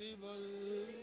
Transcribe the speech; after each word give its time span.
possible. 0.00 0.99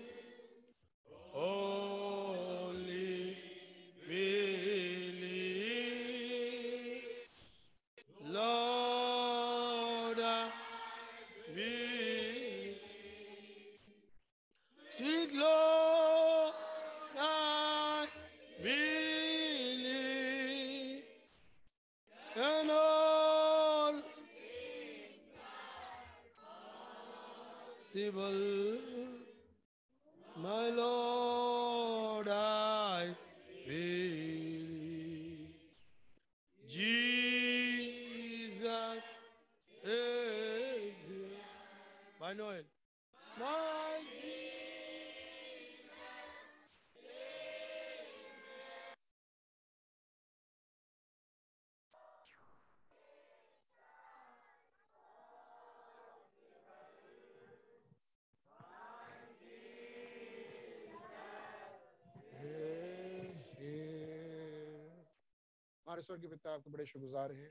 हमारे 65.87 66.01
स्वर्गीय 66.01 66.29
पिता 66.29 66.53
आपके 66.53 66.71
बड़े 66.71 66.85
शुक्रगुजार 66.85 67.31
हैं 67.31 67.49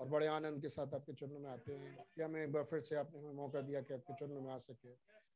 और 0.00 0.06
बड़े 0.08 0.26
आनंद 0.26 0.60
के 0.62 0.68
साथ 0.68 0.94
आपके 0.94 1.12
चरणों 1.12 1.40
में 1.40 1.50
आते 1.50 1.72
हैं। 1.72 1.96
कि 2.16 2.22
हमें 2.22 2.62
फिर 2.64 2.80
से 2.80 2.96
आपने 2.96 3.20
हमें 3.20 3.32
मौका 3.32 3.60
दिया 3.60 3.80
कि 3.80 3.94
आपके 3.94 4.14
चरणों 4.14 4.40
में 4.40 4.52
आ 4.52 4.56
सके। 4.58 4.88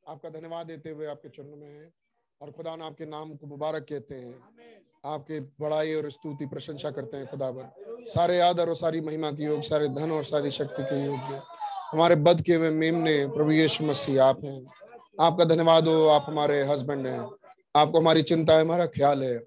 आपका 0.08 0.28
धन्यवाद 0.28 0.66
देते 0.66 0.90
हुए 0.90 1.06
आपके 1.06 1.28
चरणों 1.28 1.56
में 1.56 1.68
है 1.68 1.92
और 2.40 2.50
खुदा 2.50 2.76
ने 2.76 2.84
आपके 2.84 3.06
नाम 3.06 3.34
को 3.36 3.46
मुबारक 3.46 3.86
कहते 3.88 4.14
हैं। 4.14 4.40
आपके 5.04 5.40
बड़ाई 5.60 5.94
और 5.94 6.10
स्तुति 6.10 6.46
प्रशंसा 6.46 6.90
करते 6.90 7.16
हैं 7.16 7.26
खुदावर 7.26 7.68
सारे 8.08 8.40
आदर 8.40 8.68
और 8.68 8.76
सारी 8.76 9.00
महिमा 9.00 9.32
के 9.32 9.44
योग, 9.44 9.62
सारे 9.62 9.88
धन 9.88 10.10
और 10.10 10.24
सारी 10.24 10.50
शक्ति 10.50 10.82
के 10.82 11.04
योग 11.04 11.20
हमारे 11.92 12.14
बद 12.16 12.42
के 12.42 12.54
हुए 12.54 12.70
मेमने 12.70 13.26
प्रभु 13.26 13.50
यीशु 13.50 13.84
मसीह, 13.84 14.22
आप 14.24 14.44
हैं। 14.44 14.64
आपका 15.20 15.44
धन्यवाद 15.44 15.88
हो, 15.88 16.06
आप 16.06 16.24
हमारे 16.28 16.62
हस्बैंड 16.64 17.06
हैं। 17.06 17.20
आपको 17.76 18.00
हमारी 18.00 18.22
चिंता 18.22 18.54
है 18.54 18.60
हमारा 18.60 18.86
ख्याल 18.86 19.24
है। 19.24 19.38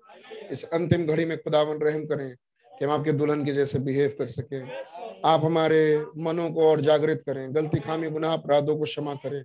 इस 0.51 0.63
अंतिम 0.73 1.05
घड़ी 1.07 1.25
में 1.25 1.37
खुदावन 1.37 1.79
रहम 1.79 2.05
करें। 2.05 2.35
कि 2.79 2.85
हम 2.85 2.91
आपके 2.91 3.11
दुल्हन 3.11 3.45
के 3.45 3.53
जैसे 3.53 3.79
बिहेव 3.79 4.15
कर 4.17 4.27
सके। 4.27 4.61
आप 5.25 5.45
हमारे 5.45 6.05
मनों 6.17 6.49
को 6.51 6.69
और 6.69 6.81
जागृत 6.81 7.23
करें, 7.25 7.55
गलती 7.55 7.79
खामी, 7.79 8.09
गुनाह, 8.09 8.33
अपराधों 8.33 8.77
को 8.77 8.83
क्षमा 8.83 9.15
करें। 9.15 9.43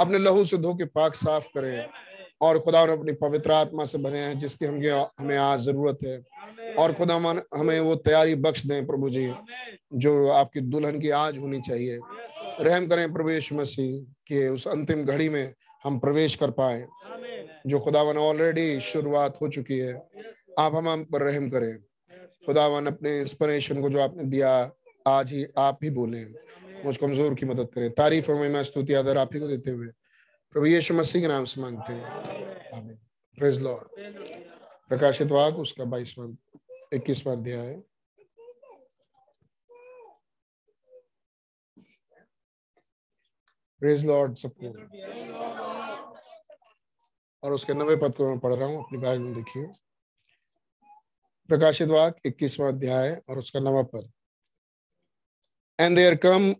अपने 0.00 0.18
लहू 0.18 0.44
से 0.44 0.58
धो 0.58 0.74
के 0.74 0.84
पाक 0.84 1.14
साफ़ 1.14 1.46
करें 1.54 1.86
और 2.40 2.58
खुदा 2.58 2.80
अपनी 2.80 3.12
पवित्र 3.12 3.52
आत्मा 3.52 3.84
से 3.84 3.98
बने 3.98 4.18
हैं, 4.18 4.38
जिसकी 4.38 4.64
हम 4.66 5.06
हमें 5.18 5.36
आज 5.36 5.60
ज़रूरत 5.60 5.98
है। 6.04 6.22
और 6.74 6.92
खुदा 6.92 7.14
हमें 7.54 7.80
वो 7.80 7.94
तैयारी 7.94 8.34
बख्श 8.34 8.66
दें 8.66 8.86
प्रभु 8.86 9.10
जी, 9.10 9.32
जो 9.94 10.28
आपकी 10.28 10.60
दुल्हन 10.60 10.98
की 11.00 11.10
आज 11.10 11.38
होनी 11.38 11.60
चाहिए। 11.60 11.98
रहम 12.60 12.86
करें 12.86 13.12
प्रवेश 13.12 13.52
मसीह, 13.52 14.00
के 14.00 14.48
उस 14.48 14.68
अंतिम 14.68 15.04
घड़ी 15.04 15.28
में 15.28 15.54
हम 15.84 15.98
प्रवेश 15.98 16.36
कर 16.36 16.50
पाए, 16.50 16.86
जो 17.66 17.78
खुदावन 17.78 18.16
ऑलरेडी 18.16 18.80
शुरुआत 18.80 19.38
हो 19.42 19.48
चुकी 19.48 19.78
है। 19.78 19.94
आप 20.58 20.74
हम 20.74 21.04
पर 21.04 21.22
रहम 21.22 21.50
करें। 21.50 21.76
खुदावन 22.46 22.86
अपने 22.86 23.20
इंस्पिरेशन 23.20 23.82
को 23.82 23.90
जो 23.90 24.00
आपने 24.00 24.24
दिया, 24.24 24.72
आज 25.06 25.32
ही 25.32 25.46
आप 25.58 25.78
ही 25.82 25.90
बोले। 25.90 26.24
मुझ 26.84 26.96
कमज़ोर 26.96 27.34
की 27.34 27.46
मदद 27.46 27.68
करें। 27.74 27.90
तारीफ़ 27.90 28.30
और 28.30 28.38
महिमा, 28.38 28.62
स्तुति, 28.62 28.94
आदर 28.94 29.18
आप 29.18 29.34
ही 29.34 29.40
को 29.40 29.48
देते 29.48 29.70
हुए। 29.70 29.86
प्रभु 30.52 30.66
यीशु 30.66 30.94
मसीह 30.94 31.22
के 31.22 31.28
नाम 31.28 31.44
से 31.44 31.60
मांगते 31.60 31.92
हैं। 31.92 32.96
प्रेज 33.38 33.62
लॉर्ड 33.62 33.88
प्रकाशित 34.88 35.28
वाक, 35.28 35.54
उसका 35.54 35.84
बाईसवां, 35.84 36.34
इक्कीसवां 36.92 37.36
अध्याय। 37.36 37.66
है 37.66 37.82
प्रेज 43.80 44.06
लॉर्ड 44.06 44.34
सबको। 44.34 44.68
और 47.42 47.52
उसके 47.52 47.74
नवे 47.74 47.96
पद 47.96 48.14
को 48.14 48.28
मैं 48.28 48.38
पढ़ 48.38 48.54
रहा 48.54 48.68
हूँ, 48.68 48.84
अपनी 48.84 48.98
बैग 48.98 49.20
में 49.20 49.34
देखिए। 49.34 49.66
प्रकाशित 51.48 51.88
वाक 51.88 52.16
इक्कीसवां 52.26 52.72
अध्याय 52.72 53.20
और 53.28 53.38
उसका 53.38 53.60
नवा 53.60 53.82
पद 53.94 54.12
and 55.78 55.96
there 55.96 56.14
came 56.26 56.54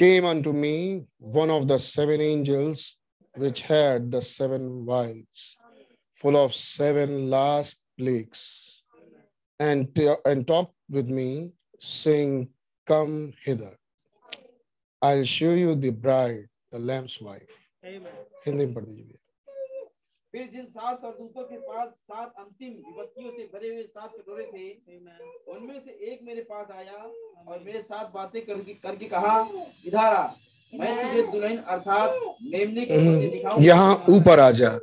came 0.00 0.26
unto 0.26 0.52
me 0.52 1.02
one 1.18 1.50
of 1.50 1.66
the 1.68 1.78
seven 1.78 2.20
angels 2.20 2.96
which 3.34 3.62
had 3.62 4.10
the 4.10 4.20
seven 4.20 4.84
vials 4.84 5.56
full 6.14 6.36
of 6.36 6.54
seven 6.54 7.30
last 7.30 7.82
plagues 7.96 8.82
and 9.60 9.98
and 10.26 10.46
talked 10.46 10.74
with 10.90 11.08
me 11.08 11.52
saying 11.80 12.48
come 12.86 13.32
hither 13.46 13.72
i'll 15.02 15.24
show 15.24 15.52
you 15.52 15.74
the 15.74 15.90
bride 15.90 16.44
the 16.72 16.78
lamb's 16.78 17.18
wife 17.20 17.56
Hindi 17.84 18.66
में 18.66 18.74
पढ़ 18.74 18.84
दीजिए 18.84 19.17
फिर 20.34 20.48
जिन 20.52 20.64
सात 20.66 20.98
सरदूतों 21.00 21.42
के 21.44 21.56
पास 21.58 21.88
सात 21.88 22.34
अंतिम 22.38 22.72
विपत्तियों 22.86 23.30
से 23.32 23.44
भरे 23.52 23.68
हुए 23.68 23.82
सात 23.84 24.12
कटोरे 24.14 24.44
थे 24.46 24.66
उनमें 25.52 25.80
से 25.80 25.90
एक 26.10 26.18
मेरे 26.22 26.42
पास 26.50 26.70
आया 26.70 26.96
और 27.46 27.62
मेरे 27.64 27.80
साथ 27.82 28.10
बातें 28.12 28.40
करके 28.46 28.74
करके 28.82 29.06
कहा 29.08 29.38
इधर 29.86 29.98
आ 29.98 30.26
मैं 30.72 30.94
तुझे 30.96 31.22
दुल्हन 31.32 31.56
अर्थात 31.74 32.20
मेमने 32.52 32.84
के 32.90 33.64
यहाँ 33.64 33.94
ऊपर 34.10 34.40
आ 34.40 34.50
जा। 34.50 34.78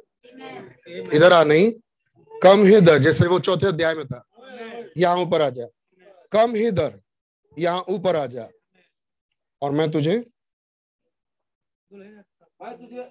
इधर 1.14 1.34
आ 1.34 1.44
नहीं 1.44 1.72
कम 2.32 2.64
हिदर 2.66 2.98
जैसे 3.00 3.28
वो 3.28 3.40
चौथे 3.40 3.68
अध्याय 3.68 3.94
में 3.96 4.06
था। 4.08 4.24
यहाँ 4.98 5.18
ऊपर 5.22 5.42
आ 5.42 5.50
जा। 5.50 5.68
कम 6.32 6.56
हिदर 6.56 7.00
यहाँ 7.58 7.84
ऊपर 7.90 8.16
आ 8.16 8.26
जा। 8.28 8.48
और 9.62 9.72
मैं 9.72 9.90
तुझे 9.92 10.18
मैं 11.92 12.78
तुझे 12.78 13.02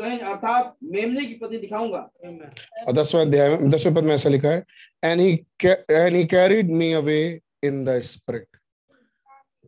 अर्थात 0.00 0.74
मेमने 0.84 1.24
की 1.26 1.34
पति 1.34 1.58
दिखाऊँगा। 1.58 1.98
और 2.86 2.92
दसवें 2.92 3.22
अध्याय 3.22 3.48
में 3.50 3.70
दसवें 3.70 3.94
पद 3.94 4.04
में 4.04 4.14
ऐसा 4.14 4.28
लिखा 4.28 4.48
है 4.48 4.64
and 5.04 5.20
he 5.20 5.32
and 5.64 6.16
he 6.16 6.24
carried 6.26 6.70
me 6.72 6.92
away 6.92 7.18
in 7.64 7.84
the 7.84 7.98
spirit 8.02 8.46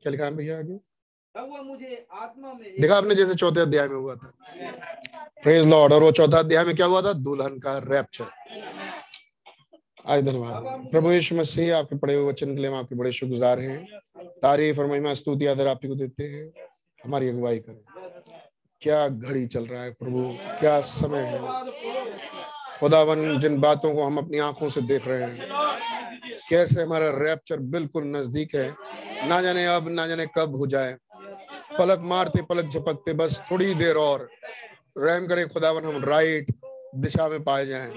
क्या 0.03 0.11
लिखा 0.11 0.25
है 0.25 0.35
भैया 0.37 0.59
आगे? 0.59 0.75
तब 1.35 1.49
वह 1.53 1.63
मुझे 1.63 2.07
आत्मा 2.13 2.53
में 2.53 2.81
देखा 2.81 2.97
आपने 2.97 3.15
जैसे 3.15 3.35
चौथे 3.35 3.61
अध्याय 3.61 3.89
में 3.89 3.97
हुआ 3.97 4.15
था। 4.15 4.33
प्रेज 5.43 5.67
लॉर्ड 5.69 5.93
और 5.93 6.03
वो 6.03 6.11
चौथा 6.13 6.39
अध्याय 6.39 6.65
में 6.65 6.75
क्या 6.77 6.87
हुआ 6.87 7.03
था? 7.03 7.13
दुल्हन 7.13 7.59
का 7.59 7.77
रैप्चर 7.81 8.27
आज 10.07 10.23
धन्यवाद। 10.25 10.89
प्रभु 10.91 11.11
यीशु 11.13 11.35
मसीह 11.35 11.77
आपके 11.77 11.97
पढ़े 11.99 12.15
हुए 12.15 12.29
वचन 12.29 12.55
के 12.55 12.61
लिए 12.61 12.71
हम 12.71 12.77
आपके 12.77 12.95
बड़े 12.95 13.13
शुक्रगुजार 13.13 13.61
हैं। 13.61 13.85
तारीफ़ 14.43 14.81
और 14.81 14.87
महिमा 14.87 15.15
स्तुति 15.15 15.47
आदर 15.47 15.67
आप 15.67 15.81
ही 15.83 15.89
को 15.89 15.95
देते 15.95 16.25
हैं। 16.25 16.51
हमारी 17.01 17.29
अगुवाई 17.29 17.59
करें। 17.59 17.81
क्या 18.83 19.07
घड़ी 19.09 19.47
चल 19.47 19.67
रहा 19.67 19.83
है 19.83 19.91
प्रभु? 19.93 20.23
क्या 20.61 20.81
समय 20.81 21.23
है? 21.23 21.39
खुदावन, 22.81 23.39
जिन 23.41 23.59
बातों 23.61 23.95
को 23.95 24.05
हम 24.05 24.19
अपनी 24.19 24.39
आँखों 24.39 24.69
से 24.69 24.81
देख 24.83 25.07
रहे 25.09 25.23
हैं, 25.23 25.49
कैसे 26.51 26.83
हमारा 26.83 27.09
रैप्चर 27.17 27.57
बिल्कुल 27.73 28.05
नज़दीक 28.07 28.55
है। 28.55 28.69
ना 29.29 29.41
जाने 29.43 29.67
अब, 29.67 29.89
ना 29.89 30.07
जाने 30.07 30.27
कब 30.37 30.57
हो 30.57 30.67
जाए। 30.67 30.97
पलक 31.79 32.01
मारते, 32.05 32.43
पलक 32.43 32.69
झपकते, 32.69 33.13
बस 33.13 33.43
थोड़ी 33.51 33.75
देर 33.75 33.97
और। 33.97 34.29
रहम 34.99 35.27
करे 35.27 35.45
खुदावन, 35.47 35.85
हम 35.85 36.05
राइट 36.05 36.55
दिशा 36.95 37.29
में 37.29 37.43
पाए 37.45 37.67
जाएँ। 37.67 37.91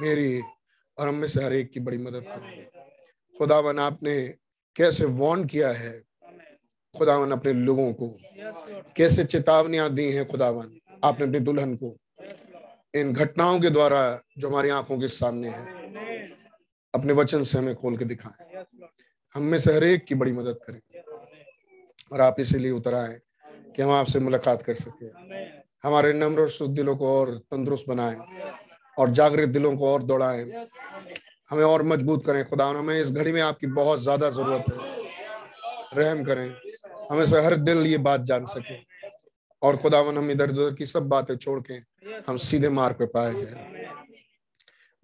मेरी 0.00 0.40
और 0.98 1.08
हम 1.08 1.14
में 1.14 1.28
से 1.28 1.44
हर 1.44 1.52
एक 1.52 1.70
की 1.70 1.80
बड़ी 1.80 1.98
मदद 1.98 2.24
करें। 2.26 2.66
खुदावन, 3.36 3.78
आपने 3.78 4.20
कैसे 4.76 5.04
वॉर्न 5.04 5.44
किया 5.44 5.70
है? 5.70 6.09
खुदावन 6.94 7.30
अपने 7.30 7.52
लोगों 7.52 7.92
को। 7.92 8.08
कैसे 8.96 9.24
चेतावनियाँ 9.24 9.88
दी 9.94 10.10
हैं 10.12 10.26
खुदावन 10.28 10.70
आपने 11.04 11.26
अपनी 11.26 11.38
दुल्हन 11.40 11.74
को। 11.76 11.96
इन 12.94 13.12
घटनाओं 13.12 13.60
के 13.60 13.70
द्वारा 13.70 14.20
जो 14.38 14.48
हमारी 14.48 14.68
आँखों 14.68 14.98
के 14.98 15.08
सामने 15.08 15.48
है। 15.48 15.64
अपने 16.94 17.12
वचन 17.12 17.42
से 17.44 17.58
हमें 17.58 17.74
खोल 17.74 17.96
के 17.96 18.04
दिखाएँ। 18.04 18.64
हम 19.34 19.42
में 19.42 19.58
से 19.58 19.74
हर 19.74 19.84
एक 19.84 20.04
की 20.04 20.14
बड़ी 20.14 20.32
मदद 20.32 20.58
करें। 20.66 20.80
और 22.12 22.20
आप 22.20 22.40
इसीलिए 22.40 22.70
उतर 22.70 22.94
आए 22.94 23.20
कि 23.76 23.82
हम 23.82 23.90
आपसे 23.90 24.20
मुलाकात 24.20 24.62
कर 24.62 24.74
सके। 24.74 25.06
हमारे 25.84 26.12
नम्र 26.12 26.40
और 26.40 26.48
शुद्ध 26.48 26.74
दिलों 26.74 26.96
को 26.96 27.18
और 27.20 27.36
तंदुरुस्त 27.50 27.84
बनाएँ। 27.88 28.18
और 28.98 29.10
जागृत 29.10 29.48
दिलों 29.48 29.76
को 29.76 29.92
और 29.92 30.02
दौड़ाएँ। 30.02 30.66
हमें 31.50 31.64
और 31.64 31.82
मज़बूत 31.82 32.26
करें 32.26 32.44
खुदा 32.48 32.66
हमें 32.66 33.00
इस 33.00 33.10
घड़ी 33.12 33.32
में 33.32 33.40
आपकी 33.42 33.66
बहुत 33.66 34.00
ज़्यादा 34.00 34.30
ज़रूरत 34.30 34.64
है। 34.68 34.99
रहम 35.94 36.24
करें। 36.24 36.54
हमें 37.10 37.24
से 37.26 37.40
हर 37.40 37.56
दिल 37.56 37.86
ये 37.86 37.98
बात 37.98 38.20
जान 38.20 38.44
सके। 38.44 38.76
और 39.62 39.76
खुदावन, 39.76 40.18
हम 40.18 40.30
इधर 40.30 40.50
उधर 40.50 40.74
की 40.74 40.86
सब 40.86 41.08
बातें 41.08 41.36
छोड़ 41.36 41.60
के 41.70 41.74
हम 42.28 42.36
सीधे 42.36 42.68
मार्ग 42.68 42.96
पे 42.96 43.06
पाए 43.06 43.34
जाए 43.34 43.86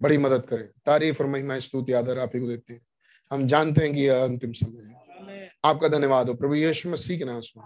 बड़ी 0.01 0.17
मदद 0.17 0.45
करें। 0.45 0.67
तारीफ़ 0.85 1.23
और 1.23 1.29
महिमा, 1.29 1.59
स्तुति, 1.59 1.93
आदर 1.93 2.19
आप 2.19 2.31
ही 2.35 2.39
को 2.39 2.47
देते 2.47 2.73
हैं। 2.73 2.81
हम 3.31 3.47
जानते 3.47 3.83
हैं 3.83 3.93
कि 3.93 4.01
यह 4.01 4.23
अंतिम 4.23 4.51
समय 4.51 4.83
है। 4.83 5.51
आपका 5.65 5.87
धन्यवाद 5.87 6.29
हो। 6.29 6.35
प्रभु 6.35 6.55
यीशु 6.55 6.89
मसीह 6.89 7.17
के 7.17 7.25
नाम 7.25 7.41
से 7.41 7.59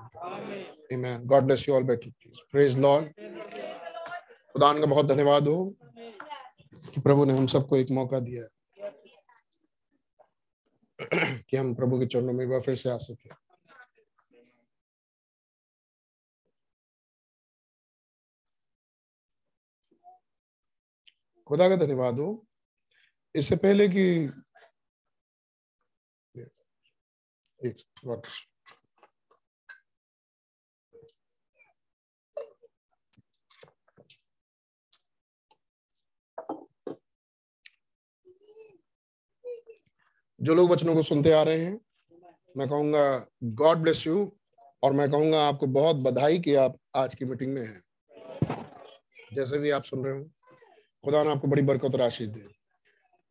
God 1.20 1.44
bless 1.44 1.70
you 1.70 1.76
all 1.76 1.84
please 1.84 2.40
praise 2.52 2.80
Lord 2.80 3.06
खुदा 4.54 4.74
का 4.74 4.86
बहुत 4.86 5.06
धन्यवाद 5.06 5.48
हो 5.48 5.76
कि 6.94 7.02
प्रभु 7.02 7.26
ने 7.26 7.34
हम 7.34 7.48
सबको 7.48 7.78
एक 7.78 7.92
मौका 7.92 8.20
दिया। 8.20 8.44
कि 11.50 11.58
हम 11.58 11.76
प्रभु 11.76 12.00
के 12.00 12.06
चरणों 12.06 12.34
में 12.34 12.44
एक 12.46 12.52
बार 12.52 12.62
फिर 12.62 12.76
से 12.76 12.90
आ 12.90 12.98
सके। 12.98 13.30
खुदा 21.48 21.70
का 21.70 21.76
धन्यवाद 21.76 22.20
हो। 22.20 22.48
इससे 23.36 23.56
पहले 23.56 23.88
कि 23.90 24.04
एक 27.60 27.78
जो 40.42 40.54
लोग 40.56 40.70
वचनों 40.72 40.94
को 40.96 41.02
सुनते 41.04 41.32
आ 41.32 41.42
रहे 41.44 41.60
हैं, 41.60 41.80
मैं 42.58 42.68
कहूँगा 42.70 43.26
गॉड 43.56 43.78
ब्लेस 43.78 44.06
यू 44.08 44.32
और 44.84 44.94
मैं 44.94 45.10
कहूँगा, 45.12 45.42
आपको 45.48 45.68
बहुत 45.68 45.96
बधाई 45.98 46.40
कि 46.40 46.56
आप 46.56 46.78
आज 46.96 47.16
की 47.16 47.26
मीटिंग 47.26 47.54
में 47.54 47.62
हैं। 47.62 47.84
जैसे 49.34 49.58
भी 49.58 49.70
आप 49.70 49.84
सुन 49.84 50.04
रहे 50.06 50.14
हो, 50.14 50.24
खुदा 51.04 51.24
ने 51.24 51.32
आपको 51.32 51.48
बड़ी 51.48 51.62
बरकत 51.62 51.96
और 51.96 52.02
आशीष 52.02 52.28
दे। 52.28 52.46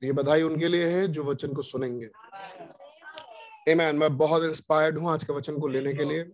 ये 0.03 0.13
बधाई 0.13 0.43
उनके 0.43 0.69
लिए 0.69 0.87
है 0.89 1.07
जो 1.09 1.25
वचन 1.25 1.53
को 1.53 1.63
सुनेंगे। 1.63 2.09
एमैन 3.69 3.97
मैं 3.97 4.17
बहुत 4.17 4.45
इंस्पायर्ड 4.45 4.99
हूँ 4.99 5.11
आज 5.11 5.25
के 5.25 5.33
वचन 5.33 5.59
को 5.59 5.69
लेने 5.69 5.95
के 5.95 6.05
लिए, 6.05 6.25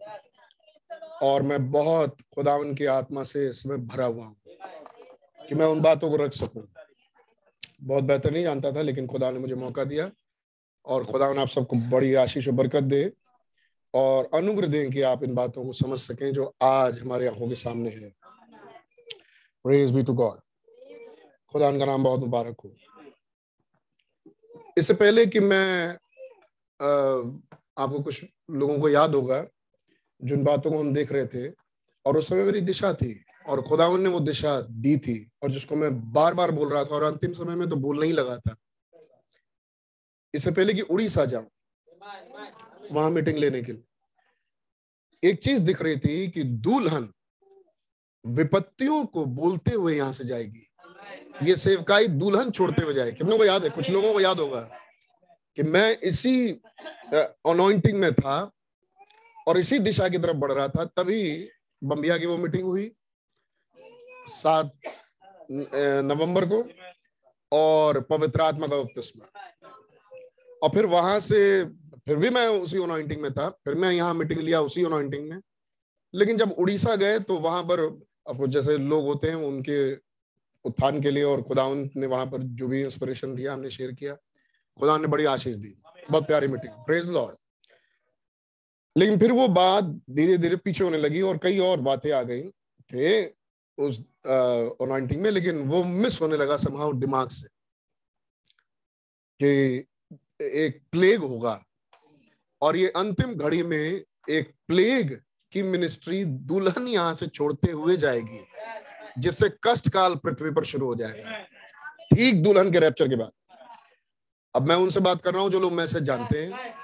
और 1.23 1.43
मैं 1.43 1.70
बहुत 1.70 2.17
खुदावन 2.34 2.75
की 2.75 2.87
आत्मा 2.87 3.23
से 3.25 3.49
इसमें 3.49 3.87
भरा 3.87 4.06
हुआ 4.06 4.25
हूँ, 4.25 4.37
कि 5.40 5.55
मैं 5.55 5.67
उन 5.67 5.81
बातों 5.81 6.11
को 6.11 6.17
रख 6.17 6.32
सकूँ। 6.32 6.67
बहुत 7.82 8.05
बेहतर 8.05 8.31
नहीं 8.31 8.43
जानता 8.44 8.73
था, 8.73 8.82
लेकिन 8.82 9.06
खुदा 9.06 9.31
ने 9.31 9.38
मुझे 9.38 9.55
मौका 9.55 9.84
दिया। 9.84 10.11
और 10.87 11.05
खुदा 11.05 11.27
आप 11.41 11.49
सबको 11.49 11.77
बड़ी 11.91 12.12
आशीष 12.15 12.49
और 12.49 12.55
बरकत 12.55 12.83
दे 12.85 13.11
और 13.94 14.29
अनुग्रह 14.35 14.69
दें 14.69 14.91
कि 14.91 15.03
आप 15.03 15.23
इन 15.25 15.35
बातों 15.35 15.65
को 15.65 15.73
समझ 15.73 15.99
सकें 16.00 16.33
जो 16.33 16.55
आज 16.62 16.99
हमारे 16.99 17.27
आँखों 17.27 17.49
के 17.49 17.55
सामने 17.55 17.91
है। 17.91 18.09
प्रेज 19.65 19.91
बी 19.91 20.03
टू 20.03 20.12
गॉड 20.15 20.38
खुदा 21.55 21.71
का 21.79 21.85
नाम 21.85 22.05
बहुत 22.05 22.21
मुबारक 22.21 22.61
हो। 22.65 22.75
इससे 24.79 24.94
पहले 24.94 25.27
कि 25.27 25.41
मैं 25.41 25.97
आपको 27.79 28.03
कुछ 28.03 28.25
लोगों 28.50 28.79
को 28.81 28.88
याद 28.88 29.15
होगा, 29.15 29.44
जिन 30.21 30.44
बातों 30.44 30.71
को 30.71 30.79
हम 30.79 30.93
देख 30.94 31.12
रहे 31.12 31.27
थे, 31.27 31.49
और 32.06 32.17
उस 32.17 32.29
समय 32.29 32.43
मेरी 32.43 32.61
दिशा 32.61 32.93
थी, 32.94 33.25
और 33.49 33.62
खुदावन 33.62 34.00
ने 34.00 34.09
वो 34.09 34.21
दिशा 34.21 34.61
दी 34.61 34.97
थी, 34.99 35.19
और 35.43 35.50
जिसको 35.50 35.77
मैं 35.77 36.12
बार 36.12 36.35
बार 36.35 36.50
बोल 36.50 36.69
रहा 36.69 36.85
था, 36.85 36.94
और 36.94 37.03
अंतिम 37.03 37.33
समय 37.33 37.55
में 37.55 37.69
तो 37.69 37.77
बोलने 37.77 38.06
ही 38.06 38.12
लगा 38.12 38.37
था। 38.38 38.56
इससे 40.37 40.50
पहले 40.50 40.75
कि 40.75 40.81
उड़ीसा 40.83 41.25
जाऊँ, 41.25 41.47
वहाँ 42.93 43.11
मीटिंग 43.11 43.38
लेने 43.38 43.62
के 43.62 43.73
लिए। 43.73 43.83
एक 45.23 45.43
चीज़ 45.43 45.61
दिख 45.62 45.83
रही 45.83 45.97
थी 45.99 46.29
कि 46.31 46.43
दुल्हन 46.43 47.12
विपत्तियों 48.25 49.05
को 49.06 49.25
बोलते 49.27 49.71
हुए 49.73 49.97
यहाँ 49.97 50.12
से 50.12 50.25
जाएगी। 50.25 50.67
ये 51.43 51.56
सेवकाई 51.56 52.06
दुल्हन 52.09 52.50
छोड़ते 52.50 52.83
हुए 52.83 52.94
जाए 52.94 53.12
कितनों 53.12 53.38
को 53.38 53.44
याद 53.44 53.65
है? 53.65 53.71
कुछ 53.71 53.91
लोगों 53.91 54.12
को 54.12 54.21
याद 54.21 54.41
होगा 54.41 54.61
कि 55.56 55.62
मैं 55.65 55.99
इसी 56.00 56.50
अनोइंटिंग 57.12 57.99
में 57.99 58.12
था 58.15 58.38
और 59.47 59.59
इसी 59.59 59.79
दिशा 59.81 60.09
की 60.09 60.19
तरफ़ 60.19 60.37
बढ़ 60.37 60.53
रहा 60.53 60.69
था। 60.69 60.85
तभी 60.87 61.49
बम्बिया 61.83 62.19
की 62.19 62.27
वो 62.27 62.37
मीटिंग 62.38 62.65
हुई, 62.65 62.91
सात 64.29 64.73
नवंबर 65.50 66.47
को, 66.47 66.62
और 67.53 68.00
पवित्र 68.03 68.41
आत्मा 68.43 68.67
का 68.67 68.77
उपतिस्मा 68.77 69.27
और 70.62 70.70
फिर 70.70 70.87
वहाँ 70.87 71.19
से 71.20 71.64
फिर 72.06 72.17
भी 72.17 72.31
मैं 72.31 72.47
उसी 72.49 72.82
अनोइंटिंग 72.82 73.20
में 73.23 73.32
था, 73.32 73.49
फिर 73.64 73.75
मैं 73.75 73.91
यहाँ 73.93 74.14
मीटिंग 74.14 74.41
लिया 74.41 74.61
उसी 74.62 74.85
अनोइंटिंग 74.85 75.29
में। 75.31 75.41
लेकिन 76.14 76.37
जब 76.37 76.53
उड़ीसा 76.53 76.94
गए 76.97 77.19
तो 77.20 77.38
वहाँ 77.41 77.62
पर 77.64 78.47
जैसे 78.49 78.76
लोग 78.79 79.05
होते 79.05 79.29
हैं, 79.29 79.35
उनके 79.37 79.94
उत्थान 80.64 81.00
के 81.03 81.11
लिए 81.11 81.23
और 81.23 81.43
खुदा 81.43 81.69
ने 81.69 82.06
वहाँ 82.06 82.26
पर 82.26 82.43
जो 82.43 82.69
भी 82.69 82.82
इंस्पिरेशन 82.82 83.35
दिया, 83.35 83.53
हमने 83.53 83.70
शेयर 83.70 83.93
किया, 83.93 84.14
खुदा 84.79 84.97
ने 84.99 85.06
बड़ी 85.06 85.25
आशीष 85.26 85.56
दी। 85.56 85.75
बहुत 86.11 86.26
प्यारी 86.26 86.49
मीटिंग 86.49 86.85
प्रेज 86.87 87.09
लॉर्ड 87.09 87.37
लेकिन 88.97 89.19
फिर 89.19 89.32
वो 89.32 89.47
बात 89.49 89.85
धीरे 90.11 90.37
धीरे 90.38 90.56
पीछे 90.56 90.85
होने 90.85 90.99
लगी 90.99 91.20
और 91.23 91.38
कई 91.38 91.59
और 91.61 91.81
बातें 91.81 92.11
आ 92.12 92.23
गई 92.23 92.43
थे 92.91 93.25
उस 93.79 94.00
अनोइंटिंग 94.26 95.20
में, 95.23 95.31
लेकिन 95.31 95.59
वो 95.62 95.82
मिस 95.85 96.20
होने 96.20 96.37
लगा 96.37 96.56
समहाउ 96.56 96.93
दिमाग 96.94 97.29
से 97.29 97.49
कि 99.41 99.87
एक 100.41 100.81
प्लेग 100.93 101.21
होगा। 101.21 101.62
और 102.62 102.77
ये 102.77 102.88
अंतिम 102.97 103.35
घड़ी 103.35 103.62
में 103.62 104.03
एक 104.31 104.53
प्लेग 104.69 105.15
की 105.53 105.62
मिनिस्ट्री 105.62 106.25
दुल्हन 106.25 106.87
यहाँ 106.88 107.15
से 107.15 107.27
छोड़ते 107.27 107.71
हुए 107.71 107.97
जाएगी, 107.97 108.41
जिससे 109.19 109.49
कष्ट 109.67 109.88
काल 109.88 110.15
पृथ्वी 110.17 110.50
पर 110.50 110.65
शुरू 110.65 110.87
हो 110.87 110.94
जाएगा। 110.94 111.43
ठीक 112.06 112.43
दुल्हन 112.43 112.73
के 112.73 112.79
रैप्चर 112.79 113.09
के 113.09 113.17
बाद। 113.17 113.33
अब 114.55 114.69
मैं 114.69 114.77
उनसे 114.77 115.00
बात 115.00 115.23
कर 115.23 115.35
रहा 115.35 115.43
हूँ, 115.43 115.50
जो 115.50 115.61
लोग 115.61 115.73
मैसेज 115.73 116.03
जानते 116.03 116.44
हैं, 116.44 116.75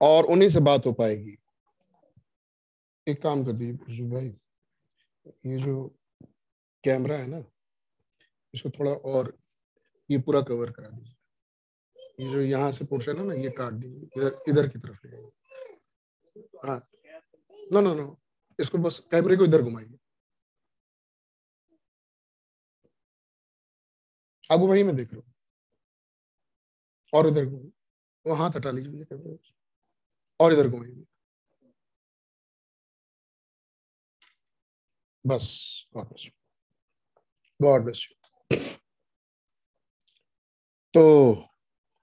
और 0.00 0.24
उन्हीं 0.24 0.48
से 0.48 0.60
बात 0.60 0.86
हो 0.86 0.92
पाएगी। 0.92 1.36
एक 3.06 3.22
काम 3.22 3.44
कर 3.44 3.52
दीजिए 3.52 4.08
भाई, 4.10 4.26
ये 5.46 5.58
जो 5.58 5.82
कैमरा 6.84 7.16
है 7.16 7.26
ना, 7.26 7.42
इसको 8.54 8.70
थोड़ा 8.70 8.90
और 8.90 9.36
ये 10.10 10.18
पूरा 10.18 10.40
कवर 10.42 10.70
करा 10.70 10.88
दीजिए। 10.88 11.14
ये 12.18 12.30
जो 12.30 12.40
यहाँ 12.42 12.70
से 12.72 12.84
पोर्शन 12.84 13.16
है 13.18 13.24
ना, 13.26 13.34
ये 13.34 13.50
काट 13.58 13.72
दीजिए 13.72 14.08
इधर 14.16 14.42
इधर 14.48 14.68
की 14.68 14.78
तरफ़ 14.78 15.06
ले 15.06 15.16
हाँ। 16.66 16.80
नो 17.72 17.80
नो 17.80 17.94
नो 17.94 18.06
इसको 18.58 18.78
बस 18.78 18.98
कैमरे 19.10 19.36
को 19.36 19.44
इधर 19.44 19.62
घुमाइए। 19.62 19.98
आगू 24.50 24.66
वही 24.68 24.82
मैं 24.82 24.94
देख 24.96 25.12
रहा 25.12 25.20
हूँ। 25.20 25.34
और 27.12 27.28
इधर 27.28 27.44
घूमिए 27.46 27.70
वो 28.24 28.34
हाथ 28.34 28.56
हटा 28.56 28.70
लीजिए 28.70 29.04
कैमरे 29.04 29.36
और 30.40 30.52
इधर 30.52 30.68
घुमाइए। 30.68 31.04
बस 35.24 35.46
यू 35.96 36.30
गॉड 37.60 37.82
ब्लेस 37.84 38.06
यू। 38.10 38.14
तो 40.94 41.04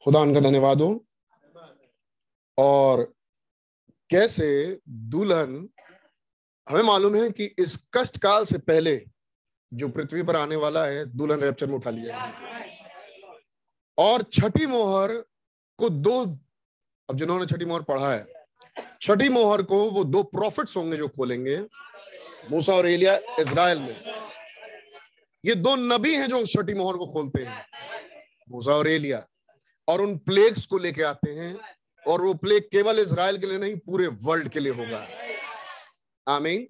खुदा 0.06 0.20
उनका 0.20 0.40
धन्यवाद 0.40 0.82
हो। 0.82 1.06
और 2.58 3.04
कैसे 4.10 4.80
दुल्हन, 4.88 5.68
हमें 6.68 6.82
मालूम 6.84 7.16
है 7.16 7.30
कि 7.32 7.46
इस 7.60 7.76
कष्ट 7.94 8.18
काल 8.18 8.46
से 8.46 8.58
पहले 8.60 8.96
जो 9.72 9.90
पृथ्वी 9.90 10.24
पर 10.24 10.36
आने 10.36 10.56
वाला 10.56 10.86
है, 10.86 11.06
दुल्हन 11.08 11.40
रैप्चर 11.40 11.68
में 11.68 11.76
उठा 11.76 11.90
लिया 11.90 12.32
और 13.98 14.24
छठी 14.34 14.66
मोहर 14.66 15.14
को 15.80 15.90
दो, 15.90 16.22
अब 17.10 17.18
जिन्होंने 17.18 17.46
छठी 17.46 17.66
मोहर 17.66 17.82
पढ़ा 17.84 18.14
है, 18.14 18.26
छठी 19.02 19.30
मोहर 19.30 19.62
को 19.64 19.84
वो 19.90 20.04
दो 20.04 20.24
प्रॉफिट्स 20.26 20.78
होंगे 20.78 20.98
जो 20.98 21.08
खोलेंगे, 21.10 21.58
मूसा 22.52 22.74
और 22.74 22.88
एलिया 22.88 23.16
इज़राइल 23.40 23.80
में। 23.80 23.96
ये 25.44 25.56
दो 25.56 25.76
नबी 25.76 26.16
हैं 26.16 26.28
जो 26.30 26.46
छठी 26.48 26.74
मोहर 26.74 26.98
को 26.98 27.08
खोलते 27.08 27.44
हैं, 27.44 27.66
मूसा 28.50 28.72
और 28.72 28.88
एलिया। 28.88 29.26
और 29.88 30.02
उन 30.02 30.18
प्लेग्स 30.18 30.66
को 30.66 30.78
लेके 30.78 31.04
आते 31.04 31.32
हैं, 31.32 31.60
और 32.08 32.22
वो 32.22 32.34
प्लेग 32.34 32.64
केवल 32.64 33.00
इसराइल 33.00 33.38
के 33.38 33.48
लिए 33.48 33.58
नहीं, 33.58 33.76
पूरे 33.76 34.08
वर्ल्ड 34.08 34.50
के 34.50 34.60
लिए 34.60 34.72
होगा। 34.72 35.08
आमीन। 36.28 36.68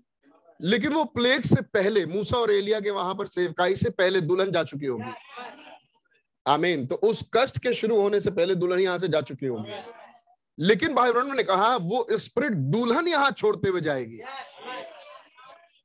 लेकिन 0.61 0.93
वो 0.93 1.03
प्लेग 1.03 1.41
से 1.41 1.61
पहले, 1.61 2.05
मूसा 2.05 2.37
और 2.37 2.51
एलिया 2.51 2.79
के 2.79 2.89
वहाँ 2.89 3.15
पर 3.15 3.27
सेवकाई 3.27 3.75
से 3.75 3.89
पहले 3.89 4.21
दुल्हन 4.21 4.51
जा 4.51 4.63
चुकी 4.63 4.85
होगी। 4.85 5.13
आमीन। 6.47 6.85
तो 6.85 6.95
उस 6.95 7.29
कष्ट 7.33 7.57
के 7.57 7.73
शुरू 7.73 8.01
होने 8.01 8.19
से 8.19 8.31
पहले 8.31 8.55
दुल्हन 8.55 8.79
यहाँ 8.79 8.99
से 8.99 9.07
जा 9.07 9.21
चुकी 9.21 9.45
होगी। 9.45 9.71
लेकिन 10.59 10.93
भाई 10.95 11.11
बहन 11.11 11.35
ने 11.37 11.43
कहा, 11.43 11.75
वो 11.75 12.07
स्प्रिट 12.11 12.51
दुल्हन 12.51 13.07
यहाँ 13.07 13.31
छोड़ते 13.31 13.69
हुए 13.69 13.81
जाएगी। 13.81 14.19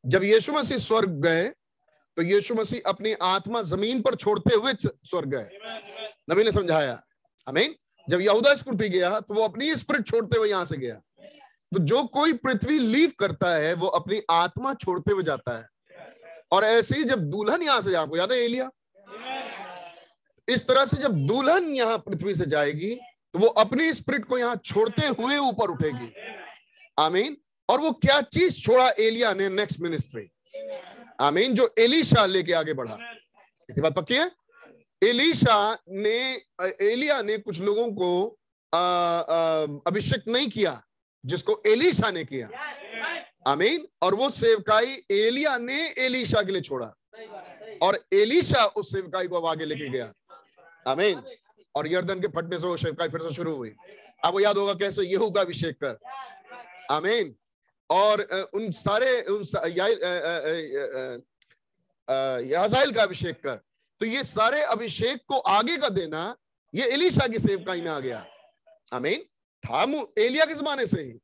जब 0.05 0.25
यीशु 0.25 0.53
मसीह 0.53 0.77
स्वर्ग 0.77 1.11
गए 1.11 1.49
तो 2.17 2.23
यीशु 2.23 2.55
मसीह 2.55 2.81
अपनी 2.87 3.13
आत्मा 3.13 3.63
ज़मीन 3.63 4.01
पर 4.03 4.15
छोड़ते 4.15 4.55
हुए 4.55 4.73
स्वर्ग 4.83 5.29
गए। 5.29 5.49
नबी 6.31 6.45
ने 6.45 6.53
समझाया 6.53 7.03
अमीन 7.47 7.75
जब 8.09 8.20
यहूदा 8.20 8.54
स्फूर्ति 8.54 8.88
गया 8.88 9.18
तो 9.20 9.35
वो 9.35 9.42
अपनी 9.42 9.75
स्प्रिट 9.76 10.06
छोड़ते 10.06 10.38
हुए 10.38 10.49
यहाँ 10.49 10.64
से 10.64 10.76
गया। 10.76 10.94
तो 11.73 11.78
जो 11.80 12.02
कोई 12.09 12.32
पृथ्वी 12.35 12.78
लीव 12.78 13.12
करता 13.18 13.54
है, 13.56 13.75
वो 13.75 13.87
अपनी 13.88 14.20
आत्मा 14.30 14.73
छोड़ते 14.75 15.12
हुए 15.12 15.23
जाता 15.25 15.56
है। 15.59 15.68
और 16.52 16.64
ऐसे 16.64 16.97
ही 16.97 17.04
जब 17.04 17.20
दुल्हन 17.30 17.62
यहाँ 17.62 17.80
से, 17.80 17.94
आपको 17.94 18.16
याद 18.16 18.32
है 18.32 18.38
एलिया? 18.38 18.70
इस 20.49 20.66
तरह 20.68 20.85
से 20.85 20.97
जब 20.97 21.14
दुल्हन 21.26 21.68
यहाँ 21.75 21.99
पृथ्वी 21.99 22.35
से 22.35 22.47
जाएगी 22.47 22.94
तो 23.35 23.38
वो 23.38 23.47
अपनी 23.62 23.92
स्प्रिट 23.94 24.25
को 24.25 24.38
यहाँ 24.38 24.56
छोड़ते 24.64 25.06
हुए 25.09 25.37
ऊपर 25.38 25.70
उठेगी। 25.70 26.12
आमीन 26.99 27.37
और 27.68 27.80
वो 27.80 27.90
क्या 28.02 28.20
चीज़ 28.23 28.61
छोड़ा 28.61 28.88
एलिया 29.00 29.32
ने? 29.35 29.49
नेक्स्ट 29.50 29.80
मिनिस्ट्री 29.80 30.28
आमीन 31.20 31.54
जो 31.54 31.68
एलिशा 31.78 32.25
लेके 32.26 32.52
आगे 32.54 32.75
बढ़ा। 32.75 32.97
इतनी 33.68 33.82
बात 33.82 33.94
पक्की 33.94 34.14
है? 34.14 34.30
एलिशा 35.02 35.78
ने 35.88 36.16
एलिया 36.83 37.21
ने 37.23 37.37
कुछ 37.38 37.61
लोगों 37.61 37.90
को 37.92 38.11
अभिषेक 39.87 40.28
नहीं 40.28 40.49
किया, 40.49 40.83
जिसको 41.25 41.62
एलिशा 41.66 42.11
ने 42.11 42.25
किया। 42.25 42.49
आमीन। 43.47 43.87
और 44.02 44.14
वो 44.14 44.28
सेवकाई 44.30 45.02
एलिया 45.11 45.57
ने 45.59 45.78
एलिशा 45.99 46.42
के 46.42 46.52
लिए 46.52 46.62
छोड़ा। 46.62 46.95
और 47.83 47.99
एलिशा 48.12 48.64
उस 48.64 48.92
सेवकाई 48.92 49.28
को 49.28 49.37
अब 49.37 49.47
आगे 49.47 49.64
लेके 49.64 49.88
गया। 49.88 50.12
आमीन। 50.87 51.23
और 51.75 51.92
यर्दन 51.92 52.21
के 52.21 52.28
फटने 52.28 52.59
से 52.59 52.66
वो 52.66 52.76
सेवकाई 52.76 53.09
फिर 53.09 53.21
से 53.21 53.35
शुरू 53.35 53.54
हुई। 53.57 53.75
आपको 54.25 54.40
याद 54.40 54.59
होगा 54.59 54.75
कैसे 54.75 55.02
ये 55.02 55.16
होगा 55.16 55.40
अभिषेक 55.40 55.76
कर। 55.85 55.99
आमीन। 56.90 57.35
और 57.90 58.23
उन 58.54 58.71
सारे, 58.73 59.21
उन 59.23 59.42
याजाइल 62.50 62.92
का 62.92 63.02
अभिषेक 63.02 63.40
कर। 63.47 63.61
तो 64.00 64.07
ये 64.07 64.25
सारे 64.25 64.62
अभिषेक 64.62 65.21
को 65.28 65.38
आगे 65.38 65.76
का 65.76 65.88
देना, 65.88 66.37
ये 66.75 66.85
एलिशा 66.85 67.26
की 67.28 67.38
सेवकाई 67.38 67.80
में 67.80 67.90
आ 67.90 68.00
गया। 68.00 68.26
आमीन। 68.92 69.25
था 69.66 69.83
एलिया 70.19 70.45
के 70.45 70.54
जमाने 70.54 70.87
से 70.87 71.02
ही। 71.02 71.21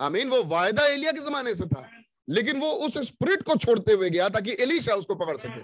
आमीन, 0.00 0.28
वो 0.28 0.42
वायदा 0.42 0.86
एलिया 0.86 1.12
के 1.12 1.20
जमाने 1.20 1.54
से 1.54 1.64
था। 1.66 1.88
लेकिन 2.28 2.60
वो 2.60 2.70
उस 2.70 2.98
स्प्रिट 2.98 3.42
को 3.42 3.54
छोड़ते 3.54 3.92
हुए 3.92 4.10
गया 4.10 4.28
ताकि 4.28 4.56
एलिशा 4.60 4.94
उसको 4.94 5.14
पकड़ 5.14 5.36
सके। 5.36 5.60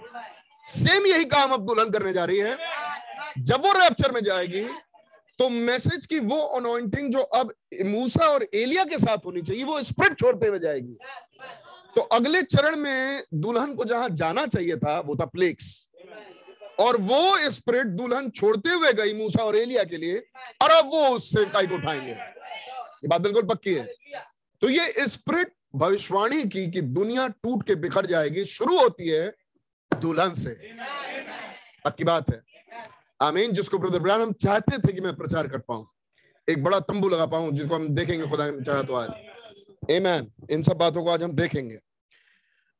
सेम 0.71 1.05
यही 1.05 1.25
काम 1.25 1.51
अब 1.51 1.65
दुल्हन 1.65 1.91
करने 1.91 2.13
जा 2.13 2.25
रही 2.25 2.37
है। 2.37 2.57
जब 3.37 3.65
वो 3.65 3.71
रैप्चर 3.71 4.11
में 4.11 4.23
जाएगी 4.23 4.67
तो 5.39 5.49
मैसेज 5.49 6.05
की 6.05 6.19
वो 6.19 6.37
अनोइंटिंग 6.37 7.11
जो 7.11 7.21
अब 7.21 7.53
मूसा 7.85 8.25
और 8.25 8.47
एलिया 8.53 8.83
के 8.83 8.97
साथ 8.97 9.17
होनी 9.17 9.41
चाहिए, 9.41 9.63
वो 9.63 9.81
स्प्रिट 9.83 10.19
छोड़ते 10.19 10.47
हुए 10.47 10.59
जाएगी। 10.59 10.97
तो 11.95 12.01
अगले 12.01 12.43
चरण 12.43 12.75
में 12.75 13.23
दुल्हन 13.33 13.75
को 13.75 13.85
जहाँ 13.85 14.09
जाना 14.09 14.45
चाहिए 14.45 14.77
था, 14.77 14.99
वो 14.99 15.15
था 15.15 15.25
प्लेक्स 15.25 15.90
और 16.81 16.97
वो 16.97 17.49
स्प्रिट 17.49 17.85
दुल्हन 17.85 18.29
छोड़ते 18.29 18.69
हुए 18.69 18.93
गई 18.93 19.13
मूसा 19.13 19.43
और 19.43 19.55
एलिया 19.55 19.83
के 19.83 19.97
लिए, 19.97 20.17
और 20.61 20.69
अब 20.69 20.85
वो 20.85 21.07
उस 21.07 21.33
सेवकाई 21.33 21.67
को 21.67 21.75
उठाएँगे। 21.75 22.11
ये 22.11 23.07
बात 23.07 23.21
बिल्कुल 23.21 23.43
पक्की 23.43 23.73
है। 23.73 23.93
तो 24.61 24.69
ये 24.69 25.07
स्प्रिट 25.07 25.53
भविष्यवाणी 25.75 26.43
की 26.43 26.71
कि 26.71 26.81
दुनिया 26.81 27.27
टूट 27.27 27.67
के 27.67 27.75
बिखर 27.75 28.05
जाएगी, 28.05 28.45
शुरू 28.45 28.79
होती 28.79 29.07
है 29.07 29.35
दुल्हन 30.01 30.33
से। 30.33 30.49
पक्की 31.85 32.03
बात 32.03 32.29
है। 32.29 32.43
आमीन। 33.21 33.51
जिसको 33.51 33.77
ब्रदर 33.77 33.99
ब्रानम 33.99 34.33
चाहते 34.33 34.77
थे 34.77 34.93
कि 34.93 35.01
मैं 35.01 35.15
प्रचार 35.15 35.47
कर 35.47 35.57
पाऊँ। 35.57 35.87
एक 36.49 36.63
बड़ा 36.63 36.79
तंबू 36.79 37.09
लगा 37.09 37.25
पाऊँ, 37.25 37.51
जिसको 37.51 37.75
हम 37.75 37.89
देखेंगे, 37.89 38.27
खुदा 38.27 38.51
ने 38.51 38.63
चाहे 38.63 38.83
तो 38.83 38.93
आज। 38.93 39.09
एमैन 39.89 40.31
इन 40.51 40.63
सब 40.63 40.73
बातों 40.73 41.03
को 41.03 41.09
आज 41.09 41.23
हम 41.23 41.31
देखेंगे। 41.31 41.79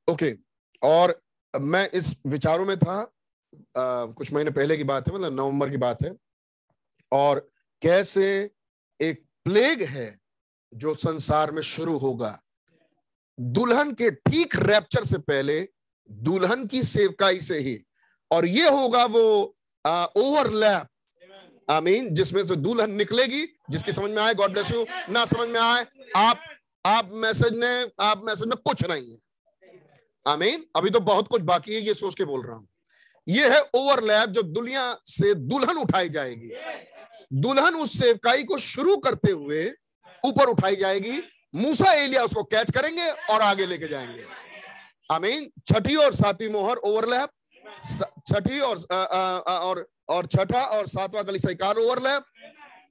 ओके 0.07 0.37
और 0.81 1.21
मैं 1.59 1.89
इस 1.89 2.21
विचारों 2.27 2.65
में 2.65 2.79
था 2.79 3.11
कुछ 3.77 4.31
महीने 4.33 4.51
पहले 4.51 4.77
की 4.77 4.83
बात 4.83 5.07
है 5.07 5.13
मतलब 5.15 5.33
नवंबर 5.33 5.69
की 5.69 5.77
बात 5.77 6.03
है। 6.03 6.15
और 7.11 7.39
कैसे 7.81 8.27
एक 8.99 9.23
प्लेग 9.45 9.81
है 9.83 10.19
जो 10.73 10.93
संसार 10.95 11.51
में 11.51 11.61
शुरू 11.61 11.97
होगा। 11.97 12.39
दुल्हन 13.37 13.93
के 13.93 14.09
ठीक 14.11 14.55
रैप्चर 14.57 15.03
से 15.05 15.17
पहले 15.19 15.61
दुल्हन 16.09 16.65
की 16.67 16.83
सेवकाई 16.83 17.39
से 17.39 17.57
ही। 17.59 17.77
और 18.31 18.45
ये 18.45 18.69
होगा 18.69 19.05
वो 19.05 19.23
ओवरलैप 19.85 20.87
आमीन, 21.67 22.09
जिसमें 22.09 22.43
से 22.45 22.55
दुल्हन 22.55 22.91
निकलेगी, 22.91 23.45
जिसकी 23.69 23.91
समझ 23.91 24.09
में 24.11 24.21
आए 24.21 24.33
गॉड 24.33 24.51
ब्लेस 24.51 24.71
यू 24.71 24.85
ना 25.09 25.25
समझ 25.25 25.47
में 25.49 25.59
आए, 25.59 25.85
आप 26.15 26.39
आप 26.85 27.09
मैसेज 27.13 27.53
ने, 27.53 27.91
आप 27.99 28.23
मैसेज 28.25 28.47
में 28.47 28.57
कुछ 28.57 28.83
नहीं 28.89 29.11
है। 29.11 29.17
आमीन, 30.25 30.65
अभी 30.75 30.89
तो 30.89 30.99
बहुत 30.99 31.27
कुछ 31.27 31.41
बाकी 31.41 31.73
है, 31.75 31.81
ये 31.81 31.93
सोच 31.93 32.15
के 32.15 32.25
बोल 32.25 32.45
रहा 32.45 32.55
हूँ। 32.55 32.67
ये 33.27 33.49
है 33.49 33.61
ओवरलैप 33.75 34.29
जो 34.29 34.41
दुनिया 34.41 34.97
से 35.05 35.33
दुल्हन 35.35 35.77
उठाई 35.77 36.09
जाएगी। 36.09 36.51
दुल्हन 37.33 37.75
उस 37.75 37.97
सेवकाई 37.99 38.43
को 38.43 38.57
शुरू 38.57 38.97
करते 38.97 39.31
हुए 39.31 39.71
ऊपर 40.25 40.45
उठाई 40.45 40.75
जाएगी। 40.75 41.21
मूसा 41.55 41.93
एलिया 41.93 42.23
उसको 42.23 42.43
कैच 42.43 42.71
करेंगे 42.71 43.09
और 43.09 43.41
आगे 43.41 43.65
लेके 43.65 43.87
जाएँगे। 43.87 44.25
आमीन। 45.11 45.49
छठी 45.67 45.95
और 45.95 46.13
सातवीं 46.13 46.49
मोहर 46.49 46.77
ओवरलैप 46.77 47.29
छठी 48.27 48.59
और 48.59 48.77
आ, 48.91 48.95
आ, 48.95 49.37
आ, 49.37 49.57
और 49.59 49.87
और 50.09 50.25
छठा 50.25 50.61
और 50.65 50.87
सातवां 50.87 51.23
कलिसाइकार 51.23 51.77
ओवरलैप 51.77 52.23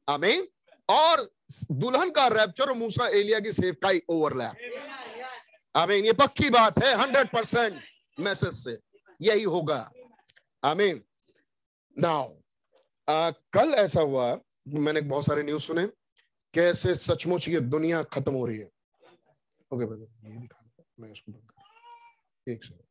आमीन। 0.09 0.47
और 0.89 1.29
दुल्हन 1.73 2.11
का 2.11 2.27
रैप्चर 2.29 2.65
और 2.65 2.73
मूसा 2.73 3.09
एलिया 3.09 3.41
की 3.41 3.53
सेवकाई 3.53 4.01
ओवरलैप 4.09 4.55
आमीन। 5.75 6.05
ये 6.05 6.13
पक्की 6.13 6.51
बात 6.51 6.85
है 6.85 6.95
हंड्रेड 6.95 7.29
परसेंट 7.29 7.81
मैसेज 8.21 8.53
से। 8.55 8.79
यही 9.21 9.43
होगा। 9.43 9.91
आमीन 10.63 11.03
नाउ 11.97 12.29
कल 13.53 13.75
ऐसा 13.75 14.01
हुआ, 14.01 14.39
मैंने 14.69 15.01
बहुत 15.03 15.27
सारे 15.27 15.43
न्यूज़ 15.43 15.63
सुने 15.63 15.87
कैसे 16.55 16.95
सचमुच 16.95 17.49
ये 17.49 17.61
दुनिया 17.61 18.03
खत्म 18.05 18.35
हो 18.35 18.47
रही 18.47 18.59
है। 18.59 18.71
ओके 19.71 19.87
ब्रदर 19.87 20.29
ये 20.29 20.37
दिखा 20.37 20.57
मैं 21.01 21.11
इसको 21.13 21.33
बंद 21.33 21.51
कर 21.51 22.53
एक 22.53 22.65
सेकंड 22.65 22.85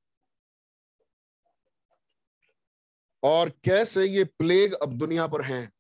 और 3.24 3.50
कैसे 3.64 4.06
ये 4.06 4.24
प्लेग 4.24 4.74
अब 4.74 4.94
दुनिया 4.98 5.28
पर 5.28 5.42
हैं? 5.44 5.72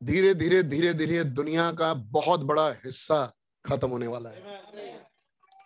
धीरे 0.00 0.34
धीरे 0.34 0.62
धीरे 0.62 0.92
धीरे 0.94 1.22
दुनिया 1.24 1.70
का 1.72 1.92
बहुत 1.94 2.40
बड़ा 2.42 2.68
हिस्सा 2.84 3.24
खत्म 3.64 3.88
होने 3.88 4.06
वाला 4.06 4.30
है। 4.30 4.42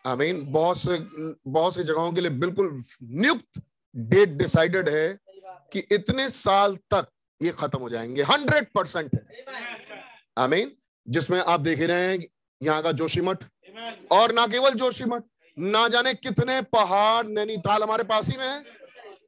आमीन 0.04 0.44
बहुत 0.52 0.78
से, 0.78 0.98
बहुत 1.46 1.74
सी 1.74 1.82
जगहों 1.82 2.12
के 2.12 2.20
लिए 2.20 2.30
बिल्कुल 2.30 2.82
नियुक्त 3.02 3.62
डेट 3.96 4.28
डिसाइडेड 4.28 4.88
है 4.88 5.18
कि 5.72 5.78
इतने 5.92 6.28
साल 6.28 6.76
तक 6.76 7.08
ये 7.42 7.50
खत्म 7.50 7.78
हो 7.78 7.90
जाएँगे। 7.90 8.22
हंड्रेड 8.22 8.66
परसेंट 8.74 9.10
है। 9.14 9.26
आमीन 10.38 10.72
जिसमें 11.08 11.40
आप 11.40 11.60
देख 11.60 11.80
रहे 11.80 12.06
हैं, 12.06 12.26
यहाँ 12.62 12.82
का 12.82 12.92
जोशीमठ 12.92 13.44
और 14.10 14.32
ना 14.32 14.46
केवल 14.46 14.70
जोशीमठ 14.70 15.22
ना 15.58 15.88
जाने 15.88 16.14
कितने 16.14 16.62
पहाड़ 16.62 17.26
नैनीताल 17.26 17.82
हमारे 17.82 18.04
पास 18.04 18.30
ही 18.30 18.36
में 18.38 18.46
है। 18.46 18.58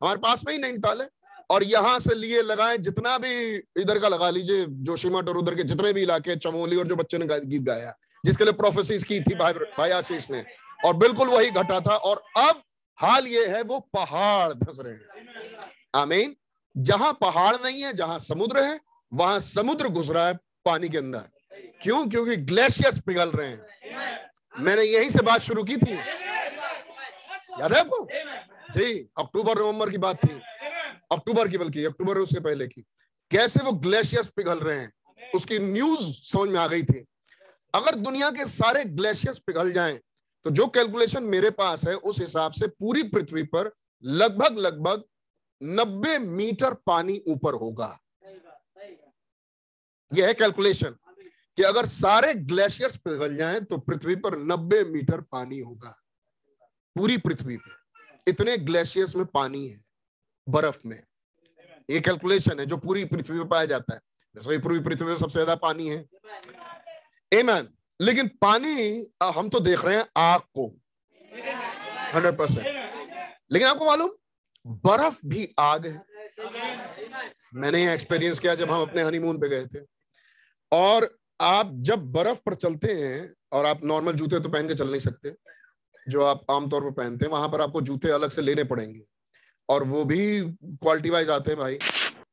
हमारे 0.02 0.18
पास 0.18 0.44
में 0.46 0.52
ही 0.54 0.58
नैनीताल 0.58 1.02
है। 1.02 1.08
और 1.50 1.62
यहाँ 1.62 1.98
से 1.98 2.14
लिए 2.14 2.42
लगाए 2.42 2.78
जितना 2.78 3.18
भी 3.18 3.56
इधर 3.56 3.98
का 3.98 4.08
लगा 4.08 4.30
लीजिए 4.30 4.66
जोशीमठ 4.68 5.28
और 5.28 5.36
उधर 5.36 5.54
के 5.54 5.62
जितने 5.62 5.92
भी 5.92 6.02
इलाके, 6.02 6.36
चमोली 6.36 6.76
और 6.76 6.86
जो 6.86 6.96
बच्चे 6.96 7.18
ने 7.18 7.26
गीत 7.40 7.62
गाया, 7.62 7.94
जिसके 8.24 8.44
लिए 8.44 8.52
प्रोफेसिस 8.52 9.04
की 9.04 9.20
थी 9.20 9.34
भाई 9.34 9.52
भाई 9.52 9.90
आशीष 9.90 10.30
ने। 10.30 10.44
और 10.84 10.96
बिल्कुल 10.96 11.28
वही 11.28 11.50
घटा 11.50 11.80
था। 11.80 11.96
और 11.96 12.22
अब 12.36 12.62
हाल 13.00 13.26
ये 13.26 13.46
है, 13.46 13.62
वो 13.62 13.80
पहाड़ 13.80 14.52
धस 14.52 14.76
रहे 14.80 14.92
हैं। 14.92 15.04
आमीन। 15.94 16.36
जहाँ 16.76 17.18
पहाड़ 17.20 17.56
नहीं 17.56 17.82
है, 17.82 17.92
जहाँ 17.92 18.18
समुद्र 18.18 18.64
है, 18.64 18.80
वहाँ 19.14 19.40
समुद्र 19.40 19.88
घुस 19.88 20.10
रहा 20.10 20.28
है 20.28 20.34
पानी 20.64 20.88
के 20.88 20.98
अंदर। 20.98 21.22
क्यों? 21.82 22.08
क्योंकि 22.08 22.36
ग्लेशियर्स 22.36 23.00
पिघल 23.00 23.28
रहे 23.28 23.48
हैं। 23.48 23.66
मैंने 24.58 24.82
यहीं 24.82 25.10
से 25.10 25.22
बात 25.22 25.40
शुरू 25.40 25.64
की 25.64 25.76
थी। 25.76 25.94
याद 27.60 27.72
है 27.72 27.80
आपको? 27.80 28.08
जी, 28.72 29.08
अक्टूबर, 29.18 29.58
नवंबर 29.58 29.90
की 29.90 29.98
बात 29.98 30.16
थी। 30.24 30.40
अक्टूबर 31.12 31.48
की 31.48 31.58
बल्कि, 31.58 31.84
अक्टूबर 31.84 32.18
उससे 32.18 32.40
पहले 32.40 32.66
की। 32.68 32.80
कैसे 33.30 33.64
वो 33.64 33.72
ग्लेशियर्स 33.72 34.28
पिघल 34.28 34.58
रहे 34.58 34.78
हैं, 34.78 34.92
उसकी 35.34 35.58
न्यूज़ 35.58 36.00
समझ 36.02 36.48
में 36.48 36.60
आ 36.60 36.66
गई 36.66 36.82
थी। 36.82 37.04
अगर 37.74 37.94
दुनिया 37.94 38.30
के 38.30 38.46
सारे 38.46 38.84
ग्लेशियर्स 38.84 39.38
पिघल 39.38 39.72
जाएँ 39.72 40.00
तो 40.46 40.50
जो 40.50 40.66
कैलकुलेशन 40.66 41.22
मेरे 41.24 41.50
पास 41.50 41.86
है, 41.86 41.94
उस 41.94 42.20
हिसाब 42.20 42.52
से 42.52 42.66
पूरी 42.68 43.02
पृथ्वी 43.04 43.42
पर 43.44 43.70
लगभग 44.04 44.58
लगभग 44.58 45.04
90 45.60 46.18
मीटर 46.18 46.74
पानी 46.86 47.20
ऊपर 47.28 47.54
होगा। 47.54 47.98
यह 50.12 50.26
है 50.26 50.34
कैलकुलेशन 50.34 50.96
कि 51.58 51.62
अगर 51.62 51.86
सारे 51.86 52.32
ग्लेशियर्स 52.34 52.96
पिघल 52.96 53.36
जाएँ 53.36 53.60
तो 53.60 53.78
पृथ्वी 53.78 54.14
पर 54.16 54.38
90 54.38 54.84
मीटर 54.84 55.20
पानी 55.22 55.58
होगा। 55.58 55.96
पूरी 56.96 57.16
पृथ्वी 57.18 57.56
पर 57.56 57.78
इतने 58.26 58.56
ग्लेशियर्स 58.58 59.14
में 59.16 59.24
पानी 59.26 59.66
है, 59.66 59.80
बर्फ़ 60.46 60.80
में। 60.86 61.02
ये 61.88 62.00
कैलकुलेशन 62.00 62.60
है, 62.60 62.66
जो 62.66 62.76
पूरी 62.76 63.04
पृथ्वी 63.04 63.38
पे 63.38 63.44
पाया 63.44 63.64
जाता 63.64 63.94
है। 63.94 64.00
वैसे 64.34 64.58
पूरी 64.58 64.80
पृथ्वी 64.80 65.06
में 65.06 65.16
सबसे 65.16 65.32
ज़्यादा 65.32 65.54
पानी 65.56 65.88
है। 65.88 66.04
एमैन 67.32 67.68
लेकिन 68.00 68.28
पानी 68.42 69.06
हम 69.24 69.48
तो 69.48 69.60
देख 69.60 69.84
रहे 69.84 69.96
हैं 69.96 70.04
आग 70.16 70.40
को। 70.40 70.66
Hundred 72.14 72.36
percent. 72.38 72.66
लेकिन 73.52 73.68
आपको 73.68 73.86
मालूम, 73.86 74.10
बर्फ़ 74.66 75.18
भी 75.26 75.48
आग 75.58 75.86
है। 75.86 76.02
मैंने 77.54 77.84
ये 77.84 77.92
एक्सपीरियंस 77.94 78.38
किया 78.38 78.54
जब 78.54 78.70
हम 78.70 78.82
अपने 78.82 79.02
हनीमून 79.02 79.38
पे 79.38 79.48
गए 79.48 79.66
थे। 79.66 79.84
और 80.72 81.08
आप 81.40 81.70
जब 81.80 82.10
बर्फ़ 82.12 82.40
पर 82.46 82.54
चलते 82.54 82.94
हैं, 82.94 83.34
और 83.52 83.66
आप 83.66 83.84
नॉर्मल 83.84 84.12
जूते 84.12 84.40
तो 84.40 84.48
पहन 84.48 84.68
के 84.68 84.74
चल 84.74 84.88
नहीं 84.88 85.00
सकते, 85.00 85.34
जो 86.06 86.24
आप 86.24 86.44
आमतौर 86.50 86.84
पर 86.84 86.90
पहनते 86.90 87.24
हैं, 87.24 87.32
वहाँ 87.32 87.48
पर 87.48 87.60
आपको 87.60 87.80
जूते 87.80 88.10
अलग 88.10 88.30
से 88.30 88.42
लेने 88.42 88.64
पड़ेंगे। 88.64 89.02
और 89.68 89.84
वो 89.84 90.04
भी 90.04 90.40
क्वालिटी 90.42 91.10
वाइज 91.10 91.30
आते 91.30 91.50
हैं 91.50 91.60
भाई। 91.60 91.78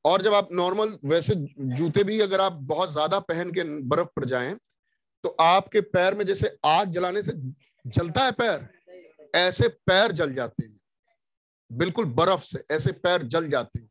और 0.06 0.22
जब 0.22 0.34
आप 0.34 0.50
नॉर्मल 0.52 0.98
वैसे 1.06 1.36
जूते 1.60 2.04
भी 2.04 2.20
अगर 2.20 2.42
आप 2.42 2.54
बहुत 2.64 2.92
ज़्यादा 2.92 3.20
पहन 3.20 3.52
के 3.52 3.64
बर्फ़ 3.64 4.08
पर 4.16 4.26
जाएँ 4.26 4.56
तो 5.24 5.30
आपके 5.30 5.82
पैर 5.82 6.16
में 6.16 6.26
जैसे 6.26 6.58
आग 6.66 6.90
जलाने 6.90 7.22
से 7.22 7.34
जलता 7.86 8.24
है 8.24 8.32
पैर? 8.32 8.68
ऐसे 9.36 9.68
पैर 9.68 10.12
जल 10.12 10.34
जाते 10.34 10.66
हैं। 10.66 10.80
बिल्कुल 11.72 12.06
बर्फ़ 12.06 12.44
से 12.44 12.64
ऐसे 12.72 12.92
पैर 12.92 13.24
जल 13.24 13.50
जाते 13.50 13.80
हैं। 13.80 13.90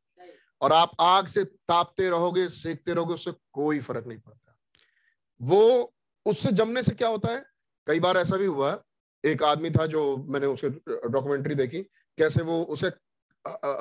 और 0.61 0.73
आप 0.73 0.93
आग 1.01 1.27
से 1.27 1.45
तापते 1.45 2.09
रहोगे, 2.11 2.49
सेकते 2.49 2.95
रहोगे, 2.95 3.15
उससे 3.15 3.33
कोई 3.53 3.81
फ़र्क 3.81 4.07
नहीं 4.07 4.19
पड़ता। 4.19 4.57
वो 5.41 5.95
उससे 6.27 6.53
जमने 6.53 6.83
से 6.83 6.93
क्या 6.93 7.09
होता 7.09 7.33
है? 7.33 7.45
कई 7.87 8.01
बार 8.01 8.17
ऐसा 8.17 8.37
भी 8.37 8.47
हुआ, 8.47 8.83
एक 9.25 9.43
आदमी 9.43 9.71
था 9.71 9.87
जो 9.87 10.17
मैंने 10.29 10.47
उसके 10.47 10.69
डॉक्यूमेंट्री 11.09 11.55
देखी, 11.55 11.83
कैसे 12.19 12.43
वो 12.43 12.63
उसे 12.63 12.91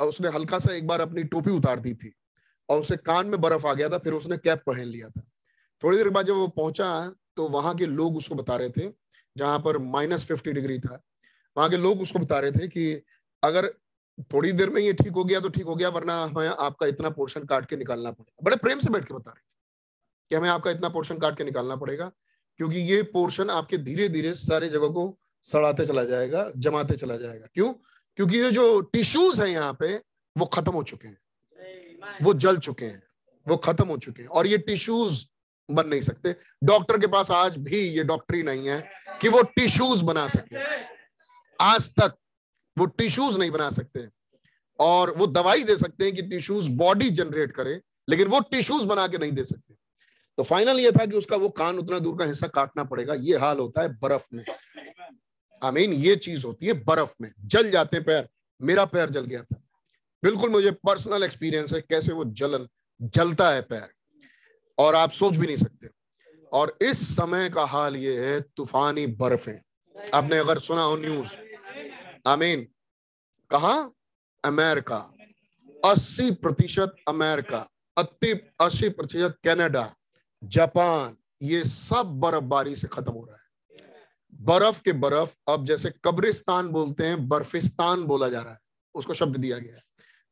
उसने 0.06 0.30
हल्का 0.30 0.60
सा 0.60 0.74
एक 0.74 0.88
बार 0.88 1.02
अपनी 1.02 1.24
टोपी 1.24 1.52
उतार 1.52 1.80
दी 1.80 1.94
थी 1.94 2.12
और 2.70 2.82
उसे 2.82 2.98
कान 2.98 3.28
में 3.28 3.40
बर्फ़ 3.42 3.66
आ 3.68 3.74
गया 3.74 3.90
था, 3.90 3.98
फिर 3.98 4.14
उसने 4.14 4.38
कैप 4.38 4.64
पहन 4.68 4.86
लिया 4.86 5.10
था। 5.10 5.22
थोड़ी 5.84 5.98
देर 5.98 6.10
बाद 6.10 6.26
जब 6.26 6.34
वो 6.34 6.48
पहुँचा 6.48 7.14
तो 7.38 7.48
वहाँ 7.50 7.74
के 7.76 7.86
लोग 7.86 8.18
उसको 8.18 8.36
बता 8.36 8.56
रहे 8.56 8.70
थे, 8.70 8.90
जहाँ 9.36 9.60
पर 9.60 9.78
माइनस 9.78 10.26
फिफ्टी 10.26 10.52
डिग्री 10.52 10.80
था। 10.80 11.02
वहाँ 11.58 11.70
के 11.70 11.78
लोग 11.78 12.02
उसको 12.02 12.20
बता 12.20 12.40
रहे 12.40 12.52
थे 12.52 12.68
कि 12.68 13.02
अगर 13.44 13.68
थोड़ी 14.34 14.52
देर 14.52 14.70
में 14.70 14.82
ये 14.82 14.94
ठीक 14.94 15.12
हो 15.12 15.24
गया 15.24 15.40
तो 15.40 15.50
ठीक 15.50 15.66
हो 15.66 15.76
गया, 15.76 15.90
वरना 15.90 16.22
हमें 16.24 16.48
आपका 16.48 16.88
इतना 16.88 17.10
पोर्शन 17.10 17.46
काट 17.46 17.66
के 17.66 17.78
निकालना 17.78 18.12
पड़ेगा। 18.12 18.44
बड़े 18.44 18.56
प्रेम 18.56 18.80
से 18.80 18.90
बैठ 18.90 19.06
के 19.06 19.14
बता 19.14 19.32
रहे 19.32 19.40
थे 19.40 20.30
कि 20.32 20.36
हमें 20.36 20.50
आपका 20.50 20.72
इतना 20.72 20.90
पोर्शन 20.90 21.18
काट 21.18 21.38
के 21.38 21.44
निकालना 21.44 21.76
पड़ेगा, 21.76 22.12
क्योंकि 22.60 22.80
ये 22.82 23.02
पोर्शन 23.04 23.50
आपके 23.50 23.78
धीरे 23.78 24.08
धीरे 24.10 24.34
सारे 24.36 24.70
जगह 24.70 24.88
को 24.88 25.18
सड़ाते 25.46 25.86
चला 25.86 26.04
जाएगा, 26.04 26.50
जमाते 26.58 26.96
चला 26.96 27.18
जाएगा। 27.18 27.48
क्यों? 27.54 27.74
क्योंकि 28.18 28.38
ये 28.38 28.52
जो 28.52 28.82
टिश्यूज 28.84 29.40
है 29.42 29.52
यहाँ 29.52 29.76
पे, 29.80 29.96
वो 30.36 30.46
खत्म 30.46 30.72
हो 30.72 30.84
चुके 30.84 31.08
हैं। 31.08 31.18
वो 32.22 32.34
जल 32.34 32.58
चुके 32.58 32.86
हैं। 32.86 33.04
वो 33.48 33.58
खत्म 33.58 33.88
हो 33.88 33.98
चुके 33.98 34.22
हैं। 34.22 34.30
और 34.30 34.48
ये 34.48 34.58
टिश्यूज 34.58 35.26
बन 35.72 35.88
नहीं 35.88 36.02
सकते। 36.02 36.36
डॉक्टर 36.64 37.00
के 37.00 37.08
पास 37.08 37.32
आज 37.32 37.58
भी 37.58 37.78
ये 37.78 38.04
डॉक्टरी 38.04 38.44
नहीं 38.44 38.70
है 38.70 38.90
कि 39.22 39.30
वो 39.30 39.42
टिश्यूज 39.42 40.02
बना 40.02 40.28
सके। 40.28 40.56
आज 41.62 41.90
तक 41.90 42.16
वो 42.78 42.86
टिश्यूज 42.86 43.38
नहीं 43.38 43.52
बना 43.52 43.70
सकते। 43.70 44.08
और 44.80 45.12
वो 45.18 45.28
दवाई 45.28 45.64
दे 45.64 45.78
सकते 45.78 46.06
हैं 46.06 46.16
कि 46.16 46.22
टिश्यूज 46.22 46.68
बॉडी 46.70 47.10
जनरेट 47.10 47.52
करे, 47.52 47.82
लेकिन 48.10 48.28
वो 48.28 48.40
टिश्यूज 48.40 48.84
बना 48.84 49.08
के 49.08 49.18
नहीं 49.18 49.32
दे 49.32 49.44
सकते। 49.44 49.74
तो 50.38 50.44
फाइनल 50.44 50.80
ये 50.80 50.92
था 50.92 51.06
कि 51.06 51.18
उसका 51.18 51.36
वो 51.36 51.50
कान 51.50 51.78
उतना 51.80 52.00
दूर 52.00 52.18
का 52.20 52.26
हिस्सा 52.26 52.48
काटना 52.48 52.84
पड़ेगा। 52.84 53.14
ये 53.14 53.38
हाल 53.38 53.60
होता 53.60 53.82
है 53.82 53.98
बर्फ़ 54.00 54.28
में। 54.34 54.44
आई 55.64 55.72
मीन 55.72 55.94
ये 55.94 56.16
चीज़ 56.16 56.46
होती 56.46 56.66
है 56.66 56.74
बर्फ़ 56.74 57.14
में। 57.22 57.32
जल 57.40 57.72
जाते 57.72 58.00
पैर। 58.00 58.30
मेरा 58.62 58.86
पैर 58.86 59.10
जल 59.10 59.26
गया 59.26 59.42
था। 59.42 59.62
बिल्कुल 60.24 60.50
मुझे 60.50 60.72
पर्सनल 60.72 61.24
एक्सपीरियंस 61.24 61.74
है 61.74 61.82
कैसे 61.82 62.14
वो 62.14 62.26
जलन 62.26 62.68
जलता 63.02 63.50
है 63.50 63.62
पैर। 63.62 63.95
और 64.78 64.96
आप 64.96 65.12
सोच 65.12 65.36
भी 65.36 65.46
नहीं 65.46 65.58
सकते। 65.58 65.90
और 66.54 66.78
इस 66.82 67.16
समय 67.16 67.50
का 67.50 67.66
हाल 67.66 67.96
ये 67.96 68.26
है, 68.26 68.42
तूफानी 68.42 69.08
बर्फ़। 69.08 69.50
आपने 70.14 70.38
अगर 70.38 70.60
सुना 70.60 70.84
हो 70.84 70.96
न्यूज़, 70.98 71.36
आमीन। 72.28 72.68
कहा? 73.52 73.92
अमेरिका। 74.46 75.14
80 75.86 76.32
प्रतिशत 76.32 76.96
अमेरिका 77.08 77.70
अस्सी 77.98 78.90
प्रतिशत 78.90 79.38
कनाडा, 79.44 79.96
जापान, 80.44 81.18
ये 81.42 81.64
सब 81.64 82.06
बर्फबारी 82.06 82.76
से 82.76 82.88
खत्म 82.88 83.12
हो 83.12 83.26
रहा 83.26 83.36
है। 83.36 83.46
बर्फ़ 84.42 84.82
के 84.82 84.92
बर्फ़, 84.92 85.36
अब 85.48 85.66
जैसे 85.66 85.94
कब्रिस्तान 86.04 86.68
बोलते 86.68 87.06
हैं, 87.06 87.28
बर्फिस्तान 87.28 88.04
बोला 88.04 88.30
जा 88.30 88.42
रहा 88.42 88.54
है। 88.54 88.60
उसको 88.96 89.14
शब्द 89.14 89.36
दिया 89.36 89.58
गया 89.58 89.76
है। 89.76 89.84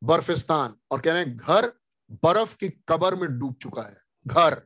बर्फिस्तान, 0.04 0.76
और 0.92 1.02
कह 1.02 1.14
रहे 1.14 1.24
हैं, 1.24 1.38
घर 1.38 1.74
बर्फ़ 2.12 2.58
की 2.58 2.70
कबर 2.70 3.16
में 3.16 3.40
डूब 3.40 3.54
चुका 3.54 3.82
है। 3.82 4.03
घर। 4.28 4.62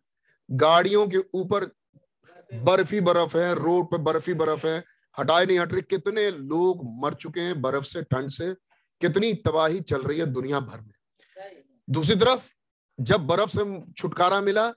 गाड़ियों 0.49 1.07
के 1.07 1.17
ऊपर 1.33 1.65
बर्फ़ी 2.51 2.99
बर्फ़ 3.01 3.37
है 3.37 3.53
रोड 3.55 3.85
पे 3.91 3.97
बर्फ़ी 3.97 4.33
बर्फ़ 4.33 4.65
है। 4.67 4.83
हटाए 5.17 5.45
नहीं 5.45 5.59
हट 5.59 5.71
रही 5.73 5.81
कितने 5.81 6.29
लोग 6.31 6.81
मर 7.03 7.13
चुके 7.13 7.41
हैं 7.41 7.61
बर्फ़ 7.61 7.85
से 7.85 8.01
ठंड 8.03 8.29
से। 8.29 8.53
कितनी 9.01 9.33
तबाही 9.33 9.79
चल 9.81 10.01
रही 10.01 10.19
है 10.19 10.25
दुनिया 10.25 10.59
भर 10.59 10.81
में। 10.81 10.93
दूसरी 11.89 12.15
तरफ़ 12.15 12.49
जब 12.99 13.25
बर्फ़ 13.27 13.49
से 13.49 13.63
छुटकारा 13.93 14.41
मिला 14.41 14.69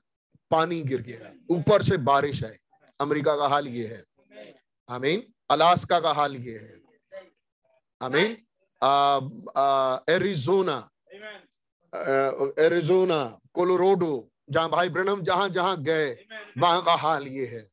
पानी 0.50 0.82
गिर 0.82 1.02
गया। 1.02 1.32
ऊपर 1.50 1.82
से 1.82 1.96
बारिश 1.96 2.42
है 2.44 2.56
अमेरिका 3.00 3.36
का 3.36 3.46
हाल 3.48 3.68
ये 3.68 3.86
है। 3.86 4.02
आमीन। 4.88 5.22
अलास्का 5.50 6.00
का 6.00 6.12
हाल 6.12 6.36
ये 6.36 6.58
है। 6.58 6.80
आमीन। 8.00 8.36
एरिजोना। 10.14 10.76
Arizona 12.64 13.24
Colorado. 13.54 14.29
जहाँ 14.50 14.68
भाई 14.70 14.88
ब्रनम 14.88 15.22
जहाँ 15.22 15.48
जहाँ 15.48 15.82
गए 15.82 16.10
वहाँ 16.58 16.82
का 16.84 16.94
हाल 16.96 17.26
ये 17.28 17.46
है। 17.46 17.66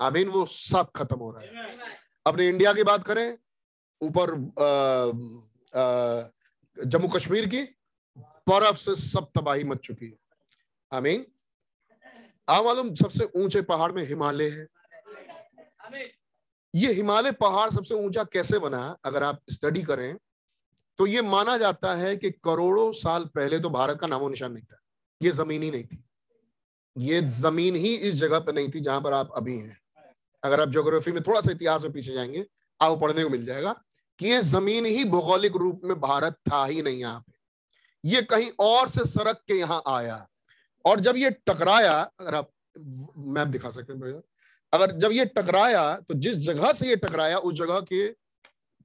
आमीन 0.00 0.28
वो 0.28 0.44
सब 0.46 0.90
खत्म 0.96 1.16
हो 1.16 1.30
रहा 1.30 1.42
है। 1.42 1.96
अपने 2.26 2.48
इंडिया 2.48 2.72
की 2.72 2.82
बात 2.82 3.04
करें 3.04 3.26
ऊपर 4.00 4.34
जम्मू 6.76 7.08
कश्मीर 7.08 7.46
की 7.46 7.62
बर्फ़ 8.48 8.76
से 8.76 8.94
सब 8.96 9.30
तबाही 9.34 9.64
मच 9.64 9.78
चुकी 9.78 10.06
है। 10.06 10.16
आमीन। 10.92 11.26
आप 12.48 12.64
मालूम 12.64 12.94
सबसे 12.94 13.24
ऊँचे 13.36 13.62
पहाड़ 13.62 13.90
में 13.92 14.02
हिमालय 14.08 14.48
है। 14.50 14.66
ये 16.74 16.92
हिमालय 16.92 17.32
पहाड़ 17.32 17.70
सबसे 17.70 17.94
ऊँचा 17.94 18.24
कैसे 18.24 18.58
बना 18.58 18.96
अगर 19.04 19.22
आप 19.22 19.40
स्टडी 19.50 19.82
करें 19.82 20.16
तो 20.98 21.06
ये 21.06 21.22
माना 21.22 21.56
जाता 21.58 21.94
है 21.94 22.16
कि 22.16 22.30
करोड़ों 22.44 22.90
साल 22.92 23.24
पहले 23.34 23.58
तो 23.60 23.70
भारत 23.70 23.98
का 24.00 24.06
नामो 24.06 24.28
निशान 24.28 24.52
नहीं 24.52 24.64
था। 24.64 24.78
ये 25.20 25.30
ज़मीन 25.30 25.62
ही 25.62 25.70
नहीं 25.70 25.84
थी। 25.84 26.04
ये 26.96 27.20
ज़मीन 27.32 27.76
ही 27.76 27.94
इस 27.94 28.14
जगह 28.14 28.38
पर 28.38 28.54
नहीं 28.54 28.68
थी 28.68 28.80
जहाँ 28.80 29.00
पर 29.00 29.12
आप 29.12 29.32
अभी 29.36 29.58
हैं। 29.58 29.78
अगर 30.42 30.60
आप 30.60 30.68
ज्योग्राफी 30.68 31.12
में 31.12 31.22
थोड़ा 31.22 31.40
सा 31.40 31.52
इतिहास 31.52 31.82
में 31.82 31.92
पीछे 31.92 32.12
जाएँगे, 32.12 32.44
आपको 32.80 32.96
पढ़ने 32.96 33.24
को 33.24 33.30
मिल 33.30 33.44
जाएगा 33.46 33.72
कि 34.20 34.26
ये 34.26 34.40
ज़मीन 34.42 34.86
ही 34.86 35.04
भौगोलिक 35.04 35.56
रूप 35.56 35.80
में 35.84 35.98
भारत 36.00 36.36
था 36.50 36.64
ही 36.64 36.82
नहीं 36.82 36.98
यहाँ 36.98 37.20
पे। 37.20 37.32
ये 38.04 38.22
कहीं 38.22 38.50
और 38.60 38.88
से 38.88 39.04
सड़क 39.04 39.40
के 39.48 39.54
यहाँ 39.54 39.82
आया। 39.88 40.26
और 40.84 41.00
जब 41.00 41.16
ये 41.16 41.30
टकराया, 41.46 41.92
अगर 42.20 42.34
आप 42.34 42.50
मैप 43.18 43.48
दिखा 43.48 43.70
सकते 43.70 43.92
हैं 43.92 44.00
भैया, 44.02 44.20
अगर 44.72 44.92
जब 44.92 45.12
ये 45.12 45.24
टकराया 45.26 45.94
तो 45.98 46.14
जिस 46.14 46.36
जगह 46.36 46.72
से 46.72 46.88
ये 46.88 46.96
टकराया, 46.96 47.38
उस 47.38 47.54
जगह 47.54 47.80
के 47.82 48.06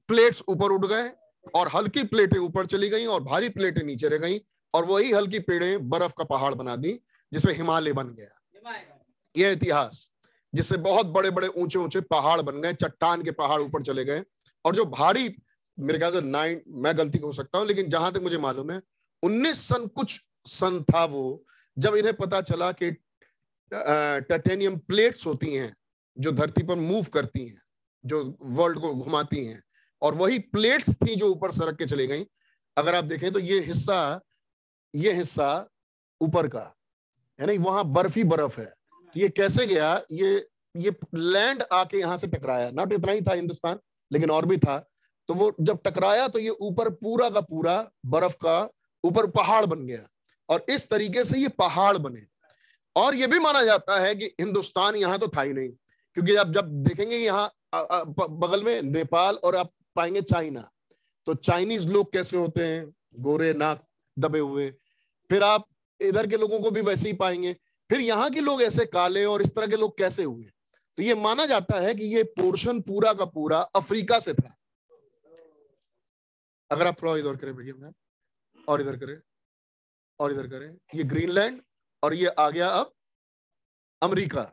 प्लेट्स 0.09 0.43
ऊपर 0.49 0.71
उठ 0.71 0.85
गए 0.85 1.09
और 1.55 1.67
हल्की 1.67 2.03
प्लेटें 2.03 2.37
ऊपर 2.39 2.65
चली 2.65 2.89
गई 2.89 3.05
और 3.05 3.23
भारी 3.23 3.49
प्लेटें 3.49 3.83
नीचे 3.83 4.07
रह 4.07 4.17
गई। 4.17 4.39
और 4.73 4.85
वही 4.85 5.11
हल्की 5.11 5.39
पेड़े 5.41 5.77
बर्फ़ 5.77 6.13
का 6.17 6.23
पहाड़ 6.25 6.53
बना 6.53 6.75
दी 6.75 6.99
जिसे 7.31 7.53
हिमालय 7.53 7.93
बन 7.93 8.07
गया। 8.09 8.29
यह 9.35 9.51
इतिहास, 9.51 10.07
जिससे 10.53 10.77
बहुत 10.79 11.05
बड़े 11.07 11.29
बड़े 11.31 11.47
ऊँचे 11.47 11.79
ऊँचे 11.79 12.01
पहाड़ 12.01 12.41
बन 12.41 12.61
गए, 12.61 12.73
चट्टान 12.73 13.21
के 13.23 13.31
पहाड़ 13.33 13.61
ऊपर 13.61 13.83
चले 13.83 14.05
गए। 14.05 14.23
और 14.65 14.75
जो 14.75 14.85
भारी, 14.87 15.35
मेरे 15.77 15.99
ख्याल 15.99 16.11
से 16.13 16.21
नाइन, 16.21 16.61
मैं 16.67 16.97
गलती 16.97 17.17
हो 17.17 17.31
सकता 17.33 17.57
हूँ, 17.57 17.67
लेकिन 17.67 17.89
जहाँ 17.89 18.11
तक 18.11 18.21
मुझे 18.21 18.37
मालूम 18.37 18.71
है, 18.71 18.81
उन्नीस 19.23 19.67
सन 19.67 19.87
कुछ 19.87 20.19
सन 20.45 20.83
था 20.83 21.03
वो, 21.05 21.43
जब 21.77 21.95
इन्हें 21.95 22.15
पता 22.15 22.41
चला 22.41 22.71
कि 22.71 22.91
टाइटेनियम 23.71 24.77
प्लेट्स 24.77 25.25
होती 25.25 25.53
हैं, 25.53 25.73
जो 26.17 26.31
धरती 26.31 26.63
पर 26.63 26.75
मूव 26.75 27.05
करती 27.13 27.45
हैं, 27.45 27.61
जो 28.03 28.37
वर्ल्ड 28.41 28.79
को 28.79 28.93
घुमाती 28.95 29.45
हैं, 29.45 29.61
और 30.01 30.15
वही 30.15 30.39
प्लेट्स 30.39 30.95
थी 30.97 31.15
जो 31.15 31.27
ऊपर 31.27 31.51
सरक 31.51 31.77
के 31.77 31.85
चली 31.85 32.07
गई। 32.07 32.25
अगर 32.77 32.95
आप 32.95 33.03
देखें 33.03 33.31
तो 33.31 33.39
ये 33.39 33.59
हिस्सा 33.59 34.19
ये 34.93 35.13
हिस्सा 35.13 35.67
ऊपर 36.21 36.47
का 36.47 36.71
है 37.39 37.47
ना 37.47 37.53
वहाँ 37.63 37.83
बर्फ़ 37.87 38.15
ही 38.15 38.23
बर्फ़ 38.25 38.59
है। 38.59 38.65
तो 38.65 39.19
ये 39.19 39.29
कैसे 39.31 39.65
गया? 39.67 40.01
ये 40.11 40.47
ये 40.75 40.91
लैंड 41.15 41.63
आके 41.73 41.97
यहाँ 41.97 42.17
से 42.17 42.27
टकराया। 42.27 42.69
नॉट 42.71 42.93
इतना 42.93 43.11
ही 43.11 43.21
था 43.21 43.33
हिंदुस्तान, 43.33 43.79
लेकिन 44.11 44.31
और 44.31 44.45
भी 44.45 44.57
था। 44.57 44.77
तो 45.29 45.33
वो 45.33 45.51
जब 45.61 45.79
टकराया 45.85 46.27
तो 46.27 46.39
ये 46.39 46.49
ऊपर 46.49 46.89
पूरा 46.91 47.29
का 47.29 47.41
पूरा 47.41 47.75
बर्फ़ 48.05 48.35
का 48.35 48.59
ऊपर 49.03 49.27
पहाड़ 49.31 49.65
बन 49.65 49.85
गया। 49.87 49.99
और 50.49 50.65
इस 50.69 50.89
तरीके 50.89 51.23
से 51.23 51.39
ये 51.39 51.47
पहाड़ 51.49 51.97
बने। 51.97 52.25
और 52.95 53.15
ये 53.15 53.27
भी 53.27 53.39
माना 53.39 53.63
जाता 53.63 53.99
है 53.99 54.15
कि 54.15 54.25
हिंदुस्तान 54.39 54.95
यहाँ 54.95 55.19
तो 55.19 55.27
था 55.27 55.41
ही 55.41 55.53
नहीं, 55.53 55.69
क्योंकि 55.69 56.35
आप 56.35 56.51
जब 56.51 56.69
देखेंगे 56.83 57.17
यहाँ 57.17 57.51
बगल 57.75 58.63
में 58.63 58.81
नेपाल 58.83 59.35
और 59.35 59.55
आप 59.55 59.71
पाएँगे 59.95 60.21
चाइना। 60.23 60.69
तो 61.27 61.33
चाइनीज़ 61.35 61.87
लोग 61.87 62.11
कैसे 62.13 62.37
होते 62.37 62.63
हैं? 62.63 62.85
गोरे 63.19 63.53
नाक 63.53 63.83
दबे 64.17 64.39
हुए। 64.39 64.73
फिर 65.29 65.43
आप 65.43 65.67
इधर 65.99 66.27
के 66.27 66.37
लोगों 66.37 66.59
को 66.59 66.71
भी 66.71 66.81
वैसे 66.81 67.07
ही 67.07 67.13
पाएँगे। 67.15 67.55
फिर 67.89 68.01
यहाँ 68.01 68.29
के 68.29 68.41
लोग 68.41 68.61
ऐसे 68.61 68.85
काले 68.87 69.23
और 69.25 69.41
इस 69.41 69.55
तरह 69.55 69.67
के 69.67 69.77
लोग 69.77 69.97
कैसे 69.97 70.23
हुए 70.23 70.45
तो 70.97 71.03
ये 71.03 71.13
माना 71.15 71.45
जाता 71.45 71.79
है 71.79 71.93
कि 71.95 72.05
ये 72.05 72.23
पोर्शन 72.31 72.81
पूरा 72.81 73.13
का 73.13 73.25
पूरा 73.27 73.59
अफ्रीका 73.75 74.19
से 74.19 74.33
था। 74.33 74.55
अगर 76.71 76.87
आप 76.87 77.01
थोड़ा 77.01 77.15
इधर 77.17 77.35
करें 77.35 77.55
भैया, 77.55 77.73
मैम, 77.75 77.93
और 78.67 78.81
इधर 78.81 78.97
करें, 78.97 79.19
और 80.19 80.31
इधर 80.31 80.47
करें, 80.47 80.75
ये 80.95 81.03
ग्रीनलैंड 81.05 81.61
और 82.03 82.13
ये 82.13 82.27
आ 82.29 82.49
गया 82.49 82.67
अब 82.69 82.93
अमेरिका। 84.01 84.45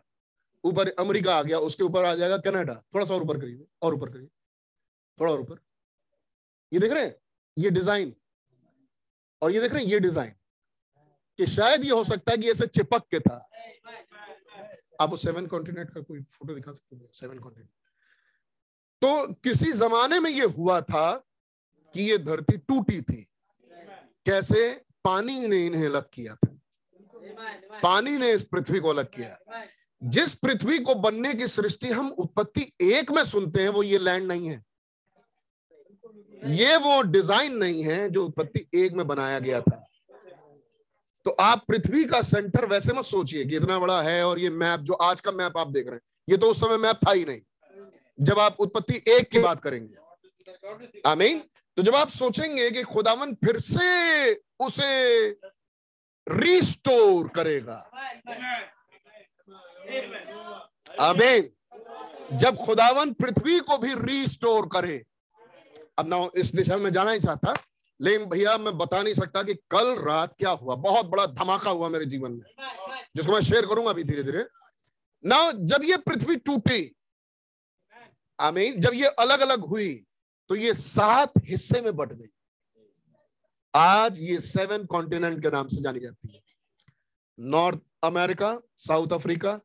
ऊपर 0.65 0.89
अमेरिका 0.91 1.37
आ 1.37 1.43
गया, 1.43 1.59
उसके 1.61 1.85
ऊपर 1.85 2.05
आ 2.05 2.15
जाएगा 2.15 2.37
कनाडा। 2.41 2.75
थोड़ा 2.95 3.05
सा 3.07 3.15
और 3.15 3.23
ऊपर 3.23 3.41
करिए, 3.41 3.67
और 3.83 3.95
ऊपर 3.95 4.11
करिए, 4.11 4.29
थोड़ा 5.19 5.33
और 5.33 5.41
ऊपर। 5.41 5.61
ये 6.73 6.81
देख 6.81 6.93
रहे 6.93 7.05
हैं, 7.05 7.15
ये 7.57 7.71
डिज़ाइन, 7.71 8.15
और 9.43 9.53
ये 9.53 9.61
देख 9.61 9.73
रहे 9.73 9.83
हैं, 9.83 9.91
ये 9.91 10.01
डिज़ाइन। 10.01 10.35
कि 11.41 11.47
शायद 11.47 11.85
ये 11.85 11.91
हो 11.91 12.05
सकता 12.05 12.33
है 12.33 12.39
कि 12.39 12.51
ऐसे 12.51 12.67
चिपक 12.67 13.07
के 13.11 13.21
था। 13.21 13.37
आप 15.01 15.11
वो 15.11 15.17
सेवन 15.17 15.47
कॉन्टिनेंट 15.47 15.91
का 15.91 16.01
कोई 16.01 16.21
फ़ोटो 16.23 16.55
दिखा 16.55 16.73
सकते 16.73 16.97
हैं? 16.97 17.09
सेवन 17.15 17.39
कॉन्टिनेंट 17.39 17.69
तो 19.03 19.33
किसी 19.35 19.73
जमाने 19.73 20.19
में 20.21 20.31
ये 20.31 20.45
हुआ 20.59 20.81
था 20.81 21.13
कि 21.95 22.03
ये 22.03 22.19
धरती 22.19 22.57
टूटी 22.59 23.01
थी। 23.03 23.27
कैसे? 24.27 24.69
पानी 25.05 25.49
ने 25.49 25.65
इन्हें 25.67 25.87
अलग 25.87 26.09
किया 26.13 26.35
था। 26.35 27.81
पानी 27.83 28.17
ने 28.19 28.33
इस 28.33 28.45
पृथ्वी 28.45 28.81
को 28.81 28.89
अलग 28.89 29.11
किया। 29.11 29.65
जिस 30.03 30.35
पृथ्वी 30.35 30.79
को 30.79 30.95
बनने 30.95 31.35
की 31.35 31.47
सृष्टि 31.47 31.89
हम 31.89 32.11
उत्पत्ति 32.11 32.73
एक 32.83 33.11
में 33.11 33.25
सुनते 33.25 33.63
हैं, 33.63 33.69
वो 33.69 33.83
ये 33.83 33.99
लैंड 33.99 34.27
नहीं 34.27 34.49
है। 34.49 34.65
ये 36.55 36.77
वो 36.77 37.01
डिज़ाइन 37.03 37.57
नहीं 37.57 37.83
है 37.85 38.09
जो 38.11 38.27
उत्पत्ति 38.27 38.67
एक 38.75 38.93
में 38.93 39.07
बनाया 39.07 39.39
गया 39.39 39.61
था। 39.61 39.87
तो 41.31 41.35
आप 41.41 41.65
पृथ्वी 41.69 42.05
का 42.05 42.23
सेंटर 42.23 42.67
वैसे 42.67 42.93
मत 42.93 43.05
सोचिए 43.05 43.45
कि 43.45 43.57
इतना 43.57 43.79
बड़ा 43.79 44.03
है 44.03 44.27
और 44.27 44.39
ये 44.39 44.51
मैप 44.51 44.81
जो 44.81 44.93
आज 44.93 45.21
का 45.21 45.33
मैप 45.33 45.59
आप 45.59 45.69
देख 45.69 45.87
रहे 45.87 45.95
हैं। 45.95 46.01
ये 46.29 46.37
तो 46.37 46.47
उस 46.47 46.61
समय 46.61 46.77
मैप 46.77 46.97
था 46.97 47.13
ही 47.13 47.25
नहीं। 47.25 47.41
जब 48.21 48.39
आप 48.39 48.57
उत्पत्ति 48.61 49.03
एक 49.09 49.31
की 49.31 49.39
बात 49.39 49.63
करेंगे। 49.63 49.95
आमीन। 51.07 51.39
तो 51.77 51.83
जब 51.83 51.95
आप 51.95 52.09
सोचेंगे 52.09 52.71
कि 52.71 52.83
खुदावन 52.83 53.35
फिर 53.35 53.61
से 53.61 54.35
उसे 54.61 55.29
रिस्टोर 56.29 57.29
करेगा। 57.29 57.91
आमीन। 61.01 61.51
जब 62.37 62.57
खुदावन 62.57 63.13
पृथ्वी 63.13 63.61
को 63.61 63.79
भी 63.79 63.95
रिस्टोर 63.95 64.67
करे। 64.67 65.05
अब 65.99 66.09
ना 66.09 66.29
इस 66.37 66.55
दिशा 66.55 66.77
में 66.77 66.93
जाना 66.93 67.11
ही 67.11 67.21
चाहता। 67.21 67.55
लेकिन 68.01 68.29
भैया, 68.29 68.57
मैं 68.59 68.77
बता 68.79 69.03
नहीं 69.03 69.15
सकता 69.15 69.43
कि 69.43 69.55
कल 69.71 69.95
रात 69.99 70.35
क्या 70.39 70.51
हुआ। 70.53 70.75
बहुत 70.77 71.07
बड़ा 71.07 71.27
धमाका 71.29 71.71
हुआ 71.71 71.89
मेरे 71.89 72.05
जीवन 72.07 72.33
में, 72.33 72.45
जिसको 73.17 73.33
मैं 73.33 73.41
शेयर 73.43 73.67
करूँगा 73.67 73.91
अभी 73.91 74.05
धीरे 74.05 74.23
धीरे 74.23 74.45
ना 75.25 75.51
जब 75.53 75.85
ये 75.85 75.97
पृथ्वी 75.99 76.37
टूटी, 76.39 76.95
आमीन, 78.39 78.81
जब 78.81 78.95
ये 78.95 79.07
अलग 79.07 79.41
अलग 79.41 79.65
हुई 79.67 79.93
तो 80.51 80.55
ये 80.57 80.73
सात 80.75 81.33
हिस्से 81.47 81.81
में 81.81 81.95
बट 81.97 82.13
गई। 82.13 82.29
आज 83.75 84.19
ये 84.21 84.39
सेवन 84.41 84.85
कॉन्टिनेंट 84.87 85.43
के 85.43 85.51
नाम 85.51 85.69
से 85.69 85.83
जानी 85.83 86.01
जाती 86.01 86.29
है। 86.29 86.41
North 87.39 87.81
America 88.05 88.59
South 88.79 89.13
Africa 89.13 89.59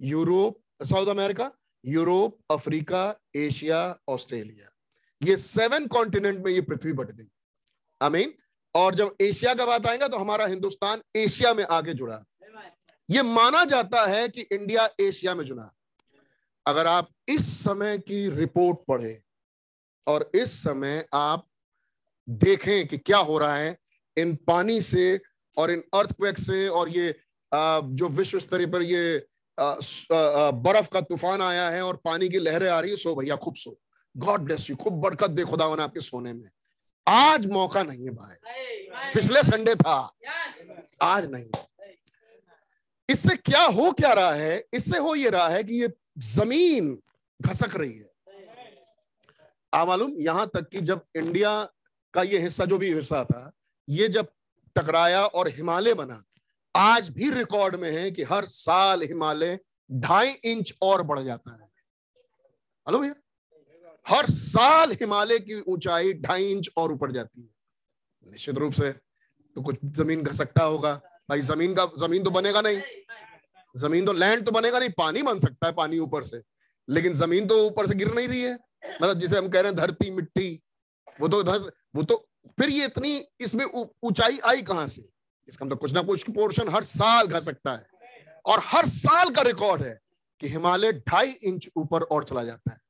Europe 0.00 0.60
South 0.84 1.06
America 1.08 1.50
Europe 1.84 2.38
Africa 2.50 3.02
Asia 3.36 3.82
Australia 4.08 4.70
ये 5.20 5.36
सेवन 5.38 5.86
कॉन्टिनेंट 5.88 6.44
में 6.44 6.50
ये 6.52 6.60
पृथ्वी 6.62 6.92
बट 6.94 7.10
गई। 7.10 7.28
आमीन। 8.00 8.34
और 8.74 8.94
जब 8.94 9.16
एशिया 9.20 9.54
का 9.54 9.66
बात 9.66 9.86
आएगा 9.86 10.08
तो 10.08 10.18
हमारा 10.18 10.46
हिंदुस्तान 10.46 11.00
एशिया 11.16 11.52
में 11.54 11.64
आगे 11.66 11.94
जुड़ा। 11.94 12.24
ये 13.08 13.22
माना 13.24 13.64
जाता 13.64 14.04
है 14.06 14.28
कि 14.28 14.40
इंडिया 14.42 14.88
एशिया 15.00 15.34
में 15.34 15.44
जुड़ा। 15.44 15.70
अगर 16.66 16.86
आप 16.86 17.08
इस 17.28 17.48
समय 17.58 17.98
की 18.00 18.28
रिपोर्ट 18.30 18.78
पढ़े 18.88 19.20
और 20.06 20.30
इस 20.34 20.52
समय 20.62 21.04
आप 21.14 21.46
देखें 22.28 22.86
कि 22.88 22.98
क्या 22.98 23.18
हो 23.18 23.38
रहा 23.38 23.56
है, 23.56 23.76
इन 24.16 24.34
पानी 24.46 24.80
से 24.82 25.20
और 25.56 25.70
इन 25.70 25.82
अर्थक्वेक 25.94 26.38
से 26.38 26.66
और 26.68 26.88
ये 26.88 27.14
जो 27.52 28.08
विश्व 28.10 28.38
स्तरीय 28.40 28.66
पर 28.66 28.82
ये 28.82 29.26
बर्फ़ 29.58 30.88
का 30.88 31.00
तूफ़ान 31.00 31.42
आया 31.42 31.68
है 31.70 31.82
और 31.82 31.96
पानी 32.04 32.28
की 32.28 32.38
लहरें 32.38 32.68
आ 32.68 32.78
रही 32.80 32.90
है, 32.90 32.96
सो 32.96 33.14
भैया 33.14 33.36
खूब 33.36 33.54
सो। 33.56 33.78
गॉड 34.14 34.40
ब्लेस 34.40 34.68
यू 34.70 34.76
खूब 34.76 35.00
बरकत 35.00 35.30
दे 35.30 35.44
खुदावन 35.44 35.80
आपके 35.80 36.00
सोने 36.00 36.32
में। 36.32 36.48
आज 37.06 37.46
मौका 37.46 37.82
नहीं 37.82 38.04
है 38.04 38.10
भाई। 38.10 39.12
पिछले 39.14 39.42
संडे 39.42 39.74
था। 39.74 39.98
आज 41.02 41.30
नहीं 41.30 41.50
इससे 43.08 43.36
क्या 43.36 43.62
हो 43.64 43.90
क्या 43.92 44.12
रहा 44.12 44.32
है? 44.32 44.64
इससे 44.74 44.98
हो 44.98 45.14
ये 45.14 45.30
रहा 45.30 45.48
है 45.48 45.62
कि 45.64 45.80
ये 45.82 45.88
ज़मीन 46.18 46.98
घसक 47.40 47.76
रही 47.76 47.92
है। 47.92 48.08
आ 49.74 49.84
मालूम, 49.84 50.12
यहाँ 50.18 50.46
तक 50.54 50.68
कि 50.68 50.80
जब 50.80 51.04
इंडिया 51.16 51.52
का 52.14 52.22
ये 52.22 52.38
हिस्सा, 52.38 52.64
जो 52.64 52.78
भी 52.78 52.92
हिस्सा 52.94 53.24
था, 53.24 53.50
ये 53.88 54.08
जब 54.08 54.28
टकराया 54.76 55.24
और 55.24 55.48
हिमालय 55.48 55.94
बना, 55.94 56.22
आज 56.74 57.08
भी 57.08 57.30
रिकॉर्ड 57.30 57.76
में 57.76 57.90
है 57.92 58.10
कि 58.10 58.22
हर 58.22 58.44
साल 58.44 59.02
हिमालय 59.02 59.58
ढाई 59.90 60.30
इंच 60.44 60.72
और 60.82 61.02
बढ़ 61.02 61.20
जाता 61.20 61.52
है। 61.52 61.68
हेलो 62.86 62.98
भैया। 62.98 63.14
हर 64.06 64.30
साल 64.30 64.92
हिमालय 64.92 65.38
की 65.38 65.60
ऊंचाई 65.60 66.12
ढाई 66.12 66.50
इंच 66.50 66.68
और 66.76 66.92
ऊपर 66.92 67.12
जाती 67.12 67.40
है। 67.42 68.30
निश्चित 68.30 68.58
रूप 68.58 68.72
से 68.72 68.90
तो 69.56 69.62
कुछ 69.62 69.76
ज़मीन 69.86 70.22
घसकता 70.22 70.64
होगा। 70.64 70.94
भाई, 71.30 71.40
ज़मीन 71.40 71.74
का, 71.74 71.84
ज़मीन 71.98 72.24
तो 72.24 72.30
बनेगा 72.30 72.60
नहीं। 72.60 72.80
ज़मीन 73.76 74.06
तो 74.06 74.12
लैंड 74.12 74.44
तो 74.46 74.52
बनेगा 74.52 74.78
नहीं, 74.78 74.90
पानी 74.90 75.22
बन 75.22 75.38
सकता 75.38 75.66
है 75.66 75.72
पानी 75.72 75.98
ऊपर 75.98 76.24
से। 76.24 76.42
लेकिन 76.88 77.14
ज़मीन 77.14 77.46
तो 77.46 77.58
ऊपर 77.66 77.86
से 77.86 77.94
गिर 77.94 78.14
नहीं 78.14 78.28
रही 78.28 78.42
है। 78.42 78.54
मतलब 79.02 79.18
जिसे 79.18 79.38
हम 79.38 79.48
कह 79.48 79.60
रहे 79.60 79.72
हैं 79.72 79.76
धरती, 79.76 80.10
मिट्टी, 80.10 80.62
वो 81.20 81.28
तो 81.28 81.42
वो 81.96 82.02
तो 82.02 82.16
फिर 82.60 82.68
ये 82.68 82.84
इतनी, 82.84 83.24
इसमें 83.40 83.64
ऊंचाई 83.64 84.38
आई 84.38 84.62
कहाँ 84.62 84.86
से? 84.86 85.08
इसका 85.48 85.64
मतलब 85.66 85.78
कुछ 85.78 85.92
ना 85.92 86.02
कुछ 86.02 86.30
पोर्शन 86.30 86.68
हर 86.68 86.84
साल 86.84 87.26
घस 87.26 87.44
सकता 87.44 87.72
है। 87.72 87.86
और 88.46 88.60
हर 88.64 88.88
साल 88.88 89.30
का 89.30 89.42
रिकॉर्ड 89.42 89.82
है 89.82 89.98
कि 90.40 90.48
हिमालय 90.48 90.92
ढाई 90.92 91.30
इंच 91.30 91.68
ऊपर 91.76 92.02
और 92.02 92.24
चला 92.24 92.44
जाता 92.44 92.72
है। 92.72 92.80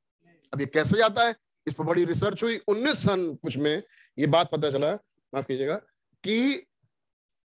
अब 0.53 0.61
ये 0.61 0.67
कैसे 0.67 0.97
जाता 0.97 1.27
है? 1.27 1.35
इस 1.67 1.73
पर 1.73 1.83
बड़ी 1.83 2.05
रिसर्च 2.05 2.43
हुई। 2.43 2.57
उन्नीस 2.57 2.97
सन 2.97 3.35
कुछ 3.35 3.57
में 3.57 3.83
ये 4.19 4.27
बात 4.27 4.49
पता 4.51 4.71
चला, 4.71 4.93
माफ़ 5.33 5.45
कीजिएगा, 5.45 5.75
कि 6.23 6.67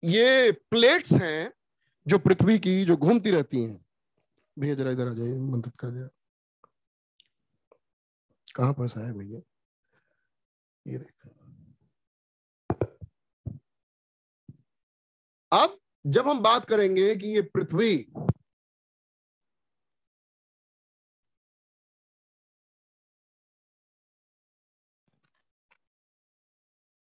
ये 0.03 0.51
प्लेट्स 0.51 1.11
हैं 1.11 1.53
जो 2.07 2.19
पृथ्वी 2.19 2.59
की, 2.59 2.85
जो 2.85 2.97
घूमती 2.97 3.31
रहती 3.31 3.63
हैं। 3.63 3.85
भैया 4.59 4.75
जरा 4.75 4.91
इधर 4.91 5.07
आ 5.07 5.13
जाइए, 5.13 5.33
मदद 5.33 5.71
कर 5.79 5.87
दिया 5.87 6.09
कहाँ 8.55 8.73
पर 8.73 9.01
है 9.01 9.13
भैया? 9.13 9.41
ये 10.87 10.97
देख। 10.97 11.29
अब 15.51 15.79
जब 16.07 16.27
हम 16.27 16.39
बात 16.39 16.65
करेंगे 16.65 17.15
कि 17.15 17.27
ये 17.27 17.41
पृथ्वी 17.41 18.07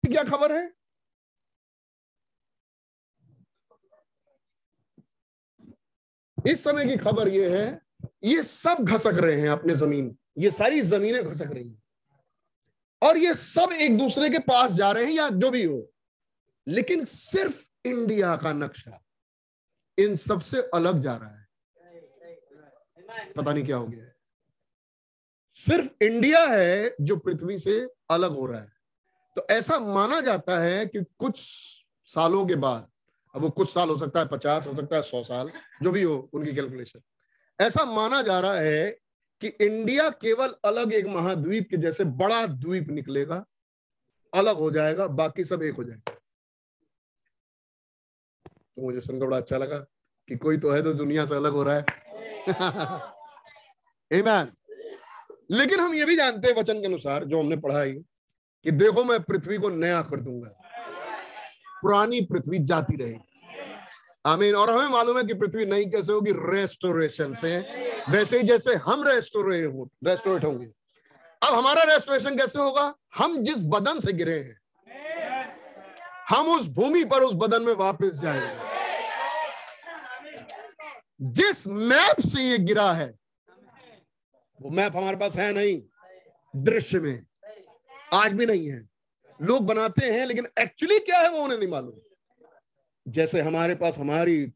क्या 0.06 0.24
खबर 0.24 0.52
है? 0.52 0.72
इस 6.48 6.64
समय 6.64 6.84
की 6.84 6.96
खबर 6.96 7.28
यह 7.28 7.58
है, 7.58 7.82
ये 8.24 8.42
सब 8.42 8.76
घसक 8.80 9.14
रहे 9.14 9.40
हैं 9.40 9.48
अपने 9.48 9.74
ज़मीन, 9.74 10.18
ये 10.38 10.50
सारी 10.50 10.80
जमीनें 10.82 11.24
घसक 11.24 11.50
रही 11.52 11.68
हैं। 11.68 11.82
और 13.02 13.16
ये 13.16 13.34
सब 13.34 13.72
एक 13.72 13.98
दूसरे 13.98 14.30
के 14.30 14.38
पास 14.38 14.72
जा 14.72 14.92
रहे 14.92 15.04
हैं 15.04 15.12
या 15.12 15.28
जो 15.28 15.50
भी 15.50 15.64
हो। 15.64 15.92
लेकिन 16.68 17.04
सिर्फ़ 17.04 17.70
इंडिया 17.84 18.36
का 18.36 18.52
नक्शा 18.52 19.04
इन 19.98 20.16
सबसे 20.16 20.62
अलग 20.74 21.00
जा 21.00 21.16
रहा 21.16 21.30
है। 21.30 21.46
पता 23.32 23.52
नहीं 23.52 23.64
क्या 23.64 23.76
हो 23.76 23.86
गया 23.86 24.04
है। 24.04 24.16
सिर्फ़ 25.50 26.04
इंडिया 26.04 26.44
है 26.46 26.96
जो 27.00 27.16
पृथ्वी 27.16 27.58
से 27.58 27.88
अलग 28.10 28.30
हो 28.30 28.46
रहा 28.46 28.60
है। 28.60 28.75
तो 29.36 29.46
ऐसा 29.50 29.78
माना 29.78 30.20
जाता 30.20 30.58
है 30.58 30.86
कि 30.86 31.04
कुछ 31.18 31.40
सालों 32.08 32.46
के 32.46 32.54
बाद, 32.54 32.88
अब 33.34 33.42
वो 33.42 33.50
कुछ 33.50 33.74
साल 33.74 33.88
हो 33.88 33.98
सकता 33.98 34.20
है, 34.20 34.28
पचास 34.28 34.66
हो 34.66 34.74
सकता 34.74 34.96
है, 34.96 35.02
सौ 35.02 35.22
साल, 35.22 35.50
जो 35.82 35.90
भी 35.90 36.02
हो, 36.02 36.30
उनकी 36.34 36.52
कैलकुलेशन 36.52 37.00
ऐसा 37.60 37.84
माना 37.84 38.22
जा 38.22 38.40
रहा 38.40 38.54
है 38.54 38.98
कि 39.40 39.48
इंडिया 39.48 40.10
केवल 40.10 40.54
अलग 40.64 40.92
एक 40.92 41.06
महाद्वीप 41.06 41.68
के 41.70 41.76
जैसे 41.76 42.04
बड़ा 42.04 42.46
द्वीप 42.46 42.88
निकलेगा, 42.88 43.44
अलग 44.34 44.56
हो 44.56 44.70
जाएगा, 44.70 45.06
बाकी 45.06 45.44
सब 45.44 45.62
एक 45.62 45.74
हो 45.74 45.84
जाएगा। 45.84 46.16
तो 48.76 48.82
मुझे 48.82 49.00
सुनकर 49.00 49.26
बड़ा 49.26 49.36
अच्छा 49.36 49.56
लगा 49.56 49.78
कि 50.28 50.36
कोई 50.36 50.58
तो 50.58 50.70
है 50.70 50.82
तो 50.82 50.94
दुनिया 50.94 51.26
से 51.26 51.34
अलग 51.34 51.52
हो 51.52 51.62
रहा 51.62 51.74
है. 51.74 51.84
लेकिन 55.50 55.80
हम 55.80 55.94
ये 55.94 56.04
भी 56.04 56.16
जानते 56.16 56.48
हैं 56.48 56.54
वचन 56.54 56.80
के 56.80 56.86
अनुसार, 56.86 57.24
जो 57.24 57.40
हमने 57.40 57.56
पढ़ा 57.56 57.82
ही 57.82 58.04
कि 58.66 58.72
देखो 58.72 59.04
मैं 59.04 59.22
पृथ्वी 59.22 59.58
को 59.58 59.68
नया 59.68 60.02
कर 60.02 60.20
दूँगा। 60.20 60.48
पुरानी 61.82 62.20
पृथ्वी 62.20 62.58
जाती 62.58 62.96
रहेगी। 62.96 63.40
आमीन। 64.26 64.54
और 64.54 64.70
हमें 64.70 64.88
मालूम 64.88 65.18
है 65.18 65.24
कि 65.24 65.34
पृथ्वी 65.34 65.66
नई 65.66 65.84
कैसे 65.84 66.12
होगी? 66.12 66.32
रेस्टोरेशन 66.32 67.34
से। 67.34 67.58
वैसे 68.10 68.38
ही 68.38 68.42
जैसे 68.42 68.74
हम 68.74 69.08
रेस्टोरेट 69.08 69.74
रेस्टोरेट 70.04 70.44
होंगे। 70.44 70.66
अब 71.42 71.54
हमारा 71.54 71.82
रेस्टोरेशन 71.82 72.36
कैसे 72.36 72.58
होगा? 72.58 72.94
हम 73.16 73.42
जिस 73.42 73.62
बदन 73.62 73.98
से 73.98 74.12
गिरे 74.12 74.38
हैं, 74.38 74.60
हम 76.28 76.48
उस 76.48 76.68
भूमि 76.68 77.04
पर 77.04 77.22
उस 77.22 77.34
बदन 77.34 77.62
में 77.62 77.74
वापस 77.74 78.10
जाएँगे। 78.22 78.66
जिस 81.22 81.66
मैप 81.66 82.16
से 82.20 82.42
ये 82.42 82.58
गिरा 82.58 82.92
है, 82.92 83.14
वो 84.62 84.70
मैप 84.70 84.96
हमारे 84.96 85.16
पास 85.16 85.36
है 85.36 85.52
नहीं, 85.52 85.82
दृश्य 86.56 87.00
में। 87.00 87.22
आज 88.14 88.32
भी 88.32 88.46
नहीं 88.46 88.70
है। 88.70 88.88
लोग 89.42 89.66
बनाते 89.66 90.06
हैं, 90.06 90.26
लेकिन 90.26 90.46
एक्चुअली 90.58 90.98
क्या 90.98 91.18
है 91.18 91.30
वो 91.30 91.38
उन्हें 91.38 91.58
नहीं 91.58 91.68
मालूम। 91.68 91.92
जैसे 93.08 93.40
हमारे 93.40 93.74
पास 93.74 93.98
हमारी 93.98 94.52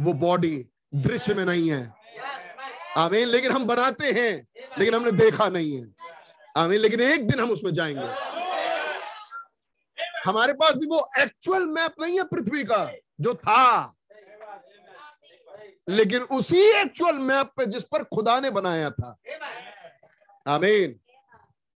वो 0.00 0.12
बॉडी 0.12 0.66
दृश्य 0.94 1.34
में 1.34 1.44
नहीं 1.44 1.70
है। 1.70 1.94
आमीन, 2.96 3.28
लेकिन 3.28 3.52
हम 3.52 3.64
बनाते 3.64 4.12
हैं, 4.12 4.48
लेकिन 4.78 4.94
हमने 4.94 5.12
देखा 5.12 5.48
नहीं 5.48 5.82
है। 5.82 5.94
आमीन, 6.56 6.80
लेकिन 6.80 7.00
एक 7.00 7.26
दिन 7.26 7.40
हम 7.40 7.50
उसमें 7.50 7.72
जाएँगे। 7.72 8.32
हमारे 10.26 10.52
पास 10.52 10.74
भी 10.74 10.86
वो 10.86 11.08
एक्चुअल 11.18 11.66
मैप 11.66 11.94
नहीं 12.00 12.18
है 12.18 12.24
पृथ्वी 12.24 12.64
का, 12.64 12.92
जो 13.20 13.34
था। 13.34 13.94
लेकिन 15.88 16.22
उसी 16.22 16.60
एक्चुअल 16.60 17.18
मैप 17.18 17.46
पे 17.46 17.66
जिस 17.66 17.82
पर 17.82 18.04
खुदा 18.04 18.40
ने 18.40 18.50
बनाया 18.50 18.90
था। 18.90 19.16
आमीन। 20.46 20.98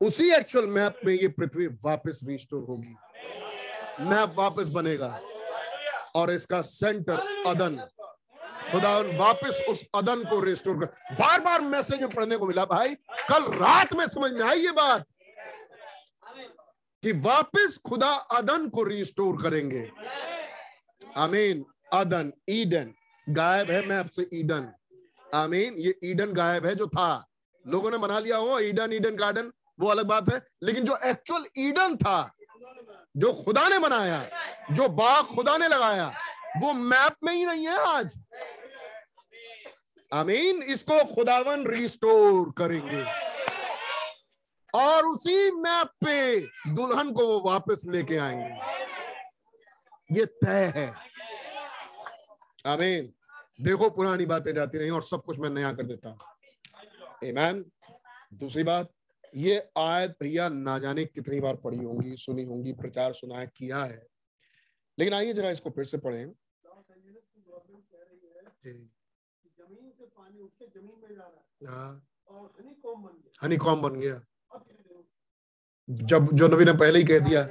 उसी 0.03 0.29
एक्चुअल 0.31 0.65
मैप 0.67 0.99
में 1.05 1.13
ये 1.13 1.27
पृथ्वी 1.27 1.67
वापस 1.67 2.19
रिस्टोर 2.23 2.63
होगी। 2.63 2.95
मैप 4.03 4.35
वापस 4.37 4.69
बनेगा। 4.69 5.19
और 6.15 6.31
इसका 6.31 6.61
सेंटर 6.61 7.43
अदन। 7.47 7.75
खुदा 8.71 8.97
वापस 9.17 9.61
उस 9.69 9.83
अदन 9.95 10.23
को 10.23 10.39
रिस्टोर 10.39 10.75
कर। 10.75 11.15
बार 11.15 11.39
बार 11.39 11.61
मैसेज 11.61 12.01
में 12.01 12.09
पढ़ने 12.09 12.37
को 12.37 12.47
मिला, 12.47 12.65
भाई, 12.65 12.95
कल 13.29 13.51
रात 13.53 13.93
में 13.93 14.05
समझ 14.07 14.31
में 14.31 14.41
आई 14.41 14.59
ये 14.59 14.71
बात 14.71 15.05
कि 17.03 17.11
वापस 17.11 17.79
खुदा 17.85 18.11
अदन 18.31 18.69
को 18.69 18.83
रिस्टोर 18.83 19.41
करेंगे। 19.43 19.91
आमीन 21.17 21.65
अदन 21.93 22.31
ईडन 22.49 22.93
गायब 23.29 23.71
है 23.71 23.85
मैप 23.87 24.09
से 24.09 24.29
ईडन 24.33 24.71
आमीन 25.33 25.75
ये 25.77 25.99
ईडन 26.03 26.33
गायब 26.33 26.65
है 26.65 26.75
जो 26.75 26.87
था। 26.87 27.27
लोगों 27.65 27.91
ने 27.91 27.97
बना 27.97 28.19
लिया 28.19 28.37
हो 28.37 28.59
ईडन 28.59 28.93
ईडन 28.93 29.15
गार्डन 29.15 29.51
वो 29.79 29.87
अलग 29.87 30.05
बात 30.05 30.33
है। 30.33 30.45
लेकिन 30.63 30.85
जो 30.85 30.97
एक्चुअल 30.97 31.45
ईडन 31.57 31.97
था, 31.97 32.33
जो 33.17 33.33
खुदा 33.33 33.69
ने 33.69 33.79
बनाया, 33.79 34.29
जो 34.71 34.89
बाग 34.89 35.25
खुदा 35.25 35.57
ने 35.57 35.67
लगाया, 35.67 36.13
वो 36.61 36.73
मैप 36.73 37.15
में 37.23 37.33
ही 37.33 37.45
नहीं 37.45 37.67
है 37.67 37.77
आज। 37.77 38.19
आमीन। 40.13 40.63
इसको 40.63 41.15
खुदावन 41.15 41.67
रिस्टोर 41.67 42.53
करेंगे। 42.57 43.05
और 44.75 45.05
उसी 45.05 45.51
मैप 45.51 45.87
पे 45.87 46.39
दुल्हन 46.67 47.11
को 47.11 47.27
वो 47.27 47.49
वापस 47.49 47.81
लेके 47.87 48.17
आएँगे। 48.17 48.55
ये 50.19 50.25
तय 50.25 50.73
है। 50.75 50.93
आमीन। 52.65 53.13
देखो, 53.61 53.89
पुरानी 53.89 54.25
बातें 54.25 54.53
जाती 54.53 54.77
रही 54.77 54.89
और 54.89 55.03
सब 55.03 55.23
कुछ 55.23 55.39
मैं 55.39 55.49
नया 55.49 55.73
कर 55.73 55.83
देता 55.83 56.09
हूँ। 56.09 56.19
दूसरी 58.33 58.63
बात 58.63 58.89
ये 59.35 59.69
आयत 59.77 60.15
भैया 60.21 60.49
ना 60.49 60.79
जाने 60.79 61.05
कितनी 61.05 61.39
बार 61.39 61.55
पढ़ी 61.55 61.77
होंगी, 61.77 62.17
सुनी 62.17 62.43
होंगी, 62.43 62.73
प्रचार 62.73 63.13
सुना 63.13 63.39
है, 63.39 63.51
किया 63.55 63.83
है। 63.83 64.07
लेकिन 64.99 65.13
आइए 65.13 65.33
जरा 65.33 65.49
इसको 65.49 65.69
फिर 65.69 65.85
से 65.85 65.97
पढ़ें। 65.97 66.25
है। 71.69 72.01
हनी 73.43 73.57
कॉम 73.57 73.81
बन 73.81 73.99
गया। 73.99 74.25
जब 75.89 76.27
जो 76.33 76.47
नबी 76.47 76.65
ने 76.65 76.73
पहले 76.73 76.99
ही 76.99 77.05
कह 77.05 77.19
दिया, 77.19 77.49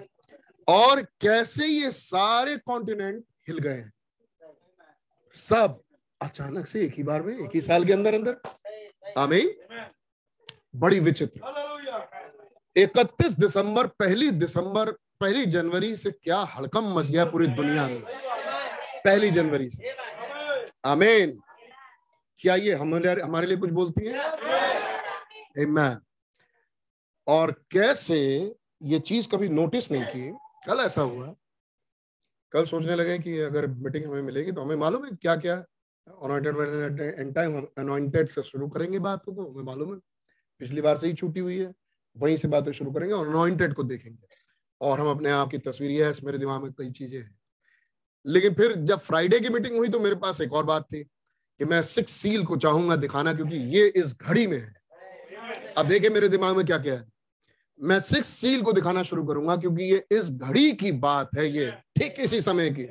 और 0.68 1.03
कैसे 1.03 1.66
ये 1.66 1.90
सारे 1.90 2.57
कॉन्टिनेंट 2.57 3.25
हिल 3.49 3.59
गए 3.59 3.75
हैं। 3.75 3.92
सब। 5.35 5.83
अचानक 6.23 6.66
से 6.66 6.85
एक 6.85 6.95
ही 6.95 7.03
बार 7.03 7.23
में, 7.23 7.38
एक 7.38 7.51
ही 7.55 7.61
साल 7.61 7.85
के 7.85 7.92
अंदर 7.92 8.14
अंदर 8.14 8.40
आमीन। 9.18 9.51
बड़ी 10.74 11.00
विचित्र। 11.00 11.40
इकतीस 12.76 13.32
दिसंबर 13.32 13.87
पहली 13.87 14.30
दिसंबर 14.30 14.90
पहली 14.92 15.46
जनवरी 15.46 15.96
से 15.96 16.11
क्या 16.11 16.38
हड़कम 16.38 16.94
मच 16.94 17.06
गया 17.06 17.24
पूरी 17.24 17.46
दुनिया 17.46 17.87
में? 17.88 18.02
पहली 19.04 19.30
जनवरी 19.30 19.68
से। 19.70 19.94
आमीन। 20.85 21.40
क्या 22.38 22.54
ये 22.54 22.74
हमारे 22.74 23.22
हमारे 23.22 23.46
लिए 23.46 23.56
कुछ 23.56 23.70
बोलती 23.70 24.06
है? 24.06 24.14
Amen. 25.58 25.96
और 27.26 27.50
कैसे 27.70 28.18
ये 28.82 28.98
चीज़ 28.98 29.28
कभी 29.28 29.48
नोटिस 29.48 29.90
नहीं 29.92 30.04
की? 30.04 30.30
कल 30.66 30.80
ऐसा 30.80 31.02
हुआ। 31.02 31.35
कल 32.52 32.64
सोचने 32.64 32.94
लगे 32.94 33.18
कि 33.18 33.38
अगर 33.38 33.66
मीटिंग 33.66 34.04
हमें 34.04 34.22
मिलेगी 34.22 34.52
तो 34.52 34.62
हमें 34.62 34.76
मालूम 34.76 35.04
है 35.04 35.11
क्या 35.12 35.37
क्या 35.37 35.54
अनॉइंटेड 36.22 36.56
एंड 37.18 37.35
टाइम 37.35 37.56
हम 37.56 37.68
अनॉइंटेड 37.78 38.28
से 38.28 38.42
शुरू 38.42 38.68
करेंगे 38.68 38.98
बात 38.98 39.22
को 39.24 39.52
हमें 39.52 39.64
मालूम 39.64 39.94
है। 39.94 40.00
पिछली 40.62 40.81
बार 40.81 40.96
से 40.96 41.07
ही 41.07 41.14
छूटी 41.14 41.40
हुई 41.40 41.59
है। 41.59 41.72
वहीं 42.16 42.37
से 42.37 42.48
बातें 42.48 42.70
शुरू 42.72 42.90
करेंगे 42.92 43.14
और 43.14 43.29
अनॉइंटेड 43.29 43.72
को 43.75 43.83
देखेंगे। 43.85 44.27
और 44.81 45.01
हम 45.01 45.11
अपने 45.11 45.31
आप 45.33 45.51
की 45.51 45.59
तस्वीर, 45.61 45.90
ये 45.90 46.05
है 46.05 46.12
मेरे 46.25 46.38
दिमाग 46.38 46.62
में 46.62 46.72
कई 46.72 46.90
चीज़ें 46.90 47.18
हैं। 47.18 47.35
लेकिन 48.25 48.55
फिर 48.55 48.75
जब 48.83 48.98
फ्राइडे 49.01 49.40
की 49.40 49.48
मीटिंग 49.51 49.77
हुई 49.77 49.88
तो 49.88 50.01
मेरे 50.01 50.16
पास 50.16 50.40
एक 50.40 50.53
और 50.53 50.64
बात 50.64 50.85
थी 50.85 51.03
कि 51.03 51.64
मैं 51.64 51.81
सिक्स 51.85 52.12
सील 52.12 52.44
को 52.44 52.57
चाहूँगा 52.59 52.96
दिखाना, 52.96 53.33
क्योंकि 53.35 53.57
ये 53.77 53.87
इस 53.96 54.14
घड़ी 54.18 54.46
में 54.46 54.59
है। 54.59 54.75
अब 55.79 55.88
देखिए 55.88 56.11
मेरे 56.11 56.29
दिमाग 56.29 56.57
में 56.57 56.64
क्या 56.66 56.79
क्या 56.79 56.94
है। 56.94 57.11
मैं 57.81 57.98
सिक्स 58.03 58.29
सील 58.29 58.62
को 58.62 58.72
दिखाना 58.72 59.03
शुरू 59.03 59.25
करूँगा, 59.27 59.57
क्योंकि 59.57 59.85
ये 59.85 60.05
इस 60.12 60.31
घड़ी 60.31 60.72
की 60.75 60.92
बात 61.01 61.31
है 61.38 61.48
ये, 61.48 61.70
ठीक 61.96 62.20
इसी 62.20 62.40
समय 62.40 62.70
की। 62.70 62.88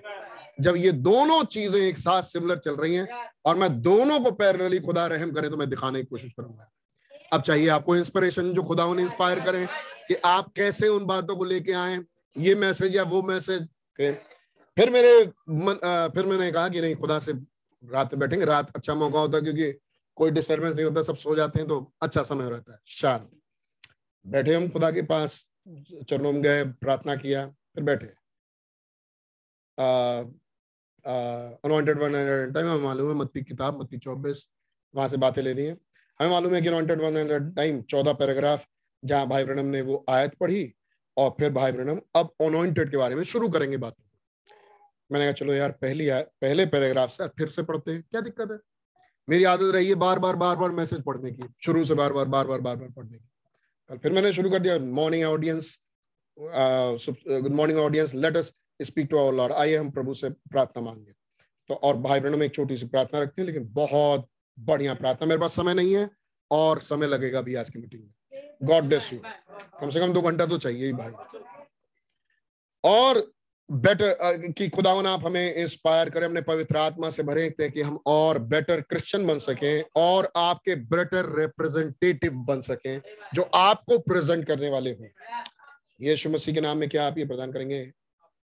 जब 0.60 0.76
ये 0.76 0.92
दोनों 0.92 1.44
चीज़ें 1.46 1.80
एक 1.82 1.98
साथ 1.98 2.24
सिमिलर 2.24 2.58
चल 2.58 2.76
रही 2.76 2.96
हैं 2.96 3.08
और 3.46 3.56
मैं 3.56 3.82
दोनों 3.82 4.20
को 4.20 4.32
पैरेलली 4.34 4.80
खुदा 4.80 5.06
रहम 5.08 5.32
करे 5.32 5.50
तो 5.50 5.58
मैं 5.58 5.70
दिखाने 5.70 6.00
की 6.00 6.06
कोशिश 6.06 6.34
करूँगा। 6.34 6.72
अब 7.32 7.42
चाहिए 7.42 7.68
आपको 7.70 7.96
इंस्पिरेशन 7.96 8.54
जो 8.54 8.64
खुदा 8.64 8.86
उन्हें 8.86 9.06
इंस्पायर 9.06 9.40
करें 9.46 9.66
कि 10.08 10.16
आप 10.26 10.52
कैसे 10.56 10.88
उन 10.88 11.06
बातों 11.06 11.36
को 11.36 11.44
लेके 11.44 11.74
आए। 11.74 12.00
ये 12.36 12.56
मैसेज 12.56 12.96
या 12.96 13.04
वो 13.04 13.22
मैसेज 13.24 13.68
फिर 14.00 14.90
मेरे 14.90 15.32
मन, 15.50 15.80
आ, 15.84 16.08
फिर 16.08 16.26
मैंने 16.26 16.52
कहा 16.52 16.70
कि 16.70 16.82
नहीं 16.82 16.96
खुदा 16.96 17.20
से 17.20 17.34
रात 17.84 18.16
बैठेंगे। 18.16 18.46
रात 18.46 18.76
अच्छा 18.76 18.94
मौका 18.96 19.20
होता 19.20 19.38
है 19.38 19.44
क्योंकि 19.44 19.72
कोई 20.18 20.32
डिस्टर्बेंस 20.32 20.76
नहीं 20.76 20.86
होता 20.86 21.02
सब 21.02 21.16
सो 21.18 21.36
जाते 21.36 21.60
हैं 21.60 21.68
तो 21.68 21.94
अच्छा 22.02 22.24
समय 22.24 22.50
रहता 22.50 22.74
है। 22.74 22.80
शांत 22.88 23.30
बैठे 24.26 24.56
हम 24.56 24.68
खुदा 24.70 24.92
के 24.92 25.02
पास 25.04 25.36
चरणों 26.10 26.32
में 26.32 26.42
गए 26.42 26.64
प्रार्थना 26.64 27.16
किया 27.16 27.46
फिर 27.48 27.84
बैठे। 27.84 28.08
अनवांटेड 31.06 32.00
वन 32.00 32.14
टाइम 32.54 32.68
मालूम 32.84 33.10
है 33.10 33.16
मत्ती 33.16 33.42
किताब 33.44 33.80
मत्ती 33.82 33.98
चौबीस 33.98 34.46
वहाँ 34.94 35.08
से 35.08 35.18
बातें 35.18 35.42
लेनी 35.42 35.62
है। 35.62 35.78
हमें 36.22 36.30
मालूम 36.30 36.54
है 36.54 36.62
कि 36.62 36.68
अनवांटेड 36.68 37.00
वन 37.02 37.18
एट 37.18 37.56
टाइम 37.56 37.82
चौदह 37.82 38.14
पैराग्राफ 38.14 38.66
जहाँ 39.04 39.28
भाई 39.28 39.44
ब्रनम 39.44 39.66
ने 39.66 39.82
वो 39.82 40.04
आयत 40.10 40.34
पढ़ी 40.40 40.74
और 41.18 41.30
फिर 41.40 41.52
भाई 41.52 41.72
ब्रनम 41.72 42.00
अब 42.16 42.30
अनवांटेड 42.42 42.92
के 42.92 42.98
बारे 42.98 43.16
में 43.16 43.24
शुरू 43.24 43.48
करेंगे 43.50 43.78
बातें। 43.78 44.04
मैंने 45.12 45.26
कहा 45.26 45.32
चलो 45.34 45.54
यार 45.54 45.72
पहली 45.82 46.10
आय, 46.10 46.22
पहले 46.42 46.66
पैराग्राफ 46.66 47.10
से 47.10 47.28
फिर 47.28 47.50
से 47.50 47.64
पढ़ते 47.64 47.92
हैं। 47.92 48.02
क्या 48.02 48.22
दिक्कत 48.22 48.52
है? 48.52 48.58
मेरी 49.28 49.44
आदत 49.44 49.72
रही 49.74 49.88
है 49.88 49.96
बार 49.96 50.20
बार 50.20 50.36
बार 50.36 50.56
बार 50.56 50.72
मैसेज 50.72 51.02
पढ़ने 51.04 51.32
की। 51.32 51.44
शुरू 51.66 51.84
से 51.86 51.94
बार 51.94 52.14
बार 52.14 52.26
बार 52.26 52.48
बार 52.48 52.62
बार 52.62 52.76
बार 52.76 52.90
पढ़ने 52.90 53.18
की। 53.18 53.26
कल 53.90 53.98
फिर 53.98 54.12
मैंने 54.12 54.34
शुरू 54.34 54.50
कर 54.50 54.60
दिया 54.60 54.78
morning 54.80 55.24
audience 55.26 55.78
good 56.38 57.52
morning 57.54 57.80
audience 57.80 58.14
let 58.16 58.38
us 58.38 58.54
speak 58.82 59.08
to 59.12 59.18
our 59.18 59.34
Lord 59.36 59.54
आइए 59.54 59.76
हम 59.78 59.90
प्रभु 59.92 60.14
से 60.14 60.30
प्रार्थना 60.30 60.84
मांगे। 60.84 61.12
तो 61.70 61.74
और 61.74 61.98
भाई 62.00 62.20
बहनों 62.20 62.38
में 62.38 62.46
एक 62.46 62.54
छोटी 62.54 62.78
सी 62.78 62.86
प्रार्थना 62.88 63.20
रखते 63.20 63.42
हैं 63.42 63.48
लेकिन 63.48 63.68
बहुत 63.74 64.28
बढ़िया 64.60 64.94
प्रार्थना, 64.94 65.28
मेरे 65.28 65.40
पास 65.42 65.56
समय 65.56 65.74
नहीं 65.74 65.96
है 65.96 66.10
और 66.52 66.80
समय 66.82 67.08
लगेगा 67.08 67.42
भी 67.42 67.56
आज 67.56 67.70
की 67.70 67.80
मीटिंग 67.80 68.04
में। 68.04 68.58
गॉड 68.64 68.84
ब्लेस 68.84 69.14
यू 69.14 69.20
कम 69.82 69.90
से 69.90 70.00
कम 70.00 70.14
दो 70.14 70.22
घंटा 70.22 70.46
तो 70.46 70.58
चाहिए 70.58 70.86
ही 70.86 70.94
भाई। 70.94 71.12
और 72.84 73.32
बेटर 73.70 74.52
कि 74.52 74.68
खुदावन 74.70 75.06
आप 75.08 75.26
हमें 75.26 75.54
इंस्पायर 75.56 76.10
करें, 76.10 76.26
अपने 76.28 76.42
पवित्र 76.42 76.78
आत्मा 76.78 77.10
से 77.10 77.24
भरे 77.24 77.50
कि 77.62 77.82
हम 77.82 78.00
और 78.06 78.40
बेटर 78.40 78.82
क्रिश्चियन 78.82 79.28
बन 79.28 79.40
सकें 79.40 79.84
और 79.96 80.32
आपके 80.36 80.76
बेटर 80.76 81.36
रिप्रेजेंटेटिव 81.40 82.34
बन 82.48 82.62
सकें, 82.62 83.02
जो 83.34 83.42
आपको 83.44 83.98
प्रेजेंट 84.00 84.46
करने 84.48 84.70
वाले 84.70 84.92
हों। 84.92 85.08
यीशु 86.02 86.30
मसीह 86.30 86.56
के 86.56 86.62
नाम 86.62 86.78
में 86.78 86.90
क्या 86.90 87.08
आप 87.08 87.18
ये 87.18 87.26
प्रदान 87.26 87.52
करेंगे? 87.52 87.92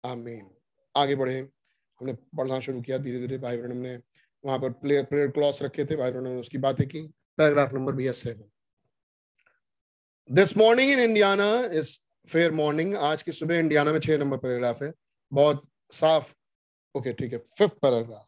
आमीन। 0.05 0.49
आगे 0.95 1.15
बढ़े। 1.15 1.39
हमने 1.99 2.13
पढ़ना 2.13 2.59
शुरू 2.59 2.81
किया 2.81 2.97
धीरे 2.97 3.19
धीरे 3.19 3.37
भाई 3.37 3.57
बहन 3.57 3.77
ने 3.77 3.97
वहाँ 4.45 4.57
पर 4.59 4.69
प्लेयर 4.71 5.03
प्रेयर 5.03 5.27
क्लॉस 5.31 5.61
रखे 5.63 5.85
थे, 5.85 5.95
भाई 5.95 6.11
ने 6.13 6.35
उसकी 6.39 6.57
बातें 6.59 6.87
की। 6.87 7.01
पैराग्राफ 7.37 7.73
नंबर 7.73 7.91
भी 7.93 8.05
है 8.05 8.11
seven 8.13 8.49
this 10.29 10.57
morning 10.57 10.91
in 10.91 10.99
Indiana 10.99 11.47
is 11.73 11.97
fair 12.29 12.51
morning 12.53 12.95
आज 12.97 13.23
की 13.23 13.31
सुबह 13.31 13.57
इंडियाना 13.59 13.91
में 13.91 13.99
छह 13.99 14.17
नंबर 14.17 14.37
पैराग्राफ 14.37 14.81
है। 14.83 14.91
बहुत 15.31 15.61
साफ़। 15.91 16.33
ओके 16.95 17.13
ठीक 17.13 17.33
है। 17.33 17.39
Fifth 17.57 17.73
paragraph 17.81 18.27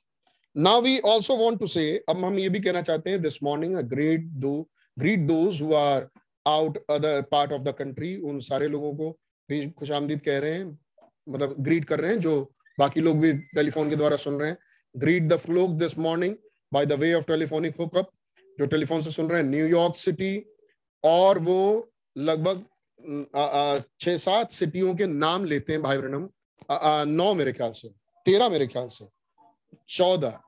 now 0.56 0.82
we 0.82 0.98
also 1.08 1.38
want 1.38 1.60
to 1.60 1.68
say 1.68 1.86
अब 2.10 2.24
हम 2.26 2.40
ये 2.40 2.50
भी 2.50 2.60
कहना 2.60 2.82
चाहते 2.82 3.10
हैं 3.10 3.22
this 3.22 3.42
morning 3.44 3.76
great 3.90 4.22
to 4.42 4.54
greet 4.98 5.20
those 5.28 5.62
who 5.62 5.74
are 5.76 6.08
out 6.46 6.78
other 6.90 7.22
part 7.32 7.52
of 7.52 7.62
the 7.62 7.74
country 7.80 8.16
उन 8.24 8.40
सारे 8.42 8.68
लोगों 8.68 8.94
को 8.96 9.10
भी 9.50 9.70
खुश 9.72 9.92
आमदीद 9.92 10.22
कह 10.22 10.40
रहे 10.40 10.54
हैं 10.54 10.78
मतलब 11.30 11.56
ग्रीट 11.60 11.86
कर 11.86 12.00
रहे 12.00 12.12
हैं, 12.12 12.20
जो 12.20 12.54
बाकी 12.78 13.02
लोग 13.02 13.20
भी 13.20 13.32
टेलीफोन 13.34 13.90
के 13.90 13.96
द्वारा 13.96 14.18
सुन 14.18 14.40
रहे 14.40 14.50
हैं। 14.50 14.58
Greet 14.98 15.24
the 15.24 15.38
flock 15.38 15.72
this 15.80 15.98
morning 16.00 16.36
by 16.72 16.86
the 16.86 16.94
way 17.00 17.14
of 17.14 17.26
telephonic 17.28 17.76
hookup 17.80 18.10
जो 18.58 18.66
टेलीफोन 18.66 19.02
से 19.02 19.12
सुन 19.12 19.30
रहे 19.30 19.42
हैं 19.42 19.48
न्यूयॉर्क 19.50 19.96
सिटी 19.96 20.36
और 21.04 21.40
वो 21.40 21.92
लगभग 22.16 22.66
छह 24.00 24.18
सात 24.18 24.52
सिटियों 24.54 24.96
के 24.96 25.06
नाम 25.08 25.46
लेते 25.46 25.74
हैं 25.74 25.82
भाई 25.82 25.98
ब्रनम 25.98 26.28
नौ 27.10 27.34
मेरे 27.34 27.54
ख्याल 27.54 27.72
से, 27.72 27.88
तेरह 28.26 28.50
मेरे 28.50 28.68
ख्याल 28.68 28.88
से, 28.88 29.06
चौदह 29.90 30.40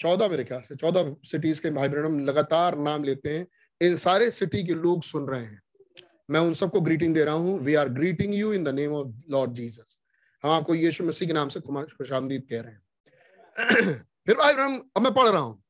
चौदह 0.00 0.28
मेरे 0.28 0.44
ख्याल 0.44 0.60
से, 0.60 0.74
चौदह 0.74 1.14
सिटीज़ 1.24 1.60
के 1.62 1.70
भाई 1.70 1.88
ब्रनम 1.88 2.18
लगातार 2.24 2.78
नाम 2.78 3.04
लेते 3.04 3.36
हैं। 3.36 3.46
इन 3.80 3.96
सारे 3.96 4.30
सिटी 4.30 4.62
के 4.66 4.74
लोग 4.74 5.02
सुन 5.04 5.26
रहे 5.28 5.44
हैं। 5.44 5.60
मैं 6.30 6.40
उन 6.40 6.54
सबको 6.54 6.80
ग्रीटिंग 6.80 7.14
दे 7.14 7.24
रहा 7.24 7.34
हूँ। 7.36 7.58
We 7.60 7.74
are 7.74 7.88
greeting 7.90 8.34
you 8.34 8.52
in 8.52 8.64
the 8.64 8.68
name 8.74 8.92
of 8.94 9.08
Lord 9.30 9.52
Jesus 9.54 9.98
हम 10.44 10.50
आपको 10.50 10.74
यीशु 10.74 11.04
मसीह 11.04 11.28
के 11.28 11.34
नाम 11.34 11.48
से 11.48 11.60
खुश 11.60 12.12
आमदीद 12.12 12.46
कह 12.50 12.60
रहे 12.60 12.72
हैं। 12.72 12.82
फिर 14.26 14.36
भाई 14.36 14.54
ब्रह्म 14.54 14.82
अब 14.96 15.02
मैं 15.02 15.14
पढ़ 15.14 15.28
रहा 15.28 15.40
हूँ। 15.40 15.62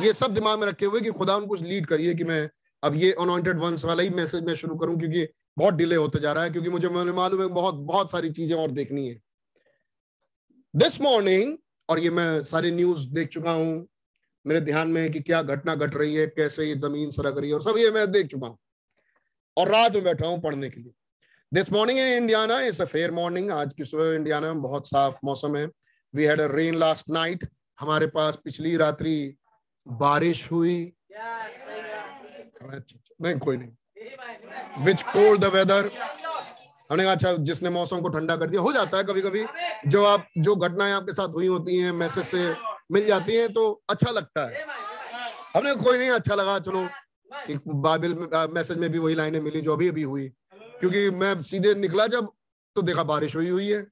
ये 0.00 0.12
सब 0.12 0.34
दिमाग 0.34 0.58
में 0.60 0.66
रखे 0.66 0.86
हुए 0.86 1.00
कि 1.00 1.10
खुदा 1.10 1.36
उनको 1.36 1.54
लीड 1.54 1.86
करिए 1.86 2.14
कि 2.14 2.24
मैं 2.24 2.50
अब 2.82 2.94
ये 2.94 3.12
अनॉइंटेड 3.12 3.58
वंस 3.58 3.84
वाला 3.84 4.02
ही 4.02 4.10
मैसेज 4.10 4.44
मैं 4.44 4.54
शुरू 4.54 4.76
करूँ 4.76 4.98
क्योंकि 4.98 5.26
बहुत 5.58 5.74
डिले 5.74 5.96
होते 5.96 6.20
जा 6.20 6.32
रहा 6.32 6.44
है 6.44 6.50
क्योंकि 6.50 6.70
मुझे 6.70 6.88
मालूम 6.88 7.42
है 7.42 7.48
बहुत 7.48 7.74
बहुत 7.74 8.10
सारी 8.10 8.30
चीज़ें 8.30 8.56
और 8.56 8.70
देखनी 8.70 9.06
है। 9.08 9.20
दिस 10.74 11.00
मॉर्निंग 11.00 11.56
और 11.88 11.98
ये 11.98 12.10
मैं 12.10 12.42
सारी 12.44 12.70
न्यूज़ 12.70 13.08
देख 13.08 13.28
चुका 13.28 13.50
हूँ 13.50 13.88
मेरे 14.46 14.60
ध्यान 14.60 14.88
में 14.88 15.02
है 15.02 15.08
कि 15.08 15.20
क्या 15.20 15.42
घटना 15.42 15.74
घट 15.74 15.88
गट 15.88 15.96
रही 15.96 16.14
है 16.14 16.26
कैसे 16.26 16.64
ये 16.64 16.74
ज़मीन 16.74 17.10
सरक 17.10 17.38
रही 17.38 17.50
है 17.50 17.56
और 17.56 17.62
सब 17.62 17.78
ये 17.78 17.90
मैं 17.90 18.10
देख 18.10 18.26
चुका 18.26 18.46
हूँ। 18.46 18.58
और 19.56 19.68
रात 19.68 19.92
में 19.92 20.04
बैठा 20.04 20.26
हूँ 20.26 20.40
पढ़ने 20.40 20.70
के 20.70 20.80
लिए। 20.80 20.92
This 21.54 21.72
morning 21.72 21.98
in 21.98 22.06
Indiana 22.06 22.60
is 22.60 22.82
a 22.82 22.84
fair 22.84 23.10
morning 23.10 23.50
आज 23.50 23.74
की 23.74 23.84
सुबह 23.84 24.14
इंडियाना 24.14 24.52
में 24.52 24.62
बहुत 24.62 24.88
साफ़ 24.88 25.18
मौसम 25.24 25.56
है। 25.56 25.66
We 26.14 26.24
had 26.24 26.40
a 26.40 26.46
rain 26.50 26.74
last 26.74 27.10
night 27.10 27.48
हमारे 27.78 28.06
पास 28.06 28.38
पिछली 28.44 28.76
रात्रि 28.76 29.34
बारिश 29.86 30.50
हुई। 30.52 30.92
नहीं, 32.62 33.38
कोई 33.38 33.56
नहीं। 33.56 34.84
विच 34.84 35.02
कोल्ड 35.02 35.40
द 35.40 35.44
वेदर 35.54 35.90
हमने 36.90 37.02
कहा 37.04 37.12
अच्छा 37.12 37.32
जिसने 37.46 37.70
मौसम 37.70 38.00
को 38.00 38.08
ठंडा 38.08 38.36
कर 38.36 38.50
दिया, 38.50 38.60
हो 38.60 38.72
जाता 38.72 38.96
है 38.96 39.04
कभी 39.04 39.22
कभी 39.22 39.44
जो 39.86 40.04
आप, 40.04 40.26
जो 40.38 40.54
घटनाएँ 40.56 40.92
आपके 40.92 41.12
साथ 41.12 41.28
हुई 41.28 41.46
होती 41.46 41.76
हैं 41.78 41.92
मैसेज 41.92 42.24
से 42.24 42.54
मिल 42.92 43.06
जाती 43.06 43.36
हैं 43.36 43.52
तो 43.52 43.70
अच्छा 43.90 44.10
लगता 44.10 44.46
है। 44.46 44.64
हमने 45.56 45.74
कोई 45.74 45.98
नहीं 45.98 46.10
अच्छा 46.10 46.34
लगा, 46.34 46.58
चलो। 46.58 46.88
बाइबल 47.66 48.48
मैसेज 48.54 48.78
में 48.78 48.90
भी 48.90 48.98
वही 48.98 49.14
लाइनें 49.14 49.40
मिली, 49.40 49.60
जो 49.60 49.72
अभी 49.72 49.88
अभी 49.88 50.02
हुई। 50.02 50.28
क्योंकि 50.80 51.10
मैं 51.10 51.40
सीधे 51.42 51.74
निकला 51.74 52.06
जब 52.06 52.32
तो 52.76 52.82
देखा 52.82 53.02
बारिश 53.04 53.36
हुई 53.36 53.48
हुई 53.48 53.68
है। 53.68 53.86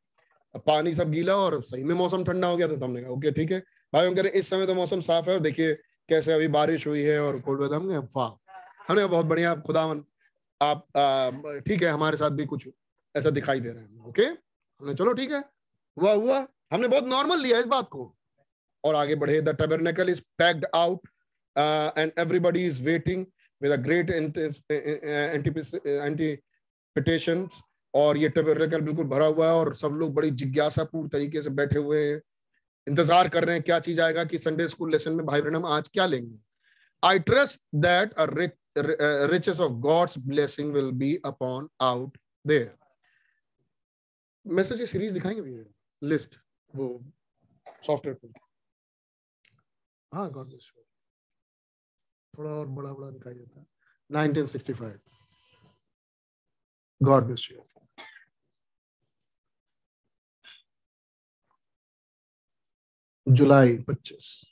पानी 0.59 0.95
सब 0.95 1.11
गीला 1.11 1.37
और 1.37 1.63
सही 1.63 1.85
में 1.85 1.95
मौसम 1.95 2.25
ठंडा 2.25 2.49
हो 2.49 2.57
गया 2.57 2.69
था 2.69 2.77
तो 2.77 2.85
हमने 2.85 3.03
कहा, 3.03 3.11
ओके, 3.11 3.31
ठीक 3.33 3.53
है। 3.53 3.59
भाई, 3.93 4.07
हम 4.07 4.15
कह 4.15 4.23
रहे, 4.23 4.39
इस 4.39 4.51
समय 4.51 4.67
तो 4.67 4.75
मौसम 4.75 5.01
साफ़ 5.01 5.29
है 5.31 5.35
और 5.35 5.41
देखिए 5.43 5.75
कैसे 6.09 6.33
अभी 6.33 6.49
बारिश 6.51 6.87
हुई 6.87 7.03
है 7.03 7.19
और 7.21 7.41
कोल्ड 7.41 7.61
वेदर 7.61 7.75
हमने 7.75 7.99
वाह, 7.99 8.29
हमने 8.89 9.05
बहुत 9.07 9.27
बढ़िया 9.27 9.55
खुदावन, 9.57 10.05
आप 10.61 10.87
ठीक 11.69 11.83
है, 11.83 11.89
हमारे 11.89 12.17
साथ 12.17 12.31
भी 12.31 12.47
कुछ 12.47 12.69
ऐसा 13.15 13.31
दिखाई 13.31 13.61
दे 13.61 13.69
रहा 13.69 13.83
है। 13.83 14.09
ओके? 14.09 14.23
हमने 14.23 14.95
चलो, 14.95 15.13
ठीक 15.13 15.33
है। 15.33 15.39
हुआ 15.97 16.13
हुआ। 16.13 16.47
हमने 16.73 16.89
बहुत 16.89 17.05
नॉर्मल 17.07 17.39
लिया 17.41 17.59
इस 17.59 17.67
बात 17.67 17.89
को। 17.89 18.13
और 18.85 18.95
आगे 18.95 19.15
बढ़े 19.15 19.41
the 19.41 19.49
tabernacle 19.57 20.09
is 20.11 20.21
packed 20.39 20.67
out 20.75 21.09
and 21.99 22.13
everybody 22.19 22.67
is 22.67 22.83
waiting 22.85 23.25
with 23.61 23.73
a 23.73 23.77
great 23.83 24.11
anticipation 26.11 27.47
और 27.95 28.17
ये 28.19 28.29
टेबरनेकल 28.29 28.81
बिल्कुल 28.81 29.07
भरा 29.09 29.27
हुआ 29.27 29.47
है 29.47 29.53
और 29.55 29.75
सब 29.77 29.93
लोग 30.01 30.15
बड़ी 30.15 30.31
जिज्ञासापूर्ण 30.31 31.09
तरीके 31.09 31.43
से 31.43 31.51
बैठे 31.51 31.79
हुए 31.79 32.03
हैं। 32.07 32.21
इंतज़ार 32.87 33.29
कर 33.29 33.45
रहे 33.45 33.55
हैं 33.55 33.63
क्या 33.65 33.79
चीज़ 33.81 34.01
आएगा 34.01 34.25
कि 34.25 34.39
संडे 34.39 34.69
स्कूल 34.69 34.91
लेसन 34.93 35.13
में 35.13 35.25
भाई 35.27 35.43
बहन 35.43 35.65
आज 35.67 35.89
क्या 35.89 36.07
लेंगे। 36.07 36.39
I 37.03 37.19
trust 37.19 37.63
that 37.75 38.13
a 38.15 38.27
riches 39.31 39.59
of 39.65 39.77
God's 39.85 40.15
blessing 40.31 40.73
will 40.73 40.91
be 41.03 41.11
upon 41.29 41.69
out 41.83 42.19
there. 42.45 42.73
Message 44.47 44.83
series 44.89 45.15
दिखाएँगे 45.15 45.43
भैया? 45.43 45.65
लिस्ट 46.03 46.37
वो 46.71 46.89
सॉफ्टवेयर 47.87 48.19
पे। 48.23 48.29
हाँ 50.13 50.31
गॉड 50.33 50.47
ब्लेस 50.49 50.71
थोड़ा 52.35 52.51
और 52.51 52.67
बड़ा 52.67 52.93
बड़ा 52.93 53.11
दिखाई 53.11 53.35
देता 53.35 53.61
है। 53.61 53.67
1965 54.11 54.99
गॉड 57.01 57.25
ब्लेस 57.25 57.49
यू 57.51 57.59
जुलाई 63.29 63.79
25 63.79 64.45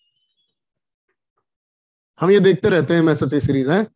हम 2.21 2.31
ये 2.31 2.41
देखते 2.41 2.69
रहते 2.69 2.95
हैं 2.95 3.03
मैसेज 3.03 3.35
सीरीज़ 3.35 3.71
है? 3.71 3.87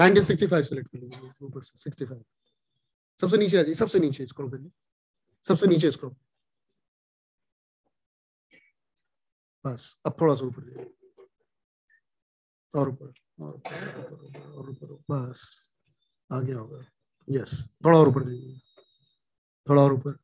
1965 0.00 0.64
सेलेक्ट 0.64 0.88
कर 0.88 0.98
लीजिए, 0.98 1.32
ऊपर 1.42 1.62
से 1.62 1.78
65 1.78 2.24
सबसे 3.20 3.36
नीचे 3.36 3.58
आ 3.58 3.62
जाइए, 3.62 3.74
सबसे 3.74 3.98
नीचे 3.98 4.26
स्क्रॉल 4.26 4.50
करिए। 4.50 4.70
सबसे 5.48 5.66
नीचे 5.66 5.90
स्क्रॉल 5.90 6.14
बस, 9.64 9.96
अब 10.06 10.16
थोड़ा 10.20 10.34
सा 10.34 10.46
ऊपर 10.46 10.62
जाइए। 10.62 10.90
और 12.74 12.88
ऊपर 12.88 13.12
और 13.40 13.54
ऊपर 13.54 14.50
और 14.50 14.70
ऊपर 14.70 15.04
बस, 15.10 15.70
आगे 16.32 16.52
होगा 16.52 16.84
यस 17.30 17.68
थोड़ा 17.84 17.98
और 17.98 18.08
ऊपर 18.08 18.24
जाइए। 18.24 18.60
थोड़ा 19.68 19.82
और 19.82 19.92
ऊपर, 19.92 20.16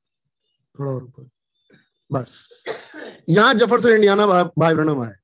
थोड़ा 0.78 0.92
और 0.92 1.04
ऊपर। 1.04 1.30
बस। 2.12 2.64
यहाँ 3.30 3.54
ज़फ़र 3.54 3.80
से 3.80 3.94
इंडियाना 3.94 4.26
भाई 4.26 4.74
ब्रणम 4.74 5.02
आए। 5.02 5.14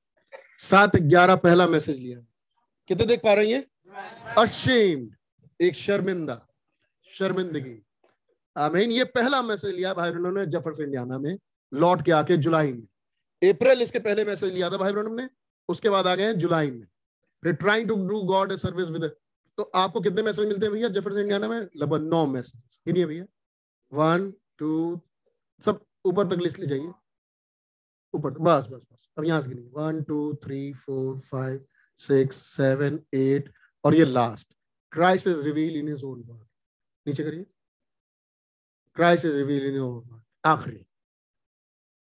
सात 0.61 0.97
ग्यारह 0.99 1.37
पहला 1.39 1.67
मैसेज 1.69 1.99
लिया 1.99 2.19
कितने 2.91 3.07
देख 3.07 3.21
पा 3.25 3.35
रही 3.35 3.51
है? 3.51 3.65
अशेम्ड 4.39 5.63
एक 5.63 5.75
शर्मिंदा, 5.77 6.41
शर्मिंदगी। 7.11 7.77
आमीन, 8.57 8.91
ये 8.91 9.05
पहला 9.07 9.43
मैसेज 9.43 9.75
लिया 9.75 9.93
भाई 9.95 10.11
बहनों 10.11 10.33
ने 10.33 10.47
ज़फ़र 10.47 10.75
से 10.75 10.83
इंडियाना 10.85 11.19
में, 11.19 11.39
लौट 11.73 12.03
के 12.03 12.13
आके 12.13 12.37
जुलाई 12.39 12.73
में। 12.73 13.51
अप्रैल 13.51 13.83
इसके 13.83 13.99
पहले 14.01 14.25
मैसेज 14.25 14.53
लिया 14.53 14.71
था 14.71 14.77
भाई 14.77 14.93
बहनों 14.93 15.15
ने, 15.17 15.29
उसके 15.69 15.91
बाद 15.91 16.07
आ 16.07 16.15
गए 16.15 16.33
जुलाई 16.37 16.71
में। 16.71 16.87
Trying 17.43 17.89
to 17.89 17.95
do 18.07 18.21
God 18.25 18.55
service 18.57 18.89
with 18.91 19.11
तो 19.59 19.63
आपको 19.77 20.01
कितने 20.01 20.23
मैसेज 20.23 20.47
मिलते 20.47 20.67
हैं 20.67 20.73
भैया 20.73 20.89
ज़फ़र 20.91 21.13
से 21.13 21.21
इंडियाना 21.21 21.49
में? 21.49 21.61
लगभग 21.77 22.03
नौ 22.05 22.25
मैसेज। 22.27 22.79
गिनिए 22.87 23.07
भैया। 23.07 23.25
वन 23.93 24.33
टू 24.59 25.01
सब 25.65 25.81
ऊपर 26.07 26.29
तक 26.29 26.43
लिस्ट 26.43 26.59
ले 26.59 26.67
जाइए। 26.67 26.93
ऊपर, 28.15 28.31
बस 28.31 28.67
बस 28.67 28.87
बस। 28.93 29.09
अब 29.19 29.25
यहाँ 29.25 29.41
से 29.41 29.49
गिनिए। 29.49 29.71
One 29.75 30.03
two 30.09 30.35
three 30.45 30.73
four 30.75 31.19
five 31.31 31.65
six 31.99 32.37
seven 32.57 32.99
eight 33.15 33.53
और 33.85 33.95
ये 33.95 34.05
last 34.05 34.55
Christ 34.93 35.27
is 35.29 35.41
reveal 35.43 35.77
in 35.77 35.89
his 35.89 36.05
own 36.05 36.23
word 36.23 36.47
नीचे 37.07 37.25
करिए। 37.25 37.47
Christ 38.97 39.25
is 39.27 39.37
reveal 39.37 39.67
in 39.67 39.79
own 39.81 39.95
word 39.99 40.23
आखिरी। 40.47 40.77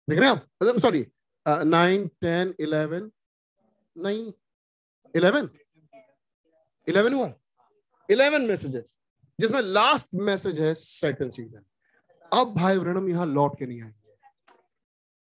देख 0.09 0.19
रहे 0.19 0.29
हैं 0.29 0.37
आप? 0.37 0.79
सॉरी 0.81 1.07
नाइन 1.47 2.07
टेन 2.21 2.55
इलेवन 2.61 3.11
नहीं 3.97 4.33
इलेवन 5.15 5.49
इलेवन 6.87 7.15
हुआ? 7.15 7.33
इलेवन 8.09 8.47
मैसेजेस 8.49 8.97
जिसमें 9.39 9.61
लास्ट 9.63 10.09
मैसेज 10.15 10.61
है 10.61 10.75
सेकंड 10.75 11.33
सीज़न 11.33 11.65
अब 12.33 12.55
भाई 12.55 12.79
ब्रणम 12.79 13.09
यहाँ 13.09 13.27
लौट 13.27 13.59
के 13.59 13.67
नहीं 13.67 13.83
आएँगे। 13.83 13.98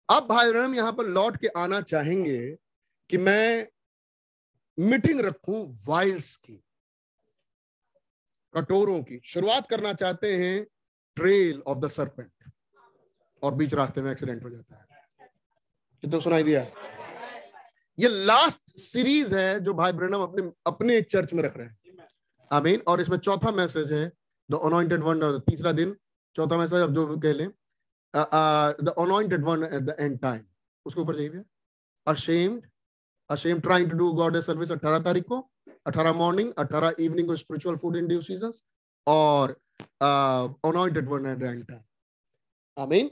अब 0.09 0.27
भाई 0.29 0.51
ब्रणम 0.51 0.75
यहाँ 0.75 0.93
पर 0.93 1.07
लौट 1.07 1.37
के 1.37 1.49
आना 1.57 1.81
चाहेंगे 1.83 2.39
कि 3.11 3.19
मैं 3.19 3.67
मीटिंग 4.79 5.21
रखूँ 5.21 5.61
वाइल्स 5.87 6.37
की, 6.37 6.55
कटोरों 8.55 9.03
की। 9.03 9.21
शुरुआत 9.25 9.69
करना 9.71 9.93
चाहते 9.95 10.37
हैं 10.37 10.65
ट्रेल 11.17 11.63
ऑफ़ 11.67 11.79
द 11.79 11.89
सरपेंट 11.89 12.51
और 13.43 13.55
बीच 13.55 13.75
रास्ते 13.75 14.03
में 14.03 14.11
एक्सीडेंट 14.13 14.43
हो 14.45 14.51
जाता 14.51 14.77
है। 14.77 15.29
कितने 16.03 16.21
सुनाई 16.21 16.43
दिया? 16.43 16.67
ये 17.99 18.09
लास्ट 18.09 18.79
सीरीज़ 18.81 19.35
है 19.35 19.61
जो 19.61 19.75
भाई 19.75 19.93
ब्रनम 19.93 20.23
अपने 20.23 20.51
अपने 20.67 21.01
चर्च 21.03 21.33
में 21.33 21.43
रख 21.43 21.57
रहे 21.57 21.67
हैं। 21.67 22.07
आमीन 22.51 22.83
और 22.89 23.01
इसमें 23.01 23.19
चौथा 23.19 23.51
मैसेज 23.53 23.93
है 23.93 24.07
द 24.49 24.61
अनॉइंटेड 24.65 25.03
वन 25.03 25.39
तीसरा 25.41 25.73
दिन, 25.73 25.97
चौथा 26.37 26.57
मैसेज 26.57 26.81
अब 26.81 26.95
जो 26.95 27.17
कह 27.19 27.33
लें। 27.33 27.49
The 28.17 28.95
anointed 28.99 29.45
one 29.45 29.63
at 29.65 29.83
the 29.83 29.97
end 30.01 30.19
time 30.21 30.45
उसके 30.87 31.01
ऊपर 31.01 31.17
जाइए 31.17 31.43
ashamed 32.07 32.63
ashamed 33.31 33.61
trying 33.61 33.91
to 33.91 33.97
do 33.97 34.13
God 34.13 34.41
service 34.41 34.73
18 34.73 35.05
तारीख 35.05 35.25
को 35.25 35.51
18 35.89 36.15
मॉर्निंग 36.15 36.53
18 36.61 37.01
इवनिंग 37.01 37.29
को 37.29 37.37
spiritual 37.37 37.77
food 37.77 37.97
in 37.97 38.07
due 38.07 38.21
seasons 38.21 38.63
और 39.07 39.57
anointed 40.03 41.09
one 41.09 41.27
at 41.27 41.43
end 41.43 41.67
time 41.67 42.83
आमीन 42.83 43.11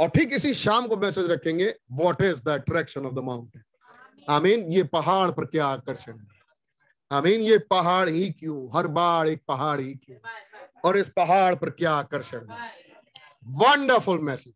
और 0.00 0.08
ठीक 0.08 0.32
इसी 0.32 0.54
शाम 0.54 0.86
को 0.86 0.96
मैसेज 0.96 1.30
रखेंगे 1.30 1.74
what 1.92 2.22
is 2.22 2.42
the 2.42 2.48
attraction 2.48 3.06
of 3.06 3.14
the 3.14 3.18
mountain 3.18 3.62
आमीन 4.28 4.60
ये 4.72 4.82
पहाड़ 4.82 5.30
पर 5.30 5.44
क्या 5.44 5.66
आकर्षण 5.66 6.18
है? 6.18 6.26
आमीन 7.12 7.40
ये 7.40 7.58
पहाड़ 7.58 8.08
ही 8.08 8.30
क्यों? 8.32 8.76
हर 8.76 8.86
बार 8.86 9.26
एक 9.26 9.42
पहाड़ 9.48 9.80
ही 9.80 9.94
क्यों? 9.94 10.18
और 10.84 10.96
इस 10.96 11.08
पहाड़ 11.08 11.54
पर 11.54 11.70
क्या 11.70 11.92
आकर्षण 11.92 12.50
है? 12.50 12.81
वंडरफुल 13.46 14.18
मैसेज 14.18 14.52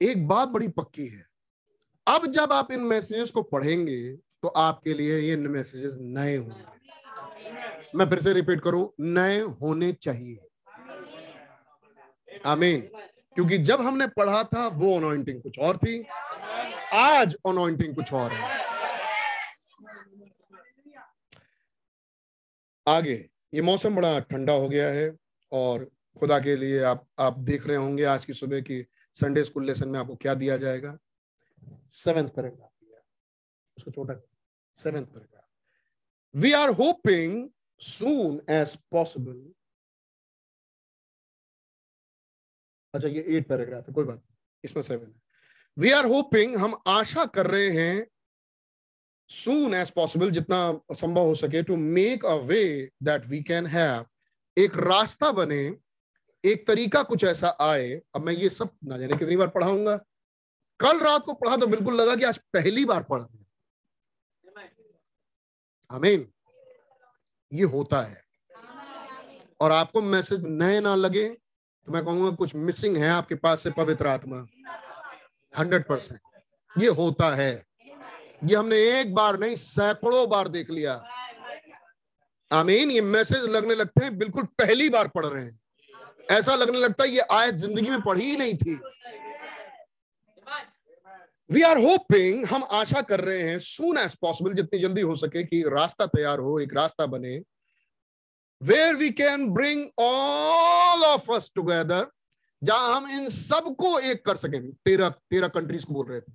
एक 0.00 0.26
बात 0.28 0.48
बड़ी 0.48 0.68
पक्की 0.68 1.06
है। 1.06 1.24
अब 2.06 2.26
जब 2.26 2.52
आप 2.52 2.70
इन 2.72 2.80
मैसेजेस 2.82 3.30
को 3.30 3.42
पढ़ेंगे 3.44 4.16
तो 4.42 4.48
आपके 4.48 4.94
लिए 4.94 5.18
ये 5.18 5.36
मैसेजेस 5.36 5.96
नए 6.00 6.36
होंगे। 6.36 6.64
मैं 7.94 8.08
फिर 8.10 8.20
से 8.20 8.32
रिपीट 8.32 8.60
करूँ, 8.60 8.88
नए 9.00 9.40
होने 9.40 9.92
चाहिए। 9.92 10.38
आमीन 12.46 12.80
क्योंकि 13.36 13.58
जब 13.58 13.80
हमने 13.80 14.06
पढ़ा 14.08 14.42
था, 14.44 14.66
वो 14.68 14.96
अनॉइंटिंग 14.96 15.42
कुछ 15.42 15.58
और 15.58 15.76
थी। 15.76 16.04
आज 16.94 17.36
अनॉइंटिंग 17.46 17.94
कुछ 17.94 18.12
और 18.12 18.32
है। 18.32 18.58
आगे, 22.86 23.14
ये 23.54 23.62
मौसम 23.62 23.96
बड़ा 23.96 24.18
ठंडा 24.20 24.52
हो 24.52 24.68
गया 24.68 24.88
है 24.88 25.10
और 25.52 25.88
खुदा 26.16 26.38
के 26.40 26.56
लिए 26.56 26.82
आप 26.82 27.06
आप 27.18 27.38
देख 27.38 27.66
रहे 27.66 27.76
होंगे 27.76 28.04
आज 28.04 28.24
की 28.24 28.32
सुबह 28.32 28.60
की 28.60 28.84
संडे 29.16 29.44
स्कूल 29.44 29.64
लेसन 29.66 29.88
में 29.88 29.98
आपको 30.00 30.16
क्या 30.16 30.34
दिया 30.34 30.56
जाएगा? 30.56 30.98
सेवेंथ 31.88 32.28
पैराग्राफ 32.28 32.70
दिया 32.82 33.00
उसको 33.76 33.90
छोटा 33.90 34.14
seventh 34.78 35.06
paragraph 35.06 35.44
we 36.34 36.52
are 36.52 36.68
hoping 36.70 37.48
soon 37.80 38.40
as 38.50 38.76
possible 38.90 39.52
अच्छा 42.94 43.08
ये 43.08 43.24
एट 43.36 43.48
पैराग्राफ 43.48 43.88
है, 43.88 43.94
कोई 43.94 44.04
बात 44.04 44.16
नहीं। 44.16 44.36
इसमें 44.64 44.82
सेवन 44.82 45.06
है। 45.06 45.20
वी 45.76 45.90
आर 45.92 46.06
होपिंग 46.06 46.56
हम 46.56 46.74
आशा 46.88 47.24
कर 47.24 47.46
रहे 47.46 47.70
हैं 47.70 48.06
सून 49.30 49.74
एज 49.74 49.90
पॉसिबल 49.90 50.30
जितना 50.30 50.80
संभव 50.92 51.26
हो 51.26 51.34
सके 51.34 51.62
to 51.62 51.76
make 51.76 52.24
a 52.26 52.34
way 52.44 52.64
that 53.02 53.26
we 53.26 53.42
can 53.42 53.66
have 53.66 54.06
एक 54.56 54.76
रास्ता 54.76 55.30
बने 55.32 55.68
एक 56.44 56.66
तरीका 56.66 57.02
कुछ 57.02 57.24
ऐसा 57.24 57.56
आए, 57.60 57.90
अब 58.14 58.22
मैं 58.22 58.32
ये 58.32 58.48
सब 58.50 58.70
ना 58.84 58.98
जाने 58.98 59.16
कितनी 59.16 59.36
बार 59.36 59.48
पढ़ाऊँगा। 59.48 59.96
कल 60.80 61.00
रात 61.00 61.24
को 61.24 61.32
पढ़ा 61.32 61.56
तो 61.56 61.66
बिल्कुल 61.66 61.94
लगा 61.94 62.14
कि 62.16 62.24
आज 62.24 62.38
पहली 62.52 62.84
बार 62.84 63.02
पढ़ 63.02 63.20
रहे 63.20 63.38
आमीन। 65.90 66.26
ये 67.52 67.64
होता 67.64 68.00
है। 68.02 68.22
और 69.60 69.72
आपको 69.72 70.02
मैसेज 70.02 70.44
नए 70.44 70.80
ना 70.80 70.94
लगे 70.94 71.28
तो 71.28 71.92
मैं 71.92 72.04
कहूँगा 72.04 72.30
कुछ 72.30 72.54
मिसिंग 72.54 72.96
है 72.96 73.08
आपके 73.10 73.34
पास 73.34 73.62
से 73.62 73.70
पवित्र 73.70 74.06
आत्मा। 74.06 74.46
Hundred 75.58 75.86
percent. 75.86 76.20
ये 76.76 76.88
होता 76.88 77.34
है। 77.36 77.52
ये 78.44 78.56
हमने 78.56 78.76
एक 79.00 79.14
बार 79.14 79.38
नहीं, 79.38 79.56
सैकड़ों 79.56 80.28
बार 80.30 80.48
देख 80.48 80.70
लिया। 80.70 80.94
आमीन। 82.50 82.90
ये 82.90 83.00
मैसेज 83.00 83.44
लगने 83.44 83.74
लगते 83.74 84.04
हैं, 84.04 84.16
बिल्कुल 84.18 84.44
पहली 84.58 84.88
बार 84.88 85.08
पढ़ 85.08 85.26
रहे 85.26 85.44
हैं। 85.44 85.59
ऐसा 86.30 86.54
लगने 86.54 86.78
लगता 86.78 87.04
है, 87.04 87.10
ये 87.10 87.20
आयत 87.32 87.54
ज़िंदगी 87.56 87.90
में 87.90 88.00
पढ़ी 88.02 88.24
ही 88.24 88.36
नहीं 88.36 88.54
थी। 88.56 88.80
वी 91.50 91.62
आर 91.62 91.78
होपिंग 91.78 92.44
हम 92.46 92.64
आशा 92.72 93.00
कर 93.02 93.20
रहे 93.20 93.40
हैं 93.42 93.58
सून 93.60 93.98
एज 93.98 94.14
पॉसिबल 94.16 94.52
जितनी 94.54 94.78
जल्दी 94.80 95.00
हो 95.00 95.16
सके, 95.16 95.42
कि 95.44 95.62
रास्ता 95.68 96.06
तैयार 96.06 96.38
हो, 96.38 96.58
एक 96.60 96.74
रास्ता 96.74 97.06
बने 97.06 97.40
where 98.60 98.94
we 98.94 99.10
can 99.12 99.48
bring 99.50 99.86
all 99.98 101.04
of 101.04 101.32
us 101.32 101.50
together 101.54 102.06
जहाँ 102.62 102.96
हम 102.96 103.10
इन 103.10 103.28
सबको 103.30 103.98
एक 104.00 104.24
कर 104.24 104.36
सकें। 104.36 104.70
तेरह 104.84 105.08
तेरह 105.08 105.48
कंट्रीज़ 105.48 105.84
को 105.86 105.94
बोल 105.94 106.06
रहे 106.06 106.20
थे। 106.20 106.32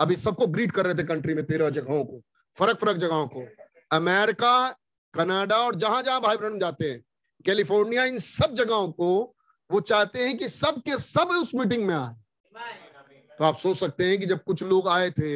अभी 0.00 0.16
सबको 0.16 0.46
ग्रीट 0.46 0.70
कर 0.72 0.84
रहे 0.86 0.94
थे 0.94 1.02
कंट्री 1.04 1.34
में, 1.34 1.44
तेरह 1.46 1.70
जगहों 1.70 2.04
को 2.04 2.20
फ़र्क 2.56 2.78
फ़र्क 2.78 2.96
जगहों 2.96 3.26
को। 3.28 3.46
अमेरिका, 3.92 4.68
कनाडा, 5.14 5.56
और 5.56 5.74
जहाँ 5.76 6.02
जहाँ 6.02 6.20
भाई 6.20 6.36
बहन 6.36 6.58
जाते 6.58 6.90
हैं 6.90 7.02
कैलिफ़ोर्निया 7.44 8.04
इन 8.04 8.18
सब 8.18 8.54
जगहों 8.54 8.88
को 8.92 9.36
वो 9.70 9.80
चाहते 9.82 10.24
हैं 10.24 10.36
कि 10.38 10.48
सब 10.48 10.80
के 10.82 10.96
सब 10.98 11.28
उस 11.32 11.54
मीटिंग 11.54 11.86
में 11.86 11.94
आए। 11.94 12.14
तो 13.38 13.44
आप 13.44 13.56
सोच 13.58 13.76
सकते 13.76 14.04
हैं 14.04 14.18
कि 14.20 14.26
जब 14.26 14.42
कुछ 14.44 14.62
लोग 14.62 14.88
आए 14.88 15.10
थे 15.10 15.30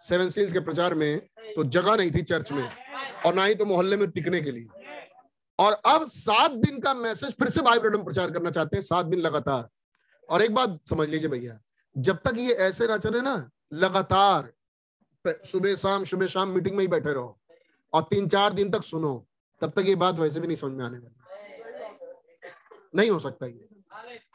सेवन 0.00 0.30
सील्स 0.30 0.52
के 0.52 0.60
प्रचार 0.60 0.94
में 0.94 1.18
तो 1.56 1.64
जगह 1.66 1.96
नहीं 1.96 2.10
थी 2.10 2.22
चर्च 2.22 2.52
में 2.52 2.68
और 3.26 3.34
ना 3.34 3.44
ही 3.44 3.54
तो 3.54 3.64
मोहल्ले 3.66 3.96
में 3.96 4.10
टिकने 4.10 4.40
के 4.40 4.50
लिए। 4.50 4.66
और 5.58 5.72
अब 5.86 6.06
सात 6.08 6.50
दिन 6.50 6.78
का 6.80 6.94
मैसेज 6.94 7.32
फिर 7.32 7.48
से 7.50 7.62
भाई 7.62 7.78
ब्रडम 7.78 8.04
प्रचार 8.04 8.30
करना 8.30 8.50
चाहते 8.50 8.76
हैं 8.76 8.82
सात 8.82 9.06
दिन 9.06 9.20
लगातार। 9.20 9.68
और 10.28 10.42
एक 10.42 10.54
बात 10.54 10.78
समझ 10.90 11.08
लीजिए 11.08 11.30
भैया 11.30 11.58
जब 11.96 12.20
तक 12.24 12.38
ये 12.38 12.52
ऐसे 12.66 12.86
ना 12.86 12.96
चले 12.98 13.20
ना 13.20 13.50
लगातार 13.74 14.52
सुबह 15.46 15.74
शाम 15.76 16.04
सुबह 16.04 16.26
शाम 16.26 16.48
मीटिंग 16.48 16.76
में 16.76 16.80
ही 16.80 16.88
बैठे 16.88 17.12
रहो 17.12 17.38
और 17.92 18.02
तीन 18.10 18.28
चार 18.28 18.52
दिन 18.52 18.70
तक 18.70 18.84
सुनो 18.84 19.14
तब 19.62 19.72
तक 19.76 19.88
ये 19.88 19.94
बात 19.96 20.18
वैसे 20.18 20.40
भी 20.40 20.46
नहीं 20.46 20.56
समझ 20.56 20.72
में 20.72 20.84
आने 20.84 20.98
वाली। 20.98 21.19
नहीं 22.94 23.10
हो 23.10 23.18
सकता 23.18 23.46
ये। 23.46 23.68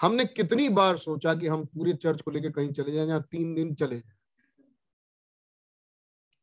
हमने 0.02 0.26
कितनी 0.26 0.70
बार 0.70 0.98
सोचा 0.98 1.36
कि 1.36 1.48
हम 1.48 1.66
पूरे 1.66 1.94
चर्च 1.94 2.22
को 2.22 2.32
लेकर 2.32 2.52
कहीं 2.52 2.72
चले 2.72 2.92
जाएँ 2.92 3.08
या 3.08 3.20
तीन 3.20 3.56
दिन 3.56 3.76
चले 3.76 4.00
जाएँ। 4.00 4.16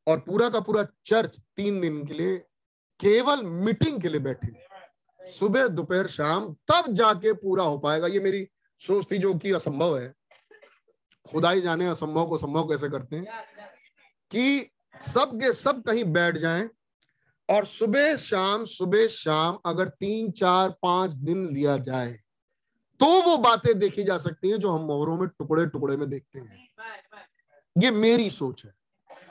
और 0.06 0.20
पूरा 0.20 0.48
का 0.50 0.60
पूरा 0.60 0.86
चर्च 1.06 1.40
तीन 1.56 1.80
दिन 1.80 2.06
के 2.06 2.14
लिए 2.14 2.36
केवल 3.00 3.42
मीटिंग 3.42 4.02
के 4.02 4.08
लिए 4.08 4.20
बैठे। 4.20 4.66
सुबह, 5.28 5.68
दोपहर, 5.68 6.06
शाम, 6.06 6.54
तब 6.54 6.92
जाके 6.92 7.32
पूरा 7.32 7.64
हो 7.64 7.78
पाएगा। 7.78 8.06
ये 8.06 8.20
मेरी 8.20 8.48
सोच 8.78 9.10
थी 9.10 9.18
जो 9.18 9.34
कि 9.34 9.52
असंभव 9.52 9.98
है। 9.98 10.14
खुदाई 11.30 11.60
जाने 11.60 11.86
असंभव 11.86 12.28
को 12.28 12.38
संभव 12.38 12.68
कैसे 12.68 12.88
करते 12.88 13.16
हैं? 13.16 13.24
कि 14.30 14.70
सब 15.00 15.30
के 15.36 15.52
सब 15.52 15.82
कहीं 15.82 16.04
बैठ 16.04 16.36
जाएँ 16.36 16.70
और 17.52 17.64
सुबह 17.66 18.16
शाम 18.16 18.64
सुबह 18.64 19.06
शाम 19.08 19.58
अगर 19.66 19.88
तीन, 19.88 20.30
चार, 20.30 20.70
पाँच 20.82 21.12
दिन 21.12 21.46
लिया 21.48 21.76
जाए 21.78 22.12
तो 23.00 23.06
वो 23.22 23.36
बातें 23.38 23.78
देखी 23.78 24.04
जा 24.04 24.16
सकती 24.18 24.50
हैं 24.50 24.58
जो 24.58 24.70
हम 24.70 24.82
मोहरों 24.86 25.16
में 25.18 25.28
टुकड़े 25.28 25.66
टुकड़े 25.66 25.96
में 25.96 26.08
देखते 26.10 26.38
हैं। 26.38 26.68
ये 27.76 27.90
मेरी 27.90 28.30
सोच 28.30 28.64
है। 28.64 28.72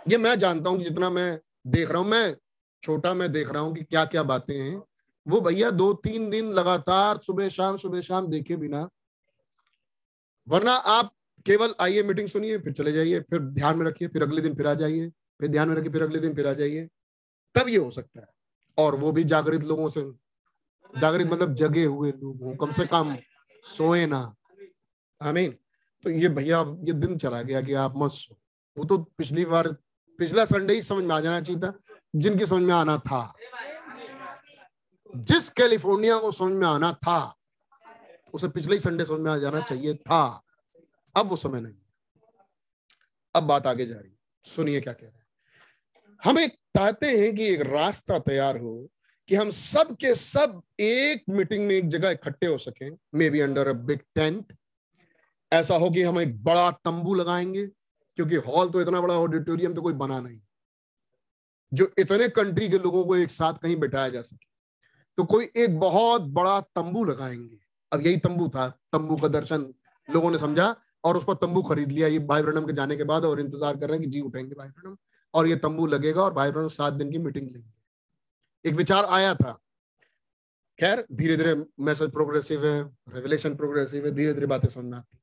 ये 0.10 0.18
मैं 0.18 0.38
जानता 0.40 0.70
हूँ 0.70 0.84
जितना 0.84 1.10
मैं 1.10 1.40
देख 1.68 1.92
रहा 1.92 2.02
हूँ, 2.02 2.10
मैं 2.10 2.36
छोटा 2.84 3.14
मैं 3.14 3.32
देख 3.32 3.52
रहा 3.52 3.62
हूँ 3.62 3.76
कि 3.76 3.84
क्या 3.84 4.06
क्या 4.06 4.24
बातें 4.24 4.56
हैं। 4.56 4.82
वो 5.26 5.42
भैया 5.42 5.70
दो, 5.72 5.94
तीन 5.94 6.30
दिन 6.30 6.52
लगातार 6.54 7.20
सुबह 7.26 7.50
शाम 7.50 7.78
सुबह 7.78 8.02
शाम 8.02 8.28
देखे 8.28 8.56
बिना, 8.56 8.88
वरना 10.48 10.72
आप 10.72 11.14
केवल 11.46 11.74
आइए, 11.82 12.04
मीटिंग 12.04 12.28
सुनिए, 12.28 12.58
फिर 12.58 12.74
चले 12.74 12.92
जाइए, 12.92 13.20
फिर 13.20 13.40
ध्यान 13.40 13.78
में 13.78 13.86
रखिए, 13.86 14.08
फिर 14.08 14.24
अगले 14.24 14.42
दिन 14.42 14.56
फिर 14.56 14.68
आ 14.68 14.74
जाइए, 14.74 15.10
फिर 15.40 15.50
ध्यान 15.50 15.70
में 15.70 15.76
रखिए, 15.76 15.92
फिर 15.92 16.04
अगले 16.04 16.20
दिन 16.20 16.36
फिर 16.36 16.48
आ 16.48 16.54
जाइए। 16.54 16.88
तब 17.56 17.68
ये 17.68 17.78
हो 17.78 17.92
सकता 17.92 18.20
है। 18.20 18.28
और 18.78 18.96
वो 18.96 19.12
भी 19.12 19.24
जागृत 19.24 19.62
लोगों 19.62 19.90
से। 19.90 20.12
जागृत 21.00 21.28
मतलब 21.28 21.54
जगे 21.54 21.86
हुए 21.86 22.12
लोग 22.12 22.44
हों, 22.44 22.56
कम 22.56 22.72
से 22.72 22.86
कम 22.86 23.18
सोए 23.64 24.06
ना। 24.06 24.36
आमीन। 25.22 25.52
तो 26.04 26.10
ये 26.10 26.30
भैया, 26.30 26.62
ये 26.62 26.94
दिन 26.94 27.18
चला 27.18 27.42
गया 27.42 27.62
कि 27.62 27.74
आप 27.74 27.94
मत 27.98 28.12
सो। 28.12 28.38
वो 28.78 28.86
तो 28.86 28.98
पिछली 28.98 29.46
बार, 29.46 29.68
पिछला 30.18 30.46
संडे 30.46 30.74
ही 30.74 30.82
समझ 30.82 31.04
में 31.04 31.16
आ 31.16 31.20
जाना 31.20 31.42
चाहिए 31.42 31.62
था, 31.62 31.80
जिनकी 32.16 32.46
समझ 32.46 32.62
में 32.62 32.74
आना 32.74 32.98
था। 32.98 33.34
जिस 35.16 35.50
कैलिफ़ोर्निया 35.50 36.20
को 36.20 36.32
समझ 36.32 36.54
में 36.54 36.68
आना 36.68 36.94
था, 36.94 37.38
उसे 38.34 38.48
पिछले 38.48 38.74
ही 38.74 38.80
संडे 38.80 39.06
समझ 39.06 39.20
में 39.20 39.32
आ 39.32 39.38
जाना 39.38 39.62
चाहिए 39.62 39.96
था। 39.96 40.44
अब 41.16 41.28
वो 41.28 41.36
समय 41.36 41.62
नहीं 41.62 41.74
अब 43.36 43.44
बात 43.44 43.68
आगे 43.68 43.86
जा 43.86 43.96
रही 43.96 44.16
सुनिए 44.44 44.82
क्या 44.82 44.94
कह 44.94 45.08
रहे 45.08 45.12
हैं। 45.12 45.28
हम 46.24 46.38
चाहते 46.76 47.08
हैं 47.18 47.34
कि 47.36 47.48
एक 47.48 47.62
रास्ता 47.62 48.18
तैयार 48.20 48.58
हो 48.58 48.90
कि 49.30 49.36
हम 49.36 49.50
सब 49.50 49.96
के 49.96 50.14
सब 50.16 50.62
एक 50.80 51.24
मीटिंग 51.30 51.66
में 51.68 51.76
एक 51.76 51.88
जगह 51.90 52.10
इकट्ठे 52.10 52.48
हो 52.48 52.58
सके 52.58 52.90
may 53.18 53.30
be 53.30 53.40
under 53.40 53.68
a 53.68 53.74
big 53.74 54.00
tent 54.16 54.54
ऐसा 55.52 55.76
हो 55.76 55.90
कि 55.90 56.02
हम 56.04 56.20
एक 56.20 56.44
बड़ा 56.44 56.70
तंबू 56.86 57.14
लगाएँगे, 57.14 57.66
क्योंकि 58.18 58.36
हॉल 58.36 58.70
तो 58.70 58.82
इतना 58.82 59.02
बड़ा 59.02 59.14
ऑडिटोरियम 59.16 59.74
तो 59.74 59.82
कोई 59.82 59.94
बना 59.94 60.20
नहीं। 60.20 60.40
जो 61.72 61.90
इतने 62.00 62.28
कंट्री 62.30 62.70
के 62.70 62.78
लोगों 62.78 63.04
को 63.06 63.16
एक 63.16 63.32
साथ 63.32 63.54
कहीं 63.54 63.76
बैठाया 63.76 64.10
जा 64.10 64.22
सके। 64.22 64.46
तो 65.18 65.24
कोई 65.26 65.50
एक 65.58 65.80
बहुत 65.80 66.22
बड़ा 66.32 66.60
तंबू 66.62 67.04
लगाएँगे। 67.06 67.58
अब 67.92 68.06
यही 68.06 68.18
तंबू 68.18 68.48
था, 68.48 68.68
तंबू 68.94 69.16
का 69.16 69.28
दर्शन 69.30 69.74
लोगों 70.10 70.32
ने 70.32 70.38
समझा 70.38 70.76
और 71.04 71.18
उस 71.18 71.24
पर 71.24 71.34
तंबू 71.36 71.62
खरीद 71.62 71.92
लिया। 71.92 72.08
ये 72.08 72.20
भाई 72.22 72.42
ब्रणम 72.42 72.66
के 72.66 72.74
जाने 72.74 72.96
के 72.96 73.04
बाद 73.04 73.26
और 73.26 73.40
इंतज़ार 73.40 73.78
कर 73.78 73.88
रहे 73.88 73.98
हैं 73.98 74.06
कि 74.06 74.12
जी 74.12 74.22
उठेंगे 74.22 74.56
भाई 74.56 74.68
ब्रणम 74.70 74.98
और 75.34 75.48
ये 75.48 75.56
तंबू 75.56 75.86
लगेगा 75.88 76.22
और 76.22 76.34
भाई 76.34 76.52
ब्रणम 76.52 76.68
सात 76.70 76.94
दिन 76.94 77.12
की 77.12 77.18
मीटिंग 77.20 77.50
लेंगे। 77.52 78.70
एक 78.70 78.76
विचार 78.76 79.06
आया 79.06 79.34
था, 79.36 79.52
खैर 80.80 81.06
धीरे 81.12 81.38
धीरे 81.38 81.56
मैसेज 81.80 82.12
प्रोग्रेसिव 82.12 82.66
है 82.66 82.82
रेवलेशन 83.10 83.56
प्रोग्रेसिव 83.56 84.06
है 84.06 84.12
धीरे 84.12 84.34
धीरे 84.34 84.48
बातें 84.48 84.82
में 84.82 84.98
आती 84.98 85.18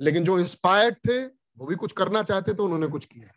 लेकिन 0.00 0.24
जो 0.24 0.38
इंस्पायर्ड 0.38 0.96
थे, 0.98 1.24
वो 1.24 1.66
भी 1.66 1.74
कुछ 1.74 1.92
करना 1.92 2.22
चाहते 2.22 2.54
तो 2.54 2.64
उन्होंने 2.64 2.86
कुछ 2.86 3.04
किया। 3.04 3.30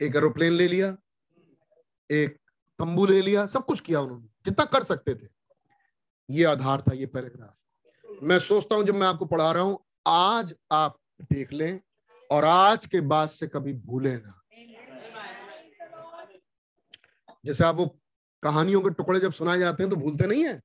एक 0.00 0.16
एरोप्लेन 0.16 0.52
ले 0.52 0.66
लिया, 0.68 0.96
एक 2.10 2.36
तंबू 2.78 3.06
ले 3.06 3.20
लिया, 3.22 3.46
सब 3.46 3.64
कुछ 3.64 3.80
किया 3.80 4.00
उन्होंने, 4.00 4.28
जितना 4.44 4.64
कर 4.64 4.84
सकते 4.84 5.14
थे। 5.14 5.28
ये 6.28 6.44
आधार 6.44 6.82
था, 6.82 6.94
ये 6.94 7.06
पैराग्राफ 7.06 8.22
मैं 8.22 8.38
सोचता 8.38 8.76
हूँ, 8.76 8.84
जब 8.84 8.94
मैं 8.94 9.06
आपको 9.06 9.26
पढ़ा 9.26 9.50
रहा 9.52 9.62
हूँ, 9.62 9.78
आज 10.06 10.54
आप 10.72 10.98
देख 11.22 11.52
लें 11.52 11.80
और 12.30 12.44
आज 12.44 12.86
के 12.86 13.00
बाद 13.02 13.28
से 13.28 13.46
कभी 13.46 13.72
भूले 13.72 14.14
ना। 14.14 14.40
जैसे 17.44 17.64
आप 17.64 17.74
वो 17.74 17.86
कहानियों 18.42 18.80
के 18.80 18.90
टुकड़े 18.90 19.20
जब 19.20 19.32
सुनाए 19.32 19.58
जाते 19.58 19.82
हैं 19.82 19.90
तो 19.90 19.96
भूलते 19.96 20.26
नहीं 20.26 20.44
है, 20.44 20.60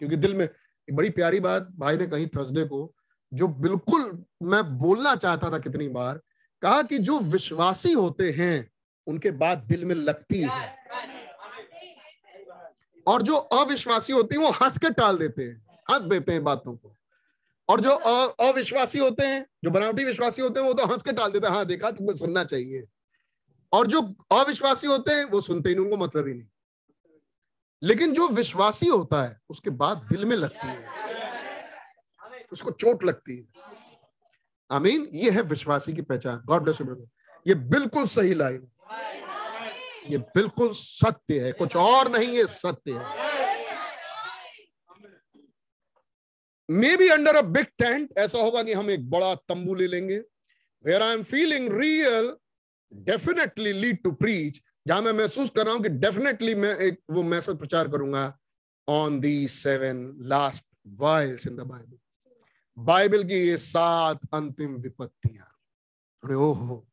क्योंकि 0.00 0.16
दिल 0.16 0.34
में 0.34 0.48
बड़ी 0.88 1.10
प्यारी 1.10 1.40
बात, 1.40 1.68
भाई 1.72 1.96
ने 1.96 2.06
कही 2.06 2.26
थर्सडे 2.26 2.64
को, 2.64 2.92
जो 3.32 3.48
बिल्कुल 3.48 4.24
मैं 4.42 4.62
बोलना 4.78 5.14
चाहता 5.16 5.50
था 5.52 5.58
कितनी 5.58 5.88
बार, 5.88 6.20
कहा 6.62 6.82
कि 6.82 6.98
जो 6.98 7.18
विश्वासी 7.20 7.92
होते 7.92 8.30
हैं, 8.32 8.70
उनके 9.06 9.30
बात 9.32 9.58
दिल 9.64 9.84
में 9.84 9.94
लगती 9.94 10.40
है। 10.40 10.74
और 13.06 13.22
जो 13.22 13.36
अविश्वासी 13.36 14.12
होते 14.12 14.36
हैं, 14.36 14.42
वो 14.42 14.50
हंस 14.52 14.78
के 14.78 14.90
टाल 14.90 15.18
देते 15.18 15.42
हैं, 15.42 15.64
हंस 15.90 16.02
देते 16.02 16.32
हैं 16.32 16.44
बातों 16.44 16.76
को। 16.76 16.93
और 17.68 17.80
जो 17.80 17.90
अविश्वासी 18.26 18.98
होते 18.98 19.26
हैं, 19.26 19.46
जो 19.64 19.70
बनावटी 19.70 20.04
विश्वासी 20.04 20.42
होते 20.42 20.60
हैं, 20.60 20.66
वो 20.66 20.74
तो 20.74 20.86
हंस 20.86 21.02
के 21.02 21.12
टाल 21.12 21.30
देते 21.30 21.46
हैं 21.46 21.54
हाँ 21.54 21.64
देखा 21.64 21.90
तुम्हें 21.90 22.14
सुनना 22.14 22.44
चाहिए। 22.44 22.84
और 23.72 23.86
जो 23.86 24.14
अविश्वासी 24.30 24.86
होते 24.86 25.12
हैं, 25.12 25.24
वो 25.24 25.40
सुनते 25.40 25.68
ही 25.70 25.76
उनको 25.76 25.96
मतलब 25.96 26.26
ही 26.26 26.34
नहीं। 26.34 26.48
लेकिन 27.82 28.12
जो 28.12 28.28
विश्वासी 28.28 28.86
होता 28.86 29.22
है, 29.22 29.40
उसके 29.48 29.70
बाद 29.70 29.98
दिल 29.98 30.24
में 30.24 30.36
लगती 30.36 30.66
है। 30.66 30.88
उसको 32.52 32.70
चोट 32.70 33.04
लगती 33.04 33.36
है। 33.36 33.44
आमीन, 34.70 35.08
ये 35.12 35.30
है 35.30 35.42
विश्वासी 35.42 35.92
की 35.92 36.02
पहचान। 36.02 36.42
God 36.44 36.62
bless 36.62 36.80
you, 36.80 36.86
brother. 36.86 37.08
ये 37.46 37.54
बिल्कुल 37.54 38.04
सही 38.04 38.34
लाइन 38.34 38.68
ये 40.08 40.18
बिल्कुल 40.18 40.70
सत्य 40.72 41.40
है। 41.40 41.52
कुछ 41.52 41.76
और 41.76 42.10
नहीं 42.10 42.36
है, 42.36 42.46
सत्य 42.46 42.92
है। 42.92 43.33
May 46.68 46.96
be 46.96 47.08
under 47.08 47.36
a 47.36 47.42
big 47.42 47.66
tent 47.78 48.18
ऐसा 48.18 48.38
होगा 48.38 48.62
कि 48.62 48.72
हम 48.72 48.90
एक 48.90 49.08
बड़ा 49.10 49.34
तंबू 49.48 49.74
ले 49.74 49.86
लेंगे 49.86 50.18
where 50.84 51.02
I 51.02 51.14
am 51.14 51.22
feeling 51.22 51.72
real 51.80 52.32
definitely 52.92 53.72
lead 53.72 54.02
to 54.02 54.12
preach 54.12 54.60
जहाँ 54.88 55.02
मैं 55.02 55.12
महसूस 55.12 55.50
कर 55.50 55.64
रहा 55.66 55.74
हूँ 55.74 55.82
कि 55.82 55.88
डेफिनेटली 55.88 56.54
मैं 56.54 56.76
एक 56.76 56.98
वो 57.10 57.22
मैसेज 57.22 57.58
प्रचार 57.58 57.88
करूँगा 57.88 58.38
on 58.88 59.20
the 59.20 59.48
seven 59.48 60.06
last 60.22 60.64
vials 60.98 61.46
in 61.46 61.56
the 61.56 61.60
Bible 61.60 61.98
Bible 62.76 63.24
की 63.24 63.34
ये 63.34 63.56
सात 63.56 64.20
अंतिम 64.34 64.74
विपत्तियाँ। 64.74 65.50
ओहो, 66.22 66.86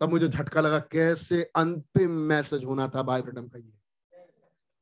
तब 0.00 0.10
मुझे 0.10 0.28
झटका 0.28 0.60
लगा 0.60 0.78
कैसे 0.92 1.42
अंतिम 1.56 2.10
मैसेज 2.28 2.64
होना 2.64 2.88
था 2.88 3.02
बाइबल 3.02 3.32
का 3.32 3.58
ये। 3.58 3.72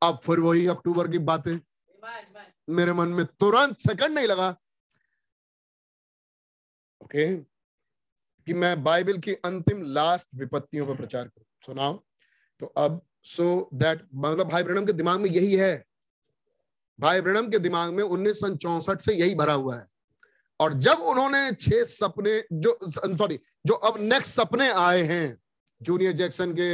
अब 0.03 0.21
फिर 0.25 0.41
वही 0.41 0.67
अक्टूबर 0.67 1.09
की 1.09 1.19
बातें। 1.19 1.59
मेरे 2.71 2.93
मन 2.93 3.09
में 3.09 3.25
तुरंत 3.41 3.79
सेकंड 3.81 4.15
नहीं 4.15 4.27
लगा। 4.27 4.49
ओके 7.01 7.27
कि 7.37 8.55
मैं 8.55 8.83
बाइबल 8.85 9.19
की 9.19 9.35
अंतिम 9.45 9.83
लास्ट 9.93 10.29
विपत्तियों 10.35 10.87
पर 10.87 10.97
प्रचार 10.97 11.29
करूँ। 11.29 11.47
सुनाओ। 11.67 11.93
तो 12.61 12.67
अब 12.67 13.01
सो 13.25 13.69
दैट 13.75 14.07
मतलब 14.15 14.49
भाई 14.49 14.63
ब्रणम 14.63 14.87
के 14.87 14.93
दिमाग 14.93 15.21
में 15.21 15.31
यही 15.31 15.55
है। 15.57 15.85
भाई 16.99 17.21
ब्रणम 17.21 17.51
के 17.51 17.59
दिमाग 17.59 17.93
में 17.93 18.03
उन्नीस 18.05 18.41
सौ 18.41 18.55
चौसठ 18.57 19.01
से 19.01 19.15
यही 19.15 19.35
भरा 19.35 19.53
हुआ 19.53 19.77
है। 19.77 19.87
और 20.61 20.73
जब 20.75 20.99
उन्होंने 21.03 21.53
छह 21.53 21.83
सपने, 21.85 22.43
जो 22.53 22.79
सॉरी 23.17 23.39
जो 23.67 23.75
अब 23.75 24.01
नेक्स्ट 24.03 24.33
सपने 24.33 24.71
आए 24.71 25.03
हैं 25.03 25.39
जूनियर 25.81 26.13
जैक्सन 26.13 26.55
के 26.55 26.71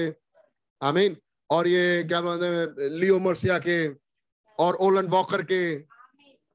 आई 0.81 0.93
मीन 0.93 1.17
और 1.51 1.69
ये 1.69 2.05
क्या 2.05 2.21
बोलते 2.21 2.47
हैं 2.47 2.91
लियो 2.91 3.19
मर्सिया 3.19 3.59
के 3.59 4.02
और 4.63 4.75
ओलन 4.81 5.07
वॉकर 5.09 5.43
के, 5.43 5.63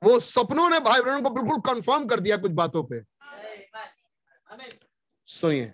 वो 0.01 0.20
सपनों 0.22 0.70
ने 0.70 0.80
भाई 0.82 1.01
बहनों 1.01 1.22
को 1.22 1.30
बिल्कुल 1.32 1.60
कंफर्म 1.66 2.05
कर 2.08 2.20
दिया 2.20 2.38
कुछ 2.38 2.51
बातों 2.53 2.84
पे। 2.84 3.01
सुनिए। 5.28 5.72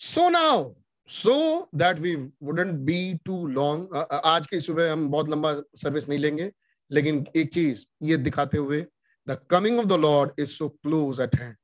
So 0.00 0.28
now 0.30 0.72
so 1.10 1.34
that 1.74 1.98
we 1.98 2.14
wouldn't 2.16 2.72
be 2.86 2.98
too 3.26 3.46
long 3.48 3.94
आज 4.24 4.46
की 4.46 4.60
सुबह 4.60 4.92
हम 4.92 5.08
बहुत 5.10 5.28
लंबा 5.28 5.52
सर्विस 5.76 6.08
नहीं 6.08 6.18
लेंगे, 6.18 6.50
लेकिन 6.90 7.24
एक 7.36 7.52
चीज़ 7.52 7.86
ये 8.02 8.16
दिखाते 8.18 8.58
हुए 8.58 8.84
the 9.26 9.38
coming 9.50 9.78
of 9.78 9.86
the 9.86 10.00
Lord 10.00 10.40
is 10.40 10.50
so 10.50 10.68
close 10.68 11.20
at 11.20 11.34
hand 11.40 11.56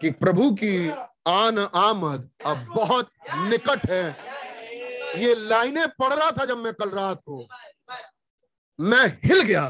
कि 0.00 0.10
प्रभु 0.12 0.50
की 0.54 0.88
आन 1.28 1.58
आमद 1.58 2.28
अब 2.46 2.66
बहुत 2.74 3.10
निकट 3.50 3.90
है। 3.90 4.04
ये 5.18 5.34
लाइनें 5.36 5.86
पढ़ 5.98 6.12
रहा 6.12 6.30
था 6.38 6.44
जब 6.44 6.58
मैं 6.58 6.72
कल 6.74 6.90
रात 6.90 7.20
को 7.20 7.46
मैं 8.78 9.06
हिल 9.24 9.42
गया। 9.42 9.64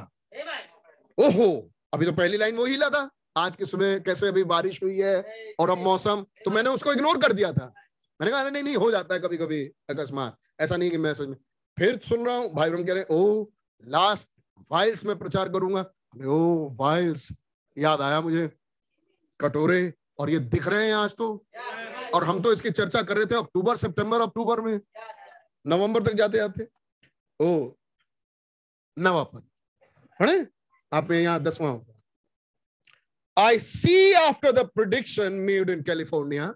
ओहो 1.18 1.48
अभी 1.94 2.06
तो 2.06 2.12
पहली 2.12 2.36
लाइन 2.36 2.56
वो 2.56 2.64
हिला 2.66 2.88
था। 2.90 3.08
आज 3.36 3.56
की 3.56 3.64
सुबह 3.66 3.98
कैसे 3.98 4.28
अभी 4.28 4.44
बारिश 4.44 4.82
हुई 4.82 4.98
है 4.98 5.54
और 5.60 5.70
अब 5.70 5.78
मौसम 5.78 6.24
तो 6.44 6.50
मैंने 6.50 6.70
उसको 6.70 6.92
इग्नोर 6.92 7.18
कर 7.22 7.32
दिया 7.32 7.52
था। 7.52 7.72
मैंने 8.20 8.30
कहा 8.30 8.48
नहीं 8.48 8.62
नहीं 8.62 8.76
हो 8.76 8.90
जाता 8.90 9.14
है 9.14 9.20
कभी 9.20 9.36
कभी 9.36 9.62
अकस्मात। 9.90 10.36
ऐसा 10.60 10.76
नहीं 10.76 10.90
कि 10.90 10.98
मैं 10.98 11.14
सच 11.14 11.28
में 11.28 11.36
फिर 11.78 11.98
सुन 11.98 12.26
रहा 12.26 12.36
हूँ 12.36 12.52
भाई 12.54 12.70
कह 12.70 12.92
रहे 12.94 13.04
ओ 13.10 13.46
लास्ट 13.84 14.28
वाइल्स 14.72 15.04
में 15.04 15.18
प्रचार 15.18 15.48
करूँगा। 15.48 15.84
ओ 16.26 16.68
वाइल्स 16.80 17.28
याद 17.76 18.00
आया 18.00 18.20
मुझे। 18.20 18.50
कटोरे 19.40 19.92
और 20.18 20.30
ये 20.30 20.38
दिख 20.38 20.68
रहे 20.68 20.86
हैं 20.86 20.94
आज 20.94 21.14
तो। 21.14 21.46
और 22.14 22.24
हम 22.24 22.42
तो 22.42 22.52
इसकी 22.52 22.70
चर्चा 22.70 23.02
कर 23.02 23.16
रहे 23.16 23.26
थे 23.26 23.36
अक्टूबर 23.36 23.76
सितंबर 23.76 24.20
अक्टूबर 24.20 24.60
में। 24.60 24.78
नवंबर 25.66 26.02
तक 26.02 26.12
जाते 26.14 26.38
जाते 26.38 26.66
ओ 27.40 27.70
नवापन 28.96 29.42
है 30.20 30.46
आप 30.92 31.10
यहाँ 31.12 31.42
दसवां 31.42 31.70
होगा। 31.70 31.92
I 33.36 33.58
see 33.58 34.12
after 34.14 34.52
the 34.52 34.64
prediction 34.74 35.32
made 35.46 35.70
in 35.70 35.82
California 35.82 36.54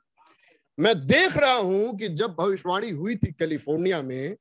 मैं 0.78 0.94
देख 1.06 1.36
रहा 1.36 1.54
हूँ 1.54 1.96
कि 1.98 2.08
जब 2.08 2.34
भविष्यवाणी 2.34 2.90
हुई 2.90 3.16
थी 3.16 3.32
कैलिफ़ोर्निया 3.32 4.02
में 4.02 4.36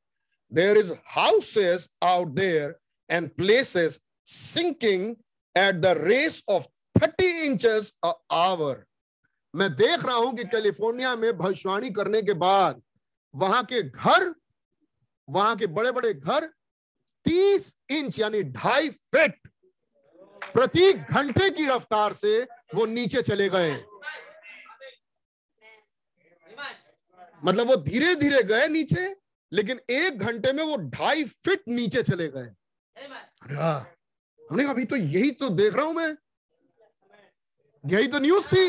there 0.51 0.77
is 0.77 0.93
houses 1.15 1.89
out 2.03 2.27
there 2.35 2.75
and 3.09 3.29
places 3.35 3.99
sinking 4.27 5.15
at 5.55 5.75
the 5.75 5.93
rate 5.97 6.43
of 6.49 6.65
thirty 6.95 7.31
inches 7.45 7.91
hour 8.03 8.83
मैं 9.53 9.69
देख 9.75 10.05
रहा 10.05 10.15
हूँ 10.15 10.35
कि 10.35 10.43
कैलिफ़ोर्निया 10.43 11.15
में 11.15 11.31
भविष्यवाणी 11.37 11.89
करने 11.89 12.21
के 12.21 12.33
बाद, 12.33 12.81
वहाँ 13.33 13.63
के 13.65 13.81
घर, 13.81 14.33
वहाँ 15.27 15.55
के 15.57 15.67
बड़े 15.67 15.91
बड़े 15.91 16.13
घर 16.13 16.49
तीस 17.27 17.73
इंच 17.91 18.19
यानी 18.19 18.41
ढाई 18.43 18.89
फिट 18.89 19.47
प्रति 20.53 20.91
घंटे 20.93 21.49
की 21.49 21.65
रफ्तार 21.67 22.13
से 22.13 22.41
वो 22.75 22.85
नीचे 22.85 23.21
चले 23.21 23.49
गए। 23.49 23.71
मतलब 27.43 27.67
वो 27.67 27.75
धीरे 27.77 28.13
धीरे 28.15 28.41
गए 28.43 28.67
नीचे, 28.67 29.09
लेकिन 29.51 29.79
एक 29.89 30.19
घंटे 30.19 30.51
में 30.53 30.63
वो 30.63 30.75
ढाई 30.91 31.23
फिट 31.25 31.63
नीचे 31.69 32.03
चले 32.03 32.27
गए। 32.27 32.49
हमने 34.41 34.67
अभी 34.69 34.85
तो 34.85 34.95
यही 34.95 35.31
तो 35.31 35.49
देख 35.49 35.75
रहा 35.75 35.85
हूँ 35.85 35.93
मैं। 35.93 36.15
यही 37.83 38.07
तो 38.07 38.19
न्यूज़ 38.19 38.47
थी। 38.47 38.65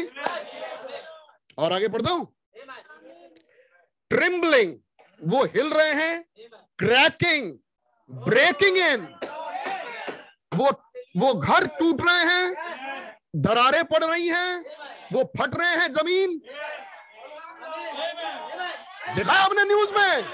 और 1.58 1.72
आगे 1.72 1.88
पढ़ता 1.88 2.10
हूँ। 2.10 2.26
ट्रिम्बलिंग 4.10 4.76
वो 5.20 5.44
हिल 5.46 5.72
रहे 5.72 5.92
हैं। 5.94 6.24
क्रैकिंग 6.78 7.56
ब्रेकिंग 8.10 8.76
इन 8.76 9.06
वो 10.54 10.70
वो 11.16 11.32
घर 11.34 11.66
टूट 11.66 12.02
रहे 12.02 12.24
हैं, 12.24 12.54
दरारें 13.36 13.84
पड़ 13.84 14.04
रही 14.04 14.28
हैं, 14.28 14.64
वो 15.12 15.22
फट 15.38 15.58
रहे 15.60 15.76
हैं 15.76 15.90
ज़मीन। 15.90 16.38
देखा 19.16 19.32
आपने 19.32 19.64
न्यूज़ 19.64 19.92
में? 19.94 20.24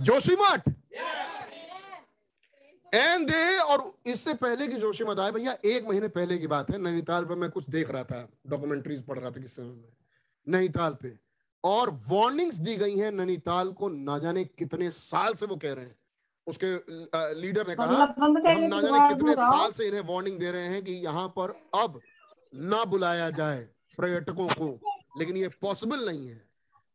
जोशी 0.00 0.36
मठ। 0.36 0.68
एंड 2.94 3.30
दे 3.30 3.58
और 3.58 3.98
इससे 4.06 4.34
पहले 4.34 4.66
की 4.66 4.76
जोशी 4.76 5.04
मठ 5.04 5.18
आए, 5.18 5.30
भैया, 5.30 5.56
एक 5.64 5.84
महीने 5.88 6.08
पहले 6.08 6.38
की 6.38 6.46
बात 6.46 6.70
है, 6.70 6.78
नैनीताल 6.78 7.24
पर 7.24 7.34
मैं 7.34 7.50
कुछ 7.50 7.70
देख 7.70 7.90
रहा 7.90 8.04
था 8.04 8.28
डॉक्यूमेंट्रीज 8.46 9.06
पढ़ 9.06 9.18
रहा 9.18 9.30
था 9.30 9.40
किस 9.40 9.56
समय 9.56 9.66
में। 9.66 9.92
नैनीताल 10.48 10.92
पे। 10.92 11.23
और 11.64 11.90
वार्निंग्स 12.08 12.56
दी 12.58 12.76
गई 12.76 12.96
हैं 12.98 13.10
नैनीताल 13.12 13.72
को 13.72 13.88
ना 13.88 14.18
जाने 14.18 14.44
कितने 14.44 14.90
साल 14.90 15.34
से 15.34 15.46
वो 15.46 15.56
कह 15.56 15.72
रहे 15.72 15.84
हैं। 15.84 15.96
उसके 16.46 16.66
लीडर 17.40 17.68
ने 17.68 17.74
कहा 17.74 17.86
हम 18.18 18.32
ना 18.32 18.80
जाने 18.80 19.08
कितने 19.14 19.34
साल 19.34 19.70
से 19.72 19.86
इन्हें 19.88 20.00
वार्निंग 20.08 20.38
दे 20.38 20.50
रहे 20.52 20.68
हैं 20.68 20.82
कि 20.84 20.92
यहाँ 21.04 21.28
पर 21.38 21.54
अब 21.74 22.00
ना 22.54 22.84
बुलाया 22.84 23.30
जाए 23.32 23.60
पर्यटकों 23.98 24.48
को 24.48 24.68
लेकिन 25.18 25.36
ये 25.36 25.48
पॉसिबल 25.62 26.04
नहीं 26.06 26.26
है। 26.28 26.40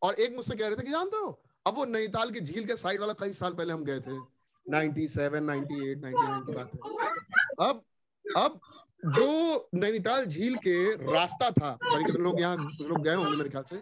और 0.01 0.13
एक 0.15 0.35
मुझसे 0.35 0.55
कह 0.55 0.67
रहे 0.67 0.75
थे 0.75 0.83
कि 0.83 0.91
जानते 0.91 1.17
हो 1.17 1.39
अब 1.65 1.75
वो 1.77 1.85
नैनीताल 1.85 2.31
की 2.31 2.39
झील 2.41 2.65
के 2.65 2.75
साइड 2.75 2.99
वाला 2.99 3.13
कई 3.19 3.33
साल 3.33 3.53
पहले 3.53 3.73
हम 3.73 3.83
गए 3.83 3.99
थे। 3.99 4.17
97, 4.65 5.39
98, 5.41 5.95
99 5.97 6.41
की 6.45 6.53
बात 6.53 6.71
है। 6.71 7.67
अब 7.67 7.81
अब 8.25 8.59
जो 9.07 9.69
नैनीताल 9.75 10.25
झील 10.25 10.55
के 10.57 10.79
रास्ता 11.13 11.49
था 11.51 11.77
लोग 11.83 12.39
यहाँ 12.41 12.55
लोग 12.81 13.03
गए 13.03 13.13
होंगे 13.13 13.37
मेरे 13.37 13.49
ख्याल 13.49 13.63
से? 13.63 13.81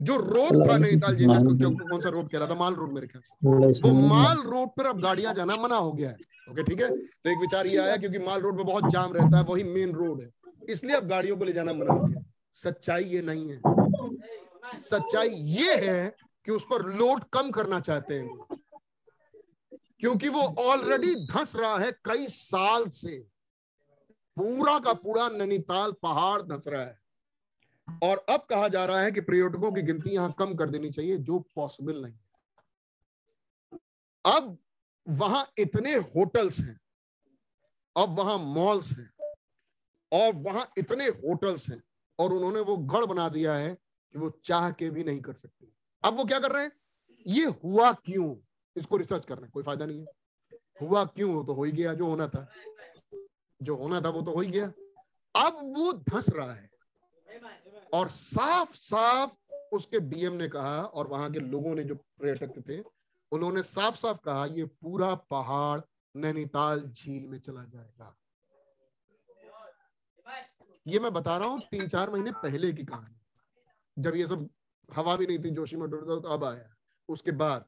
जो 0.00 0.16
रोड 0.16 0.68
था 0.68 0.76
नैनीताल 0.78 1.16
का 1.16 1.68
कौन 1.88 2.00
सा 2.00 2.08
रोड 2.08 2.30
कह 2.30 2.38
रहा 2.38 2.48
था 2.50 2.54
माल 2.54 2.74
रोड 2.74 2.92
मेरे 2.92 3.06
ख्याल 3.06 3.22
से। 3.22 3.80
तो 3.80 3.92
माल 3.94 4.38
रोड 4.42 4.68
पर 4.68 4.86
अब 4.86 5.00
गाड़ियाँ 5.02 5.34
जाना 5.34 5.56
मना 5.56 5.76
हो 5.76 5.92
गया 5.92 6.08
है। 6.10 6.16
ओके 6.50 6.62
ठीक 6.62 6.80
है? 6.80 6.88
तो 6.96 7.30
एक 7.30 7.38
विचार 7.38 7.66
ये 7.66 7.76
आया 7.76 7.96
क्योंकि 7.96 8.18
माल 8.18 8.40
रोड 8.40 8.56
पे 8.58 8.64
बहुत 8.64 8.90
जाम 8.90 9.12
रहता 9.12 9.38
है 9.38 9.44
वही 9.44 9.64
मेन 9.64 9.92
रोड 9.92 10.20
है। 10.20 10.30
इसलिए 10.68 10.96
अब 10.96 11.08
गाड़ियों 11.08 11.36
को 11.36 11.44
ले 11.44 11.52
जाना 11.52 11.72
मना 11.72 11.92
हो 11.92 12.06
गया। 12.06 12.24
सच्चाई 12.54 13.04
ये 13.04 13.22
नहीं 13.22 13.50
है। 13.50 13.60
सच्चाई 14.80 15.28
ये 15.28 15.76
है 15.76 16.14
कि 16.46 16.52
उस 16.52 16.64
पर 16.64 16.82
लोड 16.96 17.24
कम 17.32 17.50
करना 17.50 17.80
चाहते 17.80 18.14
हैं। 18.14 18.38
क्योंकि 20.00 20.28
वो 20.28 20.40
ऑलरेडी 20.40 21.14
धंस 21.14 21.54
रहा 21.56 21.78
है 21.78 21.90
कई 22.04 22.26
साल 22.28 22.88
से। 22.88 23.18
पूरा 24.36 24.78
का 24.78 24.92
पूरा 24.92 25.28
नैनीताल 25.28 25.92
पहाड़ 26.02 26.42
धस 26.42 26.64
रहा 26.68 26.82
है। 26.82 26.98
और 28.02 28.26
अब 28.28 28.46
कहा 28.50 28.68
जा 28.68 28.84
रहा 28.84 29.00
है 29.00 29.12
कि 29.12 29.20
पर्यटकों 29.20 29.72
की 29.72 29.82
गिनती 29.82 30.10
यहाँ 30.10 30.34
कम 30.38 30.54
कर 30.54 30.70
देनी 30.70 30.90
चाहिए, 30.90 31.18
जो 31.18 31.38
पॉसिबल 31.38 32.02
नहीं 32.02 32.14
अब 34.26 34.58
वहाँ 35.08 35.52
इतने 35.58 35.94
होटल्स 35.94 36.60
हैं, 36.60 36.80
अब 37.96 38.18
वहाँ 38.18 38.38
मॉल्स 38.38 38.98
हैं, 38.98 39.12
और 40.12 40.34
वहाँ 40.34 40.72
इतने 40.78 41.06
होटल्स 41.06 41.70
हैं, 41.70 41.82
और 42.18 42.32
उन्होंने 42.32 42.60
वो 42.60 42.76
गढ़ 42.76 43.04
बना 43.04 43.28
दिया 43.28 43.54
है 43.54 43.74
कि 44.12 44.18
वो 44.18 44.30
चाह 44.44 44.70
के 44.70 44.90
भी 44.90 45.04
नहीं 45.04 45.20
कर 45.20 45.32
सकते। 45.32 45.66
अब 46.04 46.14
वो 46.14 46.24
क्या 46.24 46.40
कर 46.40 46.52
रहे 46.52 46.62
हैं? 46.62 46.72
ये 47.26 47.44
हुआ 47.44 47.92
क्यों? 47.92 48.36
इसको 48.76 48.96
रिसर्च 48.96 49.24
कर 49.24 49.34
रहे 49.34 49.42
हैं, 49.42 49.50
कोई 49.50 49.62
फ़ायदा 49.62 49.86
नहीं 49.86 50.00
है। 50.00 50.06
हुआ 50.82 51.04
क्यों? 51.04 51.34
वो 51.34 51.44
तो 51.44 51.54
हो 51.54 51.64
ही 51.64 51.72
गया, 51.72 51.94
जो 51.94 52.06
होना 52.06 52.28
था। 52.28 52.48
जो 53.62 53.76
होना 53.76 54.00
था 54.00 54.08
वो 54.08 54.22
तो 54.22 54.30
हो 54.30 54.40
ही 54.40 54.50
गया। 54.50 54.66
अब 55.46 55.52
वो 55.76 55.92
धस 55.92 56.28
रहा 56.28 56.52
है। 56.52 56.73
और 57.94 58.08
साफ़ 58.10 58.74
साफ़ 58.74 59.30
उसके 59.72 59.98
डीएम 60.02 60.32
ने 60.32 60.48
कहा 60.48 60.78
और 60.78 61.06
वहाँ 61.08 61.30
के 61.32 61.38
लोगों 61.40 61.74
ने 61.74 61.84
जो 61.84 61.94
पर्यटक 61.94 62.62
थे, 62.68 62.80
उन्होंने 63.32 63.62
साफ़ 63.64 63.96
साफ़ 63.96 64.18
कहा, 64.24 64.46
ये 64.46 64.64
पूरा 64.64 65.14
पहाड़ 65.30 65.80
नैनीताल 66.14 66.80
झील 66.82 67.26
में 67.26 67.38
चला 67.38 67.62
जाएगा. 67.64 68.14
ये 70.86 70.98
मैं 70.98 71.12
बता 71.12 71.36
रहा 71.36 71.48
हूँ 71.48 71.60
तीन 71.70 71.88
चार 71.88 72.10
महीने 72.10 72.32
पहले 72.42 72.72
की 72.72 72.84
कहानी। 72.84 74.02
जब 74.02 74.16
ये 74.16 74.26
सब 74.26 74.48
हवा 74.88 75.16
भी 75.16 75.26
नहीं 75.26 75.38
थी, 75.38 75.50
जोशी 75.50 75.76
में 75.76 75.88
तो 75.90 76.20
अब 76.20 76.44
आया। 76.44 76.68
उसके 77.08 77.30
बाद 77.32 77.64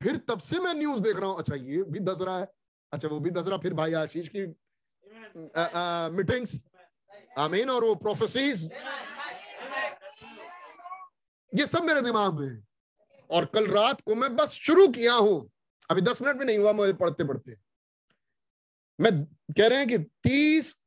फिर 0.00 0.16
तब 0.28 0.38
से 0.40 0.58
मैं 0.60 0.74
न्यूज़ 0.74 1.02
देख 1.02 1.16
रहा 1.16 1.30
हूँ 1.30 1.38
अच्छा 1.38 1.54
ये 1.56 1.82
भी 1.84 2.00
दस 2.00 2.20
रहा 2.20 2.38
है। 2.38 2.48
अच्छा 2.92 3.08
वो 3.08 3.18
भी 3.20 3.30
दस 3.30 3.46
रहा 3.46 3.58
फिर 3.58 3.74
भाई 3.74 3.92
आशीष 3.94 4.28
की 4.28 4.46
मीटिंग्स 6.16 6.62
आमीन, 7.38 7.70
और 7.70 7.84
वो 7.84 7.94
प्रोफेसीज 7.96 8.70
ये 11.54 11.66
सब 11.66 11.82
मेरे 11.84 12.00
दिमाग 12.02 12.40
में 12.40 12.48
है। 12.48 12.64
और 13.30 13.44
कल 13.44 13.66
रात 13.66 14.00
को 14.00 14.14
मैं 14.14 14.36
बस 14.36 14.50
शुरू 14.50 14.88
किया 14.88 15.14
हूँ। 15.14 15.50
अभी 15.90 16.00
दस 16.00 16.22
मिनट 16.22 16.36
भी 16.36 16.44
नहीं 16.44 16.58
हुआ 16.58 16.72
मुझे 16.72 16.92
पढ़ते 16.92 17.24
पढ़ते। 17.24 17.56
मैं 19.00 19.24
कह 19.24 19.66
रहे 19.68 19.78
हैं 19.78 19.88
कि 19.88 19.98
तीस 19.98 20.82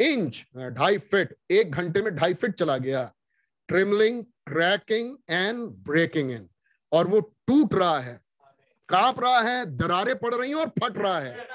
इंच 0.00 0.46
ढाई 0.56 0.98
फिट, 0.98 1.36
एक 1.50 1.70
घंटे 1.70 2.02
में 2.02 2.16
ढाई 2.16 2.34
फिट 2.34 2.54
चला 2.54 2.76
गया। 2.78 3.14
Trembling, 3.68 4.24
cracking 4.24 5.18
and 5.30 5.68
breaking 5.68 6.30
in 6.30 6.48
और 6.92 7.06
वो 7.06 7.20
टूट 7.20 7.74
रहा 7.74 8.00
है। 8.00 8.20
काँप 8.88 9.20
रहा 9.20 9.40
है, 9.40 9.66
दरारे 9.66 10.14
पड़ 10.14 10.34
रही 10.34 10.50
हैं 10.50 10.56
और 10.56 10.68
फट 10.68 10.98
रहा 10.98 11.18
है। 11.18 11.46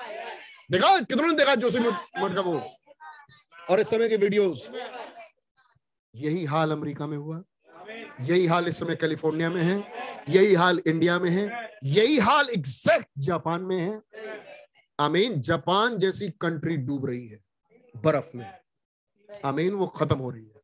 देखा? 0.72 0.99
कितनों 0.99 1.28
ने 1.28 1.34
देखा 1.34 1.55
जोशी 1.55 1.80
मठ 1.80 2.36
का 2.36 2.41
वो? 2.41 2.72
और 3.70 3.80
इस 3.80 3.89
समय 3.89 4.09
के 4.09 4.18
वीडियोस। 4.18 4.70
यही 6.16 6.45
हाल 6.45 6.72
अमेरिका 6.72 7.07
में 7.07 7.18
हुआ। 7.18 7.43
यही 8.22 8.45
हाल 8.45 8.67
इस 8.67 8.78
समय 8.80 8.95
कैलिफ़ोर्निया 8.95 9.49
में 9.49 9.61
है, 9.63 9.84
यही 10.30 10.53
हाल 10.53 10.80
इंडिया 10.88 11.19
में 11.19 11.30
है, 11.30 11.49
यही 11.84 12.17
हाल 12.17 12.49
एग्जैक्ट 12.49 13.07
जापान 13.17 13.61
में 13.61 13.78
है। 13.78 14.01
आमीन, 14.99 15.41
जापान 15.41 15.97
जैसी 15.97 16.30
कंट्री 16.30 16.78
डूब 16.78 17.05
रही 17.05 17.28
है, 17.28 17.39
बर्फ़ 18.03 18.38
में। 18.38 18.45
आमीन, 19.45 19.74
वो 19.74 19.88
खत्म 19.88 20.17
हो 20.17 20.30
रही 20.30 20.45
है। 20.45 20.61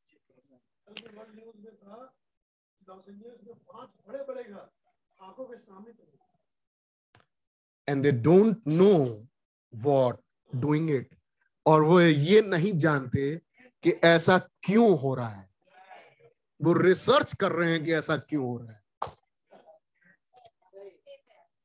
And 7.87 8.03
they 8.03 8.11
don't 8.11 8.61
know 8.67 8.93
what 9.73 10.21
doing 10.55 10.89
it 10.89 11.15
और 11.65 11.83
वो 11.83 12.01
ये 12.01 12.41
नहीं 12.41 12.71
जानते 12.77 13.35
कि 13.83 13.91
ऐसा 14.03 14.37
क्यों 14.37 14.99
हो 14.99 15.15
रहा 15.15 15.29
है। 15.29 15.46
वो 16.61 16.73
रिसर्च 16.73 17.33
कर 17.35 17.51
रहे 17.51 17.71
हैं 17.71 17.83
कि 17.85 17.93
ऐसा 17.93 18.17
क्यों 18.17 18.45
हो 18.45 18.57
रहा 18.57 18.71
है। 18.71 18.81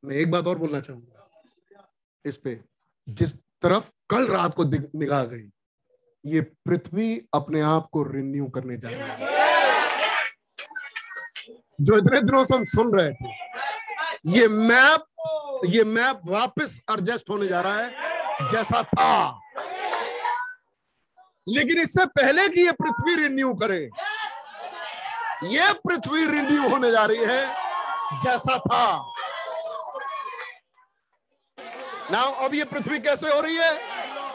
मैं 0.05 0.17
एक 0.17 0.31
बात 0.31 0.47
और 0.47 0.59
बोलना 0.59 0.81
चाहूँगा। 0.81 1.29
इस 2.25 2.37
पे 2.37 2.61
जिस 3.09 3.35
तरफ़ 3.63 3.91
कल 4.11 4.27
रात 4.29 4.55
को 4.55 4.65
निगाह 4.99 5.25
गई, 5.25 5.51
ये 6.27 6.41
पृथ्वी 6.41 7.27
अपने 7.35 7.61
आप 7.61 7.89
को 7.93 8.03
रिन्यू 8.03 8.47
करने 8.47 8.77
जा 8.77 8.89
रही 8.89 8.99
है। 8.99 9.31
जो 11.81 11.99
इतने 11.99 12.21
दिनों 12.21 12.45
से 12.45 12.55
हम 12.55 12.65
सुन 12.65 12.99
रहे 12.99 13.13
थे, 13.13 13.31
ये 14.27 14.49
मैप 14.49 15.07
ये 15.69 15.85
मैप 15.85 16.21
वापस 16.25 16.81
एडजस्ट 16.91 17.31
होने 17.31 17.47
जा 17.49 17.61
रहा 17.61 17.79
है, 17.79 18.49
जैसा 18.49 18.83
था। 18.83 19.41
लेकिन 21.49 21.79
इससे 21.79 22.07
पहले 22.07 22.49
कि 22.49 22.61
ये 22.61 22.73
पृथ्वी 22.73 23.15
रिन्यू 23.15 23.55
करे 23.55 23.91
ये 25.45 25.73
पृथ्वी 25.87 26.27
रिन्यू 26.27 26.69
होने 26.69 26.91
जा 26.91 27.05
रही 27.05 27.25
है, 27.25 27.43
जैसा 28.25 28.59
था। 28.59 29.13
ना 32.11 32.21
अब 32.45 32.55
ये 32.55 32.65
पृथ्वी 32.65 32.99
कैसे 32.99 33.31
हो 33.31 33.41
रही 33.41 33.57
है? 33.57 33.73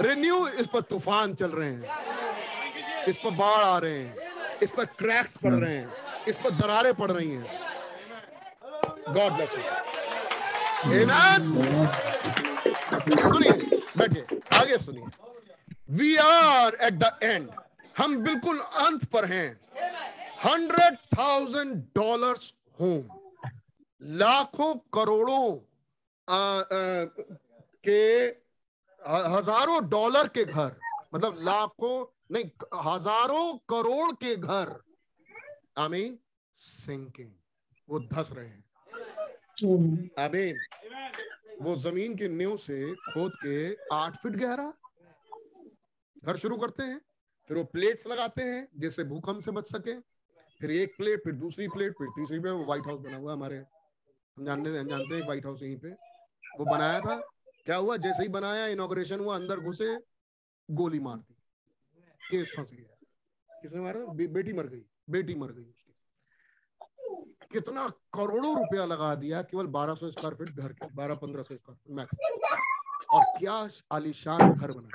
रिन्यू 0.02 0.48
इस 0.48 0.68
पर 0.68 0.82
तूफ़ान 0.82 1.34
चल 1.34 1.52
रहे 1.52 1.70
हैं। 1.70 3.06
इस 3.06 3.18
पर 3.18 3.32
बाढ़ 3.32 3.64
आ 3.64 3.78
रहे 3.78 4.00
हैं। 4.00 4.60
इस 4.64 4.72
पर 4.72 4.86
क्रैक्स 4.86 5.38
पड़ 5.38 5.54
रहे 5.54 5.78
हैं। 5.78 6.26
इस 6.28 6.38
पर 6.38 6.50
दरारें 6.50 6.94
पड़ 6.94 7.12
रही 7.12 7.30
हैं। 7.32 7.46
God 9.10 9.32
bless 9.34 9.52
you. 9.52 9.64
सुनिए, 13.30 13.52
बैठिए। 13.98 14.40
आगे 14.60 14.78
सुनिए। 14.78 15.06
We 15.92 16.16
are 16.18 16.78
at 16.82 16.94
the 16.94 17.20
end 17.24 17.50
हम 17.98 18.18
बिल्कुल 18.18 18.60
अंत 18.60 19.06
पर 19.06 19.26
हैं। 19.26 19.60
हंड्रेड 20.46 20.96
थाउज़ेंड 21.18 21.74
डॉलर 21.96 22.36
होम 22.80 23.04
लाखों 24.02 24.74
करोड़ों 24.94 25.46
आ, 26.28 26.38
आ, 26.38 26.62
के 27.84 28.02
हज़ारों 29.36 29.80
डॉलर 29.90 30.28
के 30.36 30.44
घर। 30.46 30.76
मतलब 31.14 31.38
लाखों 31.44 31.96
नहीं 32.32 32.46
हज़ारों 32.86 33.54
करोड़ 33.70 34.12
के 34.24 34.36
घर। 34.36 34.76
आई 35.78 35.88
मीन 35.90 36.18
सिंकिंग 36.58 37.32
वो 37.88 38.00
धस 38.14 38.30
रहे 38.34 38.48
हैं। 38.48 38.64
आई 40.20 40.30
मीन 40.30 40.60
वो 41.62 41.76
ज़मीन 41.78 42.16
के 42.16 42.28
नींव 42.30 42.56
से 42.58 42.94
खोद 42.96 43.32
के 43.44 43.56
आठ 43.96 44.18
फीट 44.24 44.36
गहरा। 44.36 44.72
घर 46.26 46.38
शुरू 46.38 46.58
करते 46.58 46.84
हैं 46.84 47.00
फिर 47.50 47.58
वो 47.58 47.64
प्लेट्स 47.74 48.08
लगाते 48.08 48.44
हैं 48.44 48.68
जिससे 48.80 49.04
भूकंप 49.04 49.44
से 49.44 49.52
बच 49.52 49.72
सके। 49.72 49.94
फिर 50.62 50.72
एक 50.72 50.96
प्लेट 50.98 51.24
फिर 51.24 51.34
दूसरी 51.36 51.68
प्लेट 51.68 51.94
फिर 51.98 52.08
तीसरी 52.16 52.40
प्लेट 52.40 52.54
वो 52.54 52.66
व्हाइट 52.66 52.88
हाउस 52.88 53.00
बना 53.02 53.18
हुआ 53.18 53.34
हमारे 53.34 53.58
हम 53.58 54.46
जानते 54.46 54.78
हम 54.78 54.88
जानते 54.88 55.16
हैं 55.16 55.24
व्हाइट 55.24 55.46
हाउस 55.46 55.62
यहीं 55.64 55.78
पे। 55.78 55.90
वो 56.60 56.66
बनाया 56.66 57.00
था। 57.00 57.16
क्या 57.66 57.76
हुआ? 57.76 57.98
जैसे 57.98 58.24
ही 58.24 58.30
बनाया 58.30 58.66
इनोग्रेशन 58.68 59.20
हुआ 59.20 59.36
अंदर 59.36 59.60
घुसे 59.60 59.96
गोली 60.70 61.00
मार 61.00 61.18
दी। 61.18 61.36
केस 62.22 62.54
फंस 62.58 62.72
गया। 62.74 63.60
किसने 63.62 63.82
मारा? 63.82 64.00
बे, 64.06 64.28
बेटी 64.28 64.54
मर 64.54 64.68
गई। 64.68 64.84
बेटी 65.10 65.36
मर 65.36 65.52
गई 65.52 65.64
उसकी। 65.64 65.94
कितना 67.52 67.88
करोड़ों 68.14 68.56
रुपया 68.58 68.86
लगा 68.86 69.14
दिया 69.16 69.42
केवल 69.42 69.68
1200 69.68 70.12
स्क्वायर 70.12 70.36
फीट 70.36 70.50
घर 70.56 70.72
के 70.74 70.88
12 70.96 71.16
1500 71.16 71.56
स्क्वायर 71.56 71.76
फीट 71.76 71.96
मैक्स 71.98 73.08
और 73.14 73.24
क्या 73.40 73.68
आलिशान 73.92 74.54
घर 74.54 74.72
बना 74.72 74.90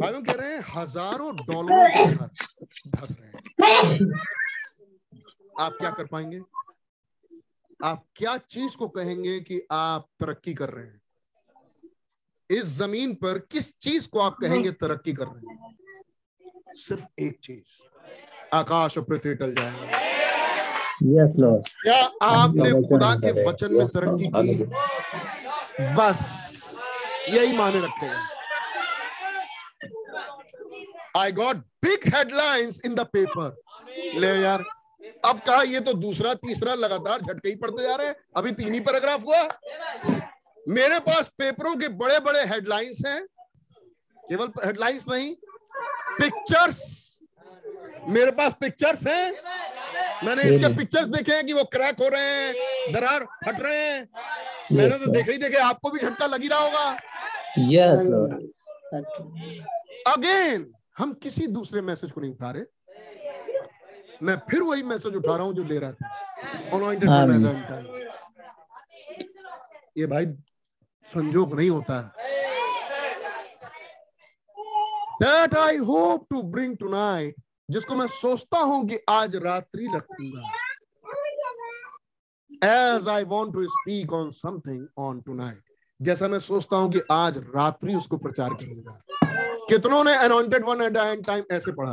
भाइयों 0.00 0.22
कह 0.22 0.32
रहे 0.32 0.54
हैं 0.54 0.64
हज़ारों 0.68 1.34
डॉलरों 1.36 1.84
धस 2.88 3.12
रहे 3.12 3.26
हैं। 3.26 3.37
आप 5.60 5.72
क्या 5.80 5.90
कर 5.90 6.06
पाएँगे? 6.06 6.40
आप 7.84 8.04
क्या 8.16 8.36
चीज़ 8.36 8.76
को 8.76 8.88
कहेंगे 8.88 9.40
कि 9.40 9.62
आप 9.70 10.08
तरक्की 10.20 10.54
कर 10.54 10.68
रहे 10.68 10.84
हैं? 10.84 11.00
इस 12.50 12.64
ज़मीन 12.64 13.14
पर 13.14 13.38
किस 13.38 13.78
चीज़ 13.78 14.08
को 14.08 14.18
आप 14.18 14.36
कहेंगे 14.40 14.70
तरक्की 14.72 15.12
कर 15.12 15.24
रहे 15.24 15.54
हैं? 15.54 15.78
सिर्फ़ 16.74 17.04
एक 17.18 17.38
चीज़ 17.42 17.82
आकाश 18.54 18.98
और 18.98 19.04
पृथ्वी 19.04 19.34
टल 19.34 19.54
जाएगा। 19.54 20.08
Yes, 21.02 21.32
Lord. 21.38 21.68
क्या 21.68 22.04
आपने 22.22 22.70
खुदा 22.70 23.14
के 23.14 23.48
वचन 23.48 23.72
में 23.72 23.88
तरक्की 23.88 24.26
की? 24.26 24.64
बस 25.94 26.78
यही 27.28 27.56
माने 27.56 27.80
रखेगा। 27.80 28.37
I 31.18 31.32
got 31.32 31.56
big 31.84 32.08
headlines 32.14 32.80
in 32.84 32.94
the 32.94 33.00
paper 33.12 33.56
ले 34.20 34.34
यार 34.42 34.64
अब 35.24 35.40
कहा 35.46 35.62
ये 35.62 35.80
तो 35.80 35.92
दूसरा 35.94 36.32
तीसरा 36.36 36.74
लगातार 36.74 37.20
झटके 37.20 37.48
ही 37.48 37.54
पड़ते 37.56 37.82
जा 37.82 37.94
रहे 37.96 38.06
हैं? 38.06 38.14
अभी 38.36 38.50
तीन 38.52 38.74
ही 38.74 38.80
पैराग्राफ 38.80 39.24
हुआ? 39.24 39.42
मेरे 40.68 40.98
पास 41.00 41.28
पेपरों 41.38 41.74
के 41.76 41.88
बड़े 42.00 42.18
बड़े 42.20 42.44
हेडलाइंस 42.48 43.02
हैं। 43.06 43.20
केवल 44.22 44.48
हेडलाइंस 44.64 45.04
नहीं 45.08 45.34
पिक्चर्स 46.20 46.80
मेरे 48.08 48.30
पास 48.30 48.54
पिक्चर्स 48.60 49.06
हैं। 49.06 49.32
मैंने 50.24 50.42
इसके 50.42 50.74
पिक्चर्स 50.76 51.08
देखे 51.08 51.32
हैं 51.32 51.46
कि 51.46 51.52
वो 51.52 51.64
क्रैक 51.74 52.00
हो 52.00 52.08
रहे 52.08 52.30
हैं 52.30 52.92
दरार 52.92 53.24
फट 53.44 53.60
रहे 53.60 53.78
हैं। 53.78 54.08
मैंने 54.72 54.98
तो 54.98 55.10
देखे 55.12 55.32
ही 55.32 55.38
देखे 55.38 55.58
आपको 55.64 55.90
भी 55.90 55.98
झटका 55.98 56.26
लगी 56.26 56.48
रहा 56.48 56.60
होगा. 56.60 56.86
अगेन 60.12 60.72
हम 60.98 61.12
किसी 61.12 61.46
दूसरे 61.46 61.80
मैसेज 61.80 62.10
को 62.10 62.20
नहीं 62.20 62.30
उठा 62.30 62.50
रहे। 62.50 62.64
मैं 64.22 64.36
फिर 64.50 64.62
वही 64.62 64.82
मैसेज 64.82 65.14
उठा 65.14 65.36
रहा 65.36 65.46
हूँ 65.46 65.54
जो 65.54 65.64
ले 65.64 65.78
रहा 65.78 65.92
था। 65.92 66.08
Time. 67.68 67.86
ये 69.98 70.06
भाई 70.06 70.26
संजोग 71.06 71.54
नहीं 71.54 71.70
होता। 71.70 71.94
है 71.94 72.36
that 75.22 75.54
I 75.54 75.76
hope 75.76 76.26
to 76.30 76.40
to 76.40 76.76
tonight 76.88 77.34
जिसको 77.70 77.94
मैं 77.94 78.06
सोचता 78.06 78.58
हूँ 78.58 78.88
कि 78.88 78.98
आज 79.08 79.36
रात्रि 79.36 79.86
रखूँगा। 79.94 80.42
As 82.64 83.08
I 83.08 83.24
want 83.24 83.52
to 83.54 83.66
speak 83.68 84.12
on 84.12 84.30
something 84.30 84.86
on 84.98 85.20
tonight 85.34 85.62
जैसा 86.00 86.28
मैं 86.28 86.38
सोचता 86.38 86.76
हूँ 86.76 86.92
कि 86.92 87.00
आज 87.10 87.38
रात्रि 87.56 87.94
उसको 87.94 88.16
प्रचार 88.16 88.54
करूँगा। 88.54 89.00
कितनों 89.68 90.02
ने 90.04 90.12
anointed 90.18 90.62
one 90.64 90.82
at 90.82 90.96
a 90.96 91.26
time 91.26 91.44
ऐसे 91.52 91.72
पढ़ा? 91.72 91.92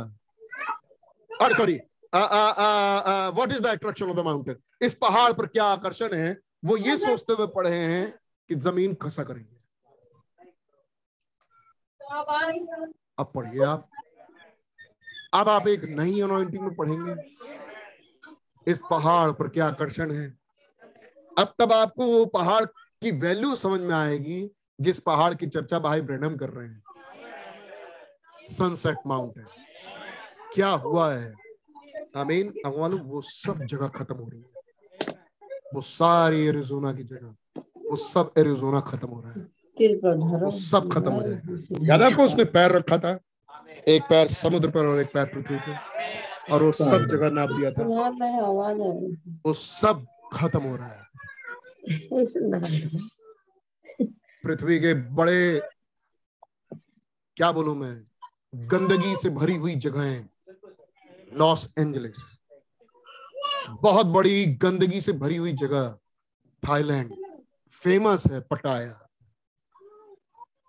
और 1.42 1.54
sorry 1.56 1.78
what 2.14 3.50
is 3.52 3.60
the 3.60 3.66
attraction 3.66 4.10
of 4.10 4.16
the 4.16 4.20
mountain 4.24 4.56
इस 4.82 4.94
पहाड़ 4.94 5.32
पर 5.32 5.46
क्या 5.46 5.64
आकर्षण 5.66 6.14
है? 6.14 6.38
वो 6.64 6.76
ये 6.76 6.96
सोचते 6.96 7.32
हुए 7.32 7.46
पढ़े 7.54 7.70
हैं 7.70 8.14
कि 8.50 8.54
ज़मीन 8.56 8.94
खसा 9.02 9.22
करेंगे। 9.22 9.54
अब 13.18 13.30
पढ़िए 13.34 13.62
आप। 13.64 13.88
अब 15.34 15.48
आप 15.48 15.68
एक 15.68 15.84
नई 15.90 16.20
अनॉइंटिंग 16.20 16.62
में 16.62 16.74
पढ़ेंगे। 16.76 17.14
इस 18.66 18.80
पहाड़ 18.90 19.30
पर 19.32 19.48
क्या 19.48 19.66
आकर्षण 19.66 20.10
है? 20.12 20.26
अब 21.38 21.54
तब 21.58 21.72
आपको 21.72 22.06
वो 22.06 22.24
पहाड़ 22.26 22.64
की 22.64 23.10
वैल्यू 23.20 23.54
समझ 23.56 23.80
में 23.80 23.94
आएगी, 23.94 24.50
जिस 24.78 24.98
पहाड़ 25.00 25.34
की 25.34 25.46
चर्चा 25.46 25.78
भाई 25.78 26.00
ब्रैनम 26.02 26.36
कर 26.36 26.50
रहे 26.50 26.66
हैं। 26.68 26.82
सनसेट 28.40 28.96
माउंटेन 29.06 29.44
क्या 30.54 30.68
हुआ 30.68 31.14
है? 31.14 31.34
आमीन 32.16 32.52
अब 32.66 32.78
मालूम 32.78 33.00
वो 33.00 33.20
सब 33.20 33.64
जगह 33.64 33.88
खत्म 33.88 34.14
हो 34.14 34.28
रही 34.28 34.40
है। 34.40 34.46
वो 35.74 35.80
सारी 35.80 36.46
एरिजोना 36.46 36.92
की 36.92 37.02
जगह 37.02 37.34
वो 37.90 37.96
सब 37.96 38.32
एरिजोना 38.38 38.80
खत्म 38.80 39.08
हो 39.08 39.20
रहा 39.20 39.32
है। 39.32 39.46
वो 40.36 40.50
सब 40.50 40.92
खत्म 40.92 41.12
हो 41.12 41.22
जाएगा। 41.22 41.86
याद 41.86 42.02
आपको 42.02 42.22
उसने 42.22 42.44
पैर 42.44 42.72
रखा 42.72 42.98
था? 42.98 43.18
एक 43.88 44.02
पैर 44.02 44.28
समुद्र 44.28 44.70
पर 44.70 44.86
और 44.86 45.00
एक 45.00 45.14
पैर 45.14 45.26
पृथ्वी 45.26 45.56
पर। 45.56 45.78
और 46.52 46.62
वो 46.62 46.72
सब 46.72 47.06
जगह 47.06 47.30
नाप 47.30 47.48
दिया 47.48 47.72
था। 47.72 47.84
वो 49.46 49.52
सब 49.52 50.06
खत्म 50.32 50.60
हो 50.60 50.76
रहा 50.76 50.88
है। 50.88 51.06
पृथ्वी 54.44 54.80
के 54.80 54.94
बड़े 54.94 55.62
क्या 57.36 57.52
बोलू 57.52 57.74
मैं? 57.74 58.06
गंदगी 58.56 59.16
से 59.16 59.30
भरी 59.30 59.56
हुई 59.56 59.74
जगहें, 59.74 60.28
लॉस 61.32 61.74
एंजलिस। 61.78 62.16
बहुत 63.70 64.06
बड़ी 64.06 64.46
गंदगी 64.46 65.00
से 65.00 65.12
भरी 65.12 65.36
हुई 65.36 65.52
जगह, 65.52 65.98
थाईलैंड। 66.68 67.14
फ़ेमस 67.72 68.26
है 68.26 68.40
पटाया। 68.40 69.08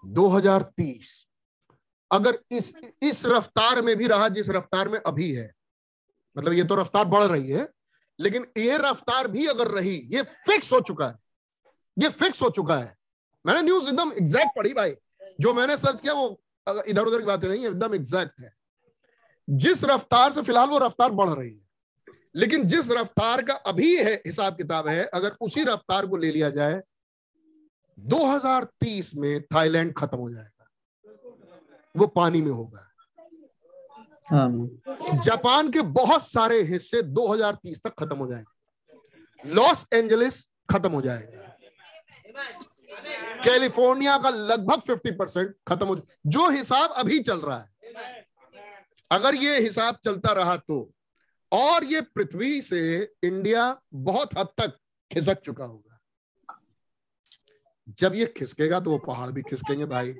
2030 0.05 1.27
अगर 2.11 2.39
इस 2.51 2.73
इस 3.01 3.25
रफ्तार 3.25 3.81
में 3.81 3.95
भी 3.95 4.07
रहा 4.07 4.29
जिस 4.29 4.49
रफ्तार 4.49 4.89
में 4.89 4.99
अभी 4.99 5.33
है 5.33 5.53
मतलब 6.37 6.53
ये 6.53 6.63
तो 6.63 6.75
रफ्तार 6.75 7.05
बढ़ 7.05 7.23
रही 7.23 7.49
है, 7.49 7.69
लेकिन 8.19 8.45
ये 8.57 8.77
रफ्तार 8.77 9.27
भी 9.27 9.45
अगर 9.45 9.67
रही, 9.67 10.09
ये 10.13 10.23
फिक्स 10.23 10.73
हो 10.73 10.79
चुका 10.79 11.07
है। 11.07 11.15
ये 11.99 12.09
फिक्स 12.09 12.41
हो 12.41 12.49
चुका 12.49 12.75
है। 12.75 12.95
मैंने 13.45 13.61
न्यूज़ 13.61 13.89
एकदम 13.89 14.11
एग्जैक्ट 14.11 14.51
पढ़ी 14.57 14.73
भाई। 14.73 14.95
जो 15.39 15.53
मैंने 15.53 15.77
सर्च 15.77 16.01
किया 16.01 16.13
वो 16.13 16.41
इधर 16.67 17.03
उधर 17.03 17.19
की 17.19 17.25
बातें 17.25 17.47
नहीं 17.49 17.61
है 17.61 17.69
एकदम 17.69 17.95
एग्जैक्ट 17.95 18.39
है। 18.39 18.53
जिस 19.49 19.83
रफ्तार 19.83 20.31
से 20.31 20.41
फ़िलहाल 20.41 20.69
वो 20.69 20.77
रफ्तार 20.77 21.11
बढ़ 21.11 21.29
रही 21.29 21.53
है 21.53 21.65
लेकिन 22.35 22.63
जिस 22.63 22.91
रफ्तार 22.91 23.41
का 23.41 23.53
अभी 23.53 23.95
है 23.97 24.13
हिसाब 24.25 24.57
किताब 24.57 24.87
है 24.87 25.03
अगर 25.05 25.35
उसी 25.41 25.63
रफ्तार 25.63 26.05
को 26.05 26.17
ले 26.17 26.31
लिया 26.31 26.49
जाए 26.49 26.81
2030 27.97 29.15
में 29.15 29.41
थाईलैंड 29.43 29.93
खत्म 29.93 30.17
हो 30.17 30.29
जाएगा। 30.29 30.67
वो 31.95 32.07
पानी 32.07 32.41
में 32.41 32.51
होगा। 32.51 32.83
जापान 35.23 35.71
के 35.71 35.81
बहुत 35.81 36.27
सारे 36.27 36.61
हिस्से 36.61 37.01
2030 37.01 37.81
तक 37.83 37.93
खत्म 37.99 38.17
हो 38.17 38.27
जाएँगे। 38.27 39.53
लॉस 39.53 39.85
एंजलिस 39.93 40.43
खत्म 40.69 40.91
हो 40.91 41.01
जाएगा। 41.01 41.57
कैलिफ़ोर्निया 43.43 44.17
का 44.17 44.29
लगभग 44.29 44.81
50 44.81 45.11
परसेंट 45.11 45.55
खत्म 45.67 45.87
हो 45.87 45.95
जो 46.27 46.49
हिसाब 46.49 46.89
अभी 46.89 47.19
चल 47.19 47.39
रहा 47.39 47.57
है। 47.57 47.69
अगर 49.11 49.35
ये 49.35 49.59
हिसाब 49.59 49.95
चलता 49.95 50.33
रहा 50.33 50.57
तो 50.57 50.89
और 51.51 51.83
ये 51.83 52.01
पृथ्वी 52.01 52.61
से 52.61 53.13
इंडिया 53.23 53.81
बहुत 53.93 54.37
हद 54.37 54.47
तक 54.57 54.77
खिसक 55.11 55.41
चुका 55.41 55.65
होगा। 55.65 55.99
जब 57.99 58.15
ये 58.15 58.25
खिसकेगा 58.37 58.79
तो 58.79 58.91
वो 58.91 58.97
पहाड़ 58.97 59.29
भी 59.31 59.41
खिसकेंगे 59.41 59.85
भाई। 59.85 60.15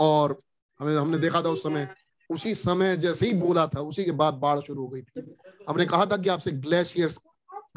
और 0.00 0.36
हमें, 0.80 0.96
हमने 0.96 1.18
देखा 1.18 1.42
था 1.42 1.48
उस 1.48 1.62
समय, 1.62 1.88
उसी 2.30 2.54
समय 2.54 2.96
जैसे 2.96 3.26
ही 3.26 3.32
बोला 3.32 3.66
था, 3.66 3.80
उसी 3.80 4.04
के 4.04 4.10
बाद 4.10 4.34
बाढ़ 4.34 4.60
शुरू 4.60 4.82
हो 4.82 4.88
गई 4.88 5.02
थी। 5.02 5.36
हमने 5.68 5.86
कहा 5.86 6.06
था 6.06 6.16
कि 6.16 6.28
आपसे 6.28 6.50
ग्लेशियर्स 6.50 7.18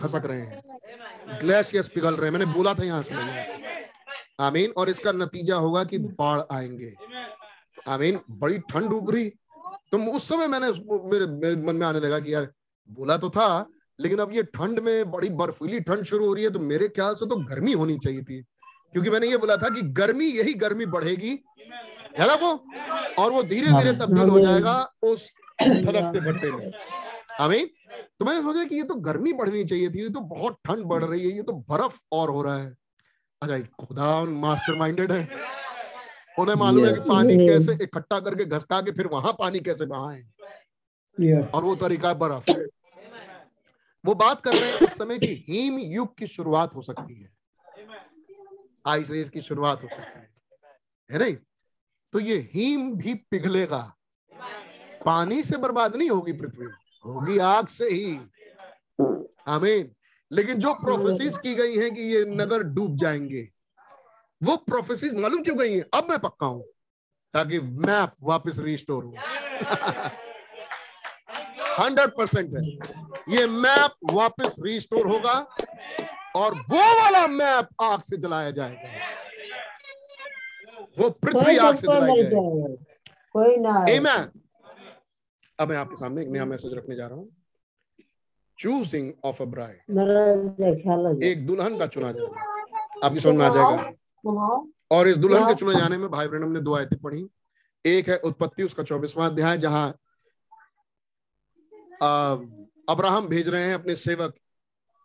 खसक 0.02 0.22
रहे 0.26 0.42
हैं। 0.42 1.40
ग्लेशियर्स 1.40 1.88
पिघल 1.88 2.16
रहे 2.16 2.30
हैं। 2.30 2.38
मैंने 2.38 2.54
बोला 2.54 2.74
था 2.74 2.84
यहाँ 2.84 3.04
से। 3.04 3.14
आमीन 4.42 4.74
और 4.78 4.90
इसका 4.90 5.12
नतीजा 5.12 5.56
होगा 5.56 5.84
कि 5.84 5.98
बाढ़ 5.98 6.42
आएँगे। 6.52 6.94
आमीन 7.88 8.20
बड़ी 8.30 8.60
ठंड 8.70 8.94
उभरी। 8.94 9.26
तो 9.92 9.98
उस 10.12 10.28
समय 10.30 10.48
मैंने 10.48 10.68
मेरे 11.10 11.26
मेरे 11.28 11.56
मन 11.64 11.76
में 11.76 11.86
आने 11.88 12.00
लगा 12.00 12.20
कि 12.20 12.34
यार 12.34 12.52
बोला 12.90 13.18
तो 13.18 13.30
था 13.30 13.48
लेकिन 14.00 14.20
अब 14.20 14.32
ये 14.34 14.44
ठंड 14.44 14.80
में 14.80 15.12
बड़ी 15.12 15.30
बर्फीली 15.30 15.80
ठंड 15.80 16.04
शुरू 16.04 16.26
हो 16.28 16.34
रही 16.34 16.44
है 16.44 16.50
तो 16.50 16.60
मेरे 16.60 16.88
ख्याल 16.88 17.14
से 17.16 17.26
तो 17.26 17.36
गर्मी 17.46 17.74
होनी 17.74 17.98
चाहिए 17.98 18.22
थी। 18.22 18.42
क्योंकि 18.94 19.10
मैंने 19.10 19.28
ये 19.28 19.38
बोला 19.38 19.56
था 19.58 19.70
कि 19.70 19.82
गर्मी 19.92 20.26
यही 20.28 20.54
गर्मी 20.54 20.86
बढ़ेगी। 20.86 21.32
है 22.20 22.28
ना 22.28 22.34
वो? 22.36 22.52
और 23.20 23.32
वो 23.32 23.44
धीरे 23.44 23.74
धीरे 23.74 23.94
तब्दील 23.94 24.30
हो 24.30 24.40
जाएगा 24.40 24.76
उस 25.04 25.30
धड़कते 25.62 26.20
भट्टे 26.22 26.52
में। 26.52 26.72
आमीन 27.40 27.70
तो 28.20 28.26
मैंने 28.26 28.42
सोचा 28.42 28.64
कि 28.64 28.76
ये 28.76 28.84
तो 28.84 28.96
गर्मी 29.02 29.34
बढ़नी 29.34 29.64
चाहिए 29.64 29.90
थी 29.90 30.02
ये 30.02 30.10
तो 30.10 30.20
बहुत 30.20 30.58
ठंड 30.66 30.84
बढ़ 30.86 31.04
रही 31.04 31.30
है 31.30 31.36
ये 31.36 31.44
तो 31.44 31.54
बर्फ़ 31.70 32.00
और 32.12 32.30
हो 32.30 32.42
रहा 32.42 32.58
है। 32.58 32.76
अच्छा 33.42 33.86
खुदा 33.86 34.24
मास्टर 34.26 34.76
माइंडेड 34.76 35.12
है। 35.12 35.30
उन्हें 36.40 36.56
मालूम 36.56 36.86
है 36.86 36.94
कि 36.94 37.00
पानी 37.00 37.36
कैसे 37.36 37.84
इकट्ठा 37.84 38.20
करके 38.20 38.46
घसका 38.46 38.82
के 38.82 38.92
फिर 38.92 39.08
वहाँ 39.08 39.34
पानी 39.34 39.60
कैसे 39.60 39.86
बहाए। 39.86 40.24
और 41.42 41.64
वो 41.64 41.76
तरीका 41.76 42.08
है 42.10 42.16
बर्फ़। 42.16 42.52
वो 44.06 44.16
बात 44.16 44.42
कर 44.42 44.52
रहे 44.54 44.72
हैं 44.72 44.80
इस 44.80 44.98
समय 44.98 45.18
की 45.18 45.46
हिम 45.50 45.80
युग 45.80 46.18
की 46.18 46.28
शुरुआत 46.28 46.76
हो 46.76 46.82
सकती 46.82 47.22
है। 47.22 47.32
आइस 48.88 49.12
एज 49.12 49.30
की 49.30 49.42
शुरुआत 49.42 49.84
हो 49.84 49.88
सकती 49.88 50.20
है। 50.20 50.34
है 51.12 51.20
नहीं? 51.20 51.38
तो 52.14 52.20
ये 52.20 52.50
हिम 52.54 52.96
भी 52.96 53.14
पिघलेगा। 53.14 53.96
पानी 55.06 55.44
से 55.44 55.58
बर्बाद 55.58 55.96
नहीं 55.96 56.10
होगी 56.10 56.34
पृथ्वी। 56.34 56.66
होगी 57.06 57.38
आग 57.38 57.68
से 57.68 57.86
ही। 57.86 58.16
आमीन। 59.48 59.96
लेकिन 60.32 60.60
जो 60.60 60.74
प्रोफेसिस 60.74 61.38
की 61.38 61.54
गई 61.56 61.78
हैं 61.78 61.94
कि 61.94 62.02
ये 62.14 62.24
नगर 62.28 62.64
डूब 62.76 62.98
जाएँगे 62.98 63.48
वो 64.42 64.56
प्रोफेसिस 64.58 65.14
मालूम 65.14 65.44
क्यों 65.44 65.58
गई 65.58 65.74
हैं? 65.74 65.84
अब 65.94 66.08
मैं 66.10 66.20
पक्का 66.20 66.46
हूँ 66.46 66.64
ताकि 67.34 67.60
मैप 67.60 68.14
वापस 68.24 68.60
रिस्टोर 68.60 69.04
हो। 69.04 69.14
हंड्रेड 71.80 72.10
परसेंट 72.10 72.54
है। 72.56 72.62
ये 73.30 73.46
मैप 73.48 73.94
वापस 74.12 74.56
रिस्टोर 74.60 75.08
होगा 75.08 75.34
और 76.36 76.54
वो 76.70 76.82
वाला 77.02 77.26
मैप 77.28 77.68
आग 77.82 78.02
से 78.02 78.18
जलाया 78.18 78.52
जाएगा। 78.52 78.90
वो 81.00 81.10
पृथ्वी 81.10 81.58
आग 81.58 81.76
से 81.76 81.88
जलाई 81.88 82.24
जाएगी। 82.24 82.76
कोई 83.36 83.58
ना 83.58 83.74
अब 85.60 85.70
मैं 85.70 85.78
आपके 85.78 85.96
सामने 85.96 86.22
एक 86.22 86.28
नया 86.30 86.46
मैसेज 86.46 86.74
रखने 86.74 86.96
जा 86.96 87.08
रहा 87.08 87.18
हूँ। 87.18 87.30
चूजिंग 88.62 89.12
ऑफ़ 89.26 89.42
अ 89.44 89.46
ब्राइड 89.46 89.78
है। 89.80 91.30
एक 91.30 91.46
दुल्हन 91.48 91.78
का 91.78 91.88
चुना 91.88 92.12
जाना 92.12 92.50
आपकी 93.04 93.20
समझ 93.20 93.36
में 93.36 93.46
आ 93.46 93.50
जाएगा? 93.50 93.94
और 94.92 95.08
इस 95.08 95.18
दुल्हन 95.18 95.48
के 95.48 95.54
चुने 95.56 95.76
जाने 95.76 95.98
में 95.98 96.10
भाई 96.12 96.28
ब्रहणम 96.28 96.52
ने 96.52 96.60
दो 96.62 96.76
आयतें 96.76 97.00
पढ़ी। 97.00 97.26
एक 97.86 98.10
है 98.10 98.18
उत्पत्ति 98.20 98.64
उसका 98.64 98.84
चौबीसवां 98.84 99.30
अध्याय 99.30 99.58
जहाँ 99.58 99.88
अब्राहम 102.90 103.28
भेज 103.28 103.48
रहे 103.50 103.64
हैं 103.64 103.74
अपने 103.76 103.96
सेवक 103.96 104.34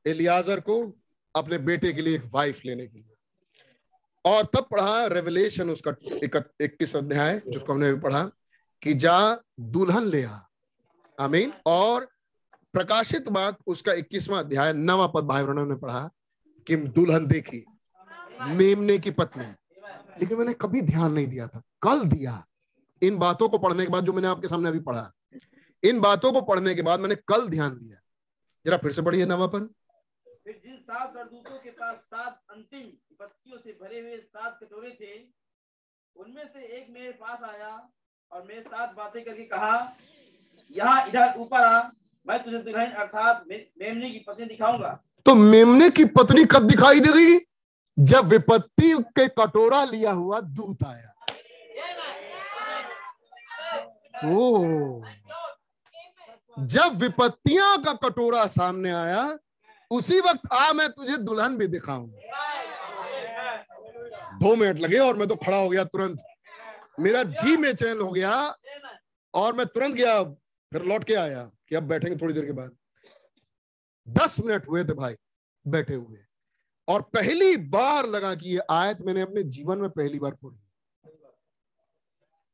एलियाजर 0.07 0.61
को 0.61 0.77
अपने 1.35 1.59
बेटे 1.61 1.93
के 1.93 2.03
लिए 2.03 2.15
एक 2.17 2.25
वाइफ 2.33 2.61
लेने 2.65 2.87
के 2.87 2.99
लिए। 2.99 3.15
और 4.25 4.45
तब 4.45 4.67
पढ़ा 4.71 5.07
रेवलेशन 5.07 5.71
उसका 5.71 5.95
इक्कीस 6.63 6.95
अध्याय 6.97 7.41
जिसको 7.49 7.73
हमने 7.73 7.93
पढ़ा 8.01 8.23
कि 8.83 8.95
जा 8.95 9.17
दुल्हन 9.61 10.05
ले 10.05 10.23
आ। 10.25 10.39
आमीन। 11.19 11.53
और 11.67 12.09
प्रकाशित 12.77 13.29
बात 13.29 13.59
उसका 13.67 13.93
इक्कीसवां 13.95 14.39
अध्याय, 14.41 14.73
नवा 14.73 15.07
पद 15.07 15.25
भाई 15.25 15.43
ब्रहणम 15.45 15.69
ने 15.69 15.75
पढ़ा 15.77 16.01
कि 16.67 16.77
दुल्हन 16.77 17.27
देखी, 17.27 17.65
मेमने 18.41 18.99
की 18.99 19.11
पत्नी। 19.13 19.47
लेकिन 20.21 20.39
मैंने 20.39 20.53
कभी 20.61 20.81
ध्यान 20.83 21.13
नहीं 21.13 21.27
दिया 21.27 21.47
था, 21.49 21.63
कल 21.83 22.03
दिया। 22.09 22.45
इन 23.03 23.19
बातों 23.19 23.49
को 23.49 23.59
पढ़ने 23.59 23.85
के 23.85 23.93
बाद 23.93 24.05
जो 24.05 24.13
मैंने 24.13 24.29
आपके 24.29 24.49
सामने 24.49 24.69
अभी 24.69 24.81
पढ़ा, 24.81 25.11
इन 25.83 26.01
बातों 26.01 26.33
को 26.33 26.41
पढ़ने 26.43 26.75
के 26.75 26.83
बाद 26.83 27.01
मैंने 27.01 27.15
कल 27.29 27.49
ध्यान 27.49 27.79
दिया। 27.79 27.99
जरा 28.65 28.77
फिर 28.77 28.93
से 28.93 29.03
पढ़िए 29.03 29.27
नवापन 29.27 29.69
फिर 30.45 30.61
जिन 30.65 30.77
सात 30.79 31.15
सरदूतों 31.15 31.59
के 31.59 31.71
पास 31.73 31.97
सात 31.97 32.41
अंतिम 32.51 32.81
विपत्तियों 32.81 33.59
से 33.59 33.79
भरे 33.83 34.01
हुए 34.01 34.19
सात 34.21 34.59
कटोरे 34.63 34.91
थे, 35.01 35.15
उनमें 36.17 36.47
से 36.47 36.67
एक 36.79 36.91
मेरे 36.91 37.13
पास 37.15 37.43
आया 37.45 37.77
और 38.31 38.43
मेरे 38.43 38.63
साथ 38.63 38.95
बातें 38.95 39.25
करके 39.25 39.45
कहा, 39.47 39.77
यहाँ 40.71 41.07
इधर 41.09 41.39
ऊपर 41.39 41.65
आ 41.65 41.81
मैं 42.29 42.43
तुझे 42.45 42.59
दुल्हन 42.59 42.93
अर्थात 42.93 43.45
मेमने 43.49 44.11
की 44.11 44.19
पत्नी 44.19 44.47
दिखाऊँगा। 44.47 44.89
तो 45.27 45.35
मेमने 45.35 45.91
की 45.91 46.05
पत्नी 46.05 46.45
कब 46.45 46.63
दिखाई 46.63 47.01
देगी? 47.01 47.39
जब 47.99 48.27
विपत्ति 48.27 48.93
के 49.19 49.27
कटोरा 49.29 49.85
लिया 49.85 50.11
हुआ 50.13 50.41
दूत 50.41 50.85
आया। 50.87 51.13
ओ। 54.27 55.03
जब 56.57 56.99
विपत्तियों 57.01 57.79
का 57.79 57.93
कटोरा 58.05 58.47
सामने 58.47 58.91
आया, 58.91 59.39
उसी 59.91 60.21
वक्त 60.21 60.53
आ, 60.53 60.73
मैं 60.73 60.89
तुझे 60.89 61.17
दुल्हन 61.17 61.57
भी 61.57 61.67
दिखाऊँगा 61.67 62.21
दो 64.41 64.55
मिनट 64.57 64.79
लगे 64.79 64.99
और 64.99 65.17
मैं 65.17 65.29
तो 65.29 65.37
खड़ा 65.37 65.57
हो 65.57 65.69
गया 65.69 65.85
तुरंत। 65.85 66.23
मेरा 67.01 67.23
जी 67.23 67.57
में 67.57 67.75
चैन 67.75 68.01
हो 68.01 68.11
गया 68.13 68.33
और 69.35 69.53
मैं 69.53 69.67
तुरंत 69.67 69.95
गया, 69.95 70.23
फिर 70.73 70.83
लौट 70.83 71.05
के 71.05 71.15
आया। 71.15 71.51
कि 71.69 71.75
अब 71.75 71.83
बैठेंगे 71.83 72.17
थोड़ी 72.17 72.35
देर 72.35 72.47
के 72.47 72.53
बाद। 72.53 72.77
दस 74.09 74.41
मिनट 74.41 74.69
हुए 74.69 74.85
थे 74.85 74.93
भाई, 74.93 75.15
बैठे 75.67 75.95
हुए। 75.95 76.19
और 76.89 77.03
पहली 77.03 77.57
बार 77.57 78.07
लगा 78.07 78.35
कि 78.35 78.51
ये 78.51 78.61
आयत 78.71 79.01
मैंने 79.01 79.21
अपने 79.21 79.43
जीवन 79.43 79.79
में 79.79 79.91
पहली 79.91 80.19
बार 80.19 80.31
पढ़ी। 80.31 80.61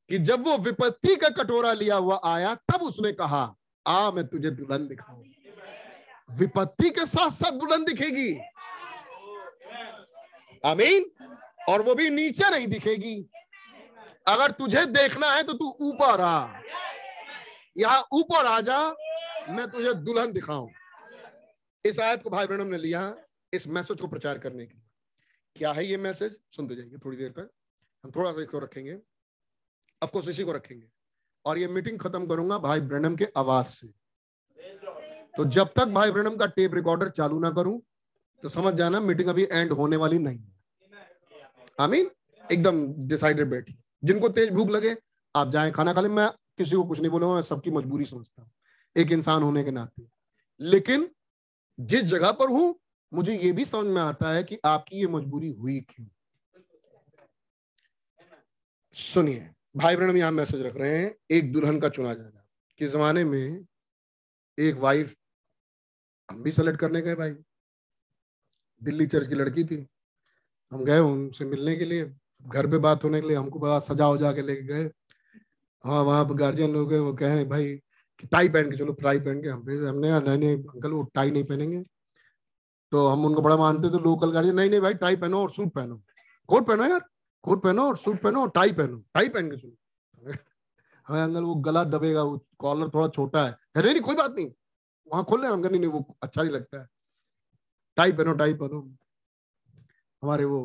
कि 0.08 0.18
जब 0.18 0.44
वो 0.44 0.58
विपत्ति 0.58 1.16
का 1.16 1.28
कटोरा 1.28 1.72
लिया 1.72 1.96
हुआ 1.96 2.20
आया, 2.24 2.54
तब 2.54 2.82
उसने 2.82 3.12
कहा, 3.12 3.56
आ, 3.86 4.10
मैं 4.10 4.26
तुझे 4.26 4.50
दुल्हन 4.50 4.88
दिखाऊँ। 4.88 5.24
विपत्ति 6.30 6.90
के 6.90 7.06
साथ 7.06 7.30
साथ 7.30 7.50
दुल्हन 7.50 7.84
दिखेगी। 7.84 8.40
आमीन। 10.64 11.10
और 11.68 11.82
वो 11.82 11.94
भी 11.94 12.10
नीचे 12.10 12.50
नहीं 12.50 12.66
दिखेगी। 12.66 13.30
अगर 14.28 14.50
तुझे 14.50 14.86
देखना 14.86 15.30
है 15.32 15.42
तो 15.42 15.52
तू 15.52 15.76
ऊपर 15.80 16.20
आ। 16.20 16.46
यहाँ 17.77 18.07
ऊपर 18.12 18.47
आ 18.47 18.61
जा, 18.61 18.79
मैं 19.49 19.66
तुझे 19.70 19.93
दुल्हन 19.97 20.33
दिखाऊँ। 20.33 20.68
इस 21.85 22.01
आयत 22.01 22.23
को 22.23 22.31
भाई 22.31 22.47
बहनों 22.47 22.64
ने 22.64 22.79
लिया 22.79 23.14
इस 23.53 23.66
मैसेज 23.68 24.01
को 24.01 24.07
प्रचार 24.09 24.39
करने 24.39 24.66
के 24.66 24.75
लिए। 24.75 24.89
क्या 25.57 25.73
है 25.73 25.85
ये 25.87 25.97
मैसेज 25.99 26.39
सुनते 26.51 26.77
जाइए 26.77 26.99
थोड़ी 27.05 27.16
देर 27.16 27.31
तक 27.31 27.51
हम 28.05 28.11
थोड़ा 28.11 28.33
सा 28.33 28.43
इसको 28.43 28.59
रखेंगे। 28.59 28.99
अफकोर्स 30.03 30.29
इसी 30.29 30.45
को 30.45 30.53
रखेंगे। 30.53 30.87
और 31.45 31.59
ये 31.59 31.68
मीटिंग 31.68 31.99
खत्म 32.01 32.27
करूँगा 32.27 32.59
भाई 32.59 32.81
ब्रणम 32.83 33.16
के 33.16 33.29
आवाज़ 33.37 33.66
से। 33.68 33.87
तो 35.37 35.45
जब 35.47 35.73
तक 35.77 35.87
भाई 35.91 36.11
ब्रणम 36.11 36.37
का 36.37 36.47
टेप 36.49 36.75
रिकॉर्डर 36.75 37.09
चालू 37.11 37.39
ना 37.41 37.51
करूँ 37.53 37.81
तो 38.43 38.49
समझ 38.49 38.75
जाना 38.75 39.01
मीटिंग 39.01 39.29
अभी 39.29 39.47
एंड 39.53 39.73
होने 39.73 39.97
वाली 39.97 40.18
नहीं 40.18 40.39
आमीन 41.79 42.11
एकदम 42.45 42.87
डिसाइडेड 43.09 43.51
बैठी। 43.51 43.77
जिनको 44.03 44.29
तेज 44.31 44.51
भूख 44.51 44.70
लगे, 44.70 44.97
आप 45.35 45.51
जाए 45.51 45.70
खाना 45.70 45.93
खा 45.95 46.01
ले। 46.01 46.09
मैं 46.11 46.29
किसी 46.59 46.76
को 46.76 46.84
कुछ 46.84 47.00
नहीं 47.00 47.11
बोलूँगा 47.11 47.34
मैं 47.34 47.42
सबकी 47.42 47.70
मजबूरी 47.70 48.05
समझता 48.05 48.42
हूँ। 48.42 48.50
एक 48.96 49.12
इंसान 49.12 49.42
होने 49.42 49.64
के 49.64 49.70
नाते। 49.70 50.07
लेकिन 50.61 51.14
जिस 51.80 52.05
जगह 52.05 52.32
पर 52.32 52.48
हूँ, 52.48 52.80
मुझे 53.14 53.36
ये 53.38 53.53
भी 53.53 53.64
समझ 53.64 53.86
में 53.86 54.03
आता 54.03 54.32
है 54.32 54.44
कि 54.44 54.59
आपकी 54.64 54.96
ये 54.96 55.07
मजबूरी 55.07 55.48
हुई 55.48 55.80
क्यों? 55.80 56.07
सुनिए 58.92 59.50
भाई 59.76 59.96
बहन 59.96 60.16
यहाँ 60.16 60.32
मैसेज 60.32 60.62
रख 60.62 60.76
रहे 60.76 60.98
हैं, 60.98 61.14
एक 61.30 61.53
दुल्हन 61.53 61.80
का 61.80 61.88
चुना 61.88 62.14
जाना। 62.14 62.46
कि 62.78 62.86
जमाने 62.86 63.24
में 63.24 63.66
एक 64.59 64.74
वाइफ 64.74 65.16
हम 66.30 66.42
भी 66.42 66.53
सेलेक्ट 66.53 66.80
करने 66.80 67.00
गए 67.00 67.14
भाई। 67.14 67.34
दिल्ली 68.82 69.07
चर्च 69.07 69.26
की 69.26 69.34
लड़की 69.34 69.64
थी। 69.64 69.86
हम 70.72 70.84
गए 70.84 70.98
उनसे 70.98 71.44
मिलने 71.44 71.76
के 71.76 71.84
लिए, 71.84 72.16
घर 72.42 72.66
पे 72.66 72.78
बात 72.78 73.05
होने 73.05 73.20
के 73.20 73.28
लिए, 73.28 73.36
हमको 73.36 73.59
बड़ा 73.59 73.78
सजा 73.78 74.09
उजा 74.09 74.32
के 74.32 74.42
लेके 74.42 74.62
गए। 74.62 74.90
हाँ 75.85 76.03
वहाँ 76.03 76.24
पर 76.24 76.35
गार्जियन 76.35 76.72
लोग 76.72 76.93
वो 76.95 77.12
कह 77.14 77.28
रहे 77.28 77.39
हैं 77.39 77.49
भाई 77.49 77.74
कि 78.18 78.26
टाई 78.26 78.49
पहन 78.49 78.70
के 78.70 78.76
चलो 78.76 78.93
टाई 78.93 79.18
पहन 79.20 79.43
के 79.43 79.49
हम 79.49 79.61
हमने 79.89 80.11
नहीं 80.20 80.39
नहीं 80.39 80.57
अंकल 80.57 80.93
वो 80.93 81.03
टाई 81.14 81.30
नहीं 81.30 81.45
पहनेंगे। 81.45 81.83
तो 82.93 83.07
हम 83.09 83.24
उनको 83.26 83.43
बड़ा 83.43 83.57
मानते 83.57 83.89
थे 83.89 84.03
लोकल 84.03 84.30
गार्जियन 84.33 84.57
नहीं 84.57 84.70
नहीं 84.70 84.80
भाई 84.80 84.95
टाई 84.95 85.16
पहनो 85.16 85.41
और 85.43 85.51
सूट 85.51 85.72
पहनो। 85.74 86.03
कोट 86.49 86.66
पहनो 86.66 86.85
यार 86.85 87.05
कोट 87.43 87.62
पहनो 87.62 87.87
और 87.89 87.97
सूट 87.97 88.20
पहनो 88.22 88.41
और 88.43 88.51
टाई 88.51 88.72
पहनो 88.72 89.03
टाई 89.14 89.28
पहन 89.28 89.51
के 89.51 89.57
चलो। 89.57 89.76
हाँ 91.07 91.24
अंकल 91.24 91.43
वो 91.43 91.55
गला 91.55 91.85
दबेगा 91.85 92.22
वो 92.22 92.39
कॉलर 92.59 92.89
थोड़ा 92.95 93.09
छोटा 93.09 93.45
है। 93.47 93.51
नहीं 93.76 93.93
नहीं, 93.93 94.03
कोई 94.03 94.14
बात 94.14 94.35
नहीं। 94.39 94.51
वहाँ 95.12 95.24
खोल 95.24 95.41
रहे 95.43 95.51
हम 95.53 95.61
नहीं 95.61 95.80
नहीं 95.80 95.91
वो 95.91 96.16
अच्छा 96.22 96.43
नहीं 96.43 96.53
लगता 96.53 96.80
है। 96.80 96.87
टाई 97.97 98.12
पहनो 98.12 98.33
टाई 98.33 98.55
पहनो। 98.55 98.80
हमारे 100.22 100.45
वो 100.45 100.64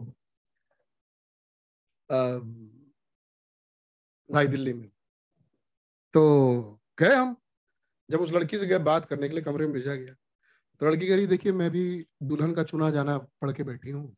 भाई 4.30 4.48
दिल्ली 4.48 4.74
में। 4.74 4.90
तो 6.18 6.80
गए 7.00 7.16
हम। 7.16 7.36
जब 8.12 8.22
उस 8.22 8.32
लड़की 8.32 8.58
से 8.58 8.68
गए, 8.68 8.78
बात 8.78 9.06
करने 9.06 9.28
के 9.30 9.36
लिए 9.36 9.44
कमरे 9.44 9.66
में 9.66 9.74
भेजा 9.74 9.96
गया। 9.96 10.14
तो 10.80 10.86
लड़की 10.86 11.08
कह 11.08 11.16
रही, 11.16 11.28
देखिए, 11.28 11.52
मैं 11.52 11.72
भी 11.72 12.08
दुल्हन 12.24 12.54
का 12.54 12.64
चुना 12.64 12.90
जाना 12.90 13.18
पढ़ 13.18 13.52
के 13.52 13.64
बैठी 13.64 13.90
हूँ। 13.90 14.16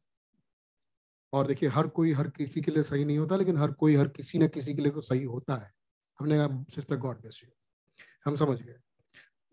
और 1.34 1.48
देखिए, 1.48 1.70
हर 1.70 1.88
कोई 1.88 2.14
हर 2.14 2.30
किसी 2.30 2.62
के 2.62 2.72
लिए 2.72 2.84
सही 2.84 3.06
नहीं 3.06 3.18
होता, 3.18 3.36
लेकिन 3.36 3.58
हर 3.58 3.72
कोई, 3.72 3.96
हर 3.96 4.08
किसी 4.08 4.40
न 4.40 4.48
किसी 4.48 4.74
के 4.74 4.82
लिए 4.82 4.92
तो 4.92 5.02
सही 5.02 5.24
होता 5.24 5.56
है। 5.56 5.72
हमने 6.20 6.38
कहा, 6.38 6.66
सिस्टर, 6.76 6.96
गॉड 6.96 7.22
ब्लेस 7.22 7.42
यू। 7.44 7.50
हम 8.26 8.36
समझ 8.36 8.62
गए। 8.62 8.76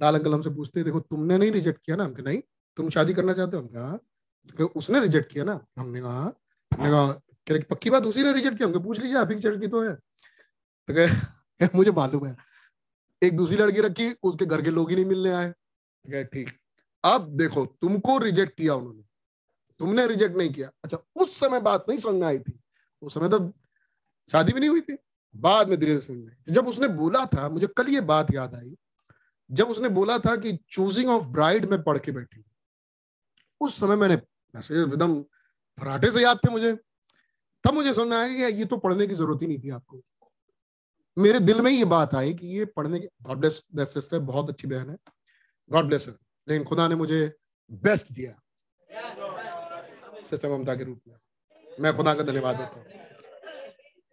लाल 0.03 0.15
अंकल 0.15 0.35
हमसे 0.35 0.51
पूछते, 0.51 0.83
देखो, 0.83 1.01
तुमने 1.01 1.39
नहीं 1.39 1.53
रिजेक्ट 1.53 1.81
किया 1.85 1.97
ना? 1.97 2.05
हमने 2.05 2.23
नहीं, 2.23 2.43
तुम 2.77 2.91
शादी 2.91 3.15
करना 3.15 3.33
चाहते 3.33 3.57
हो? 3.57 3.63
हम 3.63 3.69
कहा 3.69 4.65
उसने 4.65 5.01
रिजेक्ट 5.01 5.33
किया 5.33 5.45
ना? 5.45 5.67
हमने 5.79 6.01
कहा। 6.01 6.33
हमने 6.75 6.91
कहा 6.91 7.23
पक्की 7.71 7.91
बात, 7.91 8.03
उसी 8.03 8.23
ने 8.23 8.33
रिजेक्ट 8.33 8.57
किया? 8.57 8.69
हमको 8.69 8.81
पूछ 8.81 9.01
लीजिए, 9.01 9.17
आप 9.17 9.31
ही 9.31 9.37
की 9.37 9.69
तो 9.69 9.83
है। 9.83 9.95
तो 10.89 11.36
मुझे 11.75 11.91
मालूम 11.93 12.27
है। 12.27 12.37
एक 13.23 13.37
दूसरी 13.37 13.57
लड़की 13.57 13.81
रखी, 13.81 14.13
उसके 14.23 14.47
घर 14.47 14.63
के 14.63 14.71
लोग 14.71 14.91
ही 14.91 14.97
नहीं 14.97 15.05
मिलने 15.05 15.31
आए। 15.31 15.51
ठीक 16.25 16.51
अब 17.05 17.29
देखो, 17.37 17.67
तुमको 17.67 18.19
रिजेक्ट 18.19 18.57
किया 18.59 18.75
उन्होंने। 18.75 19.03
तुमने 19.81 20.07
रिजेक्ट 20.07 20.37
नहीं 20.37 20.51
किया। 20.51 20.71
अच्छा 20.85 20.99
उस 21.17 21.41
समय 21.41 21.61
बात 21.61 21.87
नहीं 21.89 21.99
समझ 21.99 22.15
में 22.15 22.27
आई 22.27 22.39
थी। 22.39 22.61
उस 23.03 23.15
समय 23.15 23.29
तो 23.29 23.53
शादी 24.33 24.53
भी 24.53 24.61
नहीं 24.61 24.71
हुई 24.71 24.81
थी। 24.81 24.99
बाद 25.37 25.69
में 25.69 25.81
धीरे 25.81 25.93
धीरे 25.93 26.03
समझ 26.03 26.19
में 26.19 26.37
जब 26.49 26.69
उसने 26.69 26.89
बोला 26.89 27.27
था, 27.27 27.49
मुझे 27.49 27.67
कल 27.67 27.89
ये 27.89 28.01
बात 28.01 28.35
याद 28.35 28.55
आई, 28.55 28.77
जब 29.51 29.69
उसने 29.69 29.89
बोला 29.89 30.19
था 30.19 30.37
कि 30.37 30.59
चूजिंग 30.71 31.11
ऑफ़ 31.11 31.25
ब्राइड 31.25 31.65
में 31.65 31.83
पढ़ 31.83 31.99
के 31.99 32.13
बैठी 32.13 32.45
उस 33.61 33.81
समय 33.81 33.97
मैंने 33.97 34.15
एकदम 34.55 35.23
फराटे 35.79 36.13
से 36.13 36.23
याद 36.23 36.39
थे 36.39 36.51
मुझे। 36.51 36.73
तब 37.65 37.75
मुझे 37.75 37.95
समझ 37.95 38.09
में 38.09 38.17
आया 38.17 38.51
कि 38.51 38.57
ये 38.57 38.65
तो 38.65 38.77
पढ़ने 38.77 39.07
की 39.07 39.15
ज़रूरत 39.15 39.43
ही 39.43 39.47
नहीं 39.47 39.59
थी 39.59 39.71
आपको। 39.71 40.03
मेरे 41.17 41.39
दिल 41.41 41.61
में 41.61 41.71
ये 41.71 41.85
बात 41.85 42.15
आई 42.15 42.35
कि 42.35 42.47
ये 42.49 42.65
पढ़ने 42.65 42.99
की 43.01 43.07
गॉड 43.23 43.39
ब्लेस 43.39 43.63
दैट 43.75 43.89
सिस्टर 43.89 44.19
बहुत 44.21 44.51
अच्छी 44.51 44.69
बहन 44.69 44.91
है। 44.91 44.97
गॉड 45.71 45.85
ब्लेस 45.85 46.09
लेकिन 46.09 46.65
खुदा 46.65 46.89
ने 46.89 46.95
मुझे 46.95 47.33
बेस्ट 47.71 48.13
दिया। 48.13 48.35
सिस्टर 50.23 50.49
ममता 50.49 50.75
के 50.75 50.85
रूप 50.85 51.01
में। 51.09 51.17
मैं 51.81 51.97
खुदा 51.97 52.15
का 52.15 52.23
धन्यवाद 52.23 52.57
देता 52.57 52.77
हूँ। 52.77 52.85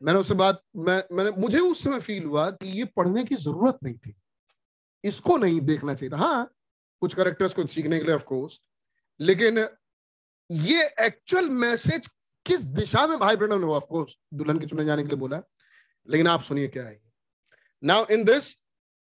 मैंने 0.02 0.20
उससे 0.20 0.34
बात, 0.34 0.62
मैं, 0.76 1.04
मैंने, 1.12 1.32
मुझे 1.32 1.60
उस 1.60 1.84
समय 1.84 2.00
फील 2.00 2.24
हुआ 2.24 2.50
कि 2.52 2.68
ये 2.68 2.86
पढ़ने 2.86 3.24
की 3.24 3.36
ज़रूरत 3.36 3.78
नहीं 3.84 3.96
थी। 3.96 4.16
इसको 5.04 5.38
नहीं 5.38 5.60
देखना 5.62 5.94
चाहिए 5.94 6.12
था। 6.12 6.18
हाँ 6.18 6.52
कुछ 7.02 7.14
करेक्टर्स 7.14 7.54
को 7.54 7.66
सीखने 7.68 7.98
के 8.00 8.06
लिए 8.06 8.16
ऑफ़ 8.16 8.24
कोर्स 8.26 8.60
लेकिन 9.20 9.58
ये 10.50 10.84
एक्चुअल 11.02 11.50
मैसेज 11.50 12.08
किस 12.46 12.62
दिशा 12.78 13.06
में 13.08 13.18
भाई 13.20 13.36
ब्रहण 13.36 13.60
ने 13.60 13.66
ऑफ़ 13.66 13.86
कोर्स 13.86 14.16
दुल्हन 14.34 14.60
के 14.60 14.66
चुने 14.66 14.86
जाने 14.86 15.04
के 15.04 15.10
लिए 15.10 15.18
बोला। 15.18 15.42
लेकिन 16.08 16.28
आप 16.28 16.42
सुनिए 16.42 16.68
क्या 16.68 16.84
है। 16.84 16.98
Now 17.84 18.06
in 18.12 18.24
this 18.24 18.56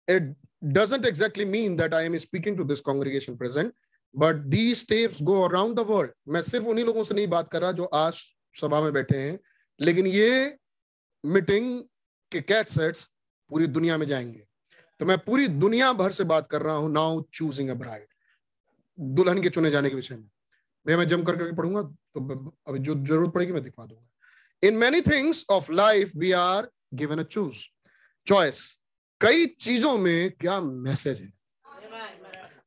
it 0.09 0.35
doesn't 0.75 1.07
exactly 1.07 1.45
mean 1.53 1.77
that 1.79 1.95
I 1.95 2.01
am 2.09 2.17
speaking 2.23 2.57
to 2.57 2.65
this 2.65 2.81
congregation 2.89 3.37
present, 3.39 3.73
but 4.15 4.43
these 4.51 4.83
tapes 4.91 5.23
go 5.31 5.39
around 5.47 5.79
the 5.79 5.85
world. 5.87 6.11
मैं 6.29 6.43
सिर्फ़ 6.43 6.67
उन्हीं 6.67 6.85
लोगों 6.85 7.03
से 7.05 7.15
नहीं 7.15 7.27
बात 7.29 7.49
कर 7.53 7.63
रहा 7.63 7.73
जो 7.73 7.85
आज 7.85 8.21
सभा 8.55 8.81
में 8.81 8.93
बैठे 8.93 9.19
हैं 9.19 9.39
लेकिन 9.81 10.07
ये 10.07 10.59
मीटिंग 11.25 11.67
के 12.33 12.41
कैट 12.41 12.69
सेट्स 12.69 13.05
पूरी 13.51 13.67
दुनिया 13.69 13.97
में 13.99 14.07
जाएँगे। 14.07 14.47
तो 15.01 15.07
मैं 15.07 15.17
पूरी 15.19 15.49
दुनिया 15.49 15.93
भर 15.93 16.13
से 16.13 16.25
बात 16.25 16.47
कर 16.51 16.63
रहा 16.63 16.75
हूँ 16.75 16.93
नाउ 16.93 17.23
चूजिंग 17.35 17.71
अ 17.71 17.75
ब्राइड 17.75 18.07
दुल्हन 18.99 19.43
के 19.43 19.49
चुने 19.49 19.71
जाने 19.71 19.91
के 19.91 19.97
विषय 19.97 20.15
में। 20.15 20.29
भैया 20.87 20.99
मैं 20.99 21.07
जम 21.09 21.23
कर 21.23 21.37
करके 21.37 21.57
पढ़ूँगा 21.57 21.83
तो 21.83 22.55
अभी 22.69 22.79
जो 22.79 22.95
ज़रूरत 22.95 23.33
पड़ेगी 23.35 23.53
मैं 23.53 23.63
दिखा 23.63 23.87
दूँगा। 23.87 24.69
In 24.69 24.77
many 24.77 25.01
things 25.01 25.45
of 25.51 25.73
life 25.73 26.13
we 26.17 26.33
are 26.33 26.71
given 26.95 27.19
a 27.19 27.23
choose 27.23 27.67
choice 28.27 28.61
कई 29.21 29.47
चीज़ों 29.47 29.97
में 29.99 30.31
क्या 30.31 30.61
मैसेज 30.61 31.21
है? 31.21 31.33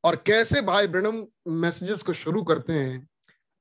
और 0.04 0.16
कैसे 0.16 0.60
भाई 0.62 0.86
ब्रणम 0.86 1.26
मैसेजेस 1.60 2.02
को 2.02 2.12
शुरू 2.12 2.42
करते 2.42 2.72
हैं? 2.72 3.06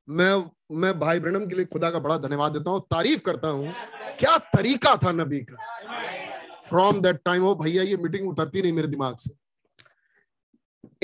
मैं 0.07 0.34
मैं 0.72 0.99
भाई 0.99 1.20
ब्रणम 1.20 1.45
के 1.47 1.55
लिए 1.55 1.66
खुदा 1.66 1.89
का 1.91 1.99
बड़ा 1.99 2.18
धन्यवाद 2.18 2.51
देता 2.51 2.72
हूँ। 2.72 2.82
तारीफ़ 2.82 3.22
करता 3.22 3.47
हूँ। 3.47 3.74
क्या 4.20 4.38
तरीका 4.38 4.95
था 4.95 5.11
नबी 5.11 5.39
का? 5.39 5.55
फ्रॉम 6.68 7.01
दैट 7.01 7.22
टाइम 7.26 7.45
ओ 7.45 7.53
भैया, 7.55 7.84
ये 7.84 7.97
मीटिंग 7.97 8.28
उतरती 8.30 8.61
नहीं 8.61 8.74
मेरे 8.74 8.88
दिमाग 8.88 9.18
से। 9.18 9.32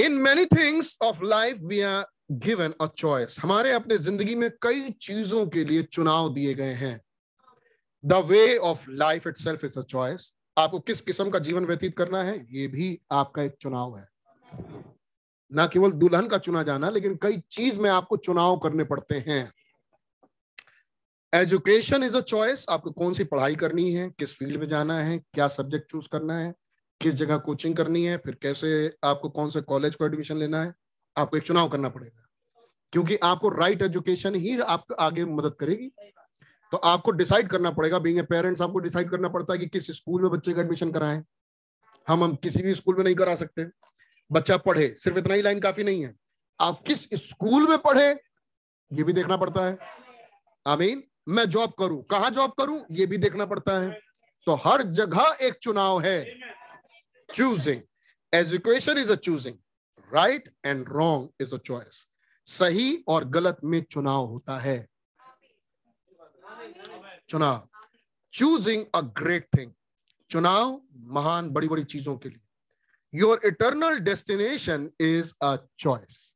In 0.06 0.14
many 0.14 0.46
things 0.46 0.98
of 1.04 1.24
life 1.24 1.58
we 1.62 1.80
are 1.82 2.06
given 2.32 2.74
a 2.82 2.86
choice 2.88 3.40
हमारे 3.42 3.72
अपने 3.72 3.98
ज़िंदगी 3.98 4.36
में 4.36 4.50
कई 4.62 4.90
चीज़ों 5.02 5.46
के 5.48 5.64
लिए 5.66 5.84
चुनाव 5.84 6.34
दिए 6.34 6.54
गए 6.54 6.74
हैं। 6.74 7.00
The 8.06 8.14
way 8.14 8.58
of 8.58 8.86
life 8.90 9.28
itself 9.38 9.66
is 9.66 9.80
a 9.80 9.82
choice 9.82 10.36
आपको 10.58 10.80
किस 10.80 11.02
किस्म 11.02 11.30
का 11.30 11.40
जीवन 11.40 11.66
व्यतीत 11.66 11.98
करना 11.98 12.24
है, 12.24 12.48
ये 12.52 12.68
भी 12.68 13.02
आपका 13.12 13.44
एक 13.44 13.56
चुनाव 13.62 13.98
है। 13.98 14.10
ना 15.54 15.68
केवल 15.68 15.92
दुल्हन 15.92 16.28
का 16.28 16.38
चुना 16.38 16.64
जाना, 16.64 16.90
लेकिन 16.90 17.16
कई 17.16 17.44
चीज़ 17.52 17.80
में 17.80 17.90
आपको 17.90 18.18
चुनाव 18.18 18.58
करने 18.58 18.84
पड़ते 18.84 19.16
हैं। 19.16 19.54
एजुकेशन 21.36 22.04
इज़ 22.04 22.18
अ 22.18 22.22
चॉइस 22.22 22.66
आपको 22.70 22.92
कौन 22.92 23.14
सी 23.14 23.24
पढ़ाई 23.24 23.56
करनी 23.56 23.94
है, 23.94 24.10
किस 24.10 24.38
फ़ील्ड 24.38 24.60
में 24.60 24.68
जाना 24.68 25.00
है, 25.00 25.20
क्या 25.20 25.48
सब्जेक्ट 25.48 25.92
चूज़ 25.92 26.10
करना 26.10 26.38
है, 26.38 26.56
किस 27.02 27.14
जगह 27.14 27.38
कोचिंग 27.38 27.76
करनी 27.76 28.06
है, 28.06 28.18
फिर 28.18 28.36
कैसे 28.42 28.98
आपको 29.04 29.30
कौन 29.30 29.50
से 29.50 29.62
कॉलेज 29.62 29.96
को 29.96 30.06
एडमिशन 30.06 30.38
लेना 30.38 30.64
है, 30.64 30.76
आपको 31.18 31.38
एक 31.38 31.44
चुनाव 31.44 31.70
करना 31.70 31.90
पड़ेगा। 31.90 32.28
क्योंकि 32.94 33.16
आपको 33.16 33.50
राइट 33.50 33.78
right 33.78 33.90
एजुकेशन 33.90 34.36
ही 34.36 34.60
आपको 34.60 34.94
आगे 34.94 35.26
मदद 35.26 35.56
करेगी। 35.60 35.92
तो 36.72 36.78
आपको 36.78 37.12
डिसाइड 37.12 37.48
करना 37.48 37.72
पड़ेगा 37.72 38.00
बीइंग 38.00 38.20
ए 38.20 38.22
पेरेंट्स 38.22 38.62
आपको 38.62 38.80
डिसाइड 38.80 39.10
करना 39.10 39.30
पड़ता 39.30 39.54
है 39.54 39.60
कि 39.60 39.66
किस 39.66 39.92
स्कूल 39.92 40.22
में 40.22 40.32
बच्चे 40.32 40.54
का 40.54 40.62
एडमिशन 40.62 40.92
कराएँ। 40.92 41.24
हम 42.08 42.24
हम 42.24 42.36
किसी 42.36 42.64
भी 42.64 42.74
स्कूल 42.74 42.96
में 42.96 43.04
नहीं 43.04 43.16
करा 43.16 43.36
सकते। 43.36 43.66
बच्चा 44.32 44.58
पढ़े, 44.58 44.96
सिर्फ़ 44.98 45.18
इतना 45.18 45.34
ही 45.34 45.42
लाइन 45.42 45.60
काफ़ी 45.60 45.84
नहीं 45.84 46.06
है। 46.06 46.16
आप 46.62 46.84
किस 46.88 47.10
स्कूल 47.14 47.68
में 47.68 47.78
पढ़े, 47.78 48.10
ये 48.94 49.04
भी 49.04 49.14
देखना 49.14 49.38
पड़ता 49.38 49.66
है। 49.66 49.78
आमीन 50.68 51.04
मैं 51.30 51.50
जॉब 51.50 51.74
करूँ। 51.80 52.04
कहा 52.04 52.30
जॉब 52.30 52.52
करूँ, 52.52 52.86
ये 52.92 53.06
भी 53.06 53.18
देखना 53.18 53.46
पड़ता 53.46 53.80
है। 53.80 54.00
तो 54.46 54.56
हर 54.56 54.82
जगह 54.82 55.38
एक 55.42 55.54
चुनाव 55.54 56.02
है। 56.02 56.40
Choosing 57.36 57.82
education 58.34 58.98
is 58.98 59.12
a 59.12 59.16
choosing 59.16 59.56
right 60.14 60.54
and 60.66 60.86
wrong 60.90 61.30
is 61.42 61.56
a 61.56 61.58
choice 61.58 62.08
सही 62.46 63.04
और 63.08 63.26
गलत 63.26 63.58
में 63.64 63.84
चुनाव 63.84 64.26
होता 64.26 64.60
है। 64.60 64.88
चुनाव। 67.32 67.68
चूजिंग 68.34 68.86
अ 68.96 69.02
ग्रेट 69.18 69.48
थिंग 69.58 69.72
चुनाव 70.32 70.82
महान 71.14 71.50
बड़ी 71.50 71.68
बड़ी 71.68 71.84
चीज़ों 71.84 72.16
के 72.18 72.30
लिए। 72.30 73.20
Your 73.20 73.42
eternal 73.46 74.00
destination 74.00 74.90
is 75.00 75.34
a 75.42 75.56
choice 75.80 76.36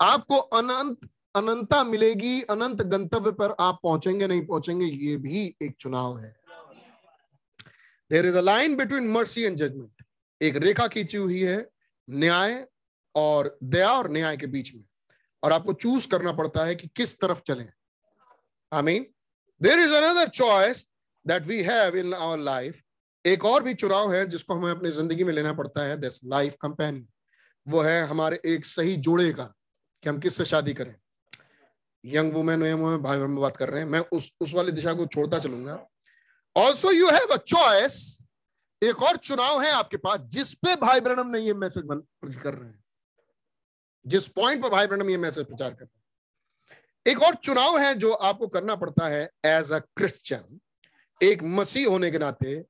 आपको 0.00 0.36
अनंत 0.36 1.08
अनंता 1.34 1.82
मिलेगी, 1.84 2.40
अनंत 2.42 2.82
गंतव्य 2.82 3.32
पर 3.32 3.54
आप 3.60 3.78
पहुँचेंगे, 3.82 4.26
नहीं 4.26 4.44
पहुँचेंगे, 4.46 4.86
ये 4.86 5.16
भी 5.16 5.56
एक 5.62 5.76
चुनाव 5.80 6.18
है। 6.18 6.34
There 8.10 8.26
is 8.26 8.36
a 8.36 8.40
line 8.40 8.76
between 8.76 9.08
mercy 9.08 9.42
and 9.42 9.56
judgement 9.56 10.04
एक 10.40 10.56
रेखा 10.56 10.86
खींची 10.86 11.16
हुई 11.16 11.40
है, 11.40 11.58
न्याय 12.08 12.66
और 13.14 13.58
दया 13.62 13.90
और 13.92 14.10
न्याय 14.10 14.36
के 14.36 14.46
बीच 14.46 14.74
में। 14.74 14.84
और 15.42 15.52
आपको 15.52 15.72
चूज़ 15.72 16.08
करना 16.08 16.32
पड़ता 16.32 16.64
है 16.64 16.74
कि 16.74 16.88
किस 16.96 17.20
तरफ़ 17.20 17.40
चलें। 17.40 17.68
I 18.72 18.82
mean 18.82 19.06
there 19.60 19.80
is 19.80 19.94
another 19.94 20.28
choice 20.28 20.86
that 21.26 21.46
we 21.46 21.62
have 21.62 21.96
in 21.96 22.14
our 22.14 22.38
life 22.38 22.82
एक 23.24 23.44
और 23.44 23.62
भी 23.62 23.74
चुनाव 23.74 24.12
है 24.12 24.26
जिसको 24.26 24.54
हमें 24.54 24.70
अपनी 24.70 24.90
ज़िंदगी 24.90 25.24
में 25.24 25.32
लेना 25.32 25.52
पड़ता 25.52 25.82
है 25.82 25.96
दिस 25.96 26.24
लाइफ 26.24 26.56
कंपेनियन 26.62 27.06
वो 27.66 27.80
है 27.82 28.02
हमारे 28.06 28.40
एक 28.46 28.66
सही 28.66 28.96
जोड़े 28.98 29.32
का 29.32 29.44
कि 30.02 30.08
हम 30.08 30.18
किससे 30.20 30.44
शादी 30.44 30.74
करें। 30.74 30.94
यंग 32.04 32.32
वुमेन 32.32 32.58
में 32.58 33.02
भाई 33.02 33.18
बहन 33.18 33.34
बात 33.36 33.56
कर 33.56 33.70
रहे 33.70 33.82
हैं। 33.82 33.88
मैं 33.88 34.00
उस 34.12 34.30
उस 34.40 34.54
वाली 34.54 34.72
दिशा 34.72 34.92
को 34.92 35.06
छोड़ता 35.06 35.38
चलूँगा। 35.38 35.78
Also 36.56 36.90
you 36.92 37.10
have 37.10 37.34
a 37.34 37.36
choice 37.36 37.96
एक 38.82 39.02
और 39.02 39.16
चुनाव 39.18 39.60
है 39.62 39.70
आपके 39.72 39.96
पास 39.96 40.20
जिस 40.30 40.52
पे 40.54 40.74
भाई 40.76 41.00
ब्रणम 41.00 41.30
ने 41.30 41.38
ये 41.40 41.54
मैसेज 41.54 41.84
कर 42.42 42.54
रहे 42.54 42.68
हैं। 42.68 42.84
जिस 44.06 44.28
पॉइंट 44.28 44.62
पर 44.62 44.70
भाई 44.70 44.86
ब्रणम 44.86 45.10
ये 45.10 45.16
मैसेज 45.18 45.44
प्रचार 45.44 45.70
कर 45.70 45.84
रहे 45.84 45.84
हैं। 45.86 45.95
एक 47.06 47.22
और 47.22 47.34
चुनाव 47.34 47.78
है 47.78 47.94
जो 47.94 48.12
आपको 48.12 48.46
करना 48.46 48.74
पड़ता 48.76 49.08
है 49.08 49.30
एज 49.44 49.72
अ 49.72 49.78
क्रिश्चियन 49.78 50.60
एक 51.22 51.42
मसीह 51.42 51.88
होने 51.88 52.10
के 52.10 52.18
नाते 52.18 52.64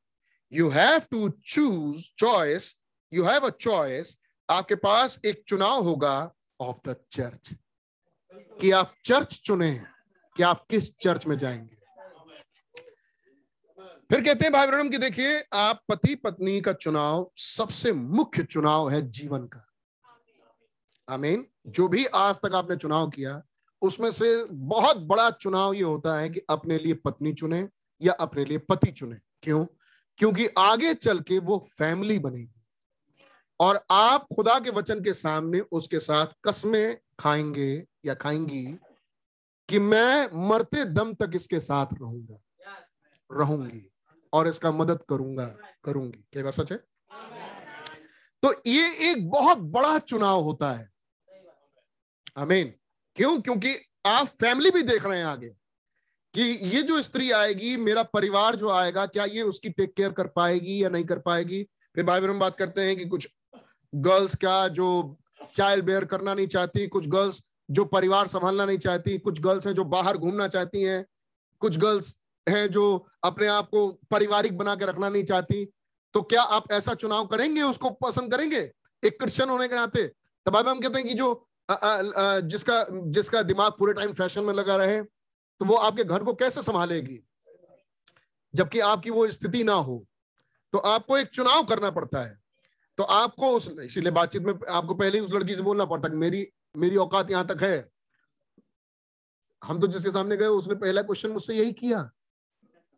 you 0.53 0.69
have 0.69 0.99
to 1.11 1.29
choose 1.29 2.11
choice 2.19 2.83
you 3.13 3.25
have 3.25 3.47
a 3.47 3.51
choice 3.51 4.19
आपके 4.51 4.75
पास 4.75 5.21
एक 5.25 5.45
चुनाव 5.49 5.83
होगा 5.83 6.35
ऑफ़ 6.61 6.89
द 6.89 6.97
चर्च 7.11 7.55
कि 8.61 8.71
आप 8.71 8.95
चर्च 9.05 9.41
चुने, 9.45 9.83
कि 10.37 10.43
आप 10.43 10.67
किस 10.71 10.97
चर्च 10.99 11.27
में 11.27 11.39
जाएँगे? 11.39 11.77
फिर 14.11 14.25
कहते 14.25 14.45
हैं 14.45 14.53
भाई 14.53 14.67
ब्रणम 14.67 14.89
की 14.89 14.99
देखिए, 14.99 15.45
आप 15.53 15.83
पति 15.89 16.15
पत्नी 16.15 16.61
का 16.61 16.73
चुनाव 16.73 17.31
सबसे 17.37 17.93
मुख्य 17.93 18.43
चुनाव 18.43 18.91
है 18.91 19.11
जीवन 19.11 19.47
का। 19.47 19.67
आमीन। 21.09 21.47
जो 21.67 21.89
भी 21.89 22.07
आज 22.07 22.35
तक 22.35 22.55
आपने 22.55 22.77
चुनाव 22.77 23.11
किया 23.11 23.43
उसमें 23.83 24.11
से 24.11 24.45
बहुत 24.45 24.97
बड़ा 24.97 25.31
चुनाव 25.31 25.75
ये 25.75 25.83
होता 25.83 26.19
है 26.19 26.29
कि 26.29 26.41
अपने 26.51 26.79
लिए 26.79 26.95
पत्नी 26.95 27.33
चुने 27.33 27.69
या 28.03 28.13
अपने 28.13 28.45
लिए 28.45 28.59
पति 28.59 28.91
चुने। 28.91 29.17
क्यों? 29.43 29.67
क्योंकि 30.19 30.47
आगे 30.59 30.95
चल 30.95 31.21
के 31.21 31.39
वो 31.39 31.59
फैमिली 31.59 32.19
बनेगी। 32.19 32.65
और 33.61 33.87
आप 33.91 34.27
खुदा 34.37 34.59
के 34.59 34.71
वचन 34.71 35.01
के 35.01 35.13
सामने 35.13 35.61
उसके 35.61 36.01
साथ 36.01 36.27
कस्में 36.45 36.99
खाएँगे 37.19 37.87
या 38.05 38.15
खाएँगी 38.15 38.79
कि 39.69 39.79
मैं 39.79 40.49
मरते 40.49 40.85
दम 40.85 41.15
तक 41.15 41.31
इसके 41.35 41.61
साथ 41.61 41.87
रहूँगा। 41.93 42.39
रहूँगी 43.33 43.91
और 44.33 44.49
इसका 44.49 44.73
मदद 44.73 45.03
करूँगा, 45.09 45.57
करूँगी। 45.85 46.25
क्या 46.33 46.51
सच 46.51 46.73
है? 46.73 46.85
तो 48.43 48.63
ये 48.67 49.11
एक 49.11 49.31
बहुत 49.31 49.59
बड़ा 49.59 49.99
चुनाव 49.99 50.41
होता 50.41 50.73
है। 50.73 50.91
अमीन 52.37 52.75
क्यों? 53.17 53.41
क्योंकि 53.41 53.77
आप 54.07 54.27
फैमिली 54.27 54.71
भी 54.71 54.83
देख 54.83 55.07
रहे 55.07 55.19
हैं 55.19 55.27
आगे 55.27 55.49
कि 56.35 56.43
ये 56.43 56.83
जो 56.83 57.03
स्त्री 57.03 57.31
आएगी, 57.31 57.77
मेरा 57.77 58.03
परिवार 58.03 58.57
जो 58.57 58.69
आएगा, 58.69 59.07
क्या 59.07 59.25
ये 59.25 59.43
उसकी 59.43 59.71
टेक 59.71 59.95
केयर 59.95 60.13
कर 60.13 60.27
पाएगी 60.27 60.85
या 60.85 60.89
नहीं 60.89 61.05
कर 61.05 61.19
पाएगी? 61.19 61.63
फिर 61.95 62.05
भाई 62.05 62.21
बहन 62.21 62.31
हम 62.31 62.39
बात 62.39 62.57
करते 62.57 62.81
हैं 62.81 62.97
कि 62.97 63.05
कुछ 63.05 63.29
गर्ल्स 63.95 64.35
का 64.35 64.69
जो 64.69 65.17
चाइल्ड 65.55 65.85
बेयर 65.85 66.05
करना 66.05 66.35
नहीं 66.35 66.47
चाहती, 66.47 66.87
कुछ 66.87 67.07
गर्ल्स 67.09 67.43
जो 67.71 67.85
परिवार 67.85 68.27
संभालना 68.27 68.65
नहीं 68.65 68.79
चाहती, 68.79 69.19
कुछ 69.19 69.41
गर्ल्स 69.41 69.67
हैं 69.67 69.75
जो 69.75 69.85
बाहर 69.85 70.17
घूमना 70.17 70.49
चाहती 70.49 70.83
हैं, 70.83 71.05
कुछ 71.61 71.79
गर्ल्स 71.79 72.15
हैं 72.49 72.71
जो 72.71 73.07
अपने 73.25 73.47
आप 73.47 73.69
को 73.71 73.89
पारिवारिक 74.11 74.59
बना 74.59 74.75
के 74.75 74.87
रखना 74.87 75.09
नहीं 75.09 75.25
चाहती। 75.25 75.65
तो 76.15 76.23
क्या 76.23 76.43
आप 76.43 76.73
ऐसा 76.73 76.95
चुनाव 76.95 77.27
करेंगे, 77.27 77.63
उसको 77.63 77.91
पसंद 77.91 78.33
करेंगे? 78.33 78.73
एक 79.05 79.19
क्रिश्चियन 79.21 79.49
होने 79.49 79.69
के 79.69 79.75
नाते। 79.75 80.07
तब 80.47 80.69
हम 80.69 80.81
कहते 80.81 80.99
हैं 80.99 81.09
कि 81.09 81.15
जो 81.15 81.49
जिसका 81.69 82.85
जिसका 83.11 83.43
दिमाग 83.43 83.73
पूरे 83.73 83.93
टाइम 83.95 84.13
फ़ैशन 84.13 84.45
में 84.45 84.53
लगा 84.55 84.77
रहे 84.77 85.03
तो 85.03 85.65
वो 85.65 85.77
आपके 85.77 86.05
घर 86.05 86.25
को 86.25 86.33
कैसे 86.35 86.63
संभालेगी? 86.63 87.21
जबकि 88.55 88.81
आपकी 88.81 89.11
वो 89.11 89.31
स्थिति 89.31 89.63
ना 89.65 89.73
हो 89.75 90.07
तो 90.73 90.79
आपको 90.79 91.19
एक 91.19 91.29
चुनाव 91.29 91.65
करना 91.65 91.91
पड़ता 91.91 92.21
है। 92.21 92.39
तो 92.99 93.03
आपको 93.03 93.51
उस, 93.51 93.69
इसीलिए 93.69 94.11
बातचीत 94.13 94.43
में 94.43 94.53
आपको 94.69 94.95
पहले 94.95 95.19
ही 95.19 95.25
उस 95.25 95.33
लड़की 95.33 95.55
से 95.55 95.63
बोलना 95.63 95.85
पड़ता 95.85 96.09
कि 96.09 96.17
मेरी 96.17 96.47
मेरी 96.77 96.97
औकात 96.97 97.31
यहाँ 97.31 97.47
तक 97.47 97.63
है। 97.63 97.89
हम 99.63 99.81
तो 99.81 99.87
जिसके 99.87 100.11
सामने 100.11 100.37
गए, 100.37 100.47
उसने 100.47 100.75
पहला 100.75 101.03
क्वेश्चन 101.03 101.31
मुझसे 101.31 101.55
यही 101.55 101.73
किया। 101.73 102.11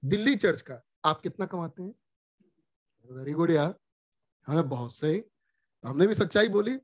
दिल्ली 0.02 0.34
चर्च 0.36 0.62
का। 0.62 0.80
आप 1.04 1.20
कितना 1.20 1.46
कमाते 1.46 1.82
हैं? 1.82 1.94
वेरी 3.08 3.32
गुड 3.32 3.50
यार। 3.50 3.74
हमें 4.46 4.68
बहुत 4.68 4.94
सही। 4.94 5.22
हमने 5.84 6.06
भी 6.06 6.14
सच्चाई 6.14 6.48
बोली। 6.48 6.78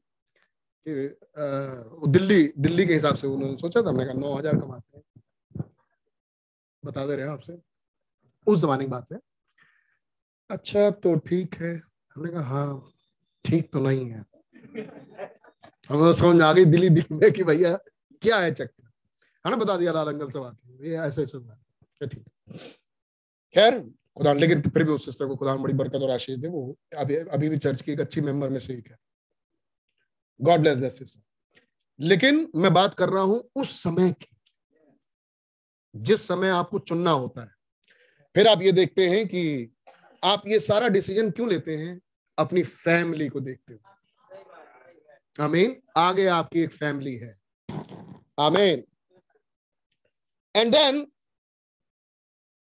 कि 0.87 2.09
दिल्ली 2.09 2.43
दिल्ली 2.59 2.87
के 2.87 2.95
हिसाब 2.95 3.17
से 3.17 3.27
उन्होंने 3.27 3.57
सोचा 3.59 3.83
था 3.83 3.89
हमने 3.89 4.05
कहा 4.05 4.15
नौ 4.15 4.35
हज़ार 4.35 4.57
कमाते 4.57 4.97
हैं। 4.97 5.65
बता 6.83 7.07
दे 7.07 7.17
रहे 7.17 7.27
हैं 7.27 7.33
आपसे। 7.33 7.59
उस 8.47 8.61
जमाने 8.61 8.85
की 8.85 8.91
बात 8.91 9.13
है। 9.13 9.19
अच्छा 10.51 10.91
तो 10.93 11.15
ठीक 11.19 11.55
है। 11.55 11.75
हमने 12.17 12.33
कहा 12.33 12.43
हाँ 12.45 12.91
ठीक 13.45 13.71
तो 13.73 13.81
नहीं 13.81 14.09
है। 14.11 14.25
हमें 15.91 16.13
समझ 16.13 16.43
आ 16.43 16.53
गई 16.53 16.65
दिल्ली 16.67 16.89
दिल 16.91 17.05
में 17.13 17.31
कि 17.33 17.45
भैया, 17.45 17.75
क्या 18.23 18.39
है 18.39 18.53
चक्कर? 18.53 18.91
हमने 19.45 19.57
बता 19.57 19.77
दिया 19.77 19.93
लाल 19.93 20.09
अंगल 20.09 20.29
से 20.31 20.39
बात। 20.39 20.57
ये 20.83 20.97
ऐसे 20.99 21.23
ऐसे 21.23 21.39
क्या 21.39 22.07
ठीक 22.09 22.25
खैर 23.55 23.79
खुदा 24.17 24.33
लेकिन 24.33 24.61
फिर 24.63 24.85
भी 24.85 24.93
उस 24.93 25.05
सिस्टर 25.05 25.27
को 25.27 25.37
खुदा 25.37 25.55
बड़ी 25.57 25.75
बरकत 25.75 26.03
और 26.03 26.11
आशीष 26.11 26.39
दे। 26.39 26.49
वो 26.49 26.77
अभी 26.99 27.17
अभी 27.17 27.49
भी 27.49 27.59
चर्च 27.59 27.81
की 27.83 27.93
एक 27.93 28.01
अच्छी 28.01 28.21
मेंबर 28.21 28.49
में 28.49 28.59
से 28.59 28.75
एक 28.75 28.89
है। 28.91 28.97
गॉड 30.41 30.61
ब्लेस 30.61 30.99
सिस्टर 30.99 31.23
लेकिन 31.99 32.49
मैं 32.57 32.73
बात 32.75 32.95
कर 32.95 33.09
रहा 33.09 33.23
हूँ 33.23 33.51
उस 33.57 33.83
समय 33.83 34.13
की, 34.13 34.27
जिस 35.95 36.27
समय 36.29 36.49
आपको 36.49 36.79
चुनना 36.79 37.11
होता 37.11 37.43
है। 37.43 37.55
फिर 38.35 38.49
आप 38.49 38.63
ये 38.63 38.73
देखते 38.73 39.09
हैं 39.09 39.27
कि 39.29 39.71
आप 40.25 40.43
ये 40.47 40.61
सारा 40.61 40.89
डिसीज़न 40.89 41.31
क्यों 41.31 41.49
लेते 41.49 41.77
हैं? 41.77 42.01
अपनी 42.39 42.63
फैमिली 42.63 43.29
को 43.29 43.41
देखते 43.41 43.73
हुए। 43.73 45.45
आमीन 45.45 45.77
आगे 45.97 46.27
आपकी 46.27 46.61
एक 46.61 46.71
फैमिली 46.71 47.17
है। 47.17 47.35
आमीन 48.41 48.85
and 50.57 50.73
then 50.73 51.07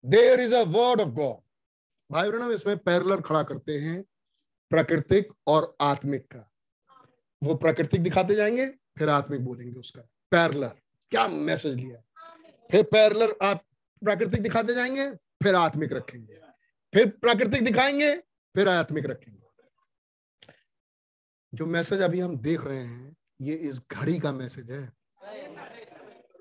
there 0.05 0.41
is 0.41 0.55
a 0.55 0.63
word 0.63 1.01
of 1.01 1.09
God 1.09 1.41
भाई 2.11 2.31
ब्रहणम 2.31 2.53
इसमें 2.53 2.79
पैरलर 2.79 3.21
खड़ा 3.21 3.43
करते 3.43 3.79
हैं 3.79 4.03
प्राकृतिक 4.71 5.33
और 5.47 5.77
आत्मिक 5.81 6.27
का। 6.27 6.50
वो 7.43 7.55
प्राकृतिक 7.55 8.03
दिखाते 8.03 8.35
जाएँगे, 8.35 8.67
फिर 8.67 9.09
आत्मिक 9.09 9.41
बोलेंगे 9.41 9.79
उसका। 9.81 10.01
पैरलर, 10.31 10.73
क्या 11.11 11.29
मैसेज 11.29 11.75
लिया? 11.75 12.03
फिर 12.71 12.83
पैरलर 12.83 13.35
आप 13.43 13.65
प्राकृतिक 14.03 14.43
दिखाते 14.43 14.75
जाएँगे, 14.75 15.11
फिर 15.43 15.55
आत्मिक 15.55 15.93
रखेंगे। 15.93 16.35
फिर 16.95 17.09
प्राकृतिक 17.09 17.65
दिखाएँगे, 17.65 18.17
फिर 18.55 18.69
आत्मिक 18.69 19.07
रखेंगे। 19.07 19.39
जो 21.55 21.67
मैसेज 21.67 22.01
अभी 22.01 22.21
हम 22.21 22.37
देख 22.37 22.65
रहे 22.65 22.79
हैं, 22.79 23.17
ये 23.41 23.55
इस 23.55 23.81
घड़ी 23.93 24.19
का 24.19 24.33
मैसेज 24.33 24.71
है। 24.71 24.93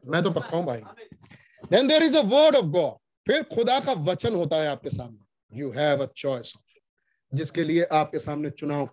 मैं 0.06 0.24
तो 0.24 0.32
पक्का 0.32 0.58
हूँ 0.58 0.66
भाई। 0.66 0.82
Then 1.72 1.88
there 1.88 2.04
is 2.04 2.18
a 2.18 2.22
word 2.22 2.56
of 2.56 2.66
God 2.66 2.98
फिर 3.28 3.44
खुदा 3.44 3.80
का 3.80 3.94
वचन 3.94 4.36
होता 4.36 4.56
है 4.56 4.68
आपके 4.68 4.90
सामने। 4.90 5.60
यू 5.60 5.72
हैव 5.72 6.04
अ 6.04 6.08
चॉइस 6.18 6.54
जिसके 7.34 7.64
लिए 7.64 7.84
आपके 7.84 8.20
सामने 8.20 8.50
चुनाव। 8.50 8.90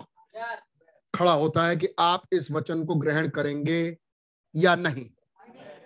खड़ा 1.14 1.32
होता 1.32 1.66
है 1.66 1.76
कि 1.76 1.88
आप 1.98 2.22
इस 2.32 2.50
वचन 2.50 2.84
को 2.84 2.94
ग्रहण 2.94 3.28
करेंगे 3.28 3.96
या 4.54 4.74
नहीं। 4.76 5.08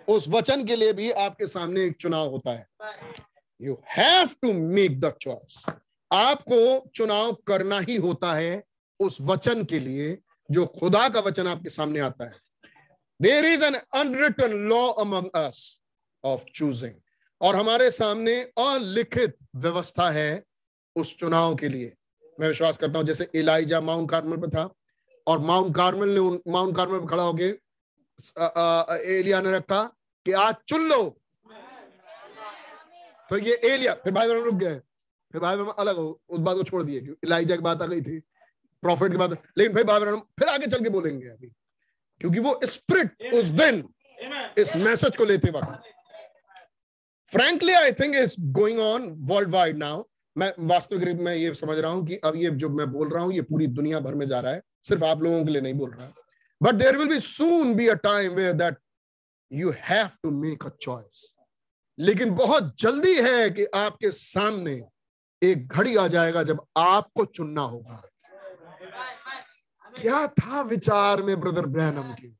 उस 0.07 0.27
वचन 0.27 0.65
के 0.65 0.75
लिए 0.75 0.93
भी 0.93 1.11
आपके 1.11 1.47
सामने 1.47 1.85
एक 1.85 1.95
चुनाव 1.95 2.29
होता 2.29 2.51
है। 2.51 2.67
You 3.61 3.77
have 3.89 4.29
to 4.41 4.53
make 4.53 4.99
the 5.01 5.13
choice 5.21 5.65
आपको 6.11 6.89
चुनाव 6.95 7.31
करना 7.47 7.79
ही 7.79 7.95
होता 7.95 8.33
है 8.33 8.63
उस 8.99 9.17
वचन 9.21 9.63
के 9.63 9.79
लिए 9.79 10.17
जो 10.49 10.65
खुदा 10.79 11.07
का 11.09 11.19
वचन 11.19 11.47
आपके 11.47 11.69
सामने 11.69 11.99
आता 11.99 12.25
है। 12.25 12.35
There 13.19 13.45
is 13.45 13.63
an 13.63 13.75
unwritten 13.95 14.53
law 14.69 14.87
among 14.89 15.29
us 15.35 15.81
of 16.23 16.43
choosing 16.55 16.93
और 17.41 17.55
हमारे 17.55 17.89
सामने 17.91 18.35
अलिखित 18.59 19.37
व्यवस्था 19.55 20.09
है 20.11 20.43
उस 20.95 21.15
चुनाव 21.17 21.55
के 21.55 21.69
लिए। 21.69 21.93
मैं 22.37 22.47
विश्वास 22.47 22.77
करता 22.77 22.99
हूँ, 22.99 23.07
जैसे 23.07 23.27
इलाइजा 23.35 23.81
माउंट 23.81 24.09
कार्मल 24.11 24.37
पर 24.37 24.49
था 24.49 24.69
और 25.27 25.39
माउंट 25.41 25.75
कार्मल 25.75 26.09
ने 26.09 26.51
माउंट 26.51 26.75
कार्मल 26.75 26.99
पे 26.99 27.07
खड़ा 27.07 27.23
होके 27.23 27.49
एलिया 29.11 29.41
ने 29.41 29.51
रखा 29.51 29.83
कि 30.25 30.31
आज 30.33 30.55
चुन 30.67 30.87
लो। 30.89 31.03
तो 33.29 33.37
ये 33.37 33.53
एलिया, 33.65 33.93
फिर 33.93 34.13
भाई 34.13 34.27
बहन 34.27 34.41
रुक 34.43 34.55
गए। 34.55 34.75
फिर 35.33 35.41
भाई 35.41 35.55
बहन 35.55 35.73
अलग 35.79 35.97
हो, 35.97 36.21
उस 36.29 36.39
बात 36.39 36.55
को 36.57 36.63
छोड़ 36.63 36.83
दिए 36.83 36.99
इलाइजा 37.23 37.55
की 37.55 37.61
बात 37.61 37.81
आ 37.81 37.85
गई 37.85 38.01
थी 38.01 38.19
प्रॉफिट 38.83 39.11
की 39.11 39.17
बात। 39.17 39.31
लेकिन 39.57 39.73
भाई 39.73 39.83
भाई 39.83 39.99
बहन, 39.99 40.19
फिर 40.39 40.47
आगे 40.49 40.67
चल 40.67 40.83
के 40.83 40.89
बोलेंगे 40.89 41.27
अभी, 41.27 41.47
क्योंकि 42.21 42.39
वो 42.39 42.59
स्प्रिट 42.65 43.33
उस 43.33 43.45
दिन, 43.61 43.83
इस 44.57 44.75
मैसेज 44.77 45.15
को 45.15 45.25
लेते 45.25 45.51
वक्त। 45.51 45.89
Frankly 47.31 47.73
I 47.73 47.91
think 47.93 48.15
is 48.15 48.35
going 48.53 48.79
on 48.79 49.09
worldwide 49.49 49.77
now 49.77 50.03
मैं 50.35 50.53
वास्तविक 50.67 51.03
रूप 51.03 51.17
में 51.21 51.33
ये 51.35 51.53
समझ 51.55 51.77
रहा 51.79 51.91
हूँ 51.91 52.05
कि 52.07 52.15
अब 52.17 52.35
ये 52.35 52.49
जो 52.51 52.69
मैं 52.69 52.91
बोल 52.91 53.09
रहा 53.09 53.23
हूँ, 53.23 53.33
ये 53.33 53.41
पूरी 53.41 53.67
दुनिया 53.67 53.99
भर 53.99 54.15
में 54.15 54.27
जा 54.27 54.39
रहा 54.39 54.53
है। 54.53 54.61
सिर्फ़ 54.83 55.03
आप 55.05 55.21
लोगों 55.23 55.43
के 55.45 55.51
लिए 55.51 55.61
नहीं 55.61 55.73
बोल 55.73 55.91
रहा 55.91 56.11
but 56.61 56.75
there 56.75 56.97
will 56.97 57.07
be 57.07 57.19
soon 57.19 57.73
be 57.75 57.87
a 57.87 57.93
time 58.03 58.33
where 58.33 58.53
that 58.53 58.77
you 59.51 59.73
have 59.79 60.09
to 60.23 60.31
make 60.31 60.65
a 60.65 60.69
choice 60.81 61.35
लेकिन 61.97 62.31
बहुत 62.35 62.73
जल्दी 62.79 63.15
है 63.21 63.49
कि 63.49 63.65
आपके 63.75 64.11
सामने 64.11 64.81
एक 65.41 65.67
घड़ी 65.67 65.95
आ 65.95 66.07
जाएगा 66.07 66.43
जब 66.43 66.61
आपको 66.77 67.25
चुनना 67.25 67.61
होगा। 67.61 68.01
क्या 69.95 70.25
था 70.29 70.61
विचार 70.61 71.21
में 71.23 71.39
ब्रदर 71.41 71.65
ब्रहनम 71.65 72.13
की? 72.13 72.35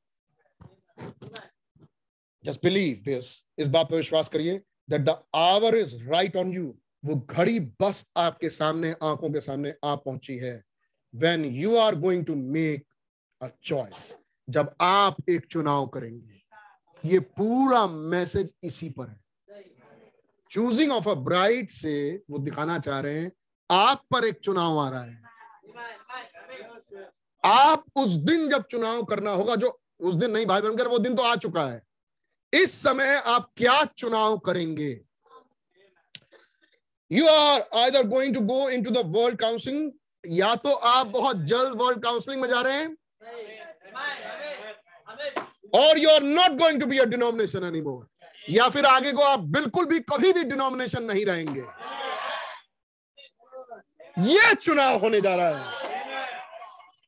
जस्ट 2.46 2.64
बिलीव 2.64 3.02
दिस 3.06 3.34
इस 3.58 3.68
बात 3.68 3.90
पर 3.90 3.96
विश्वास 3.96 4.30
करिए 4.30 4.62
that 4.90 5.02
the 5.02 5.18
hour 5.36 5.76
is 5.76 5.96
right 6.04 6.36
on 6.36 6.54
you 6.54 6.74
वो 7.04 7.16
घड़ी 7.16 7.60
बस 7.82 8.06
आपके 8.18 8.50
सामने, 8.50 8.92
आँखों 8.94 9.30
के 9.30 9.42
सामने 9.42 9.74
आ 9.84 9.96
पहुँची 9.96 10.38
है। 10.38 10.64
When 11.14 11.46
you 11.46 11.76
are 11.78 11.96
going 11.96 12.26
to 12.26 12.36
make 12.36 12.86
a 13.42 13.48
choice 13.64 14.14
जब 14.48 14.76
आप 14.82 15.30
एक 15.30 15.46
चुनाव 15.46 15.88
करेंगे, 15.88 16.42
ये 17.04 17.20
पूरा 17.20 17.86
मैसेज 17.88 18.52
इसी 18.64 18.90
पर 18.90 19.08
है। 19.08 19.20
चूजिंग 20.52 20.92
ऑफ़ 20.92 21.10
अ 21.10 21.14
ब्राइट 21.14 21.70
से 21.70 22.24
वो 22.30 22.38
दिखाना 22.38 22.78
चाह 22.80 23.00
रहे 23.00 23.20
हैं, 23.20 23.32
आप 23.70 24.04
पर 24.12 24.26
एक 24.26 24.40
चुनाव 24.40 24.80
आ 24.80 24.90
रहा 24.90 25.04
है। 25.04 25.22
आप 27.44 27.86
उस 27.96 28.12
दिन 28.12 28.50
जब 28.50 28.66
चुनाव 28.66 29.04
करना 29.04 29.32
होगा, 29.32 29.56
जो 29.56 29.80
उस 30.00 30.16
दिन 30.16 30.32
नहीं 30.32 30.46
भाई 30.46 30.62
बनकर 30.62 30.88
वो 30.88 31.00
दिन 31.00 31.16
तो 31.16 31.24
आ 31.24 31.36
चुका 31.36 31.66
है। 31.66 31.82
इस 32.54 32.74
समय 32.74 33.16
आप 33.16 33.52
क्या 33.58 33.84
चुनाव 33.86 34.38
करेंगे? 34.38 34.94
You 37.12 37.26
are 37.28 37.62
either 37.78 38.04
going 38.08 38.34
to 38.36 38.42
go 38.48 38.70
into 38.84 38.92
the 38.92 39.04
world 39.16 39.40
counselling 39.40 39.92
या 40.26 40.54
तो 40.56 40.74
आप 40.92 41.08
बहुत 41.08 41.44
जल्द 41.46 41.82
वर्ल्ड 41.82 42.04
काउंसिलिंग 42.04 42.42
में 42.42 42.48
जा 42.50 42.62
रहे 42.62 42.74
हैं 42.74 42.96
और 45.74 45.98
you 45.98 46.10
are 46.10 46.24
not 46.24 46.58
going 46.60 46.80
to 46.80 46.86
be 46.86 46.98
a 46.98 47.06
denomination 47.06 47.64
any 47.64 47.82
more 47.82 48.08
या 48.50 48.68
फिर 48.70 48.86
आगे 48.86 49.12
को 49.12 49.22
आप 49.22 49.40
बिल्कुल 49.56 49.86
भी 49.86 50.00
कभी 50.10 50.32
भी 50.34 50.44
डिनोमिनेशन 50.44 51.04
नहीं 51.04 51.26
रहेंगे। 51.26 51.64
ये 54.30 54.54
चुनाव 54.56 54.98
होने 55.00 55.22
जा 55.22 55.36
रहा 55.36 55.50
है। 55.50 55.90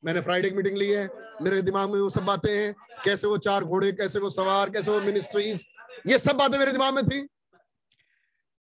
मैंने 0.06 0.22
फ्राइडे 0.22 0.50
की 0.50 0.56
मीटिंग 0.56 0.78
ली 0.78 0.90
है। 0.92 1.10
मेरे 1.42 1.62
दिमाग 1.62 1.90
में 1.90 2.00
वो 2.00 2.10
सब 2.10 2.26
बातें 2.26 2.50
हैं। 2.52 2.74
कैसे 3.06 3.28
वो 3.28 3.38
चार 3.38 3.64
घोड़े, 3.64 3.92
कैसे 3.92 4.20
वो 4.20 4.30
सवार, 4.30 4.70
कैसे 4.70 4.92
वो 4.92 5.00
मिनिस्ट्रीज 5.02 5.64
ये 6.08 6.18
सब 6.20 6.38
बातें 6.38 6.58
मेरे 6.58 6.72
दिमाग 6.72 6.94
में 6.94 7.06
थी। 7.06 7.28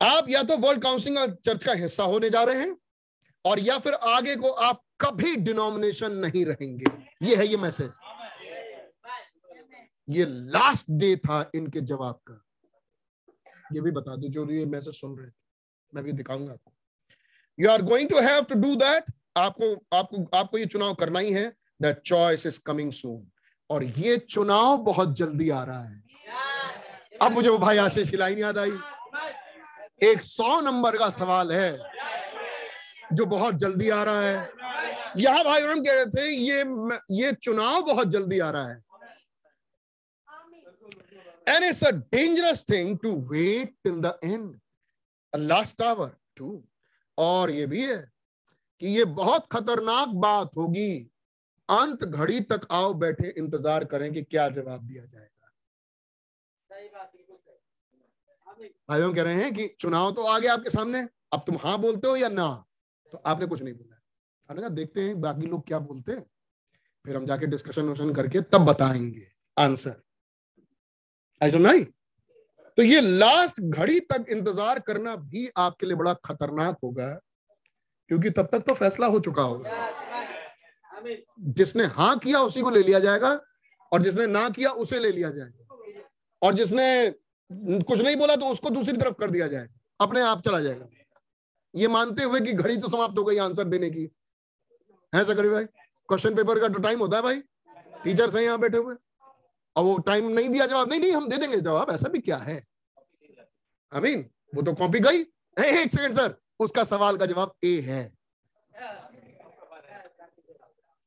आप 0.01 0.29
या 0.29 0.41
तो 0.43 0.57
वर्ल्ड 0.57 0.81
काउंसिलिंग 0.83 1.35
चर्च 1.45 1.63
का 1.63 1.73
हिस्सा 1.73 2.03
होने 2.05 2.29
जा 2.29 2.43
रहे 2.43 2.59
हैं, 2.59 2.75
और 3.45 3.59
या 3.59 3.77
फिर 3.79 3.93
आगे 3.93 4.35
को 4.35 4.49
आप 4.49 4.81
कभी 5.01 5.35
डिनोमिनेशन 5.37 6.11
नहीं 6.15 6.45
रहेंगे। 6.45 6.85
ये 7.21 7.35
है 7.35 7.47
ये 7.47 7.57
मैसेज 7.57 7.91
ये 10.07 10.25
लास्ट 10.25 10.85
डे 10.91 11.15
था 11.17 11.39
इनके 11.55 11.81
जवाब 11.81 12.19
का। 12.27 12.41
ये 13.73 13.81
भी 13.81 13.91
बता 13.91 14.15
दो, 14.15 14.27
जो 14.29 14.49
ये 14.51 14.65
मैसेज 14.65 14.95
सुन 14.95 15.17
रहे 15.17 15.27
थे 15.27 15.33
मैं 15.93 16.03
भी 16.03 16.11
दिखाऊँगा 16.13 16.51
आपको। 16.51 16.73
You 17.59 17.69
are 17.69 17.81
going 17.81 18.09
to 18.09 18.19
have 18.19 18.43
to 18.43 18.55
do 18.55 18.75
that 18.75 19.05
आपको 19.37 19.73
आपको 19.93 20.23
आपको 20.37 20.57
ये 20.57 20.65
चुनाव 20.65 20.93
करना 20.95 21.19
ही 21.19 21.31
है। 21.33 21.51
The 21.81 21.93
choice 22.05 22.45
is 22.45 22.59
coming 22.65 22.91
soon 22.93 23.27
और 23.69 23.83
ये 23.83 24.17
चुनाव 24.19 24.77
बहुत 24.83 25.15
जल्दी 25.17 25.49
आ 25.49 25.63
रहा 25.63 25.83
है। 25.83 26.03
अब 27.21 27.31
मुझे 27.31 27.49
वो 27.49 27.57
भाई 27.57 27.77
आशीष 27.77 28.09
की 28.09 28.17
लाइन 28.17 28.39
याद 28.39 28.57
आई। 28.57 28.71
एक 30.01 30.21
सौ 30.21 30.59
नंबर 30.61 30.97
का 30.97 31.09
सवाल 31.11 31.51
है 31.51 31.77
जो 33.13 33.25
बहुत 33.25 33.55
जल्दी 33.55 33.89
आ 33.89 34.03
रहा 34.03 34.21
है। 34.21 34.49
यह 35.17 35.43
भाई 35.43 35.61
कह 35.61 35.93
रहे 35.93 36.05
थे, 36.07 36.27
ये 36.27 36.63
ये 37.17 37.31
चुनाव 37.33 37.81
बहुत 37.83 38.07
जल्दी 38.07 38.39
आ 38.39 38.49
रहा 38.49 38.67
है। 38.67 38.83
And 41.47 41.63
it's 41.63 41.83
a 41.83 41.91
dangerous 41.91 42.65
thing 42.69 42.97
to 42.99 43.11
wait 43.31 43.73
till 43.83 43.99
the 44.01 44.17
end 44.23 44.59
last 45.33 45.81
hour 45.81 46.11
to 46.37 46.63
और 47.17 47.51
ये 47.51 47.65
भी 47.65 47.83
है 47.83 47.97
कि 48.81 48.87
ये 48.87 49.05
बहुत 49.05 49.47
खतरनाक 49.51 50.07
बात 50.23 50.49
होगी। 50.57 50.93
अंत 51.69 52.03
घड़ी 52.03 52.39
तक 52.41 52.67
आओ, 52.71 52.93
बैठे, 52.93 53.27
इंतज़ार 53.29 53.83
करें 53.85 54.11
कि 54.13 54.21
क्या 54.23 54.47
जवाब 54.49 54.81
दिया 54.81 55.03
जाएगा 55.03 55.34
भाइयों 58.89 59.13
कह 59.13 59.23
रहे 59.23 59.33
हैं 59.35 59.53
कि 59.53 59.67
चुनाव 59.79 60.11
तो 60.11 60.23
आ 60.23 60.37
गया 60.39 60.53
आपके 60.53 60.69
सामने, 60.69 61.07
अब 61.33 61.43
तुम 61.47 61.57
हाँ 61.57 61.77
बोलते 61.79 62.07
हो 62.07 62.15
या 62.15 62.29
ना? 62.29 62.65
तो 63.13 63.21
आपने 63.25 63.45
कुछ 63.45 63.61
नहीं 63.61 63.73
बोला। 63.73 64.01
हमने 64.49 64.61
कहा, 64.61 64.69
देखते 64.69 65.01
हैं 65.01 65.19
बाकी 65.21 65.45
लोग 65.45 65.65
क्या 65.67 65.79
बोलते 65.81 66.11
हैं। 66.11 66.25
फिर 67.05 67.15
हम 67.15 67.25
जाके 67.25 67.45
डिस्कशन 67.45 67.87
वोशन 67.87 68.13
करके 68.13 68.41
तब 68.43 68.65
बताएँगे। 68.65 69.27
आंसर 69.57 70.01
ऐसा 71.41 71.57
नहीं 71.59 71.85
तो 72.77 72.83
ये 72.83 73.01
लास्ट 73.01 73.59
घड़ी 73.61 73.99
तक 74.01 74.25
इंतज़ार 74.29 74.79
करना 74.79 75.15
भी 75.15 75.49
आपके 75.57 75.85
लिए 75.85 75.95
बड़ा 75.95 76.13
खतरनाक 76.25 76.77
होगा, 76.83 77.07
क्योंकि 78.09 78.29
तब 78.29 78.49
तक 78.51 78.59
तो 78.59 78.73
फैसला 78.73 79.07
हो 79.07 79.19
चुका 79.19 79.43
होगा। 79.43 79.91
जिसने 81.39 81.85
हाँ 81.85 82.17
किया 82.19 82.41
उसी 82.41 82.61
को 82.61 82.69
ले 82.69 82.81
लिया 82.83 82.99
जाएगा, 82.99 83.39
और 83.91 84.01
जिसने 84.01 84.25
ना 84.27 84.47
किया 84.49 84.69
उसे 84.71 84.99
ले 84.99 85.11
लिया 85.11 85.29
जाएगा। 85.29 86.01
और 86.41 86.53
जिसने 86.53 87.13
कुछ 87.51 87.99
नहीं 87.99 88.15
बोला 88.15 88.35
तो 88.35 88.45
उसको 88.45 88.69
दूसरी 88.69 88.97
तरफ़ 88.97 89.13
कर 89.13 89.31
दिया 89.31 89.47
जाए। 89.47 89.69
अपने 89.99 90.21
आप 90.21 90.41
चला 90.41 90.59
जाएगा। 90.61 90.87
ये 91.75 91.87
मानते 91.87 92.23
हुए 92.23 92.39
कि 92.41 92.53
घड़ी 92.53 92.77
तो 92.77 92.89
समाप्त 92.89 93.17
हो 93.17 93.23
गई 93.23 93.37
आंसर 93.37 93.63
देने 93.63 93.89
की। 93.89 94.09
है 95.13 95.23
सकरी 95.25 95.49
भाई? 95.49 95.63
क्वेश्चन 95.63 96.35
पेपर 96.35 96.59
का 96.59 96.67
तो 96.67 96.79
टाइम 96.79 96.99
होता 96.99 97.17
है 97.17 97.23
भाई। 97.23 97.41
टीचर्स 98.03 98.35
हैं 98.35 98.41
यहाँ 98.41 98.59
बैठे 98.59 98.77
हुए। 98.77 98.95
और 99.75 99.83
वो 99.83 99.97
टाइम 99.97 100.29
नहीं 100.29 100.49
दिया 100.49 100.65
जवाब। 100.65 100.89
नहीं 100.89 100.99
नहीं, 100.99 101.11
हम 101.11 101.29
दे 101.29 101.37
देंगे 101.37 101.57
जवाब। 101.57 101.89
ऐसा 101.89 102.09
भी 102.09 102.19
क्या 102.19 102.37
है? 102.37 102.63
आई 103.93 104.01
मीन 104.01 104.29
वो 104.55 104.61
तो 104.61 104.73
कॉपी 104.73 104.99
गई। 104.99 105.21
एक 105.57 105.91
सेकंड 105.91 106.15
सर 106.15 106.35
उसका 106.59 106.83
सवाल 106.83 107.17
का 107.17 107.25
जवाब 107.25 107.53
ए 107.63 107.79
है। 107.81 108.13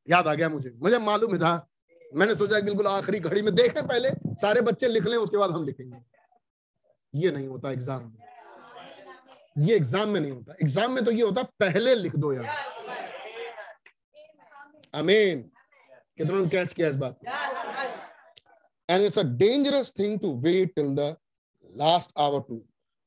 याद 0.09 0.29
आ 0.29 0.35
गया 0.35 0.49
मुझे। 0.49 0.71
मुझे 0.71 0.99
मालूम 0.99 1.39
था। 1.39 1.69
मैंने 2.15 2.35
सोचा 2.35 2.61
बिल्कुल 2.61 2.87
आखिरी 2.87 3.19
घड़ी 3.21 3.43
में 3.43 3.55
देखें 3.55 3.87
पहले। 3.87 4.11
सारे 4.35 4.61
बच्चे 4.61 4.89
लिख 4.89 5.07
लें, 5.07 5.17
उसके 5.17 5.37
बाद 5.37 5.51
हम 5.51 5.65
लिखेंगे। 5.65 6.18
ये 7.15 7.31
नहीं 7.31 7.47
होता 7.49 7.71
एग्ज़ाम 7.73 8.03
में। 8.05 9.67
ये 9.67 9.77
एग्ज़ाम 9.77 10.09
में 10.09 10.21
नहीं 10.21 10.33
होता। 10.33 10.55
एग्ज़ाम 10.63 10.93
में 10.93 11.05
तो 11.05 11.11
ये 11.11 11.23
होता, 11.23 11.43
पहले 11.43 11.95
लिख 11.95 12.17
दो 12.17 12.33
यार। 12.33 12.49
अमीन 14.95 15.41
कितनों 16.19 16.41
ने 16.41 16.49
कैच 16.51 16.73
किया 16.73 16.89
इस 16.89 16.95
बात 16.97 17.19
and 18.89 19.03
it's 19.03 19.19
a 19.19 19.23
dangerous 19.23 19.93
thing 19.99 20.19
to 20.21 20.33
wait 20.41 20.75
till 20.75 20.95
the 20.97 21.15
last 21.73 22.11
hour 22.19 22.41
to 22.41 22.63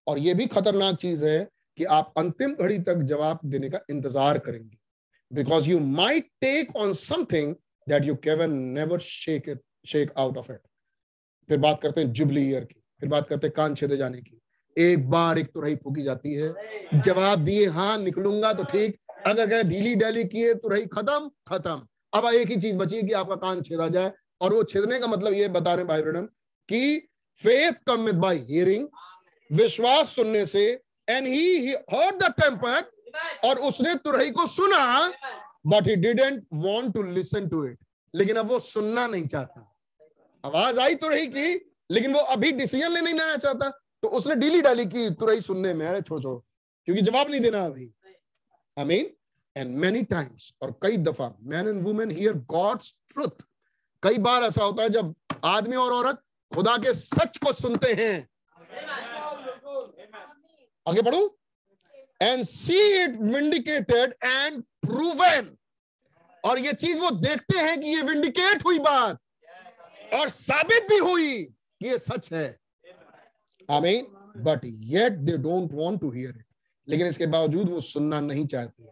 और 0.07 0.19
ये 0.19 0.33
भी 0.33 0.45
खतरनाक 0.47 0.95
चीज़ 0.97 1.25
है 1.25 1.47
कि 1.77 1.83
आप 1.95 2.13
अंतिम 2.17 2.53
घड़ी 2.55 2.77
तक 2.81 3.01
जवाब 3.05 3.39
देने 3.45 3.69
का 3.69 3.79
इंतज़ार 3.89 4.37
करेंगे। 4.39 4.77
Because 5.31 5.69
you 5.69 5.79
might 5.79 6.29
take 6.41 6.75
on 6.75 6.93
something 6.99 7.55
that 7.87 8.05
you 8.05 8.15
can 8.23 8.51
never 8.51 8.99
shake 9.01 9.49
it 9.49 9.61
shake 9.87 10.13
out 10.17 10.37
of 10.37 10.51
it 10.51 10.61
फिर 11.49 11.57
बात 11.59 11.79
करते 11.81 12.01
हैं 12.01 12.11
जुबली 12.11 12.41
ईयर 12.49 12.63
की। 12.63 12.80
फिर 13.01 13.09
बात 13.09 13.27
करते 13.27 13.47
हैं 13.47 13.53
कान 13.55 13.75
छेदे 13.75 13.97
जाने 13.97 14.21
की। 14.21 14.37
एक 14.77 15.09
बार 15.09 15.39
एक 15.39 15.47
तुरही 15.53 15.75
फूकी 15.75 16.03
जाती 16.03 16.33
है। 16.33 16.99
जवाब 17.01 17.39
दिए 17.45 17.65
हाँ 17.67 17.97
निकलूँगा 17.97 18.53
तो 18.53 18.63
ठीक। 18.63 18.97
अगर 19.27 19.49
कहे 19.49 19.63
ढीली 19.63 19.95
डैली 19.95 20.23
किए 20.25 20.53
तुरही 20.55 20.85
खत्म 20.87 21.29
खत्म। 21.47 21.81
अब 22.13 22.25
एक 22.25 22.47
ही 22.47 22.55
चीज़ 22.55 22.77
बची 22.77 23.01
कि 23.01 23.13
आपका 23.13 23.35
कान 23.37 23.61
छेदा 23.61 23.87
जाए। 23.87 24.11
और 24.41 24.53
वो 24.53 24.63
छेदने 24.63 24.99
का 24.99 25.07
मतलब 25.07 25.33
ये 25.33 25.47
बता 25.49 25.73
रहे 25.75 25.85
भाई 25.85 26.01
ब्रम 26.01 26.25
कि 26.69 26.97
faith 27.41 27.73
come 27.87 28.05
with 28.05 28.15
by 28.15 28.37
hearing 28.49 28.87
विश्वास 29.49 30.15
सुनने 30.15 30.45
से 30.45 30.63
and 31.07 31.27
he 31.27 31.71
heard 31.71 32.23
the 32.23 32.31
trumpet 32.39 32.91
और 33.45 33.59
उसने 33.67 33.95
तुरही 33.95 34.31
को 34.31 34.47
सुना 34.47 35.09
but 35.67 35.87
he 35.87 35.95
didn't 35.95 36.43
want 36.53 36.93
to 36.93 37.03
listen 37.03 37.47
to 37.47 37.65
it 37.65 37.77
लेकिन 38.13 38.35
अब 38.35 38.47
वो 38.51 38.59
सुनना 38.59 39.05
नहीं 39.07 39.27
चाहता। 39.27 39.67
आवाज़ 40.43 40.79
आई 40.79 40.95
तुरही 40.95 41.27
की 41.27 41.53
लेकिन 41.91 42.13
वो 42.13 42.19
अभी 42.19 42.51
डिसीज़न 42.51 42.91
लेने 42.91 43.01
नहीं 43.01 43.13
लेना 43.13 43.37
चाहता। 43.37 43.69
तो 43.69 44.07
उसने 44.07 44.35
डीली 44.35 44.61
डाली 44.61 44.85
की 44.85 45.09
तुरही 45.09 45.41
सुनने 45.41 45.73
में, 45.73 45.85
अरे 45.87 46.01
छोड़ 46.01 46.21
छोड़। 46.21 46.39
क्योंकि 46.85 47.01
जवाब 47.01 47.29
नहीं 47.31 47.41
देना 47.41 47.65
अभी। 47.65 47.91
I 48.79 48.85
mean 48.85 49.09
and 49.57 49.75
many 49.77 50.01
times 50.03 50.51
और 50.61 50.71
कई 50.83 50.97
दफ़ा 50.97 51.33
man 51.43 51.67
and 51.67 51.83
women 51.83 52.11
hear 52.11 52.33
God's 52.33 52.95
truth 53.13 53.43
कई 54.03 54.17
बार 54.17 54.43
ऐसा 54.43 54.63
होता 54.63 54.83
है 54.83 54.89
जब 54.89 55.15
आदमी 55.45 55.75
और 55.75 55.93
औरत 55.93 56.21
खुदा 56.51 56.77
के 56.77 56.93
सच 56.93 57.37
को 57.37 57.53
सुनते 57.53 57.93
हैं। 57.93 58.27
आगे 60.87 61.01
बढ़ू? 61.01 61.37
And 62.21 62.43
see 62.43 63.03
it 63.03 63.15
vindicated 63.21 64.15
and 64.23 64.61
proven 64.61 65.55
और 66.43 66.59
ये 66.59 66.73
चीज़ 66.73 66.99
वो 66.99 67.09
देखते 67.11 67.57
हैं 67.57 67.79
कि 67.81 67.89
ये 67.89 68.01
विंडिकेट 68.01 68.65
हुई 68.65 68.79
बात। 68.79 69.19
और 70.13 70.29
साबित 70.29 70.87
भी 70.89 70.97
हुई। 70.97 71.53
ये 71.81 71.97
सच 71.97 72.31
है। 72.33 72.47
I 73.69 73.81
mean 73.81 74.05
but 74.43 74.65
yet 74.65 75.13
they 75.19 75.37
don't 75.39 75.73
want 75.73 75.99
to 76.01 76.11
hear 76.11 76.29
it 76.29 76.45
लेकिन 76.87 77.07
इसके 77.07 77.27
बावजूद 77.27 77.69
वो 77.69 77.81
सुनना 77.81 78.19
नहीं 78.21 78.45
चाहती 78.47 78.83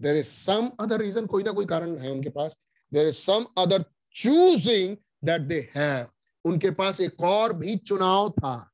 there 0.00 0.16
is 0.16 0.26
some 0.26 0.70
other 0.80 1.00
reason 1.00 1.26
कोई 1.26 1.42
ना 1.42 1.52
कोई 1.52 1.66
कारण 1.66 1.96
है 1.98 2.10
उनके 2.10 2.30
पास। 2.30 2.56
There 2.92 3.08
is 3.08 3.16
some 3.16 3.46
other 3.58 3.84
choosing 4.14 4.96
that 5.24 5.40
they 5.42 5.60
have 5.74 6.06
उनके 6.44 6.70
पास 6.72 7.00
एक 7.00 7.20
और 7.22 7.52
भी 7.52 7.76
चुनाव 7.78 8.30
था, 8.30 8.70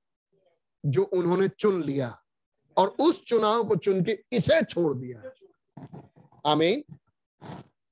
जो 0.85 1.03
उन्होंने 1.03 1.49
चुन 1.49 1.83
लिया। 1.83 2.17
और 2.77 2.89
उस 3.01 3.23
चुनाव 3.25 3.63
को 3.65 3.77
चुन 3.77 4.03
के 4.05 4.19
इसे 4.33 4.61
छोड़ 4.63 4.97
दिया। 4.97 5.23
I 6.45 6.57
mean 6.57 6.83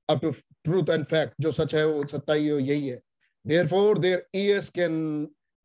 up 0.09 0.19
to 0.21 0.31
truth 0.31 0.89
and 0.89 1.05
fact 1.05 1.33
जो 1.41 1.51
सच 1.51 1.75
है 1.75 1.85
वो 1.87 2.05
सच्चाई 2.07 2.43
यही 2.43 2.87
है। 2.87 3.01
Therefore 3.67 3.99
their 3.99 4.27
ears 4.35 4.69
can 4.69 4.95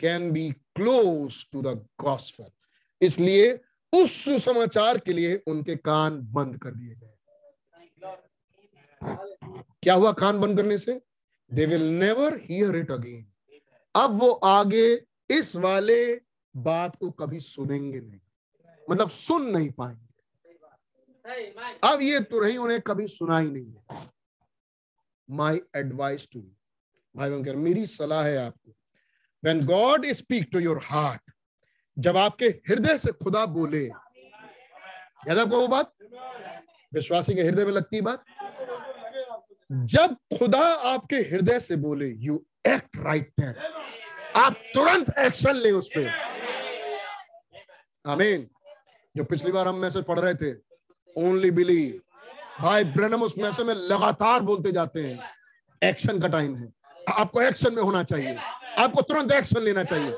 can 0.00 0.30
be 0.32 0.50
close 0.50 1.44
to 1.52 1.62
the 1.62 1.86
gospel 2.00 2.50
इसलिए 3.00 3.52
उस 3.92 4.12
सुसमाचार 4.24 4.98
के 4.98 5.12
लिए 5.12 5.42
उनके 5.46 5.76
कान 5.76 6.20
बंद 6.32 6.58
कर 6.58 6.70
दिए 6.70 6.94
गए। 6.94 7.10
क्या 9.82 9.94
हुआ 9.94 10.12
कान 10.12 10.40
बंद 10.40 10.56
करने 10.56 10.78
से? 10.78 11.00
They 11.50 11.66
will 11.66 11.82
never 11.82 12.36
hear 12.42 12.76
it 12.76 12.90
again 12.90 13.26
अब 13.94 14.10
वो 14.20 14.30
आगे 14.30 14.86
इस 15.30 15.54
वाले 15.56 16.14
बात 16.54 16.96
को 16.96 17.10
कभी 17.10 17.40
सुनेंगे 17.40 18.00
नहीं। 18.00 18.20
मतलब 18.90 19.10
सुन 19.10 19.50
नहीं 19.50 19.70
पाएँगे। 19.70 20.02
अब 21.84 22.02
ये 22.02 22.20
तुरही 22.20 22.56
उन्हें 22.56 22.80
कभी 22.80 23.06
सुना 23.08 23.38
ही 23.38 23.50
नहीं 23.50 23.72
है। 23.72 24.10
माई 25.28 25.60
एडवाइस 25.76 26.28
टू 26.32 26.40
भाई 27.14 27.30
मेरी 27.30 27.86
सलाह 27.86 28.24
है 28.24 28.36
आपको 28.36 28.74
when 29.44 29.64
God 29.66 30.06
speak 30.06 30.48
to 30.52 30.58
your 30.58 30.80
heart 30.84 31.30
जब 31.98 32.16
आपके 32.16 32.46
हृदय 32.46 32.98
से 32.98 33.12
खुदा 33.12 33.44
बोले, 33.46 33.84
याद 33.84 35.38
आपको 35.38 35.60
वो 35.60 35.68
बात? 35.68 35.92
विश्वासी 36.92 37.34
के 37.34 37.42
हृदय 37.42 37.64
में 37.64 37.72
लगती 37.72 38.00
बात? 38.00 38.24
जब 39.72 40.14
खुदा 40.38 40.60
आपके 40.92 41.16
हृदय 41.16 41.60
से 41.60 41.76
बोले 41.76 42.08
यू 42.08 42.44
एक्ट 42.66 42.96
राइट 42.96 43.32
देयर 43.40 43.58
आप 44.36 44.52
तुरंत 44.74 45.12
एक्शन 45.18 45.56
ले 45.56 45.70
उस 45.70 45.88
पर 45.96 46.08
आमीन 48.06 48.48
जो 49.16 49.24
पिछली 49.24 49.52
बार 49.52 49.68
हम 49.68 49.76
मैसेज 49.76 50.04
पढ़ 50.04 50.18
रहे 50.18 50.34
थे 50.34 50.52
ओनली 51.16 51.50
बिलीव 51.50 52.00
भाई 52.60 52.84
ब्रनम 52.84 53.22
उस 53.22 53.38
मैसेज 53.38 53.66
में 53.66 53.74
लगातार 53.74 54.40
बोलते 54.40 54.72
जाते 54.72 55.04
हैं। 55.06 55.30
एक्शन 55.82 56.20
का 56.20 56.28
टाइम 56.28 56.56
है। 56.56 56.72
आपको 57.12 57.42
एक्शन 57.42 57.74
में 57.74 57.82
होना 57.82 58.02
चाहिए। 58.02 58.36
आपको 58.78 59.02
तुरंत 59.02 59.32
एक्शन 59.32 59.62
लेना 59.62 59.84
चाहिए। 59.84 60.12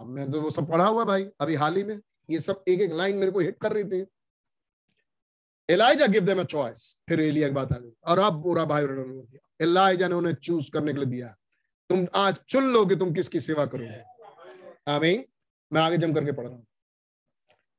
अब 0.00 0.08
मैं 0.08 0.30
तो 0.30 0.40
वो 0.40 0.50
सब 0.50 0.68
पढ़ा 0.70 0.86
हुआ 0.86 1.04
भाई, 1.04 1.26
अभी 1.40 1.54
हाल 1.54 1.76
ही 1.76 1.84
में 1.84 2.00
ये 2.30 2.40
सब 2.40 2.64
एक 2.68 2.80
एक 2.80 2.92
लाइन 2.92 3.16
मेरे 3.16 3.32
को 3.32 3.40
हिट 3.40 3.56
कर 3.62 3.72
रही 3.72 3.84
थी। 3.84 4.04
Elijah 5.68 6.06
give 6.06 6.24
them 6.24 6.40
a 6.40 6.44
choice 6.44 6.98
फिर 7.08 7.20
एलिया 7.20 7.48
की 7.48 7.54
बात 7.54 7.72
आ 7.72 7.76
गई। 7.78 7.92
और 8.06 8.18
अब 8.18 8.42
पूरा 8.42 8.64
भाई 8.64 8.84
एलाइजा 9.60 10.08
ने 10.08 10.14
उन्हें 10.14 10.34
चूज़ 10.34 10.70
करने 10.70 10.92
के 10.92 10.98
लिए 10.98 11.08
दिया। 11.08 11.34
तुम 11.90 12.06
आज 12.14 12.36
चुन 12.48 12.72
लोगे, 12.72 12.96
तुम 12.96 13.12
किसकी 13.14 13.40
सेवा 13.40 13.66
करोगे? 13.66 14.02
आमीन 14.88 15.24
मैं 15.70 15.80
आगे 15.82 15.98
जम 15.98 16.12
करके 16.12 16.32
पढ़ 16.32 16.44
रहा 16.44 16.54
हूँ। 16.54 16.66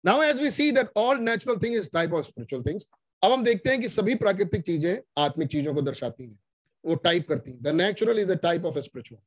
Now 0.03 0.21
as 0.23 0.41
we 0.41 0.51
see 0.51 0.71
that 0.71 0.89
all 0.97 1.19
natural 1.19 1.57
thing 1.57 1.75
is 1.75 1.89
type 1.93 2.13
of 2.13 2.25
spiritual 2.25 2.63
things 2.63 2.87
अब 3.23 3.31
हम 3.31 3.43
देखते 3.43 3.69
हैं 3.69 3.79
कि 3.81 3.89
सभी 3.89 4.15
प्राकृतिक 4.15 4.61
चीज़ें 4.61 4.97
आत्मिक 5.17 5.49
चीज़ों 5.49 5.73
को 5.73 5.81
दर्शाती 5.81 6.23
हैं। 6.23 6.39
वो 6.83 6.95
टाइप 7.03 7.27
करती 7.27 7.51
हैं। 7.51 7.61
The 7.63 7.67
natural 7.75 8.19
is 8.19 8.31
a 8.31 8.35
type 8.37 8.65
of 8.65 8.79
spiritual 8.79 9.21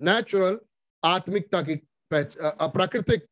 natural 0.00 0.58
आत्मिकता 1.02 1.62
की 1.62 1.74
प्राकृतिक 2.10 3.26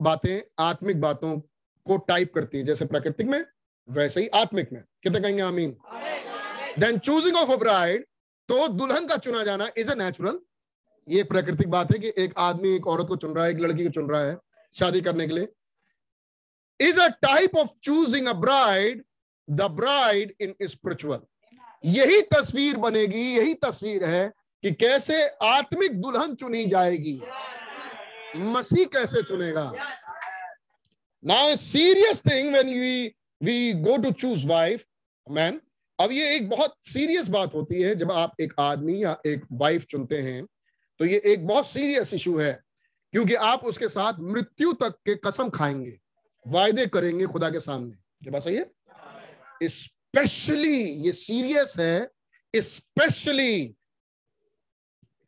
बातें 0.00 0.40
आत्मिक 0.58 1.00
बातों 1.00 1.38
को 1.86 1.96
टाइप 2.08 2.34
करती 2.34 2.58
है। 2.58 2.64
जैसे 2.64 2.86
प्राकृतिक 2.86 3.26
में, 3.26 3.44
वैसे 3.88 4.20
ही 4.20 4.28
आत्मिक 4.34 4.72
में। 4.72 4.82
कितने 5.02 5.20
कहेंगे 5.20 5.42
आमीन? 5.42 5.76
Then 6.78 6.98
choosing 6.98 7.36
of 7.36 7.50
a 7.50 7.56
bride 7.56 8.04
तो 8.48 8.66
दुल्हन 8.68 9.06
का 9.06 9.16
चुना 9.16 9.42
जाना 9.44 9.68
इज़ 9.78 9.90
अ 9.90 9.94
नेचुरल 9.94 10.38
ये 11.08 11.22
प्राकृतिक 11.24 11.68
बात 11.70 11.92
है 11.92 11.98
कि 11.98 12.12
एक 12.18 12.34
आदमी 12.38 12.74
एक 12.76 12.86
औरत 12.86 13.06
को 13.08 13.16
चुन 13.16 13.34
रहा 13.34 13.44
है, 13.44 13.50
एक 13.50 13.60
लड़की 13.60 13.84
को 13.84 13.90
चुन 13.90 14.10
रहा 14.10 14.24
है 14.24 14.36
शादी 14.74 15.00
करने 15.00 15.26
के 15.26 15.34
लिए। 15.34 15.48
Is 16.80 17.00
a 17.00 17.06
type 17.22 17.56
of 17.56 17.70
choosing 17.82 18.26
a 18.28 18.32
bride 18.40 19.04
the 19.48 19.62
bride 19.72 20.34
in 20.40 20.54
spiritual 20.62 21.20
यही 21.84 22.20
तस्वीर 22.34 22.76
बनेगी, 22.78 23.22
यही 23.36 23.54
तस्वीर 23.64 24.04
है 24.04 24.32
कि 24.64 24.70
कैसे 24.72 25.22
आत्मिक 25.42 26.00
दुल्हन 26.00 26.34
चुनी 26.34 26.64
जाएगी। 26.66 27.20
मसीह 28.36 28.84
कैसे 28.86 29.22
चुनेगा। 29.22 29.72
Now 31.22 31.56
serious 31.56 32.22
thing 32.26 32.52
when 32.52 32.68
we 32.70 33.06
we 33.40 33.72
go 33.82 33.96
to 33.96 34.10
choose 34.12 34.46
wife 34.46 34.84
man 35.26 35.60
अब 35.98 36.12
ये 36.12 36.34
एक 36.36 36.48
बहुत 36.50 36.76
सीरियस 36.82 37.28
बात 37.28 37.54
होती 37.54 37.80
है, 37.82 37.94
जब 37.94 38.12
आप 38.12 38.40
एक 38.40 38.52
आदमी 38.58 39.02
या 39.02 39.16
एक 39.26 39.44
वाइफ 39.52 39.84
चुनते 39.84 40.20
हैं 40.20 40.44
तो 41.00 41.04
ये 41.04 41.20
एक 41.26 41.46
बहुत 41.46 41.66
सीरियस 41.66 42.12
इशू 42.14 42.36
है, 42.38 42.52
क्योंकि 43.12 43.34
आप 43.34 43.64
उसके 43.64 43.88
साथ 43.88 44.20
मृत्यु 44.20 44.72
तक 44.72 44.94
के 45.06 45.14
कसम 45.24 45.50
खाएँगे, 45.50 45.98
वायदे 46.46 46.86
करेंगे 46.86 47.26
खुदा 47.26 47.50
के 47.50 47.60
सामने। 47.60 47.90
क्या 47.90 48.32
बात 48.32 48.42
सही 48.42 48.56
है? 48.56 48.70
स्पेशली 49.62 50.82
ये 51.04 51.12
सीरियस 51.14 51.74
है 51.78 52.10
स्पेशली 52.54 53.76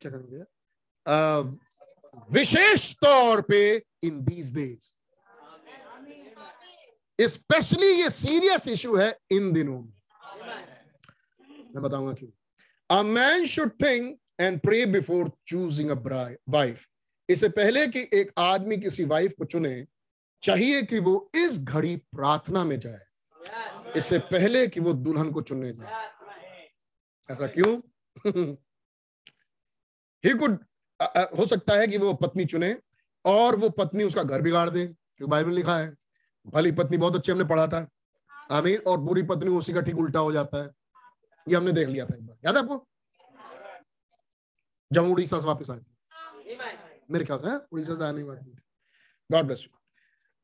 क्या 0.03 0.11
करेंगे? 0.11 0.41
विशेष 2.31 2.93
तौर 2.95 3.41
पे 3.41 3.83
इन 4.03 4.23
दीज 4.25 4.53
डेज़ 4.55 4.89
स्पेशली 7.21 7.87
ये 7.87 8.09
सीरियस 8.09 8.67
इशू 8.67 8.95
है 8.97 9.17
इन 9.31 9.53
दिनों 9.53 9.81
में। 9.81 9.93
मैं 11.75 11.83
बताऊँगा 11.83 12.13
क्यों? 12.13 12.29
A 12.89 13.03
man 13.03 13.45
should 13.45 13.71
think 13.71 14.19
and 14.39 14.59
pray 14.59 14.85
before 14.85 15.31
choosing 15.47 15.89
a 15.89 16.29
wife 16.49 16.87
इससे 17.29 17.49
पहले 17.49 17.87
कि 17.87 18.09
एक 18.13 18.31
आदमी 18.37 18.77
किसी 18.77 19.03
वाइफ 19.05 19.33
को 19.37 19.45
चुने, 19.45 19.87
चाहिए 20.43 20.81
कि 20.81 20.99
वो 20.99 21.31
इस 21.35 21.59
घड़ी 21.59 21.95
प्रार्थना 21.95 22.63
में 22.63 22.79
जाए। 22.79 23.05
इससे 23.97 24.19
पहले 24.19 24.67
कि 24.67 24.79
वो 24.79 24.93
दुल्हन 24.93 25.31
को 25.31 25.41
चुनने 25.41 25.71
जाए। 25.71 26.11
ऐसा 27.31 27.47
क्यों? 27.47 27.81
ही 30.23 30.33
कुड 30.33 30.57
हो 31.39 31.45
सकता 31.45 31.73
है 31.79 31.87
कि 31.87 31.97
वो 31.97 32.13
पत्नी 32.13 32.45
चुने 32.45 32.75
और 33.25 33.55
वो 33.55 33.69
पत्नी 33.69 34.03
उसका 34.03 34.23
घर 34.23 34.41
बिगाड़ 34.41 34.69
दे 34.69 34.85
क्योंकि 34.85 35.29
बाइबल 35.31 35.53
लिखा 35.53 35.77
है। 35.77 35.93
भली 36.45 36.71
पत्नी 36.71 36.97
बहुत 36.97 37.15
अच्छे 37.15 37.31
हमने 37.31 37.43
पढ़ा 37.43 37.67
था। 37.67 37.87
आमीन। 38.51 38.77
और 38.87 38.97
बुरी 38.99 39.23
पत्नी 39.23 39.49
उसी 39.57 39.73
का 39.73 39.81
ठीक 39.81 39.97
उल्टा 39.99 40.19
हो 40.19 40.31
जाता 40.31 40.63
है। 40.63 40.69
ये 41.47 41.55
हमने 41.55 41.71
देख 41.71 41.87
लिया 41.87 42.05
था 42.05 42.15
एक 42.15 42.25
बार। 42.27 42.37
याद 42.45 42.57
है 42.57 42.61
आपको? 42.63 42.87
जब 44.91 45.05
उड़ीसा 45.11 45.39
से 45.39 45.47
वापस 45.47 45.69
आए 45.69 45.79
मेरे 47.11 47.25
ख्याल 47.25 47.39
से 47.39 47.47
हाँ? 47.47 47.67
उड़ीसा 47.71 47.95
से 47.97 48.05
आने 48.05 48.23
बाद 48.23 48.45
God 49.29 49.45
bless 49.45 49.63
you 49.63 49.77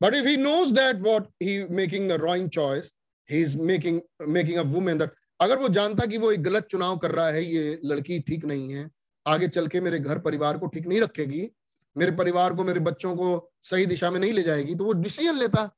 but 0.02 0.14
if 0.16 0.28
he 0.28 0.38
knows 0.38 0.74
that 0.74 0.96
what 0.96 1.28
he 1.44 1.64
making 1.72 2.10
the 2.10 2.12
wrong 2.22 2.50
choice 2.50 2.92
he 3.30 3.42
is 3.42 3.58
making 3.58 4.02
making 4.28 4.58
a 4.58 4.64
women 4.72 4.98
that 4.98 5.14
अगर 5.40 5.58
वो 5.58 5.70
जानता 5.70 6.06
कि 6.06 6.18
वो 6.18 6.32
एक 6.32 6.44
गलत 6.44 6.66
चुनाव 6.66 6.98
कर 6.98 7.12
रहा 7.12 7.28
है, 7.30 7.44
ये 7.44 7.80
लड़की 7.86 8.20
ठीक 8.20 8.46
नहीं 8.46 8.74
है 8.74 8.90
आगे 9.30 9.48
चल 9.48 9.68
के 9.68 9.82
मेरे 9.82 10.00
घर 10.00 10.20
परिवार 10.20 10.58
को 10.58 10.68
ठीक 10.68 10.88
नहीं 10.88 11.02
रखेगी, 11.02 11.50
मेरे 11.96 12.12
परिवार 12.14 12.54
को, 12.54 12.64
मेरे 12.64 12.80
बच्चों 12.82 13.16
को 13.16 13.52
सही 13.64 13.86
दिशा 13.86 14.12
में 14.12 14.20
नहीं 14.20 14.34
ले 14.34 14.44
जाएगी 14.44 14.76
तो 14.76 14.86
वो 14.86 14.94
डिसीज़न 14.96 15.38
लेता। 15.38 15.70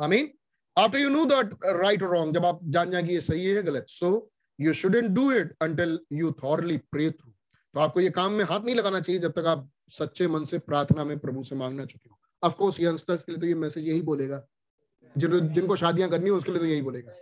I 0.00 0.08
mean 0.08 0.30
after 0.76 0.98
you 0.98 1.08
know 1.10 1.24
that 1.26 1.54
right 1.76 2.02
और 2.02 2.10
रॉन्ग 2.10 2.34
जब 2.34 2.44
आप 2.46 2.60
जान 2.64 2.90
जाए 2.90 3.02
कि 3.02 3.14
ये 3.14 3.20
सही 3.20 3.44
है 3.46 3.62
गलत 3.62 3.86
so 3.88 4.10
you 4.58 4.72
shouldn't 4.74 5.10
do 5.10 5.30
it 5.32 5.54
until 5.62 5.98
you 6.12 6.32
thoroughly 6.42 6.76
pray 6.92 7.10
through 7.10 7.30
तो 7.74 7.80
आपको 7.80 8.00
ये 8.00 8.10
काम 8.10 8.32
में 8.32 8.44
हाथ 8.44 8.60
नहीं 8.60 8.74
लगाना 8.74 9.00
चाहिए 9.00 9.20
जब 9.20 9.32
तक 9.32 9.46
आप 9.46 9.68
सच्चे 9.90 10.26
मन 10.28 10.44
से 10.44 10.58
प्रार्थना 10.60 11.04
में 11.04 11.18
प्रभु 11.18 11.42
से 11.44 11.56
मांगना 11.56 11.84
चुके 11.84 12.08
हो। 12.08 12.18
ऑफकोर्स 12.42 12.80
यंगस्टर्स 12.80 13.24
के 13.24 13.32
लिए 13.32 13.40
तो 13.40 13.46
ये 13.46 13.54
मैसेज 13.54 13.88
यही 13.88 14.02
बोलेगा। 14.02 14.42
जिन, 15.16 15.48
जिनको 15.48 15.76
शादियाँ 15.76 16.08
करनी 16.10 16.24
है, 16.24 16.30
उसके 16.30 16.50
लिए 16.50 16.60
तो 16.60 16.66
यही 16.66 16.82
बोलेगा। 16.82 17.12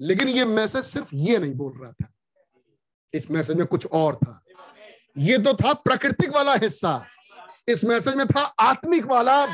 लेकिन 0.00 0.28
ये 0.28 0.44
मैसेज 0.44 0.84
सिर्फ़ 0.84 1.14
ये 1.14 1.38
नहीं 1.38 1.54
बोल 1.54 1.72
रहा 1.78 1.90
था। 1.92 2.12
इस 3.16 3.30
मैसेज 3.30 3.56
में 3.56 3.66
कुछ 3.66 3.86
और 3.86 4.16
था। 4.16 4.42
ये 5.18 5.38
तो 5.38 5.54
था 5.54 5.72
प्राकृतिक 5.74 6.30
वाला 6.30 6.54
हिस्सा, 6.54 7.06
इस 7.68 7.84
मैसेज 7.84 8.14
में 8.14 8.26
था 8.26 8.40
आत्मिक 8.40 9.06
वाला 9.06 9.46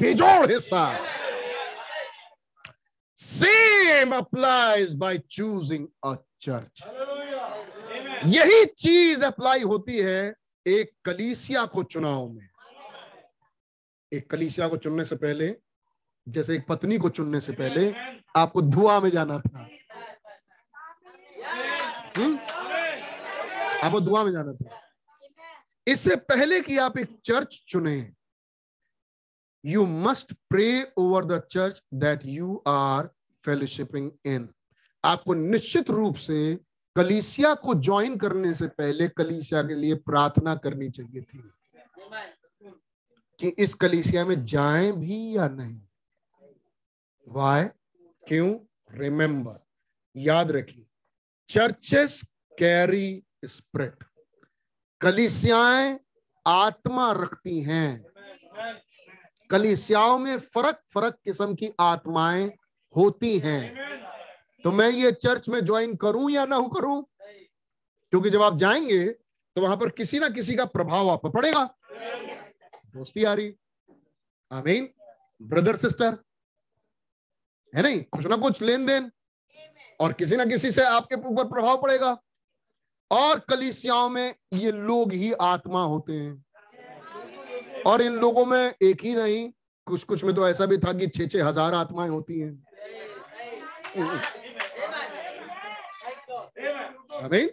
बेजोड़ 0.00 0.50
हिस्सा। 0.52 0.84
Same 3.18 4.14
applies 4.16 4.94
by 4.94 5.18
choosing 5.18 5.86
a 6.04 6.14
church 6.42 6.82
यही 8.26 8.64
चीज़ 8.66 9.24
अप्लाई 9.24 9.62
होती 9.62 9.98
है 9.98 10.34
एक 10.66 10.90
कलीसिया 11.04 11.64
को 11.64 11.82
चुनाव 11.82 12.28
में। 12.28 12.48
एक 14.12 14.30
कलीसिया 14.30 14.68
को 14.68 14.76
चुनने 14.76 15.04
से 15.04 15.16
पहले, 15.16 15.54
जैसे 16.26 16.54
एक 16.54 16.66
पत्नी 16.68 16.98
को 16.98 17.08
चुनने 17.08 17.40
से 17.40 17.52
पहले, 17.52 17.92
आपको 18.36 18.62
धुआँ 18.62 19.00
में 19.00 19.10
जाना 19.10 19.38
था। 19.38 19.68
हम्म? 22.16 22.38
आपको 23.82 24.00
दुआ 24.00 24.24
में 24.24 24.32
जाना 24.32 24.52
था। 24.52 24.80
इससे 25.86 26.16
पहले 26.16 26.60
कि 26.60 26.78
आप 26.78 26.98
एक 26.98 27.18
चर्च 27.24 27.64
चुने 27.68 28.12
you 29.64 29.86
must 29.86 30.32
pray 30.50 30.92
over 30.96 31.24
the 31.24 31.40
church 31.50 31.82
that 31.94 32.20
you 32.24 32.62
are 32.66 33.08
fellowshipping 33.44 34.10
in 34.24 34.48
आपको 35.04 35.34
निश्चित 35.34 35.90
रूप 35.90 36.16
से 36.16 36.58
कलीसिया 36.96 37.54
को 37.54 37.74
ज्वाइन 37.74 38.16
करने 38.18 38.54
से 38.54 38.66
पहले 38.66 39.08
कलीसिया 39.08 39.62
के 39.62 39.74
लिए 39.74 39.94
प्रार्थना 39.94 40.54
करनी 40.54 40.90
चाहिए 40.90 41.22
थी 41.22 41.50
कि 43.40 43.48
इस 43.48 43.74
कलीसिया 43.74 44.24
में 44.24 44.44
जाएँ 44.44 44.92
भी 44.92 45.36
या 45.36 45.48
नहीं। 45.48 45.80
वाय 47.28 47.70
क्यों? 48.28 48.58
रिमेंबर 48.90 49.64
याद 50.16 50.50
रखिए 50.50 50.86
चर्चेस 51.48 52.22
कैरी 52.58 53.25
स्प्रिट 53.42 54.04
कलिसियाएँ 55.00 55.98
आत्मा 56.46 57.12
रखती 57.12 57.60
हैं। 57.60 58.04
कलिसियाओं 59.50 60.18
में 60.18 60.38
फरक 60.38 60.82
फरक 60.94 61.18
किस्म 61.24 61.54
की 61.54 61.72
आत्माएँ 61.80 62.52
होती 62.96 63.38
हैं। 63.38 63.62
तो 64.64 64.72
मैं 64.72 64.88
ये 64.90 65.12
चर्च 65.12 65.48
में 65.48 65.64
ज्वाइन 65.64 65.94
करूँ 65.96 66.30
या 66.30 66.46
ना 66.46 66.60
करूँ? 66.74 67.02
क्योंकि 68.12 68.30
जब 68.30 68.42
आप 68.42 68.56
जाएँगे 68.56 69.04
तो 69.56 69.60
वहाँ 69.60 69.76
पर 69.76 69.90
किसी 69.90 70.18
ना 70.18 70.28
किसी 70.28 70.54
का 70.54 70.64
प्रभाव 70.64 71.10
आप 71.10 71.26
पड़ेगा। 71.26 71.64
दोस्ती 72.86 73.24
आ 73.24 73.34
रही। 73.34 73.54
आमीन। 74.52 74.88
ब्रदर, 75.42 75.76
सिस्टर, 75.76 76.18
है 77.74 77.82
नहीं? 77.82 78.02
कुछ 78.02 78.26
ना 78.26 78.36
कुछ 78.36 78.62
लेन 78.62 78.86
देन। 78.86 79.10
और 80.00 80.12
किसी 80.12 80.36
ना 80.36 80.44
किसी 80.44 80.70
से 80.70 80.84
आपके 80.84 81.14
ऊपर 81.14 81.44
प्रभाव 81.44 81.82
पड़ेगा। 81.82 82.16
और 83.10 83.38
कलिसियाओं 83.48 84.08
में 84.10 84.34
ये 84.54 84.70
लोग 84.72 85.12
ही 85.12 85.32
आत्मा 85.32 85.82
होते 85.84 86.12
हैं। 86.12 86.44
और 87.86 88.02
इन 88.02 88.14
लोगों 88.14 88.44
में 88.46 88.74
एक 88.82 89.04
ही 89.04 89.14
नहीं 89.14 89.50
कुछ 89.86 90.04
कुछ 90.04 90.24
में 90.24 90.34
तो 90.34 90.48
ऐसा 90.48 90.66
भी 90.66 90.78
था 90.78 90.92
कि 90.92 91.06
छह 91.08 91.26
छह 91.26 91.44
हज़ार 91.44 91.74
आत्माएँ 91.74 92.08
होती 92.10 92.38
हैं। 92.40 92.50
अमीन 97.18 97.48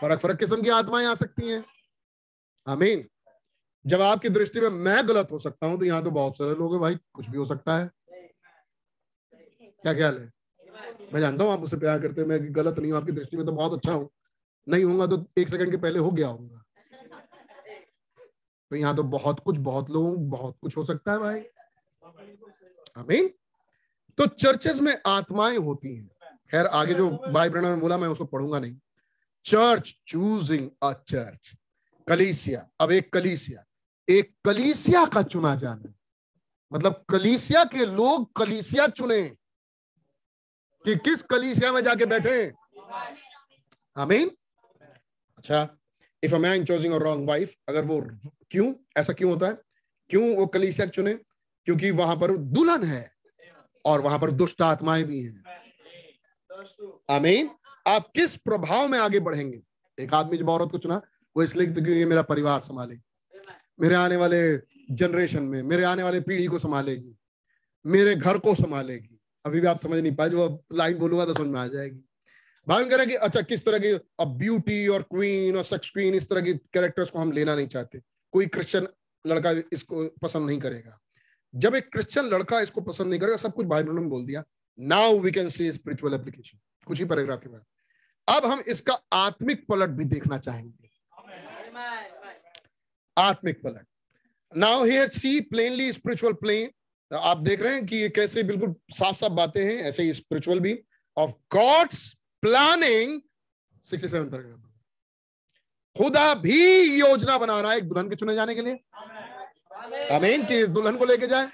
फ़र्क 0.00 0.20
फ़र्क 0.20 0.38
किस्म 0.38 0.62
की 0.62 0.68
आत्माएँ 0.70 1.06
आ 1.06 1.14
सकती 1.14 1.48
हैं। 1.48 1.64
अमीन 2.66 3.04
जब 3.84 4.02
आपकी 4.02 4.28
दृष्टि 4.28 4.60
में 4.60 4.68
मैं 4.68 5.06
गलत 5.08 5.28
हो 5.32 5.38
सकता 5.38 5.66
हूँ 5.66 5.78
तो 5.78 5.84
यहाँ 5.84 6.02
तो 6.04 6.10
बहुत 6.10 6.36
सारे 6.38 6.54
लोग 6.54 6.72
हैं 6.72 6.80
भाई, 6.80 6.94
कुछ 7.14 7.28
भी 7.28 7.38
हो 7.38 7.46
सकता 7.46 7.76
है। 7.78 7.90
क्या 9.32 9.94
ख्याल 9.94 10.18
है? 10.18 10.30
मैं 11.12 11.20
जानता 11.20 11.44
हूँ 11.44 11.52
आप 11.52 11.60
मुझसे 11.60 11.76
प्यार 11.76 12.00
करते 12.00 12.20
हैं, 12.20 12.28
मैं 12.28 12.54
गलत 12.56 12.78
नहीं 12.78 12.92
हूँ, 12.92 13.00
आपकी 13.00 13.12
दृष्टि 13.12 13.36
में 13.36 13.44
तो 13.46 13.52
बहुत 13.52 13.72
अच्छा 13.74 13.92
हूँ। 13.92 14.10
नहीं 14.68 14.84
होगा 14.84 15.06
तो 15.06 15.24
एक 15.38 15.48
सेकंड 15.48 15.70
के 15.70 15.76
पहले 15.76 15.98
हो 15.98 16.10
गया 16.10 16.28
होगा 16.28 16.56
तो 18.70 18.76
यहाँ 18.76 18.96
तो 18.96 19.02
बहुत 19.02 19.40
कुछ, 19.40 19.56
बहुत 19.56 19.90
लोग 19.90 20.28
बहुत 20.30 20.56
कुछ 20.62 20.76
हो 20.76 20.84
सकता 20.84 21.12
है 21.12 21.18
भाई। 21.18 21.40
अमीन 22.96 23.28
तो 24.18 24.26
चर्चेस 24.26 24.80
में 24.80 24.96
आत्माएँ 25.06 25.56
होती 25.56 25.94
हैं। 25.96 26.10
खैर, 26.50 26.66
आगे 26.66 26.94
जो 26.94 27.10
भाई 27.10 27.50
ब्रणा 27.50 27.74
ने 27.74 27.80
बोला, 27.80 27.98
मैं 27.98 28.08
उसको 28.08 28.24
पढ़ूँगा 28.24 28.58
नहीं। 28.58 28.76
चर्च 29.44 29.94
चूजिंग 30.06 30.70
अ 30.82 30.92
चर्च 30.92 31.50
कलीसिया। 32.08 32.68
अब 32.80 32.92
एक 32.92 33.12
कलीसिया। 33.12 33.64
एक 34.08 34.34
कलीसिया 34.44 35.04
का 35.06 35.22
चुना 35.22 35.54
जाना। 35.56 35.92
मतलब 36.72 37.04
कलीसिया 37.10 37.64
के 37.64 37.86
लोग 37.86 38.32
कलीसिया 38.32 38.86
चुने। 38.88 39.22
कि 40.84 40.96
किस 40.96 41.22
कलीसिया 41.22 41.72
में 41.72 41.80
जाके 41.82 42.06
बैठे? 42.06 42.52
आमीन 43.96 44.30
अच्छा 45.40 45.76
if 46.24 46.34
a 46.34 46.38
man 46.38 46.64
choosing 46.64 46.94
wrong 46.94 47.28
wife 47.28 47.54
अगर 47.68 47.84
वो 47.84 48.00
क्यों, 48.50 48.74
ऐसा 48.96 49.12
क्यों 49.12 49.32
होता 49.32 49.46
है? 49.46 49.58
क्यों 50.08 50.36
वो 50.36 50.46
कलीसिया 50.46 50.86
चुने? 50.86 51.14
क्योंकि 51.64 51.90
वहाँ 51.90 52.16
पर 52.16 52.36
दुल्हन 52.36 52.84
है 52.84 53.12
और 53.84 54.00
वहाँ 54.00 54.18
पर 54.18 54.30
दुष्ट 54.30 54.62
आत्माएँ 54.62 55.04
भी 55.04 55.22
हैं। 55.22 55.44
आमीन। 57.10 57.50
आप 57.86 58.10
किस 58.14 58.36
प्रभाव 58.36 58.88
में 58.88 58.98
आगे 58.98 59.20
बढ़ेंगे? 59.20 59.62
एक 60.00 60.14
आदमी 60.14 60.36
जब 60.36 60.48
औरत 60.48 60.70
को 60.70 60.78
चुना, 60.78 61.02
वो 61.36 61.42
इसलिए 61.42 61.66
क्योंकि 61.66 62.04
मेरा 62.04 62.22
परिवार 62.22 62.60
संभाले 62.60 62.96
मेरे 63.80 63.94
आने 63.94 64.16
वाले 64.16 64.56
जनरेशन 64.90 65.42
में, 65.42 65.62
मेरे 65.62 65.84
आने 65.84 66.02
वाले 66.02 66.20
पीढ़ी 66.20 66.46
को 66.46 66.58
संभालेगी। 66.58 67.16
मेरे 67.86 68.14
घर 68.14 68.38
को 68.38 68.54
संभालेगी। 68.54 69.20
अभी 69.46 69.60
भी 69.60 69.66
आप 69.66 69.80
समझ 69.80 70.02
नहीं 70.02 70.16
पाए, 70.16 70.30
जो 70.30 70.64
लाइन 70.72 70.98
बोलूँगा 70.98 71.24
तो 71.24 71.34
समझ 71.34 71.46
में 71.46 71.60
आ 71.60 71.66
जाएगी। 71.66 72.09
भाई 72.70 72.84
करें 72.84 73.06
कि 73.08 73.14
अच्छा 73.16 73.40
किस 73.42 73.64
तरह 73.64 73.78
की, 73.78 73.88
अब 74.20 74.36
ब्यूटी 74.38 74.86
और 74.88 75.02
क्वीन 75.02 75.56
और 75.56 75.62
सेक्स 75.64 75.90
क्वीन 75.90 76.14
इस 76.14 76.28
तरह 76.28 76.40
की 76.40 76.52
कैरेक्टर्स 76.74 77.10
को 77.10 77.18
हम 77.18 77.32
लेना 77.32 77.54
नहीं 77.54 77.66
चाहते। 77.66 78.00
कोई 78.34 78.46
क्रिश्चियन 78.46 78.86
लड़का 79.24 79.50
इसको 79.72 80.04
पसंद 80.22 80.46
नहीं 80.46 80.58
करेगा। 80.58 80.98
जब 81.54 81.74
एक 81.74 81.88
क्रिश्चियन 81.92 82.26
लड़का 82.26 82.60
इसको 82.60 82.80
पसंद 82.80 83.06
नहीं 83.06 83.20
करेगा, 83.20 83.36
सब 83.36 83.54
कुछ 83.54 83.66
भाई 83.66 83.82
ने 83.82 84.06
बोल 84.08 84.24
दिया। 84.26 84.44
Now 84.78 85.18
we 85.18 85.30
can 85.30 85.48
see 85.48 85.70
spiritual 85.72 86.14
application 86.14 86.58
कुछ 86.86 86.98
ही 86.98 87.04
पैराग्राफ 87.04 87.40
के 87.42 87.48
बाद। 87.48 87.64
अब 88.28 88.44
हम 88.46 88.62
इसका 88.68 88.94
आत्मिक 89.12 89.66
पलट 89.68 89.90
भी 89.90 90.04
देखना 90.04 90.38
चाहेंगे। 90.38 90.90
आत्मिक 93.16 93.62
पलट। 93.62 93.86
Now 94.52 94.84
here 94.84 95.08
see 95.08 95.40
plainly 95.40 95.92
spiritual 95.92 96.32
plain 96.32 96.70
आप 97.10 97.38
देख 97.38 97.60
रहे 97.62 97.74
हैं 97.74 97.86
कि 97.86 97.96
ये 97.96 98.08
कैसे 98.08 98.42
बिल्कुल 98.42 98.74
साफ़ 98.92 99.16
साफ़ 99.16 99.32
बातें 99.32 99.64
हैं, 99.64 99.76
ऐसे 99.78 100.02
ही 100.02 100.12
स्पिरिचुअल 100.12 100.60
भी। 100.60 100.78
ऑफ़ 101.16 101.32
गॉड्स 101.52 102.19
प्लानिंग 102.42 103.20
67 103.84 104.30
पैराग्राफ 104.30 104.58
खुदा 105.96 106.34
भी 106.34 106.58
योजना 107.00 107.38
बना 107.38 107.60
रहा 107.60 107.70
है 107.72 107.78
एक 107.78 107.88
दुल्हन 107.88 108.08
के 108.08 108.16
चुने 108.16 108.34
जाने 108.34 108.54
के 108.54 108.62
लिए। 108.62 108.74
अमीन 110.16 110.44
कि 110.46 110.58
इस 110.60 110.68
दुल्हन 110.68 110.96
को 110.96 111.04
लेके 111.04 111.26
जाए। 111.26 111.48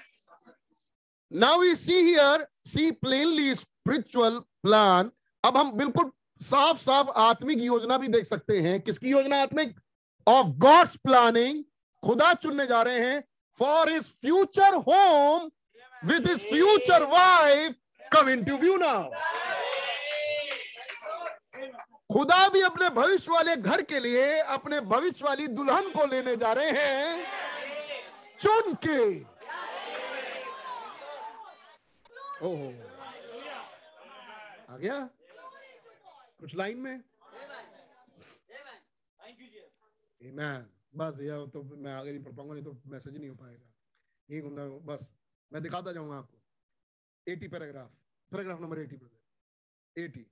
Now 1.31 1.59
we 1.59 1.75
see 1.75 2.01
here 2.01 2.47
see 2.65 2.91
plainly 2.91 3.55
spiritual 3.55 4.39
plan 4.63 5.11
अब 5.43 5.57
हम 5.57 5.71
बिल्कुल 5.71 6.11
साफ़ 6.41 6.77
साफ़ 6.77 7.09
आत्मिक 7.19 7.61
योजना 7.61 7.97
भी 7.97 8.07
देख 8.07 8.25
सकते 8.25 8.59
हैं। 8.61 8.79
किसकी 8.81 9.09
योजना 9.09 9.41
आत्मिक? 9.41 9.75
ऑफ़ 10.27 10.47
गॉड्स 10.65 10.95
प्लानिंग 10.95 11.63
खुदा 12.03 12.33
चुनने 12.33 12.65
जा 12.67 12.81
रहे 12.81 12.99
हैं 12.99 13.23
for 13.59 13.89
his 13.89 14.03
future 14.21 14.75
home 14.89 15.49
with 16.05 16.27
his 16.27 16.49
future 16.49 17.03
wife 17.03 17.75
come 18.13 18.29
into 18.43 18.77
now 18.77 19.09
खुदा 22.13 22.49
भी 22.49 22.61
अपने 22.61 22.89
भविष्य 22.89 23.31
वाले 23.31 23.55
घर 23.55 23.81
के 23.81 23.99
लिए 23.99 24.39
अपने 24.39 24.79
भविष्य 24.79 25.25
वाली 25.25 25.47
दुल्हन 25.47 25.89
को 25.89 26.05
लेने 26.05 26.35
जा 26.35 26.53
रहे 26.53 26.71
हैं। 26.71 27.27
चुन 28.39 28.73
के। 28.75 29.19
ओहो। 32.45 32.69
आ 34.69 34.77
गया? 34.77 35.09
कुछ 36.39 36.55
लाइन 36.55 36.77
में? 36.77 37.03
Amen. 40.21 40.63
बस 40.95 41.13
भैया 41.13 41.45
तो 41.45 41.63
मैं 41.63 41.93
आगे 41.93 42.11
नहीं 42.11 42.23
पढ़ 42.23 42.31
पाऊँगा, 42.31 42.53
नहीं 42.53 42.63
तो 42.63 42.81
मैसेज 42.87 43.17
नहीं 43.17 43.29
हो 43.29 43.35
पाएगा। 43.35 43.73
यही 44.29 44.41
घूमना 44.41 44.65
बस, 44.65 45.13
मैं 45.53 45.63
दिखाता 45.63 45.91
जाऊँगा 45.91 46.17
आपको। 46.17 46.37
Eighty 47.31 47.47
paragraph 47.47 47.89
paragraph 48.31 48.61
number 48.61 48.79
80 48.79 48.97
brother 48.97 50.03
80 50.03 50.25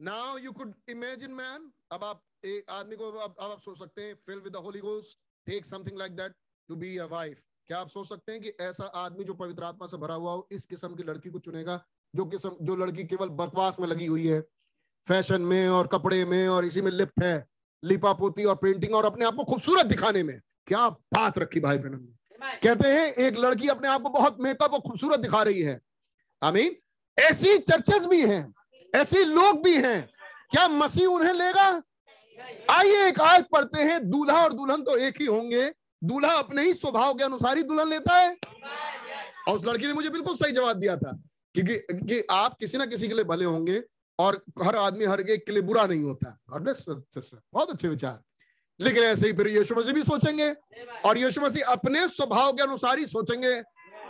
now 0.00 0.36
you 0.38 0.52
could 0.52 0.72
imagine 0.88 1.30
man 1.30 1.70
अब 1.92 2.04
आप 2.04 2.22
एक 2.44 2.70
आदमी 2.70 2.96
को 2.96 3.04
अब 3.04 3.34
अब 3.40 3.50
आप 3.50 3.60
सोच 3.60 3.78
सकते 3.78 4.02
हैं 4.02 4.14
fill 4.26 4.38
with 4.40 4.52
the 4.52 4.56
Holy 4.56 4.78
Ghost 4.78 5.18
take 5.46 5.66
something 5.66 5.98
like 5.98 6.12
that 6.12 6.32
to 6.68 6.76
be 6.76 6.96
a 6.98 7.04
wife 7.04 7.40
क्या 7.68 7.78
आप 7.78 7.88
सोच 7.88 8.08
सकते 8.08 8.32
हैं 8.32 8.40
कि 8.40 8.52
ऐसा 8.60 8.84
आदमी 8.84 9.24
जो 9.24 9.34
पवित्र 9.34 9.64
आत्मा 9.64 9.86
से 9.86 9.96
भरा 9.96 10.14
हुआ 10.14 10.32
हो 10.32 10.46
इस 10.52 10.64
किस्म 10.66 10.94
की 10.94 11.02
लड़की 11.02 11.30
को 11.30 11.38
चुनेगा 11.38 11.84
जो 12.14 12.24
किस्म 12.24 12.56
जो 12.62 12.76
लड़की 12.76 13.04
केवल 13.04 13.28
बकवास 13.28 13.76
में 13.80 13.86
लगी 13.88 14.06
हुई 14.06 14.26
है 14.26 14.40
फ़ैशन 15.08 15.42
में 15.42 15.68
और 15.68 15.86
कपड़े 15.86 16.24
में 16.24 16.48
और 16.48 16.64
इसी 16.64 16.82
में 16.82 16.90
लिप्त 16.90 17.22
है 17.22 17.46
लिपा 17.84 18.12
पोती 18.12 18.44
और 18.44 18.56
पेंटिंग 18.56 18.94
और 18.94 19.04
अपने 19.04 19.24
आप 19.24 19.34
को 19.34 19.44
खूबसूरत 19.44 19.86
दिखाने 19.86 20.22
में। 20.22 20.40
क्या 20.66 20.88
बात 20.88 21.38
रखी 21.38 21.60
भाई 21.60 21.78
बहन 21.78 22.00
ने। 22.00 22.56
कहते 22.56 22.88
हैं 22.88 23.06
एक 23.26 23.38
लड़की 23.38 23.68
अपने 23.68 23.88
आप 23.88 24.02
को 24.02 24.08
बहुत 24.08 24.40
मेकअप 24.40 24.72
और 24.72 24.80
खूबसूरत 24.80 25.20
दिखा 25.20 25.42
रही 25.42 25.62
है। 25.62 25.80
आई 26.42 26.52
मीन 26.52 26.76
ऐसी 27.18 27.58
चर्चेस 27.58 28.06
भी 28.06 28.20
हैं। 28.22 28.42
ऐसे 28.94 29.24
लोग 29.24 29.62
भी 29.64 29.74
हैं। 29.76 30.08
क्या 30.50 30.66
मसीह 30.68 31.06
उन्हें 31.06 31.32
लेगा? 31.32 31.66
आइए 32.70 33.06
एक 33.08 33.20
आयत 33.20 33.46
पढ़ते 33.52 33.82
हैं। 33.82 34.08
दूल्हा 34.10 34.42
और 34.44 34.52
दुल्हन 34.52 34.82
तो 34.82 34.96
एक 34.96 35.20
ही 35.20 35.26
होंगे। 35.26 35.70
दूल्हा 36.02 36.32
अपने 36.34 36.62
ही 36.62 36.74
स्वभाव 36.74 37.14
के 37.14 37.24
अनुसार 37.24 37.56
ही 37.56 37.62
दुल्हन 37.62 37.88
लेता 37.88 38.14
है। 38.14 38.36
और 39.48 39.54
उस 39.54 39.66
लड़की 39.66 39.86
ने 39.86 39.92
मुझे 39.92 40.10
बिल्कुल 40.10 40.34
सही 40.34 40.52
जवाब 40.52 40.76
दिया 40.76 40.96
था, 40.96 41.12
क्योंकि 41.54 41.76
कि 41.92 42.22
आप 42.30 42.56
किसी 42.60 42.78
ना 42.78 42.86
किसी 42.86 43.08
के 43.08 43.14
लिए 43.14 43.24
भले 43.24 43.44
होंगे 43.44 43.82
और 44.18 44.42
हर 44.62 44.76
आदमी 44.76 45.04
हर 45.04 45.20
एक 45.20 45.44
के 45.46 45.52
लिए 45.52 45.62
बुरा 45.62 45.86
नहीं 45.86 46.02
होता। 46.02 46.38
बहुत 47.52 47.70
अच्छे 47.70 47.88
विचार। 47.88 48.20
लेकिन 48.80 49.04
ऐसे 49.04 49.26
ही 49.26 49.32
फिर 49.32 49.48
यीशु 49.48 49.74
मसीह 49.74 49.94
भी 49.94 50.02
सोचेंगे 50.02 50.50
और 51.04 51.18
यीशु 51.18 51.40
मसीह 51.40 51.66
अपने 51.66 52.06
स्वभाव 52.08 52.52
के 52.52 52.62
अनुसार 52.62 52.98
ही 52.98 53.06
सोचेंगे। 53.06 53.56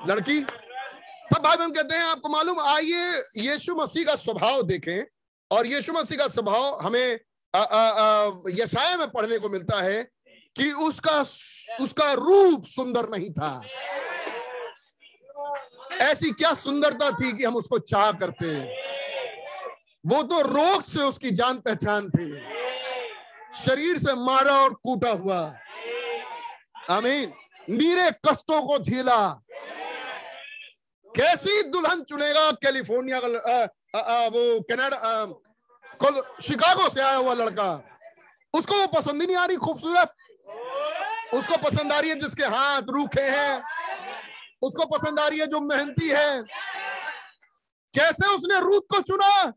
लड़की 0.09 0.41
तब 1.35 1.43
भाई 1.43 1.57
बहन 1.57 1.71
कहते 1.71 1.95
हैं, 1.95 2.03
आपको 2.03 2.29
मालूम, 2.29 2.61
आइए, 2.61 3.23
यीशु 3.37 3.75
मसीह 3.75 4.05
का 4.05 4.15
स्वभाव 4.17 4.63
देखें। 4.63 5.05
और 5.51 5.67
यीशु 5.67 5.93
मसीह 5.93 6.19
का 6.19 6.29
स्वभाव 6.29 6.79
हमें 6.81 7.21
यशाया 8.55 8.97
में 8.97 9.11
पढ़ने 9.11 9.39
को 9.39 9.49
मिलता 9.49 9.81
है 9.83 10.03
कि 10.57 10.73
उसका 10.73 11.21
उसका 11.81 12.13
रूप 12.13 12.65
सुंदर 12.65 13.09
नहीं 13.09 13.31
था। 13.31 13.63
ऐसी 16.01 16.31
क्या 16.31 16.55
सुंदरता 16.55 17.11
थी 17.11 17.33
कि 17.37 17.45
हम 17.45 17.57
उसको 17.57 17.79
चाह 17.79 18.13
करते। 18.13 18.55
वो 20.07 20.23
तो 20.23 20.41
रोग 20.41 20.83
से 20.83 21.03
उसकी 21.03 21.31
जान 21.31 21.59
पहचान 21.59 22.11
थी। 22.11 22.29
शरीर 23.61 23.99
से 23.99 24.15
मारा 24.15 24.57
और 24.63 24.75
कूटा 24.75 25.11
हुआ। 25.11 25.55
आमीन। 26.91 27.33
नीरे 27.71 28.11
कष्टों 28.11 28.63
को 28.63 28.79
झेला। 28.79 29.43
कैसी 31.17 31.63
दुल्हन 31.71 32.03
चुनेगा? 32.03 32.51
कैलिफ़ोर्निया 32.63 33.21
का 33.23 34.29
वो 34.29 34.61
कनाडा 34.71 34.99
शिकागो 36.43 36.89
से 36.89 37.01
आया 37.01 37.17
हुआ 37.17 37.35
लड़का। 37.35 37.71
उसको 38.55 38.75
वो 38.75 38.87
पसंद 38.87 39.21
ही 39.21 39.27
नहीं 39.27 39.37
आ 39.37 39.45
रही, 39.47 39.57
खूबसूरत। 39.57 40.15
उसको 41.35 41.57
पसंद 41.59 41.93
आ 41.93 41.99
रही 42.01 42.11
है 42.11 42.17
जिसके 42.19 42.45
हाथ 42.45 42.83
रूखे 42.89 43.23
हैं। 43.23 43.63
उसको 44.63 44.87
पसंद 44.87 45.21
आ 45.21 45.27
रही 45.29 45.39
है 45.39 45.47
जो 45.47 45.61
मेहनती 45.61 46.09
है। 46.09 46.43
कैसे 47.95 48.29
उसने 48.29 48.61
रूथ 48.61 48.81
को 48.91 49.01
चुना? 49.03 49.53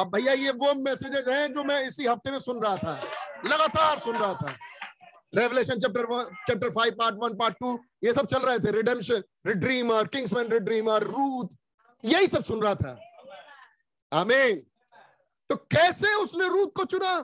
अब 0.00 0.10
भैया, 0.14 0.32
ये 0.32 0.50
वो 0.52 0.72
मैसेजेस 0.74 1.28
हैं 1.28 1.52
जो 1.52 1.64
मैं 1.64 1.80
इसी 1.82 2.06
हफ़्ते 2.06 2.30
में 2.30 2.38
सुन 2.38 2.62
रहा 2.62 2.76
था। 2.76 3.00
लगातार 3.46 3.98
सुन 3.98 4.16
रहा 4.16 4.32
था। 4.34 4.56
Revelation 5.32 5.78
chapter 5.78 6.24
chapter 6.46 6.70
five 6.70 6.94
part 6.98 7.16
one 7.18 7.34
part 7.36 7.54
two 7.60 7.78
ये 8.04 8.12
सब 8.12 8.26
चल 8.26 8.38
रहे 8.40 8.58
थे। 8.58 8.70
Redemption 8.72 9.22
redeemer 9.46 10.06
kinsman 10.08 10.48
redeemer 10.48 11.02
Ruth 11.04 11.48
यही 12.04 12.26
सब 12.28 12.44
सुन 12.44 12.62
रहा 12.62 12.74
था। 12.74 12.98
आमीन 14.12 14.62
तो 15.50 15.56
कैसे 15.56 16.14
उसने 16.14 16.48
रूथ 16.48 16.66
को 16.76 16.84
चुना? 16.84 17.20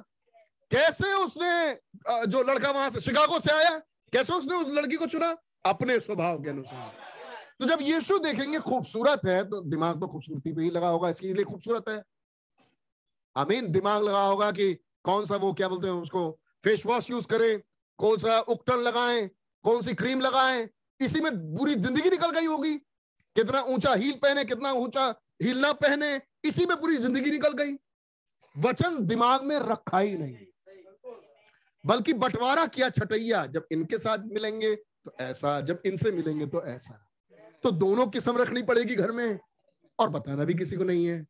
कैसे 0.70 1.12
उसने 1.14 1.74
जो 2.26 2.42
लड़का 2.42 2.70
वहाँ 2.70 2.90
से 2.90 3.00
शिकागो 3.00 3.38
से 3.40 3.52
आया, 3.52 3.78
कैसे 4.12 4.32
उसने 4.32 4.56
उस 4.56 4.68
लड़की 4.70 4.96
को 4.96 5.06
चुना? 5.06 5.34
अपने 5.64 5.98
स्वभाव 6.00 6.42
के 6.42 6.50
अनुसार। 6.50 6.92
तो 7.60 7.66
जब 7.66 7.82
यीशु 7.82 8.18
देखेंगे, 8.18 8.58
खूबसूरत 8.60 9.20
है 9.26 9.42
तो 9.50 9.60
दिमाग 9.62 10.00
तो 10.00 10.06
खूबसूरती 10.06 10.52
पे 10.52 10.62
ही 10.62 10.70
लगा 10.70 10.88
होगा, 10.88 11.08
इसके 11.08 11.32
लिए 11.34 11.44
खूबसूरत 11.44 11.88
है। 11.88 12.02
आमीन 13.36 13.70
दिमाग 13.72 14.02
लगा 14.02 14.22
होगा 14.22 14.50
कि 14.52 14.72
कौन 15.04 15.24
सा 15.26 15.36
वो, 15.36 15.52
क्या 15.52 15.68
बोलते 15.68 15.86
हैं 15.86 15.94
उसको 15.94 16.30
फेस 16.64 16.86
वॉश 16.86 17.10
यूज़ 17.10 17.26
करें 17.26 17.60
कौन 17.98 18.18
सा 18.18 18.38
उकटन 18.40 18.80
लगाएँ, 18.80 19.28
कौन 19.64 19.82
सी 19.82 19.94
क्रीम 19.94 20.20
लगाएँ, 20.20 20.68
इसी 21.00 21.20
में 21.20 21.32
पूरी 21.56 21.74
ज़िंदगी 21.74 22.10
निकल 22.10 22.30
गई 22.30 22.46
होगी। 22.46 22.74
कितना 23.36 23.60
ऊँचा 23.64 23.94
हील 23.94 24.18
पहने, 24.22 24.44
कितना 24.44 24.72
ऊँचा 24.72 25.08
हील 25.42 25.58
ना 25.58 25.72
पहने, 25.74 26.20
इसी 26.44 26.66
में 26.66 26.76
पूरी 26.76 26.96
ज़िंदगी 26.96 27.30
निकल 27.30 27.52
गई। 27.54 27.72
वचन 28.54 29.04
दिमाग 29.06 29.44
में 29.44 29.58
रखा 29.60 29.98
ही 29.98 30.16
नहीं। 30.16 30.46
बल्कि 31.84 32.12
बंटवारा 32.14 32.66
किया 32.66 32.88
छटैया, 32.90 33.44
जब 33.46 33.66
इनके 33.72 33.98
साथ 33.98 34.18
मिलेंगे 34.26 34.74
तो 34.74 35.12
ऐसा, 35.20 35.60
जब 35.60 35.82
इनसे 35.86 36.12
मिलेंगे 36.12 36.46
तो 36.46 36.62
ऐसा। 36.64 36.98
तो 37.64 37.70
दोनों 37.72 38.06
किस्म 38.06 38.36
रखनी 38.38 38.62
पड़ेगी 38.62 38.94
घर 38.94 39.10
में, 39.12 39.38
और 39.98 40.08
बताना 40.10 40.44
भी 40.44 40.54
किसी 40.54 40.76
को 40.76 40.84
नहीं 40.84 41.06
है। 41.06 41.26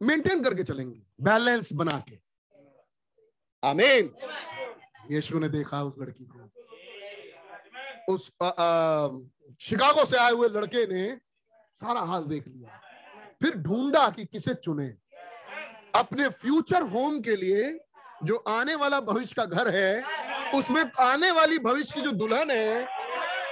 मेंटेन 0.00 0.42
करके 0.42 0.62
चलेंगे 0.62 1.00
बैलेंस 1.20 1.72
बना 1.72 1.98
के। 2.08 2.18
आमीन 3.62 4.10
यीशु 5.10 5.38
ने 5.38 5.48
देखा 5.48 5.82
उस 5.84 5.94
लड़की 5.98 6.24
को। 6.24 6.38
उस 8.12 8.26
शिकागो 9.60 10.04
से 10.04 10.16
आए 10.16 10.32
हुए 10.32 10.48
लड़के 10.48 10.86
ने 10.86 11.16
सारा 11.80 12.00
हाल 12.00 12.24
देख 12.24 12.48
लिया। 12.48 12.80
फिर 13.42 13.54
ढूंढा 13.58 14.08
कि 14.10 14.24
किसे 14.24 14.54
चुने। 14.54 14.88
अपने 15.94 16.28
फ्यूचर 16.28 16.82
होम 16.90 17.20
के 17.20 17.36
लिए 17.36 17.78
जो 18.24 18.36
आने 18.48 18.74
वाला 18.74 19.00
भविष्य 19.00 19.34
का 19.36 19.44
घर 19.44 19.74
है, 19.74 20.02
उसमें 20.54 20.82
आने 21.00 21.30
वाली 21.30 21.58
भविष्य 21.58 21.94
की 21.94 22.00
जो 22.00 22.12
दुल्हन 22.12 22.50
है, 22.50 22.84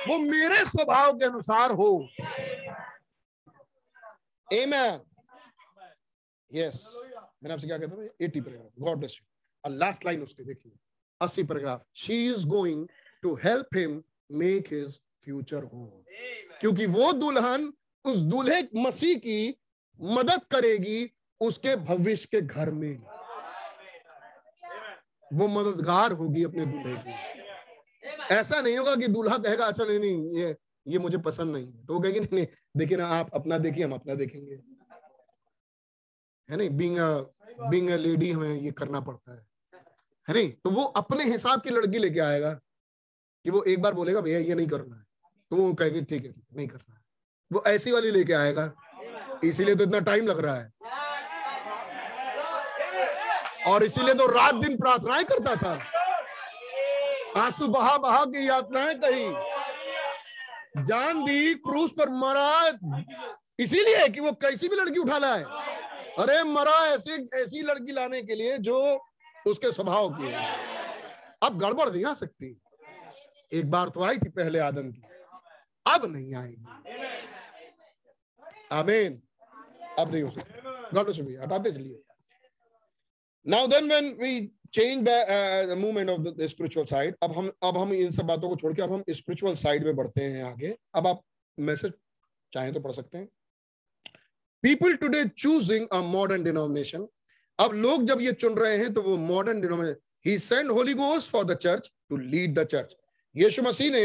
वो 0.09 0.19
मेरे 0.21 0.65
स्वभाव 0.65 1.17
के 1.19 1.25
अनुसार 1.25 1.73
हो। 1.73 1.91
Amen. 4.49 4.99
यस 6.51 6.77
मैंने 7.43 7.53
आपसे 7.55 7.67
क्या 7.67 7.79
कहता 7.79 7.97
हूँ? 7.97 8.09
Eighty 8.21 8.41
paragraph 8.41 8.71
God 8.79 8.99
bless 8.99 9.13
you 9.13 9.27
और 9.65 9.71
लास्ट 9.79 10.05
लाइन 10.07 10.23
उसके 10.23 10.45
देखिए। 10.45 10.73
अस्सी 11.21 11.43
प्रकार 11.43 11.85
she 11.95 12.27
is 12.29 12.47
going 12.47 12.87
to 13.23 13.35
help 13.45 13.77
him 13.77 14.03
make 14.31 14.73
his 14.73 14.99
future 15.25 15.63
home 15.65 16.03
क्योंकि 16.61 16.87
वो 16.87 17.13
दुल्हन 17.13 17.73
उस 18.05 18.19
दूल्हे 18.33 18.63
मसीह 18.77 19.19
की 19.19 19.55
मदद 20.01 20.45
करेगी 20.51 21.11
उसके 21.41 21.77
भविष्य 21.77 22.29
के 22.31 22.41
घर 22.41 22.71
में। 22.71 22.97
वो 25.31 25.49
मददगार 25.49 26.13
होगी 26.13 26.45
अपने 26.45 26.67
दूल्हे 26.67 26.95
की। 26.97 28.35
ऐसा 28.35 28.61
नहीं 28.61 28.77
होगा 28.79 28.95
कि 28.97 29.09
दूल्हा 29.09 29.39
कहेगा 29.39 29.67
अच्छा 29.67 29.85
नहीं 29.85 29.99
नहीं 29.99 30.39
ये 30.39 30.57
ये 30.87 30.99
मुझे 30.99 31.19
पसंद 31.19 31.57
नहीं 31.57 31.67
है। 31.67 31.87
तो 31.87 31.95
वो 31.95 32.01
कहेगी 32.01 32.21
नहीं 32.21 32.35
नहीं 32.35 32.47
देखिए 32.77 32.97
ना 32.97 33.07
आप 33.09 33.31
अपना 33.35 33.59
देखिए 33.59 33.85
हम 33.85 33.93
अपना 33.93 34.15
देखेंगे। 34.15 34.55
है 36.49 36.57
नहीं? 36.57 36.71
बींग 36.71 36.99
बींग 37.71 37.91
लेडी 37.91 38.31
हमें 38.33 38.61
ये 38.61 38.71
करना 38.71 39.01
पड़ता 39.01 39.35
है। 39.35 39.47
नहीं? 40.35 40.51
तो 40.51 40.71
वो 40.71 40.85
अपने 40.85 41.25
हिसाब 41.25 41.61
की 41.63 41.71
लड़की 41.71 41.99
लेके 41.99 42.21
आएगा 42.21 42.53
कि 43.45 43.51
वो 43.51 43.63
एक 43.63 43.83
बार 43.83 43.95
बोलेगा 43.95 44.21
भैया 44.21 44.39
ये 44.39 44.55
नहीं 44.55 44.67
करना 44.67 44.97
है। 44.97 45.03
तो 45.51 45.57
वो 45.57 45.75
कहेगी 45.75 46.01
ठीक 46.01 46.25
है 46.25 46.33
ठीक 46.33 46.45
है, 46.51 46.57
नहीं 46.57 46.69
करना 46.69 46.95
है। 46.95 47.01
वो 47.53 47.63
ऐसी 47.67 47.93
वाली 47.93 48.11
लेके 48.11 48.33
आएगा। 48.33 48.73
इसीलिए 49.45 49.75
तो 49.75 49.85
इतना 49.85 50.01
टाइम 50.01 50.27
लग 50.27 50.39
रहा 50.39 50.55
है। 50.55 50.73
और 53.67 53.85
इसीलिए 53.85 54.15
तो 54.15 54.27
रात 54.27 54.55
दिन 54.55 54.77
प्रार्थनाएँ 54.77 55.25
करता 55.25 55.55
था। 55.57 55.73
आँसू 57.37 57.69
बहा 57.69 57.97
बहा 57.99 58.25
की 58.25 58.49
यातनाएँ 58.49 58.95
कही। 58.95 60.83
जान 60.83 61.25
दी 61.25 61.55
क्रूस 61.55 61.91
पर 61.99 62.09
मरा। 62.09 62.79
इसीलिए 63.59 64.09
कि 64.09 64.21
वो 64.21 64.33
कैसी 64.33 64.69
भी 64.69 64.77
लड़की 64.77 65.01
उठा 65.01 65.19
लाए। 65.19 65.43
अरे 66.19 66.43
मरा 66.43 66.87
ऐसी 66.87 67.29
ऐसी 67.35 67.63
लड़की 67.63 67.93
लाने 67.93 68.23
के 68.23 68.35
लिए 68.35 68.59
जो 68.59 69.05
उसके 69.49 69.73
स्वभाव 69.73 70.09
की 70.15 70.31
है। 70.31 70.47
अब 71.43 71.59
गड़बड़ 71.59 71.89
नहीं 71.91 72.05
आ 72.05 72.15
सकती। 72.15 72.57
एक 73.53 73.71
बार 73.71 73.89
तो 73.89 74.03
आई 74.03 74.19
थी 74.19 74.29
पहले 74.31 74.59
आदम 74.59 74.91
की। 74.93 75.03
अब 75.87 76.05
नहीं 76.07 76.35
आएगी। 76.35 76.65
आमीन। 78.73 79.21
अब 79.99 80.13
नहीं 80.13 80.23
हो 80.23 80.31
सकती। 80.31 80.61
गॉड 80.95 81.05
ब्लेस 81.07 81.41
हटाते 81.43 81.73
चलिए। 81.73 82.03
Now 83.47 83.67
then 83.67 83.89
when 83.89 84.13
we 84.15 84.41
change 84.73 85.09
movement 85.79 86.11
of 86.11 86.21
the 86.21 86.47
spiritual 86.47 86.87
side 86.87 87.17
अब 87.23 87.33
हम 87.33 87.51
अब 87.63 87.77
हम 87.79 87.93
इन 87.93 88.11
सब 88.11 88.27
बातों 88.27 88.49
को 88.49 88.57
छोड़ 88.57 88.73
के 88.75 88.83
अब 88.83 88.93
हम 88.93 89.05
स्पिरिचुअल 89.11 89.55
साइड 89.55 89.85
में 89.85 89.97
बढ़ते 89.97 90.25
हैं 90.25 90.43
आगे। 90.45 90.77
अब 90.95 91.07
आप 91.07 91.23
मैसेज 91.59 91.93
चाहें 92.53 92.73
तो 92.73 92.81
पढ़ 92.81 92.93
सकते 92.93 93.19
हैं। 93.19 93.29
People 94.63 94.97
today 94.97 95.25
choosing 95.29 95.89
a 95.89 96.01
modern 96.03 96.45
denomination 96.45 97.07
अब 97.59 97.73
लोग 97.75 98.05
जब 98.05 98.21
ये 98.21 98.33
चुन 98.33 98.55
रहे 98.55 98.77
हैं 98.79 98.93
तो 98.95 99.03
वो 99.03 99.17
modern 99.17 99.61
denom 99.61 99.85
he 100.27 100.39
send 100.39 100.71
Holy 100.71 100.95
goes 100.95 101.29
for 101.31 101.45
the 101.45 101.57
church 101.57 101.91
to 102.11 102.17
lead 102.17 102.59
the 102.59 102.65
church 102.65 102.95
Yeshu 103.35 103.63
Masih 103.63 103.91
ने 103.91 104.05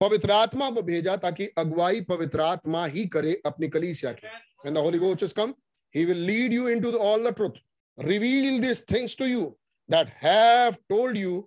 पवित्र 0.00 0.30
आत्मा 0.32 0.70
को 0.70 0.82
भेजा 0.82 1.16
ताकि 1.16 1.46
अगुवाई 1.58 2.00
पवित्र 2.08 2.40
आत्मा 2.40 2.86
ही 2.86 3.04
करे 3.06 3.40
अपनी 3.46 3.68
कलीसिया 3.68 4.12
की। 4.12 4.26
And 4.66 4.74
the 4.74 4.78
Holy 4.78 4.98
Ghost 4.98 5.22
is 5.22 5.34
come 5.34 5.54
he 5.94 6.04
will 6.04 6.24
lead 6.30 6.52
you 6.52 6.68
into 6.68 6.92
all 7.08 7.30
the 7.30 7.34
truth 7.34 7.60
reveal 7.98 8.58
this 8.60 8.82
things 8.90 9.16
to 9.18 9.24
you 9.24 9.42
that 9.88 10.08
have 10.22 10.76
told 10.88 11.18
you 11.18 11.38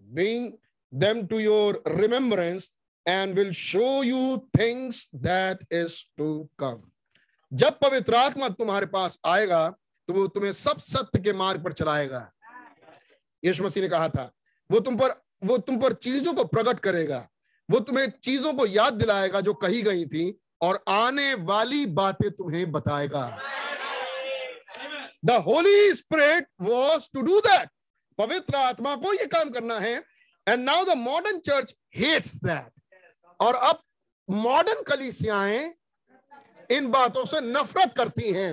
being 0.00 0.52
them 0.92 1.26
to 1.26 1.38
your 1.38 1.82
remembrance 1.86 2.70
and 3.06 3.34
will 3.38 3.52
show 3.60 4.02
you 4.02 4.36
things 4.58 5.08
that 5.22 5.72
is 5.72 6.02
to 6.18 6.28
come 6.58 6.82
जब 7.52 7.78
पवित्र 7.78 8.14
आत्मा 8.14 8.48
तुम्हारे 8.48 8.86
पास 8.92 9.18
आएगा 9.26 9.64
तो 10.08 10.14
वो 10.14 10.26
तुम्हें 10.28 10.52
सब 10.52 10.78
सत्य 10.78 11.18
के 11.18 11.32
मार्ग 11.32 11.64
पर 11.64 11.72
चलाएगा। 11.72 12.30
यीशु 13.42 13.64
मसीह 13.64 13.82
ने 13.82 13.88
कहा 13.88 14.08
था, 14.08 14.30
वो 14.70 14.80
तुम 14.80 14.96
पर, 14.96 15.14
वो 15.44 15.58
तुम 15.58 15.80
पर 15.80 15.92
चीज़ों 15.92 16.32
को 16.34 16.44
प्रकट 16.44 16.80
करेगा। 16.80 17.26
वो 17.68 17.80
तुम्हें 17.80 18.10
चीज़ों 18.22 18.52
को 18.52 18.66
याद 18.66 18.94
दिलाएगा 18.94 19.40
जो 19.40 19.54
कही 19.54 19.82
गई 19.82 20.04
थी, 20.06 20.38
और 20.62 20.82
आने 20.88 21.32
वाली 21.34 21.84
बातें 21.94 22.30
तुम्हें 22.30 22.70
बताएगा। 22.72 23.26
The 25.24 25.30
Holy 25.46 25.92
Spirit 25.94 26.46
was 26.60 27.08
to 27.12 27.22
do 27.22 27.40
that 27.40 27.68
पवित्र 28.18 28.56
आत्मा 28.56 28.94
को 28.96 29.12
ये 29.12 29.26
काम 29.26 29.50
करना 29.50 29.78
है 29.78 29.94
and 30.46 30.64
now 30.64 30.84
the 30.84 30.96
modern 30.98 31.38
church 31.38 31.74
hates 31.96 32.34
that 32.36 32.70
और 33.40 33.54
अब 33.54 33.80
मॉडर्न 34.28 34.82
कलीसियाएँ 34.82 35.74
इन 36.70 36.90
बातों 36.90 37.24
से 37.24 37.40
नफरत 37.40 37.94
करती 37.96 38.32
हैं। 38.32 38.52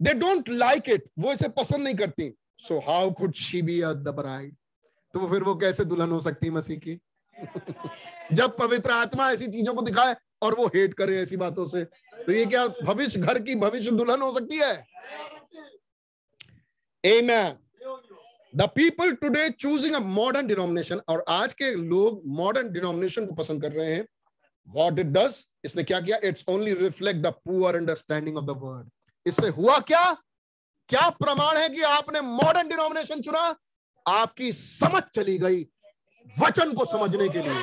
दे 0.00 0.14
डोंट 0.14 0.48
लाइक 0.48 0.88
इट 0.88 1.04
वो 1.18 1.32
इसे 1.32 1.48
पसंद 1.48 1.84
नहीं 1.84 1.94
करती। 1.94 2.32
So 2.58 2.78
how 2.80 3.10
could 3.10 3.34
she 3.34 3.62
be 3.62 3.80
the 3.80 4.14
bride 4.16 4.54
तो 5.14 5.28
फिर 5.28 5.42
वो 5.42 5.54
कैसे 5.54 5.84
दुल्हन 5.84 6.10
हो 6.10 6.20
सकती 6.20 6.50
मसीह 6.50 6.78
की? 6.78 6.98
जब 8.32 8.56
पवित्र 8.56 8.90
आत्मा 8.90 9.30
ऐसी 9.30 9.46
चीज़ों 9.46 9.74
को 9.74 9.82
दिखाए 9.82 10.16
और 10.42 10.54
वो 10.54 10.66
हेट 10.66 10.94
करे 10.94 11.16
ऐसी 11.18 11.36
बातों 11.36 11.66
से 11.66 11.84
तो 11.84 12.32
ये 12.32 12.44
क्या 12.46 12.66
भविष्य 12.68 13.20
घर 13.20 13.38
की 13.42 13.54
भविष्य 13.54 13.90
दुल्हन 13.90 14.22
हो 14.22 14.32
सकती 14.34 14.56
है? 14.56 14.86
Amen. 17.04 17.56
The 18.56 18.68
people 18.74 19.12
today 19.12 19.48
choosing 19.50 19.94
a 19.94 19.98
modern 19.98 20.46
denomination 20.46 21.00
और 21.08 21.24
आज 21.28 21.52
के 21.52 21.70
लोग 21.74 22.22
मॉडर्न 22.26 22.72
डिनोमिनेशन 22.72 23.26
को 23.26 23.34
पसंद 23.34 23.62
कर 23.62 23.72
रहे 23.72 23.94
हैं। 23.94 24.06
वॉट 24.68 24.98
इट 24.98 25.06
डज 25.06 25.44
इसने 25.64 25.82
क्या 25.82 26.00
किया? 26.00 26.18
It's 26.24 26.44
only 26.48 26.74
reflect 26.74 27.20
the 27.20 27.26
poor 27.44 27.76
understanding 27.76 28.36
of 28.36 28.44
the 28.44 28.50
word 28.56 28.88
इससे 29.28 29.48
हुआ 29.50 29.78
क्या? 29.82 30.12
क्या 30.88 31.08
प्रमाण 31.12 31.56
है 31.56 31.68
कि 31.68 31.82
आपने 31.84 32.20
मॉडर्न 32.20 32.68
डिनोमिनेशन 32.68 33.20
चुना? 33.20 33.54
आपकी 34.06 34.52
समझ 34.52 35.02
चली 35.14 35.38
गई 35.38 35.66
वचन 36.36 36.72
को 36.74 36.84
समझने 36.86 37.28
के 37.28 37.42
लिए। 37.42 37.62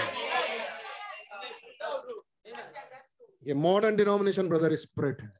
ये 3.43 3.53
मॉडर्न 3.53 3.95
डिनोमिनेशन 3.95 4.47
ब्रदर 4.49 4.75
स्पिरिट 4.75 5.21
है। 5.21 5.31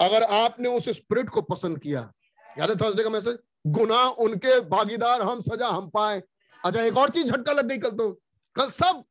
अगर 0.00 0.22
आपने 0.34 0.68
उस 0.68 0.88
स्प्रिट 0.96 1.28
को 1.28 1.42
पसंद 1.44 1.78
किया, 1.78 2.00
याद 2.58 2.70
है 2.70 2.76
थर्सडे 2.76 3.02
का 3.04 3.10
मैसेज 3.10 3.38
गुना 3.66 4.02
उनके 4.24 4.60
भागीदार, 4.68 5.22
हम 5.22 5.40
सजा 5.42 5.68
हम 5.68 5.88
पाए। 5.90 6.22
अच्छा 6.64 6.82
एक 6.82 6.96
और 6.96 7.10
चीज़ 7.10 7.30
झटका 7.32 7.52
लग 7.52 7.66
गई 7.68 7.78
कल 7.78 7.90
तो। 7.90 8.10
कल 8.56 8.70
सब 8.72 9.04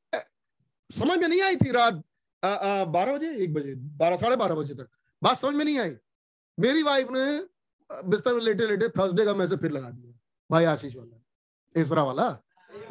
समझ 0.90 1.18
में 1.20 1.28
नहीं 1.28 1.42
आई 1.42 1.56
थी 1.56 1.72
रात। 1.72 2.02
बारह 2.44 3.14
बजे? 3.14 3.36
एक 3.44 3.54
बजे। 3.54 3.74
बारह, 3.76 4.18
साढ़े 4.18 4.36
बारह 4.36 4.56
बजे 4.56 4.74
तक। 4.74 4.88
बात 5.24 5.38
समझ 5.38 5.56
में 5.56 5.66
नहीं 5.66 5.80
आई? 5.80 5.96
मेरी 6.60 6.84
वाइफ 6.84 7.08
ने 7.12 7.26
बिस्तर 8.10 8.34
में 8.34 8.42
लेटे 8.42 8.66
लेटे 8.66 8.88
थर्सडे 8.90 9.26
का 9.26 9.34
मैसेज 9.34 9.60
फिर 9.60 9.72
लगा 9.72 9.90
दिया। 9.90 10.14
भाई 10.52 10.66
आशीष 10.66 10.96
वाला 10.96 11.22
इसरा 11.76 12.04
वाला, 12.04 12.30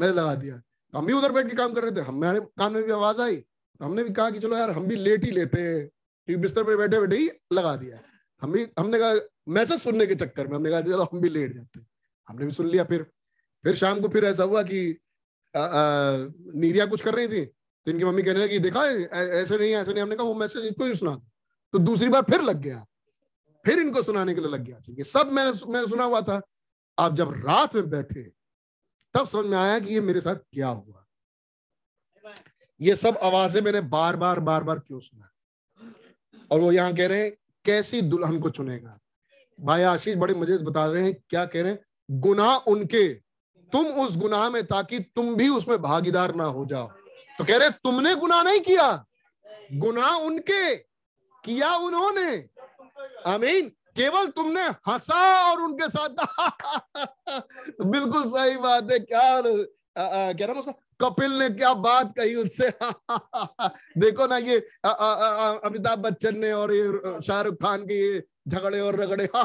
मैंने 0.01 0.13
लगा 0.15 0.35
दिया। 0.35 0.63
हम 0.95 1.07
भी 1.07 1.13
उधर 1.13 1.33
बैठ 1.33 1.51
के 1.51 1.57
काम 1.57 1.75
कर 1.75 1.83
रहे 1.83 1.93
थे। 1.93 2.01
हमारे 2.01 2.41
कान 2.41 2.73
में 2.73 2.83
भी 2.83 2.93
आवाज़ 2.93 3.21
आई। 3.21 3.37
तो 3.37 3.85
हमने 3.85 4.05
भी 4.05 4.13
कहा 4.15 4.31
कि 4.31 4.39
चलो 4.39 4.57
यार, 4.57 4.71
हम 4.71 4.87
भी 4.87 4.97
लेट 4.97 5.25
ही 5.25 5.31
लेते 5.31 5.61
हैं। 5.61 5.89
क्योंकि 6.27 6.43
बिस्तर 6.43 6.65
पर 6.65 6.77
बैठे 6.77 7.01
बैठे 7.01 7.17
ही 7.17 7.29
लगा 7.53 7.77
दिया। 7.77 8.01
हम 8.43 8.53
भी, 8.53 8.67
हमने 8.79 8.99
कहा, 8.99 9.15
मैसेज 9.49 9.81
सुनने 9.81 10.07
के 10.07 10.15
चक्कर 10.15 10.47
में 10.47 10.55
हमने 10.57 10.71
कहा, 10.71 10.81
चलो, 10.81 11.03
हम 11.03 11.21
भी 11.21 11.29
लेट 11.29 11.53
जाते 11.53 11.79
हैं। 11.81 11.87
हमने 12.29 12.47
भी 12.47 12.53
सुन 12.53 12.67
लिया 12.67 12.85
फिर। 12.85 13.03
फिर 13.65 13.77
शाम 13.77 14.01
को 14.01 14.09
फिर 14.09 14.25
ऐसा 14.25 14.43
हुआ 14.43 14.63
कि 14.63 14.97
नीरिया 15.57 16.87
कुछ 16.87 17.03
कर 17.03 17.15
रही 17.15 17.29
थी। 17.29 17.45
तो 17.45 17.91
इनकी 17.91 18.05
मम्मी 18.05 18.23
कहने 18.23 18.45
लगी, 18.45 18.59
देखा 18.59 18.85
ऐसे 19.41 19.59
नहीं 19.59 19.75
ऐसे 19.75 19.93
नहीं 19.93 20.03
हमने 20.03 20.17
कहा, 20.17 20.27
वो 20.27 20.35
मैसेज 20.35 20.65
इसको 20.65 20.85
ही 20.85 20.95
सुना। 20.95 21.21
तो 21.75 21.79
दूसरी 21.79 22.09
बार 22.09 22.23
फिर 22.23 22.41
लग 22.41 22.57
गया। 22.57 22.87
फिर 23.65 23.79
इनको 23.79 24.03
सुनाने 24.03 24.35
के 24.35 24.41
लिए 24.41 24.51
लग 24.51 24.61
गया। 24.61 24.79
ये 24.91 25.05
सब 25.05 25.33
मैंने 25.33 25.73
मैंने 25.73 25.89
सुना 25.89 26.05
हुआ 26.05 26.21
था। 26.21 26.41
आप 26.99 27.15
जब 27.15 27.33
रात 27.47 27.75
में 27.75 27.91
बैठे, 27.91 28.23
तब 29.15 29.27
समझ 29.27 29.47
में 29.47 29.59
आया 29.59 29.79
कि 29.79 29.95
ये 29.95 30.01
मेरे 30.01 30.21
साथ 30.21 30.35
क्या 30.35 30.69
हुआ। 30.69 31.07
ये 32.81 32.97
सब 32.97 33.19
आवाज़ें 33.23 33.63
मैंने 33.63 33.81
बार 33.81 34.17
बार 34.17 34.41
बार 34.41 34.65
बार 34.65 34.79
क्यों 34.79 35.01
सुना? 35.01 35.31
और 36.51 36.61
वो 36.61 36.73
यहाँ 36.73 36.95
कह 36.95 37.07
रहे 37.07 37.23
हैं, 37.23 37.33
कैसी 37.65 38.03
दुल्हन 38.03 38.41
को 38.41 38.51
चुनेगा? 38.51 38.99
भाई 39.61 39.83
आशीष 39.83 40.17
बड़े 40.17 40.35
मज़े 40.35 40.59
से 40.59 40.65
बता 40.65 40.87
रहे 40.87 41.05
हैं, 41.05 41.15
क्या 41.31 41.47
कह 41.47 41.63
रहे 41.63 41.73
हैं? 41.73 41.85
गुनाह 42.11 42.57
उनके। 42.57 43.09
तुम 43.73 43.87
उस 43.87 44.17
गुनाह 44.17 44.51
में 44.51 44.67
ताकि 44.67 45.01
तुम 45.01 45.37
भी 45.37 45.49
उसमें 45.49 45.83
भागीदार 45.83 46.35
ना 46.35 46.45
हो 46.45 46.67
जाओ। 46.67 46.89
तो 47.39 47.45
कह 47.45 47.57
रहे 47.57 47.71
तुमने 47.71 48.15
गुनाह 48.15 48.43
नहीं 48.43 48.61
किया। 48.61 49.07
गुनाह 49.73 50.11
उनके। 50.11 50.94
किया 51.45 51.75
उन्होंने। 51.77 52.31
आमीन। 53.27 53.69
केवल 53.97 54.27
तुमने 54.27 54.62
हंसा 54.89 55.19
और 55.51 55.61
उनके 55.62 55.89
साथ 55.89 56.09
बिल्कुल 57.87 58.25
सही 58.31 58.57
बात 58.57 58.91
है। 58.93 58.99
क्या 58.99 60.47
नाम 60.47 60.59
उसका 60.59 60.73
कपिल 61.01 61.33
ने 61.33 61.49
क्या 61.51 61.73
बात 61.75 62.12
कही 62.19 62.35
उससे? 62.35 62.71
देखो 64.01 64.27
ना 64.27 64.37
ये 64.39 64.57
अमिताभ 64.89 65.99
बच्चन 65.99 66.39
ने 66.39 66.53
और 66.53 66.73
ये 66.75 67.21
शाहरुख 67.21 67.55
खान 67.55 67.85
के 67.87 67.95
ये 67.95 68.23
झगड़े 68.49 68.81
और 68.81 68.97
रगड़े। 68.97 69.27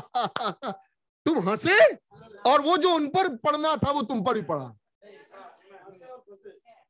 तुम 1.25 1.39
हंसे 1.49 1.77
और 2.49 2.61
वो 2.61 2.77
जो 2.77 2.93
उन 2.95 3.07
पर 3.07 3.27
पढ़ना 3.35 3.75
था, 3.75 3.91
वो 3.91 4.01
तुम 4.01 4.23
पर 4.23 4.35
ही 4.35 4.41
पड़ा। 4.41 4.75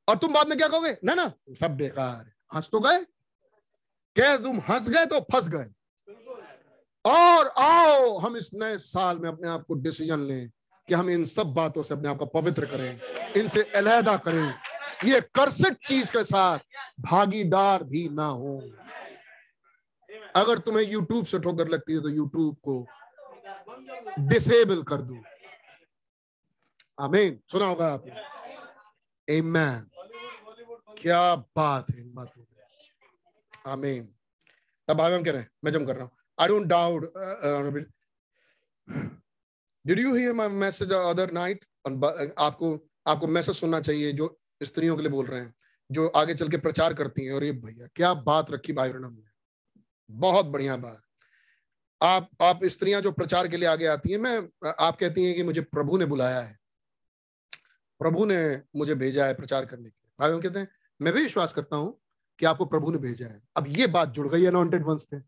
और 0.08 0.18
तुम 0.18 0.34
बाद 0.34 0.48
में 0.48 0.58
क्या 0.58 0.68
कहोगे? 0.68 0.98
ना 1.04 1.14
ना, 1.14 1.32
सब 1.60 1.76
बेकार 1.78 2.32
हंस 2.56 2.70
तो 2.72 2.80
गए। 2.80 3.06
क्या 4.16 4.36
तुम 4.38 4.60
हंस 4.70 4.90
गए 4.90 5.06
तो 5.06 5.20
फंस 5.32 5.48
गए। 5.48 5.66
और 7.06 7.48
आओ, 7.48 8.18
हम 8.18 8.38
इस 8.38 8.50
नए 8.54 8.78
साल 8.78 9.20
में 9.20 9.30
अपने 9.30 9.48
आप 9.48 9.64
को 9.68 9.74
डिसीज़न 9.76 10.26
लें 10.28 10.50
कि 10.88 10.94
हम 10.94 11.10
इन 11.10 11.26
सब 11.26 11.54
बातों 11.54 11.84
से 11.84 11.94
अपने 11.94 12.10
आप 12.10 12.18
को 12.18 12.26
पवित्र 12.26 12.66
करें, 12.66 13.00
इनसे 13.34 13.64
अलहदा 13.76 14.16
करें। 14.18 14.54
ये 15.06 15.22
करसट 15.36 15.78
चीज़ 15.88 16.12
के 16.12 16.24
साथ 16.24 16.60
भागीदार 17.02 17.84
भी 17.84 18.08
ना 18.10 18.26
हो। 18.26 18.60
अगर 20.36 20.58
तुम्हें 20.60 20.86
यूट्यूब 20.86 21.26
से 21.26 21.40
ठोकर 21.40 21.68
लगती 21.68 21.94
है 21.94 22.02
तो 22.02 22.10
यूट्यूब 22.10 22.58
को 22.64 22.86
डिसेबल 24.20 24.82
कर 24.84 25.02
दो। 25.02 25.18
आमीन 26.98 27.40
सुना 27.52 27.66
होगा 27.66 27.88
आपने? 27.88 28.12
क्या 30.98 31.36
बात 31.36 31.86
है 31.90 32.04
बातों 32.06 32.39
आमीन 33.66 34.08
तब 34.88 34.98
भाई 34.98 35.12
हम 35.14 35.24
कह 35.24 35.32
रहे 35.32 35.42
हैं, 35.42 35.50
मैं 35.64 35.72
जम 35.72 35.86
कर 35.86 35.96
रहा 35.96 36.04
हूँ। 36.04 36.12
I 36.38 36.48
don't 36.48 36.68
doubt 36.68 37.14
did 39.86 40.00
you 40.00 40.16
hear 40.16 40.34
my 40.34 40.48
message 40.48 40.92
other 40.94 41.32
night 41.32 41.66
आपको 42.40 42.74
आपको 43.08 43.28
मैसेज 43.28 43.56
सुनना 43.56 43.80
चाहिए 43.82 44.12
जो 44.14 44.38
स्त्रियों 44.64 44.96
के 44.96 45.02
लिए 45.02 45.12
बोल 45.12 45.26
रहे 45.26 45.42
हैं, 45.42 45.54
जो 45.90 46.08
आगे 46.08 46.34
चल 46.34 46.50
के 46.50 46.58
प्रचार 46.58 46.94
करती 46.94 47.26
हैं। 47.26 47.34
और 47.34 47.44
ये 47.44 47.52
भैया, 47.52 47.88
क्या 47.96 48.14
बात 48.14 48.52
रखी 48.52 48.74
भाई 48.74 48.90
ब्रणम 48.90 49.14
ने। 49.14 49.28
बहुत 50.10 50.46
बढ़िया 50.46 50.76
बात। 50.78 51.02
आप 52.02 52.30
आप 52.42 52.60
स्त्रियाँ 52.66 53.02
जो 53.02 53.12
प्रचार 53.12 53.48
के 53.48 53.58
लिए 53.58 53.68
आगे 53.70 53.86
आती 53.88 54.12
हैं, 54.12 54.18
मैं, 54.20 54.38
आप 54.70 54.98
कहती 55.00 55.26
हैं 55.26 55.36
कि 55.36 55.44
मुझे 55.44 55.62
प्रभु 55.62 55.98
ने 55.98 56.06
बुलाया 56.06 56.40
है। 56.40 56.58
प्रभु 58.02 58.26
ने 58.26 58.40
मुझे 58.76 58.96
भेजा 58.96 59.26
है 59.26 59.34
प्रचार 59.34 59.66
करने 59.66 59.90
के 59.90 59.98
लिए। 59.98 60.12
भाई 60.20 60.42
कहते 60.42 60.60
हैं, 60.60 60.68
मैं 61.00 61.14
भी 61.14 61.22
विश्वास 61.22 61.54
करता 61.54 61.76
हूँ 61.76 62.00
कि 62.40 62.46
आपको 62.46 62.66
प्रभु 62.66 62.92
ने 62.92 62.98
भेजा 62.98 63.26
है। 63.26 63.42
अब 63.58 63.66
ये 63.68 63.88
बात 63.88 64.10
जुड़ 64.10 64.28
गई 64.28 64.46
अनॉन्टेड 64.46 64.86
वंस 64.86 65.08
से। 65.10 65.20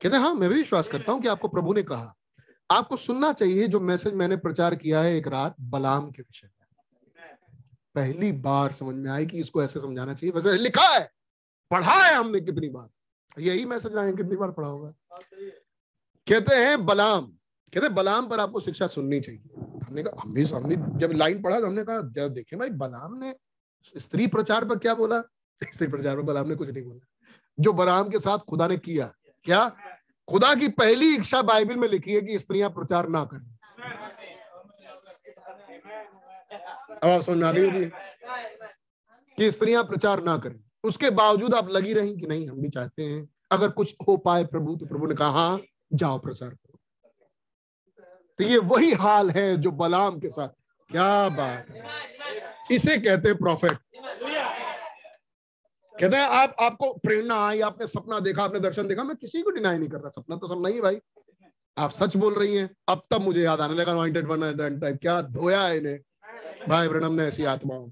कहते 0.00 0.16
हाँ 0.16 0.34
मैं 0.34 0.48
भी 0.50 0.56
विश्वास 0.56 0.88
करता 0.88 1.12
हूँ 1.12 1.20
कि 1.22 1.28
आपको 1.28 1.48
प्रभु 1.48 1.72
ने 1.74 1.82
कहा। 1.82 2.14
आपको 2.70 2.96
सुनना 2.96 3.32
चाहिए 3.32 3.66
जो 3.68 3.80
मैसेज 3.80 4.14
मैंने 4.14 4.36
प्रचार 4.36 4.74
किया 4.74 5.00
है 5.00 5.16
एक 5.16 5.26
रात 5.28 5.54
बलाम 5.60 6.10
के 6.10 6.22
विषय 6.22 6.46
में। 6.46 6.52
पहली 7.94 8.30
बार 8.32 8.72
समझ 8.72 8.94
में 8.94 9.10
आई 9.10 9.26
कि 9.26 9.40
इसको 9.40 9.62
ऐसे 9.62 9.80
समझाना 9.80 10.14
चाहिए। 10.14 10.32
वैसे 10.32 10.56
लिखा 10.56 10.86
है, 10.88 11.08
पढ़ा 11.70 11.94
है 11.94 12.14
हमने 12.14 12.40
कितनी 12.40 12.68
बार। 12.68 13.40
यही 13.40 13.64
मैसेज 13.64 13.94
लाए 13.94 14.12
कितनी 14.12 14.36
बार 14.36 14.50
पढ़ा 14.50 14.68
होगा। 14.68 14.94
कहते 16.26 16.54
हैं, 16.54 16.84
बलाम। 16.86 17.26
कहते 17.72 17.86
हैं, 17.86 17.94
बलाम 17.94 18.28
पर 18.28 18.40
आपको 18.40 18.60
शिक्षा 18.60 18.86
सुननी 18.86 19.20
चाहिए। 19.20 19.42
हमने 19.86 20.02
कहा 20.02 20.22
हम 20.22 20.32
भी 20.32 20.44
हमने 20.44 20.76
जब 20.98 21.12
लाइन 21.12 21.42
पढ़ा 21.42 21.60
तो 21.60 21.66
हमने 21.66 21.84
कहा 21.84 22.28
देखे 22.28 22.56
भाई, 22.56 22.70
बलाम 22.70 23.18
ने 23.18 23.34
स्त्री 23.98 24.26
प्रचार 24.26 24.64
पर 24.64 24.78
क्या 24.78 24.94
बोला? 24.94 25.22
स्त्री 25.74 25.88
प्रचार 25.88 26.16
पर 26.16 26.22
बलाम 26.22 26.48
ने 26.48 26.54
कुछ 26.54 26.70
नहीं 26.70 26.84
बोला। 26.84 27.06
जो 27.60 27.72
बराम 27.72 28.08
के 28.08 28.18
साथ 28.18 28.38
खुदा 28.38 28.66
ने 28.66 28.76
किया, 28.76 29.12
क्या? 29.44 29.76
खुदा 30.28 30.54
की 30.54 30.68
पहली 30.68 31.14
इच्छा 31.14 31.42
बाइबल 31.42 31.76
में 31.76 31.88
लिखी 31.88 32.14
है 32.14 32.20
कि 32.20 32.38
स्त्रियाँ 32.38 32.70
प्रचार 32.70 33.08
ना 33.08 33.24
करें। 33.24 33.56
अब 37.02 37.08
आप 37.08 37.20
समझ 37.20 37.44
होगी 37.44 37.84
कि 39.38 39.50
स्त्रियाँ 39.50 39.84
प्रचार 39.84 40.22
ना 40.22 40.38
करें। 40.38 40.60
उसके 40.84 41.10
बावजूद 41.10 41.54
आप 41.54 41.68
लगी 41.70 41.92
रही 41.92 42.16
कि 42.16 42.26
नहीं, 42.26 42.48
हम 42.48 42.60
भी 42.60 42.68
चाहते 42.68 43.02
हैं। 43.02 43.28
अगर 43.50 43.68
कुछ 43.68 43.96
हो 44.08 44.16
पाए 44.16 44.44
प्रभु 44.44 44.76
तो 44.76 44.86
प्रभु 44.86 45.06
ने 45.06 45.14
कहा 45.14 45.30
हाँ 45.30 45.60
जाओ 45.92 46.18
प्रचार 46.18 46.48
करो। 46.48 46.78
तो 48.38 48.44
ये 48.44 48.58
वही 48.58 48.92
हाल 48.92 49.30
है 49.30 49.56
जो 49.56 49.70
बलाम 49.70 50.18
के 50.18 50.28
साथ। 50.28 50.48
क्या 50.90 51.28
बात 51.28 51.70
है। 51.70 52.55
इसे 52.66 52.96
कहते 52.98 53.28
हैं 53.28 53.38
प्रॉफिट 53.38 53.78
कहते 55.94 56.16
हैं, 56.16 56.24
आप, 56.24 56.56
आपको 56.60 56.92
प्रेरणा 57.02 57.34
आई, 57.46 57.60
आपने 57.62 57.86
सपना 57.86 58.18
देखा, 58.20 58.42
आपने 58.44 58.60
दर्शन 58.60 58.88
देखा, 58.88 59.04
मैं 59.04 59.16
किसी 59.16 59.42
को 59.42 59.50
डिनाई 59.50 59.78
नहीं 59.78 59.88
कर 59.88 59.98
रहा, 59.98 60.10
सपना 60.10 60.36
तो 60.36 60.48
सब 60.48 60.62
नहीं 60.66 60.80
भाई। 60.80 60.98
आप 61.76 61.90
सच 61.92 62.16
बोल 62.16 62.34
रही 62.34 62.56
हैं, 62.56 62.68
अब 62.88 63.02
तब 63.10 63.20
मुझे 63.22 63.42
याद 63.42 63.60
आने 63.60 63.74
लगा 63.74 63.92
अनॉइंटेड 63.92 64.26
वन 64.26 64.78
टाइप 64.80 64.98
क्या 65.02 65.20
धोया 65.22 65.60
है 65.62 65.76
इन्हें? 65.76 65.98
भाई 66.68 66.88
ब्रणम 66.88 67.12
ने 67.12 67.26
ऐसी 67.26 67.44
आत्माओं 67.46 67.88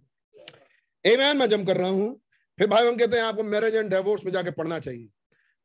एमैन 1.04 1.36
मैं 1.36 1.48
जम 1.48 1.64
कर 1.64 1.76
रहा 1.76 1.88
हूँ। 1.90 2.20
फिर 2.58 2.66
भाई 2.68 2.86
हम 2.86 2.96
कहते 2.96 3.16
हैं, 3.16 3.24
आपको 3.24 3.42
मैरिज 3.42 3.74
एंड 3.74 3.90
डिवोर्स 3.90 4.24
में 4.24 4.32
जाके 4.32 4.50
पढ़ना 4.50 4.78
चाहिए। 4.78 5.08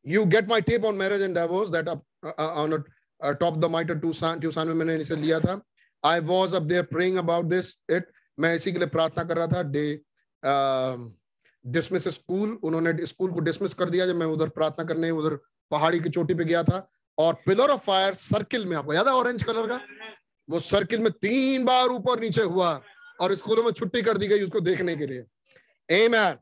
You 0.06 0.23
get 0.27 0.49
my 0.49 0.61
tape 0.61 0.86
on 0.86 0.95
marriage 0.95 1.22
and 1.22 1.38
divorce 1.38 1.69
that 1.69 1.88
on 1.88 2.84
top 3.19 3.57
the 3.57 3.65
miter 3.72 3.99
Tucson 3.99 4.40
Tucson 4.40 4.68
में 4.68 4.73
मैंने 4.76 4.95
इसे 5.02 5.15
लिया 5.15 5.40
था। 5.40 5.60
I 6.03 6.19
was 6.31 6.56
up 6.56 6.61
there 6.64 6.84
praying 6.86 7.18
about 7.18 7.45
this 7.45 7.76
it 7.90 8.11
मैं 8.40 8.53
इसी 8.56 8.72
के 8.72 8.80
लिए 8.80 8.88
प्रार्थना 8.88 9.24
कर 9.24 9.38
रहा 9.38 9.48
था, 9.48 9.64
डे 9.64 10.02
डिसमिस 11.66 12.07
स्कूल 12.07 12.57
उन्होंने 12.64 13.06
स्कूल 13.06 13.32
को 13.32 13.40
डिसमिस 13.41 13.74
कर 13.74 13.90
दिया 13.90 14.06
जब 14.06 14.16
मैं 14.16 14.26
उधर 14.28 14.49
प्रार्थना 14.49 14.86
करने, 14.86 15.10
उधर 15.11 15.36
पहाड़ी 15.72 15.99
की 15.99 16.10
चोटी 16.10 16.34
पे 16.34 16.45
गया 16.45 16.64
था, 16.64 16.88
और 17.18 17.34
पिलर 17.45 17.70
ऑफ़ 17.70 17.82
फायर 17.86 18.14
सर्किल 18.16 18.66
में, 18.66 18.76
आपको 18.78 18.94
याद 18.94 19.07
है 19.07 19.14
ऑरेंज 19.14 19.44
कलर 19.44 19.68
का? 19.68 19.80
वो 20.49 20.60
सर्किल 20.60 20.99
में 20.99 21.11
तीन 21.11 21.66
बार 21.66 21.88
ऊपर 21.90 22.20
नीचे 22.20 22.41
हुआ, 22.44 22.82
और 23.20 23.36
स्कूलों 23.36 23.64
में 23.64 23.72
छुट्टी 23.72 24.02
कर 24.02 24.18
दी 24.18 24.28
गई 24.28 24.44
उसको 24.44 24.60
देखने 24.61 24.95
के 24.95 25.07
लिए। 25.07 25.26
ए 25.90 26.36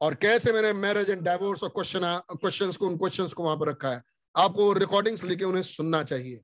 और 0.00 0.14
कैसे 0.14 0.52
मैंने 0.52 0.72
मैरिज 0.72 1.10
एंड 1.10 1.20
डाइवोर्स 1.22 1.62
और 1.62 1.68
क्वेश्चन 1.70 2.00
क्वेश्चन 2.32 2.70
को, 2.70 2.86
उन 2.86 2.96
क्वेश्चंस 2.96 3.32
को 3.32 3.42
वहाँ 3.42 3.56
पर 3.56 3.68
रखा 3.68 3.90
है। 3.90 4.02
आपको 4.34 4.72
रिकॉर्डिंग्स 4.72 5.24
लेके 5.24 5.44
उन्हें 5.44 5.62
सुनना 5.62 6.02
चाहिए। 6.02 6.40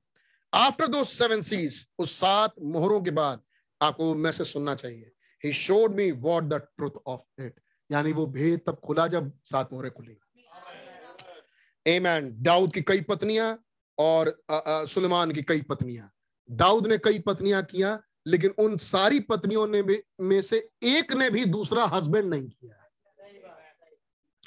आफ्टर 0.53 0.87
दो 0.87 1.03
सेवन 1.03 1.41
सीज 1.41 1.85
उस 1.99 2.11
सात 2.11 2.53
मोहरों 2.61 3.01
के 3.01 3.11
बाद 3.11 3.41
आपको 3.81 4.05
वो 4.05 4.15
मैसेज 4.17 4.47
सुनना 4.47 4.75
चाहिए। 4.75 5.11
He 5.43 5.53
showed 5.53 5.95
me 5.95 6.11
what 6.13 6.43
the 6.43 6.53
truth 6.53 7.01
of 7.07 7.41
it 7.41 7.59
यानी 7.89 8.11
वो 8.13 8.25
भेद 8.27 8.59
तब 8.67 8.79
खुला 8.85 9.07
जब 9.07 9.31
सात 9.45 9.73
मोहरे 9.73 9.89
खुली। 9.89 10.17
एमैन 11.85 12.31
दाऊद 12.43 12.73
की 12.73 12.81
कई 12.81 13.01
पत्नियाँ 13.01 13.57
और 13.97 14.41
सुलेमान 14.51 15.31
की 15.31 15.41
कई 15.43 15.61
पत्नियाँ। 15.61 16.11
दाऊद 16.49 16.87
ने 16.87 16.97
कई 16.97 17.19
पत्नियाँ 17.19 17.63
किया, 17.63 17.99
लेकिन 18.27 18.51
उन 18.59 18.77
सारी 18.77 19.19
पत्नियों 19.21 19.67
ने 19.67 19.81
भी, 19.83 19.99
में 20.21 20.41
से 20.41 20.57
एक 20.83 21.13
ने 21.13 21.29
भी 21.29 21.45
दूसरा 21.47 21.85
हस्बैंड 21.85 22.33
नहीं 22.33 22.49
किया। 22.49 22.75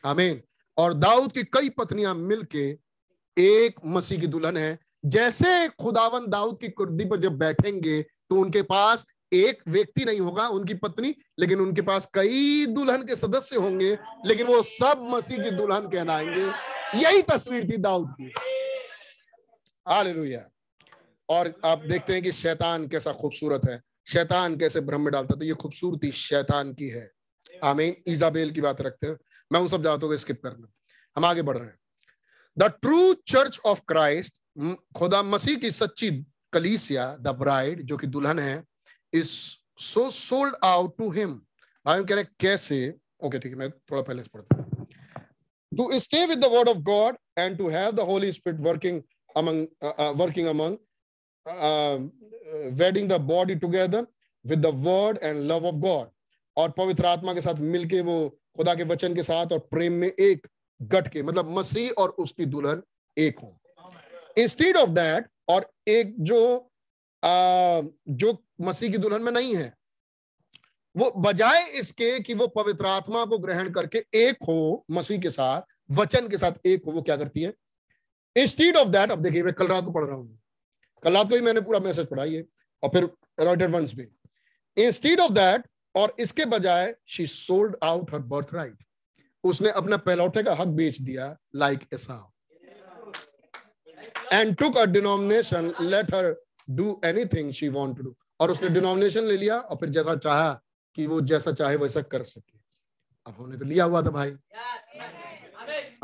आमीन 0.04 0.42
और 0.76 0.94
दाऊद 0.94 1.32
की 1.32 1.42
कई 1.54 1.68
पत्नियाँ 1.68 2.14
मिलके 2.14 2.64
एक 3.36 3.80
मसीह 3.86 4.20
की 4.20 4.26
दुल्हन 4.26 4.56
है। 4.56 4.78
जैसे 5.06 5.68
खुदावन 5.80 6.26
दाऊद 6.26 6.59
की 6.60 6.68
कुर्दी 6.70 7.04
पर 7.04 7.16
जब 7.20 7.38
बैठेंगे 7.38 8.02
तो 8.02 8.36
उनके 8.36 8.62
पास 8.64 9.06
एक 9.32 9.62
व्यक्ति 9.68 10.04
नहीं 10.04 10.20
होगा 10.20 10.48
उनकी 10.48 10.74
पत्नी, 10.74 11.14
लेकिन 11.38 11.60
उनके 11.60 11.82
पास 11.82 12.09
कई 12.14 12.66
दुल्हन 12.66 13.02
के 13.02 13.16
सदस्य 13.16 13.56
होंगे, 13.56 13.98
लेकिन 14.26 14.46
वो 14.46 14.62
सब 14.62 15.09
मसीह 15.10 15.42
की 15.42 15.50
दुल्हन 15.50 15.88
कहलाएँगे। 15.88 16.72
यही 16.98 17.22
तस्वीर 17.22 17.64
थी 17.64 17.76
दाऊद 17.76 18.14
की। 18.20 18.32
हालेलुया। 19.88 20.48
और 21.28 21.60
आप 21.64 21.78
देखते 21.78 22.12
हैं 22.12 22.22
कि 22.22 22.32
शैतान 22.32 22.88
कैसा 22.88 23.12
खूबसूरत 23.12 23.60
है। 23.68 23.82
शैतान 24.09 24.56
कैसे 24.56 24.80
भ्रम 24.80 25.00
में 25.00 25.12
डालता 25.12 25.34
तो 25.34 25.44
ये 25.44 25.54
खूबसूरती 25.54 26.12
शैतान 26.12 26.74
की 26.74 26.88
है। 26.88 27.10
आमीन। 27.64 27.96
इजाबेल 28.06 28.50
की 28.50 28.60
बात 28.60 28.80
रखते 28.80 29.06
हैं। 29.06 29.16
मैं 29.52 29.60
उन 29.60 29.68
सब 29.68 29.84
जातों 29.84 30.09
को 30.09 30.16
स्किप 30.16 30.42
करना। 30.42 30.66
हम 31.16 31.24
आगे 31.24 31.42
बढ़ 31.42 31.59
रहे 31.59 31.68
हैं। 31.68 31.78
The 32.59 32.62
true 32.62 33.14
church 33.14 33.60
of 33.64 33.80
Christ 33.88 34.34
खुदा 34.96 35.22
मसीह 35.22 35.56
की 35.56 35.70
सच्ची 35.70 36.24
कलीसिया 36.52 37.16
द 37.20 37.28
ब्राइड 37.28 37.82
जो 37.82 37.96
कि 37.96 38.06
दुल्हन 38.06 38.38
है 38.38 38.64
is 39.14 39.30
so 39.84 40.09
sold 40.10 40.55
out 40.64 40.97
to 40.98 41.10
him 41.10 41.34
भाई 41.86 42.05
कह 42.05 42.14
रहे 42.14 42.24
कैसे? 42.40 42.94
ओके 43.24 43.39
ठीक 43.39 43.52
है 43.52 43.59
मैं 43.59 43.70
थोड़ा 43.70 44.02
पहले 44.02 44.22
पढ़ता 44.34 44.86
to 45.72 45.98
stay 45.98 46.26
with 46.26 46.39
the 46.39 46.52
word 46.52 46.68
of 46.68 46.78
God 46.90 47.16
and 47.39 47.59
to 47.59 47.68
have 47.68 47.90
the 47.90 48.01
Holy 48.12 48.32
Spirit 48.32 48.60
working 48.60 49.02
uh, 49.34 49.93
uh, 49.98 50.12
working 50.12 50.48
among 50.48 50.76
uh, 51.47 51.98
wedding 52.80 53.06
the 53.09 53.18
body 53.18 53.55
together 53.56 54.06
with 54.44 54.60
the 54.62 54.72
word 54.86 55.18
and 55.22 55.47
love 55.48 55.64
of 55.64 55.78
God. 55.84 56.09
और 56.56 56.70
पवित्र 56.78 57.06
आत्मा 57.06 57.34
के 57.34 57.40
साथ 57.40 57.60
मिलके 57.74 58.01
वो 58.01 58.16
खुदा 58.56 58.74
के 58.74 58.84
वचन 58.84 59.14
के 59.14 59.22
साथ 59.22 59.52
और 59.52 59.59
प्रेम 59.70 59.93
में 60.01 60.09
एक 60.09 60.47
गट 60.80 61.09
के 61.12 61.22
मतलब 61.22 61.51
मसीह 61.59 61.90
और 62.02 62.10
उसकी 62.24 62.47
दुल्हन 62.47 62.82
एक 63.16 63.39
हो। 63.39 63.56
इंस्टीड 64.43 64.76
ऑफ़ 64.76 64.90
दैट 64.90 65.28
और 65.48 65.70
एक 65.89 66.14
जो 66.20 66.40
आ, 67.22 67.80
जो 68.09 68.32
मसीह 68.62 68.90
की 68.90 68.98
दुल्हन 68.98 69.22
में 69.22 69.32
नहीं 69.32 69.55
है। 69.56 69.72
वो 70.94 71.10
बजाय 71.16 71.62
इसके 71.70 72.18
कि 72.20 72.34
वो 72.34 72.47
पवित्र 72.47 72.86
आत्मा 72.86 73.24
को 73.24 73.39
ग्रहण 73.39 73.70
करके 73.70 74.05
एक 74.14 74.43
हो, 74.43 74.84
मसीह 74.90 75.20
के 75.20 75.30
साथ, 75.30 75.62
वचन 75.90 76.28
के 76.28 76.39
साथ 76.39 76.66
एक 76.66 76.84
हो, 76.86 76.93
वो 76.93 77.02
क्या 77.02 77.16
करती 77.16 77.43
है? 77.43 77.52
इंस्टीड 78.36 78.76
ऑफ़ 78.76 78.89
दैट 78.89 79.10
अब 79.10 79.22
देखिए, 79.22 79.43
मैं 79.43 79.52
कल 79.55 79.66
रात 79.66 79.84
को 79.84 79.90
पढ़ 79.90 80.05
रहा 80.05 80.16
हूँ। 80.16 80.39
कल 81.02 81.12
रात 81.12 81.28
को 81.28 81.34
ही 81.34 81.40
मैंने 81.40 81.60
पूरा 81.60 81.78
मैसेज 81.80 82.06
पढ़ा 82.06 82.24
ये, 82.24 82.44
और 82.82 82.90
फिर 82.90 83.10
रॉयटर 83.40 83.70
वंस 83.70 83.94
भी। 83.94 84.06
इंस्टीड 84.76 85.20
ऑफ़ 85.20 85.32
दैट 85.32 85.66
और 85.94 86.14
इसके 86.20 86.44
बजाय 86.44 86.94
she 87.06 87.26
sold 87.26 87.76
out 87.84 88.12
her 88.14 88.18
birthright 88.55 88.84
उसने 89.44 89.70
अपना 89.70 89.97
पहलौठे 89.97 90.43
का 90.43 90.55
हक 90.55 90.68
बेच 90.76 91.01
दिया 91.01 91.36
like 91.56 91.80
Esau 91.94 92.30
and 94.32 94.55
took 94.56 94.76
a 94.76 94.84
denomination 94.84 95.72
let 95.80 96.14
her 96.14 96.34
do 96.70 97.01
anything 97.05 97.52
she 97.52 97.68
want 97.68 97.97
to 97.97 98.02
do 98.02 98.14
और 98.43 98.51
उसने 98.51 98.69
डिनोमिनेशन 98.69 99.24
ले 99.24 99.36
लिया 99.36 99.59
और 99.59 99.77
फिर 99.77 99.89
जैसा 99.89 100.14
चाहा 100.16 100.52
कि 100.97 101.06
वो 101.06 101.20
जैसा 101.20 101.52
चाहे 101.52 101.77
वैसा 101.77 102.01
कर 102.02 102.23
सके। 102.23 102.59
अब 103.27 103.35
हमने 103.39 103.59
तो 103.59 103.64
लिया 103.64 103.85
हुआ 103.85 104.02
था 104.02 104.10
भाई। 104.10 104.31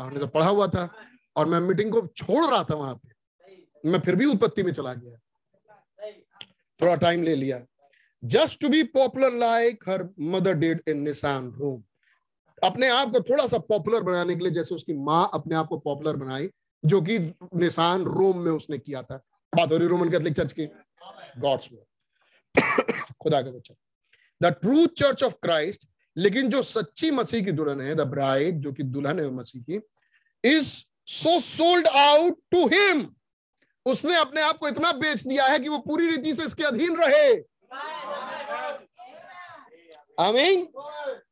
हमने 0.01 0.19
तो 0.19 0.27
पढ़ा 0.27 0.47
हुआ 0.47 0.67
था 0.67 0.89
और 1.35 1.45
मैं 1.45 1.59
मीटिंग 1.59 1.91
को 1.91 2.05
छोड़ 2.07 2.45
रहा 2.45 2.63
था 2.63 2.75
वहाँ 2.75 2.93
पे। 2.95 3.89
मैं 3.89 3.99
फिर 3.99 4.15
भी 4.15 4.25
उत्पत्ति 4.25 4.63
में 4.63 4.71
चला 4.73 4.93
गया। 4.93 5.17
थोड़ा 6.81 6.95
टाइम 6.95 7.23
ले 7.23 7.35
लिया। 7.35 7.59
Just 8.23 8.59
to 8.61 8.69
be 8.69 8.83
popular 8.83 9.33
like 9.33 9.83
her 9.89 10.07
mother 10.19 10.53
dead 10.53 10.81
in 10.87 10.99
निशान 10.99 11.51
रोम 11.51 11.83
अपने 12.63 12.89
आप 12.89 13.11
को 13.11 13.19
थोड़ा 13.19 13.47
सा 13.47 13.57
पॉपुलर 13.57 14.01
बनाने 14.03 14.35
के 14.35 14.43
लिए 14.43 14.51
जैसे 14.51 14.75
उसकी 14.75 14.93
माँ 14.93 15.29
अपने 15.33 15.55
आप 15.55 15.67
को 15.67 15.77
पॉपुलर 15.77 16.15
बनाई, 16.15 16.49
जो 16.83 17.01
कि 17.01 17.19
निशान 17.55 18.03
रोम 18.05 18.39
में 18.39 18.51
उसने 18.51 18.77
किया 18.77 19.03
था। 19.03 19.17
बात 19.53 19.71
हो 19.71 19.77
रही 19.77 19.87
रोमन 19.87 20.09
कैथलिक 20.09 20.33
चर्च 20.33 20.51
की? 20.51 20.65
गॉड्स 21.37 21.71
में 21.71 21.79
खुदा 22.55 23.41
के 23.41 23.51
बच्चा। 23.51 23.75
The 24.41 24.53
true 24.61 24.85
church 24.87 25.23
of 25.23 25.33
Christ 25.41 25.87
लेकिन 26.17 26.49
जो 26.49 26.61
सच्ची 26.63 27.11
मसीह 27.11 27.43
की 27.45 27.51
दुल्हन 27.51 27.81
है 27.81 27.95
द 27.95 28.01
ब्राइड 28.07 28.59
जो 28.61 28.71
कि 28.71 28.83
दुल्हन 28.85 29.19
है 29.19 29.29
मसीह 29.31 29.61
की 29.61 29.79
is 30.43 30.67
so 31.07 31.39
sold 31.39 31.87
out 31.87 32.37
to 32.51 32.67
him 32.67 33.07
उसने 33.85 34.15
अपने 34.15 34.41
आप 34.41 34.57
को 34.57 34.67
इतना 34.67 34.91
बेच 34.93 35.21
दिया 35.23 35.45
है 35.45 35.59
कि 35.59 35.69
वो 35.69 35.77
पूरी 35.77 36.09
रीति 36.09 36.33
से 36.33 36.45
इसके 36.45 36.63
अधीन 36.63 36.97
रहे। 36.97 37.31
आमीन 40.19 40.67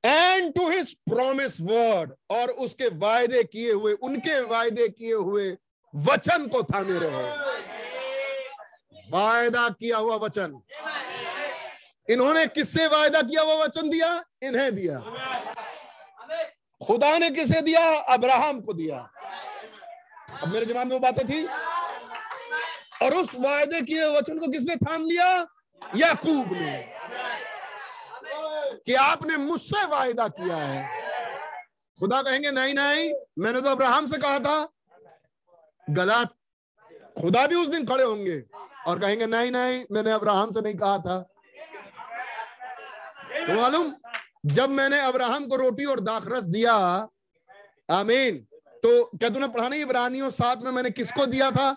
and 0.05 0.53
to 0.53 0.69
his 0.69 0.93
promise 1.09 1.59
word 1.61 2.13
और 2.29 2.49
उसके 2.49 2.87
वायदे 2.97 3.43
किए 3.43 3.71
हुए, 3.71 3.93
उनके 3.93 4.39
वायदे 4.41 4.87
किए 4.89 5.13
हुए 5.13 5.49
वचन 5.93 6.47
को 6.47 6.63
थामे 6.63 6.99
रहे। 6.99 7.76
वायदा 9.09 9.69
किया 9.69 9.97
हुआ 9.97 10.15
वचन। 10.15 10.61
इन्होंने 12.09 12.45
किससे 12.45 12.87
वायदा 12.87 13.21
किया 13.21 13.41
हुआ 13.41 13.53
वचन 13.53 13.89
दिया? 13.89 14.23
इन्हें 14.43 14.75
दिया। 14.75 14.99
खुदा 16.87 17.17
ने 17.17 17.29
किसे 17.29 17.61
दिया? 17.61 17.99
अब्राहम 17.99 18.61
को 18.61 18.73
दिया। 18.73 19.09
अब 20.43 20.53
मेरे 20.53 20.65
जवाब 20.65 20.87
में 20.87 20.93
वो 20.93 20.99
बातें 20.99 21.27
थी। 21.27 21.45
और 23.05 23.15
उस 23.15 23.35
वायदे 23.35 23.81
किए 23.81 24.05
वचन 24.05 24.39
को 24.39 24.47
किसने 24.47 24.75
थाम 24.75 25.05
लिया? 25.05 25.47
याकूब 25.95 26.53
ने। 26.53 26.93
कि 28.85 28.93
आपने 28.93 29.37
मुझसे 29.37 29.85
वायदा 29.85 30.27
किया 30.27 30.57
है। 30.57 31.01
खुदा 31.99 32.21
कहेंगे, 32.21 32.51
नहीं 32.51 32.73
नहीं, 32.73 33.13
मैंने 33.39 33.61
तो 33.61 33.69
अब्राहम 33.69 34.07
से 34.07 34.17
कहा 34.17 34.39
था। 34.39 34.69
गलत, 35.89 36.29
खुदा 37.21 37.47
भी 37.47 37.55
उस 37.55 37.67
दिन 37.67 37.85
खड़े 37.85 38.03
होंगे। 38.03 38.56
और 38.87 38.99
कहेंगे, 38.99 39.25
नहीं 39.27 39.51
नहीं, 39.51 39.83
मैंने 39.91 40.11
अब्राहम 40.11 40.51
से 40.51 40.61
नहीं 40.61 40.75
कहा 40.75 40.97
था। 40.97 41.19
तो 43.47 43.53
मालूम? 43.53 43.93
जब 44.45 44.69
मैंने 44.69 44.99
अब्राहम 45.01 45.45
को 45.47 45.55
रोटी 45.55 45.85
और 45.85 45.99
दाखरस 46.01 46.43
दिया, 46.45 46.75
आमीन। 47.91 48.37
तो 48.83 49.03
क्या 49.17 49.29
तूने 49.29 49.47
पढ़ा 49.47 49.67
नहीं, 49.67 49.81
इब्रानियों 49.81 50.29
साथ 50.31 50.55
में 50.55 50.71
मैंने 50.71 50.89
किसको 50.91 51.25
दिया 51.25 51.49
था? 51.51 51.69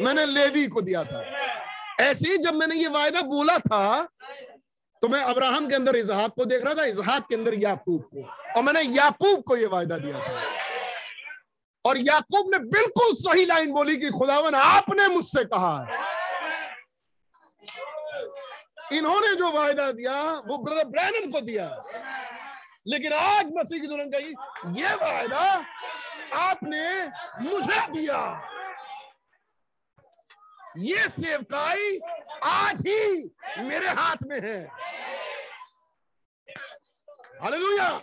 मैंने 0.00 0.24
लेवी 0.26 0.66
को 0.66 0.80
दिया 0.80 1.04
था। 1.04 1.22
ऐसे 2.00 2.28
ही 2.28 2.38
जब 2.38 2.54
मैंने 2.54 2.76
ये 2.76 2.88
वायदा 2.90 3.20
बोला 3.22 3.58
था 3.60 4.08
तो 5.02 5.08
मैं 5.08 5.20
अब्राहम 5.22 5.68
के 5.68 5.74
अंदर 5.74 5.96
इजहाक 5.96 6.32
को 6.36 6.44
देख 6.44 6.64
रहा 6.64 6.74
था, 6.74 6.84
इजहाक 6.84 7.26
के 7.28 7.34
अंदर 7.34 7.54
याकूब 7.54 8.02
को। 8.04 8.22
और 8.56 8.62
मैंने 8.62 8.80
याकूब 8.82 9.42
को 9.42 9.56
ये 9.56 9.66
वायदा 9.66 9.98
दिया 9.98 10.18
था। 10.18 10.42
और 11.86 11.98
याकूब 11.98 12.50
ने 12.52 12.58
बिल्कुल 12.58 13.14
सही 13.14 13.44
लाइन 13.44 13.72
बोली 13.72 13.96
कि 13.96 14.10
खुदावन, 14.10 14.54
आपने 14.54 15.08
मुझसे 15.08 15.44
कहा 15.44 15.84
है। 15.84 16.14
इन्होंने 18.92 19.34
जो 19.34 19.50
वायदा 19.50 19.92
दिया, 19.92 20.22
वो 20.22 20.58
ब्रदर 20.58 20.84
ब्रैनम 20.84 21.32
को 21.32 21.40
दिया। 21.40 21.84
लेकिन 22.88 23.12
आज 23.12 23.50
मसीह 23.56 23.80
की 23.80 23.86
दुल्हन 23.86 24.10
कही, 24.10 24.34
ये 24.80 24.94
वायदा 24.94 25.64
आपने 26.34 27.06
मुझे 27.44 27.86
दिया। 27.86 28.50
ये 30.78 31.08
सेवकाई 31.08 31.98
आज 32.44 32.80
ही 32.80 33.30
मेरे 33.58 33.88
हाथ 33.88 34.16
में 34.26 34.40
है। 34.40 34.68
हालेलुया। 37.42 38.00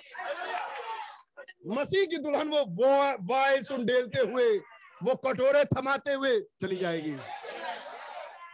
मसीह 1.67 2.05
की 2.05 2.17
दुल्हन 2.17 2.47
वो 2.47 2.63
वायल 3.33 3.63
सुंडेलते 3.63 4.21
हुए, 4.21 4.57
वो 5.03 5.15
कटोरे 5.15 5.65
थमाते 5.65 6.13
हुए 6.13 6.39
चली 6.39 6.75
जाएगी। 6.75 7.13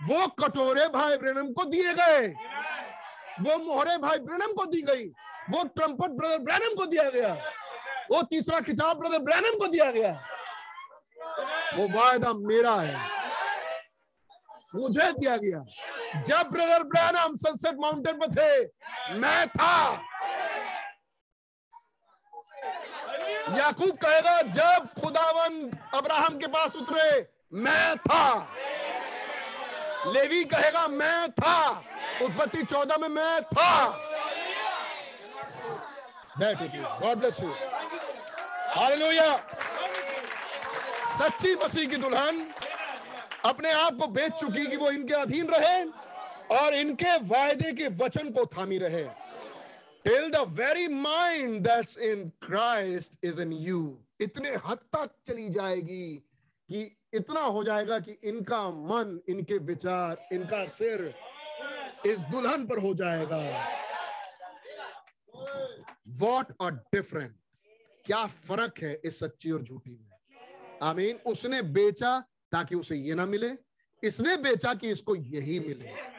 वो 0.03 0.27
कटोरे 0.27 0.87
भाई 0.87 1.17
ब्रनम 1.17 1.53
को 1.53 1.63
दिए 1.63 1.93
गए। 1.93 2.27
वो 3.41 3.57
मोहरे 3.57 3.97
भाई 3.97 4.17
ब्रनम 4.17 4.53
को 4.53 4.65
दी 4.65 4.81
गई। 4.81 5.07
वो 5.49 5.63
ट्रम्पट 5.63 6.09
ब्रदर 6.09 6.37
ब्रैनम 6.37 6.75
को 6.75 6.85
दिया 6.85 7.09
गया। 7.09 7.33
वो 8.11 8.21
तीसरा 8.23 8.59
खिंचाव 8.59 8.93
ब्रदर 8.93 9.19
ब्रैनम 9.19 9.59
को 9.59 9.67
दिया 9.67 9.91
गया। 9.91 10.11
वो 11.77 11.99
वायदा 11.99 12.33
मेरा 12.33 12.75
है। 12.75 13.09
मुझे 14.75 15.11
दिया 15.11 15.37
गया। 15.37 15.65
जब 16.21 16.49
ब्रदर 16.51 16.83
ब्रैनम 16.83 17.35
सनसेट 17.35 17.75
माउंटेन 17.79 18.19
पर 18.19 18.27
थे, 18.27 18.65
मैं 19.13 19.47
था। 19.47 20.01
याकूब 23.55 23.97
कहेगा, 23.97 24.41
जब 24.41 24.87
खुदावन 25.01 25.53
अब्राहम 25.93 26.37
के 26.37 26.47
पास 26.47 26.75
उतरे, 26.75 27.27
मैं 27.53 27.97
था। 27.97 28.47
लेवी 30.07 30.43
कहेगा, 30.43 30.87
मैं 30.87 31.31
था। 31.31 31.83
उत्पत्ति 32.23 32.63
चौदह 32.63 32.97
में 32.97 33.07
मैं 33.09 33.41
था। 33.43 34.03
गॉड 36.39 37.17
ब्लेस 37.17 37.39
यू 37.41 37.49
हालेलुया 38.73 39.35
सच्ची 41.17 41.55
मसीह 41.55 41.87
की 41.89 41.95
दुल्हन 41.95 42.45
अपने 43.45 43.71
आप 43.71 43.93
को 43.93 44.07
बेच 44.07 44.33
चुकी 44.33 44.65
कि 44.67 44.77
वो 44.77 44.89
इनके 44.91 45.13
अधीन 45.13 45.47
रहे 45.47 45.83
और 46.57 46.73
इनके 46.73 47.15
वायदे 47.27 47.71
के 47.71 47.87
वचन 48.03 48.29
को 48.29 48.45
थामी 48.45 48.77
रहे। 48.77 49.03
Till 50.03 50.29
the 50.29 50.35
very 50.35 50.87
mind 50.87 51.67
that's 51.67 51.97
in 51.97 52.29
Christ 52.29 53.13
is 53.23 53.41
in 53.41 53.53
you 53.53 54.03
इतने 54.21 54.49
हद 54.49 54.77
तक 54.77 55.11
चली 55.25 55.49
जाएगी 55.49 56.15
कि 56.69 56.97
इतना 57.13 57.39
हो 57.39 57.63
जाएगा 57.63 57.99
कि 57.99 58.11
इनका 58.11 58.69
मन, 58.69 59.19
इनके 59.29 59.57
विचार, 59.57 60.27
इनका 60.31 60.67
सिर 60.67 61.15
इस 62.05 62.19
दुल्हन 62.19 62.67
पर 62.67 62.77
हो 62.77 62.93
जाएगा। 62.93 63.67
वॉट 66.07 66.51
अ 66.61 66.69
डिफरेंट 66.69 67.35
क्या 68.05 68.25
फ़र्क 68.25 68.79
है 68.79 69.01
इस 69.05 69.19
सच्ची 69.19 69.51
और 69.51 69.63
झूठी 69.63 69.91
में? 69.91 70.09
आमीन। 70.81 71.19
उसने 71.25 71.61
बेचा 71.61 72.19
ताकि 72.51 72.75
उसे 72.75 72.95
ये 72.95 73.15
ना 73.15 73.25
मिले। 73.25 73.51
इसने 74.03 74.37
बेचा 74.37 74.73
कि 74.73 74.89
इसको 74.89 75.15
यही 75.15 75.59
मिले। 75.59 76.16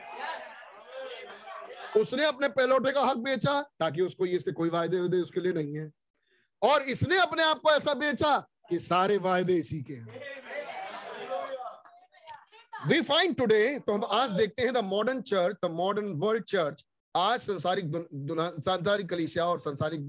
उसने 1.97 2.25
अपने 2.25 2.49
पहलौठे 2.51 2.93
का 2.93 3.03
हक 3.03 3.17
बेचा 3.19 3.61
ताकि 3.81 4.03
उसको 4.03 4.27
ये 4.27 4.37
इसके 4.37 4.53
कोई 4.53 4.69
वायदे 4.71 5.01
वायदे 5.01 5.21
उसके 5.23 5.41
लिए 5.41 5.53
नहीं 5.53 5.77
है। 5.77 5.91
और 6.63 6.83
इसने 6.95 7.19
अपने 7.19 7.43
आप 7.43 7.61
को 7.61 7.71
ऐसा 7.71 7.95
बेचा 7.95 8.37
कि 8.71 8.79
सारे 8.79 9.17
वायदे 9.19 9.55
इसी 9.57 9.81
के 9.83 9.95
हैं। 9.95 10.27
वी 12.89 13.01
फाइंड 13.03 13.35
टुडे 13.37 13.79
तो 13.87 13.93
हम 13.93 14.05
आज 14.13 14.33
देखते 14.33 14.63
हैं 14.63 14.73
the 14.73 14.85
modern 14.85 15.21
church 15.23 15.57
the 15.65 15.71
modern 15.73 16.13
world 16.19 16.45
church 16.45 16.85
आज 17.15 17.41
संसारिक 17.41 17.87
संसारिक 18.15 19.09
कलीसिया 19.11 19.45
और 19.45 19.61
संसारिक 19.61 20.01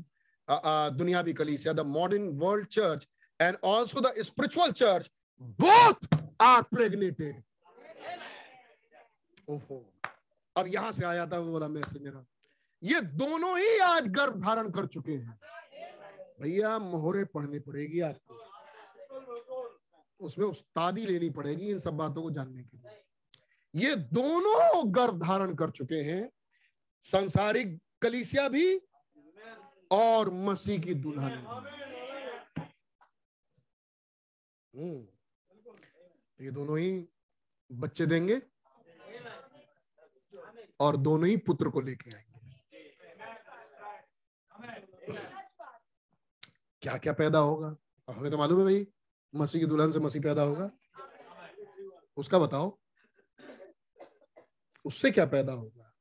दुनियावी 0.97 1.33
कलीसिया 1.33 1.73
the 1.73 1.85
modern 1.87 2.27
world 2.39 2.65
church 2.67 3.07
and 3.39 3.57
also 3.65 4.01
the 4.01 4.13
spiritual 4.23 4.71
church 4.71 5.09
both 5.59 6.17
are 6.41 6.61
pregnated 6.75 7.41
ओहो। 9.47 9.85
अब 10.55 10.67
यहाँ 10.67 10.91
से 10.91 11.05
आया 11.05 11.25
था 11.25 11.39
वो 11.39 11.51
वाला 11.51 11.67
मैसेज 11.67 12.01
मेरा। 12.01 12.25
ये 12.83 13.01
दोनों 13.01 13.57
ही 13.59 13.77
आज 13.77 14.07
गर्भ 14.07 14.41
धारण 14.41 14.69
कर 14.71 14.85
चुके 14.87 15.11
हैं। 15.11 15.39
भैया, 16.41 16.77
मोहरे 16.79 17.23
पढ़नी 17.25 17.59
पड़ेगी 17.59 17.99
आपको। 17.99 18.37
उसमें 20.19 20.45
उस्तादी 20.45 21.05
लेनी 21.05 21.29
पड़ेगी 21.29 21.69
इन 21.69 21.79
सब 21.79 21.97
बातों 21.97 22.21
को 22.21 22.31
जानने 22.31 22.63
के 22.63 22.77
लिए। 22.77 23.85
ये 23.85 23.95
दोनों 23.95 24.95
गर्भ 24.95 25.21
धारण 25.23 25.53
कर 25.55 25.69
चुके 25.71 26.01
हैं। 26.03 26.29
संसारिक 27.03 27.79
कलिसिया 28.01 28.47
भी 28.49 28.81
और 29.91 30.29
मसीह 30.29 30.79
की 30.81 30.93
दुल्हन 30.95 31.45
हम्म 34.73 35.07
ये 36.39 36.51
दोनों 36.51 36.77
ही 36.79 37.07
बच्चे 37.69 38.05
देंगे। 38.05 38.41
और 40.79 40.97
दोनों 40.97 41.27
ही 41.27 41.37
पुत्र 41.37 41.69
को 41.69 41.81
लेके 41.81 42.15
आएँगे। 42.15 42.27
क्या 46.83 46.97
क्या 46.97 47.13
पैदा 47.13 47.39
होगा? 47.39 47.75
हमें 48.07 48.31
तो 48.31 48.37
मालूम 48.37 48.59
है 48.59 48.65
भाई, 48.65 48.85
मसीह 49.33 49.61
की 49.61 49.67
दुल्हन 49.67 49.91
से 49.91 49.99
मसीह 49.99 50.21
पैदा 50.21 50.41
होगा। 50.41 50.69
उसका 52.17 52.39
बताओ, 52.39 52.77
उससे 54.85 55.11
क्या 55.11 55.25
पैदा 55.25 55.53
होगा? 55.53 55.91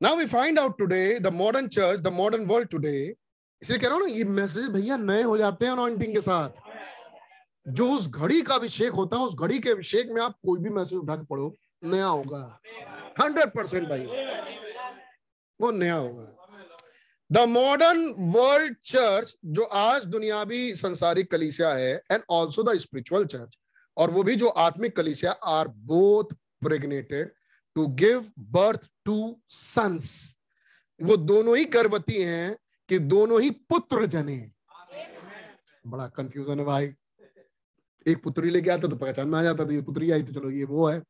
Now 0.00 0.16
we 0.16 0.26
find 0.26 0.58
out 0.58 0.78
today 0.78 1.18
the 1.20 1.26
modern 1.34 1.68
church 1.68 2.00
the 2.00 2.08
modern 2.12 2.46
world 2.46 2.68
today 2.68 2.92
इसलिए 3.62 3.78
कह 3.78 3.86
रहा 3.86 3.96
हूँ 3.96 4.02
ना, 4.02 4.08
ये 4.08 4.24
मैसेज 4.24 4.66
भैया 4.68 4.96
नए 4.96 5.22
हो 5.22 5.36
जाते 5.38 5.64
हैं 5.64 5.72
अनॉइंटिंग 5.72 6.12
के 6.14 6.20
साथ। 6.20 6.50
जो 7.66 7.90
उस 7.92 8.06
घड़ी 8.08 8.40
का 8.42 8.54
अभिषेक 8.54 8.92
होता 8.92 9.16
है, 9.16 9.22
उस 9.22 9.34
घड़ी 9.34 9.58
के 9.58 9.70
अभिषेक 9.70 10.10
में 10.10 10.20
आप 10.22 10.36
कोई 10.46 10.60
भी 10.60 10.70
मैसेज 10.70 10.98
उठा 10.98 11.16
के 11.16 11.24
पढ़ो 11.24 11.56
नया 11.82 12.06
होगा। 12.06 12.60
हंड्रेड 13.20 13.50
परसेंट 13.50 13.88
भाई। 13.88 14.06
वो 15.60 15.70
नया 15.70 15.94
होगा। 15.94 16.36
द 17.30 17.38
मॉडर्न 17.48 18.06
वर्ल्ड 18.30 18.76
चर्च 18.84 19.34
जो 19.46 19.62
आज 19.62 20.04
दुनियावी 20.06 20.74
संसारिक 20.74 21.30
कलीसिया 21.30 21.72
है 21.74 21.92
and 22.12 22.22
also 22.30 22.62
the 22.62 22.76
spiritual 22.78 23.24
church 23.26 23.58
और 23.96 24.10
वो 24.10 24.22
भी 24.22 24.34
जो 24.36 24.48
आत्मिक 24.58 24.96
कलीसिया 24.96 25.32
are 25.32 25.68
both 25.68 26.34
pregnated 26.62 27.30
to 27.76 27.86
give 28.00 28.24
birth 28.38 28.88
to 29.04 29.36
sons 29.50 30.36
वो 31.00 31.16
दोनों 31.16 31.56
ही 31.56 31.64
गर्भवती 31.74 32.22
हैं 32.22 32.56
कि 32.88 32.98
दोनों 32.98 33.40
ही 33.40 33.50
पुत्र 33.50 34.06
जने। 34.06 34.38
बड़ा 35.86 36.06
कंफ्यूजन 36.08 36.58
है 36.58 36.64
भाई। 36.64 36.92
एक 38.06 38.22
पुत्री 38.22 38.50
लेके 38.50 38.70
आता 38.70 38.88
तो 38.88 38.96
पहचान 38.96 39.28
में 39.28 39.38
आ 39.38 39.42
जाता 39.42 39.64
था, 39.64 39.74
ये 39.74 39.82
पुत्री 39.82 40.10
आई 40.10 40.22
तो 40.22 40.32
चलो 40.32 40.50
ये 40.50 40.64
वो 40.64 40.86
है। 40.88 41.02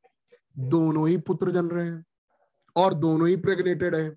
दोनों 0.57 1.09
ही 1.09 1.17
पुत्र 1.19 1.51
जन 1.51 1.69
रहे 1.69 1.87
हैं 1.87 2.05
और 2.77 2.95
दोनों 2.95 3.29
ही 3.29 3.37
प्रेग्नेटेड 3.37 3.95
है। 3.95 4.09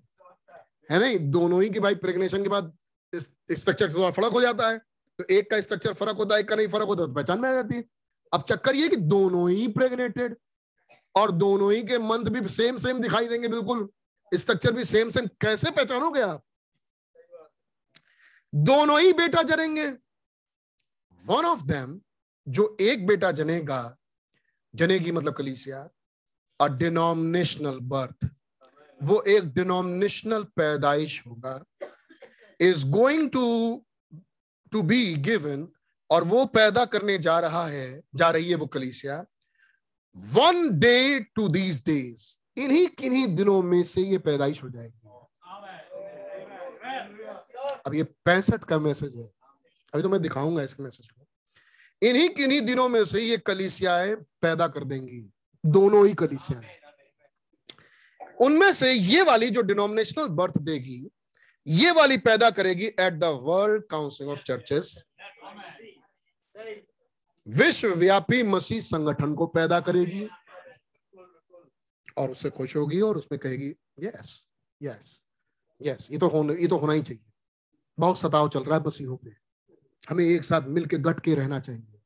है 0.90 0.98
नहीं? 0.98 1.18
दोनों 1.30 1.62
ही 1.62 1.70
की 1.70 1.80
भाई 1.80 1.94
प्रेग्नेशन 1.94 2.42
के 2.42 2.48
बाद 2.48 2.72
स्ट्रक्चर 3.12 3.92
थोड़ा 3.94 4.10
फ़र्क 4.10 4.32
हो 4.32 4.40
जाता 4.40 4.68
है। 4.70 4.78
तो 5.18 5.24
एक 5.30 5.50
का 5.50 5.60
स्ट्रक्चर 5.60 5.92
फ़र्क 5.94 6.16
होता 6.16 6.34
है, 6.34 6.40
एक 6.40 6.48
का 6.48 6.56
नहीं 6.56 6.68
फ़र्क 6.68 6.86
होता 6.86 7.06
तो 7.06 7.12
पहचान 7.12 7.40
में 7.40 7.48
आ 7.48 7.52
जाती 7.52 7.74
है। 7.74 7.84
अब 8.32 8.42
चक्कर 8.42 8.76
ये 8.76 8.88
कि 8.88 8.96
दोनों 8.96 9.50
ही 9.50 9.66
प्रेग्नेटेड 9.68 10.36
और 11.14 11.30
दोनों 11.32 11.72
ही 11.72 11.82
के 11.82 11.98
मंथ 11.98 12.24
भी 12.24 12.48
सेम 12.48 12.78
सेम 12.78 12.98
दिखाई 13.00 13.28
देंगे, 13.28 13.48
बिल्कुल। 13.48 13.88
स्ट्रक्चर 14.32 14.72
भी 14.72 14.84
सेम 14.84 15.10
सेम 15.10 15.26
कैसे 15.40 15.70
पहचानोगे 15.70 16.20
आप? 16.20 16.42
दोनों 18.52 19.00
ही 19.00 19.12
बेटा 19.12 19.42
जनेंगे। 19.42 19.86
वन 21.24 21.44
ऑफ़ 21.44 21.62
देम 21.64 22.00
जो 22.46 22.76
एक 22.80 23.06
बेटा 23.06 23.30
जनेगा, 23.32 23.96
जनेगी 24.74 25.12
मतलब 25.12 25.34
कलीसिया 25.34 25.88
अ 26.60 26.66
डिनोमिनेशनल 26.66 27.78
बर्थ 27.78 28.28
वो 29.02 29.22
एक 29.22 29.44
डिनोमिनेशनल 29.44 30.42
पैदाइश 30.42 31.22
होगा। 31.26 31.64
Is 32.60 32.86
going 32.86 33.30
to 33.30 33.46
to 34.72 34.82
be 34.82 35.14
given 35.14 35.68
और 36.10 36.24
वो 36.24 36.44
पैदा 36.46 36.84
करने 36.84 37.18
जा 37.18 37.40
रहा 37.40 37.66
है, 37.66 38.02
जा 38.14 38.30
रही 38.30 38.50
है 38.50 38.54
वो 38.54 38.66
कलीसिया। 38.66 39.24
One 40.16 40.78
day 40.78 41.20
to 41.20 41.48
these 41.48 41.82
days 41.86 42.38
इन्हीं, 42.60 42.86
किन्हीं 42.88 43.26
दिनों 43.36 43.62
में 43.62 43.84
से 43.84 44.02
ये 44.02 44.18
पैदाइश 44.18 44.62
हो 44.62 44.68
जाएगी। 44.70 45.00
अब 47.86 47.94
ये 47.94 48.02
पैंसठ 48.02 48.64
का 48.64 48.78
मैसेज 48.78 49.16
है। 49.16 49.30
अभी 49.94 50.02
तो 50.02 50.08
मैं 50.08 50.22
दिखाऊँगा 50.22 50.62
इस 50.62 50.80
मैसेज 50.80 51.08
को। 51.10 51.26
इन्हीं, 52.02 52.28
किन्हीं 52.28 52.60
दिनों 52.60 52.88
में 52.88 53.04
से 53.04 53.20
ये 53.20 53.38
कलीसियाएँ 53.38 54.14
पैदा 54.14 54.68
कर 54.68 54.84
देंगी। 54.84 55.30
दोनों 55.64 56.06
ही 56.06 56.14
कलीसियाएँ 56.14 56.78
उनमें 58.40 58.72
से 58.72 58.92
ये 58.92 59.22
वाली 59.22 59.50
जो 59.50 59.62
डिनोमिनेशनल 59.62 60.28
बर्थ 60.36 60.58
देगी, 60.60 61.10
ये 61.66 61.90
वाली 61.90 62.16
पैदा 62.18 62.50
करेगी 62.50 62.86
at 62.86 63.12
the 63.12 63.24
World 63.42 63.84
Council 63.90 64.28
of 64.28 64.42
Churches 64.42 65.02
विश्वव्यापी 67.46 68.42
मसीह 68.42 68.80
संगठन 68.80 69.34
को 69.34 69.46
पैदा 69.48 69.80
करेगी, 69.80 70.28
और 72.18 72.30
उससे 72.30 72.50
खुश 72.50 72.76
होगी 72.76 73.00
और 73.00 73.16
उसमें 73.18 73.38
कहेगी 73.40 73.68
यस 74.00 74.46
यस 74.80 75.20
यस 75.80 76.08
ये 76.12 76.18
तो 76.18 76.28
होना, 76.28 76.52
ये 76.52 76.68
तो 76.68 76.76
होना 76.76 76.92
ही 76.92 77.02
चाहिए। 77.02 77.22
बहुत 77.98 78.18
सताव 78.18 78.48
चल 78.48 78.64
रहा 78.64 78.78
है 78.78 78.84
मसीहों 78.84 79.16
पे। 79.16 79.30
हमें 80.10 80.24
एक 80.24 80.44
साथ 80.44 80.68
मिलके 80.68 80.96
गट 80.98 81.20
के 81.20 81.34
रहना 81.34 81.58
चाहिए। 81.60 82.00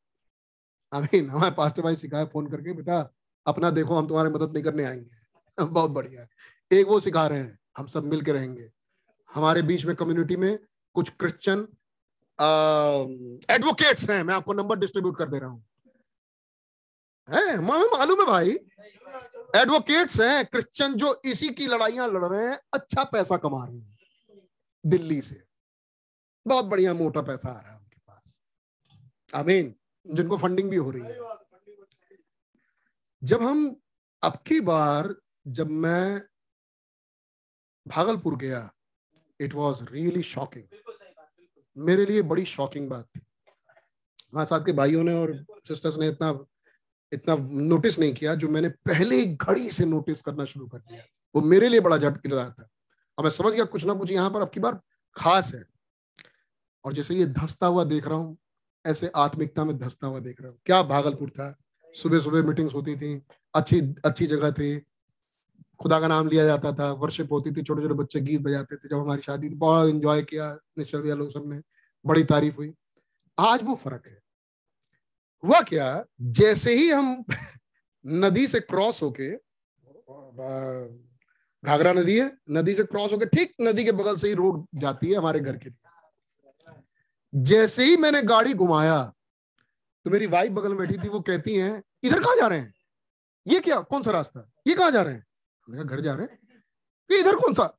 आमीन 0.93 1.31
हमारे 1.31 1.55
पास्टर 1.55 1.83
भाई 1.83 1.97
सिखाया 1.97 2.25
फ़ोन 2.27 2.51
करके, 2.51 2.73
बेटा 2.73 3.03
अपना 3.49 3.71
देखो, 3.71 3.95
हम 3.95 4.07
तुम्हारी 4.09 4.31
मदद 4.31 4.53
नहीं 4.53 4.63
करने 4.65 4.85
आएँगे। 4.85 5.65
बहुत 5.65 5.91
बढ़िया 5.91 6.27
एक 6.71 6.87
वो 6.87 7.01
सिखा 7.01 7.27
रहे 7.27 7.39
हैं, 7.39 7.59
हम 7.79 7.87
सब 7.87 8.05
मिलके 8.05 8.33
रहेंगे। 8.33 8.71
हमारे 9.31 9.63
बीच 9.63 9.85
में 9.85 9.95
कम्युनिटी 9.97 10.37
में 10.37 10.59
कुछ 10.95 11.11
क्रिश्चियन 11.11 11.67
एडवोकेट्स 13.51 14.09
हैं। 14.11 14.23
मैं 14.25 14.35
आपको 14.35 14.53
नंबर 14.53 14.79
डिस्ट्रीब्यूट 14.79 15.17
कर 15.19 15.29
दे 15.29 15.39
रहा 15.39 15.49
हूँ। 15.51 15.65
है? 17.29 17.61
मालूम 17.61 18.21
है 18.21 18.27
भाई? 18.27 18.51
एडवोकेट्स 19.57 20.21
हैं 20.21 20.45
क्रिश्चियन 20.47 20.95
जो 20.95 21.21
इसी 21.25 21.49
की 21.49 21.67
लड़ाइयाँ 21.67 22.09
लड़ 22.09 22.25
रहे 22.25 22.47
हैं 22.47 22.59
अच्छा 22.73 23.05
पैसा 23.05 23.37
कमा 23.37 23.65
रहे 23.65 23.77
हैं। 23.77 23.97
दिल्ली 24.87 25.21
से। 25.21 25.43
बहुत 26.47 26.65
बढ़िया 26.65 26.95
मोटा 26.95 27.23
पैसा 27.23 27.49
आ 27.49 27.61
रहा 27.61 27.73
है 27.73 27.77
उनके 27.79 28.01
पास। 28.09 28.37
आमीन 29.35 29.75
जिनको 30.07 30.37
फंडिंग 30.39 30.71
भी 30.71 30.77
हो 30.77 30.91
रही 30.91 31.03
है। 31.03 31.38
जब 33.23 33.43
हम 33.43 33.77
अब 34.23 34.37
की 34.47 34.61
बार 34.61 35.15
जब 35.47 35.71
मैं 35.71 36.21
भागलपुर 37.87 38.37
गया 38.37 38.71
इट 39.41 39.55
वॉज़ 39.55 39.83
रियली 39.85 40.23
शॉकिंग 40.23 40.65
मेरे 41.77 42.07
लिए 42.07 42.23
बड़ी 42.23 42.45
शॉकिंग 42.45 42.89
बात 42.91 43.07
थी। 43.07 43.21
वहाँ 44.35 44.45
साथ 44.47 44.61
के 44.61 44.73
भाइयों 44.73 45.05
ने 45.05 45.15
और 45.15 45.35
सिस्टर्स 45.69 45.99
ने 45.99 46.09
इतना 46.09 46.39
इतना 47.13 47.37
नोटिस 47.69 47.99
नहीं 47.99 48.15
किया 48.15 48.35
जो 48.35 48.49
मैंने 48.49 48.69
पहले 48.69 49.25
घड़ी 49.27 49.69
से 49.71 49.85
नोटिस 49.87 50.23
करना 50.23 50.45
शुरू 50.45 50.67
कर 50.67 50.79
दिया। 50.79 51.03
वो 51.35 51.43
मेरे 51.43 51.69
लिए 51.69 51.81
बड़ा 51.81 51.97
झटकेदार 51.97 52.51
था। 52.51 52.69
और 53.19 53.25
मैं 53.25 53.31
समझ 53.31 53.53
गया 53.55 53.65
कुछ 53.65 53.85
ना 53.85 53.95
कुछ 53.95 54.11
यहाँ 54.13 54.31
पर 54.31 54.41
अब 54.41 54.51
की 54.51 54.61
बार 54.61 54.81
खास 55.17 55.55
है। 55.55 55.65
और 56.85 56.93
जैसे 56.93 57.15
ये 57.15 57.27
धसता 57.27 57.67
हुआ 57.67 57.85
देख 57.85 58.07
रहा 58.07 58.17
हूँ 58.17 58.37
ऐसे 58.85 59.11
आत्मिकता 59.17 59.65
में 59.65 59.79
धसता 59.79 60.07
हुआ 60.07 60.19
देख 60.21 60.41
रहा 60.41 60.51
हूँ। 60.51 60.59
क्या 60.67 60.83
भागलपुर 60.83 61.31
था 61.31 61.55
सुबह 61.99 62.19
सुबह 62.19 62.43
मीटिंग्स 62.43 62.75
होती 62.75 62.97
थी, 62.97 63.23
अच्छी 63.55 63.81
अच्छी 64.05 64.27
जगह 64.27 64.51
थी। 64.51 64.79
खुदा 65.81 66.01
का 66.01 66.09
नाम 66.09 66.29
लिया 66.29 66.45
जाता 66.45 66.73
था 66.73 66.93
वर्शिप 66.93 67.33
होती 67.33 67.51
थी 67.51 67.63
छोटे 67.63 67.83
छोटे 67.83 67.95
बच्चे 67.95 68.21
गीत 68.21 68.41
बजाते 68.41 68.77
थे, 68.77 68.89
जब 68.89 68.97
हमारी 68.97 69.23
शादी 69.23 69.51
थी, 69.51 69.55
बहुत 69.55 69.89
एंजॉय 69.89 70.23
किया, 70.23 70.53
निश्चल 70.79 71.03
भैया 71.03 71.15
लोग 71.15 71.31
सबने, 71.31 71.61
बड़ी 72.05 72.25
तारीफ़ 72.25 72.57
हुई। 72.57 72.73
आज 73.39 73.63
वो 73.63 73.75
फ़र्क 73.75 74.07
है। 74.07 74.19
हुआ 75.45 75.61
क्या, 75.61 76.05
जैसे 76.21 76.75
ही 76.75 76.91
हम 76.91 77.25
नदी 78.07 78.47
से 78.47 78.61
क्रॉस 78.61 79.03
होके, 79.03 79.31
घाघरा 81.63 81.93
नदी 81.93 82.19
है, 82.19 82.33
नदी 82.51 82.75
से 82.75 82.85
क्रॉस 82.85 83.13
होके 83.13 83.27
ठीक 83.27 83.55
नदी 83.61 83.85
के 83.85 83.93
बगल 83.93 84.17
से 84.17 84.29
ही 84.29 84.35
रोड 84.35 84.67
जाती 84.75 85.11
है 85.11 85.17
हमारे 85.17 85.41
घर 85.41 85.57
के 85.57 85.71
लिए। 85.71 87.43
जैसे 87.43 87.85
ही 87.85 87.97
मैंने 87.97 88.23
गाड़ी 88.23 88.55
घुमाया 88.55 89.03
तो 90.07 90.11
मेरी 90.11 90.27
वाइफ 90.27 90.53
बगल 90.53 90.69
में 90.69 90.79
बैठी 90.79 90.99
थी, 90.99 91.09
वो 91.09 91.21
कहती 91.21 91.55
हैं 91.55 91.83
इधर 92.03 92.21
कहाँ 92.21 92.37
जा 92.37 92.47
रहे 92.47 92.59
हैं? 92.59 92.75
ये 93.47 93.61
क्या, 93.61 93.81
कौन 93.81 94.03
सा 94.03 94.11
रास्ता? 94.11 94.51
ये 94.67 94.75
कहाँ 94.75 94.91
जा 94.91 95.03
रहे 95.03 95.15
हैं? 95.15 95.27
मैंने 95.69 95.85
घर 95.85 96.01
जा 96.01 96.15
रहे 96.15 96.27
हैं। 96.27 97.21
इधर 97.21 97.37
कौन 97.37 97.55
सा? 97.55 97.79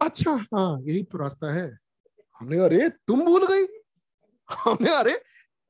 अच्छा 0.00 0.30
हाँ 0.30 0.80
यही 0.80 1.02
तो 1.02 1.18
रास्ता 1.18 1.52
है। 1.52 1.78
हमने 2.38 2.58
अरे, 2.58 2.88
तुम 2.88 3.24
भूल 3.24 3.46
गई। 3.46 3.66
हमने 4.50 4.90
अरे, 4.90 5.22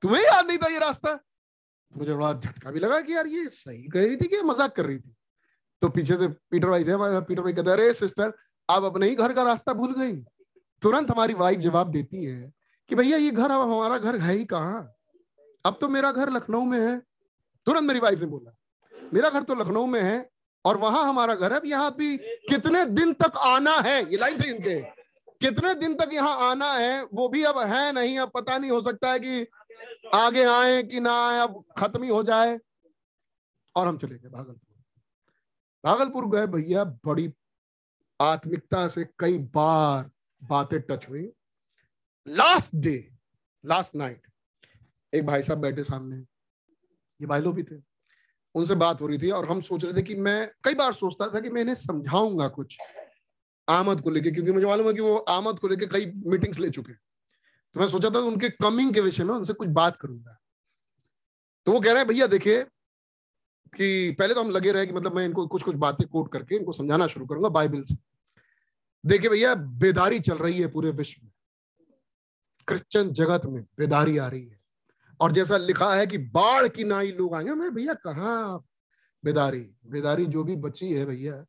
तुम्हें 0.02 0.22
याद 0.22 0.46
नहीं 0.46 0.58
था 0.58 0.66
ये 0.66 0.78
रास्ता? 0.78 1.18
मुझे 1.96 2.14
बड़ा 2.14 2.32
झटका 2.32 2.70
भी 2.70 2.80
लगा 2.80 3.00
कि 3.00 3.14
यार, 3.14 3.26
ये 3.26 3.48
सही 3.48 3.88
कह 3.88 4.06
रही 4.06 4.16
थी 4.16 4.28
कि 4.28 4.42
मज़ाक 4.42 4.76
कर 4.76 4.86
रही 4.86 4.98
थी? 4.98 5.16
तो 5.82 5.88
पीछे 5.88 6.16
से 6.16 6.28
पीटर 6.28 6.68
भाई 6.68 6.84
थे 6.84 7.20
पीटर 7.20 7.42
भाई 7.42 7.52
कहते, 7.52 7.70
अरे, 7.70 7.92
सिस्टर, 7.92 8.32
आप 8.70 8.82
अपने 8.82 9.08
ही 9.08 9.14
घर 9.14 9.32
का 9.32 9.42
रास्ता 9.42 9.72
भूल 9.72 9.94
गई। 9.94 10.16
तुरंत 10.82 11.10
हमारी 11.10 11.34
वाइफ 11.34 11.60
जवाब 11.60 11.90
देती 11.90 12.24
है 12.24 12.52
कि 12.88 12.94
भैया, 12.94 13.18
ये 13.18 13.30
घर 13.30 13.50
अब 13.50 13.60
हमारा 13.60 13.98
घर 13.98 14.18
है 14.18 14.32
ही 14.32 14.44
कहाँ? 14.44 14.92
अब 15.64 15.78
तो 15.80 15.88
मेरा 15.88 16.12
घर 16.12 16.30
लखनऊ 16.30 16.64
में 16.64 16.80
है। 16.80 17.02
तुरंत 17.66 17.88
मेरी 17.88 18.01
वाइफ 18.01 18.20
ने 18.20 18.26
बोला, 18.26 18.56
मेरा 19.14 19.30
घर 19.30 19.43
तो 19.43 19.55
लखनऊ 19.55 19.86
में 19.86 20.01
है 20.02 20.28
और 20.64 20.76
वहाँ 20.76 21.05
हमारा 21.05 21.34
घर 21.34 21.52
है। 21.52 21.60
यहाँ 21.66 21.94
भी 21.97 22.16
कितने 22.16 22.84
दिन 22.86 23.12
तक 23.12 23.36
आना 23.38 23.76
है? 23.78 23.98
ये 24.10 24.16
लाइन 24.18 24.40
थे 24.40 24.48
इनके। 24.51 24.80
कितने 25.40 25.74
दिन 25.74 25.94
तक 25.94 26.10
यहाँ 26.12 26.51
आना 26.51 26.72
है, 26.72 27.02
वो 27.05 27.28
भी 27.28 27.43
अब 27.44 27.59
है 27.60 27.93
नहीं। 27.93 28.18
अब 28.18 28.30
पता 28.34 28.59
नहीं, 28.59 28.70
हो 28.70 28.80
सकता 28.82 29.10
है 29.12 29.18
कि 29.20 29.47
आगे 30.14 30.44
आए 30.44 30.82
कि 30.82 31.01
ना 31.01 31.12
आए, 31.26 31.38
अब 31.40 31.64
खत्म 31.78 32.02
ही 32.02 32.09
हो 32.09 32.22
जाए। 32.22 32.59
और 33.76 33.86
हम 33.86 33.98
चले 33.98 34.14
गए 34.14 34.28
भागलपुर। 34.28 34.60
भागलपुर 35.84 36.26
गए 36.30 36.47
भैया, 36.47 36.84
बड़ी 36.84 37.32
आत्मिकता 38.20 38.86
से 38.88 39.05
कई 39.18 39.38
बार 39.55 40.10
बातें 40.43 40.80
टच 40.80 41.09
हुई। 41.09 41.28
लास्ट 42.26 42.74
डे 42.76 42.97
लास्ट 43.64 43.94
नाइट 43.94 44.26
एक 45.12 45.26
भाई 45.26 45.43
साहब 45.43 45.59
बैठे 45.59 45.84
सामने। 45.84 46.16
ये 47.20 47.40
लोग 47.40 47.55
भी 47.55 47.62
थे। 47.62 47.82
उनसे 48.55 48.74
बात 48.74 49.01
हो 49.01 49.06
रही 49.06 49.18
थी 49.18 49.30
और 49.30 49.51
हम 49.51 49.60
सोच 49.60 49.84
रहे 49.84 49.94
थे 49.94 50.02
कि 50.02 50.14
मैं, 50.14 50.51
कई 50.64 50.74
बार 50.74 50.93
सोचता 50.93 51.34
था 51.34 51.40
कि 51.40 51.51
मैं 51.51 51.60
इन्हें 51.60 51.74
समझाऊँगा 51.74 52.48
कुछ 52.48 52.78
आमद 53.68 54.01
को 54.01 54.10
लेके, 54.10 54.30
क्योंकि 54.30 54.52
मुझे 54.52 54.66
मालूम 54.66 54.86
है 54.86 54.94
कि 54.94 55.01
वो 55.01 55.16
आमद 55.16 55.59
को 55.59 55.68
लेके 55.68 55.86
कई 55.86 56.12
मीटिंग्स 56.26 56.59
ले 56.59 56.70
चुके 56.70 56.93
हैं। 56.93 57.01
तो 57.74 57.80
मैं 57.80 57.88
सोचा 57.88 58.10
था 58.10 58.18
उनके 58.18 58.48
कमिंग 58.48 58.94
के 58.94 59.01
विषय 59.01 59.24
में 59.24 59.34
उनसे 59.34 59.52
कुछ 59.52 59.68
बात 59.68 59.97
करूँगा। 59.97 60.38
तो 61.66 61.72
वो 61.72 61.80
कह 61.80 61.88
रहे 61.88 61.98
हैं, 61.98 62.06
भैया 62.06 62.26
देखिए, 62.26 62.64
कि 63.76 64.16
पहले 64.18 64.34
तो 64.34 64.40
हम 64.40 64.51
लगे 64.51 64.72
रहे 64.72 64.86
कि 64.86 64.93
मतलब 64.93 65.16
मैं 65.16 65.24
इनको 65.24 65.47
कुछ 65.47 65.62
कुछ 65.62 65.74
बातें 65.74 66.09
कोट 66.09 66.32
करके 66.32 66.56
इनको 66.56 66.72
समझाना 66.72 67.06
शुरू 67.06 67.26
करूँगा 67.26 67.48
बाइबल 67.48 67.82
से। 67.82 67.97
देखिए 69.06 69.30
भैया, 69.30 69.55
बेदारी 69.55 70.20
चल 70.20 70.34
रही 70.34 70.60
है 70.60 70.66
पूरे 70.66 70.90
विश्व 70.90 71.20
में। 71.24 71.32
क्रिश्चियन 72.68 73.12
जगत 73.12 73.43
में 73.47 73.62
बेदारी 73.78 74.18
आ 74.18 74.28
रही 74.28 74.47
है। 74.47 74.56
और 75.20 75.32
जैसा 75.32 75.56
लिखा 75.56 75.94
है 75.94 76.06
कि 76.06 76.18
बाढ़ 76.18 76.68
की 76.68 76.84
नाई 76.84 77.12
लोग 77.12 77.34
आएँगे। 77.34 77.55
मैं 77.55 77.74
भैया 77.74 77.94
कहा 77.94 78.59
बेदारी 79.24 79.60
बेदारी 79.86 80.26
जो 80.26 80.44
भी 80.44 80.56
बची 80.56 80.93
है 80.93 81.05
भैया, 81.06 81.44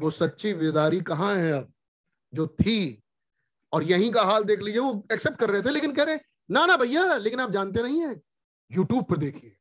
वो 0.00 0.10
सच्ची 0.10 0.54
बेदारी 0.54 1.00
कहाँ 1.00 1.34
है 1.34 1.52
अब? 1.52 1.72
जो 2.34 2.46
थी। 2.46 3.02
और 3.72 3.82
यहीं 3.82 4.10
का 4.10 4.22
हाल 4.22 4.44
देख 4.44 4.60
लीजिए, 4.60 4.80
वो 4.80 5.06
एक्सेप्ट 5.12 5.38
कर 5.38 5.50
रहे 5.50 5.62
थे, 5.62 5.70
लेकिन 5.70 5.92
कह 5.92 6.02
रहे 6.02 6.18
ना 6.50 6.66
ना 6.66 6.76
भैया, 6.76 7.16
लेकिन 7.16 7.40
आप 7.40 7.50
जानते 7.50 7.82
नहीं 7.82 8.00
है 8.00 8.20
यूट्यूब 8.72 9.04
पर 9.04 9.16
देखिए, 9.16 9.56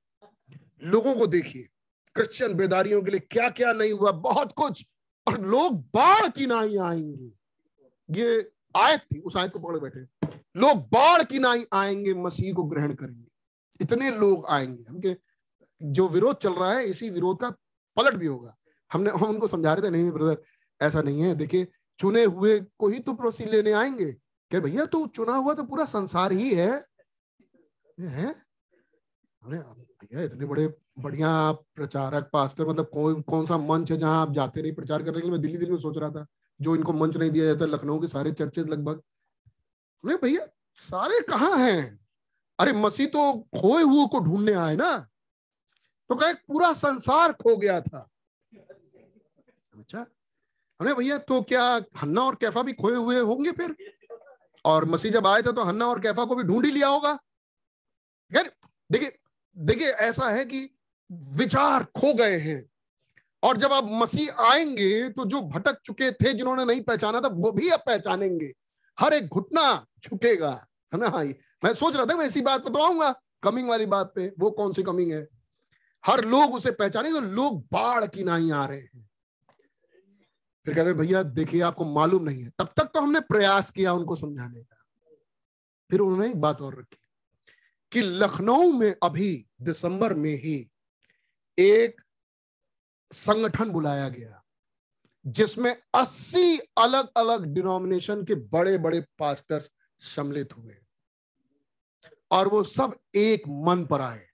लोगों 0.84 1.16
को 1.16 1.28
देखिए 1.28 1.68
क्रिश्चियन 2.16 2.54
बेदारियों 2.54 3.02
के 3.02 3.12
लिए 3.12 3.20
क्या 3.20 3.50
क्या 3.50 3.74
नहीं 3.74 3.94
हुआ, 3.94 4.12
बहुत 4.12 4.52
कुछ, 4.52 4.86
और 5.28 5.42
लोग 5.42 5.82
बाढ़ 5.82 6.30
की 6.30 6.46
नाई 6.46 6.78
आएँगे। 6.78 7.32
ये 8.12 8.52
आयत 8.78 9.00
थी, 9.00 9.20
उस 9.20 9.38
आयत 9.38 9.52
को 9.52 9.60
पकड़े 9.60 9.80
बैठे। 9.80 10.28
लोग 10.60 10.78
बाढ़ 10.78 11.24
की 11.24 11.40
नाई 11.40 11.66
आएँगे, 11.74 12.14
मसीह 12.14 12.54
को 12.54 12.64
ग्रहण 12.64 12.94
करेंगे। 12.94 13.29
इतने 13.82 14.12
लोग 14.12 14.46
आएँगे 14.46 14.84
हमके 14.90 15.18
जो 15.82 16.08
विरोध 16.08 16.38
चल 16.38 16.54
रहा 16.54 16.74
है, 16.74 16.86
इसी 16.86 17.10
विरोध 17.10 17.40
का 17.40 17.50
पलट 17.98 18.14
भी 18.14 18.26
होगा। 18.26 18.56
हमने, 18.94 19.10
हम 19.10 19.24
उनको 19.24 19.48
समझा 19.48 19.74
रहे 19.74 19.84
थे, 19.84 19.90
नहीं 19.90 20.12
ब्रदर 20.12 20.42
ऐसा 20.82 21.02
नहीं 21.02 21.22
है। 21.22 21.36
देखिए, 21.36 21.68
चुने 22.00 22.24
हुए 22.24 22.60
को 22.60 22.88
ही 22.88 23.00
तो 23.00 23.14
प्रोसी 23.14 23.46
लेने 23.46 23.72
आएँगे। 23.72 24.12
क्या 24.52 24.60
भैया 24.60 24.86
तो 24.86 25.08
चुना 25.08 25.36
हुआ 25.36 25.54
तो 25.54 25.64
पूरा 25.64 25.86
संसार 25.86 26.32
ही 26.32 26.54
है। 26.56 26.86
है? 28.00 28.36
भैया, 29.44 30.22
इतने 30.22 30.46
बड़े 30.46 30.68
बढ़िया 31.00 31.52
प्रचारक, 31.52 32.30
पास्टर 32.34 32.68
मतलब 32.68 32.90
कौन 32.94 33.22
कौन 33.22 33.46
सा 33.46 33.58
मंच 33.58 33.92
है 33.92 33.98
जहाँ 33.98 34.22
आप 34.22 34.34
जाते 34.34 34.62
नहीं 34.62 34.74
प्रचार 34.76 35.04
करने 35.04 35.14
के 35.14 35.22
लिए? 35.22 35.32
मैं 35.32 35.42
दिल्ली 35.42 35.58
दिल्ली 35.58 35.74
में 35.74 35.82
सोच 35.82 35.98
रहा 35.98 36.10
था, 36.10 36.26
जो 36.62 36.76
इनको 36.76 36.94
मंच 36.94 37.18
नहीं 37.18 37.32
दिया 37.32 37.46
जाता, 37.46 37.66
लखनऊ 37.66 38.00
के 38.00 38.08
सारे 38.08 38.32
चर्चेज 38.32 38.70
लगभग। 38.70 39.02
भैया, 40.06 40.48
सारे 40.76 41.20
कहाँ 41.20 41.58
हैं? 41.58 42.09
अरे 42.60 42.74
मसीह 42.74 43.08
तो 43.08 43.34
खोए 43.60 43.84
हुए 43.84 44.08
को 44.08 44.20
ढूँढने 44.20 44.54
आए 44.54 44.76
ना। 44.76 44.98
तो 46.10 46.16
कहे, 46.16 46.34
पूरा 46.34 46.74
संसार 46.74 47.32
खो 47.34 47.56
गया 47.58 47.82
था। 47.82 48.08
अच्छा। 49.74 50.06
भैया 50.80 51.18
तो 51.18 51.42
क्या 51.42 51.64
हन्ना 52.02 52.22
और 52.22 52.36
कैफा 52.36 52.62
भी 52.64 52.74
खोए 52.74 52.96
हुए 52.96 53.20
होंगे 53.20 53.52
फिर? 53.52 53.76
और 54.66 54.86
मसीह 54.86 55.12
जब 55.12 55.28
आए 55.28 55.42
थे 55.42 55.52
तो 55.54 55.64
हन्ना 55.64 55.88
और 55.88 56.00
कैफा 56.00 56.26
को 56.26 56.36
भी 56.36 56.44
ढूंढ 56.44 56.66
ही 56.66 56.72
लिया 56.72 56.88
होगा। 56.88 57.18
देखिए 58.32 59.18
देखिए, 59.58 59.88
ऐसा 59.88 60.30
है 60.30 60.46
कि 60.46 60.70
विचार 61.12 61.84
खो 61.84 62.14
गए 62.14 62.38
हैं। 62.38 62.64
और 63.44 63.58
जब 63.58 63.74
आप 63.74 63.88
मसीह 63.92 64.42
आएँगे 64.42 65.10
तो 65.10 65.26
जो 65.26 65.42
भटक 65.42 65.80
चुके 65.84 66.12
थे 66.12 66.34
जिन्होंने 66.34 66.66
नहीं 66.66 66.82
पहचाना 66.82 67.22
था, 67.22 67.28
वो 67.28 67.52
भी 67.52 67.70
अब 67.70 67.80
पहचानेंगे। 67.80 68.52
हर 68.98 69.14
एक 69.14 69.28
घुटना 69.28 69.86
झुकेगा 70.04 70.52
है 70.94 71.00
ना? 71.00 71.34
मैं 71.64 71.74
सोच 71.74 71.96
रहा 71.96 72.06
था 72.06 72.16
मैं 72.16 72.26
इसी 72.26 72.42
बात 72.42 72.64
पे 72.64 72.70
तो 72.70 72.80
आऊँगा 72.80 73.12
कमिंग 73.44 73.70
वाली 73.70 73.86
बात 73.86 74.12
पे, 74.16 74.32
वो 74.40 74.52
कौन 74.52 74.74
सी 74.74 74.84
कमिंग 74.84 75.12
है? 75.12 75.28
हर 76.06 76.26
लोग 76.26 76.54
उसे 76.56 76.72
पहचाने 76.72 77.12
तो 77.12 77.20
लोग 77.20 77.62
बाढ़ 77.72 78.06
की 78.06 78.24
नहीं 78.24 78.52
आ 78.52 78.66
रहे 78.66 78.80
हैं। 78.80 79.10
फिर 80.66 80.76
कहते 80.76 80.94
भैया, 80.94 81.24
देखिए, 81.24 81.62
आपको 81.62 81.86
मालूम 81.86 82.24
नहीं 82.24 82.44
है। 82.44 82.50
तब 82.50 82.74
तक 82.78 82.84
तो 82.84 83.02
हमने 83.02 83.20
प्रयास 83.20 83.72
किया 83.72 83.94
उनको 83.94 84.16
समझाने 84.16 84.62
का। 84.62 84.76
फिर 85.90 86.00
उन्होंने 86.00 86.30
एक 86.30 86.42
बात 86.42 86.62
और 86.62 86.80
रखी 86.80 86.98
कि 87.92 88.02
लखनऊ 88.02 88.72
में 88.72 88.96
अभी 89.04 89.46
दिसंबर 89.62 90.14
में 90.14 90.36
ही 90.36 90.70
एक 91.58 92.02
संगठन 93.12 93.70
बुलाया 93.70 94.10
गया, 94.10 94.44
जिसमें 95.26 95.76
80 95.96 96.58
अलग 96.58 97.10
अलग 97.18 97.46
डिनोमिनेशन 97.46 98.24
के 98.24 98.36
बड़े 98.36 98.78
बड़े 98.78 99.02
पास्टर्स 99.20 99.72
सम्मिलित 100.00 100.58
हुए। 100.58 100.79
और 102.32 102.48
वो 102.48 102.64
सब 102.64 103.00
एक 103.16 103.44
मन 103.48 103.86
पर 103.86 104.02
आए 104.02 104.28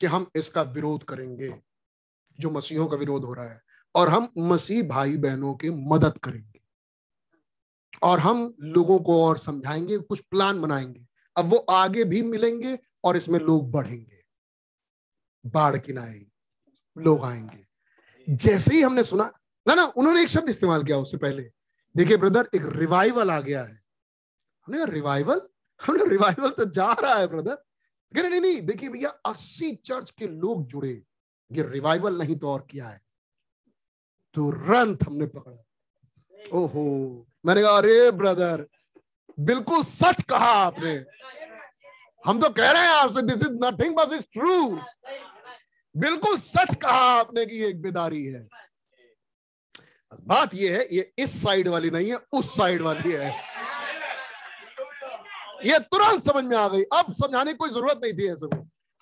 कि 0.00 0.06
हम 0.06 0.30
इसका 0.36 0.62
विरोध 0.62 1.04
करेंगे, 1.04 1.62
जो 2.40 2.50
मसीहों 2.50 2.86
का 2.86 2.96
विरोध 2.96 3.24
हो 3.24 3.34
रहा 3.34 3.50
है। 3.50 3.62
और 3.94 4.08
हम 4.08 4.32
मसीह 4.38 4.82
भाई 4.82 5.16
बहनों 5.16 5.54
की 5.54 5.70
मदद 5.70 6.18
करेंगे। 6.18 6.60
और 8.02 8.18
हम 8.18 8.54
लोगों 8.60 8.98
को 8.98 9.24
और 9.24 9.38
समझाएँगे, 9.38 9.98
कुछ 9.98 10.20
प्लान 10.20 10.62
बनाएँगे। 10.62 11.06
अब 11.36 11.44
वो 11.44 11.56
आगे 11.56 12.04
भी 12.04 12.22
मिलेंगे 12.22 12.78
और 13.04 13.16
इसमें 13.16 13.40
लोग 13.40 13.70
बढ़ेंगे। 13.70 14.22
बाढ़ 15.46 15.76
किनाए 15.76 16.26
लोग 16.98 17.24
आएँगे। 17.24 17.66
जैसे 18.28 18.74
ही 18.74 18.82
हमने 18.82 19.02
सुना, 19.02 19.32
ना 19.68 19.74
ना, 19.74 19.84
उन्होंने 19.84 20.22
एक 20.22 20.28
शब्द 20.28 20.48
इस्तेमाल 20.48 20.84
किया 20.84 20.98
उससे 20.98 21.16
पहले। 21.16 21.50
देखिए, 21.96 22.16
ब्रदर, 22.16 22.48
एक 22.54 22.62
रिवाइवल 22.64 23.30
आ 23.30 23.40
गया 23.40 23.64
है। 23.64 23.82
हमने 24.66 24.78
कहा 24.78 24.86
रिवाइवल 24.86 25.48
हमने 25.80 26.04
रिवाइवल 26.08 26.50
तो 26.50 26.64
जा 26.64 26.92
रहा 26.92 27.14
है 27.14 27.26
ब्रदर 27.26 27.54
कह 28.12 28.28
नहीं 28.28 28.40
नहीं, 28.40 28.60
देखिए 28.62 28.88
भैया, 28.88 29.08
अस्सी 29.26 29.74
चर्च 29.76 30.10
के 30.10 30.26
लोग 30.26 30.66
जुड़े, 30.66 30.90
ये 31.50 31.62
रिवाइवल 31.62 32.18
नहीं 32.18 32.36
तो 32.36 32.48
और 32.48 32.66
क्या 32.70 32.88
है। 32.88 33.00
तुरंत 34.34 35.02
हमने 35.06 35.26
पकड़ा। 35.26 36.58
ओहो, 36.58 37.26
मैंने 37.46 37.62
कहा, 37.62 37.76
अरे 37.78 38.10
ब्रदर 38.10 38.66
बिल्कुल 39.38 39.82
सच 39.82 40.22
कहा 40.22 40.50
आपने। 40.56 40.94
हम 42.24 42.40
तो 42.40 42.50
कह 42.50 42.70
रहे 42.70 42.82
हैं 42.82 42.94
आपसे 42.94 43.22
this 43.22 43.42
is 43.42 43.58
nothing 43.64 43.96
but 43.96 44.12
is 44.12 44.22
true 44.32 44.80
बिल्कुल 45.94 46.36
सच 46.38 46.74
कहा 46.74 47.00
आपने 47.10 47.44
कि 47.46 47.62
एक 47.64 47.82
बेदारी 47.82 48.24
है। 48.24 48.46
बात 50.12 50.54
ये 50.54 50.76
है, 50.76 50.86
ये 50.92 51.12
इस 51.18 51.42
साइड 51.42 51.68
वाली 51.68 51.90
नहीं 51.90 52.10
है, 52.10 52.18
उस 52.32 52.56
साइड 52.56 52.82
वाली 52.82 53.12
है। 53.12 53.34
ये 55.64 55.78
तुरंत 55.78 56.22
समझ 56.22 56.44
में 56.44 56.56
आ 56.56 56.68
गई। 56.68 56.82
अब 56.92 57.12
समझाने 57.12 57.52
की 57.52 57.56
कोई 57.56 57.70
ज़रूरत 57.70 58.00
नहीं 58.04 58.12
थी 58.12 58.28
ऐसे 58.28 58.46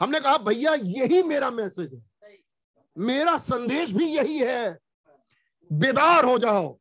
हमने 0.01 0.21
कहा, 0.21 0.37
भैया, 0.39 0.75
यही 0.75 1.23
मेरा 1.23 1.51
मैसेज 1.51 1.93
है। 1.95 2.03
मेरा 2.97 3.37
संदेश 3.39 3.91
भी 3.91 4.07
यही 4.07 4.39
है। 4.39 4.79
बेदार 5.71 6.25
हो 6.25 6.39
जाओ, 6.39 6.79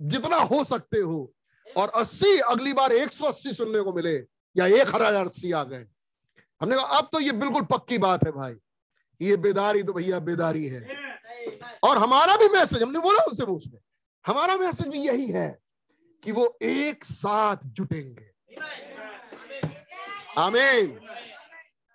जितना 0.00 0.36
हो 0.36 0.62
सकते 0.64 0.98
हो। 0.98 1.32
और 1.66 1.88
80 1.94 2.38
अगली 2.40 2.72
बार 2.72 2.92
180 2.92 3.52
सुनने 3.52 3.80
को 3.80 3.92
मिले, 3.92 4.14
या 4.56 4.66
एक 4.66 4.94
हज़ार 4.94 5.26
अस्सी 5.26 5.52
आ 5.52 5.62
गए। 5.64 5.86
हमने 6.60 6.76
कहा, 6.76 6.84
अब 6.98 7.08
तो 7.12 7.20
ये 7.20 7.32
बिल्कुल 7.32 7.62
पक्की 7.62 7.98
बात 7.98 8.24
है 8.24 8.32
भाई। 8.32 8.54
ये 9.20 9.36
बेदारी 9.36 9.82
तो 9.82 9.92
भैया 9.92 10.18
बेदारी 10.20 10.66
है। 10.66 10.86
और 11.84 11.98
हमारा 11.98 12.36
भी 12.36 12.48
मैसेज 12.48 12.82
हमने 12.82 12.98
बोला 12.98 13.24
उनसे 13.24 13.44
उसमें 13.44 13.78
हमारा 14.24 14.56
मैसेज 14.56 14.88
भी 14.88 14.98
यही 14.98 15.26
है 15.28 15.48
कि 16.22 16.32
वो 16.32 16.58
एक 16.62 17.04
साथ 17.04 17.56
जुटेंगे। 17.64 18.26
आमीन। 20.38 20.88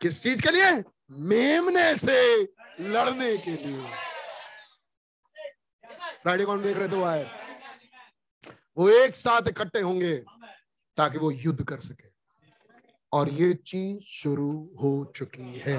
किस 0.02 0.24
चीज़ 0.24 0.42
के 0.42 0.52
लिए? 0.52 0.84
मेमने 1.12 1.96
से 1.96 2.44
लड़ने 2.80 3.38
के 3.38 3.52
लिए। 3.52 3.92
फ्राइडे 6.24 6.46
कौन 6.46 6.62
देख 6.64 6.78
रहे 6.78 6.88
थे 6.88 6.96
वो 6.96 7.04
आए। 7.04 7.24
वो 8.78 8.90
एक 8.90 9.16
साथ 9.16 9.42
इकट्ठे 9.50 9.80
होंगे 9.80 10.18
ताकि 10.98 11.18
वो 11.18 11.32
युद्ध 11.32 11.64
कर 11.64 11.80
सके। 11.80 12.10
और 13.14 13.30
ये 13.30 13.54
चीज़ 13.54 14.04
शुरू 14.08 14.52
हो 14.82 15.14
चुकी 15.16 15.64
है। 15.66 15.78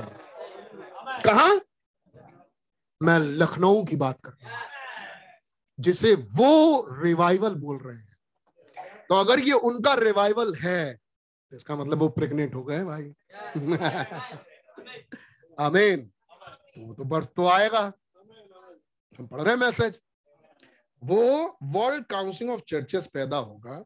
कहा? 1.26 1.48
मैं 3.02 3.18
लखनऊ 3.18 3.84
की 3.84 3.96
बात 3.96 4.20
कर 4.24 4.30
रहा 4.30 4.56
हूँ, 4.56 4.66
जिसे 5.80 6.14
वो 6.14 6.86
रिवाइवल 7.02 7.54
बोल 7.54 7.78
रहे 7.78 7.96
हैं। 7.96 8.16
तो 9.08 9.14
अगर 9.14 9.38
ये 9.38 9.52
उनका 9.52 9.94
रिवाइवल 9.94 10.54
है 10.54 11.03
इसका 11.54 11.76
मतलब 11.76 11.98
वो 11.98 12.08
प्रेग्नेंट 12.08 12.54
हो 12.54 12.62
गए 12.64 12.84
भाई। 12.84 13.14
आमीन। 15.60 16.10
वो 16.78 16.94
तो 16.94 17.04
बर्थ 17.04 17.28
तो 17.36 17.46
आएगा। 17.46 17.92
हम 19.18 19.26
पढ़ 19.26 19.42
रहे 19.42 19.56
मैसेज। 19.56 20.00
वो 21.04 21.58
वर्ल्ड 21.62 22.06
काउंसिल 22.06 22.50
ऑफ़ 22.50 22.60
चर्चेस 22.68 23.06
पैदा 23.06 23.36
होगा 23.36 23.84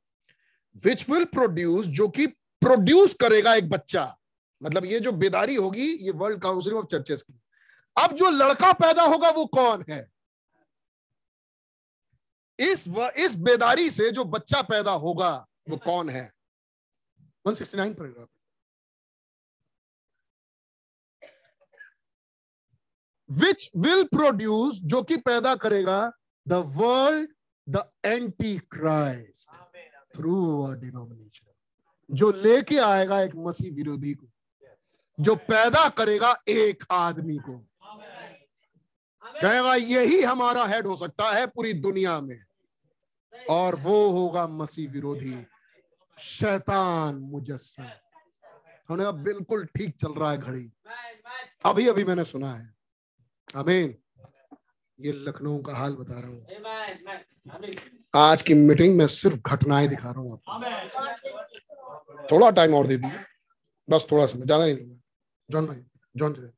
विच 0.85 1.09
विल 1.11 1.25
प्रोड्यूस 1.25 1.87
जो 1.87 2.09
कि 2.09 2.27
प्रोड्यूस 2.63 3.15
करेगा 3.15 3.55
एक 3.55 3.69
बच्चा। 3.71 4.17
मतलब 4.63 4.85
ये 4.85 5.01
जो 5.01 5.13
बेदारी 5.13 5.55
होगी 5.55 5.93
ये 5.93 6.11
वर्ल्ड 6.11 6.43
काउंसिल 6.43 6.75
ऑफ़ 6.75 6.87
चर्चेस 6.87 7.23
की। 7.23 7.41
अब 7.97 8.13
जो 8.13 8.31
लड़का 8.31 8.73
पैदा 8.73 9.03
होगा 9.03 9.31
वो 9.31 9.47
कौन 9.47 9.85
है? 9.89 10.09
इस 12.59 12.89
व, 12.89 13.11
इस 13.17 13.35
बेदारी 13.35 13.91
से 13.91 14.11
जो 14.11 14.25
बच्चा 14.25 14.63
पैदा 14.63 14.93
होगा 14.93 15.47
वो 15.69 15.77
कौन 15.77 16.11
है? 16.11 16.33
169 17.45 17.95
पैराग्राफ 17.95 18.29
विच 23.31 23.71
विल 23.77 24.05
प्रोड्यूस 24.05 24.81
जो 24.83 25.03
कि 25.03 25.17
पैदा 25.17 25.55
करेगा 25.55 26.13
the 26.49 26.53
world 26.53 27.31
the 27.69 27.91
antichrist 28.59 29.51
through 30.17 30.63
a 30.63 30.75
denomination 30.75 31.47
जो 32.11 32.33
लेके 32.33 32.79
आएगा 32.79 33.21
एक 33.21 33.35
मसीह 33.37 33.73
विरोधी 33.73 34.15
को। 34.15 34.27
जो 35.21 35.37
पैदा 35.37 35.89
करेगा 35.89 36.37
एक 36.49 36.85
आदमी 36.91 37.37
को। 37.37 37.59
कहेगा 39.43 39.75
यही 39.75 40.23
हमारा 40.23 40.65
हेड 40.67 40.87
हो 40.87 40.97
सकता 40.97 41.33
है 41.33 41.47
पूरी 41.47 41.73
दुनिया 41.73 42.21
में। 42.21 42.45
और 43.51 43.75
वो 43.75 44.11
होगा 44.11 44.49
मसीह 44.49 44.91
विरोधी। 44.91 45.47
शैतान 46.19 47.17
मुजस्सम 47.33 47.83
हमने 48.89 49.03
कहा 49.03 49.11
बिल्कुल 49.25 49.65
ठीक 49.77 49.95
चल 49.97 50.13
रहा 50.13 50.31
है 50.31 50.39
घड़ी। 50.39 50.71
अभी 51.65 51.87
अभी 51.89 52.05
मैंने 52.05 52.25
सुना 52.25 52.53
है। 52.55 52.75
अमीन 53.55 53.95
ये 54.99 55.13
लखनऊ 55.13 55.59
का 55.63 55.75
हाल 55.75 55.95
बता 55.95 56.21
रहा 56.21 56.31
हूँ। 56.31 56.47
आज 58.17 58.43
की 58.43 58.55
मीटिंग 58.55 58.97
में 58.97 59.07
सिर्फ़ 59.07 59.37
घटनाएँ 59.47 59.89
दिखा 59.89 60.11
रहा 60.11 60.21
हूँ 60.21 60.33
आपको। 60.33 60.53
थोड़ा 62.33 62.51
टाइम 62.51 62.75
और 62.75 62.87
दे 62.87 62.97
दीजिए। 62.97 63.21
बस 63.89 64.07
थोड़ा 64.13 64.27
समय 64.27 64.47
ज़्यादा 64.47 64.65
नहीं 64.65 64.77
लूँगा। 64.77 64.97
जॉन 65.49 65.67
भाई 65.67 65.83
John 66.17 66.33
ji. 66.35 66.51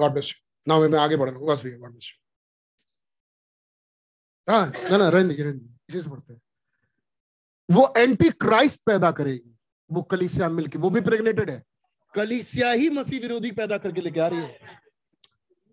God 0.00 0.12
bless 0.12 0.28
you 0.28 0.40
now 0.66 0.88
मैं 0.88 0.98
आगे 0.98 1.16
बढ़ूँगा। 1.16 1.52
बस 1.52 1.62
भैया 1.64 1.78
गॉड 1.78 1.90
ब्लेस 1.90 2.12
यू 2.12 2.18
हाँ 4.48 4.66
ना 4.90 4.96
ना, 4.96 5.08
रहने 5.08 5.28
दीजिए 5.28 5.44
रहने 5.44 5.58
दीजिए। 5.58 5.76
इसी 5.88 6.00
से 6.00 6.10
पढ़ते 6.10 6.32
हैं। 6.32 6.40
वो 7.68 7.92
एंटी 7.98 8.30
क्राइस्ट 8.40 8.80
पैदा 8.86 9.10
करेगी। 9.12 9.56
वो 9.90 10.02
कलीसिया 10.10 10.48
मिलके। 10.50 10.78
वो 10.78 10.90
भी 10.90 11.00
प्रेग्नेटेड 11.00 11.50
है। 11.50 11.62
कलीसिया 12.14 12.70
ही 12.72 12.88
मसीह 12.90 13.20
विरोधी 13.20 13.50
पैदा 13.52 13.78
करके 13.78 14.00
लेके 14.00 14.20
आ 14.20 14.26
रही 14.28 14.40
है। 14.40 14.78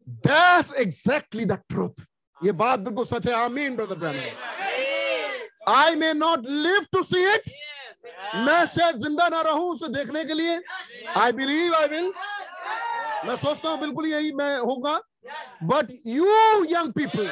दैट्स 0.07 0.73
एग्जैक्टली 0.75 1.45
द 1.45 1.57
ट्रूथ 1.69 2.03
ये 2.37 2.51
बात 2.53 2.79
बिल्कुल 2.79 3.05
सच 3.05 3.27
है। 3.27 3.33
आमीन 3.35 3.75
brother 3.75 3.95
Branham 3.95 5.71
I 5.71 5.95
may 5.95 6.13
not 6.13 6.45
live 6.47 6.85
to 6.91 7.03
see 7.03 7.23
it 7.33 7.49
मैं 8.37 8.65
शायद 8.67 8.95
ज़िंदा 8.97 9.27
ना 9.29 9.41
रहूँ 9.41 9.71
उसे 9.71 9.87
देखने 9.93 10.23
के 10.25 10.33
लिए। 10.33 10.61
आई 11.17 11.31
बिलीव 11.31 11.75
आई 11.75 11.87
विल 11.87 12.11
मैं 13.25 13.35
सोचता 13.35 13.69
हूँ 13.69 13.79
बिल्कुल 13.79 14.05
यही 14.07 14.31
मैं 14.33 14.57
होगा 14.59 14.99
but 15.63 15.87
you 16.07 16.25
young 16.69 16.91
people 16.93 17.29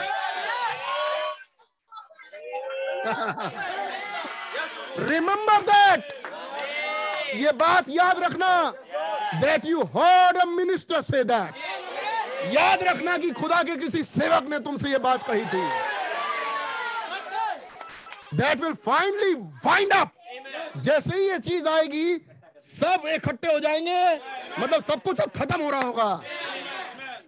remember 5.00 5.62
that 5.64 6.14
ये 7.36 7.52
बात 7.54 7.90
याद 7.90 8.20
रखना। 8.24 8.50
That 9.42 9.66
you 9.66 9.84
heard 9.96 10.38
a 10.38 10.46
minister 10.48 11.02
से 11.02 11.24
दैट 11.24 12.54
याद 12.54 12.84
रखना 12.84 13.18
कि 13.18 13.32
खुदा 13.32 13.62
के 13.64 13.76
किसी 13.78 14.04
सेवक 14.04 14.50
ने 14.50 14.60
तुमसे 14.60 14.90
ये 14.90 14.98
बात 15.00 15.28
कही 15.28 15.46
थी। 15.46 15.68
That 18.38 18.62
will 18.62 18.74
finally 18.86 19.34
find 19.64 19.94
up 19.94 20.12
जैसे 20.78 21.18
ही 21.18 21.28
ये 21.30 21.40
चीज़ 21.40 21.68
आएगी 21.68 22.16
सब 22.66 23.04
इकट्ठे 23.08 23.54
हो 23.54 23.60
जाएँगे। 23.60 24.16
मतलब 24.60 24.82
सब 24.82 25.02
कुछ 25.02 25.20
अब 25.20 25.32
खत्म 25.32 25.62
हो 25.62 25.70
रहा 25.70 25.82
होगा। 25.82 26.22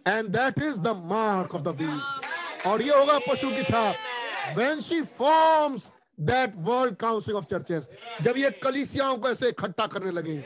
And 0.08 0.30
that 0.30 0.60
is 0.64 0.82
the 0.82 0.96
mark 1.06 1.56
of 1.56 1.62
the 1.62 1.76
beast 1.76 2.66
और 2.68 2.82
ये 2.82 2.98
होगा 2.98 3.18
पशु 3.30 3.50
की 3.50 3.64
छाप। 3.64 4.58
When 4.58 4.82
she 4.82 5.02
forms 5.02 5.92
that 6.20 6.54
World 6.58 6.96
Council 6.96 7.36
of 7.36 7.46
Churches 7.46 7.88
जब 8.22 8.38
ये 8.38 8.50
कलिसियाओं 8.64 9.18
को 9.18 9.30
ऐसे 9.30 9.50
इकट्ठा 9.50 9.88
करने 9.88 10.12
लगे। 10.12 10.44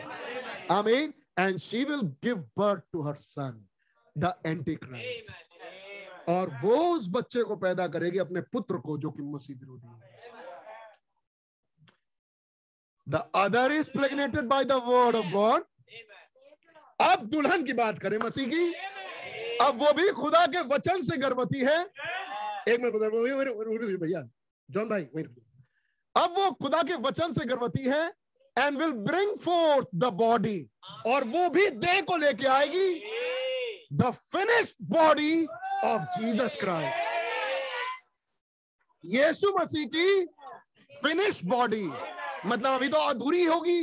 आमीन 0.71 1.13
and 1.39 1.57
she 1.59 1.83
will 1.83 2.01
give 2.23 2.37
birth 2.57 2.83
to 2.93 3.01
her 3.01 3.15
son 3.15 3.65
the 4.17 4.33
antichrist 4.75 6.29
और 6.29 6.49
वो 6.63 6.75
उस 6.95 7.07
बच्चे 7.09 7.43
को 7.43 7.55
पैदा 7.55 7.87
करेगी 7.87 8.17
अपने 8.17 8.41
पुत्र 8.41 8.77
को, 8.77 8.97
जो 8.97 9.11
कि 9.11 9.21
मसीह 9.23 9.55
विरोधी 9.55 9.87
है। 9.87 10.10
The 13.07 13.23
other 13.35 13.71
is 13.71 13.89
pregnated 13.91 14.45
by 14.45 14.63
the 14.63 14.71
word 14.85 15.15
of 15.15 15.25
God 15.33 15.63
अब 16.99 17.25
दुल्हन 17.25 17.63
की 17.63 17.73
बात 17.73 17.99
करें, 17.99 18.17
मसीह 18.17 18.47
की। 18.47 18.73
अब 19.61 19.81
वो 19.81 19.93
भी 19.93 20.09
खुदा 20.11 20.45
के 20.47 20.61
वचन 20.67 21.01
से 21.01 21.17
गर्भवती 21.17 21.59
है। 21.59 21.79
एक 22.69 22.79
मिनट 22.81 23.99
भैया, 24.01 24.21
जॉन 24.69 24.89
भाई 24.89 25.03
अब 26.15 26.35
वो 26.37 26.51
खुदा 26.51 26.81
के 26.83 26.95
वचन 27.03 27.31
से 27.31 27.45
गर्भवती 27.45 27.83
है 27.85 28.03
and 28.57 28.77
will 28.77 28.91
bring 29.05 29.35
forth 29.37 29.87
the 29.95 30.11
body 30.15 30.59
और 31.07 31.23
वो 31.27 31.49
भी 31.49 31.67
देह 31.81 32.01
को 32.01 32.17
लेके 32.17 32.47
आएगी। 32.47 32.89
The 33.93 34.11
finish 34.33 34.75
body 34.91 35.45
of 35.45 36.01
Jesus 36.17 36.55
Christ 36.59 37.09
Yeshu 39.03 39.53
Masih 39.57 39.85
की 39.95 40.25
फिनिश 40.91 41.43
बॉडी 41.45 41.85
मतलब 42.45 42.73
अभी 42.73 42.87
तो 42.89 42.97
अधूरी 43.09 43.43
होगी। 43.45 43.81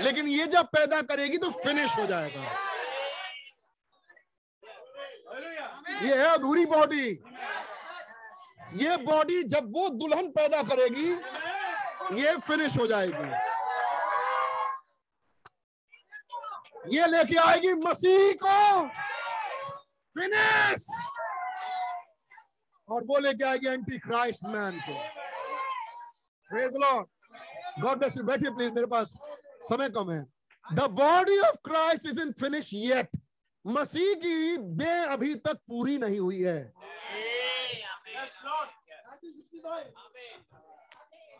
लेकिन 0.00 0.28
ये 0.28 0.46
जब 0.46 0.66
पैदा 0.72 1.00
करेगी 1.02 1.38
तो 1.38 1.50
फिनिश 1.64 1.96
हो 1.98 2.06
जाएगा। 2.06 2.42
ये 6.02 6.14
है 6.16 6.28
अधूरी 6.28 6.64
बॉडी 6.66 7.08
ये 8.76 8.96
बॉडी 8.98 9.42
जब 9.44 9.72
वो 9.74 9.88
दुल्हन 9.90 10.28
पैदा 10.30 10.62
करेगी, 10.62 11.10
ये 12.20 12.36
फिनिश 12.46 12.76
हो 12.78 12.86
जाएगी। 12.86 13.28
ये 16.96 17.06
लेके 17.06 17.36
आएगी 17.40 17.72
मसीह 17.74 18.32
को। 18.44 18.88
फिनिश 20.16 20.86
और 22.88 23.04
वो 23.04 23.18
लेके 23.18 23.44
आएगी 23.44 23.68
एंटी 23.68 23.98
क्राइस्ट 23.98 24.44
मैन 24.44 24.80
को 24.80 24.94
लॉर्ड 26.78 27.06
गॉड 27.82 27.98
ब्लेस 27.98 28.16
यू 28.16 28.22
बैठिए 28.24 28.50
प्लीज़ 28.50 28.72
मेरे 28.72 28.86
पास 28.86 29.14
समय 29.68 29.88
कम 29.90 30.10
है. 30.10 30.24
The 30.64 30.90
body 30.90 31.38
of 31.38 31.56
Christ 31.64 32.06
is 32.06 32.20
unfinished 32.32 32.70
yet 32.74 33.16
मसीह 33.64 34.14
की 34.14 34.56
देह 34.56 35.12
अभी 35.12 35.34
तक 35.34 35.58
पूरी 35.68 35.98
नहीं 35.98 36.18
हुई 36.20 36.42
है. 36.42 36.60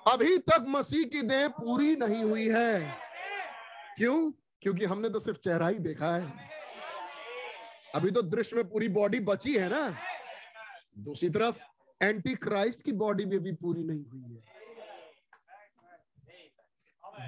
अभी 0.07 0.37
तक 0.39 0.65
मसीह 0.69 1.05
की 1.05 1.23
देह 1.23 1.49
पूरी 1.49 1.97
नहीं 1.97 2.23
हुई 2.25 2.49
है. 2.49 2.81
क्यों? 3.97 4.31
क्योंकि 4.63 4.85
हमने 4.85 5.09
तो 5.09 5.19
सिर्फ़ 5.21 5.39
चेहरा 5.39 5.69
ही 5.69 5.79
देखा 5.79 6.15
है. 6.15 6.49
अभी 7.95 8.11
तो 8.11 8.23
दृश्य 8.23 8.57
में 8.57 8.69
पूरी 8.69 8.89
बॉडी 8.89 9.21
बची 9.21 9.55
है 9.55 9.69
ना? 9.69 9.89
दूसरी 10.99 11.29
तरफ़ 11.31 11.59
एंटी 12.01 12.35
क्राइस्ट 12.35 12.85
की 12.85 12.93
बॉडी 12.93 13.25
में 13.25 13.39
भी 13.39 13.53
पूरी 13.53 13.83
नहीं 13.83 14.05
हुई 14.05 14.35
है. 14.35 14.58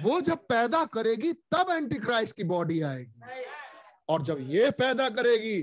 वो 0.01 0.21
जब 0.21 0.37
पैदा 0.37 0.85
करेगी, 0.85 1.33
तब 1.33 1.67
एंटी 1.69 1.95
क्राइस्ट 1.95 2.35
की 2.35 2.43
बॉडी 2.43 2.81
आएगी। 2.81 3.21
और 4.09 4.21
जब 4.21 4.37
ये 4.39 4.71
पैदा 4.71 5.09
करेगी, 5.09 5.61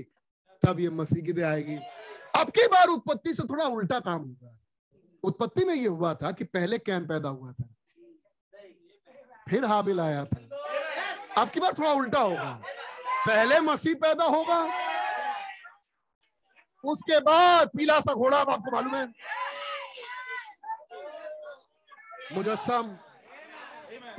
तब 0.65 0.79
ये 0.79 0.89
मसीह 0.89 1.23
की 1.23 1.33
दे 1.33 1.41
आएगी। 1.41 1.75
अब 2.39 2.49
की 2.49 2.67
बार 2.67 2.87
उत्पत्ति 2.87 3.33
से 3.33 3.43
थोड़ा 3.43 3.65
उल्टा 3.65 3.99
काम 3.99 4.19
होगा 4.19 4.55
उत्पत्ति 5.23 5.65
में 5.65 5.75
ये 5.75 5.87
हुआ 5.87 6.13
था 6.13 6.31
कि 6.31 6.43
पहले 6.43 6.77
कैन 6.77 7.07
पैदा 7.07 7.29
हुआ 7.29 7.51
था। 7.51 7.75
फिर 9.49 9.65
हाबिल 9.65 9.99
आया 9.99 10.25
था। 10.25 10.41
अब 11.41 11.49
की 11.49 11.59
बार 11.59 11.73
थोड़ा 11.73 11.91
उल्टा 11.91 12.19
होगा। 12.19 12.61
पहले 13.27 13.59
मसीह 13.59 13.93
पैदा 13.93 14.25
होगा। 14.25 14.63
उसके 16.83 17.19
बाद 17.19 17.67
पीला 17.67 17.99
सा 17.99 18.13
घोड़ा, 18.13 18.37
आपको 18.37 18.71
मालूम 18.71 18.95
है? 18.95 19.13
मुजस्सम। 22.33 22.97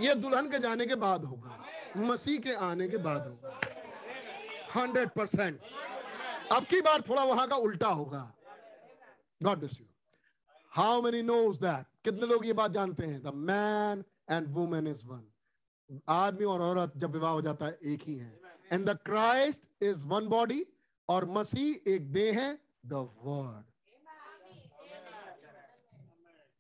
ये 0.01 0.15
दुल्हन 0.15 0.51
के 0.51 0.59
जाने 0.59 0.87
के 0.87 0.95
बाद 0.97 1.25
होगा। 1.25 1.59
मसीह 1.97 2.39
के 2.39 2.53
आने 2.65 2.89
के 2.89 2.97
बाद 2.99 3.27
होगा। 3.27 3.61
Hundred 4.75 5.09
percent. 5.11 5.61
अब 6.53 6.65
की 6.65 6.81
बार 6.81 7.01
थोड़ा 7.01 7.25
वहाँ 7.25 7.47
का 7.49 7.57
उल्टा 7.57 7.89
होगा। 7.89 8.23
God 9.41 9.63
you 9.63 9.87
how 10.73 11.03
many 11.03 11.23
knows 11.23 11.59
that 11.61 11.87
कितने 12.05 12.27
लोग 12.27 12.47
ये 12.47 12.53
बात 12.53 12.71
जानते 12.71 13.07
हैं? 13.07 13.23
The 13.23 13.33
man 13.35 14.05
and 14.31 14.49
women 14.49 14.87
is 14.87 15.05
one 15.07 15.23
आदमी 16.09 16.45
और 16.45 16.61
औरत 16.61 16.93
जब 16.97 17.13
विवाह 17.13 17.33
हो 17.33 17.41
जाता 17.43 17.67
है, 17.67 17.79
एक 17.85 18.03
ही 18.03 18.15
है। 18.15 18.41
And 18.73 18.89
the 18.91 18.97
Christ 19.07 19.63
is 19.83 20.07
one 20.07 20.29
body 20.29 20.67
और 21.09 21.25
मसीह 21.31 21.91
एक 21.93 22.13
देह 22.13 22.41
है। 22.41 22.53
The 22.87 22.93
word 22.93 23.65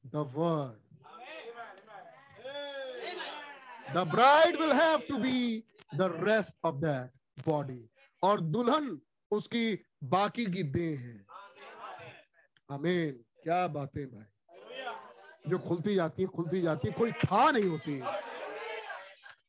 the 0.04 0.16
word 0.34 0.79
the 3.94 3.98
bride 3.98 4.60
will 4.60 4.72
have 4.72 4.98
to 5.08 5.18
be 5.18 5.64
the 5.94 6.00
rest 6.00 6.56
of 6.64 6.74
that 6.74 7.10
body 7.48 7.90
और 8.22 8.40
दुल्हन 8.40 9.00
उसकी 9.30 9.84
बाकी 10.04 10.46
की 10.46 10.62
देह 10.62 11.00
है। 11.00 11.26
अमीन 12.70 13.24
क्या 13.42 13.66
बातें 13.66 14.06
भाई। 14.06 14.24
जो 15.48 15.58
खुलती 15.58 15.94
जाती 15.94 16.22
है, 16.22 16.28
खुलती 16.28 16.60
जाती 16.62 16.88
है। 16.88 16.94
कोई 16.94 17.12
था 17.12 17.50
नहीं 17.50 17.64
होती। 17.64 18.00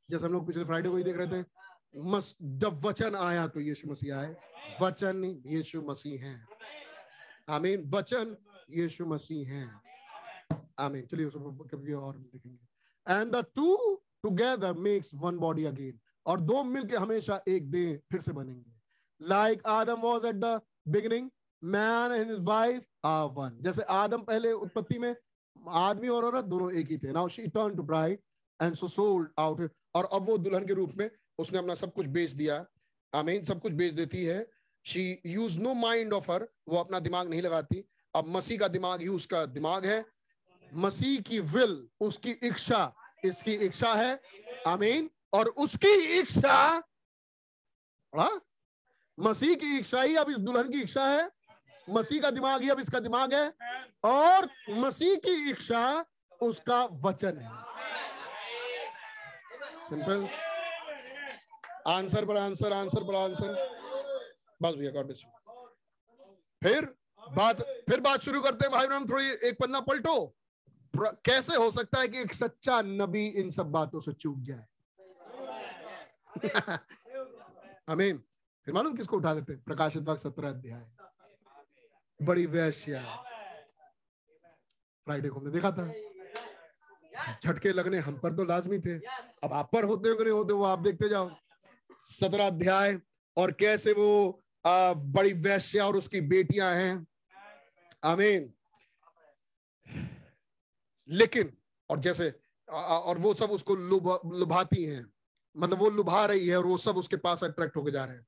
जैसे 0.09 0.25
हम 0.25 0.33
लोग 0.33 0.47
पिछले 0.47 0.65
फ्राइडे 0.65 0.89
को 0.89 0.95
ही 0.95 1.03
देख 1.03 1.17
रहे 1.17 1.41
थे, 1.41 1.45
मस, 1.97 2.35
जब 2.41 2.85
वचन 2.85 3.15
आया 3.15 3.47
तो 3.47 3.59
यीशु 3.59 3.87
मसीह 3.87 4.17
आए। 4.17 4.35
वचन 4.81 5.41
यीशु 5.45 5.81
मसीह 5.81 6.25
हैं। 6.25 6.47
आमीन। 7.49 7.89
वचन 7.89 8.37
यीशु 8.69 9.05
मसीह 9.05 9.49
हैं। 9.49 9.81
आमीन। 10.79 11.05
चलिए 11.05 11.29
कभी 11.35 11.93
और 11.93 12.17
देखेंगे। 12.17 12.65
And 13.13 13.35
the 13.35 13.45
two 13.55 14.01
together 14.23 14.73
makes 14.79 15.11
one 15.15 15.37
body 15.37 15.63
again 15.65 15.99
और 16.25 16.41
दो 16.41 16.63
मिलके 16.63 16.97
हमेशा 16.97 17.41
एक 17.47 17.69
दे 17.71 17.85
फिर 18.11 18.21
से 18.21 18.31
बनेंगे। 18.31 18.71
Like 19.21 19.67
Adam 19.67 20.01
was 20.01 20.25
at 20.27 20.35
the 20.35 20.59
beginning 20.87 21.29
man 21.63 22.11
and 22.11 22.31
wife 22.47 22.83
are 23.05 23.25
one 23.33 23.57
जैसे 23.61 23.83
आदम 23.83 24.21
पहले 24.23 24.51
उत्पत्ति 24.53 24.99
में, 24.99 25.15
आदमी 25.69 26.07
और 26.07 26.25
औरत 26.25 26.45
दोनों 26.45 26.71
एक 26.71 26.87
ही 26.87 26.97
थे। 26.97 27.11
Now 27.11 27.27
she 27.29 27.47
turn 27.47 27.75
to 27.75 27.83
bride 27.83 28.19
and 28.59 28.75
so 28.75 28.87
sold 28.87 29.29
out 29.39 29.69
और 29.95 30.09
अब 30.13 30.29
वो 30.29 30.37
दुल्हन 30.37 30.65
के 30.67 30.73
रूप 30.73 30.93
में, 30.97 31.09
उसने 31.39 31.59
अपना 31.59 31.75
सब 31.75 31.93
कुछ 31.93 32.07
बेच 32.07 32.31
दिया। 32.31 32.65
आमीन 33.13 33.43
सब 33.43 33.61
कुछ 33.61 33.73
बेच 33.73 33.93
देती 33.93 34.23
है। 34.23 34.45
She 34.85 35.21
use 35.25 35.59
no 35.59 35.73
mind 35.73 36.13
of 36.13 36.31
her 36.31 36.47
वो 36.69 36.77
अपना 36.77 36.99
दिमाग 36.99 37.29
नहीं 37.29 37.41
लगाती। 37.41 37.83
अब 38.13 38.27
मसीह 38.27 38.59
का 38.59 38.67
दिमाग 38.67 39.01
ही 39.01 39.07
उसका 39.07 39.45
दिमाग 39.47 39.85
है। 39.85 40.03
मसीह 40.71 41.19
की 41.21 41.39
विल 41.39 41.75
उसकी 42.01 42.31
इच्छा 42.43 42.83
इसकी 43.23 43.53
इच्छा 43.65 43.93
है। 43.93 44.19
आमीन। 44.67 45.09
और 45.33 45.47
उसकी 45.63 45.93
इच्छा 46.19 46.83
मसीह 49.17 49.55
की 49.55 49.77
इच्छा 49.77 50.01
ही 50.01 50.15
अब 50.15 50.29
इस 50.29 50.37
दुल्हन 50.37 50.71
की 50.71 50.81
इच्छा 50.81 51.05
है। 51.07 51.29
मसीह 51.89 52.21
का 52.21 52.29
दिमाग 52.31 52.61
ही 52.61 52.69
अब 52.69 52.79
इसका 52.79 52.99
दिमाग 52.99 53.33
है। 53.33 53.53
और 54.03 54.49
मसीह 54.69 55.15
की 55.15 55.49
इच्छा, 55.49 56.05
उसका 56.41 56.83
वचन 57.03 57.37
है। 57.37 57.49
Simple 59.81 60.27
answer 61.87 62.25
for 62.25 62.37
answer 62.37 62.73
answer 62.73 63.03
for 63.03 63.15
answer 63.15 63.53
बस 64.61 64.73
भैया 64.73 64.91
गॉड 64.91 65.13
फिर 66.61 66.85
बात 67.29 67.61
फिर 67.89 67.99
बात 67.99 68.21
शुरू 68.21 68.41
करते 68.41 68.65
हैं। 68.65 68.71
भाई 68.71 68.87
बहन 68.87 69.05
थोड़ी 69.05 69.29
एक 69.47 69.57
पन्ना 69.59 69.79
पलटो। 69.81 70.15
कैसे 70.95 71.55
हो 71.55 71.71
सकता 71.71 71.99
है 71.99 72.07
कि 72.07 72.19
एक 72.19 72.33
सच्चा 72.33 72.81
नबी 72.81 73.27
इन 73.27 73.49
सब 73.49 73.71
बातों 73.71 73.99
से 73.99 74.13
चूक 74.13 74.39
जाए 74.39 74.65
अमीन 77.87 78.17
फिर 78.65 78.73
मालूम 78.73 78.95
किसको 78.95 79.17
उठा 79.17 79.33
देते 79.33 79.55
प्रकाशित 79.55 80.03
वाक 80.03 80.17
सत्रह 80.17 80.49
अध्याय। 80.49 80.85
बड़ी 82.21 82.45
वैश्या 82.45 83.01
फ्राइडे 85.07 85.29
को 85.29 85.39
हमने 85.39 85.51
देखा 85.51 85.71
था। 85.71 85.87
झटके 87.45 87.69
लगने 87.69 87.97
हम 87.97 88.17
पर 88.17 88.33
तो 88.33 88.43
लाजमी 88.43 88.79
थे। 88.79 88.97
अब 89.43 89.53
आप 89.53 89.69
पर 89.73 89.83
होते 89.83 90.09
हो 90.09 90.15
कि 90.15 90.23
नहीं 90.23 90.33
होते 90.33 90.53
वो 90.53 90.63
आप 90.63 90.79
देखते 90.79 91.09
जाओ। 91.09 91.29
सत्रह 92.05 92.47
अध्याय 92.47 92.99
और 93.37 93.51
कैसे 93.51 93.93
वो 93.93 94.41
आ, 94.65 94.93
बड़ी 94.93 95.33
वैश्या 95.33 95.87
और 95.87 95.95
उसकी 95.95 96.21
बेटियाँ 96.21 96.75
हैं। 96.75 97.07
आमीन। 98.03 98.53
लेकिन, 101.11 101.53
और 101.89 101.99
जैसे 101.99 102.33
और 102.69 103.17
वो 103.17 103.33
सब 103.33 103.51
उसको 103.51 103.75
लुभा, 103.75 104.19
लुभाती 104.37 104.83
हैं। 104.83 105.05
मतलब 105.57 105.79
वो 105.79 105.89
लुभा 105.89 106.25
रही 106.25 106.47
है 106.47 106.57
और 106.57 106.65
वो 106.65 106.77
सब 106.77 106.97
उसके 106.97 107.17
पास 107.17 107.43
अट्रैक्ट 107.43 107.75
होके 107.77 107.91
जा 107.91 108.05
रहे 108.05 108.17
हैं। 108.17 108.25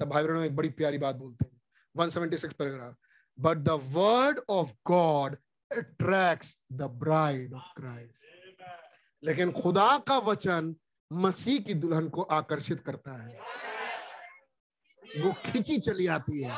तब 0.00 0.08
भाई 0.08 0.46
एक 0.46 0.56
बड़ी 0.56 0.68
प्यारी 0.68 0.98
बात 0.98 1.16
बोलते 1.16 1.46
हैं। 1.52 1.60
176 1.96 2.52
paragraph 2.52 2.96
but 3.40 3.56
the 3.56 3.68
word 3.82 4.40
of 4.48 4.72
God 4.86 5.36
attracts 5.72 6.66
the 6.72 6.82
bride 6.82 7.54
of 7.54 7.80
Christ 7.80 8.24
लेकिन 9.22 9.52
खुदा 9.52 9.98
का 9.98 10.18
वचन 10.18 10.76
मसीह 11.12 11.60
की 11.60 11.74
दुल्हन 11.74 12.08
को 12.08 12.22
आकर्षित 12.22 12.80
करता 12.80 13.22
है। 13.22 13.40
वो 15.24 15.32
खिंची 15.32 15.78
चली 15.78 16.06
आती 16.06 16.42
है। 16.42 16.54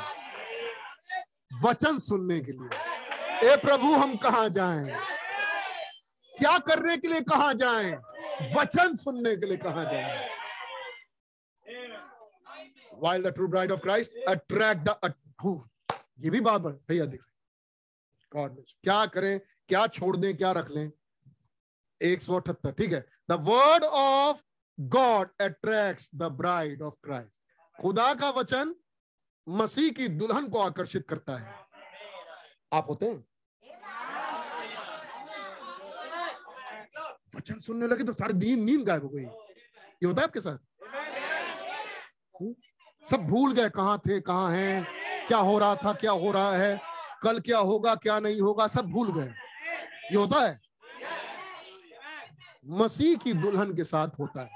वचन 1.65 1.99
सुनने 1.99 2.41
के 2.41 2.53
लिए। 2.53 3.53
ए 3.53 3.57
प्रभु, 3.57 3.93
हम 3.93 4.17
कहा 4.17 4.49
जाएँ? 4.49 5.18
क्या 6.39 6.59
करने 6.59 6.97
के 6.97 7.09
लिए 7.09 7.21
कहा 7.21 7.53
जाए? 7.53 7.91
वचन 8.55 8.97
सुनने 8.97 9.37
के 9.37 9.47
लिए 9.47 9.57
कहा 9.57 9.85
जाए। 9.85 10.29
True 13.33 13.51
bride 13.51 13.73
of 13.77 13.81
Christ 13.83 14.09
attract 14.29 14.85
the 14.85 14.95
at- 15.05 15.47
Who? 15.47 15.69
ये 16.19 16.31
भी 16.31 16.41
बात 16.41 16.61
भैया 16.61 17.05
देख। 17.05 17.21
क्या 18.83 19.07
करें, 19.07 19.41
क्या 19.69 19.87
छोड़ 19.87 20.17
दें, 20.17 20.37
क्या 20.37 20.53
रख 20.53 20.71
लें? 20.71 20.93
एक 22.03 22.23
सौ 22.23 22.35
अठहत्तर, 22.35 22.73
ठीक 22.73 22.93
है? 22.93 23.07
The 23.31 23.33
word 23.33 23.85
of 23.85 24.43
God 24.81 25.29
attract 25.41 26.09
the 26.15 26.23
bride 26.23 26.83
of 26.83 26.95
Christ 27.05 27.41
खुदा 27.83 28.15
का 28.15 28.31
वचन 28.31 28.75
मसीह 29.49 29.93
की 29.93 30.09
दुल्हन 30.09 30.49
को 30.49 30.59
आकर्षित 30.59 31.09
करता 31.09 31.37
है। 31.37 31.55
आप 32.73 32.91
होते 32.91 33.07
हैं? 33.07 33.25
वचन 37.39 37.59
सुनने 37.61 37.87
लगे 37.87 38.05
तो 38.05 38.13
सारी 38.13 38.35
नींद 38.35 38.59
नींद 38.59 38.87
गायब 38.87 39.03
हो 39.03 39.09
गई। 39.09 39.23
ये 39.23 40.07
होता 40.07 40.21
है 40.21 40.27
आपके 40.27 40.41
साथ? 40.41 40.59
हम्म? 42.43 42.55
सब 43.11 43.17
भूल 43.17 43.53
गए, 43.53 43.69
कहाँ 43.69 43.99
थे, 43.99 44.21
कहाँ 44.21 44.51
हैं, 44.53 44.87
क्या 45.29 45.39
हो 45.39 45.59
रहा 45.59 45.75
था, 45.75 45.93
क्या 45.93 46.11
हो 46.11 46.33
रहा 46.33 46.57
है, 46.57 46.81
कल 47.23 47.39
क्या 47.39 47.59
होगा, 47.59 47.95
क्या 47.95 48.21
नहीं 48.21 48.41
होगा, 48.41 48.67
सब 48.67 48.87
भूल 48.87 49.13
गए। 49.13 49.31
ये 50.13 50.17
होता 50.17 50.41
है? 50.41 50.61
मसीह 52.67 53.17
की 53.17 53.33
दुल्हन 53.33 53.75
के 53.77 53.85
साथ 53.85 54.09
होता 54.21 54.43
है। 54.43 54.51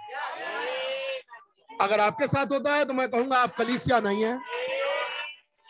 अगर 1.81 2.01
आपके 2.01 2.27
साथ 2.27 2.47
होता 2.47 2.75
है 2.75 2.85
तो 2.85 2.93
मैं 2.93 3.09
कहूँगा 3.11 3.39
आप 3.39 3.55
कलीसिया 3.57 4.01
नहीं 4.01 4.25
है। 4.25 4.39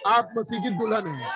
आप 0.07 0.31
मसीह 0.39 0.63
की 0.63 0.71
दुल्हन 0.71 1.07
है. 1.07 1.31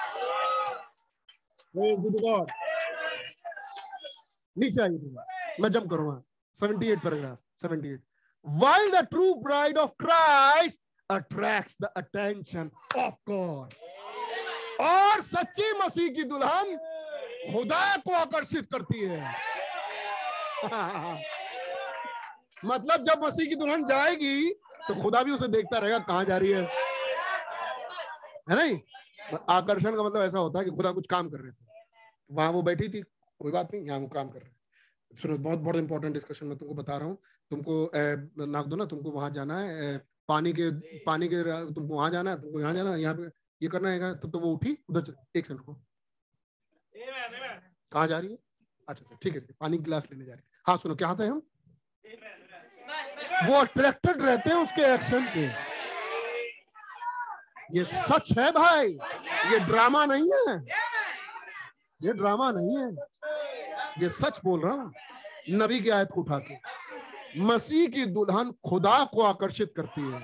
नीचे 4.57 4.83
आइए। 4.83 5.36
मैं 5.61 5.71
जम 5.71 5.87
करूँगा। 5.89 6.23
78 6.57 7.01
paragraph 7.03 7.39
78 7.65 8.01
while 8.47 8.91
the 8.91 9.03
true 9.13 9.35
bride 9.43 9.79
of 9.79 9.97
Christ 9.99 10.81
attracts 11.11 11.77
the 11.81 11.91
attention 12.01 12.71
of 12.97 13.15
God. 13.29 13.75
और 14.81 15.23
सच्ची 15.23 15.73
मसीह 15.79 16.09
की 16.15 16.23
दुल्हन 16.23 16.77
खुदा 17.53 17.97
को 17.97 18.15
आकर्षित 18.15 18.69
करती 18.73 19.01
है। 19.05 19.21
मतलब 22.65 23.03
जब 23.05 23.25
मसीह 23.25 23.49
की 23.49 23.55
दुल्हन 23.55 23.85
जाएगी 23.85 24.51
तो 24.89 24.95
खुदा 25.03 25.23
भी 25.23 25.33
उसे 25.33 25.49
देखता 25.49 25.79
रहेगा, 25.79 25.99
कहाँ 25.99 26.25
जा 26.25 26.37
रही 26.37 26.51
है। 26.51 26.63
है 28.51 28.57
नहीं 28.57 28.79
आकर्षण 29.51 29.97
का 29.97 30.03
मतलब 30.03 30.23
ऐसा 30.23 30.39
होता 30.39 30.59
है 30.59 30.65
कि 30.65 30.71
खुदा 30.71 30.93
कुछ 30.93 31.07
काम 31.07 31.29
कर 31.29 31.39
रहे 31.39 31.51
थे। 31.53 31.65
वहाँ 32.31 32.51
वो 32.51 32.63
बैठी 32.63 32.89
थी, 32.89 33.01
कोई 33.41 33.53
बात 33.53 33.73
नहीं, 33.75 33.85
यहाँ 33.87 33.99
वो 33.99 34.07
काम 34.07 34.29
कर 34.29 34.39
रहे 34.39 34.51
सुनो 35.23 35.37
बहुत 35.39 35.59
बहुत 35.59 35.77
इंपॉर्टेंट 35.77 36.15
डिस्कशन 36.15 36.47
मैं 36.47 36.57
तुमको 36.59 36.75
बता 36.75 36.97
रहा 36.97 37.09
हूँ। 37.09 37.17
तुमको 37.51 38.47
नाक 38.47 38.67
दो 38.67 38.77
ना 38.77 38.85
तुमको 38.85 39.11
वहाँ 39.11 39.31
जाना 39.31 39.59
है 39.61 39.97
पानी 40.29 40.53
के 40.53 40.71
पानी 41.07 41.29
के 41.29 41.43
तुमको 41.75 41.95
वहाँ 41.95 42.11
जाना 42.11 42.31
है 42.31 42.41
तुमको 42.43 42.61
यहाँ 42.61 42.73
जाना 42.75 42.93
है 42.93 43.01
यहाँ 43.01 43.15
पे 43.15 43.23
ये 43.63 43.69
करना 43.69 43.91
है 43.91 44.15
तब 44.21 44.31
तो 44.31 44.39
वो 44.39 44.53
उठी 44.53 44.77
उधर 44.91 45.01
चल- 45.03 45.37
एक 45.37 45.47
सेकंड 45.47 45.61
को 45.61 45.73
कहाँ 47.93 48.07
जा 48.07 48.19
रही 48.19 48.31
है? 48.31 48.39
अच्छा 48.89 49.05
अच्छा 49.05 49.17
ठीक 49.23 49.35
है 49.35 49.41
ठीक 49.41 49.57
पानी 49.61 49.77
की 49.79 49.83
गिलास 49.85 50.09
लेने 50.13 50.25
जा 50.25 50.33
रही 50.33 50.43
है। 50.43 50.61
हाँ 50.67 50.77
सुनो 50.77 50.95
क्या 50.95 51.15
था 51.15 51.25
हम? 51.27 51.43
वो 53.49 53.55
अट्रैक्टेड 53.61 54.21
रहते 54.23 54.51
हैं 54.51 54.57
उसके 54.57 54.83
एक्शन 54.95 55.25
पे। 55.35 55.47
ये 57.79 57.85
सच 57.85 58.33
है 58.39 58.51
भाई। 58.53 58.93
ये 59.53 59.59
ड्रामा 59.67 60.05
नहीं 60.07 60.31
है। 60.33 60.57
ये 62.01 62.13
ड्रामा 62.13 62.51
नहीं 62.51 62.77
है। 62.79 62.87
ये 63.99 64.09
सच 64.09 64.41
बोल 64.45 64.61
रहा 64.61 64.73
हूँ? 64.73 64.93
नबी 65.51 65.81
की 65.81 65.91
आयत 65.91 66.09
को 66.15 66.21
उठा 66.21 66.39
के। 66.39 66.55
मसीह 67.41 67.89
की 67.89 68.05
दुल्हन 68.07 68.53
खुदा 68.69 69.05
को 69.05 69.23
आकर्षित 69.23 69.73
करती 69.77 70.03
है। 70.03 70.21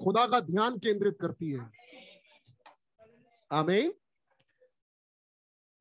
खुदा 0.00 0.26
का 0.26 0.40
ध्यान 0.40 0.78
केंद्रित 0.78 1.18
करती 1.20 1.50
है। 1.50 1.70
आमीन। 3.52 3.92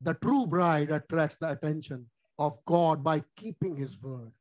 The 0.04 0.10
true 0.10 0.46
bride 0.46 0.92
attracts 0.92 1.38
the 1.42 1.46
attention 1.46 2.06
of 2.40 2.54
God 2.68 3.00
by 3.00 3.20
keeping 3.20 3.78
his 3.78 3.98
word 4.02 4.32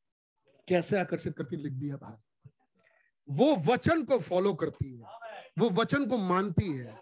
कैसे 0.69 0.99
आकर्षित 1.01 1.37
करती 1.37 1.57
लिख 1.57 1.73
दिया 1.73 1.97
भाई 1.97 2.51
वो 3.29 3.55
वचन 3.73 4.05
को 4.05 4.19
फॉलो 4.19 4.55
करती 4.55 4.99
है। 4.99 5.05
वो 5.59 5.71
वचन 5.71 6.09
को 6.09 6.19
मानती 6.19 6.73
है। 6.73 7.01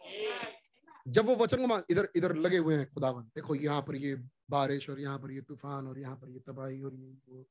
जब 1.08 1.26
वो 1.26 1.36
वचन 1.36 1.56
को 1.56 1.66
मान 1.66 1.82
इधर 1.90 2.08
इधर 2.16 2.34
लगे 2.34 2.56
हुए 2.56 2.76
हैं 2.76 2.86
खुदावन। 2.90 3.22
देखो, 3.22 3.54
यहाँ 3.54 3.82
पर 3.82 3.96
ये 3.96 4.14
बारिश 4.50 4.88
और 4.90 5.00
यहाँ 5.00 5.18
पर 5.18 5.30
ये 5.32 5.40
तूफ़ान 5.42 5.86
और 5.86 5.98
यहाँ 5.98 6.16
पर 6.16 6.30
ये 6.30 6.38
तबाही 6.46 6.82
और 6.82 6.94
ये 6.94 7.12
वो। 7.28 7.44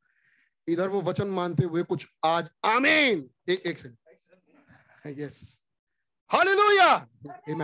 इधर 0.68 0.90
वो 0.90 1.02
वचन 1.02 1.28
मानते 1.30 1.64
हुए 1.66 1.84
कुछ 1.84 2.06
आज, 2.26 2.50
आमीन। 2.66 3.30
एक 3.50 3.66
एक 3.66 3.78
सेकंड। 3.78 5.20
यस 5.20 5.64
हालेलुया 6.32 6.88
आमीन 6.88 7.62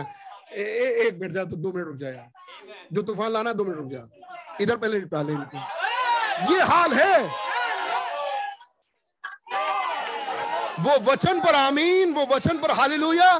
एक 0.56 1.18
मिनट 1.20 1.32
जा 1.32 1.44
तो 1.44 1.56
दो 1.56 1.72
मिनट 1.72 1.86
रुक 1.86 1.96
जाए 1.96 2.30
जो 2.92 3.02
तूफ़ान 3.02 3.30
लाना 3.32 3.52
दो 3.52 3.64
मिनट 3.64 3.76
रुक 3.78 3.90
जा। 3.90 4.08
इधर 4.60 4.76
पहले 4.76 4.98
निपटा 5.00 5.22
ले 5.22 5.32
इनको 5.32 5.58
ये 6.52 6.60
हाल 6.64 6.92
है। 6.92 7.44
वो 10.80 10.98
वचन 11.04 11.40
पर 11.40 11.54
आमीन, 11.54 12.12
वो 12.14 12.24
वचन 12.26 12.58
पर 12.58 12.70
हालेलुया। 12.70 13.38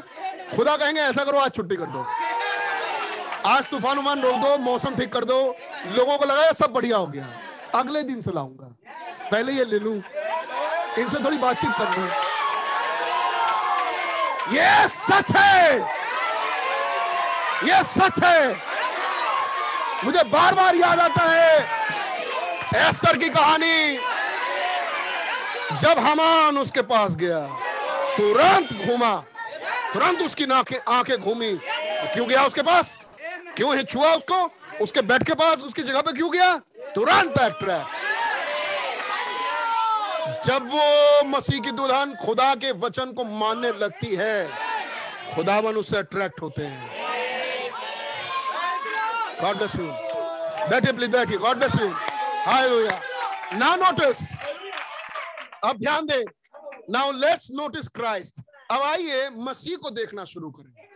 खुदा 0.55 0.75
कहेंगे, 0.77 1.01
ऐसा 1.01 1.23
करो, 1.23 1.39
आज 1.39 1.51
छुट्टी 1.55 1.75
कर 1.75 1.85
दो। 1.87 2.05
आज 3.45 3.65
तूफ़ान 3.69 3.97
उफान 3.97 4.21
रोक 4.21 4.35
दो, 4.35 4.57
मौसम 4.57 4.95
ठीक 4.95 5.13
कर 5.13 5.23
दो। 5.25 5.55
लोगों 5.87 6.17
को 6.17 6.25
लगा 6.25 6.45
ये 6.45 6.53
सब 6.53 6.73
बढ़िया 6.73 6.97
हो 6.97 7.07
गया। 7.07 7.27
अगले 7.75 8.03
दिन 8.03 8.21
से 8.21 8.31
लाऊँगा। 8.31 8.75
पहले 9.31 9.51
ये 9.51 9.65
ले 9.65 9.79
लू। 9.79 9.93
इनसे 10.97 11.23
थोड़ी 11.23 11.37
बातचीत 11.37 11.71
कर 11.77 11.97
लू। 11.97 12.07
ये 14.57 14.87
सच 14.87 15.35
है। 15.35 15.79
ये 17.63 17.83
सच 17.83 18.23
है। 18.23 18.55
मुझे 20.03 20.23
बार 20.23 20.53
बार 20.53 20.75
याद 20.75 20.99
आता 20.99 21.23
है 21.23 21.59
एस्तर 22.87 23.17
की 23.17 23.29
कहानी। 23.29 23.97
जब 25.77 25.99
हमान 25.99 26.57
उसके 26.57 26.81
पास 26.81 27.15
गया, 27.15 27.39
तुरंत 28.17 28.73
घूमा। 28.85 29.15
तुरंत 29.93 30.21
उसकी 30.21 30.45
आँखें 30.87 31.17
घूमी। 31.17 31.57
क्यों 32.13 32.27
गया 32.27 32.45
उसके 32.45 32.61
पास? 32.61 32.99
क्यों 33.57 33.75
ही 33.77 33.83
छुआ 33.83 34.13
उसको? 34.15 34.39
उसके 34.83 35.01
बेड 35.01 35.23
के 35.23 35.33
पास, 35.33 35.63
उसकी 35.63 35.81
जगह 35.83 36.01
पे 36.01 36.13
क्यों 36.13 36.31
गया? 36.31 36.57
तुरंत 36.95 37.37
अट्रैक्ट 37.37 38.05
जब 40.45 40.67
वो 40.71 41.23
मसीह 41.27 41.59
की 41.61 41.71
दुल्हन 41.71 42.13
खुदा 42.15 42.53
के 42.55 42.71
वचन 42.79 43.11
को 43.13 43.23
मानने 43.23 43.71
लगती 43.79 44.15
है, 44.15 44.47
खुदावन 45.35 45.75
उससे 45.75 45.97
अट्रैक्ट 45.97 46.41
होते 46.41 46.63
हैं। 46.63 46.95
गॉड 49.41 49.57
ब्लेस 49.57 49.75
यू 49.75 49.87
बैठे 50.69 50.91
प्लीज़ 50.91 51.11
बैठिए। 51.11 51.37
God 51.37 51.57
bless 51.57 51.75
you 51.81 51.89
hallelujah 51.89 52.99
now 53.53 53.75
notice 53.75 54.19
अब 55.63 55.77
ध्यान 55.79 56.05
दे। 56.05 56.23
नाउ 56.91 57.11
लेट्स 57.11 57.49
नोटिस 57.53 57.87
क्राइस्ट 57.95 58.41
अब 58.71 58.81
आइए 58.81 59.29
मसीह 59.37 59.77
को 59.77 59.89
देखना 59.91 60.23
शुरू 60.25 60.49
करें। 60.51 60.86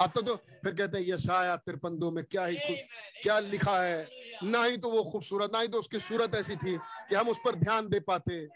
अब 0.00 0.10
तो, 0.14 0.22
तो 0.22 0.36
फिर 0.36 0.74
कहते 0.74 0.98
हैं 0.98 1.04
यशाया 1.06 1.56
तिरपन 1.56 1.98
दो 1.98 2.10
में 2.10 2.24
क्या 2.24 2.44
ही 2.46 2.56
क्या 3.22 3.38
लिखा 3.40 3.80
है? 3.82 4.08
ना 4.44 4.64
ही 4.64 4.76
तो 4.76 4.90
वो 4.90 5.02
खूबसूरत 5.10 5.52
ना 5.52 5.60
ही 5.60 5.68
तो 5.68 5.78
उसकी 5.78 6.00
सूरत 6.00 6.34
ऐसी 6.34 6.56
थी 6.56 6.76
कि 6.78 7.14
हम 7.14 7.28
उस 7.28 7.38
पर 7.44 7.54
ध्यान 7.56 7.88
दे 7.88 8.00
पाते। 8.00 8.46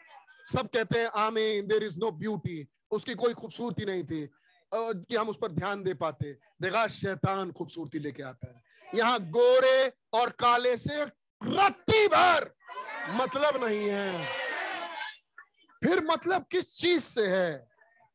सब 0.46 0.68
कहते 0.68 0.98
हैं 0.98 1.08
आमीन 1.18 1.66
देर 1.66 1.82
इज़ 1.82 1.98
नो 1.98 2.10
ब्यूटी 2.10 2.66
उसकी 2.90 3.14
कोई 3.14 3.34
खूबसूरती 3.34 3.84
नहीं 3.84 4.04
थी 4.04 4.28
कि 4.74 5.16
हम 5.16 5.28
उस 5.28 5.36
पर 5.42 5.52
ध्यान 5.52 5.82
दे 5.82 5.94
पाते। 5.94 6.32
देखा 6.62 6.86
शैतान 6.88 7.50
खूबसूरती 7.52 7.98
लेके 7.98 8.22
आता 8.22 8.48
है। 8.48 8.98
यहाँ 8.98 9.18
गोरे 9.30 9.92
और 10.14 10.30
काले 10.38 10.76
से 10.76 11.02
रत्ती 11.04 12.06
भर 12.08 12.50
मतलब 13.10 13.64
नहीं 13.64 13.88
है। 13.88 14.24
फिर 15.82 16.00
मतलब 16.04 16.46
किस 16.50 16.76
चीज़ 16.78 17.02
से 17.02 17.26
है? 17.26 17.68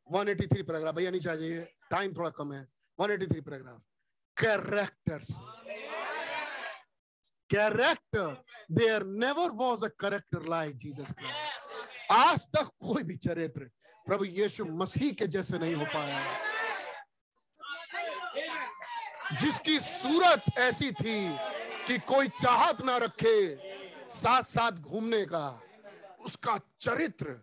183 0.07 0.61
पैराग्राफ 0.63 0.95
भैया 0.95 1.11
नहीं 1.11 1.21
चाहिए 1.21 1.59
टाइम 1.91 2.13
थोड़ा 2.13 2.29
कम 2.29 2.53
है। 2.53 2.65
183 2.99 3.41
पैराग्राफ 3.41 3.81
कैरेक्टर 4.37 5.19
से 5.23 5.33
character 7.49 8.43
there 8.71 9.03
never 9.23 9.49
was 9.61 9.85
a 9.85 9.89
character 9.99 10.47
like 10.49 10.77
Jesus 10.77 11.11
Christ 11.19 12.11
आज 12.11 12.47
तक 12.55 12.69
कोई 12.87 13.03
भी 13.03 13.15
चरित्र 13.17 13.69
प्रभु 14.07 14.25
यीशु 14.25 14.65
मसीह 14.81 15.11
के 15.19 15.27
जैसे 15.27 15.57
नहीं 15.59 15.75
हो 15.75 15.85
पाया। 15.93 16.21
जिसकी 19.39 19.79
सूरत 19.79 20.43
ऐसी 20.57 20.91
थी 20.91 21.17
कि 21.87 21.97
कोई 22.11 22.27
चाहत 22.41 22.81
ना 22.85 22.97
रखे 22.97 23.37
साथ 24.17 24.43
साथ 24.43 24.71
घूमने 24.71 25.23
का, 25.25 25.61
उसका 26.25 26.57
चरित्र 26.81 27.35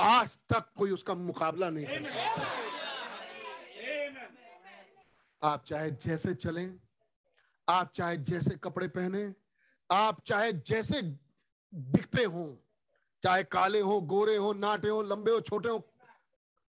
आज 0.00 0.36
तक 0.52 0.70
कोई 0.76 0.90
उसका 0.90 1.14
मुकाबला 1.14 1.70
नहीं 1.70 1.86
कर 1.86 2.02
पाता 2.10 2.69
आप 5.42 5.64
चाहे 5.64 5.90
जैसे 5.90 6.34
चलें, 6.34 6.78
आप 7.68 7.92
चाहे 7.92 8.16
जैसे 8.16 8.56
कपड़े 8.56 8.88
पहने, 8.88 9.34
आप 9.90 10.22
चाहे 10.22 10.52
जैसे 10.52 11.02
दिखते 11.74 12.24
हो, 12.24 12.64
चाहे 13.22 13.44
काले 13.44 13.80
हो, 13.80 14.00
गोरे 14.00 14.36
हो, 14.36 14.52
नाटे 14.52 14.88
हो, 14.88 15.02
लंबे 15.02 15.30
हो, 15.30 15.40
छोटे 15.40 15.68
हो, 15.68 15.92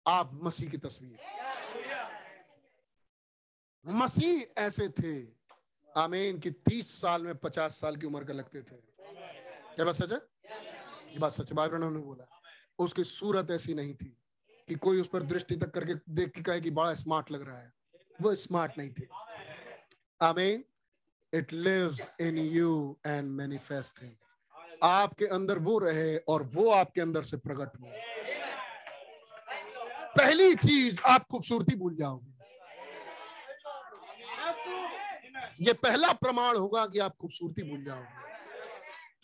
आप 0.08 0.30
मसीह 0.34 0.70
की 0.70 0.78
तस्वीर। 0.78 1.18
मसीह 3.86 4.44
ऐसे 4.58 4.88
थे, 4.88 5.28
आमीन, 5.96 6.38
कि 6.38 6.50
तीस 6.50 7.00
साल 7.00 7.22
में 7.22 7.34
पचास 7.34 7.80
साल 7.80 7.96
की 7.96 8.06
उम्र 8.06 8.24
का 8.24 8.32
लगते 8.32 8.62
थे। 8.62 8.76
क्या 9.74 9.84
बात 9.84 9.94
सच 9.94 10.12
है? 10.12 10.20
बात 11.18 11.32
सच 11.32 11.52
बाइबल 11.52 11.78
ने 11.78 12.00
बोला, 12.00 12.26
उसकी 12.78 13.04
सूरत 13.04 13.50
ऐसी 13.50 13.74
नहीं 13.74 13.94
थी 13.94 14.16
कि 14.68 14.74
कोई 14.74 15.00
उस 15.00 15.08
पर 15.08 15.22
दृष्टि 15.22 15.56
तक 15.56 15.70
करके 15.70 15.94
देख 16.10 16.30
के 16.30 16.42
कहे 16.42 16.60
कि 16.60 16.70
बड़ा 16.70 16.94
स्मार्ट 16.94 17.30
लग 17.30 17.42
रहा 17.42 17.58
है। 17.58 17.79
वो 18.20 18.34
स्मार्ट 18.34 18.72
नहीं 18.78 18.90
थे। 18.90 19.06
आमीन 20.22 20.64
it 21.32 21.52
lives 21.52 22.12
in 22.20 22.38
you 22.38 22.98
and 23.06 23.30
manifest 23.30 24.16
आपके 24.82 25.26
अंदर 25.26 25.58
वो 25.58 25.78
रहे 25.78 26.16
और 26.16 26.42
वो 26.42 26.70
आपके 26.70 27.00
अंदर 27.00 27.22
से 27.22 27.36
प्रकट 27.36 27.80
हो। 27.80 27.86
पहली 30.18 30.54
चीज़, 30.54 31.00
आप 31.00 31.26
खूबसूरती 31.30 31.76
भूल 31.76 31.96
जाओगे। 31.96 32.30
ये 35.60 35.72
पहला 35.72 36.12
प्रमाण 36.12 36.56
होगा 36.56 36.86
कि 36.86 36.98
आप 36.98 37.16
खूबसूरती 37.20 37.70
भूल 37.70 37.82
जाओगे। 37.84 38.20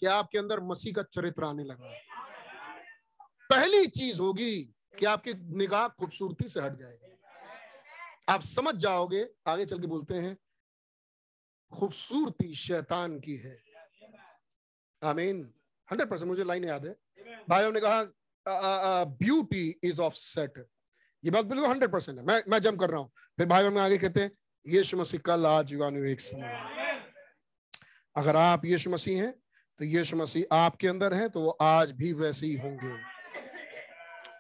कि 0.00 0.06
आपके 0.06 0.38
अंदर 0.38 0.60
मसीह 0.60 0.92
का 0.92 1.02
चरित्र 1.02 1.44
आने 1.44 1.64
लगा। 1.64 1.92
पहली 3.50 3.86
चीज़ 3.86 4.20
होगी 4.20 4.56
कि 4.98 5.06
आपकी 5.06 5.34
निगाह 5.34 5.88
खूबसूरती 5.88 6.48
से 6.48 6.60
हट 6.60 6.72
जाएगी। 6.72 7.05
आप 8.28 8.42
समझ 8.42 8.74
जाओगे, 8.76 9.26
आगे 9.46 9.64
चल 9.66 9.78
के 9.78 9.86
बोलते 9.86 10.14
हैं, 10.14 10.36
खूबसूरती 11.72 12.54
शैतान 12.56 13.18
की 13.20 13.36
है। 13.36 13.56
आमीन। 15.02 15.42
हंड्रेड 15.88 16.08
परसेंट 16.10 16.28
मुझे 16.28 16.44
लाइन 16.44 16.64
याद 16.64 16.86
है। 16.86 16.96
भाइयों 17.48 17.72
ने 17.72 17.80
कहा 17.80 19.04
ब्यूटी 19.20 19.68
इज़ 19.84 20.00
ऑफ़ 20.00 20.14
सेट 20.14 20.66
ये 21.24 21.30
बात 21.30 21.44
बिल्कुल 21.44 21.68
हंड्रेड 21.68 21.90
परसेंट 21.92 22.18
है। 22.18 22.24
मैं 22.24 22.42
मैं 22.48 22.58
जम 22.60 22.76
कर 22.76 22.90
रहा 22.90 23.00
हूँ। 23.00 23.10
फिर 23.38 23.46
भाइयों 23.46 23.70
में 23.70 23.80
आगे 23.82 23.98
कहते 23.98 24.20
हैं, 24.20 24.30
यीशु 24.66 24.96
मसीह 24.96 25.20
कल 25.20 25.46
आज 25.46 25.72
युगानु 25.72 26.04
एक 26.04 26.20
समय। 26.20 27.02
अगर 28.16 28.36
आप 28.36 28.64
यीशु 28.64 28.90
मसीह 28.90 29.22
हैं 29.22 29.32
तो 29.80 29.84
यीशु 29.84 30.16
मसीह 30.16 30.54
आपके 30.56 30.88
अंदर 30.88 31.14
है 31.14 31.28
तो 31.28 31.40
वो 31.40 31.50
आज 31.62 31.90
भी 31.92 32.12
वैसे 32.14 32.46
ही 32.46 32.54
होंगे। 32.56 32.92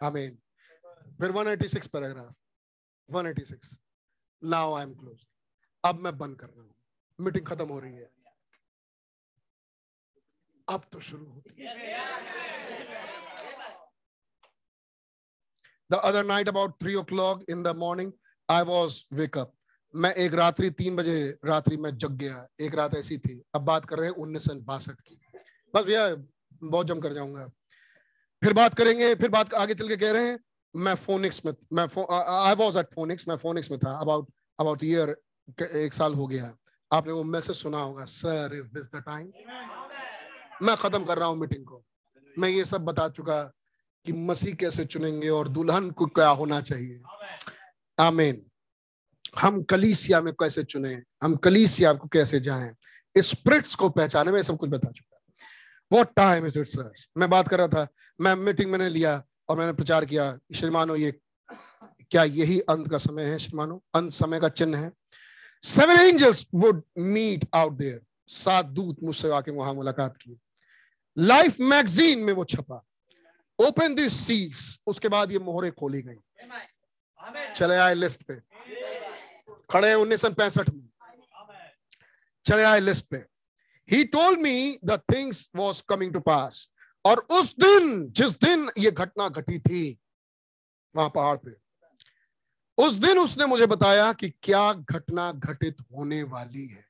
आमीन। 0.06 0.38
फिर 1.20 1.30
186 1.32 1.86
paragraph 1.86 2.34
186. 3.08 3.76
Now 4.42 4.74
I 4.74 4.82
am 4.82 4.94
close 4.94 5.24
अब 5.84 5.98
मैं 6.04 6.16
बंद 6.18 6.36
कर 6.40 6.46
रहा 6.46 6.62
हूँ। 6.62 6.74
मीटिंग 7.18 7.46
खत्म 7.46 7.68
हो 7.68 7.78
रही 7.80 7.94
है। 7.94 8.10
अब 10.68 10.84
तो 10.92 11.00
शुरू 11.00 11.26
होती 11.26 11.62
है। 11.62 11.74
The 15.90 15.98
other 16.06 16.22
night 16.28 16.48
about 16.48 16.72
three 16.82 16.96
o'clock 17.00 17.42
in 17.48 17.62
the 17.62 17.72
morning, 17.74 18.12
I 18.48 18.62
was 18.70 18.94
wake 19.18 19.36
up. 19.42 19.52
मैं 19.94 20.12
एक 20.14 20.34
रात्रि 20.34 20.70
तीन 20.78 20.96
बजे 20.96 21.18
रात्रि 21.44 21.76
में 21.76 21.90
जग 21.96 22.16
गया। 22.18 22.46
एक 22.60 22.74
रात 22.74 22.94
ऐसी 22.96 23.18
थी। 23.18 23.40
अब 23.54 23.62
बात 23.64 23.84
कर 23.84 23.98
रहे 23.98 24.08
हैं 24.08 24.16
उन्नीस 24.16 24.44
सौ 24.44 24.54
बासठ 24.70 25.00
की। 25.00 25.20
बस 25.74 25.84
भैया 25.84 26.08
बहुत 26.62 26.86
जम 26.86 27.00
कर 27.00 27.12
जाऊँगा। 27.12 27.46
फिर 28.42 28.52
बात 28.52 28.74
करेंगे 28.74 29.14
फिर 29.14 29.30
बात 29.30 29.54
आगे 29.54 29.74
चल 29.74 29.88
के 29.88 29.96
कह 29.96 30.12
रहे 30.12 30.28
हैं 30.28 30.38
मैं 30.76 30.94
फोनिक्स 30.96 31.44
में, 31.46 31.52
मैं 31.72 31.84
आई 31.84 32.54
वाज 32.54 32.76
एट 32.76 32.94
फोनिक्स 32.94 33.28
मैं 33.28 33.36
फोनिक्स 33.36 33.70
में 33.70 33.78
था 33.80 33.96
अबाउट 33.98 34.28
अबाउट 34.58 34.84
ईयर 34.84 35.16
एक 35.76 35.94
साल 35.94 36.14
हो 36.14 36.26
गया। 36.26 36.52
आपने 36.90 37.12
वो 37.12 37.22
मैसेज 37.24 37.56
सुना 37.56 37.78
होगा 37.78 38.04
sir 38.06 38.54
is 38.54 38.68
this 38.70 38.86
the 38.86 39.02
time 39.06 39.30
मैं 40.62 40.76
खत्म 40.76 41.04
कर 41.04 41.18
रहा 41.18 41.28
हूँ 41.28 41.38
मीटिंग 41.38 41.64
को। 41.64 41.82
मैं 42.36 42.48
ये 42.48 42.64
सब 42.64 42.84
बता 42.84 43.08
चुका 43.08 43.42
कि 44.06 44.12
मसीह 44.12 44.54
कैसे 44.54 44.84
चुनेंगे 44.84 45.28
और 45.28 45.48
दुल्हन 45.48 45.90
को 45.90 46.06
क्या 46.08 46.28
होना 46.30 46.60
चाहिए। 46.60 47.00
आमीन 47.98 48.42
हम 49.38 49.62
कलीसिया 49.62 50.20
में 50.20 50.32
कैसे 50.34 50.62
चुने, 50.64 51.02
हम 51.22 51.34
कलीसिया 51.36 51.92
को 51.92 52.08
कैसे 52.08 52.40
जाएँ। 52.40 52.74
स्प्रिट्स 53.16 53.74
को 53.74 53.88
पहचाने, 53.90 54.32
में 54.32 54.42
सब 54.42 54.56
कुछ 54.56 54.70
बता 54.70 54.90
चुका। 54.90 55.20
What 55.90 56.14
time 56.16 56.46
is 56.46 56.58
it 56.58 56.66
sir 56.66 56.92
मैं 57.18 57.28
बात 57.30 57.48
कर 57.48 57.58
रहा 57.58 57.68
था, 57.68 57.86
मैं 58.18 58.34
मीटिंग 58.36 58.70
मैंने 58.70 58.88
लिया 58.88 59.22
और 59.48 59.58
मैंने 59.58 59.72
प्रचार 59.72 60.04
किया 60.04 60.38
श्रीमानो 60.54 60.96
ये 60.96 61.20
क्या 62.10 62.24
यही 62.24 62.60
अंत 62.60 62.90
का 62.90 62.98
समय 62.98 63.24
है? 63.24 63.38
श्रीमानो 63.38 63.84
अंत 63.94 64.12
समय 64.12 64.40
का 64.40 64.48
चिन्ह 64.48 64.78
है? 64.78 64.92
Seven 65.62 66.00
angels 66.00 66.46
would 66.54 66.82
meet 66.98 67.48
out 67.54 67.72
there 67.72 68.04
सात 68.28 68.66
दूत 68.66 68.96
मुझसे 69.02 69.30
आके 69.30 69.50
वहाँ 69.50 69.74
मुलाकात 69.74 70.16
की। 70.16 70.38
लाइफ 71.18 71.60
मैगजीन 71.60 72.18
में 72.18 72.32
वो 72.32 72.44
छपा। 72.44 72.84
ओपन 73.58 73.94
दिस 73.94 74.26
सील्स 74.26 74.82
उसके 74.86 75.08
बाद 75.08 75.32
ये 75.32 75.38
मोहरे 75.38 75.70
खोली 75.70 76.02
गई। 76.02 76.18
चले 77.56 77.76
आए 77.76 77.94
लिस्ट 77.94 78.22
पे। 78.22 78.34
खड़े 79.70 79.94
उन्नीस 79.94 80.20
सौ 80.20 80.30
पैंसठ 80.30 80.70
में। 80.70 80.88
चले 82.44 82.62
आए 82.62 82.80
लिस्ट 82.80 83.06
पे। 83.06 83.24
He 83.90 84.04
told 84.04 84.38
me 84.38 84.78
the 84.84 85.00
things 85.14 85.50
was 85.56 85.82
coming 85.88 86.12
to 86.12 86.20
pass 86.20 86.75
और 87.06 87.18
उस 87.30 87.54
दिन, 87.56 88.10
जिस 88.10 88.32
दिन 88.40 88.68
ये 88.78 88.90
घटना 88.90 89.28
घटी 89.28 89.58
थी, 89.58 89.98
वहाँ 90.94 91.08
पहाड़ 91.08 91.36
पे, 91.36 91.50
उस 92.78 92.94
दिन 92.94 93.18
उसने 93.18 93.46
मुझे 93.46 93.66
बताया 93.66 94.12
कि 94.12 94.28
क्या 94.42 94.72
घटना 94.72 95.30
घटित 95.32 95.76
होने 95.92 96.22
वाली 96.22 96.66
है। 96.66 96.84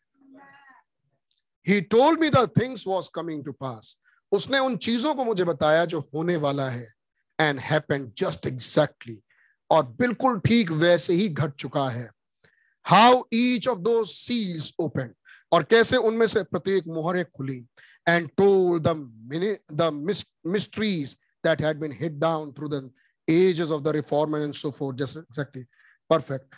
He 1.66 1.80
told 1.80 2.20
me 2.20 2.30
the 2.30 2.46
things 2.60 2.86
was 2.86 3.10
coming 3.14 3.44
to 3.44 3.52
pass 3.52 3.96
उसने 4.32 4.58
उन 4.58 4.76
चीज़ों 4.76 5.14
को 5.14 5.24
मुझे 5.24 5.44
बताया 5.44 5.84
जो 5.84 6.00
होने 6.14 6.36
वाला 6.36 6.68
है 6.70 6.86
एंड 7.38 7.60
हैपन 7.60 8.10
जस्ट 8.18 8.46
एग्जैक्टली 8.46 9.20
और 9.70 9.86
बिल्कुल 10.00 10.38
ठीक 10.40 10.70
वैसे 10.72 11.14
ही 11.14 11.28
घट 11.28 11.54
चुका 11.54 11.88
है। 11.90 12.08
How 12.86 13.22
each 13.34 13.68
of 13.68 13.78
the 13.78 14.04
seals 14.04 14.72
open 14.80 15.14
और 15.52 15.62
कैसे 15.62 15.96
उनमें 15.96 16.26
से 16.26 16.42
प्रत्येक 16.42 16.86
मोहरें 16.86 17.24
खुली। 17.36 17.64
And 18.08 18.28
told 18.36 18.86
the 18.86 19.56
the 19.72 19.90
mysteries 20.46 21.16
that 21.44 21.62
had 21.62 21.80
been 21.80 21.92
hid 22.00 22.12
down 22.18 22.52
through 22.52 22.68
the 22.68 22.90
ages 23.28 23.70
of 23.70 23.82
the 23.82 23.88
reform 23.96 24.36
and 24.36 24.52
so 24.54 24.70
forth 24.70 24.98
just 24.98 25.16
exactly 25.16 25.64
perfect 26.10 26.54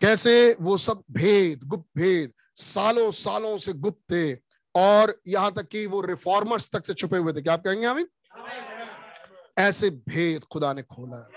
कैसे 0.00 0.56
वो 0.60 0.76
सब 0.76 1.02
भेद, 1.10 1.60
गुप्त 1.64 1.88
भेद, 1.96 2.32
सालों 2.56 3.10
सालों 3.10 3.56
से 3.58 3.72
गुप्त 3.72 4.00
थे 4.12 4.34
और 4.74 5.14
यहाँ 5.28 5.52
तक 5.52 5.68
कि 5.68 5.84
वो 5.86 6.00
रिफॉर्मर्स 6.00 6.68
तक 6.70 6.86
से 6.86 6.94
छुपे 6.94 7.16
हुए 7.16 7.32
थे। 7.32 7.42
क्या 7.42 7.52
आप 7.52 7.62
कहेंगे, 7.64 7.86
आमीन? 7.86 8.06
ऐसे 9.58 9.90
भेद 9.90 10.44
खुदा 10.44 10.72
ने 10.72 10.82
खोला। 10.82 11.28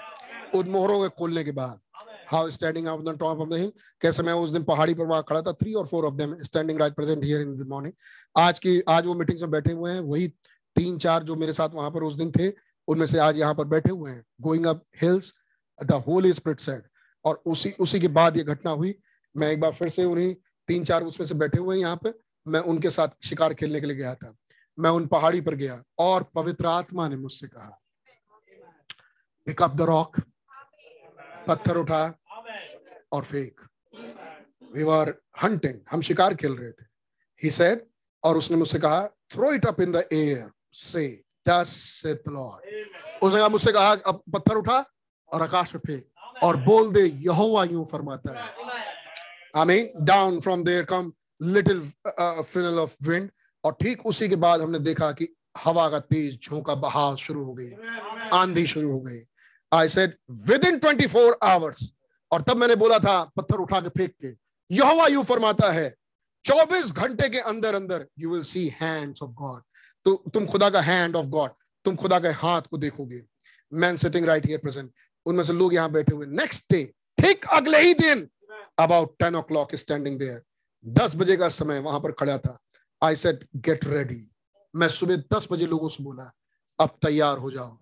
उन 0.55 0.69
मोहरों 0.69 1.01
के 1.01 1.09
खोलने 1.17 1.43
के 1.43 1.51
बाद 1.51 1.79
how 2.27 2.49
standing 2.49 2.87
of 2.87 3.01
the 3.01 3.17
top 3.19 3.39
of 3.39 3.49
the 3.49 3.53
hill 3.53 3.71
कैसे 4.01 4.23
मैं 4.23 4.33
उस 4.33 4.49
दिन 4.49 4.63
पहाड़ी 4.63 4.93
पर 4.93 5.05
वहाँ 5.05 5.23
खड़ा 5.29 5.41
था? 5.41 5.53
थ्री 5.53 5.73
और 5.73 5.87
four 5.87 6.05
of 6.05 6.13
them 6.13 6.35
standing 6.43 6.79
right 6.79 6.95
present 6.95 7.23
here 7.23 7.41
in 7.41 7.55
the 7.57 7.67
morning 7.69 7.93
आज 8.35 8.59
की, 8.59 8.79
आज 8.81 9.05
वो 9.05 9.13
मीटिंग्स 9.15 9.41
में 9.41 9.51
बैठे 9.51 9.71
हुए 9.71 9.91
हैं। 9.91 9.99
वही 10.01 10.27
तीन, 10.75 10.97
चार 10.97 11.23
जो 11.23 11.35
मेरे 11.35 11.53
साथ 11.53 11.69
वहाँ 11.73 11.91
पर 11.91 12.03
उस 12.03 12.13
दिन 12.13 12.31
थे, 12.31 12.51
उनमें 12.87 13.05
से 13.05 13.19
आज 13.19 13.37
यहाँ 13.37 13.55
पर 13.55 13.65
बैठे 13.65 13.89
हुए 13.89 14.11
हैं। 14.11 14.23
Going 14.41 14.65
up 14.65 14.83
hills 15.01 15.33
the 15.79 15.91
whole 16.07 16.31
spirit 16.31 16.59
said 16.59 16.83
और 17.25 17.41
उसी 17.45 17.73
उसी 17.79 17.99
के 17.99 18.07
बाद 18.09 18.37
ये 18.37 18.43
घटना 18.43 18.71
हुई। 18.71 18.95
मैं 19.35 19.51
एक 19.51 19.59
बार 19.61 19.71
फिर 19.73 19.89
से 19.89 20.03
उन्हीं 20.05 20.33
तीन, 20.69 20.83
चार 20.83 21.03
उसमें 21.03 21.27
से 21.27 21.35
बैठे 21.35 21.59
हुए 21.59 21.75
हैं 21.75 21.81
यहाँ 21.81 21.95
पर 21.95 22.19
मैं 22.45 22.59
उनके 22.61 22.89
साथ 22.89 23.07
शिकार 23.23 23.53
खेलने 23.53 23.79
के 23.81 23.87
लिए 23.87 23.95
गया 23.95 24.13
था। 24.15 24.35
मैं 24.77 24.89
उन 24.89 25.05
पहाड़ी 25.07 25.41
पर 25.41 25.55
गया 25.55 25.81
और 25.99 26.23
पवित्र 26.35 26.65
आत्मा 26.67 27.07
ने 27.07 27.15
मुझसे 27.15 27.47
कहा 27.47 27.81
पिक 29.47 29.61
अप 29.61 29.75
द 29.75 29.81
रॉक 29.81 30.19
पत्थर 31.47 31.77
उठा 31.77 32.03
और 33.11 33.23
फेंक। 33.23 33.61
वी 34.73 34.83
वर 34.83 35.13
हंटिंग 35.43 35.79
हम 35.91 36.01
शिकार 36.01 36.35
खेल 36.35 36.55
रहे 36.55 36.71
थे। 36.71 36.85
ही 37.41 37.49
सेड 37.51 37.85
और 38.23 38.37
उसने 38.37 38.57
मुझसे 38.57 38.79
कहा 38.79 39.05
throw 39.33 39.51
it 39.53 39.65
up 39.65 39.81
in 39.81 39.91
the 39.91 40.03
air 40.13 40.49
से 40.73 41.05
उसने 43.23 43.39
कहा, 43.39 43.47
मुझसे 43.49 43.71
कहा, 43.71 43.91
अब 43.91 44.21
पत्थर 44.33 44.55
उठा 44.55 44.83
और 45.31 45.41
आकाश 45.41 45.73
में 45.75 45.81
फेंक 45.87 46.43
और 46.43 46.57
बोल 46.57 46.91
दे, 46.93 47.01
यहोवा 47.01 47.63
यूँ 47.63 47.85
फरमाता 47.85 48.31
है। 48.33 48.49
I 49.55 49.65
mean 49.65 50.05
down 50.05 50.39
from 50.39 50.63
there 50.63 50.83
come 50.85 51.11
little 51.41 51.81
funnel 52.07 52.79
of 52.79 52.95
wind 53.03 53.29
और 53.63 53.71
ठीक 53.81 54.05
उसी 54.05 54.29
के 54.29 54.35
बाद 54.35 54.61
हमने 54.61 54.79
देखा 54.79 55.11
कि 55.11 55.27
हवा 55.57 55.89
का 55.89 55.99
तेज 55.99 56.39
झोंका 56.43 56.75
बहाव 56.75 57.15
शुरू 57.15 57.43
हो 57.43 57.53
गई। 57.53 57.71
आंधी 58.33 58.65
शुरू 58.67 58.91
हो 58.91 58.99
गई। 58.99 59.19
I 59.75 59.87
said 59.87 60.15
within 60.65 60.77
twenty 60.79 61.07
four 61.07 61.37
hours 61.43 61.91
और 62.31 62.41
तब 62.41 62.57
मैंने 62.57 62.75
बोला 62.75 62.99
था, 62.99 63.23
पत्थर 63.35 63.55
उठा 63.55 63.79
के 63.81 63.89
फेंक 63.89 64.11
के। 64.21 64.33
यहोवा 64.71 65.07
यू 65.07 65.23
फरमाता 65.23 65.71
है 65.71 65.93
24 66.45 66.91
घंटे 66.93 67.29
के 67.29 67.39
अंदर 67.49 67.75
अंदर 67.75 68.05
you 68.19 68.31
will 68.31 68.41
see 68.43 68.67
hands 68.81 69.23
of 69.23 69.31
God 69.33 69.61
तो 70.05 70.13
तुम 70.33 70.45
खुदा 70.45 70.69
का 70.69 70.81
हैंड 70.81 71.15
ऑफ़ 71.15 71.25
गॉड 71.27 71.51
तुम 71.85 71.95
खुदा 71.95 72.19
के 72.19 72.27
हाथ 72.39 72.61
को 72.61 72.77
देखोगे। 72.77 73.21
Man 73.71 73.95
sitting 73.97 74.25
right 74.25 74.45
here 74.45 74.59
present 74.59 74.91
उनमें 75.25 75.43
से 75.43 75.53
लोग 75.53 75.73
यहाँ 75.73 75.91
बैठे 75.91 76.15
हुए। 76.15 76.25
नेक्स्ट 76.27 76.71
डे 76.73 76.83
ठीक 77.17 77.45
अगले 77.53 77.81
ही 77.81 77.93
दिन 77.95 78.27
about 78.79 79.15
ten 79.19 79.35
o'clock 79.41 79.75
standing 79.75 80.19
there 80.19 80.41
दस 80.85 81.15
बजे 81.15 81.37
का 81.37 81.49
समय 81.49 81.79
वहाँ 81.79 81.99
पर 81.99 82.11
खड़ा 82.11 82.37
था। 82.37 82.57
आई 83.01 83.15
सेट 83.15 83.47
गेट 83.57 83.85
रेडी 83.85 84.27
मैं 84.73 84.87
सुबह 84.89 85.23
दस 85.33 85.47
बजे 85.51 85.65
लोगों 85.65 85.89
से 85.89 86.03
बोला, 86.03 86.31
अब 86.79 86.97
तैयार 87.01 87.37
हो 87.37 87.51
जाओ। 87.51 87.77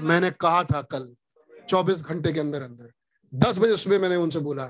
मैंने 0.00 0.30
कहा 0.30 0.62
था 0.64 0.80
कल, 0.82 1.14
चौबीस 1.68 2.00
घंटे 2.02 2.32
के 2.32 2.40
अंदर 2.40 2.62
अंदर। 2.62 2.92
दस 3.32 3.58
बजे 3.58 3.76
सुबह 3.76 3.98
मैंने 3.98 4.16
उनसे 4.16 4.38
बोला 4.40 4.66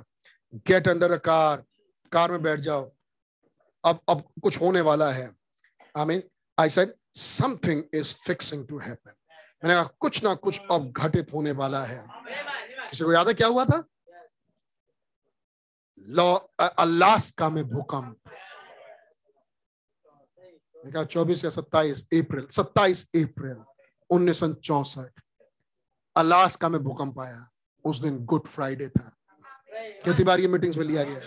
गेट 0.67 0.89
अंदर 0.89 1.15
द 1.15 1.19
कार 1.21 1.65
कार 2.13 2.31
में 2.31 2.43
बैठ 2.43 2.61
जाओ। 2.61 2.91
अब 3.85 4.01
अब 4.09 4.23
कुछ 4.43 4.61
होने 4.61 4.81
वाला 4.81 5.11
है। 5.13 5.31
I 5.95 6.05
mean 6.05 6.23
I 6.59 6.69
said 6.69 6.95
something 7.17 7.83
is 7.95 8.15
fixing 8.17 8.67
to 8.69 8.79
happen 8.79 9.13
मैंने 9.65 9.75
कहा, 9.75 9.85
कुछ 10.01 10.23
ना 10.25 10.35
कुछ 10.37 10.61
अब 10.71 10.91
घटित 10.93 11.33
होने 11.33 11.53
वाला 11.53 11.85
है। 11.85 12.05
किसी 12.91 13.05
को 13.05 13.13
याद 13.13 13.29
है 13.29 13.35
क्या 13.35 13.47
हुआ 13.49 13.65
था? 13.65 13.85
अलास्का 16.79 17.49
में 17.51 17.65
भूकंप। 17.69 18.17
चौबीस 21.05 21.45
या 21.45 21.51
सत्ताईस 21.51 22.03
अप्रैल 22.15 22.47
सत्ताईस 22.53 23.03
अप्रैल। 23.17 23.65
उन्नीस 24.11 24.41
सौ 24.41 24.53
चौसठ। 24.53 25.21
अलास्का 26.17 26.69
में 26.69 26.83
भूकंप 26.83 27.21
आया। 27.21 27.51
उस 27.85 27.99
दिन 28.01 28.25
गुड 28.25 28.47
फ्राइडे 28.47 28.89
था। 28.89 29.17
कितनी 29.75 30.25
बार 30.25 30.41
ये 30.41 30.49
मीटिंग्स 30.49 30.77
में 30.77 30.85
लिया 30.85 31.03
गया? 31.03 31.21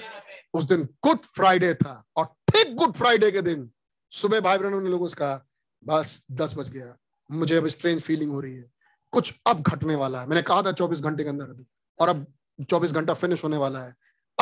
उस 0.54 0.64
दिन 0.64 0.84
गुड 0.84 1.18
फ्राइडे 1.18 1.74
था। 1.74 2.04
और 2.16 2.26
ठीक 2.26 2.76
गुड 2.76 2.94
फ्राइडे 2.94 3.32
के 3.32 3.42
दिन 3.42 3.72
सुबह 4.12 4.40
भाई 4.40 4.58
बहनों 4.58 4.82
ने 4.82 4.90
लोगों 4.90 5.08
से 5.08 5.16
कहा, 5.16 5.46
बस 5.84 6.28
दस 6.32 6.56
बज 6.58 6.70
गया। 6.70 6.98
मुझे 7.32 7.56
अब 7.56 7.68
स्ट्रेंज 7.68 8.02
फीलिंग 8.02 8.32
हो 8.32 8.40
रही 8.40 8.56
है। 8.56 8.72
कुछ 9.12 9.40
अब 9.48 9.62
घटने 9.62 9.96
वाला 9.96 10.22
है। 10.22 10.28
मैंने 10.28 10.42
कहा 10.42 10.62
था 10.62 10.72
चौबीस 10.72 11.00
घंटे 11.00 11.24
के 11.24 11.30
अंदर। 11.30 11.66
और 12.00 12.10
अब 12.10 12.34
चौबीस 12.70 12.92
घंटा 12.92 13.14
फिनिश 13.14 13.44
होने 13.44 13.58
वाला 13.58 13.80
है। 13.80 13.96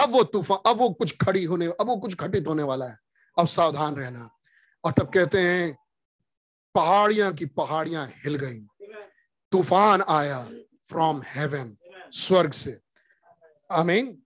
अब 0.04 0.12
वो 0.12 0.24
तूफ़ान, 0.24 0.72
अब 0.72 0.78
वो 0.78 0.90
कुछ 0.90 1.18
खड़ी 1.18 1.44
होने, 1.44 1.66
अब 1.66 1.88
वो 1.88 1.98
कुछ 1.98 2.16
घटित 2.16 2.48
होने 2.48 2.64
वाला 2.64 2.86
है। 2.86 3.00
अब 3.40 3.48
सावधान 3.48 3.96
रहना। 3.96 4.30
और 4.84 4.92
तब 4.92 5.10
कहते 5.10 5.42
हैं 5.42 5.78
पहाड़ियाँ 6.78 7.32
की 7.34 7.46
पहाड़ियाँ 7.58 8.06
हिल 8.26 8.36
गई। 8.36 8.60
तूफ़ान 9.52 10.02
आया 10.10 10.44
फ्रॉम 10.90 11.22
हेवन 11.28 11.76
स्वर्ग 12.16 12.52
से। 12.54 12.80
आमीन। 13.70 14.18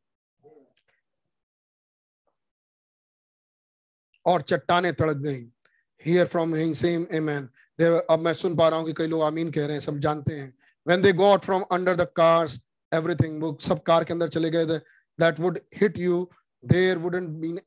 और 4.25 4.41
चट्टाने 4.43 4.91
तड़क 4.93 5.17
गई। 5.17 5.41
हियर 6.01 6.25
फ्रॉम 6.27 6.53
सेम 6.73 7.05
एमैन 7.13 7.49
अब 7.79 8.19
मैं 8.19 8.33
सुन 8.33 8.55
पा 8.55 8.67
रहा 8.69 8.79
हूँ 8.79 8.85
कि 8.87 8.93
कई 8.93 9.07
लोग 9.07 9.21
आमीन 9.23 9.51
कह 9.51 9.65
रहे 9.65 9.73
हैं, 9.73 9.79
सब 9.81 9.97
जानते 9.99 10.35
हैं। 10.35 10.53
When 10.85 11.01
they 11.01 11.11
got 11.13 11.43
from 11.43 11.61
under 11.71 11.95
the 11.95 12.07
cars 12.15 12.59
everything 12.91 13.41
वो 13.43 13.57
सब 13.61 13.81
कार 13.83 14.03
के 14.03 14.13
अंदर 14.13 14.27
चले 14.29 14.49
गए 14.49 14.65
थे। 14.65 14.77
That 15.19 15.39
would 15.39 15.59
hit 15.75 15.97
you 15.97 16.29
there 16.63 16.97
wouldn't 16.97 17.29
been 17.41 17.59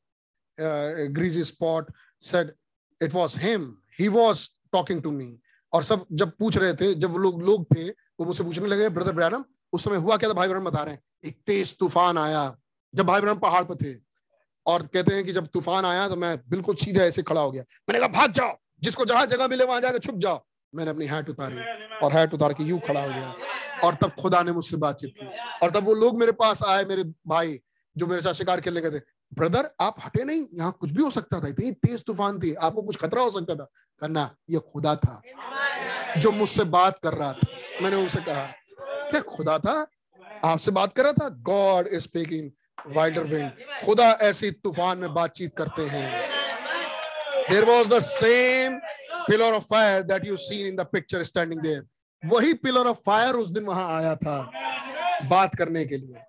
greasy 1.14 1.44
spot 1.44 1.92
said 2.22 2.52
it 3.00 3.14
was 3.14 3.36
him 3.38 3.66
he 4.00 4.08
was 4.08 4.48
talking 4.74 5.02
to 5.02 5.10
me 5.10 5.28
और 5.72 5.82
सब 5.82 6.04
जब 6.12 6.30
पूछ 6.38 6.56
रहे 6.56 6.74
थे, 6.74 6.94
जब 6.94 7.10
वो 7.10 7.18
लोग 7.18 7.42
लोग 7.42 7.66
थे, 7.74 7.88
वो 7.88 8.24
मुझसे 8.24 8.44
पूछने 8.44 8.68
लगे 8.68 8.88
ब्रदर 8.88 9.12
ब्रैनम 9.12 9.44
उस 9.72 9.84
समय 9.84 9.96
हुआ 9.96 10.16
क्या 10.16 10.28
था? 10.28 10.34
भाई 10.34 10.48
बहन 10.48 10.64
बता 10.64 10.82
रहे 10.82 10.94
हैं। 10.94 11.02
एक 11.24 11.38
तेज 11.46 11.76
तूफ़ान 11.78 12.18
आया। 12.18 12.56
जब 12.94 13.06
भाई 13.06 13.20
बहन 13.20 13.38
पहाड़ 13.38 13.62
पर 13.64 13.74
थे 13.74 13.94
और 14.66 14.86
कहते 14.86 15.14
हैं 15.14 15.24
कि 15.24 15.32
जब 15.32 15.46
तूफ़ान 15.46 15.84
आया 15.84 16.08
तो 16.08 16.16
मैं 16.16 16.36
बिल्कुल 16.48 16.74
सीधा 16.76 17.02
ऐसे 17.02 17.22
खड़ा 17.22 17.40
हो 17.40 17.50
गया। 17.50 17.62
मैंने 17.88 17.98
कहा, 17.98 18.08
भाग 18.08 18.32
जाओ। 18.32 18.56
जिसको 18.82 19.04
जहाँ 19.04 19.26
जगह 19.26 19.48
मिले, 19.48 19.64
वहाँ 19.64 19.80
जाकर 19.80 19.98
छुप 19.98 20.16
जाओ। 20.18 20.44
मैंने 20.74 20.90
अपनी 20.90 21.06
हैट 21.06 21.28
उतारी 21.30 21.56
और 21.98 22.12
हैट 22.12 22.34
उतार 22.34 22.52
के 22.52 22.64
यूँ 22.64 22.80
खड़ा 22.80 23.02
हो 23.02 23.08
गया। 23.08 23.34
और 23.84 23.94
तब 23.94 24.12
खुदा 24.20 24.42
ने 24.42 24.52
मुझसे 24.52 24.76
बातचीत 24.76 25.14
की। 25.16 25.26
और 25.62 25.70
तब 25.70 25.84
वो 25.84 25.94
लोग 25.94 26.18
मेरे 26.20 26.32
पास 26.32 26.62
आए, 26.62 26.84
मेरे 26.84 27.04
भाई, 27.26 27.60
जो 27.96 28.06
मेरे 28.06 28.20
साथ 28.20 28.32
शिकार 28.32 28.60
खेलने 28.60 28.80
गए 28.80 28.98
थे। 28.98 29.02
ब्रदर, 29.34 29.70
आप 29.80 29.96
हटे 30.04 30.24
नहीं, 30.24 30.44
यहाँ 30.54 30.76
कुछ 30.80 30.90
भी 30.90 31.02
हो 31.02 31.10
सकता 31.10 31.40
था, 31.40 31.48
इतनी 31.48 31.70
तेज 31.72 32.04
तूफ़ान 32.06 32.38
थी, 32.40 32.52
आपको 32.56 32.82
कुछ 32.82 32.96
खतरा 32.96 33.22
हो 33.22 33.30
सकता 33.30 33.54
था। 33.54 33.68
करना, 34.02 34.30
ये 34.50 34.58
खुदा 34.72 34.94
था, 34.96 35.20
जो 36.18 36.32
मुझसे 36.32 36.64
बात 36.66 36.98
कर 36.98 37.14
रहा 37.14 37.32
था, 37.32 37.48
मैंने 37.82 37.96
उनसे 37.96 38.20
कहा, 38.20 38.46
क्या 39.10 39.20
खुदा 39.22 39.58
था? 39.58 39.86
आपसे 40.44 40.70
बात 40.70 40.92
कर 40.92 41.02
रहा 41.04 41.12
था? 41.14 41.28
God 41.28 41.86
is 41.88 42.00
speaking 42.00 42.50
wilder 42.86 43.22
wing 43.24 43.50
खुदा 43.84 44.10
ऐसी 44.22 44.50
तूफ़ान 44.52 44.98
में 44.98 45.14
बातचीत 45.14 45.54
करते 45.58 45.82
हैं। 45.88 46.08
There 47.50 47.64
was 47.64 47.88
the 47.88 47.98
same 48.00 48.78
pillar 49.28 49.52
of 49.52 49.62
fire 49.64 50.02
that 50.02 50.26
you 50.26 50.36
seen 50.38 50.66
in 50.66 50.76
the 50.76 50.86
picture 50.92 51.22
standing 51.24 51.60
there 51.62 51.82
वही 52.22 52.54
पिलर 52.56 52.86
ऑफ़ 52.86 52.98
फायर 53.06 53.34
उस 53.34 53.50
दिन 53.50 53.64
वहाँ 53.64 53.88
आया 53.96 54.14
था, 54.16 54.38
बात 55.28 55.54
करने 55.54 55.84
के 55.84 55.96
लिए। 55.96 56.22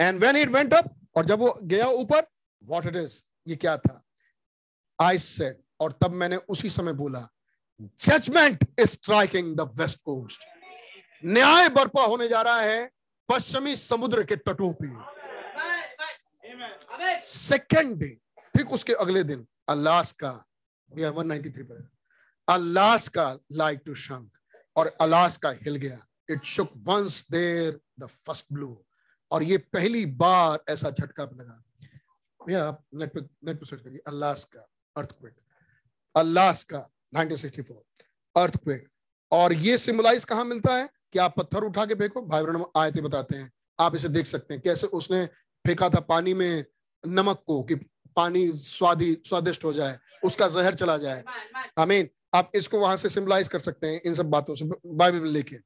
And 0.00 0.20
when 0.20 0.36
it 0.36 0.48
went 0.50 0.74
up 0.74 0.94
और 1.16 1.24
जब 1.24 1.38
वो 1.40 1.58
गया 1.64 1.86
ऊपर 1.88 2.26
वॉट 2.66 2.86
इट 2.86 2.96
इज़ 2.96 3.20
ये 3.46 3.56
क्या 3.56 3.76
था? 3.76 4.02
आई 4.98 5.18
सेड 5.18 5.56
और 5.80 5.92
तब 6.02 6.10
मैंने 6.12 6.36
उसी 6.36 6.70
समय 6.70 6.92
बोला 6.92 7.28
judgment 8.00 8.66
is 8.80 8.88
striking 8.88 9.56
the 9.56 9.70
west 9.80 10.00
coast 10.04 10.44
न्याय 11.22 11.68
बर्पा 11.68 12.04
होने 12.04 12.28
जा 12.28 12.42
रहा 12.42 12.60
है 12.60 12.90
पश्चिमी 13.28 13.76
समुद्र 13.76 14.24
के 14.24 14.36
तटों 14.36 14.72
पर 14.82 15.12
सेकेंड 17.24 17.96
डे 17.98 18.08
ठीक 18.56 18.72
उसके 18.72 18.92
अगले 19.04 19.22
दिन 19.24 19.46
अलास्का 19.68 20.32
नाइनटी 20.90 21.50
थ्री 21.50 21.62
पर 21.62 21.88
अलास्का 22.48 23.26
लाइक 23.52 23.80
टू 23.86 23.94
शंक 23.94 24.30
और 24.76 24.86
अलास्का 25.00 25.50
हिल 25.62 25.76
गया। 25.76 25.98
It 26.30 26.44
shook 26.44 26.72
once 26.86 27.26
there 27.30 27.80
the 28.00 28.06
first 28.06 28.46
blow 28.52 28.84
और 29.30 29.42
ये 29.42 29.58
पहली 29.72 30.04
बार 30.22 30.58
ऐसा 30.72 30.90
झटका 30.90 31.24
लगा। 31.24 31.63
आप 32.52 32.84
नेट 32.94 33.12
पे 33.12 33.20
नेट 33.20 33.60
पे 33.60 33.66
सर्च 33.66 33.80
करिए 33.80 34.00
अलास्का 34.06 34.66
अर्थक्वेक 34.96 35.34
अलास्का 36.16 36.90
1964 37.14 37.82
अर्थक्वेक 38.36 38.88
और 39.32 39.52
ये 39.52 39.78
सिम्बलाइज 39.78 40.24
कहाँ 40.24 40.44
मिलता 40.44 40.76
है? 40.76 40.88
कि 41.12 41.18
आप 41.18 41.34
पत्थर 41.36 41.64
उठा 41.64 41.86
के 41.86 41.94
फेंको 41.94 42.22
भाई 42.22 42.44
आयते 42.76 43.00
बताते 43.00 43.36
हैं। 43.36 43.52
आप 43.80 43.94
इसे 43.94 44.08
देख 44.08 44.26
सकते 44.26 44.54
हैं 44.54 44.62
कैसे 44.62 44.86
उसने 44.86 45.26
फेंका 45.64 45.88
था 45.88 46.00
पानी 46.00 46.34
में 46.34 46.64
नमक 47.06 47.42
को 47.46 47.62
कि 47.62 47.74
पानी 48.16 48.52
स्वादी, 48.52 49.22
स्वादिष्ट 49.26 49.64
हो 49.64 49.72
जाए, 49.72 49.98
उसका 50.24 50.48
जहर 50.48 50.74
चला 50.74 50.96
जाए। 50.98 51.24
आमीन। 51.78 52.08
आप 52.34 52.50
इसको 52.54 52.78
वहाँ 52.80 52.96
से 52.96 53.08
सिम्बलाइज 53.08 53.48
कर 53.48 53.58
सकते 53.58 53.86
हैं 53.86 54.00
इन 54.06 54.14
सब 54.14 54.30
बातों 54.30 54.54
से 54.54 54.64
बाइबल 54.86 55.28
लेके। 55.28 55.58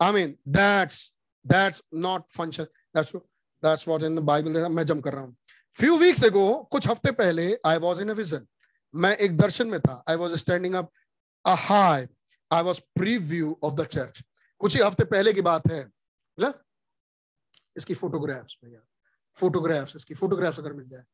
आमीन। 0.00 0.36
That's 0.48 1.16
that's 1.46 1.82
not 1.94 2.28
function 2.28 2.64
that's 2.64 3.12
that's 3.16 3.88
what 3.88 4.02
in 4.02 4.16
the 4.16 4.18
Bible 4.18 4.68
मैं 4.68 4.86
जम 4.86 5.00
कर 5.00 5.12
रहा 5.12 5.22
हूँ। 5.22 5.36
फ्यू 5.76 5.96
वीक्स 5.98 6.22
एगो 6.24 6.46
कुछ 6.72 6.88
हफ़्ते 6.88 7.10
पहले 7.12 7.46
आई 7.66 7.78
वॉज़ 7.78 8.00
इन 8.02 8.10
विजन 8.12 8.46
मैं 8.94 9.16
एक 9.16 9.36
दर्शन 9.36 9.66
में 9.66 9.80
था. 9.80 10.02
I 10.08 10.16
was 10.16 10.34
standing 10.36 10.74
up 10.74 10.90
high 11.44 12.06
I 12.50 12.62
was 12.62 12.78
preview 12.94 13.58
of 13.64 13.74
the 13.74 13.86
church 13.86 14.22
कुछ 14.60 14.76
ही 14.76 14.82
हफ़्ते 14.82 15.04
पहले 15.04 15.32
की 15.32 15.40
बात 15.40 15.70
है 15.70 15.82
ना? 16.38 16.52
इसकी 17.76 17.94
फोटोग्राफ्स 17.94 18.56
भैया 18.64 18.80
फोटोग्राफ्स 19.36 19.96
इसकी 19.96 20.14
फोटोग्राफ्स 20.14 20.58
अगर 20.58 20.72
मिल 20.72 20.88
जाए. 20.88 21.04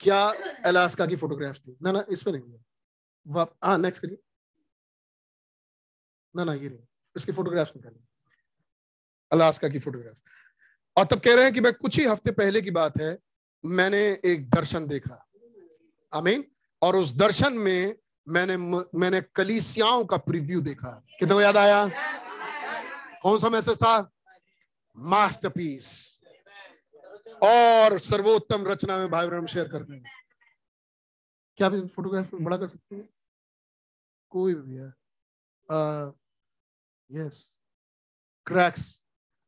क्या 0.00 0.18
अलास्का 0.66 1.06
की 1.06 1.16
फोटोग्राफ्स 1.16 1.60
थी? 1.60 1.76
ना 1.82 1.92
ना, 1.92 2.04
इस 2.10 2.22
पे 2.22 2.32
नहीं 2.32 3.36
हाँ. 3.64 3.78
नेक्स्ट 3.78 4.02
करिए. 4.02 4.18
ना 6.34 6.44
ना, 6.44 6.52
ये 6.54 6.68
नहीं. 6.68 6.82
इसकी 7.16 7.32
फोटोग्राफ्स 7.32 7.72
निकालिए. 7.76 8.02
अलास्का 9.32 9.68
की 9.68 9.78
फोटोग्राफ 9.78 10.16
और 10.96 11.04
तब 11.04 11.20
कह 11.20 11.34
रहे 11.34 11.44
हैं 11.44 11.52
कि 11.54 11.60
मैं 11.60 11.72
कुछ 11.74 11.98
ही 11.98 12.04
हफ़्ते 12.04 12.30
पहले 12.32 12.60
की 12.60 12.70
बात 12.70 13.00
है 13.00 13.18
मैंने 13.64 14.00
एक 14.24 14.48
दर्शन 14.50 14.86
देखा। 14.86 15.24
आमीन। 16.12 16.44
और 16.82 16.96
उस 16.96 17.12
दर्शन 17.12 17.52
में 17.52 17.96
मैंने 18.26 18.56
मैंने 18.56 19.20
कलीसियाओं 19.34 20.04
का 20.04 20.16
प्रीव्यू 20.16 20.60
देखा। 20.60 20.90
कितना 21.18 21.40
याद 21.42 21.56
आया? 21.56 21.86
कौन 23.22 23.38
सा 23.38 23.48
मैसेज 23.48 23.76
था? 23.76 24.10
मास्टरपीस। 24.96 26.20
और 27.42 27.98
सर्वोत्तम 27.98 28.66
रचना 28.66 28.96
में 28.98 29.10
भाई 29.10 29.46
शेयर 29.46 29.68
करते 29.68 29.94
हैं। 29.94 30.04
क्या 31.58 31.66
आप 31.66 31.74
फोटोग्राफ 31.94 32.34
बड़ा 32.34 32.56
कर 32.56 32.68
सकते 32.68 32.96
हैं? 32.96 33.08
कोई 34.30 34.54
भी 34.54 34.74
है। 34.74 34.88
यस 37.10 37.58
क्रैक्स 38.46 39.04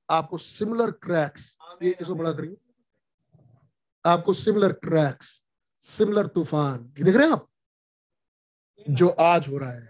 आपको 0.08 0.38
सिमिलर 0.38 0.90
क्रैक्स 0.90 1.56
ये 1.82 1.96
इसको 2.00 2.14
बड़ा 2.14 2.32
करिए। 2.32 2.56
आपको 4.04 4.34
सिमिलर 4.34 4.72
क्रैक्स 4.72 5.40
सिमिलर 5.84 6.26
तूफ़ान। 6.26 6.92
ये 6.98 7.04
देख 7.04 7.16
रहे 7.16 7.26
हैं 7.26 7.32
आप? 7.32 7.46
जो 8.86 9.08
आज 9.08 9.48
हो 9.48 9.58
रहा 9.58 9.72
है। 9.72 9.88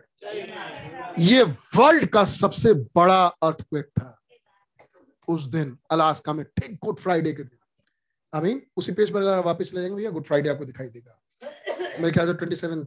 ये 1.18 1.42
वर्ल्ड 1.42 2.06
का 2.06 2.24
सबसे 2.24 2.72
बड़ा 2.96 3.24
अर्थक्वेक 3.26 3.86
था 3.86 4.16
उस 5.28 5.44
दिन 5.44 5.76
अलास्का 5.90 6.32
में, 6.32 6.44
ठीक 6.46 6.78
गुड 6.84 6.98
फ्राइडे 6.98 7.32
के 7.32 7.42
दिन। 7.42 7.58
आई 8.32 8.40
मीन 8.40 8.62
उसी 8.76 8.92
पेज 8.92 9.12
पर 9.12 9.22
वापस 9.44 9.70
ले 9.74 9.80
जाएँगे 9.80 9.96
भैया 9.96 10.10
गुड 10.10 10.24
फ्राइडे 10.24 10.48
आपको 10.48 10.64
दिखाई 10.64 10.88
देगा। 10.88 11.20
मेरे 12.00 12.10
ख्याल 12.12 12.26
से 12.26 12.34
twenty 12.34 12.56
seven 12.56 12.86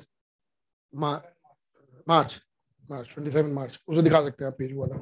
March 0.93 2.41
March 2.89 3.09
twenty 3.13 3.31
seven 3.31 3.51
March 3.51 3.79
उसे 3.87 4.01
दिखा 4.01 4.21
सकते 4.23 4.43
हैं 4.43 4.51
आप 4.51 4.57
पेज 4.57 4.71
वाला। 4.73 4.95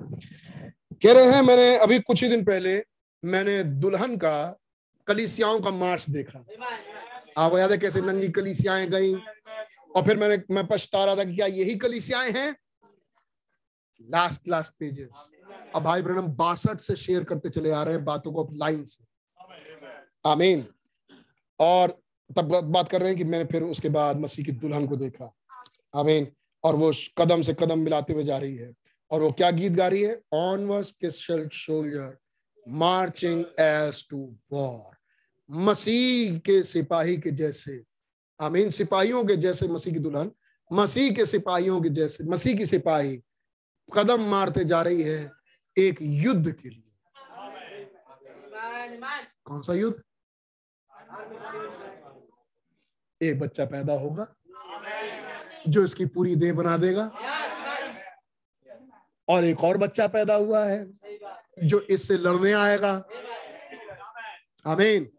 कह 1.04 1.14
रहे 1.14 1.26
हैं, 1.26 1.42
मैंने 1.42 1.78
अभी 1.78 2.00
कुछ 2.00 2.24
ही 2.24 2.30
दिन 2.30 2.44
पहले, 2.46 2.84
मैंने 3.24 3.64
दुल्हन 3.64 4.16
का 4.18 4.58
कलिसियाओं 5.12 5.60
का 5.60 5.72
मार्च 5.72 6.10
देखा। 6.10 6.40
आपको 7.38 7.58
याद 7.60 7.72
है 7.72 7.78
कैसे 7.78 8.02
नंगी 8.02 8.28
कलिसियाएँ 8.30 8.88
गई? 8.88 9.14
और 9.96 10.06
फिर 10.06 10.18
मैंने, 10.18 10.42
मैं 10.52 10.68
पछता 10.68 11.06
रहा 11.06 11.16
था 11.16 11.24
कि 11.24 11.36
क्या 11.36 11.48
यही 11.48 11.76
कलिसियाएँ 11.76 12.32
हैं? 12.32 12.56
लास्ट 14.02 14.48
लास्ट 14.48 14.74
पेजेस 14.80 15.32
अब 15.76 15.84
भाई 15.84 16.02
ब्रनम, 16.02 16.28
बासठ 16.28 16.80
से 16.80 16.96
शेयर 16.96 17.24
करते 17.24 17.50
चले 17.50 17.72
आ 17.72 17.84
रहे 17.84 17.94
हैं 17.94 18.06
बातों 18.06 18.32
को 18.32 18.50
लाइन 18.54 18.84
से। 18.86 19.06
आमीन। 20.26 20.68
और 21.60 21.92
तब 22.38 22.56
बात 22.62 22.90
कर 22.90 23.00
रहे 23.00 23.10
हैं 23.10 23.18
कि 23.18 23.24
मैंने 23.24 23.46
फिर 23.46 23.64
उसके 23.64 23.90
बाद 23.90 24.20
मसीह 24.20 24.46
की 24.46 24.52
दुल्हन 24.52 24.88
को 24.88 24.96
देखा। 24.96 25.36
आमीन। 25.96 26.28
और 26.64 26.76
वो 26.76 26.92
कदम 27.18 27.42
से 27.42 27.54
कदम 27.54 27.80
मिलाते 27.80 28.14
हुए 28.14 28.24
जा 28.24 28.38
रही 28.38 28.56
है। 28.56 28.74
और 29.12 29.22
वो 29.22 29.32
क्या 29.32 29.52
गीत 29.52 29.72
गा 29.72 29.88
रही 29.88 30.02
है? 30.02 30.22
ऑन 30.34 30.66
वर्स 30.66 30.92
किस 30.92 31.26
soldier 31.26 32.18
marching 32.68 33.46
as 33.60 34.08
to 34.10 34.36
war 34.52 34.91
मसीह 35.52 36.40
के 36.40 36.64
सिपाही 36.64 37.18
के 37.18 37.32
जैसे, 37.32 37.84
आमीन, 38.42 38.70
सिपाहियों 38.70 39.24
के 39.26 39.36
जैसे 39.36 39.68
मसीह 39.68 39.94
की 39.94 40.00
दुल्हन, 40.00 40.32
मसीह 40.74 41.12
के 41.12 41.26
सिपाहियों 41.26 41.82
के 41.82 41.90
जैसे, 41.90 42.24
मसीह 42.24 42.58
की 42.58 42.66
सिपाही 42.66 43.24
कदम 43.94 44.22
मारते 44.22 44.64
जा 44.66 44.82
रही 44.82 45.02
है 45.02 45.32
एक 45.78 45.98
युद्ध 46.02 46.52
के 46.52 46.70
लिए। 46.70 46.94
कौन 49.46 49.62
सा 49.62 49.74
युद्ध? 49.74 50.02
एक 53.22 53.40
बच्चा 53.40 53.66
पैदा 53.66 53.94
होगा 53.94 54.28
जो 55.68 55.84
इसकी 55.84 56.06
पूरी 56.06 56.36
देह 56.36 56.54
बना 56.54 56.78
देगा 56.78 57.04
और 59.30 59.44
एक 59.44 59.64
और 59.64 59.78
बच्चा 59.78 60.08
पैदा 60.08 60.36
हुआ 60.36 60.66
है 60.66 61.00
जो 61.64 61.80
इससे 61.80 62.18
लड़ने 62.18 62.52
आएगा। 62.52 62.94
आमीन। 64.66 65.12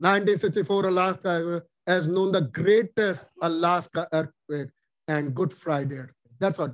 1964 0.00 0.86
Alaska 0.86 1.62
has 1.86 2.06
known 2.06 2.32
the 2.32 2.42
greatest 2.42 3.26
Alaska 3.42 4.08
earthquake 4.12 4.70
and 5.08 5.34
Good 5.34 5.52
Friday 5.52 5.98
earthquake. 5.98 6.38
That's 6.40 6.58
what 6.58 6.70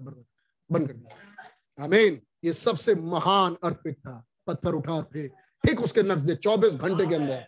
बंद 0.73 0.87
कर 0.89 0.95
दिया। 0.95 1.85
आमीन 1.85 2.21
ये 2.45 2.53
सबसे 2.53 2.95
महान 2.95 3.57
अर्थक्वेक 3.65 3.97
था, 3.97 4.25
पत्थर 4.47 4.75
उठा 4.75 5.01
फेंक। 5.03 5.33
ठीक 5.67 5.81
उसके 5.81 6.03
नक्शे 6.03 6.35
24 6.37 6.75
घंटे 6.75 7.07
के 7.07 7.15
अंदर 7.15 7.47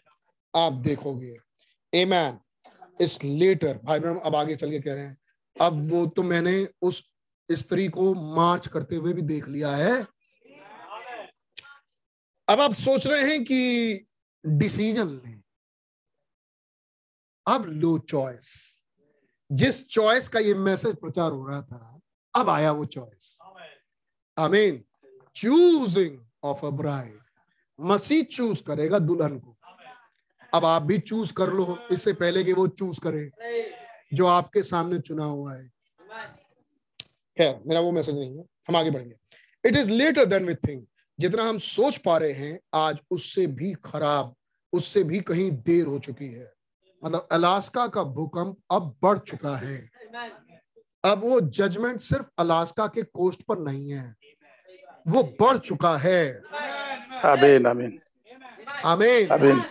आप 0.57 0.73
देखोगे। 0.73 1.37
एमैन 1.95 2.39
इस 3.01 3.25
लेटर 3.25 3.81
भाई 3.85 4.01
बहन, 4.01 4.17
अब 4.17 4.35
आगे 4.37 4.57
चल 4.57 4.71
के 4.71 4.81
कह 4.81 4.95
रहे 4.95 5.05
हैं। 5.05 5.17
अब 5.61 5.91
वो 5.91 6.07
तो 6.07 6.23
मैंने 6.23 6.69
उस 6.83 7.03
स्त्री 7.49 7.89
को 7.89 8.15
मार्च 8.15 8.67
करते 8.69 8.97
हुए 8.97 9.13
भी 9.13 9.23
देख 9.23 9.49
लिया 9.49 9.71
है। 9.71 10.07
अब 12.49 12.61
आप 12.61 12.75
सोच 12.75 13.07
रहे 13.07 13.31
हैं 13.31 13.45
कि 13.45 14.07
डिसीज़न 14.47 15.09
लें। 15.09 15.43
अब 17.47 17.65
लो 17.67 17.97
चॉइस 17.99 18.53
जिस 19.51 19.87
चॉइस 19.89 20.29
का 20.29 20.41
ये 20.41 20.55
मैसेज 20.55 20.95
प्रचार 20.97 21.33
हो 21.33 21.47
रहा 21.49 21.61
था, 21.63 22.01
अब 22.35 22.49
आया 22.51 22.71
वो 22.73 22.85
चॉइस 22.85 23.39
आमीन 24.37 24.83
चूजिंग 25.37 26.19
ऑफ़ 26.45 26.65
अ 26.67 26.71
ब्राइड 26.71 27.19
मसीह 27.79 28.23
चूज़ 28.25 28.63
करेगा 28.63 28.99
दुल्हन 28.99 29.39
को। 29.39 29.57
अब 30.53 30.65
आप 30.65 30.83
भी 30.83 30.99
चूज़ 30.99 31.33
कर 31.33 31.53
लो, 31.53 31.79
इससे 31.93 32.13
पहले 32.13 32.45
कि 32.45 32.53
वो 32.53 32.67
चूज़ 32.69 33.01
करे, 33.01 33.31
जो 34.15 34.27
आपके 34.27 34.63
सामने 34.63 34.99
चुना 35.01 35.25
हुआ 35.25 35.55
है। 35.55 35.69
खैर, 37.37 37.61
मेरा 37.67 37.81
वो 37.81 37.93
मैसेज 37.93 38.19
नहीं 38.19 38.37
है, 38.39 38.45
हम 38.69 38.77
आगे 38.77 38.91
बढ़ेंगे। 38.91 39.15
It 39.65 39.77
is 39.77 39.91
later 39.91 40.25
than 40.25 40.47
we 40.47 40.55
think 40.55 40.87
जितना 41.19 41.43
हम 41.43 41.59
सोच 41.59 41.97
पा 41.97 42.17
रहे 42.19 42.33
हैं, 42.33 42.59
आज 42.75 42.99
उससे 43.11 43.47
भी 43.47 43.73
खराब, 43.85 44.35
उससे 44.73 45.03
भी 45.05 45.21
कहीं 45.21 45.51
देर 45.51 45.87
हो 45.87 45.99
चुकी 45.99 46.27
है। 46.27 46.53
मतलब 47.05 47.29
अलास्का 47.33 47.87
का 47.87 48.03
भूकंप 48.03 48.57
अब 48.71 48.97
बढ़ 49.03 49.19
चुका 49.19 49.57
है। 49.57 49.91
अब 51.05 51.21
वो 51.25 51.41
जजमेंट 51.41 52.01
सिर्फ़ 52.01 52.27
अलास्का 52.39 52.87
के 52.87 53.03
कोस्ट 53.03 53.43
पर 53.43 53.59
नहीं 53.59 53.91
है। 53.91 54.15
वो 55.09 55.23
बढ़ 55.41 55.59
चुका 55.59 55.97
है। 55.97 56.43
आमीन 57.25 57.67
आमीन। 57.67 58.01
आमीन। 58.85 59.33
आमीन। 59.33 59.65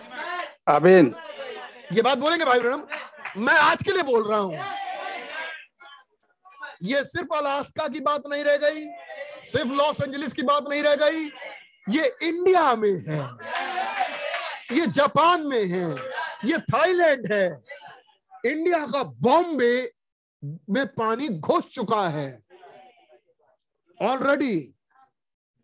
आमीन। 0.68 1.14
ये 1.92 2.02
बात 2.02 2.18
बोलेंगे 2.18 2.44
भाई 2.44 2.60
ब्रह्म 2.60 2.86
मैं 3.36 3.54
आज 3.54 3.82
के 3.82 3.92
लिए 3.92 4.02
बोल 4.02 4.28
रहा 4.30 4.38
हूँ। 4.38 4.58
ये 6.82 7.04
सिर्फ़ 7.04 7.34
अलास्का 7.36 7.88
की 7.88 8.00
बात 8.00 8.22
नहीं 8.26 8.44
रह 8.44 8.56
गई। 8.56 8.86
सिर्फ़ 9.44 9.68
लॉस 9.68 10.00
एंजलिस 10.00 10.32
की 10.32 10.42
बात 10.42 10.64
नहीं 10.68 10.82
रह 10.82 10.94
गई। 10.94 11.24
ये 11.88 12.16
इंडिया 12.22 12.74
में 12.74 12.96
है। 13.08 13.20
ये 14.72 14.86
जापान 14.86 15.46
में 15.46 15.66
है। 15.66 16.13
ये 16.44 16.58
थाईलैंड 16.72 17.32
है। 17.32 17.46
इंडिया 18.46 18.86
का 18.86 19.02
बॉम्बे 19.02 19.92
में 20.42 20.86
पानी 20.86 21.28
घुस 21.28 21.64
चुका 21.64 22.08
है। 22.08 22.42
ऑलरेडी 23.98 24.74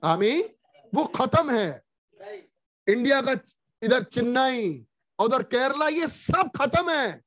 आमीन, 0.02 0.43
वो 0.94 1.05
खत्म 1.07 1.51
है। 1.51 1.82
इंडिया 2.86 3.20
का 3.23 3.32
इधर 3.82 4.02
चेन्नई, 4.05 4.86
उधर 5.19 5.43
केरला, 5.44 5.89
ये 5.89 6.07
सब 6.07 6.51
खत्म 6.57 6.90
है। 6.90 7.20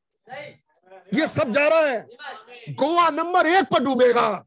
ये 1.13 1.27
सब 1.27 1.51
जा 1.51 1.67
रहा 1.67 1.80
है। 1.80 2.07
गोवा 2.69 3.09
नंबर 3.09 3.47
एक 3.47 3.65
पर 3.65 3.84
डूबेगा। 3.84 4.45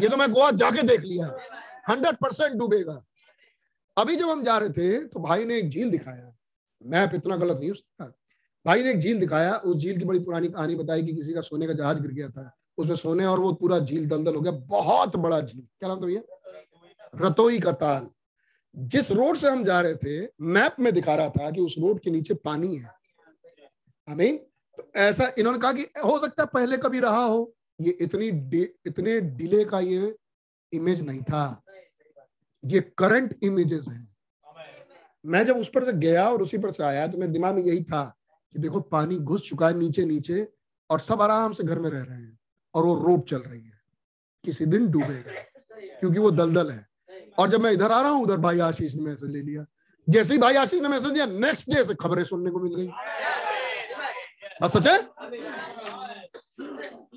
ये 0.00 0.08
तो 0.08 0.16
मैं 0.16 0.30
गोवा 0.32 0.50
जाके 0.52 0.82
देख 0.82 1.00
लिया। 1.00 1.26
हंड्रेड 1.88 2.16
परसेंट 2.16 2.52
डूबेगा। 2.52 3.02
अभी 3.96 4.16
जब 4.16 4.28
हम 4.28 4.42
जा 4.42 4.58
रहे 4.58 4.70
थे 4.70 5.06
तो 5.06 5.20
भाई 5.20 5.44
ने 5.44 5.58
एक 5.58 5.68
झील 5.70 5.90
दिखाया। 5.90 6.33
मैप 6.84 7.14
इतना 7.14 7.36
गलत 7.36 7.58
नहीं 7.58 7.70
उसका 7.70 8.12
भाई 8.66 8.82
ने 8.82 8.90
एक 8.90 8.98
झील 8.98 9.20
दिखाया, 9.20 9.54
उस 9.54 9.76
झील 9.76 9.98
की 9.98 10.04
बड़ी 10.04 10.18
पुरानी 10.18 10.48
कहानी 10.48 10.74
बताई 10.74 11.02
कि 11.02 11.12
किसी 11.12 11.32
का 11.32 11.40
सोने 11.40 11.66
का 11.66 11.72
जहाज़ 11.72 11.98
गिर 11.98 12.10
गया 12.10 12.28
था। 12.28 12.56
उसमें 12.78 12.96
सोने 12.96 13.24
और 13.26 13.40
वो 13.40 13.52
पूरा 13.52 13.78
झील 13.78 14.08
दलदल 14.08 14.34
हो 14.34 14.40
गया, 14.40 14.52
बहुत 14.52 15.16
बड़ा 15.16 15.40
झील। 15.40 15.60
क्या 15.60 15.88
नाम 15.88 16.00
था 16.00 16.06
भैया? 16.06 16.22
रतोई 17.14 17.60
का 17.60 17.72
ताल। 17.72 18.06
जिस 18.76 19.10
रोड 19.12 19.36
से 19.36 19.48
हम 19.48 19.64
जा 19.64 19.80
रहे 19.80 19.94
थे, 19.94 20.28
मैप 20.40 20.76
में 20.80 20.92
दिखा 20.92 21.14
रहा 21.14 21.28
था 21.28 21.50
कि 21.50 21.60
उस 21.60 21.74
रोड 21.78 22.00
के 22.00 22.10
नीचे 22.10 22.34
पानी 22.34 22.76
है। 22.76 22.90
आमीन 24.08 24.36
तो 24.76 24.90
ऐसा 24.96 25.32
इन्होंने 25.38 25.58
कहा 25.58 25.72
कि 25.72 25.82
हो 25.82 26.18
सकता 26.20 26.42
है 26.42 26.48
पहले 26.54 26.76
कभी 26.76 27.00
रहा 27.00 27.24
हो। 27.24 27.54
ये 27.80 27.90
इतनी 27.90 28.26
इतने 28.86 29.20
डिले 29.20 29.64
का 29.64 29.80
ये 29.80 30.16
इमेज 30.72 31.00
नहीं 31.02 31.22
था। 31.22 31.62
ये 32.64 32.80
करंट 32.98 33.38
इमेजेस 33.42 33.88
हैं। 33.88 34.13
मैं 35.24 35.44
जब 35.44 35.56
उस 35.56 35.68
पर 35.74 35.84
से 35.84 35.92
गया 35.92 36.28
और 36.30 36.42
उसी 36.42 36.58
पर 36.58 36.70
से 36.70 36.82
आया 36.84 37.06
तो 37.06 37.18
मेरे 37.18 37.32
दिमाग 37.32 37.54
में 37.54 37.62
यही 37.62 37.82
था 37.82 38.04
कि 38.54 38.58
देखो, 38.58 38.80
पानी 38.80 39.16
घुस 39.16 39.48
चुका 39.48 39.68
है 39.68 39.74
नीचे 39.74 40.04
नीचे 40.04 40.46
और 40.90 41.00
सब 41.00 41.22
आराम 41.22 41.52
से 41.52 41.64
घर 41.64 41.78
में 41.78 41.90
रह 41.90 42.02
रहे 42.02 42.18
हैं 42.18 42.38
और 42.74 42.84
वो 42.84 42.94
रोड 42.96 43.24
चल 43.28 43.38
रही 43.38 43.60
है। 43.60 43.80
किसी 44.44 44.66
दिन 44.66 44.90
डूबेगा, 44.90 45.32
क्योंकि 46.00 46.18
वो 46.18 46.30
दलदल 46.30 46.70
है। 46.70 46.86
और 47.38 47.48
जब 47.50 47.60
मैं 47.60 47.70
इधर 47.72 47.92
आ 47.92 48.00
रहा 48.00 48.10
हूँ, 48.10 48.22
उधर 48.22 48.36
भाई 48.36 48.58
आशीष 48.60 48.94
ने 48.94 49.02
मैसेज 49.02 49.30
ले 49.30 49.40
लिया। 49.40 49.64
जैसे 50.08 50.34
ही 50.34 50.40
भाई 50.40 50.54
आशीष 50.56 50.80
ने 50.80 50.88
मैसेज 50.88 51.10
दिया 51.10 51.26
नेक्स्ट 51.26 51.70
डे 51.70 51.84
से 51.84 51.94
खबरें 51.94 52.24
सुनने 52.24 52.50
को 52.50 52.60
मिल 52.60 52.74
गई। 52.74 52.90
सच 54.68 54.86
है? 54.86 54.98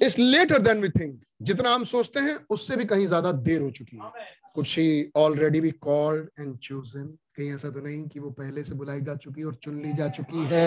इस 0.03 0.17
लेटर 0.19 0.61
देन 0.61 0.81
वी 0.81 0.89
थिंक 0.89 1.19
जितना 1.41 1.73
हम 1.73 1.83
सोचते 1.83 2.19
हैं, 2.19 2.37
उससे 2.49 2.75
भी 2.75 2.85
कहीं 2.85 3.07
ज़्यादा 3.07 3.31
देर 3.31 3.61
हो 3.61 3.69
चुकी 3.71 3.97
है। 3.97 4.11
कुछ 4.55 4.77
ही 4.79 5.11
ऑलरेडी 5.15 5.59
भी 5.61 5.71
कॉल्ड 5.71 6.29
एंड 6.39 6.57
चूजन 6.57 7.05
कहीं 7.37 7.53
ऐसा 7.55 7.69
तो 7.69 7.79
नहीं 7.79 8.07
कि 8.07 8.19
वो 8.19 8.29
पहले 8.31 8.63
से 8.63 8.75
बुलाई 8.75 9.01
जा 9.01 9.15
चुकी 9.15 9.43
और 9.43 9.55
चुन 9.55 9.81
ली 9.81 9.93
जा 9.93 10.07
चुकी 10.09 10.45
है। 10.51 10.65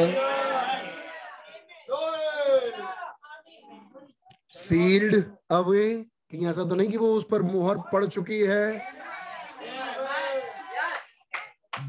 सील्ड 4.52 5.24
अवे 5.50 5.92
कहीं 6.30 6.46
ऐसा 6.46 6.64
तो 6.64 6.74
नहीं 6.74 6.88
कि 6.88 6.96
वो 6.96 7.12
उस 7.14 7.24
पर 7.30 7.42
मुहर 7.42 7.78
पड़ 7.92 8.04
चुकी 8.06 8.38
है। 8.40 9.00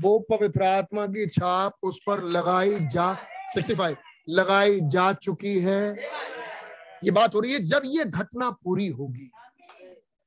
वो 0.01 0.17
पवित्र 0.29 0.63
आत्मा 0.63 1.05
की 1.07 1.25
छाप 1.29 1.73
उस 1.83 1.99
पर 2.07 2.23
लगाई 2.29 2.79
जा 2.87 3.13
65 3.55 3.95
लगाई 4.29 4.79
जा 4.83 5.11
चुकी 5.13 5.57
है। 5.59 5.81
ये 7.03 7.11
बात 7.11 7.35
हो 7.35 7.39
रही 7.39 7.53
है, 7.53 7.59
जब 7.59 7.81
ये 7.85 8.05
घटना 8.05 8.49
पूरी 8.53 8.87
होगी 8.89 9.29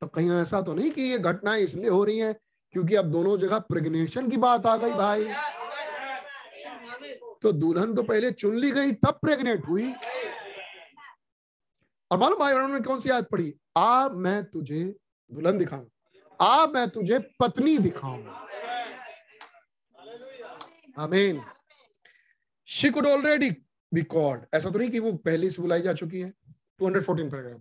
तो 0.02 0.06
कहीं 0.08 0.30
ऐसा 0.32 0.60
तो 0.62 0.74
नहीं 0.74 0.90
कि 0.90 1.02
ये 1.02 1.18
घटना 1.20 1.54
इसलिए 1.56 1.88
हो 1.88 2.04
रही 2.04 2.18
है 2.18 2.32
क्योंकि 2.74 2.94
अब 2.94 3.10
दोनों 3.12 3.36
जगह 3.38 3.58
प्रेग्नेशन 3.60 4.30
की 4.30 4.36
बात 4.38 4.66
आ 4.66 4.76
गई 4.76 4.90
भाई। 4.92 5.24
तो 7.42 7.52
दुल्हन 7.52 7.94
तो 7.94 8.02
पहले 8.02 8.30
चुन 8.32 8.56
ली 8.56 8.70
गई, 8.70 8.92
तब 8.92 9.18
प्रेग्नेंट 9.22 9.66
हुई। 9.68 9.92
और 12.10 12.18
मालूम 12.18 12.38
भाई 12.38 12.52
ब्रैनम 12.52 12.74
ने 12.74 12.80
कौन 12.80 13.00
सी 13.00 13.10
याद 13.10 13.26
पढ़ी? 13.32 13.52
आ 13.78 14.08
मैं 14.08 14.44
तुझे 14.44 14.84
दुल्हन 15.30 15.58
दिखाऊँ, 15.58 15.86
आ 16.40 16.66
मैं 16.66 16.88
तुझे 16.90 17.18
पत्नी 17.40 17.76
दिखाऊँ। 17.80 18.24
आमीन 20.98 21.42
she 22.68 22.90
could 22.90 23.06
already 23.06 23.50
be 23.92 24.02
called 24.04 24.44
ऐसा 24.54 24.70
तो 24.70 24.78
नहीं 24.78 24.90
कि 24.90 24.98
वो 24.98 25.12
पहले 25.24 25.50
से 25.50 25.62
बुलाई 25.62 25.80
जा 25.82 25.92
चुकी 25.94 26.20
है। 26.20 26.32
214 26.80 27.30
पैराग्राफ 27.30 27.60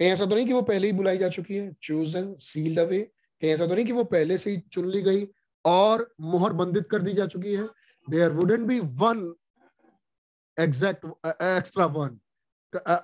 कहीं 0.00 0.08
ऐसा 0.08 0.26
तो 0.26 0.34
नहीं 0.34 0.46
कि 0.46 0.52
वो 0.52 0.62
पहले 0.62 0.86
ही 0.86 0.92
बुलाई 0.92 1.18
जा 1.18 1.28
चुकी 1.28 1.56
है 1.56 1.72
चूजन 1.82 2.34
सील्ड 2.40 2.78
अवे 2.78 3.00
कहीं 3.00 3.50
ऐसा 3.50 3.66
तो 3.66 3.74
नहीं 3.74 3.84
कि 3.86 3.92
वो 3.92 4.04
पहले 4.04 4.38
से 4.38 4.50
ही 4.50 4.56
चुन 4.72 4.88
ली 4.90 5.02
गई 5.02 5.26
और 5.64 6.14
बंदित 6.20 6.88
कर 6.90 7.02
दी 7.02 7.12
जा 7.14 7.26
चुकी 7.26 7.54
है। 7.54 7.68
There 8.06 8.32
wouldn't 8.32 8.66
be 8.66 8.78
one 8.80 9.34
exact 10.56 11.04
extra 11.26 11.86
one 11.86 12.18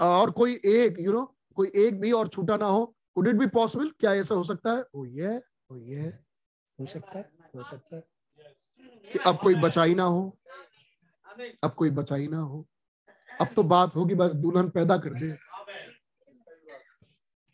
और 0.01 0.31
कोई 0.31 0.55
एक 0.55 0.99
यू 0.99 1.05
you 1.05 1.15
नो 1.15 1.21
know, 1.21 1.29
कोई 1.57 1.71
एक 1.77 2.01
भी 2.01 2.13
और 2.13 2.29
छूटा 2.29 2.57
ना 2.57 2.67
हो। 2.67 2.85
कुड 3.15 3.29
इट 3.29 3.37
बी 3.37 3.47
पॉसिबल 3.47 3.91
क्या 4.01 4.15
ऐसा 4.15 4.35
हो 4.35 4.45
सकता 4.45 4.73
है? 4.73 4.85
ओ 4.95 5.05
ये 5.05 5.41
ओ 5.71 5.77
ये 5.77 6.01
हो 6.79 6.87
सकता 6.87 7.19
है 7.19 7.29
हो 7.57 7.65
सकता 7.65 7.97
है। 7.97 8.03
कि 9.13 9.19
अब 9.27 9.39
कोई 9.39 9.55
बचाई 9.55 9.95
ना 9.95 10.03
हो 10.05 10.39
अब 11.65 11.75
कोई 11.75 11.91
बचाई 11.91 12.27
ना 12.29 12.39
हो। 12.39 12.67
अब 13.41 13.53
तो 13.57 13.63
बात 13.65 13.95
होगी, 13.97 14.15
बस 14.15 14.33
दुल्हन 14.33 14.69
पैदा 14.71 14.97
कर 14.97 15.15
दे। 15.15 15.31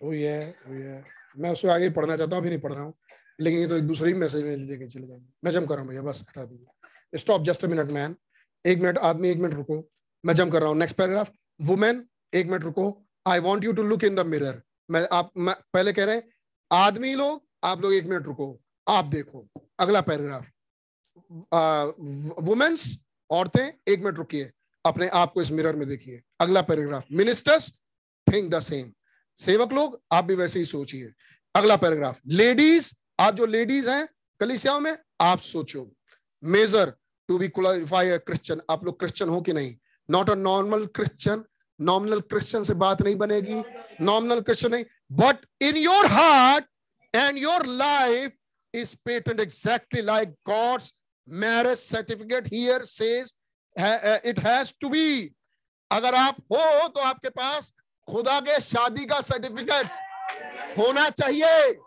ओ 0.00 0.12
ये 0.12 0.38
ओ 0.68 0.74
ये 0.74 1.02
मैं 1.38 1.50
उसको 1.50 1.68
आगे 1.68 1.90
पढ़ना 1.90 2.16
चाहता 2.16 2.36
हूँ, 2.36 2.42
अभी 2.42 2.50
नहीं 2.50 2.60
पढ़ 2.60 2.72
रहा 2.72 2.82
हूँ। 2.82 2.94
लेकिन 3.40 3.60
ये 3.60 3.66
तो 3.66 3.76
एक 3.76 3.84
दूसरे 3.84 4.08
ही 4.08 4.14
मैसेज 4.14 4.44
में 4.44 4.56
लेके 4.56 4.86
चले 4.86 5.06
जाएँगे। 5.06 5.26
मैं 5.44 5.52
जम 5.52 5.66
कर 5.66 5.74
रहा 5.74 5.82
हूँ 5.82 5.90
भैया, 5.90 6.02
बस 6.02 6.24
हटा 6.28 6.44
दीजिए। 6.44 7.18
Stop 7.18 7.42
just 7.42 7.64
a 7.64 7.68
minute 7.68 7.90
man 7.90 8.16
एक 8.64 8.78
मिनट 8.78 8.98
आदमी, 8.98 9.28
एक 9.28 9.38
मिनट 9.38 9.54
रुको। 9.54 9.82
मैं 10.24 10.34
जम 10.34 10.50
कर 10.50 10.60
रहा 10.60 10.68
हूँ। 10.68 10.76
नेक्स्ट 10.78 10.96
पैराग्राफ 10.96 11.30
वुमेन 11.60 12.06
एक 12.34 12.46
मिनट 12.46 12.64
रुको। 12.64 12.86
I 13.26 13.38
want 13.38 13.64
you 13.64 13.72
to 13.72 13.82
look 13.82 14.04
in 14.04 14.14
the 14.14 14.26
mirror 14.26 14.62
मैं, 14.90 15.06
आप, 15.12 15.30
मैं 15.36 15.54
पहले 15.72 15.92
कह 15.92 16.04
रहे 16.04 16.14
हैं, 16.14 16.22
आदमी 16.70 17.14
लोग, 17.14 17.42
आप 17.64 17.82
लोग 17.82 17.94
एक 17.94 18.04
मिनट 18.06 18.26
रुको। 18.26 18.58
आप 18.86 19.04
देखो। 19.04 19.46
अगला 19.80 20.00
पैराग्राफ 20.00 20.50
वुमेन्स 22.42 22.84
औरतें, 23.30 23.72
एक 23.88 23.98
मिनट 23.98 24.16
रुकिए। 24.16 24.50
अपने 24.86 25.08
आप 25.08 25.32
को 25.32 25.42
इस 25.42 25.50
मिरर 25.50 25.76
में 25.76 25.86
देखिए। 25.88 26.20
अगला 26.40 26.62
paragraph 26.62 27.04
ministers 27.12 27.72
think 28.26 28.50
the 28.54 28.60
same 28.60 28.92
सेवक 29.38 29.72
लोग, 29.72 30.00
आप 30.12 30.24
भी 30.24 30.34
वैसे 30.34 30.58
ही 30.58 30.64
सोचिए। 30.64 31.12
अगला 31.54 31.76
पैराग्राफ 31.76 32.20
लेडीज़ 32.26 32.92
आप 33.20 33.34
जो 33.34 33.46
लेडीज़ 33.46 33.88
हैं, 33.90 34.06
कलिसियाओं 34.40 34.80
में, 34.80 34.96
आप 35.20 35.40
सोचो। 35.40 35.90
Measure 36.42 36.92
to 37.28 37.38
be 37.38 37.48
qualify 37.48 38.18
Christian 38.18 38.60
आप 38.70 38.84
लोग 38.84 38.98
क्रिश्चियन 38.98 39.30
हो 39.30 39.40
कि 39.40 39.52
नहीं? 39.52 39.76
Not 40.08 40.30
a 40.30 40.34
normal 40.34 40.86
Christian 40.86 41.44
nominal 41.80 42.20
Christian 42.20 42.64
से 42.64 42.74
बात 42.74 43.02
नहीं 43.02 43.16
बनेगी। 43.16 43.62
नॉमिनल 44.00 44.40
क्रिश्चियन 44.40 44.73
नहीं। 44.73 44.84
But 45.12 45.47
in 45.62 45.76
your 45.76 46.06
heart 46.06 46.65
and 47.15 47.39
your 47.39 47.66
life 47.66 48.32
is 48.74 48.94
patent 49.05 49.40
exactly 49.40 50.02
like 50.02 50.31
God's 50.47 50.92
marriage 51.28 51.78
certificate 51.78 52.47
here 52.47 52.84
says 52.84 53.34
it 53.76 54.38
has 54.46 54.72
to 54.80 54.88
be 54.88 55.30
अगर 55.90 56.14
आप 56.14 56.36
हो 56.52 56.88
तो 56.88 57.00
आपके 57.00 57.28
पास 57.30 57.72
खुदा 58.08 58.38
के 58.40 58.60
शादी 58.60 59.05
का 59.06 59.20
सर्टिफिकेट 59.20 59.86
होना 60.78 61.08
चाहिए। 61.10 61.80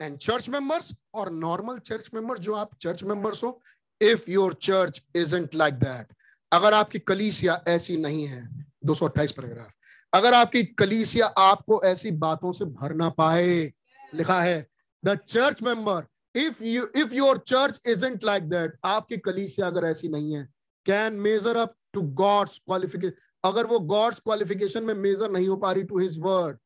एंड 0.00 0.18
चर्च 0.18 0.48
मेंबर्स 0.48 0.92
और 1.14 1.30
नॉर्मल 1.32 1.78
चर्च 1.78 2.10
मेंबर 2.14 2.38
जो 2.38 2.54
आप 2.54 2.70
चर्च 2.80 3.02
मेंबर्स 3.02 3.42
हो 3.44 3.60
if 4.00 4.30
your 4.30 4.54
church 4.62 5.02
isn't 5.16 5.54
like 5.54 5.74
that 5.74 6.12
अगर 6.52 6.74
आपकी 6.74 6.98
कलीसिया 6.98 7.62
ऐसी 7.68 7.96
नहीं 7.96 8.26
है, 8.26 8.42
दो 8.84 8.94
सौ 8.94 9.06
अट्ठाईस 9.06 9.32
पैराग्राफ 9.32 9.72
अगर 10.12 10.34
आपकी 10.34 10.62
कलीसिया 10.78 11.26
आपको 11.26 11.82
ऐसी 11.84 12.10
बातों 12.10 12.52
से 12.52 12.64
भर 12.64 12.94
ना 12.94 13.08
पाए, 13.10 13.72
लिखा 14.14 14.40
है 14.40 14.66
the 15.04 15.16
church 15.18 15.62
member 15.62 16.06
if 16.34 16.62
you 16.64 16.86
if 16.96 17.14
your 17.14 17.38
church 17.48 17.80
isn't 17.88 18.24
like 18.24 18.48
that 18.48 18.76
आपकी 18.84 19.16
कलीसिया 19.26 19.66
अगर 19.66 19.84
ऐसी 19.84 20.08
नहीं 20.08 20.34
है 20.36 20.44
can 20.86 21.14
measure 21.20 21.56
up 21.56 21.74
to 21.92 22.02
God's 22.22 22.58
qualification 22.58 23.48
अगर 23.48 23.66
वो 23.66 23.78
गॉड्स 23.92 24.20
क्वालिफिकेशन 24.20 24.84
में 24.84 24.94
मेजर 24.94 25.30
नहीं 25.30 25.48
हो 25.48 25.56
पा 25.56 25.72
रही 25.72 25.82
to 25.84 25.98
his 25.98 26.18
word 26.20 26.58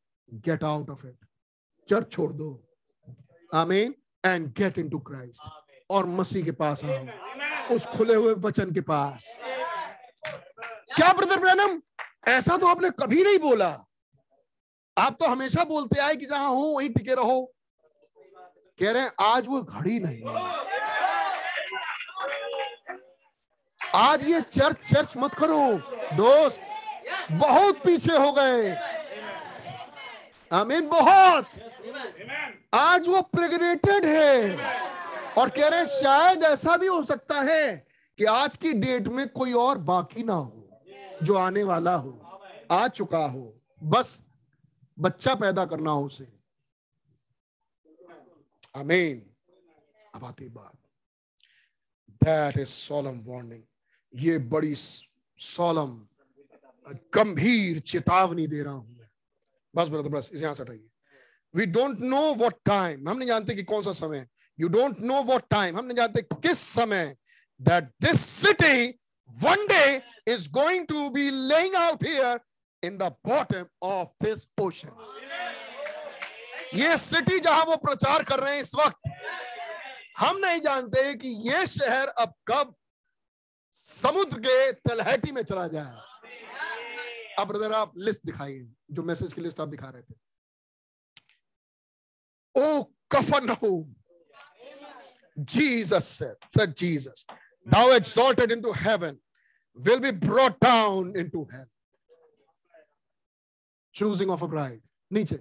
get 0.45 0.65
out 0.65 0.91
of 0.91 1.07
it 1.07 1.27
church 1.89 2.13
छोड़ 2.13 2.33
दो। 2.33 2.49
आमीन 3.55 3.95
एंड 4.25 4.47
गेट 4.59 4.79
इनटू 4.79 4.99
क्राइस्ट 5.09 5.43
और 5.91 6.07
मसीह 6.07 6.45
के 6.45 6.53
पास 6.53 6.85
आओ। 6.85 7.75
उस 7.75 7.87
खुले 7.87 8.15
हुए 8.15 8.33
वचन 8.39 8.73
के 8.73 8.81
पास। 8.81 9.27
क्या 10.97 11.13
ब्रदर 11.13 11.41
ब्रैनम 11.41 11.81
ऐसा 12.29 12.57
तो 12.57 12.67
आपने 12.67 12.91
कभी 13.01 13.23
नहीं 13.25 13.39
बोला। 13.39 13.69
आप 14.97 15.17
तो 15.21 15.27
हमेशा 15.27 15.65
बोलते 15.65 16.01
आए 16.01 16.17
कि 16.17 16.27
जहाँ 16.27 16.49
हो 16.49 16.63
वहीं 16.67 16.89
टिके 16.91 17.15
रहो। 17.15 17.41
कह 18.81 18.91
रहे 18.93 19.03
हैं, 19.03 19.13
आज 19.21 19.47
वो 19.47 19.63
घड़ी 19.63 19.99
नहीं 20.01 20.23
है। 20.27 20.69
आज 23.95 24.31
ये 24.31 24.41
चर्च 24.41 24.77
चर्च 24.77 25.17
मत 25.17 25.35
करो। 25.35 25.79
दोस्त, 26.17 26.63
बहुत 27.33 27.77
पीछे 27.77 28.17
हो 28.17 28.33
गए। 28.33 28.75
आमीन, 30.53 30.89
बहुत। 30.89 31.47
आज 32.75 33.09
वो 33.09 33.23
प्रेग्नेटेड 33.23 34.05
है। 34.05 34.57
और 35.39 35.49
कह 35.49 35.69
रहे 35.69 35.81
हैं, 35.81 35.87
शायद 35.87 36.43
ऐसा 36.43 36.77
भी 36.77 36.87
हो 36.87 37.03
सकता 37.03 37.41
है 37.41 37.87
कि 38.19 38.25
आज 38.25 38.57
की 38.57 38.73
डेट 38.73 39.09
में 39.09 39.29
कोई 39.29 39.53
और 39.53 39.79
बाकी 39.79 40.23
ना 40.23 40.35
हो, 40.35 40.83
जो 41.23 41.35
आने 41.35 41.63
वाला 41.63 41.95
हो, 41.95 42.41
आ 42.73 42.89
चुका 42.89 43.19
हो। 43.19 43.61
बस 43.83 44.23
बच्चा 44.99 45.35
पैदा 45.35 45.65
करना 45.65 45.91
हो 45.91 46.05
उसे। 46.05 46.38
अमीन 48.81 49.23
अब 50.15 50.25
आती 50.25 50.49
बात 50.49 50.77
दैट 52.25 52.59
इज़ 52.59 52.69
सोलम 52.69 53.53
ये 54.15 54.39
बड़ी 54.53 54.75
सोलम 54.75 55.91
गंभीर 57.15 57.79
चेतावनी 57.81 58.47
दे 58.47 58.63
रहा 58.63 58.73
हूँ 58.75 58.97
मैं। 58.99 59.09
बस 59.75 59.89
ब्रदर 59.89 60.09
बस, 60.09 60.31
इसे 60.33 60.43
यहाँ 60.43 60.55
से 60.55 60.63
हटाइए। 60.63 60.89
We 61.55 61.67
don't 61.67 62.01
know 62.01 62.23
what 62.35 62.55
time 62.65 63.09
हम 63.09 63.17
नहीं 63.19 63.29
जानते 63.29 63.55
कि 63.55 63.63
कौन 63.63 63.83
सा 63.83 63.93
समय 63.93 64.27
you 64.59 64.69
don't 64.69 65.01
know 65.01 65.23
what 65.23 65.49
time 65.51 65.77
हम 65.79 65.85
नहीं 65.85 65.97
जानते 65.97 66.23
किस 66.23 66.59
समय 66.59 67.17
that 67.61 67.85
this 68.03 68.21
city 68.21 68.89
one 69.29 69.67
day 69.67 70.03
is 70.29 70.47
going 70.47 70.87
to 70.89 71.11
be 71.11 71.31
laying 71.31 71.75
out 71.75 72.03
here 72.07 72.39
in 72.83 72.99
the 72.99 73.07
bottom 73.25 73.67
of 73.81 74.09
this 74.21 74.47
ocean. 74.61 74.91
ये 76.75 76.97
सिटी 76.99 77.39
जहाँ 77.41 77.65
वो 77.65 77.77
प्रचार 77.85 78.23
कर 78.25 78.41
रहे 78.41 78.55
हैं 78.55 78.61
इस 78.61 78.75
वक्त 78.75 79.11
हम 80.19 80.39
नहीं 80.39 80.61
जानते 80.61 81.15
कि 81.15 81.29
ये 81.49 81.67
शहर 81.67 82.09
अब 82.23 82.35
कब 82.49 82.75
समुद्र 83.77 84.39
के 84.47 84.73
तलहटी 84.89 85.33
में 85.33 85.43
चला 85.43 85.67
जाए 85.75 86.07
अब 87.39 87.49
ब्रदर 87.49 87.73
आप 87.73 87.93
लिस्ट 87.99 88.25
दिखाइए 88.27 88.67
जो 88.91 89.03
मैसेज 89.03 89.33
की 89.33 89.41
लिस्ट 89.41 89.61
आप 89.61 89.69
दिखा 89.69 89.89
रहे 89.89 90.03
थे 90.03 90.15
ओ 92.55 92.83
कफन 93.13 93.57
Jesus 95.49 96.05
said, 96.05 96.35
said 96.53 96.77
Jesus, 96.77 97.25
thou 97.67 97.93
exalted 97.93 98.51
into 98.51 98.73
heaven 98.73 99.19
will 99.77 100.01
be 100.01 100.11
brought 100.11 100.59
down 100.59 101.13
into 101.17 101.47
hell. 101.51 101.67
Choosing 103.95 104.31
of 104.31 104.43
a 104.43 104.49
bride. 104.49 104.81
नीचे 105.13 105.39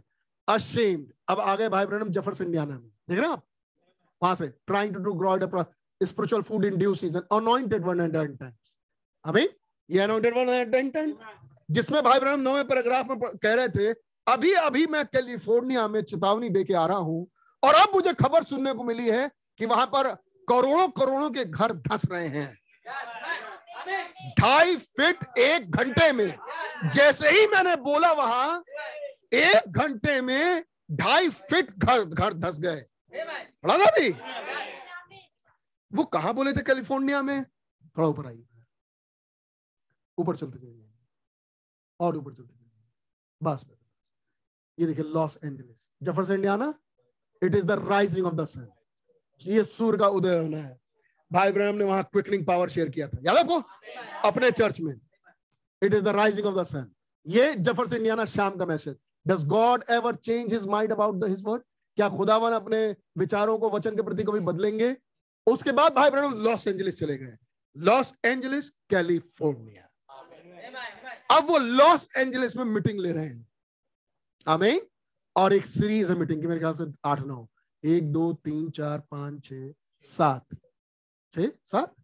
ashamed. 0.47 1.11
अब 1.29 1.39
आ 1.39 1.55
गए 1.55 1.69
भाई 1.69 1.85
ब्रनम 1.85 2.09
ज़फ़र 2.11 2.43
इंडियाना 2.43 2.73
में। 2.73 2.89
देख 3.09 3.19
रहे 3.19 3.29
आप? 3.29 3.43
वहाँ 4.21 4.35
से, 4.35 4.53
trying 4.67 4.93
to 4.93 4.99
do 4.99 5.13
grow 5.15 5.65
spiritual 6.01 6.43
food 6.43 6.65
in 6.65 6.77
due 6.77 6.95
season, 6.95 7.21
anointed 7.31 7.83
one 7.83 7.99
and 7.99 8.13
ten 8.13 8.37
times 8.37 8.73
अभी, 9.25 9.47
ये 9.89 9.99
anointed 10.01 10.35
one 10.35 10.49
and 10.49 10.71
ten 10.71 10.91
times 10.91 11.15
जिसमें 11.69 12.01
भाई 12.03 12.19
ब्रनम 12.19 12.41
नौवे 12.41 12.63
पैराग्राफ 12.63 13.07
में 13.09 13.17
कह 13.19 13.53
रहे 13.53 13.69
थे, 13.69 13.91
अभी 14.27 14.53
अभी 14.53 14.85
मैं 14.87 15.03
कैलिफ़ोर्निया 15.05 15.87
में 15.87 16.01
चेतावनी 16.01 16.49
देके 16.49 16.73
आ 16.73 16.85
रहा 16.85 16.97
हूँ, 16.97 17.27
और 17.63 17.75
अब 17.75 17.95
मुझे 17.95 18.13
खबर 18.13 18.43
सुनने 18.43 18.73
को 18.73 18.83
मिली 18.83 19.07
है 19.07 19.29
कि 19.59 19.65
वहाँ 19.65 19.85
पर 19.95 20.13
करोड़ों 20.47 20.87
करोड़ों 20.97 21.29
के 21.29 21.45
घर 21.45 21.73
धस 21.87 22.05
रहे 22.11 22.27
हैं। 22.27 22.57
ढाई 24.39 24.75
फिट 24.77 25.37
एक 25.39 25.71
घंटे 25.71 26.11
में, 26.11 26.33
जैसे 26.93 27.29
ही 27.29 27.45
मैंने 27.47 27.75
बोला 27.83 28.11
वहाँ 28.13 28.63
एक 29.31 29.69
घंटे 29.69 30.19
में 30.21 30.63
ढाई 30.91 31.29
फिट 31.29 31.71
घर 31.71 32.03
घर 32.03 32.33
धस 32.35 32.59
गए। 32.59 32.81
पढ़ा 33.13 33.77
था 33.77 33.91
भी 33.91 34.09
वो 35.91 36.03
कहा 36.05 36.31
बोले 36.33 36.51
थे? 36.53 36.61
कैलिफ़ोर्निया 36.61 37.21
में। 37.21 37.43
थोड़ा 37.43 38.07
ऊपर 38.07 38.27
आइए। 38.27 38.45
ऊपर 40.17 40.35
चलते 40.35 40.59
चलिए। 40.59 40.89
और 41.99 42.17
ऊपर 42.17 42.33
चलते 42.33 42.53
चलिए। 42.53 42.81
बस 43.41 43.65
ये 44.77 44.85
देखिए 44.87 45.03
Los 45.05 45.37
Angeles. 45.43 45.87
Zafar 46.03 46.33
Indiana 46.33 46.73
it 47.41 47.55
is 47.55 47.65
the 47.65 47.71
rising 47.89 48.25
of 48.27 48.35
the 48.35 48.45
sun 48.45 48.67
ये 49.41 49.63
सूर्य 49.65 49.97
का 49.97 50.07
उदय 50.09 50.37
होना 50.39 50.57
है। 50.57 50.79
भाई 51.31 51.51
ब्रहम 51.51 51.75
ने 51.75 51.83
वहाँ 51.83 52.03
क्विकनिंग 52.03 52.45
पावर 52.47 52.69
शेयर 52.69 52.89
किया 52.89 53.07
था। 53.07 53.17
याद 53.23 53.37
आपको? 53.37 53.59
अपने 54.27 54.51
चर्च 54.51 54.79
में। 54.81 54.93
It 55.81 55.93
is 55.93 56.03
the 56.03 56.07
rising 56.15 56.47
of 56.47 56.55
the 56.55 56.63
sun 56.65 56.91
ये 57.25 57.53
ज़फ़र 57.55 57.87
से 57.87 57.95
इंडियाना 57.95 58.25
शाम 58.27 58.55
का 58.57 58.65
message. 58.65 58.95
Does 59.27 59.43
God 59.43 59.83
ever 59.89 60.15
change 60.15 60.53
his 60.53 60.65
mind 60.65 60.91
about 60.91 61.29
his 61.29 61.41
word 61.43 61.63
क्या 61.95 62.09
खुदावन 62.09 62.51
अपने 62.51 62.95
विचारों 63.17 63.59
को 63.59 63.69
वचन 63.69 63.95
के 63.95 64.01
प्रति 64.01 64.23
कभी 64.23 64.39
बदलेंगे? 64.39 64.97
उसके 65.47 65.71
बाद 65.71 65.93
भाई 65.93 66.09
ब्रहण 66.09 66.35
लॉस 66.35 66.67
एंजलिस 66.67 66.99
चले 66.99 67.17
गए। 67.17 67.37
Los 67.77 68.13
Angeles, 68.25 68.69
California. 68.69 69.83
अब 71.31 71.49
वो 71.49 71.57
लॉस 71.57 72.07
एंजलिस 72.17 72.55
में 72.55 72.63
मीटिंग 72.63 72.99
ले 72.99 73.11
रहे 73.11 73.25
हैं। 73.25 73.47
आमीन। 74.47 74.81
और 75.37 75.53
एक 75.53 75.65
सीरीज़ 75.65 76.11
है 76.11 76.19
मीटिंग 76.19 76.41
की, 76.41 76.47
मेरे 76.47 76.59
ख्याल 76.59 76.73
से 76.73 76.93
आठ 77.05 77.19
नौ। 77.19 77.47
एक, 77.83 78.11
दो, 78.11 78.33
तीन, 78.33 78.69
चार, 78.69 78.99
पाँच, 78.99 79.45
छ, 79.45 79.49
सात। 80.01 80.45
छ? 81.33 81.39
सात? 81.65 81.95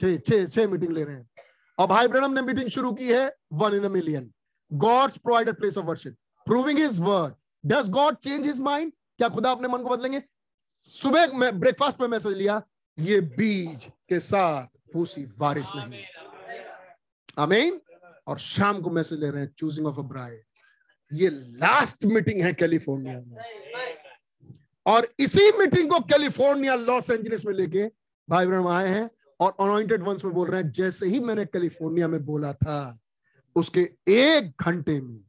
छ 0.00 0.04
छ 0.48 0.58
मीटिंग 0.58 0.92
ले 0.92 1.04
रहे 1.04 1.16
हैं। 1.16 1.30
और 1.78 1.86
भाई 1.86 2.08
ब्रहणम 2.08 2.32
ने 2.32 2.42
मीटिंग 2.42 2.70
शुरू 2.70 2.92
की 2.92 3.08
है 3.08 3.36
one 3.52 3.74
in 3.74 3.92
million. 3.92 4.32
God's 4.72 5.16
provided 5.16 5.56
place 5.56 5.78
of 5.78 5.86
worship. 5.86 6.16
Proving 6.46 6.78
his 6.78 6.98
word 7.00 7.34
does 7.64 7.88
God 7.90 8.16
change 8.16 8.46
his 8.46 8.60
mind 8.60 8.92
क्या 9.18 9.28
खुदा 9.28 9.50
अपने 9.52 9.68
मन 9.68 9.82
को 9.82 9.88
बदलेंगे? 9.88 10.22
सुबह 10.86 11.32
मैं 11.38 11.58
ब्रेकफास्ट 11.60 12.00
में 12.00 12.08
मैसेज 12.08 12.36
लिया, 12.36 12.62
ये 12.98 13.20
बीज 13.20 13.84
के 14.08 14.20
साथ 14.20 14.66
फूसी 14.92 15.24
बारिश 15.38 15.70
नहीं। 15.76 16.02
आमीन 17.38 17.80
और 18.26 18.38
शाम 18.38 18.80
को 18.80 18.90
मैसेज 18.90 19.20
ले 19.20 19.30
रहे 19.30 19.42
हैं 19.42 19.52
चूजिंग 19.58 19.86
ऑफ़ 19.86 19.98
अ 19.98 20.02
ब्राइड 20.02 20.42
ये 21.10 21.28
लास्ट 21.30 22.04
मीटिंग 22.04 22.42
है 22.42 22.52
कैलिफ़ोर्निया 22.52 23.20
में। 23.20 23.36
और 24.86 25.08
इसी 25.18 25.50
मीटिंग 25.58 25.90
को 25.90 26.00
कैलिफ़ोर्निया 26.02 26.74
लॉस 26.76 27.10
एंजलिस 27.10 27.46
में 27.46 27.52
लेके 27.54 27.90
भाई 28.28 28.46
ब्रह्म 28.46 28.68
आए 28.68 28.88
हैं 28.88 29.08
और 29.40 29.56
अनॉइंटेड 29.60 30.02
वंस 30.02 30.24
में 30.24 30.34
बोल 30.34 30.48
रहे 30.48 30.62
हैं, 30.62 30.70
जैसे 30.70 31.06
ही 31.06 31.20
मैंने 31.20 31.44
कैलिफ़ोर्निया 31.46 32.08
में 32.08 32.24
बोला 32.24 32.52
था, 32.52 32.98
उसके 33.56 33.80
एक 34.08 34.62
घंटे 34.62 35.00
में 35.00 35.23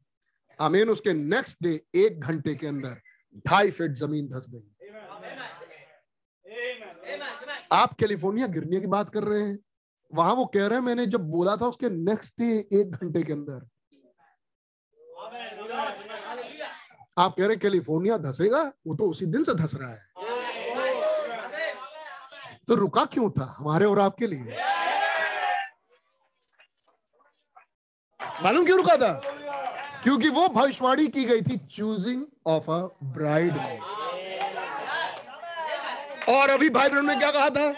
आमीन 0.61 0.89
उसके 0.89 1.13
नेक्स्ट 1.13 1.63
डे 1.63 1.81
एक 1.95 2.19
घंटे 2.19 2.55
के 2.55 2.67
अंदर, 2.67 3.01
ढाई 3.47 3.71
फीट 3.71 3.91
ज़मीन 3.91 4.27
धस 4.27 4.45
गई। 4.49 4.71
आप 7.71 7.93
कैलिफ़ोर्निया 7.93 8.47
गिरने 8.47 8.79
की 8.79 8.87
बात 8.87 9.09
कर 9.09 9.23
रहे 9.23 9.41
हैं? 9.41 9.59
वहाँ 10.13 10.33
वो 10.33 10.45
कह 10.45 10.67
रहे 10.67 10.79
हैं, 10.79 10.85
मैंने 10.85 11.05
जब 11.05 11.29
बोला 11.29 11.55
था 11.57 11.67
उसके 11.67 11.89
नेक्स्ट 11.89 12.33
डे 12.39 12.79
एक 12.79 12.91
घंटे 12.91 13.23
के 13.23 13.33
अंदर। 13.33 13.67
आप 17.17 17.35
कह 17.37 17.47
रहे 17.47 17.55
कैलिफ़ोर्निया 17.57 18.17
धसेगा? 18.17 18.63
वो 18.87 18.95
तो 18.95 19.09
उसी 19.09 19.25
दिन 19.25 19.43
से 19.43 19.53
धस 19.53 19.75
रहा 19.75 19.89
है। 19.89 20.01
तो 22.67 22.75
रुका 22.75 23.05
क्यों 23.05 23.29
था? 23.31 23.55
हमारे 23.57 23.85
और 23.85 23.99
आपके 23.99 24.27
लिए। 24.27 24.57
मालूम 28.43 28.65
क्यों 28.65 28.77
रुका 28.77 28.95
था? 28.97 29.34
क्योंकि 30.05 30.29
वो 30.29 30.47
भविष्यवाणी 30.47 31.07
की 31.07 31.23
गई 31.25 31.41
थी 31.41 31.55
चूजिंग 31.71 32.21
ऑफ़ 32.47 32.71
अ 32.71 32.77
ब्राइड 33.03 33.53
और 36.29 36.49
अभी 36.49 36.69
भाई 36.69 36.89
बहन 36.89 37.05
ने 37.05 37.15
क्या 37.15 37.31
कहा 37.31 37.49
था? 37.49 37.73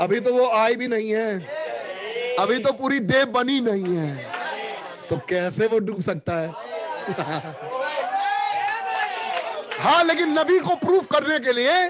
अभी 0.00 0.20
तो 0.20 0.32
वो 0.34 0.48
आई 0.50 0.76
भी 0.76 0.88
नहीं 0.88 1.10
है। 1.10 2.36
अभी 2.40 2.58
तो 2.58 2.72
पूरी 2.72 2.98
देव 3.00 3.26
बनी 3.26 3.60
नहीं 3.60 3.96
है। 3.96 4.10
तो 5.10 5.16
कैसे 5.28 5.66
वो 5.66 5.78
डूब 5.78 6.00
सकता 6.02 6.38
है? 6.38 6.48
हाँ 9.80 10.04
लेकिन 10.04 10.38
नबी 10.38 10.58
को 10.60 10.74
प्रूफ 10.76 11.06
करने 11.06 11.38
के 11.38 11.52
लिए 11.52 11.88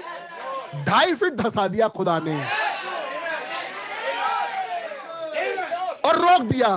ढाई 0.85 1.13
फीट 1.13 1.33
धसा 1.33 1.67
दिया 1.67 1.87
खुदा 1.87 2.19
ने। 2.23 2.35
और 6.05 6.15
रोक 6.15 6.41
दिया। 6.41 6.71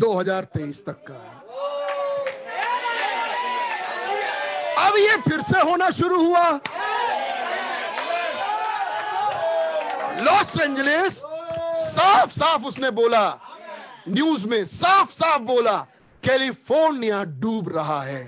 2023 0.00 0.84
तक 0.86 1.04
का 1.10 1.36
अब 4.86 4.96
ये 4.96 5.16
फिर 5.16 5.42
से 5.42 5.60
होना 5.60 5.90
शुरू 5.90 6.24
हुआ। 6.24 6.50
लॉस 10.20 10.60
एंजलिस 10.60 11.22
साफ़ 11.76 12.30
साफ़ 12.30 12.64
उसने 12.64 12.90
बोला, 12.90 13.40
न्यूज़ 14.08 14.46
में 14.46 14.64
साफ़ 14.64 15.10
साफ़ 15.10 15.42
बोला, 15.42 15.76
कैलिफ़ोर्निया 16.24 17.24
डूब 17.24 17.76
रहा 17.76 18.02
है। 18.02 18.24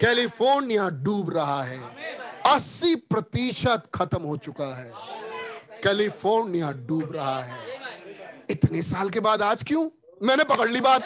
कैलिफ़ोर्निया 0.00 0.88
डूब 0.88 1.30
रहा 1.36 1.62
है। 1.62 1.80
80 2.46 2.94
प्रतिशत 2.94 3.82
खत्म 3.94 4.22
हो 4.22 4.36
चुका 4.36 4.76
है। 4.76 4.92
कैलिफ़ोर्निया 5.84 6.72
डूब 6.72 7.12
रहा 7.16 7.40
है। 7.40 7.77
इतने 8.50 8.82
साल 8.82 9.10
के 9.10 9.20
बाद 9.20 9.42
आज 9.42 9.62
क्यों? 9.62 9.88
मैंने 10.22 10.44
पकड़ 10.44 10.68
ली 10.68 10.80
बात। 10.80 11.04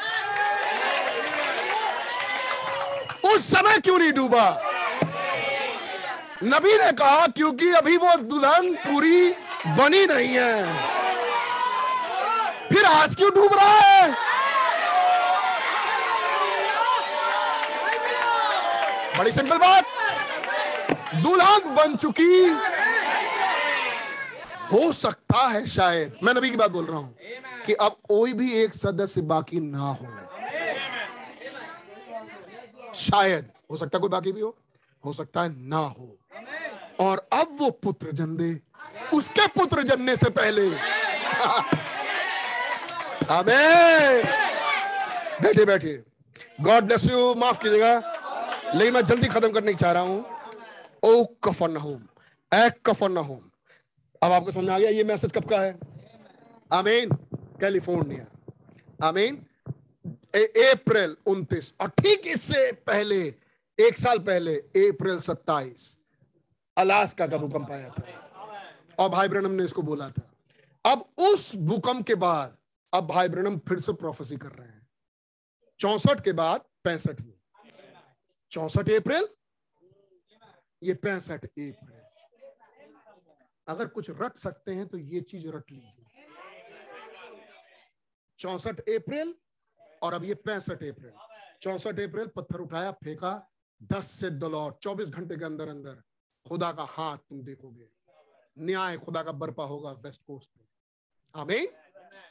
उस 3.26 3.50
समय 3.50 3.78
क्यों 3.78 3.98
नहीं 3.98 4.12
डूबा? 4.12 4.62
नबी 6.44 6.72
ने 6.72 6.92
कहा, 6.92 7.26
क्योंकि 7.26 7.70
अभी 7.72 7.96
वो 7.96 8.14
दुल्हन 8.16 8.74
पूरी 8.74 9.32
बनी 9.66 10.06
नहीं 10.06 10.28
है। 10.28 10.64
फिर 12.68 12.84
आज 12.84 13.14
क्यों 13.14 13.30
डूब 13.30 13.54
रहा 13.54 13.78
है? 13.78 14.10
बड़ी 19.18 19.32
सिंपल 19.32 19.58
बात। 19.58 19.84
दुल्हन 21.14 21.74
बन 21.74 21.96
चुकी। 21.96 22.46
हो 24.72 24.92
सकता 24.92 25.48
है 25.48 25.66
शायद। 25.66 26.16
मैं 26.22 26.34
नबी 26.34 26.50
की 26.50 26.56
बात 26.56 26.70
बोल 26.70 26.84
रहा 26.84 26.98
हूँ। 26.98 27.16
कि 27.66 27.72
अब 27.74 27.96
कोई 28.08 28.32
भी 28.32 28.52
एक 28.62 28.74
सदस्य 28.74 29.20
बाकी 29.30 29.60
ना 29.60 29.88
हो। 29.90 30.06
शायद 32.94 33.50
हो 33.70 33.76
सकता 33.76 33.98
है 33.98 34.00
कोई 34.00 34.10
बाकी 34.10 34.32
भी 34.32 34.40
हो 34.40 34.56
हो 35.04 35.12
सकता 35.12 35.42
है 35.42 35.48
ना 35.68 35.76
हो। 35.76 36.16
और 37.00 37.26
अब 37.32 37.56
वो 37.60 37.70
पुत्र 37.82 38.12
जन 38.12 38.36
दे 38.36 38.50
उसके 39.14 39.46
पुत्र 39.54 39.82
जनने 39.82 40.16
से 40.16 40.30
पहले। 40.30 40.68
बैठे 45.42 45.64
बैठे 45.64 46.02
गॉड 46.60 46.84
ब्लेस 46.84 47.04
यू 47.10 47.34
माफ़ 47.34 47.62
कीजिएगा। 47.62 47.94
लेकिन 48.74 48.94
मैं 48.94 49.04
जल्दी 49.04 49.28
खत्म 49.28 49.52
करने 49.52 49.74
चाह 49.74 49.92
रहा 49.92 50.02
हूँ। 50.02 50.24
ओ 51.04 51.24
कफर 51.44 51.68
नहूम 51.70 52.00
ए 52.52 52.70
कफर 52.86 53.08
नहूम 53.10 53.40
अब 54.22 54.32
आपको 54.32 54.50
समझ 54.52 54.68
आ 54.70 54.78
गया, 54.78 54.90
ये 54.90 55.04
मैसेज 55.04 55.32
कब 55.32 55.44
का 55.50 55.60
है? 55.60 55.78
आमीन। 56.70 57.16
कैलिफ़ोर्निया 57.62 58.26
आई 59.06 59.12
मीन 59.12 59.36
अप्रैल 60.34 61.16
29 61.28 61.74
और 61.80 61.88
ठीक 62.00 62.26
इससे 62.26 62.60
पहले, 62.86 63.20
एक 63.78 63.98
साल 63.98 64.18
पहले 64.28 64.54
अप्रैल 64.56 65.20
27 65.20 65.84
अलास्का 66.76 67.26
का 67.26 67.36
भूकंप 67.38 67.70
आया 67.70 67.88
था। 67.88 68.02
और 68.98 69.08
भाई 69.08 69.28
ब्रनम 69.28 69.50
ने 69.50 69.64
इसको 69.64 69.82
बोला 69.82 70.08
था। 70.10 70.22
अब 70.84 71.04
उस 71.20 71.54
भूकंप 71.68 72.06
के 72.06 72.14
बाद, 72.16 72.56
अब 72.92 73.06
भाई 73.06 73.28
ब्रनम 73.28 73.58
फिर 73.68 73.80
से 73.80 73.92
प्रोफेसी 73.92 74.36
कर 74.36 74.50
रहे 74.50 74.68
हैं। 74.68 74.86
चौसठ 75.80 76.24
के 76.24 76.32
बाद 76.32 76.64
पैंसठ 76.84 77.20
में 77.20 77.34
चौसठ 78.52 78.90
अप्रैल 78.90 79.28
ये 80.82 80.94
पैंसठ 80.96 81.44
अप्रैल 81.44 81.74
अगर 83.66 83.86
कुछ 83.88 84.10
रट 84.10 84.38
सकते 84.38 84.74
हैं 84.74 84.86
तो 84.86 84.98
ये 84.98 85.20
चीज़ 85.22 85.48
रट 85.48 85.70
लीजिए। 85.70 86.01
चौसठ 88.42 88.80
अप्रैल, 88.80 89.34
और 90.02 90.14
अब 90.14 90.24
ये 90.24 90.34
पैंसठ 90.36 90.82
अप्रैल। 90.84 91.12
चौसठ 91.62 92.00
अप्रैल, 92.00 92.26
पत्थर 92.36 92.60
उठाया, 92.60 92.90
फेंका, 92.94 93.32
दस 93.80 94.10
से 94.10 94.30
दलौट, 94.32 94.78
चौबीस 94.82 95.08
घंटे 95.10 95.36
के 95.36 95.44
अंदर 95.44 95.68
अंदर, 95.68 96.02
खुदा 96.46 96.70
का 96.72 96.84
हाथ 96.90 97.18
तुम 97.18 97.42
देखोगे। 97.42 97.88
न्याय 98.58 98.96
खुदा 98.98 99.22
का 99.22 99.32
बर्पा 99.32 99.64
होगा 99.64 99.92
वेस्ट 100.02 100.22
कोस्ट 100.26 100.50
पे 100.50 100.64
आमीन। 101.34 101.68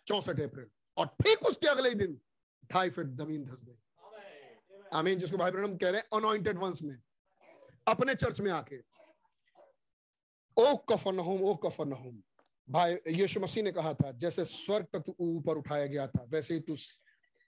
चौसठ 0.07 0.39
अप्रैल, 0.41 0.69
और 0.97 1.05
ठीक 1.23 1.45
उसके 1.49 1.67
अगले 1.67 1.89
ही 1.89 1.95
दिन, 1.95 2.19
ढाई 2.71 2.89
फीट 2.89 3.07
ज़मीन 3.17 3.45
धस 3.45 3.63
गई। 3.63 3.77
आमीन, 4.93 5.19
जिसको 5.19 5.37
भाई 5.37 5.51
ब्रहणम 5.51 5.77
कह 5.77 5.89
रहे 5.89 6.01
हैं 6.01 6.17
अनॉइंटेड 6.17 6.57
वंस 6.57 6.81
में। 6.83 6.97
अपने 7.87 8.15
चर्च 8.15 8.39
में 8.41 8.51
आके, 8.51 8.79
ओ 10.57 10.75
कफन 10.89 11.15
नहुम 11.15 11.41
ओ 11.41 11.55
कफन 11.65 11.87
नहुम 11.87 12.21
भाई, 12.71 12.97
यीशु 13.09 13.39
मसीह 13.39 13.63
ने 13.63 13.71
कहा 13.71 13.93
था, 13.93 14.11
जैसे 14.13 14.45
स्वर्ग 14.45 14.85
तक 14.93 15.03
तू 15.07 15.15
ऊपर 15.19 15.57
उठाया 15.57 15.85
गया 15.85 16.07
था, 16.07 16.25
वैसे 16.29 16.53
ही 16.53 16.59
तू 16.59 16.75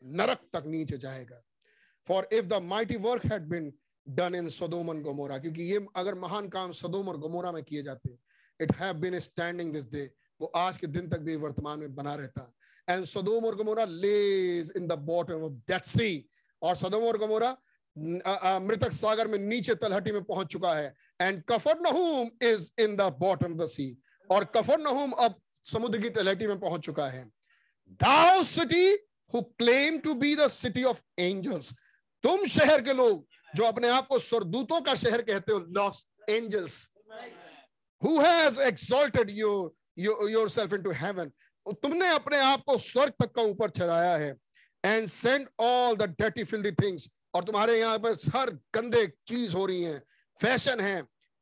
नरक 0.02 0.40
तक 0.54 0.64
नीचे 0.68 0.98
जाएगा। 0.98 1.42
For 2.08 2.28
if 2.34 2.46
the 2.46 2.62
mighty 2.64 2.96
work 3.00 3.26
had 3.26 3.48
been 3.50 3.72
done 4.08 4.36
in 4.36 4.50
Sodom 4.50 4.90
and 4.90 5.02
Gomorrah 5.04 5.38
क्योंकि 5.38 5.64
ये 5.64 5.86
अगर 5.96 6.16
महान 6.20 6.48
काम 6.50 6.72
सदोम 6.74 7.10
और 7.10 7.18
गोमोरा 7.18 7.52
में 7.52 7.64
किए 7.64 7.84
जाते 7.84 8.10
it 8.60 8.76
have 8.78 8.94
been 8.96 9.20
standing 9.20 9.72
this 9.74 9.86
day 9.92 10.10
वो 10.42 10.48
आज 10.58 10.78
के 10.78 10.88
दिन 10.88 11.08
तक 11.10 11.20
भी 11.20 11.36
वर्तमान 11.38 11.80
में 11.80 11.96
बना 11.96 12.16
रहता। 12.16 12.54
एंड 12.88 13.06
सदोम 13.06 13.46
और 13.46 13.56
Gomorrah 13.56 13.86
lays 13.86 14.72
in 14.78 14.88
the 14.88 14.98
bottom 15.08 15.44
of 15.44 15.54
that 15.70 15.86
sea 15.86 16.26
और 16.62 16.76
सदोम 16.76 17.04
और 17.04 17.18
गमोरा 17.18 17.56
मृतक 18.60 18.92
सागर 18.92 19.28
में 19.28 19.38
नीचे 19.40 19.76
तलहटी 19.76 20.12
में 20.12 20.24
पहुँच 20.24 20.48
चुका 20.52 20.74
है। 20.76 20.94
And 21.22 21.44
Capernaum 21.82 22.32
is 22.44 22.70
in 22.82 22.96
the 22.96 23.02
bottom 23.20 23.54
of 23.54 23.62
the 23.62 23.66
sea 23.68 23.86
और 24.30 24.46
कफर 24.56 24.80
नहुम 24.80 25.12
अब 25.20 25.40
समुद्र 25.66 26.00
की 26.00 26.10
तलहटी 26.10 26.48
में 26.48 26.60
पहुँच 26.60 26.82
चुका 26.86 27.08
है। 27.08 27.24
Thou 28.02 28.44
city 28.46 28.90
who 29.34 29.42
claim 29.42 29.98
to 30.00 30.14
be 30.16 30.36
the 30.36 30.48
city 30.50 30.84
of 30.84 31.02
angels 31.20 31.74
तुम 32.24 32.46
शहर 32.48 32.82
के 32.82 32.94
लोग 32.94 33.26
जो 33.56 33.64
अपने 33.64 33.90
आप 33.90 34.08
को 34.08 34.20
स्वर्गदूतों 34.20 34.82
का 34.82 34.96
शहर 34.96 35.22
कहते 35.22 35.54
हो 35.54 35.60
Los 35.78 36.06
Angeles 36.30 36.88
who 38.02 38.20
has 38.22 38.60
exalted 38.62 39.30
your 39.32 40.30
yourself 40.32 40.74
into 40.74 40.92
heaven 40.96 41.32
तुमने 41.66 42.08
अपने 42.10 42.38
आप 42.42 42.64
को 42.68 42.78
स्वर्ग 42.78 43.14
तक 43.22 43.32
का 43.36 43.42
ऊपर 43.42 43.70
चढ़ाया 43.72 44.16
है। 44.18 44.36
And 44.84 45.08
send 45.08 45.48
all 45.60 45.96
the 45.96 46.04
dirty 46.20 46.44
filthy 46.44 46.72
things 46.74 47.10
और 47.36 47.44
तुम्हारे 47.44 47.80
यहाँ 47.80 48.00
पर 48.00 48.18
हर 48.36 48.50
गंदे 48.76 49.06
चीज़ 49.28 49.56
हो 49.56 49.66
रही 49.66 49.84
है। 49.84 50.02
फ़ैशन 50.40 50.80
है। 50.80 51.02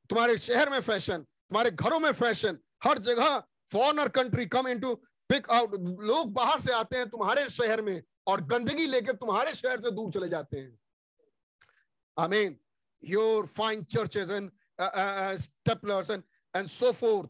तुम्हारे 0.09 0.37
शहर 0.37 0.69
में 0.69 0.79
फ़ैशन 0.81 1.17
तुम्हारे 1.17 1.71
घरों 1.71 1.99
में 1.99 2.11
फ़ैशन 2.11 2.57
हर 2.81 2.97
जगह 3.07 3.37
foreigner 3.71 4.07
country 4.17 4.45
come 4.53 4.67
into 4.67 4.93
pick 5.29 5.49
out 5.51 5.75
लोग 6.07 6.31
बाहर 6.33 6.59
से 6.59 6.71
आते 6.73 6.97
हैं 6.97 7.09
तुम्हारे 7.09 7.47
शहर 7.49 7.81
में 7.81 8.01
और 8.27 8.41
गंदगी 8.47 8.85
लेकर 8.87 9.15
तुम्हारे 9.15 9.53
शहर 9.53 9.81
से 9.81 9.91
दूर 9.91 10.11
चले 10.11 10.27
जाते 10.29 10.57
हैं। 10.57 10.79
आमीन 12.17 12.57
your 13.03 13.45
fine 13.57 13.83
churches 13.95 14.29
and 14.29 14.49
steeples 15.39 16.09
and 16.09 16.23
and 16.53 16.67
so 16.69 16.91
forth 16.91 17.29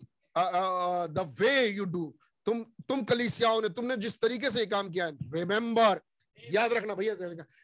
the 1.17 1.33
way 1.39 1.53
you 1.67 1.85
do 1.85 2.05
तुम 2.47 2.63
तुम 2.87 3.03
कलीसियाओं 3.03 3.61
ने, 3.61 3.69
तुमने 3.69 3.97
जिस 3.97 4.19
तरीके 4.21 4.49
से 4.51 4.65
काम 4.65 4.89
किया 4.91 5.07
रिमेंबर 5.33 6.01
याद 6.39 6.73
रखना 6.73 6.95
भैया 6.95 7.15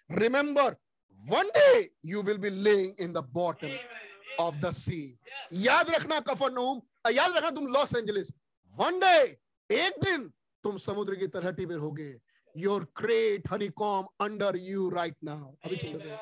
remember 0.09 0.75
one 1.24 1.49
day 1.57 1.90
you 2.06 2.22
will 2.24 2.38
be 2.38 2.49
laying 2.49 3.01
in 3.01 3.14
the 3.14 3.24
bottom 3.33 3.77
of 4.40 4.56
the 4.56 4.72
sea 4.72 5.01
याद 5.53 5.90
रखना 5.90 6.19
कफरनहूम 6.30 6.82
याद 7.06 7.32
रखना, 7.32 7.50
तुम 7.50 7.67
लॉस 7.67 7.95
एंजलिस। 7.95 8.32
वन 8.76 9.00
डे, 9.00 9.17
एक 9.69 10.00
दिन, 10.03 10.32
तुम 10.64 10.77
समुद्र 10.77 11.16
की 11.16 11.27
तलहटी 11.27 11.66
में 11.66 11.76
होगे 11.76 12.14
your 12.56 12.84
great 12.98 13.51
honeycomb 13.51 14.06
under 14.22 14.58
you 14.58 14.90
right 14.90 15.16
now 15.24 15.53
अभी 15.66 15.76
सुन 15.77 15.93
रहे 15.93 16.17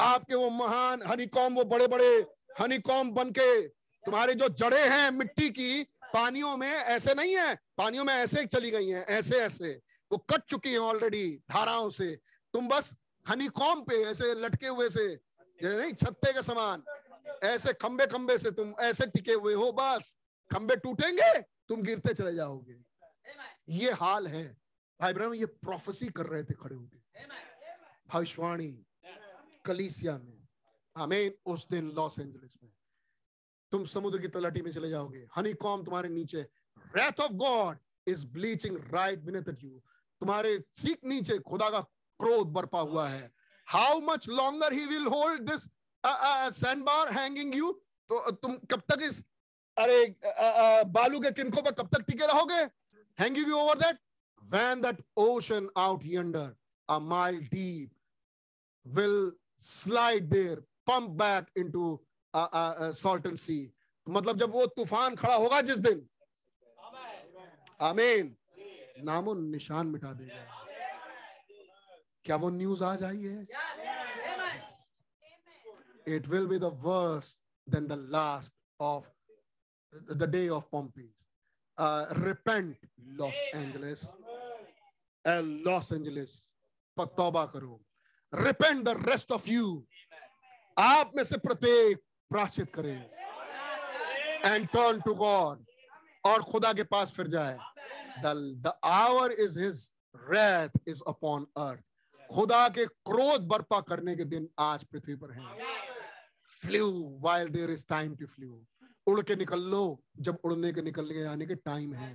आपके 0.00 0.34
वो 0.34 0.50
महान 0.50 1.02
हनीकॉम 1.02 1.54
वो 1.54 1.64
बड़े 1.64 1.86
बड़े 1.86 2.10
हनीकॉम 2.60 3.10
बन 3.12 3.30
के 3.30 3.66
तुम्हारे 4.04 4.34
जो 4.34 4.48
जड़े 4.50 4.80
हैं 4.88 5.10
मिट्टी 5.10 5.48
की, 5.50 5.82
पानियों 6.12 6.56
में 6.56 6.68
ऐसे 6.68 7.14
नहीं 7.14 7.34
है। 7.36 7.54
पानियों 7.76 8.04
में 8.04 8.12
ऐसे 8.14 8.44
चली 8.46 8.70
गई 8.70 8.88
हैं 8.88 9.04
ऐसे 9.06 9.38
ऐसे 9.38 9.72
वो 10.10 10.18
कट 10.30 10.44
चुकी 10.48 10.72
हैं 10.72 10.78
ऑलरेडी 10.80 11.26
धाराओं 11.50 11.88
से। 11.90 12.14
तुम 12.54 12.68
बस 12.68 12.94
हनीकॉम 13.26 13.82
पे, 13.82 14.02
ऐसे 14.04 14.34
लटके 14.34 14.66
हुए 14.68 14.88
से 14.90 15.06
नहीं, 15.60 15.92
छत्ते 15.94 16.32
के 16.32 16.42
समान। 16.42 16.82
ऐसे 17.28 17.72
खंबे 17.72 18.06
खंबे 18.06 18.38
से 18.38 18.50
तुम 18.50 18.74
ऐसे 18.80 19.06
टिके 19.06 19.32
हुए 19.32 19.54
हो, 19.54 19.72
बस। 19.72 20.18
खंबे 20.54 20.76
टूटेंगे, 20.76 21.42
तुम 21.42 21.82
गिरते 21.82 22.14
चले 22.14 22.34
जाओगे। 22.34 22.80
ये 23.68 23.92
हाल 23.92 24.26
है। 24.26 24.58
भाई 25.00 25.12
ब्रह्म 25.12 25.34
ये 25.34 25.46
प्रोफेसी 25.46 26.06
कर 26.06 26.26
रहे 26.26 26.44
थे 26.44 26.54
खड़े 26.54 26.76
होके। 26.76 27.24
भविष्यवाणी 28.08 28.86
कलीसिया 29.64 30.18
में। 30.18 30.46
आमीन। 30.96 31.32
उस 31.46 31.68
दिन 31.68 31.90
लॉस 31.90 32.18
एंजलिस 32.18 32.52
में। 32.62 32.72
तुम 33.72 33.84
समुद्र 33.84 34.18
की 34.18 34.28
तलहटी 34.28 34.62
में 34.62 34.72
चले 34.72 34.90
जाओगे। 34.90 35.26
हनी 35.36 35.52
कॉम 35.52 35.84
तुम्हारे 35.84 36.08
नीचे। 36.08 36.42
Wrath 36.96 37.20
of 37.20 37.32
God 37.32 37.78
is 38.06 38.26
bleaching 38.26 38.78
right 38.94 39.18
beneath 39.18 39.64
you 39.64 39.70
तुम्हारे 40.20 40.64
सीख 40.72 40.98
नीचे 41.04 41.38
खुदा 41.38 41.70
का 41.70 41.80
क्रोध 42.20 42.46
बरपा 42.46 42.80
हुआ 42.80 43.08
है। 43.08 43.32
How 43.66 44.00
much 44.00 44.28
longer 44.28 44.72
he 44.72 44.86
will 44.86 45.06
hold 45.06 45.50
this 45.50 45.68
sand 46.04 46.84
bar 46.84 47.12
hanging 47.18 47.54
you 47.54 47.72
तो 48.10 48.30
तुम 48.30 48.56
कब 48.70 48.82
तक 48.92 49.02
इस 49.02 49.22
अरे 49.76 50.04
uh, 50.04 50.54
uh, 50.64 50.84
बालू 50.92 51.20
के 51.20 51.30
किनकों 51.32 51.62
पर 51.62 51.72
कब 51.82 51.88
तक 51.94 52.04
टिके 52.06 52.26
रहोगे? 52.26 52.62
Hanging 53.18 53.48
you 53.48 53.56
over 53.56 53.78
that 53.78 53.98
when 54.42 54.80
that 54.80 55.00
ocean 55.16 55.68
out 55.76 56.04
yonder. 56.04 56.48
A 56.88 56.98
mile 56.98 57.38
deep 57.52 57.90
will 58.86 59.32
slide 59.60 60.30
there 60.30 60.60
pump 60.86 61.18
back 61.18 61.50
into 61.54 62.00
a, 62.34 62.44
a, 62.60 62.62
a 62.84 62.94
salton 62.94 63.36
sea. 63.36 63.72
मतलब 64.06 64.38
जब 64.38 64.52
वो 64.52 64.64
तूफ़ान 64.66 65.16
खड़ा 65.16 65.34
होगा 65.34 65.60
जिस 65.68 65.78
दिन? 65.78 66.00
आमीन 67.88 68.34
नामो 69.04 69.34
निशान 69.34 69.86
मिटा 69.86 70.12
देगा। 70.12 70.42
क्या 72.24 72.36
वो 72.36 72.50
न्यूज़ 72.50 72.84
आज 72.84 73.02
आई 73.04 73.22
है? 73.22 73.46
It 76.08 76.28
will 76.28 76.46
be 76.46 76.58
the 76.58 76.70
worst 76.82 77.40
than 77.66 77.86
the 77.86 77.96
last 77.96 78.52
of 78.80 79.06
the 79.92 80.26
day 80.26 80.48
of 80.48 80.70
Pompey. 80.70 81.10
Uh, 81.78 82.06
repent, 82.16 82.76
Los 83.16 83.36
Angeles. 83.54 84.12
Uh, 85.24 85.42
Los 85.64 85.92
Angeles. 85.92 86.44
पर 86.96 87.06
तौबा 87.16 87.44
करो 87.54 87.80
repent 88.32 88.82
the 88.84 88.94
rest 89.08 89.32
of 89.32 89.48
you 89.50 89.66
आप 90.76 91.12
में 91.16 91.22
से 91.24 91.36
प्रत्येक 91.38 92.00
प्राश्चित 92.30 92.72
करे 92.74 92.94
एंड 94.44 94.66
टर्न 94.72 95.00
टू 95.00 95.14
गॉड 95.14 95.64
और 96.30 96.42
खुदा 96.50 96.72
के 96.72 96.82
पास 96.94 97.12
फिर 97.16 97.26
जाए 97.36 97.58
the 98.24 98.72
hour 98.84 99.32
is 99.44 99.58
his 99.60 99.90
wrath 100.32 100.80
is 100.88 101.02
upon 101.08 101.46
earth 101.66 101.82
खुदा 102.30 102.68
के 102.78 102.86
क्रोध 102.86 103.46
बर्पा 103.48 103.80
करने 103.90 104.16
के 104.16 104.24
दिन 104.32 104.48
आज 104.60 104.84
पृथ्वी 104.84 105.14
पर 105.22 105.30
हैं 105.32 105.87
flee 106.62 106.90
while 107.22 107.48
there 107.48 107.70
is 107.70 107.84
time 107.88 108.14
to 108.16 108.26
flee 108.26 108.66
उड़ 109.06 109.20
के 109.22 109.36
निकल 109.36 109.60
लो 109.70 109.82
जब 110.18 110.38
उड़ने 110.44 110.72
के 110.72 110.82
निकलने 110.82 111.14
के 111.14 111.24
आने 111.26 111.46
के 111.46 111.54
टाइम 111.54 111.94
है। 111.94 112.12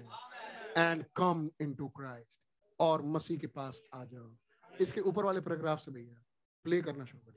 and 0.77 1.03
come 1.15 1.49
in 1.61 1.73
to 1.75 1.87
Christ 1.97 2.41
और 2.79 3.01
मसीह 3.07 3.37
के 3.37 3.47
पास 3.47 3.81
आ 3.93 4.03
जाओ। 4.05 4.77
इसके 4.81 5.01
ऊपर 5.01 5.25
वाले 5.25 5.41
पैराग्राफ 5.41 5.79
से 5.79 5.91
भैया 5.91 6.23
प्ले 6.65 6.81
करना 6.81 7.05
शुरू 7.05 7.19
कर। 7.19 7.31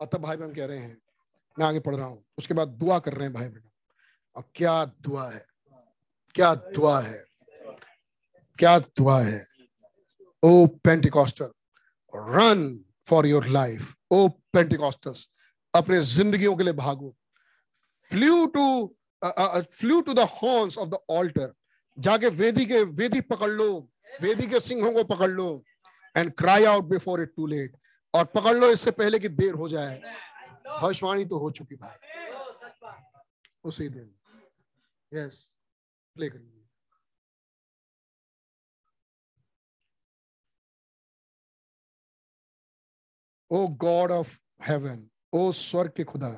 अतः 0.00 0.18
भाई 0.18 0.36
बहन 0.36 0.52
कह 0.54 0.66
रहे 0.66 0.78
हैं, 0.78 0.96
मैं 1.56 1.66
आगे 1.66 1.80
पढ़ 1.80 1.94
रहा 1.94 2.06
हूँ। 2.06 2.24
उसके 2.38 2.54
बाद 2.54 2.68
दुआ 2.68 2.98
कर 2.98 3.12
रहे 3.12 3.24
हैं 3.24 3.32
भाई 3.32 3.48
बहन। 3.48 3.70
और 4.36 4.44
क्या 4.54 4.84
दुआ 4.84 5.28
है? 5.30 5.44
क्या 6.34 6.54
दुआ 6.54 7.00
है? 7.00 7.24
क्या 8.58 8.78
दुआ 8.78 9.20
है? 9.20 9.44
O 10.42 10.66
Pentecostal 10.84 11.52
run 12.12 12.62
for 13.10 13.26
your 13.26 13.46
life 13.48 13.94
O 14.10 14.26
Pentecostals 14.52 15.28
अपने 15.74 16.02
जिंदगियों 16.04 16.56
के 16.56 16.64
लिए 16.64 16.72
भागो। 16.74 17.14
Flee 18.10 18.46
to 18.56 18.96
flee 19.24 20.00
to 20.00 20.14
the 20.14 20.20
horns 20.42 20.78
of 20.78 20.88
the 20.88 20.98
altar 21.10 21.52
जाके 21.98 22.28
वेदी 22.28 22.66
के, 22.66 22.82
वेदी 22.82 23.20
पकड़ 23.20 23.50
लो। 23.50 23.88
वेदी 24.22 24.46
के 24.46 24.60
सिंहों 24.60 24.92
को 24.92 25.04
पकड़ 25.04 25.30
लो। 25.30 25.64
And 26.16 26.32
cry 26.34 26.64
out 26.64 26.84
before 26.84 27.22
it 27.22 27.32
too 27.36 27.46
late 27.46 27.76
और 28.14 28.24
पकड़ 28.34 28.56
लो 28.56 28.70
इससे 28.70 28.90
पहले 28.90 29.18
कि 29.18 29.28
देर 29.28 29.54
हो 29.54 29.68
जाए। 29.68 30.00
भविष्यवाणी 30.80 31.24
तो 31.24 31.38
हो 31.38 31.50
चुकी 31.50 31.74
भाई। 31.74 31.96
उसी 33.64 33.88
दिन। 33.88 34.14
यस 35.12 35.42
प्ले 36.16 36.28
करिए। 36.28 36.59
ओ 43.50 43.66
गॉड 43.84 44.10
ऑफ़ 44.12 44.36
हेवन 44.62 45.08
ओ 45.32 45.50
स्वर्ग 45.52 45.92
के 45.96 46.04
खुदा। 46.04 46.28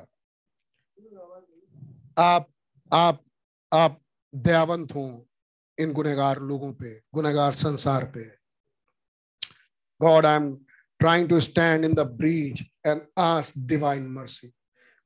आप 2.19 2.49
आप 2.93 3.23
आप 3.73 4.01
दयावंत 4.35 4.95
हो 4.95 5.05
इन 5.79 5.93
गुनेगार 5.93 6.41
लोगों 6.51 6.73
पे 6.81 6.91
गुनेगार 7.15 7.53
संसार 7.61 8.05
पे। 8.15 8.25
God 10.01 10.27
I 10.27 10.37
am 10.37 10.55
trying 11.01 11.29
to 11.29 11.41
stand 11.41 11.85
in 11.85 11.95
the 11.95 12.01
bridge 12.21 12.65
and 12.87 13.01
ask 13.19 13.55
divine 13.69 14.07
mercy 14.13 14.53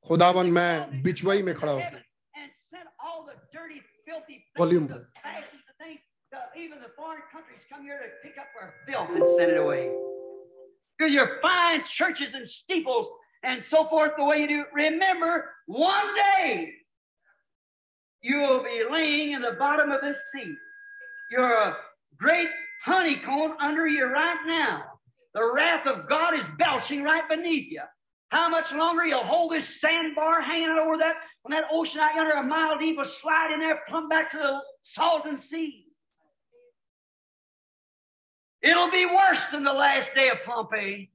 खुदावन, 0.07 0.51
मैं 0.51 1.03
बिचवई 1.03 1.41
में 1.43 1.53
खड़ा 1.55 1.71
होकर 1.71 2.05
volume 4.59 4.87
even 6.57 6.79
the 6.81 6.89
foreign 6.99 7.21
countries 7.31 7.65
come 7.71 7.83
here 7.87 7.97
to 8.03 8.07
pick 8.21 8.37
up 8.43 8.55
our 8.59 8.69
filth 8.85 9.11
and 9.17 9.25
send 9.37 9.51
it 9.51 9.59
away. 9.63 9.83
Because 10.97 11.13
your 11.13 11.39
fine 11.41 11.83
churches 11.89 12.33
and 12.33 12.47
steeples 12.47 13.07
and 13.43 13.63
so 13.69 13.87
forth, 13.87 14.11
the 14.17 14.25
way 14.25 14.39
you 14.39 14.47
do, 14.47 14.63
remember 14.73 15.45
one 15.67 16.15
day 16.15 16.71
you 18.21 18.37
will 18.39 18.63
be 18.63 18.83
laying 18.91 19.33
in 19.33 19.41
the 19.41 19.55
bottom 19.59 19.91
of 19.91 20.01
this 20.01 20.17
sea. 20.33 20.55
You're 21.29 21.51
a 21.51 21.77
great 22.17 22.47
honeycomb 22.83 23.55
under 23.59 23.87
you 23.87 24.05
right 24.05 24.39
now. 24.47 24.83
The 25.33 25.51
wrath 25.53 25.85
of 25.85 26.09
God 26.09 26.33
is 26.33 26.45
belching 26.57 27.03
right 27.03 27.27
beneath 27.29 27.71
you. 27.71 27.81
How 28.29 28.49
much 28.49 28.71
longer 28.73 29.05
you'll 29.05 29.23
hold 29.23 29.53
this 29.53 29.79
sandbar 29.79 30.41
hanging 30.41 30.69
over 30.69 30.97
that 30.97 31.15
when 31.43 31.51
that 31.51 31.69
ocean 31.71 31.99
out 31.99 32.15
yonder 32.15 32.33
a 32.33 32.43
mile 32.43 32.77
deep 32.77 32.97
will 32.97 33.05
slide 33.21 33.51
in 33.53 33.59
there, 33.59 33.79
plumb 33.87 34.09
back 34.09 34.31
to 34.31 34.37
the 34.37 34.59
Salton 34.95 35.39
Sea. 35.49 35.86
It'll 38.62 38.90
be 38.90 39.06
worse 39.06 39.42
than 39.50 39.64
the 39.64 39.72
last 39.72 40.10
day 40.14 40.30
of 40.30 40.38
Pompeii. 40.46 41.10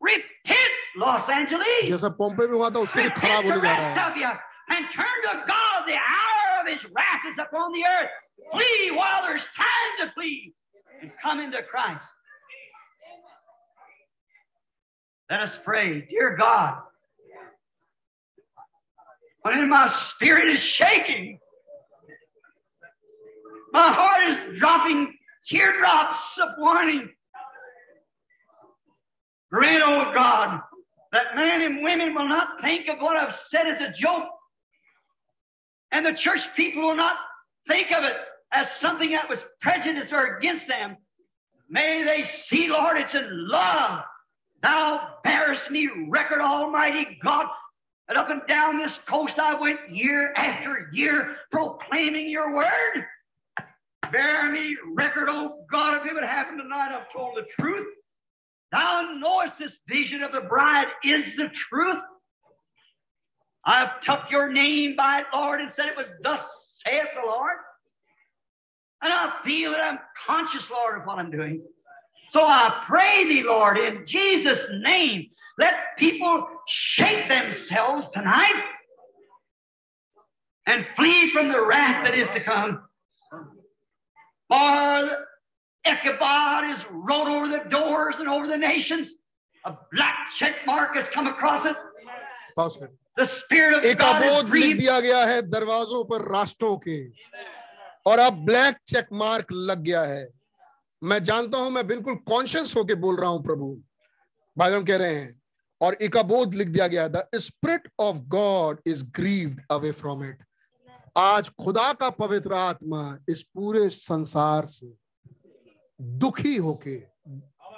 Repent, 0.00 0.74
Los 0.96 1.28
Angeles. 1.28 1.90
जैसा 1.90 2.08
पोम्पे 2.18 2.46
में 2.46 2.54
हुआ 2.54 2.70
था 2.70 2.80
उससे 2.86 3.02
भी 3.02 3.10
खराब 3.18 3.44
होने 3.44 3.60
जा 3.60 3.76
रहा 3.76 3.94
है 3.94 4.10
of 4.10 4.16
you. 4.16 4.30
and 4.70 4.84
turn 4.94 5.18
to 5.24 5.34
God. 5.46 5.86
The 5.86 5.94
hour 5.94 6.60
of 6.60 6.66
his 6.66 6.84
wrath 6.92 7.24
is 7.30 7.38
upon 7.38 7.72
the 7.72 7.82
earth. 7.84 8.10
Flee 8.52 8.90
while 8.92 9.22
there's 9.22 9.46
time 9.56 10.06
to 10.06 10.12
flee 10.14 10.54
and 11.02 11.10
come 11.22 11.40
into 11.40 11.58
Christ. 11.70 12.04
Let 15.30 15.40
us 15.40 15.52
pray, 15.64 16.06
dear 16.10 16.36
God. 16.36 16.78
When 19.42 19.68
my 19.68 19.92
spirit 20.10 20.54
is 20.54 20.62
shaking, 20.62 21.38
my 23.72 23.92
heart 23.92 24.30
is 24.30 24.58
dropping 24.58 25.14
teardrops 25.47 26.17
of 26.41 26.49
warning. 26.57 27.09
Grant, 29.51 29.83
oh 29.85 30.11
God, 30.15 30.61
that 31.11 31.35
men 31.35 31.61
and 31.61 31.83
women 31.83 32.15
will 32.15 32.27
not 32.27 32.61
think 32.61 32.87
of 32.87 32.99
what 32.99 33.15
I've 33.15 33.35
said 33.49 33.67
as 33.67 33.81
a 33.81 33.93
joke, 33.95 34.25
and 35.91 36.05
the 36.05 36.13
church 36.13 36.41
people 36.55 36.81
will 36.81 36.95
not 36.95 37.17
think 37.67 37.91
of 37.91 38.03
it 38.03 38.15
as 38.51 38.67
something 38.79 39.11
that 39.11 39.29
was 39.29 39.39
prejudice 39.61 40.09
or 40.11 40.37
against 40.37 40.67
them. 40.67 40.97
May 41.69 42.03
they 42.03 42.29
see, 42.45 42.67
Lord, 42.67 42.97
it's 42.97 43.15
in 43.15 43.27
love. 43.47 44.03
Thou 44.61 45.07
bearest 45.23 45.69
me 45.69 45.89
record, 46.09 46.41
Almighty 46.41 47.19
God, 47.23 47.45
that 48.07 48.17
up 48.17 48.29
and 48.29 48.41
down 48.47 48.77
this 48.77 48.97
coast 49.07 49.37
I 49.37 49.59
went 49.59 49.89
year 49.89 50.33
after 50.35 50.89
year 50.93 51.35
proclaiming 51.51 52.29
your 52.29 52.53
word. 52.55 53.05
Bear 54.13 54.51
me 54.51 54.77
record, 54.93 55.27
O 55.27 55.65
God, 55.71 55.97
if 55.97 56.05
it 56.05 56.13
would 56.13 56.23
happen 56.23 56.59
tonight, 56.59 56.95
I've 56.95 57.11
told 57.11 57.35
the 57.35 57.47
truth. 57.59 57.87
Thou 58.71 59.15
knowest 59.17 59.57
this 59.57 59.71
vision 59.89 60.21
of 60.21 60.31
the 60.31 60.47
bride 60.47 60.85
is 61.03 61.25
the 61.35 61.49
truth. 61.69 61.97
I've 63.65 64.01
took 64.01 64.29
your 64.29 64.51
name 64.51 64.95
by 64.95 65.21
it, 65.21 65.25
Lord, 65.33 65.61
and 65.61 65.71
said 65.73 65.87
it 65.87 65.97
was 65.97 66.05
thus 66.21 66.41
saith 66.85 67.07
the 67.15 67.25
Lord. 67.25 67.53
And 69.01 69.11
I 69.11 69.31
feel 69.43 69.71
that 69.71 69.81
I'm 69.81 69.99
conscious, 70.27 70.69
Lord, 70.69 71.01
of 71.01 71.07
what 71.07 71.17
I'm 71.17 71.31
doing. 71.31 71.63
So 72.31 72.41
I 72.41 72.83
pray 72.85 73.27
thee, 73.27 73.43
Lord, 73.43 73.79
in 73.79 74.05
Jesus' 74.05 74.63
name, 74.81 75.25
let 75.57 75.73
people 75.97 76.47
shake 76.67 77.29
themselves 77.29 78.07
tonight 78.13 78.63
and 80.67 80.85
flee 80.95 81.31
from 81.33 81.51
the 81.51 81.65
wrath 81.65 82.05
that 82.05 82.13
is 82.13 82.27
to 82.29 82.43
come. 82.43 82.83
For 84.49 85.25
Ichabod 85.85 86.69
is 86.71 86.83
wrote 86.91 87.27
over 87.27 87.47
the 87.47 87.69
doors 87.69 88.15
and 88.19 88.29
over 88.29 88.47
the 88.47 88.57
nations. 88.57 89.09
A 89.63 89.75
black 89.91 90.17
check 90.37 90.55
mark 90.65 90.95
has 90.95 91.05
come 91.13 91.27
across 91.27 91.65
it. 91.65 91.75
The 93.17 93.27
Spirit 93.27 93.85
of 93.85 93.97
God 93.97 94.51
लिख. 94.51 94.77
दिया 94.77 94.99
गया 94.99 95.25
है 95.25 95.41
दरवाजों 95.49 96.03
पर 96.05 96.29
राष्ट्रों 96.31 96.75
के 96.87 96.97
और 98.05 98.19
अब 98.19 98.45
ब्लैक 98.45 98.77
चेक 98.87 99.07
मार्क 99.13 99.51
लग 99.51 99.83
गया 99.83 100.03
है 100.03 100.27
मैं 101.01 101.21
जानता 101.23 101.57
हूँ 101.57 101.69
मैं 101.71 101.85
बिल्कुल 101.87 102.15
कॉन्शियस 102.27 102.75
होके 102.75 102.95
बोल 102.95 103.15
रहा 103.19 103.29
हूँ 103.29 103.43
प्रभु 103.43 103.75
भाई 104.57 104.71
हम 104.73 104.83
कह 104.85 104.97
रहे 104.97 105.15
हैं 105.15 105.41
और 105.81 105.97
इकाबोध 106.01 106.53
लिख 106.55 106.67
दिया 106.67 106.87
गया 106.87 107.07
the 107.07 107.23
spirit 107.35 107.87
of 107.99 108.17
God 108.35 108.79
is 108.87 109.03
grieved 109.15 109.61
away 109.71 109.91
from 110.01 110.23
it 110.29 110.43
आज 111.17 111.49
खुदा 111.49 111.93
का 111.93 112.09
पवित्र 112.09 112.53
आत्मा 112.53 113.17
इस 113.29 113.41
पूरे 113.43 113.89
संसार 113.89 114.65
से 114.65 114.87
दुखी 116.01 116.55
होके, 116.57 116.97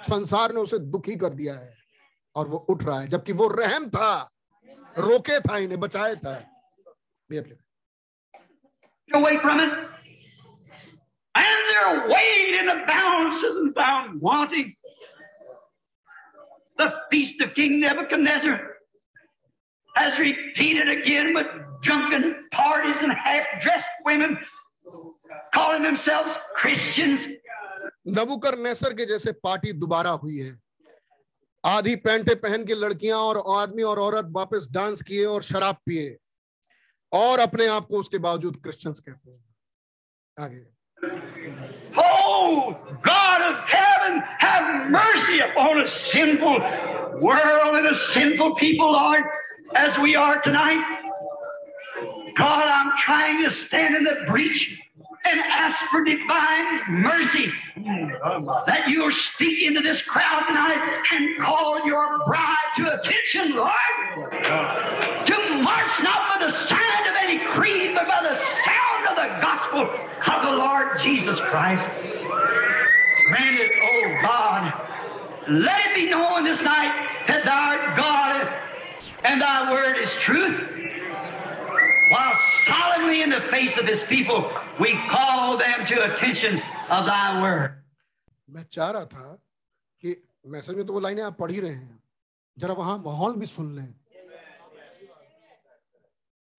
संसार 0.08 0.52
ने 0.54 0.60
उसे 0.60 0.78
दुखी 0.78 1.16
कर 1.16 1.28
दिया 1.28 1.54
है 1.54 1.76
और 2.36 2.48
वो 2.48 2.58
उठ 2.70 2.84
रहा 2.84 3.00
है, 3.00 3.08
जबकि 3.08 3.32
वो 3.32 3.48
रहम 3.48 3.88
था, 3.90 4.30
रोके 4.98 5.40
था, 5.40 5.58
इन्हें 5.58 5.80
बचाए 5.80 6.16
था। 6.16 6.42
The 16.78 16.92
feast 17.10 17.40
of 17.40 17.54
King 17.54 17.80
Nebuchadnezzar. 17.80 18.75
Has 19.96 20.18
repeated 20.18 20.88
again 20.88 21.34
with 21.34 21.46
drunken 21.82 22.24
parties 22.52 22.96
and 23.02 23.12
half 23.12 23.44
dressed 23.62 23.94
women 24.04 24.38
calling 25.54 25.82
themselves 25.82 26.30
Christians. 26.60 27.20
Nebuchadnezzar 28.58 28.92
के 28.94 29.04
जैसे 29.06 29.32
पार्टी 29.44 29.72
दोबारा 29.82 30.10
हुई 30.22 30.38
है 30.38 30.52
आधी 31.64 31.94
पैंटे 32.04 32.34
पहन 32.44 32.64
के 32.64 32.74
लड़कियाँ 32.74 33.18
और 33.18 33.42
आदमी 33.60 33.82
और 33.82 33.98
औरत 33.98 34.28
वापस 34.32 34.68
डांस 34.72 35.02
किए 35.08 35.24
और 35.26 35.42
शराब 35.42 35.76
पिए 35.86 36.16
और 37.12 37.38
अपने 37.40 37.66
आप 37.76 37.86
को 37.90 37.98
उसके 37.98 38.18
बावजूद 38.26 38.56
क्रिश्चियंस 38.62 39.00
कहते 39.08 39.30
हैं 39.30 39.44
आगे 40.46 40.64
Oh, 41.98 42.76
God 43.02 43.42
of 43.42 43.56
heaven, 43.68 44.22
have 44.38 44.90
mercy 44.90 45.38
upon 45.40 45.80
a 45.80 45.86
sinful 45.88 46.58
world 47.26 47.76
and 47.78 47.86
a 47.88 47.94
sinful 47.94 48.54
people, 48.56 48.92
Lord, 48.92 49.24
as 49.76 49.98
we 49.98 50.16
are 50.16 50.40
tonight. 50.40 50.82
God, 52.36 52.66
I'm 52.66 52.92
trying 52.98 53.44
to 53.44 53.50
stand 53.50 53.94
in 53.94 54.04
the 54.04 54.24
breach 54.26 54.78
and 55.28 55.40
ask 55.40 55.76
for 55.90 56.02
divine 56.04 56.80
mercy 56.88 57.52
that 58.66 58.84
you'll 58.88 59.10
speak 59.10 59.62
into 59.62 59.80
this 59.82 60.00
crowd 60.02 60.44
tonight 60.46 61.02
and 61.12 61.38
call 61.40 61.84
your 61.86 62.24
bride 62.26 62.56
to 62.78 62.98
attention, 62.98 63.56
Lord, 63.56 63.70
to 65.26 65.62
march 65.62 65.92
not 66.02 66.38
by 66.38 66.46
the 66.46 66.52
sound 66.52 67.06
of 67.08 67.14
any 67.18 67.44
creed, 67.52 67.94
but 67.94 68.06
by 68.06 68.22
the 68.22 68.36
sound 68.64 69.06
of 69.08 69.16
the 69.16 69.40
gospel 69.40 69.82
of 69.82 70.42
the 70.42 70.56
Lord 70.56 70.98
Jesus 71.02 71.40
Christ. 71.40 71.82
Grant 73.28 73.58
it, 73.58 73.72
oh 73.82 74.18
God. 74.22 74.72
Let 75.48 75.86
it 75.86 75.94
be 75.94 76.10
known 76.10 76.44
this 76.44 76.60
night 76.60 77.24
that 77.28 77.44
thou 77.44 77.58
art 77.58 77.96
God 77.96 78.65
and 79.26 79.42
thy 79.42 79.72
word 79.72 79.96
is 79.98 80.10
truth. 80.24 80.58
While 82.10 82.34
solemnly 82.66 83.22
in 83.22 83.30
the 83.30 83.40
face 83.50 83.76
of 83.76 83.86
this 83.86 84.02
people, 84.08 84.40
we 84.80 84.90
call 85.10 85.58
them 85.58 85.86
to 85.86 85.96
attention 86.04 86.60
of 86.90 87.06
thy 87.06 87.42
word. 87.42 87.82
मैं 88.50 88.64
चाह 88.72 88.90
रहा 88.90 89.04
था 89.04 89.42
कि 90.00 90.28
message 90.46 90.76
में 90.76 90.86
तो 90.86 90.92
वो 90.92 91.00
लाइनें 91.00 91.22
आप 91.22 91.38
पढ़ 91.38 91.50
ही 91.50 91.60
रहे 91.60 91.70
हैं। 91.70 92.02
जरा 92.58 92.74
वहाँ 92.74 92.98
माहौल 92.98 93.36
भी 93.36 93.46
सुन 93.46 93.76
लें। 93.76 93.94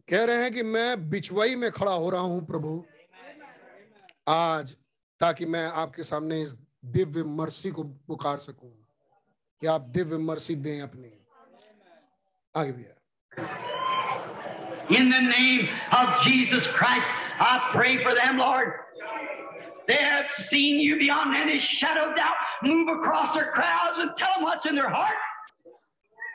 कह 0.09 0.25
रहे 0.25 0.35
हैं 0.35 0.53
कि 0.53 0.63
मैं 0.63 1.09
बिचवाई 1.09 1.55
में 1.55 1.71
खड़ा 1.71 1.91
हो 1.91 2.09
रहा 2.09 2.21
हूँ 2.21 2.45
प्रभु। 2.45 2.85
आज 4.27 4.75
ताकि 5.19 5.45
मैं 5.45 5.65
आपके 5.65 6.03
सामने 6.03 6.41
इस 6.41 6.57
दिव्य 6.85 7.23
मर्सी 7.23 7.71
को 7.71 7.83
पुकार 7.83 8.37
सकूँ। 8.37 8.73
कि 9.61 9.67
आप 9.67 9.81
दिव्य 9.81 10.17
मर्सी 10.17 10.55
दें 10.55 10.81
अपनी। 10.81 11.16
आगे 12.56 12.72
भी 12.72 12.84
In 14.90 15.08
the 15.08 15.20
name 15.20 15.68
of 15.92 16.22
Jesus 16.22 16.66
Christ, 16.66 17.06
I 17.40 17.70
pray 17.72 18.02
for 18.02 18.14
them, 18.14 18.38
Lord. 18.38 18.72
They 19.88 19.96
have 19.96 20.26
seen 20.48 20.80
you 20.80 20.98
beyond 20.98 21.34
any 21.34 21.60
shadow 21.60 22.10
of 22.10 22.16
doubt. 22.16 22.34
Move 22.62 22.88
across 22.88 23.34
their 23.34 23.52
crowds 23.52 23.98
and 23.98 24.10
tell 24.18 24.34
them 24.34 24.44
what's 24.44 24.66
in 24.66 24.74
their 24.74 24.90
heart. 24.90 25.14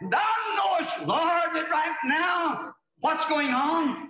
Thou 0.10 0.34
knowest, 0.58 0.92
Lord, 1.06 1.56
that 1.56 1.70
right 1.70 1.96
now 2.06 2.74
what's 3.00 3.26
going 3.26 3.50
on. 3.50 4.10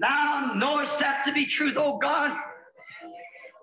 Thou 0.00 0.52
knowest 0.54 0.98
that 1.00 1.24
to 1.26 1.32
be 1.32 1.46
truth, 1.46 1.74
oh 1.76 1.98
God. 1.98 2.30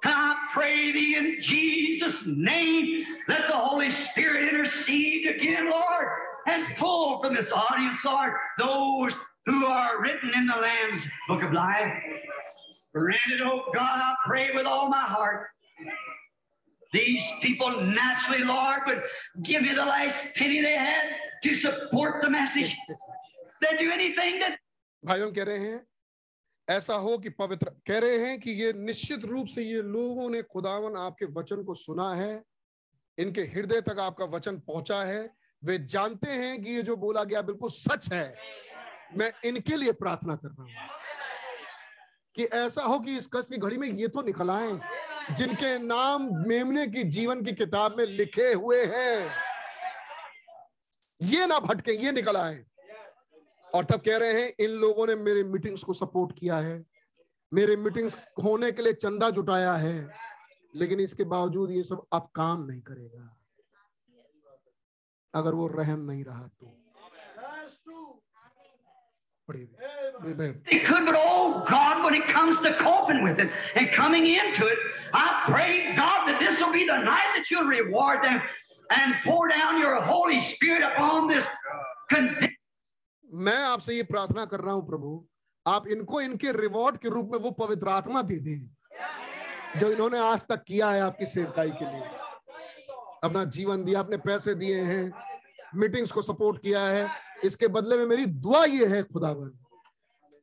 And 0.04 0.14
I 0.14 0.36
pray 0.54 0.92
thee 0.92 1.16
in 1.16 1.38
Jesus' 1.42 2.22
name, 2.26 3.04
let 3.28 3.48
the 3.48 3.58
Holy 3.58 3.90
Spirit 4.12 4.54
intercede 4.54 5.28
again, 5.28 5.70
Lord, 5.70 6.08
And 6.47 6.77
pull 6.77 7.21
from 7.21 7.35
this 7.35 7.51
audience, 7.53 7.99
Lord, 8.05 8.33
those 8.59 9.13
who 9.47 9.67
are 9.67 10.01
written 10.01 10.33
in 10.35 10.47
the 10.47 10.55
Lamb's 10.55 11.05
book 11.29 11.43
of 11.43 11.53
life. 11.53 11.93
Grant 12.95 13.21
it, 13.33 13.41
oh 13.45 13.63
God, 13.73 14.01
I 14.03 14.15
pray 14.27 14.49
with 14.55 14.67
all 14.67 14.89
my 14.89 15.05
heart. 15.05 15.47
These 16.93 17.23
people 17.41 17.83
naturally, 17.83 18.45
Lord, 18.45 18.81
would 18.87 19.03
give 19.45 19.63
you 19.63 19.75
the 19.75 19.85
last 19.85 20.17
penny 20.35 20.61
they 20.61 20.75
had 20.75 21.05
to 21.45 21.59
support 21.61 22.21
the 22.23 22.31
message. 22.31 22.75
They'd 23.61 23.79
do 23.79 23.91
anything 23.93 24.41
that 24.41 24.59
भाइयों 25.05 25.31
कह 25.33 25.45
रहे 25.45 25.59
हैं 25.59 25.81
ऐसा 26.69 26.95
हो 27.05 27.17
कि 27.19 27.29
पवित्र 27.39 27.71
कह 27.87 27.99
रहे 27.99 28.17
हैं 28.27 28.39
कि 28.41 28.51
ये 28.63 28.73
निश्चित 28.73 29.25
रूप 29.25 29.47
से 29.49 29.63
ये 29.63 29.83
लोगों 29.83 30.29
ने 30.31 30.43
खुदावन 30.53 30.97
आपके 30.97 31.27
वचन 31.39 31.63
को 31.65 31.75
सुना 31.75 32.13
है 32.15 32.33
इनके 33.19 33.43
हृदय 33.55 33.81
तक 33.89 33.99
आपका 34.01 34.25
वचन 34.37 34.59
पहुँचा 34.67 35.03
है 35.03 35.23
वे 35.65 35.79
जानते 35.79 36.31
हैं 36.31 36.63
कि 36.63 36.71
ये 36.71 36.83
जो 36.83 36.97
बोला 36.97 37.25
गया 37.25 37.43
बिल्कुल 37.43 37.71
सच 37.71 38.13
है। 38.13 38.35
मैं 39.19 39.33
इनके 39.45 39.77
लिए 39.77 39.93
प्रार्थना 39.93 40.37
कर 40.37 40.49
रहा 40.49 40.63
हूँ 40.63 40.73
कि 42.37 42.45
ऐसा 42.45 42.83
हो 42.83 42.99
कि 42.99 43.17
इस 43.17 43.29
कष्ट 43.35 43.49
की 43.51 43.57
घड़ी 43.57 43.77
में 43.77 43.89
ये 43.89 44.09
तो 44.09 44.23
निकल 44.23 44.51
आए, 44.51 44.81
जिनके 45.35 45.79
नाम 45.79 46.29
मेमने 46.49 46.87
की 46.87 47.03
जीवन 47.03 47.43
की 47.43 47.53
किताब 47.53 47.99
में 47.99 48.07
लिखे 48.07 48.53
हुए 48.53 48.85
हैं। 48.85 49.31
ये 51.23 51.47
ना 51.47 51.59
भटके, 51.59 51.93
ये 51.93 52.13
निकल 52.13 52.37
आए। 52.37 52.65
और 53.75 53.85
तब 53.85 54.01
कह 54.01 54.17
रहे 54.17 54.43
हैं, 54.43 54.53
इन 54.61 54.71
लोगों 54.71 55.07
ने 55.07 55.15
मेरे 55.15 55.45
मीटिंग्स 55.45 55.83
को 55.83 55.93
सपोर्ट 55.93 56.39
किया 56.39 56.57
है। 56.57 56.85
मेरे 57.55 57.77
मीटिंग्स 57.77 58.17
होने 58.45 58.73
के 58.73 58.83
लिए 58.83 58.93
चंदा 58.93 59.31
जुटाया 59.31 59.73
है। 59.73 60.09
लेकिन 60.77 61.01
इसके 61.01 61.25
बावजूद 61.25 61.71
ये 61.71 61.85
सब 61.85 62.07
अब 62.13 62.31
काम 62.35 62.67
नहीं 62.67 62.81
करेगा। 62.81 63.40
अगर 65.35 65.55
वो 65.55 65.67
रहम 65.79 66.01
नहीं 66.11 66.25
रहा 66.25 66.47
तो. 66.61 66.77
They 69.49 70.79
could, 70.87 71.07
but 71.07 71.17
oh 71.19 71.65
God, 71.69 72.05
when 72.05 72.15
it 72.15 72.27
comes 72.29 72.59
to 72.61 72.77
coping 72.79 73.25
with 73.25 73.41
it 73.41 73.51
and 73.75 73.91
coming 73.91 74.27
into 74.27 74.67
it, 74.67 74.79
I 75.13 75.43
pray 75.47 75.97
God 75.97 76.29
that 76.29 76.39
this 76.39 76.61
will 76.61 76.73
be 76.73 76.87
the 76.87 76.99
night 76.99 77.31
that 77.37 77.51
you'll 77.51 77.65
reward 77.65 78.23
them 78.23 78.41
and 78.91 79.15
pour 79.25 79.49
down 79.49 79.81
your 79.81 80.01
Holy 80.01 80.41
Spirit 80.53 80.85
upon 80.85 81.29
this 81.29 81.45
मैं 83.33 83.57
आपसे 83.65 83.95
ये 83.95 84.03
प्रार्थना 84.03 84.45
कर 84.53 84.61
रहा 84.61 84.75
हूँ 84.75 84.87
प्रभु 84.87 85.11
आप 85.67 85.87
इनको 85.97 86.21
इनके 86.21 86.53
रिवॉर्ड 86.53 86.97
के 86.99 87.09
रूप 87.09 87.29
में 87.33 87.39
वो 87.39 87.51
पवित्र 87.59 87.89
आत्मा 87.89 88.23
दे 88.31 88.39
दें 88.47 89.79
जो 89.81 89.91
इन्होंने 89.93 90.19
आज 90.19 90.47
तक 90.49 90.65
किया 90.67 90.91
है 90.91 91.01
आपकी 91.01 91.27
सेवकाई 91.27 91.71
के 91.71 91.85
लिए 91.85 92.20
अपना 93.25 93.45
जीवन 93.45 93.85
दिया, 93.85 94.01
अपने 94.01 94.17
पैसे 94.17 94.55
दिए 94.55 94.81
हैं 94.81 95.13
मीटिंग्स 95.75 96.13
को 96.13 96.23
सपोर्ट 96.23 96.63
किया 96.63 96.83
है। 96.87 97.09
इसके 97.45 97.69
बदले 97.69 97.97
में 97.97 98.07
मेरी 98.07 98.27
दुआ 98.27 98.65
ये 98.65 98.87
है, 98.87 99.03
खुदावन। 99.03 99.53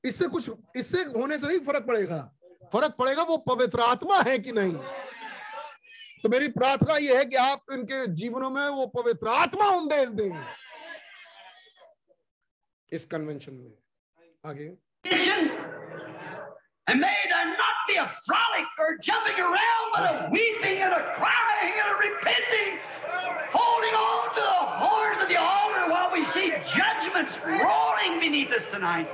इससे 0.06 0.28
कुछ, 0.28 0.50
इससे 0.76 1.02
होने 1.02 1.38
से 1.38 1.48
नहीं 1.48 1.60
फ़र्क 1.60 1.86
पड़ेगा। 1.86 2.34
फ़र्क 2.74 2.96
पड़ेगा 3.00 3.24
वो 3.24 3.38
पवित्र 3.38 3.80
आत्मा 3.80 4.22
है 4.22 4.40
कि 4.40 4.52
नहीं। 4.52 4.76
तो 6.24 6.30
मेरी 6.30 6.48
प्रार्थना 6.48 6.98
ये 6.98 7.18
है 7.18 7.26
कि 7.26 7.36
आप 7.36 7.62
इनके 7.72 8.08
जीवनों 8.08 8.50
में 8.50 8.68
वो 8.68 8.88
पवित्र 8.88 9.28
आत्मा 9.28 9.70
उंडेल 9.70 10.10
दें। 10.10 10.46
इस 12.92 13.06
कन्वेंशन 13.06 13.54
में। 13.54 13.74
आगे। 14.46 14.78
And 16.88 17.02
may 17.02 17.18
there 17.28 17.46
not 17.52 17.78
be 17.88 17.96
a 17.96 18.08
frolic 18.26 18.68
or 18.80 18.98
jumping 19.04 19.40
around, 19.40 19.86
but 19.94 20.04
a 20.08 20.30
weeping 20.32 20.80
and 20.80 20.94
a 20.94 21.04
crying 21.20 21.74
and 21.84 21.90
a 21.92 21.98
repenting, 22.00 22.80
holding 23.52 23.92
on 23.92 24.24
to 24.36 24.42
the 24.42 24.62
horns 24.80 25.20
of 25.22 25.28
the 25.28 25.36
altar 25.36 25.92
while 25.92 26.12
we 26.14 26.24
see 26.32 26.48
judgments 26.72 27.34
rolling 27.44 28.22
beneath 28.24 28.52
us 28.56 28.64
tonight. 28.72 29.08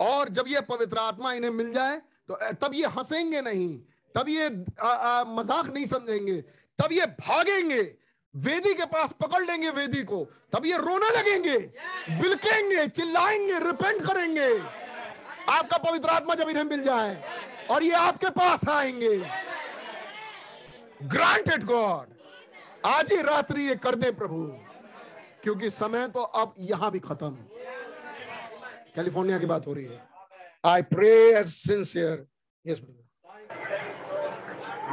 और 0.00 0.28
जब 0.34 0.44
ये 0.48 0.60
पवित्र 0.68 0.98
आत्मा 0.98 1.32
इन्हें 1.32 1.50
मिल 1.50 1.72
जाए 1.72 1.96
तो 2.28 2.38
तब 2.58 2.74
ये 2.74 2.86
हंसेंगे 2.96 3.40
नहीं 3.40 3.70
तब 4.16 4.28
ये 4.28 4.46
आ, 4.82 4.88
आ, 4.88 5.24
मज़ाक 5.24 5.66
नहीं 5.74 5.86
समझेंगे 5.86 6.40
तब 6.82 6.92
ये 6.92 7.06
भागेंगे 7.22 7.82
वेदी 8.34 8.74
के 8.74 8.86
पास 8.90 9.12
पकड़ 9.22 9.44
लेंगे 9.46 9.70
वेदी 9.70 10.02
को 10.10 10.24
तब 10.52 10.66
ये 10.66 10.76
रोने 10.82 11.10
लगेंगे 11.18 11.58
बिलकेंगे 12.20 12.86
चिल्लाएँगे 12.98 13.58
रिपेंट 13.66 14.02
करेंगे 14.06 14.50
आपका 15.50 15.78
पवित्र 15.78 16.08
आत्मा 16.08 16.34
जब 16.34 16.48
इन्हें 16.48 16.64
मिल 16.64 16.82
जाए 16.82 17.16
और 17.70 17.82
ये 17.82 17.92
आपके 17.92 18.30
पास 18.38 18.68
आएँगे। 18.68 19.16
ग्रांटेड 21.14 21.64
गॉड 21.64 22.12
आज 22.86 23.12
ही 23.12 23.20
रात्रि 23.22 23.62
ये 23.62 23.74
कर 23.84 23.94
दे 23.94 24.10
प्रभु 24.18 24.44
क्योंकि 25.42 25.70
समय 25.70 26.06
तो 26.08 26.20
अब 26.20 26.54
यहाँ 26.70 26.90
भी 26.90 26.98
खत्म। 27.00 27.30
कैलिफ़ोर्निया 28.94 29.38
की 29.38 29.46
बात 29.46 29.66
हो 29.66 29.72
रही 29.72 29.84
है। 29.84 30.02
I 30.66 30.82
pray 30.92 31.12
as 31.38 31.46
sincere 31.46 32.26
yes 32.64 32.80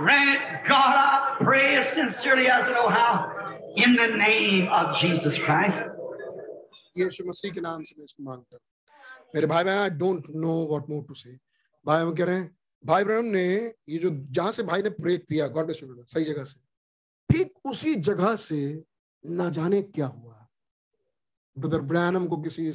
Grant 0.02 0.44
God, 0.68 0.94
I 0.98 1.36
pray 1.40 1.66
as 1.80 1.90
sincerely 1.96 2.48
as 2.48 2.64
I 2.64 2.72
know 2.76 2.90
how, 2.90 3.10
in 3.78 3.92
the 3.96 4.08
name 4.22 4.68
of 4.78 4.96
Jesus 5.02 5.38
Christ. 5.46 5.82
यीशु 6.98 7.24
मसीह 7.28 7.52
के 7.52 7.62
नाम 7.62 7.84
से 7.84 7.96
मैं 7.98 8.06
इसको 8.06 8.24
माँगता 8.24 8.56
हूँ। 8.56 8.62
मेरे 9.36 9.48
भाई 9.48 9.64
बहन 9.64 9.78
I 9.78 9.90
don't 9.90 10.30
know 10.30 10.68
what 10.68 10.90
more 10.90 11.04
to 11.04 11.14
say 11.14 11.38
भाई 11.86 12.02
हम 12.02 12.14
कह 12.16 12.26
रहे 12.26 12.36
हैं, 12.36 12.56
भाई 12.84 13.04
ब्रह्म 13.04 13.26
ने 13.26 13.46
ये 13.90 13.98
जो, 13.98 14.10
जहाँ 14.10 14.52
से 14.52 14.64
भाई 14.64 14.82
ने 14.82 14.90
प्रे 14.90 15.18
किया 15.18 15.48
गॉड 15.48 15.66
ब्लेस 15.66 15.84
यू 15.84 16.04
सही 16.04 16.24
जगह 16.24 16.44
से। 16.44 16.60
ठीक 17.30 17.54
उसी 17.66 17.96
जगह 17.96 18.36
से 18.36 18.84
ना 19.26 19.50
जाने 19.50 19.82
क्या 19.82 20.08
हुआ। 20.08 20.48
ब्रदर 21.58 21.82
ब्रैनम 21.82 22.28
को 22.28 22.38
किसी 22.38 22.72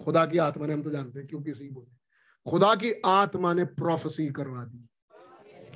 खुदा 0.00 0.24
की 0.26 0.38
आत्मा 0.38 0.66
ने, 0.66 0.72
हम 0.72 0.82
तो 0.82 0.90
जानते 0.90 1.18
हैं, 1.18 1.28
क्यों 1.28 1.42
किसी 1.42 1.68
बोले। 1.68 2.50
खुदा 2.50 2.74
की 2.74 2.92
आत्मा 3.06 3.52
ने 3.52 3.64
प्रोफेसी 3.64 4.28
करवा 4.28 4.64
दी। 4.64 4.88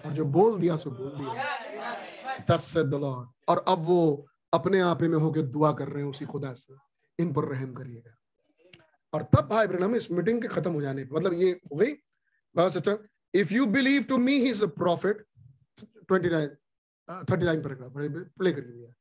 और 0.06 0.12
जो 0.12 0.24
बोल 0.24 0.60
दिया, 0.60 0.76
सो 0.76 0.90
बोल 0.90 1.10
दिया। 1.18 2.44
दस 2.50 2.64
से 2.64 2.84
लॉर्ड 2.84 3.28
और 3.48 3.64
अब 3.68 3.78
वो 3.78 4.26
अपने 4.52 4.80
आपे 4.80 5.08
में 5.08 5.18
होकर 5.18 5.42
दुआ 5.42 5.72
कर 5.72 5.88
रहे 5.88 6.02
हैं 6.02 6.10
उसी 6.10 6.24
खुदा 6.24 6.52
से। 6.52 6.74
इन 7.18 7.32
पर 7.32 7.44
रहम 7.44 7.72
करिएगा। 7.74 8.14
और 9.12 9.22
तब 9.22 9.48
भाई 9.48 9.66
ब्रहणम 9.66 9.94
इस 9.96 10.10
मीटिंग 10.10 10.42
के 10.42 10.48
खत्म 10.48 10.72
हो 10.72 10.82
जाने 10.82 11.04
पे 11.04 11.14
मतलब 11.16 11.32
ये 11.32 11.50
हो 11.50 11.76
गई। 11.76 11.92
बस 12.56 12.76
अच्छा 12.76 12.96
if 13.34 13.52
you 13.54 13.66
believe 13.66 14.02
to 14.02 14.18
me 14.18 14.32
he 14.32 14.50
is 14.50 14.64
a 14.64 14.66
prophet 14.66 15.24
29 16.12 16.48
39 17.30 17.62
paragraph 17.64 17.92
play 18.38 18.52
कर 18.52 18.62
लीजिए 18.62 18.92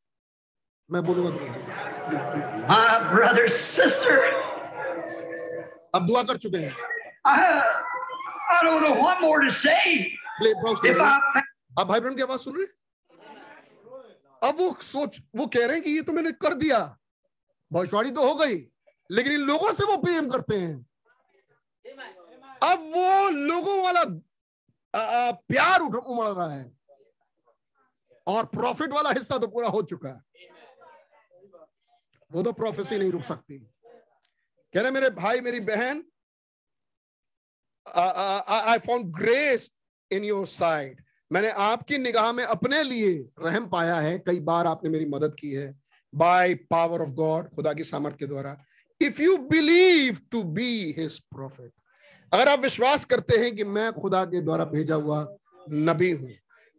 मैं 0.90 1.04
बोलूँगा 1.06 1.30
तो 1.30 1.40
My 2.72 2.88
brother, 3.12 3.46
अब 5.96 6.08
दुआ 6.08 6.24
कर 6.24 6.38
चुके 6.38 6.58
हैं। 6.58 6.76
I, 7.28 8.64
don't 8.64 8.82
know 8.84 8.96
what 9.04 9.22
more 9.22 9.40
to 9.42 9.52
say. 9.52 10.18
अब 11.80 11.88
भाई 11.88 12.00
ब्रहण 12.00 12.16
की 12.16 12.22
आवाज़ 12.22 12.42
सुन 12.42 12.56
रहे 12.58 12.66
अब 14.50 14.60
वो 14.60 14.72
सोच 14.82 15.22
वो 15.36 15.46
कह 15.48 15.66
रहे 15.66 15.76
हैं 15.76 15.84
कि 15.84 15.92
ये 15.92 16.02
तो 16.02 16.14
मैंने 16.14 16.32
कर 16.32 16.54
दिया। 16.54 16.80
भविष्यवाणी 17.72 18.12
तो 18.12 18.28
हो 18.28 18.36
गई। 18.36 18.71
लेकिन 19.12 19.32
इन 19.34 19.42
लोगों 19.42 19.72
से 19.74 19.84
वो 19.84 19.98
प्रेम 19.98 20.30
करते 20.30 20.58
हैं। 20.58 20.76
अब 22.64 22.80
वो 22.96 23.30
लोगों 23.30 23.82
वाला 23.84 24.04
प्यार 25.34 25.82
उमड़ 25.82 26.30
रहा 26.30 26.54
है। 26.54 26.72
और 28.28 28.46
प्रॉफिट 28.46 28.92
वाला 28.92 29.10
हिस्सा 29.10 29.38
तो 29.38 29.48
पूरा 29.48 29.68
हो 29.68 29.82
चुका 29.82 30.10
है। 30.10 30.22
वो 32.32 32.44
तो 32.44 32.52
प्रोफेसी 32.54 32.98
नहीं 32.98 33.12
रुक 33.12 33.24
सकती। 33.24 33.58
कह 34.74 34.82
रहे, 34.82 34.92
मेरे 34.92 35.10
भाई, 35.12 35.42
मेरी 35.42 35.60
बहन 35.60 36.04
I 37.88 38.80
found 38.80 39.06
grace 39.16 39.70
in 40.12 40.24
your 40.24 40.48
sight 40.48 41.04
मैंने 41.32 41.50
आपकी 41.62 41.98
निगाह 41.98 42.32
में 42.32 42.44
अपने 42.44 42.82
लिए 42.84 43.14
रहम 43.40 43.70
पाया 43.70 43.96
है। 43.96 44.18
कई 44.20 44.40
बार 44.40 44.68
आपने 44.68 44.90
मेरी 44.90 45.06
मदद 45.06 45.36
की 45.40 45.52
है। 45.52 45.74
बाय 46.14 46.54
पावर 46.72 47.02
ऑफ़ 47.02 47.10
गॉड 47.10 47.50
खुदा 47.56 47.74
की 47.74 47.84
सामर्थ 47.84 48.18
के 48.18 48.28
द्वारा। 48.28 48.58
If 49.02 49.22
you 49.22 49.38
believe 49.38 50.20
to 50.32 50.44
be 50.44 50.96
his 50.98 51.20
prophet 51.20 51.72
अगर 52.34 52.48
आप 52.50 52.60
विश्वास 52.60 53.06
करते 53.06 53.38
हैं 53.38 53.56
कि 53.56 53.64
मैं 53.64 53.94
खुदा 53.94 54.26
के 54.26 54.42
द्वारा 54.42 54.66
भेजा 54.66 54.96
हुआ 54.96 55.36
नबी 55.70 56.12
हूँ 56.12 56.32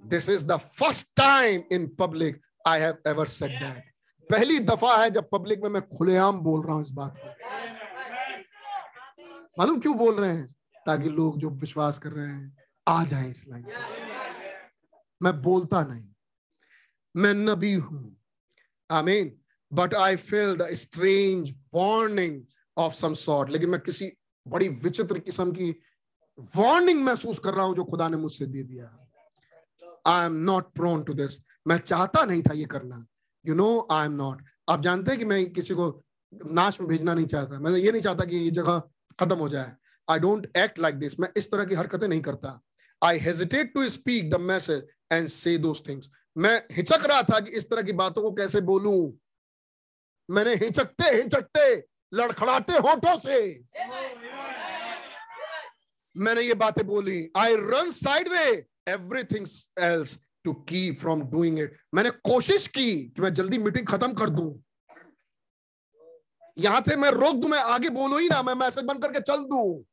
this 0.04 0.28
is 0.28 0.46
the 0.46 0.56
first 0.56 1.08
time 1.16 1.62
in 1.72 1.88
public 1.88 2.42
I 2.66 2.80
have 2.80 2.98
ever 3.06 3.26
said 3.26 3.50
that 3.50 3.84
पहली 4.32 4.58
दफ़ा 4.58 5.02
है 5.02 5.10
जब 5.10 5.28
पब्लिक 5.30 5.60
में 5.62 5.70
मैं 5.70 5.88
खुलेआम 5.88 6.40
बोल 6.40 6.66
रहा 6.66 6.76
हूँ 6.76 6.82
इस 6.82 6.90
बात 6.90 7.14
को। 7.16 7.28
मालूम 9.58 9.80
क्यों 9.80 9.96
बोल 9.96 10.14
रहे 10.14 10.36
हैं? 10.36 10.54
ताकि 10.86 11.08
लोग 11.08 11.38
जो 11.38 11.50
विश्वास 11.50 11.98
कर 11.98 12.10
रहे 12.10 12.26
हैं, 12.26 12.56
आ 12.88 13.04
जाए 13.04 13.30
इस 13.30 13.44
लाइन 13.48 13.66
मैं 15.22 15.42
बोलता 15.42 15.82
नहीं। 15.82 16.08
मैं 17.16 17.34
नबी 17.34 17.74
हूँ। 17.74 18.16
आमीन। 18.90 19.41
But 19.72 19.94
I 19.94 20.16
feel 20.16 20.56
the 20.56 20.68
strange 20.74 21.50
warning 21.74 22.42
of 22.76 22.94
some 22.94 23.14
sort 23.14 23.50
लेकिन 23.50 23.70
मैं 23.70 23.80
किसी 23.80 24.10
बड़ी 24.46 24.68
विचित्र 24.84 25.18
किस्म 25.18 25.52
की 25.52 25.70
वार्निंग 26.56 27.02
महसूस 27.04 27.38
कर 27.38 27.54
रहा 27.54 27.64
हूँ 27.64 27.74
जो 27.76 27.84
खुदा 27.84 28.08
ने 28.08 28.16
मुझसे 28.16 28.46
दे 28.46 28.62
दिया। 28.62 28.86
I 30.06 30.26
am 30.26 30.36
not 30.44 30.72
prone 30.74 31.02
to 31.02 31.14
this 31.14 31.38
मैं 31.66 31.78
चाहता 31.78 32.24
नहीं 32.24 32.42
था 32.42 32.54
ये 32.54 32.64
करना। 32.64 33.04
You 33.44 33.54
know 33.54 33.86
I 33.90 34.06
am 34.06 34.12
not 34.12 34.42
आप 34.68 34.82
जानते 34.82 35.10
हैं 35.10 35.18
कि 35.18 35.24
मैं 35.24 35.44
किसी 35.52 35.74
को 35.74 35.88
नाश 36.32 36.80
में 36.80 36.88
भेजना 36.88 37.14
नहीं 37.14 37.26
चाहता। 37.26 37.58
मैं 37.60 37.70
ये 37.72 37.92
नहीं 37.92 38.02
चाहता 38.02 38.24
कि 38.24 38.36
ये 38.36 38.50
जगह 38.50 38.82
खत्म 39.20 39.36
हो 39.36 39.48
जाए। 39.48 39.72
I 40.08 40.18
don't 40.18 40.46
act 40.56 40.78
like 40.78 40.94
this 40.98 41.18
मैं 41.20 41.28
इस 41.36 41.50
तरह 41.50 41.64
की 41.64 41.74
हरकतें 41.74 42.08
नहीं 42.08 42.20
करता। 42.20 42.60
I 43.02 43.18
hesitate 43.18 43.72
to 43.74 43.88
speak 43.88 44.30
the 44.30 44.40
message 44.40 44.86
and 45.12 45.28
say 45.28 45.56
those 45.58 45.82
things 45.88 46.10
मैं 46.36 46.56
हिचक 46.72 47.06
रहा 47.06 47.22
था 47.22 47.40
कि 47.40 47.56
इस 47.56 47.70
तरह 47.70 47.82
की 47.82 47.92
बातों 47.94 48.22
को 48.22 48.30
कैसे 48.32 48.60
बोलूँ। 48.60 49.12
मैंने 50.32 50.54
हिचकते 50.54 51.04
हिचकते, 51.04 51.64
लड़खड़ाते 52.14 52.72
होठों 52.78 53.16
से। 53.18 53.38
मैंने 56.16 56.42
ये 56.42 56.54
बातें 56.54 56.86
बोली 56.86 57.30
I 57.36 57.54
run 57.56 57.90
side 57.90 58.28
way 58.28 58.44
everything 58.88 59.46
else 59.80 60.18
to 60.44 60.52
keep 60.68 60.98
from 61.00 61.22
doing 61.30 61.58
it 61.58 61.76
मैंने 61.94 62.10
कोशिश 62.24 62.66
की 62.68 62.92
कि 63.06 63.22
मैं 63.22 63.32
जल्दी 63.34 63.58
मीटिंग 63.58 63.86
खत्म 63.86 64.12
कर 64.12 64.30
दूँ। 64.30 64.62
यहाँ 66.56 66.80
से 66.88 66.96
मैं 66.96 67.10
रोक 67.10 67.34
दूँ, 67.34 67.50
मैं 67.50 67.58
आगे 67.58 67.88
बोलू 67.90 68.18
ही 68.18 68.28
ना, 68.28 68.42
मैं 68.42 68.54
मैसेज 68.54 68.84
बंद 68.84 69.02
करके 69.02 69.20
चल 69.20 69.44
दू। 69.44 69.84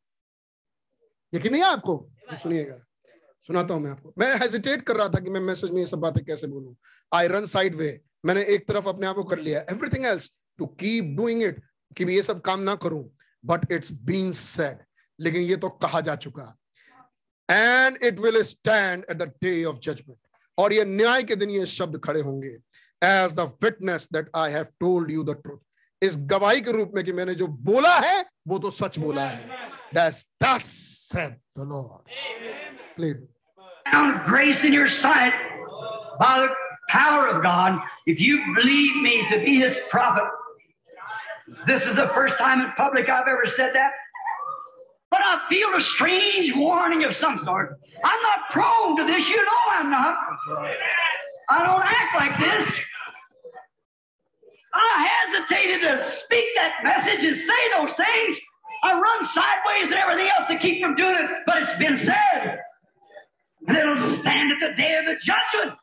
यकीन 1.33 1.51
नहीं 1.51 1.61
है 1.61 1.67
आपको? 1.67 2.09
सुनिएगा। 2.33 2.75
सुनाता 3.49 3.73
हूँ 3.73 3.81
मैं 3.81 3.91
आपको। 3.91 4.13
मैं 4.17 4.35
हेजिटेट 4.35 4.81
कर 4.81 4.97
रहा 4.97 5.07
था 5.09 5.19
कि 5.19 5.29
मैं 5.29 5.39
मैसेज 5.41 5.71
में 5.71 5.79
ये 5.79 5.85
सब 5.87 5.99
बातें 5.99 6.23
कैसे 6.25 6.47
बोलूँ। 6.47 6.75
आई 7.11 7.27
रन 7.27 7.45
साइड 7.45 7.75
वे 7.75 7.99
मैंने 8.25 8.43
एक 8.53 8.67
तरफ़ 8.67 8.87
अपने 8.89 9.07
आप 9.07 9.15
को 9.15 9.23
कर 9.23 9.39
लिया 9.39 9.59
everything 9.71 10.05
else 10.05 10.29
to 10.57 10.65
keep 10.81 11.15
doing 11.17 11.43
it 11.43 11.61
कि 11.97 12.03
ये 12.13 12.21
सब 12.23 12.41
काम 12.41 12.59
ना 12.59 12.75
करूँ 12.85 13.03
बट 13.45 13.71
इट्स 13.71 13.91
बीन 14.09 14.31
सेड 14.31 14.77
लेकिन 15.19 15.41
ये 15.41 15.55
तो 15.57 15.69
कहा 15.83 16.01
जा 16.01 16.15
चुका। 16.15 16.55
And 17.51 17.97
it 18.03 18.19
will 18.19 18.41
stand 18.43 19.05
at 19.09 19.17
the 19.17 19.31
day 19.43 19.63
of 19.65 19.79
judgment 19.79 20.17
और 20.57 20.73
ये 20.73 20.85
न्याय 20.85 21.23
के 21.23 21.35
दिन 21.35 21.49
ये 21.49 21.65
शब्द 21.65 21.99
खड़े 22.03 22.21
होंगे 22.21 22.57
as 23.03 23.33
the 23.33 23.51
witness 23.63 24.07
that 24.13 24.29
I 24.35 24.51
have 24.51 24.65
told 24.79 25.11
you 25.11 25.23
the 25.23 25.41
truth 25.43 26.03
इस 26.03 26.17
गवाही 26.33 26.61
के 26.61 26.71
रूप 26.71 26.91
में 26.95 27.03
कि 27.05 27.11
मैंने 27.13 27.35
जो 27.35 27.47
बोला 27.47 27.97
है 27.99 28.25
वो 28.47 28.59
तो 28.59 28.69
सच 28.71 28.99
बोला 28.99 29.25
है। 29.25 29.67
That's 29.93 30.17
thus 30.43 30.65
said 31.11 31.31
the 31.55 31.63
Lord. 31.63 32.03
Please. 32.95 33.21
grace 34.27 34.63
in 34.63 34.73
your 34.73 34.87
sight 34.87 35.33
by 36.19 36.33
the 36.41 36.49
power 36.89 37.27
of 37.27 37.41
God, 37.41 37.79
if 38.05 38.19
you 38.19 38.43
believe 38.55 38.95
me 38.97 39.25
to 39.31 39.39
be 39.39 39.59
his 39.59 39.77
prophet. 39.89 40.23
This 41.65 41.83
is 41.83 41.95
the 41.95 42.09
first 42.13 42.37
time 42.37 42.61
in 42.61 42.71
public 42.77 43.09
I've 43.09 43.27
ever 43.27 43.45
said 43.55 43.71
that. 43.73 43.91
But 45.09 45.21
I 45.23 45.41
feel 45.49 45.75
a 45.75 45.81
strange 45.81 46.53
warning 46.55 47.03
of 47.03 47.15
some 47.15 47.39
sort. 47.43 47.79
I'm 48.03 48.21
not 48.21 48.39
prone 48.51 48.97
to 48.97 49.05
this, 49.05 49.27
you 49.27 49.37
know 49.37 49.51
I'm 49.71 49.89
not. 49.89 50.15
I 51.49 51.65
don't 51.65 51.81
act 51.81 52.15
like 52.15 52.39
this. 52.39 52.75
I 54.71 55.07
hesitated 55.07 55.81
to 55.81 56.11
speak 56.19 56.45
that 56.55 56.83
message 56.83 57.23
and 57.25 57.35
say 57.35 57.69
those 57.75 57.95
things. 57.97 58.37
I 58.83 58.93
run 58.93 59.27
sideways 59.33 59.91
and 59.91 59.95
everything 59.95 60.29
else 60.37 60.47
to 60.47 60.57
keep 60.59 60.81
from 60.81 60.95
doing 60.95 61.15
it, 61.15 61.29
but 61.45 61.63
it's 61.63 61.79
been 61.79 61.97
said. 61.97 62.59
And 63.67 63.75
it'll 63.75 64.19
stand 64.19 64.51
at 64.51 64.59
the 64.59 64.75
day 64.77 64.95
of 64.95 65.05
the 65.05 65.15
judgment 65.23 65.77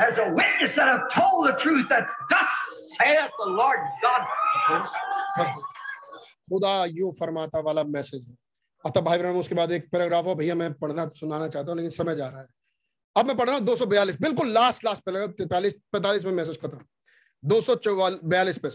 as 0.00 0.18
a 0.18 0.28
witness 0.38 0.74
that 0.76 0.88
I've 0.88 1.08
told 1.12 1.46
the 1.48 1.54
truth. 1.62 1.86
That's 1.90 2.12
thus 2.30 2.50
saith 2.96 3.30
the 3.38 3.48
Lord 3.60 3.80
God. 4.02 4.22
खुदा 6.50 6.84
यू 6.84 7.10
फरमाता 7.20 7.60
वाला 7.60 7.82
message 7.84 8.26
है। 8.28 8.36
अतः 8.84 9.00
भाई 9.00 9.18
बहन, 9.18 9.36
उसके 9.36 9.54
बाद 9.54 9.72
एक 9.72 9.88
पैराग्राफ 9.92 10.24
हो 10.24 10.34
भैया, 10.34 10.54
मैं 10.54 10.72
पढ़ना 10.74 11.06
सुनाना 11.14 11.48
चाहता 11.48 11.70
हूँ, 11.70 11.76
लेकिन 11.76 11.90
समय 11.90 12.14
जा 12.16 12.28
रहा 12.28 12.40
है। 12.40 12.46
अब 13.16 13.26
मैं 13.26 13.36
पढ़ 13.36 13.46
रहा 13.46 13.56
हूँ 13.56 13.64
दो 13.64 13.76
सौ 13.76 13.86
बयालीस। 13.86 14.20
बिल्कुल 14.20 14.48
लास्ट 14.48 14.84
लास्ट 14.84 15.02
पैराग्राफ 15.02 15.30
तैतालीस, 15.30 15.74
पैंतालीस 15.92 16.24
में 16.24 16.32
मैसेज 16.32 16.60
खत्म। 16.60 16.80
दो 17.44 17.60
सौ 17.60 17.76
बयालीस 18.24 18.58
पे 18.58 18.68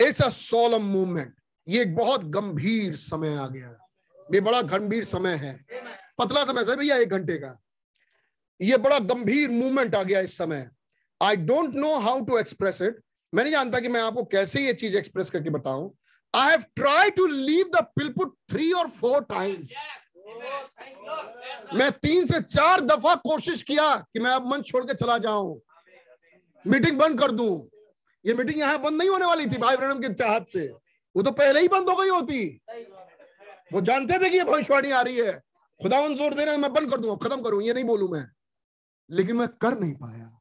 इट्स 0.00 0.22
अ 0.22 0.28
सोलम 0.28 0.82
मूवमेंट 0.82 1.34
ये 1.68 1.82
एक 1.82 1.94
बहुत 1.96 2.24
गंभीर 2.24 2.96
समय 2.96 3.36
आ 3.36 3.46
गया 3.46 3.68
है। 3.68 3.76
ये 4.34 4.40
बड़ा 4.40 4.62
गंभीर 4.62 5.04
समय 5.04 5.34
है। 5.34 5.52
पतला 6.18 6.44
समय 6.44 6.64
से 6.64 6.76
भैया, 6.76 6.96
एक 6.96 7.08
घंटे 7.08 7.36
का। 7.36 7.56
ये 8.60 8.76
बड़ा 8.78 8.98
गंभीर 8.98 9.50
मूवमेंट 9.50 9.94
आ 9.94 10.02
गया 10.02 10.20
इस 10.20 10.36
समय। 10.38 10.68
I 11.20 11.36
don't 11.36 11.74
know 11.74 11.94
how 12.00 12.24
to 12.24 12.38
express 12.38 12.80
it 12.82 13.00
मैं 13.32 13.42
नहीं 13.44 13.52
जानता 13.52 13.80
कि 13.80 13.88
मैं 13.88 14.00
आपको 14.00 14.24
कैसे 14.26 14.60
ये 14.60 14.72
चीज़ 14.74 14.96
एक्सप्रेस 14.96 15.30
करके 15.30 15.50
बताऊँ। 15.50 15.90
I 16.34 16.50
have 16.50 16.64
try 16.76 17.10
to 17.10 17.26
leave 17.26 17.70
the 17.74 17.82
pulpit 17.96 18.34
three 18.50 18.70
और 18.72 18.88
फोर 18.90 19.24
टाइम्स 19.24 19.72
मैं 21.74 21.90
तीन 21.92 22.26
से 22.26 22.40
चार 22.40 22.80
दफ़ा 22.82 23.14
कोशिश 23.16 23.62
किया 23.62 23.94
कि 23.96 24.20
मैं 24.20 24.30
अब 24.30 24.46
मंच 24.46 24.66
छोड़ 24.66 24.84
के 24.84 24.94
चला 24.94 25.18
जाऊँ। 25.18 25.60
मीटिंग 26.64 26.98
बंद 26.98 27.18
कर 27.20 27.30
दूँ। 27.32 27.68
ये 28.24 28.34
मीटिंग 28.34 28.58
यहाँ 28.58 28.80
बंद 28.82 28.98
नहीं 28.98 29.08
होने 29.08 29.26
वाली 29.26 29.46
थी 29.46 29.58
भाई 29.58 29.76
ब्रहणम 29.76 30.00
की 30.00 30.12
चाहत 30.14 30.48
से। 30.48 30.66
वो 31.14 31.22
तो 31.22 31.30
पहले 31.32 31.60
ही 31.60 31.68
बंद 31.68 31.88
हो 31.88 31.96
गई 31.96 32.08
होती। 32.08 32.60
वो 33.72 33.80
जानते 33.80 34.18
थे 34.18 34.30
कि 34.30 34.36
ये 34.36 34.44
भविष्यवाणी 34.44 34.90
आ 34.90 35.00
रही 35.02 35.16
है। 35.16 35.32
खुदा 35.80 36.06
ज़ोर 36.08 36.34
दे 36.34 36.44
रहे 36.44 36.56
मैं 36.56 36.72
बंद 36.72 36.90
कर 36.90 36.96
दूँगा, 36.98 37.28
खत्म 37.28 37.42
करूँ, 37.42 37.62
ये 37.62 37.72
नहीं 37.72 37.84
बोलू 37.84 38.08
मैं। 38.08 38.24
लेकिन 39.10 39.36
मैं 39.36 39.48
कर 39.60 39.78
नहीं 39.80 39.94
पाया। 39.94 40.34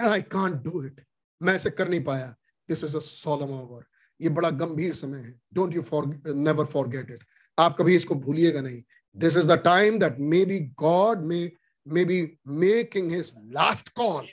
आई 0.00 0.22
कांट 0.32 0.62
डू 0.62 0.82
इट 0.84 1.04
मैं 1.40 1.54
ऐसे 1.54 1.70
कर 1.70 1.88
नहीं 1.88 2.04
पाया। 2.04 2.34
This 2.68 2.84
is 2.84 2.96
a 2.96 3.00
solemn 3.00 3.52
hour 3.52 3.84
ये 4.20 4.28
बड़ा 4.30 4.50
गंभीर 4.52 4.94
समय 4.94 5.18
है। 5.18 5.32
Don't 5.54 5.74
you 5.74 5.82
for 5.82 6.06
never 6.26 6.64
forget 6.66 7.10
it 7.10 7.24
आप 7.58 7.76
कभी 7.78 7.96
इसको 7.96 8.14
भूलिएगा 8.16 8.60
नहीं। 8.60 8.82
This 9.16 9.36
is 9.36 9.52
the 9.52 9.58
time 9.64 9.98
that 9.98 10.18
may 10.20 10.44
be 10.44 10.58
God 10.80 11.24
may 11.26 11.40
may 11.86 12.04
be 12.04 12.20
making 12.48 13.12
his 13.12 13.32
last 13.54 13.88
call 13.96 14.28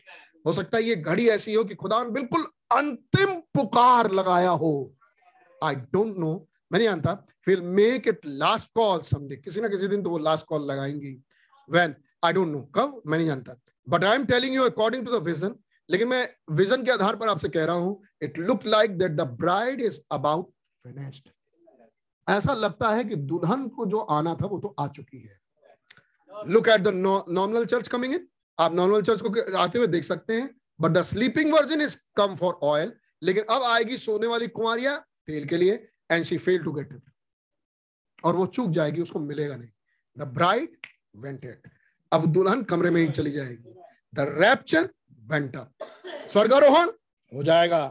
हो 0.45 0.53
सकता 0.53 0.77
है 0.77 0.84
ये 0.84 0.95
घड़ी 0.95 1.27
ऐसी 1.30 1.53
हो 1.53 1.64
कि 1.64 1.76
खुदा 1.76 2.03
बिल्कुल 2.06 2.44
अंतिम 2.72 3.40
पुकार 3.53 4.11
लगाया 4.11 4.50
हो। 4.50 4.74
आई 5.61 5.76
डोंट 5.76 6.18
नो 6.18 6.34
मैं 6.72 6.80
नहीं 6.80 6.88
जानता। 6.88 7.11
Will 7.48 7.61
make 7.61 8.08
it 8.08 8.26
last 8.26 8.69
call 8.76 9.02
someday 9.03 9.35
किसी 9.35 9.61
ना 9.61 9.68
किसी 9.68 9.88
दिन 9.88 10.03
तो 10.03 10.10
वो 10.10 10.18
लास्ट 10.19 10.45
कॉल 10.45 10.66
लगाएँगी। 10.72 11.11
व्हेन 11.69 11.95
आई 12.24 12.34
डोंट 12.34 12.48
नो 12.48 12.61
कब? 12.76 13.02
मैं 13.08 13.18
नहीं 13.18 13.27
जानता। 13.27 13.56
But 13.88 14.03
I 14.03 14.16
am 14.16 14.26
telling 14.26 14.56
you 14.56 14.64
according 14.64 15.06
to 15.06 15.19
the 15.19 15.24
vision 15.24 15.56
लेकिन 15.90 16.08
मैं 16.08 16.27
विजन 16.52 16.84
के 16.84 16.92
आधार 16.92 17.16
पर 17.16 17.30
आपसे 17.30 17.50
कह 17.50 17.66
रहा 17.66 17.76
हूँ 17.76 18.02
it 18.24 18.38
look 18.40 18.66
like 18.66 18.98
that 18.98 19.11
the 19.11 19.22
bride 19.42 19.82
is 19.82 20.00
about 20.11 20.50
finished 20.85 21.30
ऐसा 22.27 22.53
लगता 22.56 22.90
है 22.90 23.03
कि 23.03 23.16
दुल्हन 23.16 23.68
को 23.69 23.85
जो 23.85 24.00
आना 24.11 24.34
था 24.35 24.48
वो 24.48 24.60
तो 24.60 24.74
आ 24.80 24.88
चुकी 24.88 25.18
है। 25.18 25.40
Look 26.32 26.68
at 26.68 26.82
the 26.82 26.94
normal 26.95 27.66
church 27.66 27.88
coming 27.88 28.14
in 28.14 28.27
आप 28.58 28.74
नॉर्मल 28.74 29.02
चर्च 29.02 29.22
को 29.22 29.58
आते 29.58 29.77
हुए 29.77 29.88
देख 29.88 30.03
सकते 30.03 30.34
हैं। 30.34 30.50
But 30.82 30.92
the 30.92 31.02
sleeping 31.03 31.53
virgin 31.53 31.82
is 31.82 31.98
come 32.18 32.35
for 32.35 32.60
oil 32.64 32.92
लेकिन 33.24 33.44
अब 33.50 33.64
आएगी 33.64 33.98
सोने 33.98 34.27
वाली 34.27 34.48
कुंवरिया 34.50 34.95
तेल 35.27 35.45
के 35.48 35.58
लिए। 35.58 35.76
And 36.09 36.24
she 36.25 36.38
fail 36.38 36.64
to 36.64 36.72
get 36.72 36.93
it 36.93 37.01
और 38.24 38.35
वो 38.35 38.45
चूक 38.48 38.69
जाएगी, 38.72 39.01
उसको 39.01 39.19
मिलेगा 39.19 39.56
नहीं। 39.56 39.69
द 40.17 40.27
ब्राइड 40.34 40.77
वेंट 41.16 41.45
इट 41.45 41.69
अब 42.11 42.25
दुल्हन 42.34 42.64
कमरे 42.64 42.90
में 42.92 43.01
ही 43.01 43.08
चली 43.09 43.32
जाएगी। 43.32 43.74
द 44.14 44.27
रैप्चर 44.40 44.90
वेंट 45.30 45.56
अप 45.56 45.72
स्वर्गारोहण 46.32 46.90
हो 47.32 47.43
जाएगा। 47.43 47.85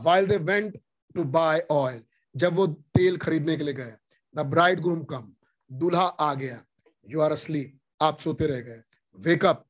While 0.00 0.26
they 0.26 0.36
went 0.38 0.78
to 1.14 1.24
buy 1.26 1.66
oil 1.70 2.02
जब 2.34 2.54
वो 2.54 2.66
तेल 2.66 3.16
खरीदने 3.18 3.56
के 3.56 3.64
लिए 3.64 3.74
गए 3.74 3.96
द 4.34 4.46
ब्राइड 4.46 4.80
ग्रूम 4.80 5.02
कम 5.04 5.32
दूल्हा 5.70 6.02
आ 6.02 6.34
गया। 6.34 6.62
यू 7.06 7.20
आर 7.20 7.32
अस्लीप 7.32 7.78
आप 8.00 8.18
सोते 8.20 8.46
रह 8.46 8.60
गए। 8.60 8.82
वेकअप 9.18 9.64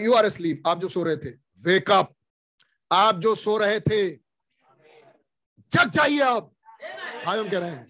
यू 0.00 0.12
आर 0.14 0.24
अस्लीप 0.24 0.62
आप 0.66 0.80
जो 0.80 0.88
सो 0.88 1.02
रहे 1.02 1.16
थे 1.16 1.30
वेकअप 1.62 2.14
आप 2.90 3.18
जो 3.18 3.34
सो 3.34 3.56
रहे 3.58 3.80
थे, 3.80 4.10
जग 5.72 5.90
जाइए 5.90 6.20
आप। 6.20 6.50
भाई 7.26 7.38
हम 7.38 7.48
कह 7.50 7.58
रहे 7.58 7.70
हैं। 7.70 7.88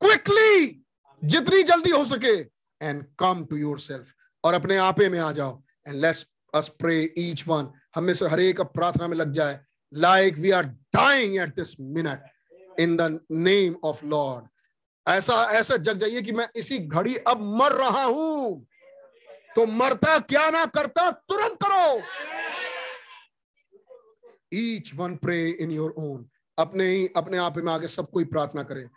क्विकली 0.00 0.82
जितनी 1.22 1.62
जल्दी 1.62 1.90
हो 1.90 2.04
सके 2.04 2.34
and 2.80 3.04
come 3.18 3.44
to 3.50 3.56
your 3.56 3.78
self 3.80 4.12
और 4.44 4.54
अपने 4.54 4.76
आपे 4.76 5.08
में 5.08 5.18
आ 5.18 5.30
जाओ 5.32 5.62
and 5.88 5.96
let 5.96 6.24
us 6.54 6.68
pray 6.78 6.96
each 7.18 7.46
one 7.48 7.72
हम 7.94 8.12
से 8.12 8.26
हर 8.28 8.40
एक 8.40 8.60
प्रार्थना 8.74 9.08
में 9.08 9.16
लग 9.16 9.30
जाए 9.32 9.60
like 9.92 10.38
we 10.38 10.50
are 10.50 10.66
dying 10.96 11.36
at 11.36 11.54
this 11.56 11.74
minute 11.80 12.80
in 12.80 12.96
the 12.96 13.20
name 13.30 13.76
of 13.84 14.04
Lord 14.06 14.48
ऐसा 15.06 15.42
ऐसा 15.52 15.76
जग 15.76 15.98
जाइए 15.98 16.22
कि 16.22 16.32
मैं 16.32 16.48
इसी 16.56 16.78
घड़ी 16.78 17.16
अब 17.28 17.40
मर 17.58 17.72
रहा 17.72 18.04
हूँ। 18.04 18.66
तो 19.56 19.66
मरता 19.66 20.18
क्या 20.18 20.48
ना 20.50 20.64
करता, 20.66 21.10
तुरंत 21.10 21.58
करो। 21.64 22.02
Each 24.54 24.90
one 24.94 25.16
pray 25.16 25.48
in 25.50 25.70
your 25.70 25.94
own 25.98 26.24
अपने 26.58 26.84
ही, 26.86 27.08
अपने 27.16 27.38
आप 27.38 27.56
में 27.56 27.72
आगे 27.72 27.88
सब 27.88 28.10
कोई 28.10 28.24
प्रार्थना 28.24 28.62
करें। 28.62 28.88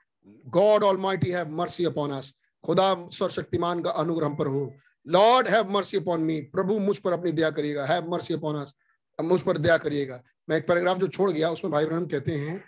God 0.47 0.83
almighty 0.97 1.31
have 1.31 1.49
mercy 1.51 1.85
upon 1.85 2.11
us 2.11 2.33
खुदा 2.63 2.93
सर्वशक्तिमान 3.09 3.81
का 3.83 3.91
अनुग्रह 3.91 4.29
पर 4.29 4.47
हो। 4.47 4.73
Lord 5.05 5.47
have 5.47 5.71
mercy 5.71 5.97
upon 5.97 6.21
me 6.21 6.39
प्रभु, 6.53 6.79
मुझ 6.79 6.97
पर 6.97 7.13
अपनी 7.13 7.31
दया 7.31 7.49
करिएगा। 7.51 7.85
हैव 7.85 8.11
मर्सी 8.11 8.33
अपॉन 8.33 8.61
अस 8.61 8.73
मुझ 9.19 9.41
पर 9.41 9.57
दया 9.57 9.77
करिएगा। 9.77 10.21
मैं 10.49 10.57
एक 10.57 10.67
पैराग्राफ 10.67 10.97
जो 10.97 11.07
छोड़ 11.07 11.31
गया, 11.31 11.49
उसमें 11.49 11.71
भाई 11.73 11.85
ब्रहण 11.85 12.05
कहते 12.05 12.31
हैं, 12.31 12.63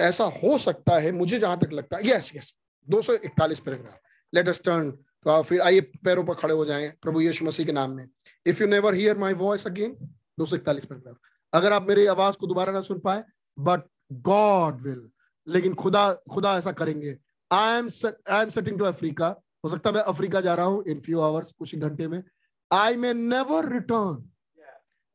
ऐसा 0.00 0.24
हो 0.24 0.56
सकता 0.58 0.98
है, 0.98 1.12
मुझे 1.12 1.38
जहाँ 1.38 1.58
तक 1.60 1.72
लगता 1.72 1.96
है। 1.96 2.08
यस 2.08 2.32
यस 2.36 2.54
दो 2.88 3.02
सौ 3.02 3.12
इकतालीस 3.14 3.60
पैराग्राफ 3.60 4.00
लेट 4.32 4.48
अस 4.48 4.60
टर्न 4.64 4.90
तो 4.90 5.42
फिर 5.42 5.60
आइए, 5.60 5.80
पैरों 5.80 6.24
पर 6.24 6.34
खड़े 6.34 6.54
हो 6.54 6.64
जाएँ, 6.64 6.90
प्रभु 7.02 7.20
यीशु 7.20 7.44
मसीह 7.44 7.66
के 7.66 7.72
नाम 7.72 7.90
में। 7.90 8.08
If 8.46 8.60
you 8.62 8.68
never 8.68 8.94
hear 8.94 9.18
my 9.18 9.32
voice 9.34 9.66
again 9.66 9.96
दो 10.38 10.46
सौ 10.46 10.56
इकतालीस 10.56 10.84
पैराग्राफ 10.84 11.16
अगर 11.52 11.72
आप 11.72 11.88
मेरी 11.88 12.06
आवाज़ 12.06 12.36
को 12.36 12.46
दोबारा 12.46 12.72
ना 12.72 12.80
सुन 12.80 12.98
पाए 12.98 13.22
बट 13.58 13.82
गॉड 14.12 14.80
विल 14.82 15.08
लेकिन 15.46 15.74
खुदा 15.74 16.12
खुदा 16.32 16.56
ऐसा 16.58 16.72
करेंगे। 16.72 17.16
I 17.50 17.78
am 17.78 17.88
I 18.30 18.42
am 18.42 18.50
setting 18.50 18.78
to 18.78 18.84
Africa 18.84 19.26
हो 19.64 19.70
सकता 19.70 19.90
है 19.90 19.94
मैं 19.96 20.02
अफ्रीका 20.04 20.40
जा 20.40 20.54
रहा 20.54 20.66
हूँ 20.66 20.82
इन 20.86 21.00
फ्यू 21.00 21.20
आवर्स 21.20 21.52
कुछ 21.58 21.74
ही 21.74 21.80
घंटे 21.80 22.08
में। 22.08 22.22
आई 22.70 22.96
मे 22.96 23.12
नेवर 23.14 23.72
रिटर्न 23.72 24.24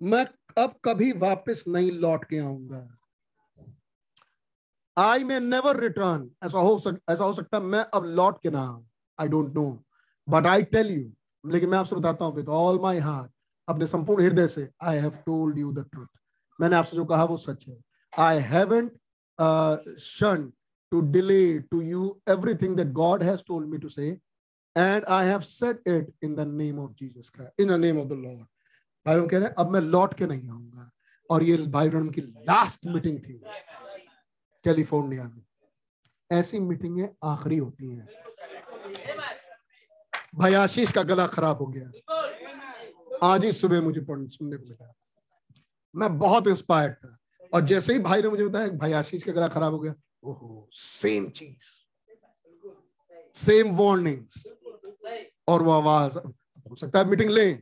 मैं 0.02 0.26
अब 0.58 0.74
कभी 0.86 1.12
वापस 1.20 1.64
नहीं 1.68 1.92
लौट 2.00 2.24
के 2.26 2.38
आऊँगा। 2.40 2.88
आई 4.98 5.24
मे 5.24 5.40
नेवर 5.40 5.80
रिटर्न 5.80 6.30
ऐसा 6.46 6.60
हो 6.60 6.78
सक, 6.80 7.00
ऐसा 7.10 7.24
हो 7.24 7.34
सकता 7.34 7.58
है 7.58 7.64
मैं 7.64 7.84
अब 7.94 8.06
लौट 8.06 8.42
के 8.44 8.50
ना 8.50 8.62
आऊँ। 8.62 8.86
I 9.20 9.28
don't 9.28 9.54
know 9.56 9.68
but 10.28 10.48
I 10.48 10.64
tell 10.64 10.92
you 10.92 11.52
लेकिन 11.52 11.70
मैं 11.70 11.78
आपसे 11.78 11.96
बताता 11.96 12.26
हूँ 12.26 12.36
विद 12.36 12.50
ऑल 12.50 12.80
माई 12.82 12.98
हार्ट 13.00 13.32
अपने 13.68 13.88
संपूर्ण 13.88 14.24
हृदय 14.24 14.48
से 14.48 14.70
I 14.84 14.98
have 14.98 15.18
told 15.26 15.58
you 15.60 15.72
the 15.74 15.86
truth 15.92 16.08
मैंने 16.60 16.76
आपसे 16.76 16.98
जो 16.98 17.06
कहा 17.06 17.24
वो 17.24 17.38
सच 17.38 17.68
है। 17.68 17.78
I 18.18 18.40
haven't 18.54 18.92
shun 20.00 20.52
to 20.92 21.00
delay 21.14 21.60
to 21.72 21.80
you 21.88 22.04
everything 22.34 22.76
that 22.78 22.92
God 23.00 23.24
has 23.26 23.42
told 23.50 23.66
me 23.72 23.80
to 23.82 23.90
say, 23.96 24.08
and 24.76 25.10
I 25.18 25.20
have 25.26 25.44
said 25.46 25.82
it 25.86 26.08
in 26.28 26.32
the 26.40 26.46
name 26.46 26.80
of 26.84 26.96
Jesus 27.02 27.30
Christ, 27.30 27.52
in 27.60 27.68
the 27.68 27.78
name 27.78 28.00
of 28.04 28.08
the 28.12 28.18
Lord. 28.22 28.48
भाई 29.06 29.28
कह 29.28 29.38
रहे 29.38 29.48
हैं 29.48 29.54
अब 29.64 29.70
मैं 29.74 29.82
लौट 29.82 30.14
के 30.14 30.26
नहीं 30.26 30.50
आऊँगा। 30.50 30.90
और 31.32 31.44
ये 31.44 31.58
भाई 31.76 31.90
ब्रह्म 31.90 32.10
की 32.10 32.22
लास्ट 32.22 32.88
मीटिंग 32.88 33.20
थी 33.28 33.34
कैलिफ़ोर्निया 34.64 35.24
में। 35.24 35.44
ऐसी 36.32 36.60
मीटिंगें 36.60 37.08
आखिरी 37.34 37.58
होती 37.58 37.90
हैं। 37.90 38.08
भाई 40.36 40.54
आशीष 40.64 40.92
का 40.92 41.04
गला 41.04 41.28
खराब 41.28 41.58
हो 41.58 41.68
गया। 41.76 41.92
आज 43.32 43.46
ही 43.46 43.52
सुबह 43.52 43.82
मुझे 43.82 44.02
सुनने 44.02 44.58
को 44.58 44.66
मिला। 44.66 44.94
मैं 45.96 46.18
बहुत 46.20 46.48
इंस्पायर्ड 46.48 46.96
था। 46.96 47.18
और 47.54 47.62
जैसे 47.62 47.94
ही 47.94 48.00
भाई 48.00 48.22
ने 48.22 48.30
मुझे 48.30 48.48
बताया, 48.48 48.68
भाई, 48.68 48.94
आशीष 48.94 49.24
का 49.24 49.32
गला 49.32 49.48
खराब 49.48 49.74
हो 49.74 49.80
गया। 49.80 49.96
ओहो 50.24 50.70
सेम 50.74 51.30
चीज़। 51.30 51.58
सेम 53.36 53.78
वार्निंग्स 53.78 54.48
और 55.48 55.62
वो 55.62 55.72
आवाज़, 55.72 56.18
हो 56.70 56.76
सकता 56.76 57.00
है 57.00 57.06
मीटिंग 57.06 57.30
ले, 57.30 57.60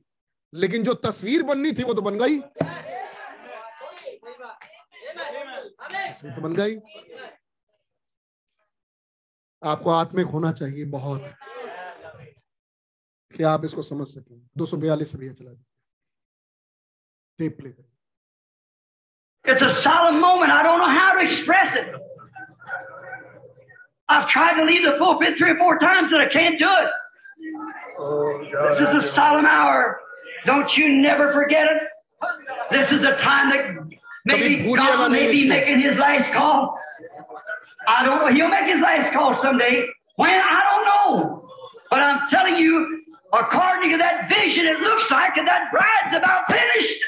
लेकिन 0.54 0.84
जो 0.84 0.94
तस्वीर 0.94 1.44
बननी 1.44 1.72
थी 1.72 1.84
वो 1.84 1.94
तो 1.94 2.02
बन 2.02 2.20
गई। 2.20 2.40
तो 6.24 6.42
बन 6.42 6.56
गई। 6.56 6.76
आपको 9.64 9.90
आत्मिक 9.90 10.28
होना 10.28 10.52
चाहिए 10.52 10.86
बहुत। 10.86 11.26
कि 13.36 13.44
आप 13.44 13.66
इसको 13.66 13.84
समझ 13.84 14.08
सकें। 14.08 14.50
दो 14.58 14.66
सौ 14.66 14.78
बयालीस 14.78 15.16
भैया 15.16 15.34
चला 15.34 15.52
टेप 17.38 17.58
प्ले 17.58 17.70
करें 17.70 17.87
It's 19.48 19.62
a 19.62 19.74
solemn 19.82 20.20
moment. 20.20 20.52
I 20.52 20.62
don't 20.62 20.80
know 20.80 20.90
how 20.90 21.14
to 21.14 21.24
express 21.24 21.74
it. 21.74 21.96
I've 24.10 24.30
tried 24.30 24.60
to 24.60 24.66
leave 24.66 24.84
the 24.84 24.98
pulpit 24.98 25.38
three 25.38 25.52
or 25.52 25.58
four 25.58 25.80
times 25.80 26.12
and 26.12 26.22
I 26.22 26.28
can't 26.28 26.60
do 26.60 26.68
it. 26.68 26.90
Oh, 28.00 28.46
God, 28.52 28.78
this 28.78 28.90
is 28.90 29.06
a 29.06 29.14
solemn 29.14 29.46
hour. 29.46 30.00
Don't 30.46 30.76
you 30.78 30.90
never 30.90 31.34
forget 31.34 31.66
it. 31.66 31.84
This 32.72 32.92
is 32.92 33.04
a 33.04 33.16
time 33.18 33.50
that 33.52 33.98
maybe 34.26 34.72
God 34.74 35.12
may 35.12 35.32
be 35.32 35.48
making 35.48 35.82
his 35.82 35.98
last 35.98 36.32
call. 36.32 36.78
I 37.88 38.06
don't 38.06 38.20
know. 38.20 38.34
He'll 38.34 38.50
make 38.50 38.66
his 38.66 38.82
last 38.82 39.14
call 39.14 39.36
someday. 39.42 39.86
When 40.18 40.30
I 40.30 40.62
don't 40.72 40.86
know. 40.86 41.50
But 41.90 42.00
I'm 42.00 42.28
telling 42.30 42.58
you, 42.58 43.04
according 43.34 43.92
to 43.92 43.98
that 43.98 44.30
vision, 44.30 44.66
it 44.66 44.80
looks 44.80 45.10
like 45.10 45.36
that 45.36 45.72
bride's 45.72 46.18
about 46.18 46.44
finished. 46.50 47.02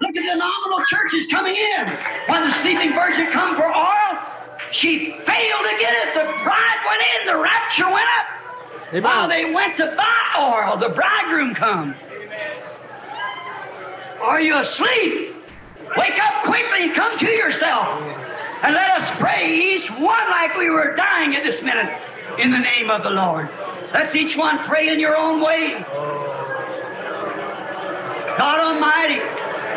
Look 0.00 0.16
at 0.16 0.24
the 0.24 0.34
nominal 0.34 0.84
churches 0.86 1.26
coming 1.30 1.56
in. 1.56 1.98
When 2.28 2.42
the 2.42 2.50
sleeping 2.62 2.92
virgin 2.94 3.30
come 3.32 3.56
for 3.56 3.66
oil, 3.66 4.18
she 4.72 5.12
failed 5.26 5.64
to 5.70 5.76
get 5.78 5.94
it. 5.94 6.14
The 6.14 6.24
bride 6.44 6.80
went 6.88 7.02
in, 7.02 7.26
the 7.26 7.38
rapture 7.40 7.90
went 7.90 8.08
up. 8.18 8.26
While 9.04 9.28
they 9.28 9.52
went 9.52 9.76
to 9.78 9.94
buy 9.96 10.22
oil, 10.38 10.76
the 10.78 10.90
bridegroom 10.90 11.54
come. 11.54 11.94
Are 14.20 14.40
you 14.40 14.58
asleep? 14.58 15.34
Wake 15.96 16.22
up 16.22 16.44
quickly 16.44 16.84
and 16.84 16.94
come 16.94 17.18
to 17.18 17.30
yourself. 17.30 18.00
And 18.62 18.74
let 18.74 18.90
us 19.00 19.18
pray, 19.18 19.76
each 19.76 19.90
one 19.90 20.30
like 20.30 20.56
we 20.56 20.70
were 20.70 20.94
dying 20.94 21.34
at 21.34 21.42
this 21.42 21.62
minute, 21.62 21.92
in 22.38 22.52
the 22.52 22.58
name 22.58 22.90
of 22.90 23.02
the 23.02 23.10
Lord. 23.10 23.48
Let's 23.92 24.14
each 24.14 24.36
one 24.36 24.58
pray 24.60 24.88
in 24.88 25.00
your 25.00 25.16
own 25.16 25.42
way. 25.42 25.84
God 28.38 28.60
Almighty, 28.60 29.20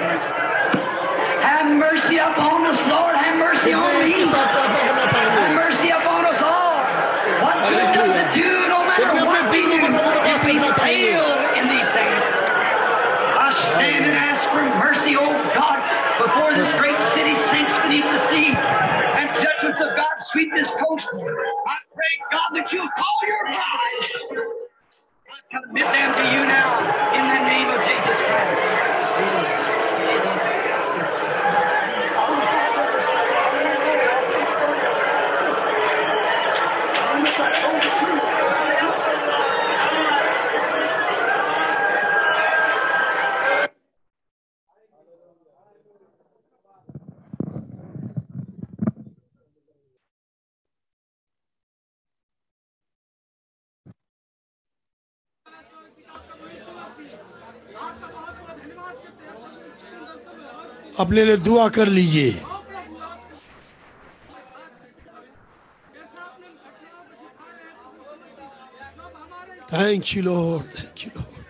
have 0.06 1.72
mercy 1.77 2.17
upon 2.17 2.66
us, 2.67 2.80
Lord. 2.93 3.16
Have 3.16 3.38
mercy 3.38 3.74
on 3.74 3.82
me. 4.06 4.22
Have 4.22 5.56
mercy 5.56 5.90
upon 5.90 6.25
us 6.25 6.42
all. 6.42 6.77
What 7.42 7.58
good 7.69 7.90
does 7.93 8.14
it 8.14 8.30
do, 8.38 8.67
no 8.69 8.85
matter 8.85 9.25
what 9.25 9.50
we 9.51 9.66
do, 9.66 9.82
if 9.82 10.43
we 10.45 10.59
fail 10.77 11.25
in 11.58 11.66
these 11.69 11.90
things? 11.90 12.22
I 13.38 13.50
stand 13.74 14.06
and 14.06 14.17
ask 14.17 14.43
for 14.53 14.64
mercy, 14.77 15.16
O 15.17 15.25
God, 15.53 15.80
before 16.22 16.53
this 16.53 16.72
great 16.77 17.00
city 17.14 17.35
sinks 17.50 17.74
beneath 17.82 18.06
the 18.06 18.22
sea 18.30 18.53
and 18.53 19.30
judgments 19.42 19.82
of 19.82 19.95
God 19.95 20.16
sweep 20.32 20.53
this 20.53 20.69
coast. 20.69 21.08
I 21.14 21.77
pray, 21.93 22.14
God, 22.32 22.50
that 22.56 22.72
you'll 22.72 22.90
call 22.90 23.17
your 23.25 23.45
bride. 23.45 24.03
I 25.30 25.59
commit 25.61 25.88
them 25.93 26.14
to 26.14 26.24
you 26.24 26.42
now 26.45 26.80
in 27.14 27.24
the 27.25 27.42
name 27.50 27.69
of 27.69 27.80
Jesus 27.85 28.17
Christ. 28.22 28.65
अपने 60.99 61.24
लिए 61.25 61.38
दुआ 61.45 61.67
कर 61.77 61.88
लीजिए। 61.88 62.32
Thank 69.74 70.15
you 70.15 70.22
Lord 70.24 70.65
thank 70.77 71.03
you 71.06 71.11
Lord 71.15 71.43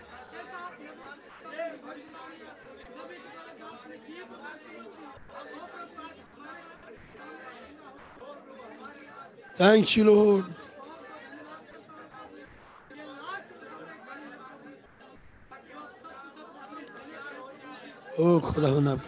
thank 9.60 9.98
you 9.98 10.04
Lord 10.06 10.65
ओ 18.16 18.26
खुदा 18.46 18.70
नाम 18.80 19.00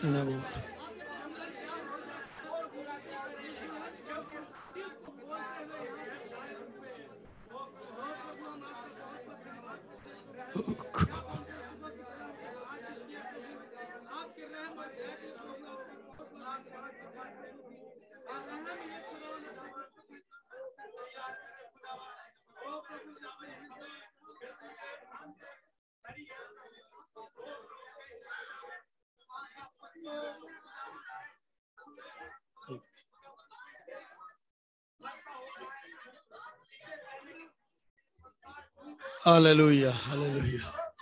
hallelujah 39.26 39.94
hallelujah. 39.94 40.94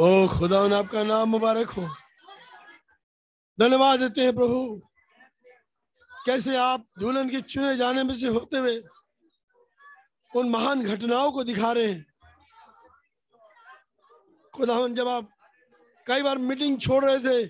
ओ, 0.00 0.28
खुदा 0.28 0.78
आपका 0.78 1.02
नाम 1.02 1.28
मुबारक 1.28 1.70
हो। 1.70 1.82
धन्यवाद 3.60 4.00
देते 4.00 4.20
हैं 4.20 4.34
प्रभु। 4.34 4.82
कैसे 6.26 6.56
आप 6.56 6.86
दुल्हन 6.98 7.30
के 7.30 7.40
चुने 7.40 7.76
जाने 7.76 8.02
में 8.02 8.14
से 8.14 8.28
होते 8.28 8.58
हुए 8.58 8.82
उन 10.36 10.48
महान 10.50 10.82
घटनाओं 10.82 11.32
को 11.32 11.44
दिखा 11.44 11.72
रहे 11.72 11.92
हैं? 11.92 12.06
खुदावन, 14.54 14.94
जब 14.94 15.08
आप 15.08 15.37
कई 16.08 16.22
बार 16.22 16.38
मीटिंग 16.38 16.78
छोड़ 16.80 17.04
रहे 17.04 17.18
थे, 17.18 17.44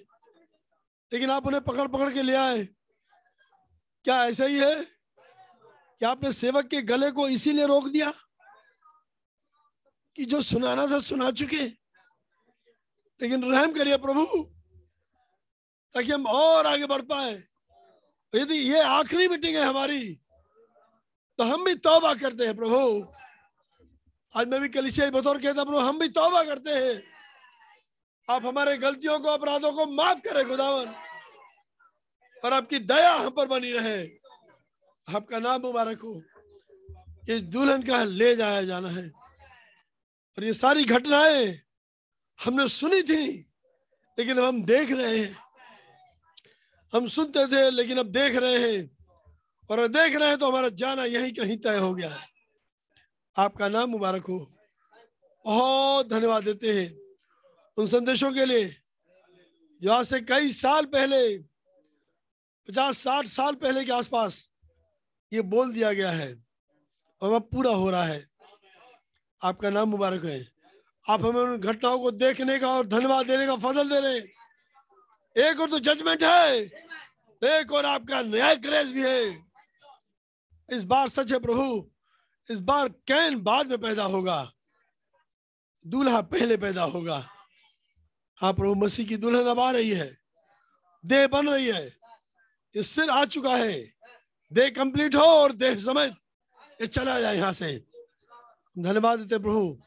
लेकिन 1.13 1.31
आप 1.31 1.47
उन्हें 1.47 1.63
पकड़ 1.65 1.87
पकड़ 1.89 2.13
के 2.13 2.23
ले 2.23 2.35
आए। 2.35 2.65
क्या 4.05 4.25
ऐसा 4.25 4.45
ही 4.45 4.59
है? 4.59 4.75
कि 6.01 6.05
आपने 6.05 6.33
सेवक 6.33 6.67
के 6.67 6.81
गले 6.83 7.11
को 7.11 7.29
इसीलिए 7.29 7.67
रोक 7.67 7.89
दिया 7.89 8.11
कि 10.17 10.25
जो 10.25 10.41
सुनाना 10.43 10.87
था 10.87 10.99
सुना 11.01 11.31
चुके? 11.31 11.65
लेकिन 13.21 13.45
रहम 13.53 13.73
करिए 13.73 13.97
प्रभु, 13.97 14.25
ताकि 15.95 16.11
हम 16.13 16.27
और 16.27 16.67
आगे 16.67 16.87
बढ़ 16.87 17.03
पाए। 17.03 17.33
यदि 18.33 18.55
ये 18.55 18.81
आखिरी 18.83 19.29
मीटिंग 19.29 19.57
है 19.57 19.65
हमारी 19.65 20.15
तो 21.39 21.45
हम 21.45 21.65
भी 21.65 21.75
तौबा 21.77 22.15
करते 22.15 22.47
हैं 22.47 22.57
प्रभु। 22.57 22.79
आज 24.35 24.49
मैं 24.49 24.61
भी 24.61 24.69
कलिसिया 24.69 25.11
बतौर 25.11 25.39
कहता 25.43 25.65
प्रभु, 25.65 25.79
हम 25.79 25.99
भी 25.99 26.09
तौबा 26.11 26.43
करते 26.45 26.71
हैं। 26.71 27.18
आप 28.31 28.47
हमारे 28.47 28.77
गलतियों 28.77 29.21
को, 29.21 29.29
अपराधों 29.29 29.73
को 29.73 29.87
माफ़ 29.87 30.19
करें, 30.19 30.49
खुदावन। 30.49 30.95
और 32.45 32.53
आपकी 32.53 32.79
दया 32.79 33.15
हम 33.15 33.31
पर 33.31 33.47
बनी 33.47 33.73
रहे। 33.73 34.07
आपका 35.17 35.39
नाम 35.39 35.61
मुबारक 35.61 36.01
हो। 36.01 36.23
इस 37.29 37.43
दुल्हन 37.43 37.83
का 37.83 38.05
ले 38.05 38.37
जाया 38.37 38.63
जाना 38.63 38.89
है। 38.89 39.11
और 40.39 40.45
ये 40.45 40.55
सारी 40.55 40.85
घटनाएँ 40.85 41.61
हमने 42.45 42.69
सुनी 42.69 43.03
थी, 43.03 43.53
लेकिन 44.19 44.39
अब 44.39 44.45
हम 44.45 44.65
देख 44.65 44.91
रहे 44.91 45.19
हैं। 45.19 45.39
हम 46.93 47.09
सुनते 47.09 47.47
थे, 47.47 47.71
लेकिन 47.71 47.99
अब 47.99 48.07
देख 48.07 48.37
रहे 48.37 48.77
हैं। 48.77 48.97
और 49.71 49.89
देख 49.89 50.17
रहे 50.17 50.29
हैं 50.29 50.39
तो 50.39 50.49
हमारा 50.49 50.69
जाना 50.69 51.05
यहीं 51.05 51.33
कहीं 51.33 51.59
तय 51.59 51.77
हो 51.77 51.95
गया 51.95 52.15
है। 52.15 52.29
आपका 53.37 53.69
नाम 53.69 53.91
मुबारक 53.91 54.27
हो। 54.27 54.55
बहुत 55.45 56.09
धन्यवाद 56.09 56.45
देते 56.45 56.83
हैं। 56.83 57.08
उन 57.79 57.87
संदेशों 57.87 58.33
के 58.33 58.45
लिए। 58.45 58.69
जो 59.83 59.93
आज 59.93 60.07
से 60.07 60.21
कई 60.21 60.51
साल 60.53 60.85
पहले, 60.85 61.39
पचास, 62.69 62.99
साठ 62.99 63.27
साल 63.27 63.55
पहले 63.55 63.85
के 63.85 63.93
आसपास 63.93 64.53
ये 65.33 65.43
बोल 65.43 65.73
दिया 65.73 65.93
गया 65.93 66.11
है 66.11 66.45
और 67.21 67.31
वह 67.31 67.39
पूरा 67.39 67.71
हो 67.71 67.91
रहा 67.91 68.05
है। 68.05 68.29
आपका 69.43 69.71
नाम 69.71 69.89
मुबारक 69.89 70.25
है। 70.25 70.49
आप 71.09 71.25
हमें 71.25 71.41
उन 71.41 71.61
घटनाओं 71.61 71.99
को 71.99 72.11
देखने 72.11 72.59
का 72.59 72.71
और 72.71 72.87
धन्यवाद 72.87 73.27
देने 73.27 73.47
का 73.47 73.57
फजल 73.57 73.89
दे 73.89 74.01
रहे 74.01 74.19
एक 75.49 75.61
और 75.61 75.71
तो 75.71 75.79
जजमेंट 75.79 76.23
है। 76.23 76.59
एक 77.43 77.73
और 77.73 77.87
आपका 77.87 78.23
न्याय 78.23 78.57
क्रेज 78.57 78.93
भी 78.93 79.03
है। 79.03 79.49
इस 80.69 80.85
बार 80.85 81.09
सच 81.09 81.33
है 81.33 81.39
प्रभु। 81.39 81.91
इस 82.51 82.61
बार 82.61 82.89
कैन 82.89 83.41
बाद 83.41 83.67
में 83.67 83.81
पैदा 83.81 84.05
होगा। 84.05 84.53
दूल्हा 85.87 86.21
पहले 86.21 86.57
पैदा 86.57 86.85
होगा। 86.85 87.38
हाँ 88.41 88.53
प्रभु 88.53 88.75
मसीह 88.75 89.07
की 89.07 89.17
दुल्हन 89.17 89.47
अब 89.47 89.61
आ 89.61 89.71
रही 89.71 89.91
है। 89.91 90.19
देह 91.07 91.27
बन 91.27 91.49
रही 91.49 91.67
है। 91.67 91.87
ये 92.77 92.83
सिर 92.83 93.11
आ 93.11 93.25
चुका 93.25 93.57
है। 93.57 93.93
देह 94.53 94.69
कंप्लीट 94.71 95.15
हो 95.15 95.21
और 95.21 95.53
देह 95.53 95.77
समेत 95.77 96.13
ये 96.81 96.87
चला 96.87 97.21
जाए 97.21 97.37
यहाँ 97.37 97.53
से। 97.53 97.85
धन्यवाद 98.79 99.19
देते 99.19 99.39
प्रभु 99.39 99.83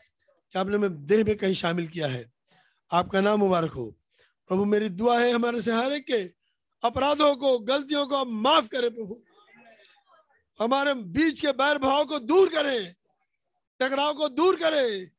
कि 0.54 0.60
आपने 0.60 0.78
मैं 0.78 1.06
देह 1.06 1.24
में 1.24 1.38
कहीं 1.38 1.54
शामिल 1.54 1.88
किया 1.88 2.08
है। 2.08 2.34
आपका 2.92 3.22
नाम 3.22 3.40
मुबारक 3.40 3.72
हो। 3.72 3.92
प्रभु, 4.48 4.66
मेरी 4.66 4.90
दुआ 4.90 5.20
है 5.20 5.32
हमारे 5.32 5.62
से 5.62 5.72
हर 5.72 5.92
एक 5.92 6.06
के 6.06 6.32
अपराधों 6.88 7.36
को, 7.36 7.60
गलतियों 7.60 8.08
को 8.08 8.16
आप 8.16 8.28
माफ़ 8.28 8.68
करें 8.68 8.96
प्रभु। 8.96 9.22
हमारे 10.60 10.94
बीच 10.94 11.42
के 11.42 11.52
बैर 11.52 11.78
भाव 11.78 12.06
को 12.06 12.20
दूर 12.20 12.50
करें। 12.50 12.96
टकराव 13.80 14.14
को 14.14 14.30
दूर 14.30 14.56
करें। 14.56 15.12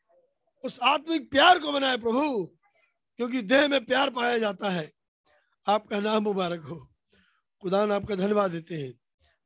उस 0.65 0.79
आत्मिक 0.83 1.31
प्यार 1.31 1.59
को 1.59 1.73
बनाए 1.73 1.97
प्रभु। 1.97 2.51
क्योंकि 3.17 3.43
देह 3.43 3.69
में 3.69 3.85
प्यार 3.85 4.11
पाया 4.11 4.39
जाता 4.39 4.71
है। 4.71 4.93
आपका 5.67 6.01
नाम 6.01 6.23
मुबारक 6.23 6.61
हो। 6.61 6.89
खुदान 7.63 7.93
आपका 7.93 8.15
धन्यवाद 8.15 8.51
देते 8.51 8.75
हैं। 8.75 8.93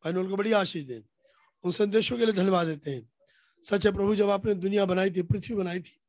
भाई 0.05 0.13
उनको 0.13 0.37
बड़ी 0.37 0.53
आशीष 0.53 0.85
दें। 0.85 1.01
उन 1.65 1.73
संदेशों 1.73 2.19
के 2.19 2.25
लिए 2.25 2.35
धन्यवाद 2.35 2.67
देते 2.67 2.91
हैं। 2.91 3.09
सच 3.65 3.87
है 3.87 3.93
प्रभु, 3.93 4.17
जब 4.17 4.31
आपने 4.31 4.55
दुनिया 4.55 4.85
बनाई 4.85 5.11
थी, 5.11 5.23
पृथ्वी 5.23 5.57
बनाई 5.57 5.81
थी 5.81 6.01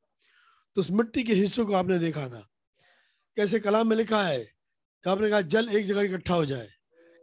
तो 0.76 0.82
उस 0.82 0.92
मिट्टी 0.92 1.24
के 1.24 1.34
हिस्सों 1.34 1.66
को 1.66 1.74
आपने 1.74 2.00
देखा 2.00 2.30
था। 2.30 2.50
कैसे 3.38 3.60
कलाम 3.60 3.88
में 3.88 3.98
लिखा 3.98 4.24
है, 4.24 4.44
जब 5.06 5.11
आपने 5.11 5.30
कहा 5.30 5.42
जल 5.42 5.69
एक 5.69 5.86
जगह 5.86 6.02
इकट्ठा 6.02 6.34
हो 6.34 6.45
जाए, 6.45 6.69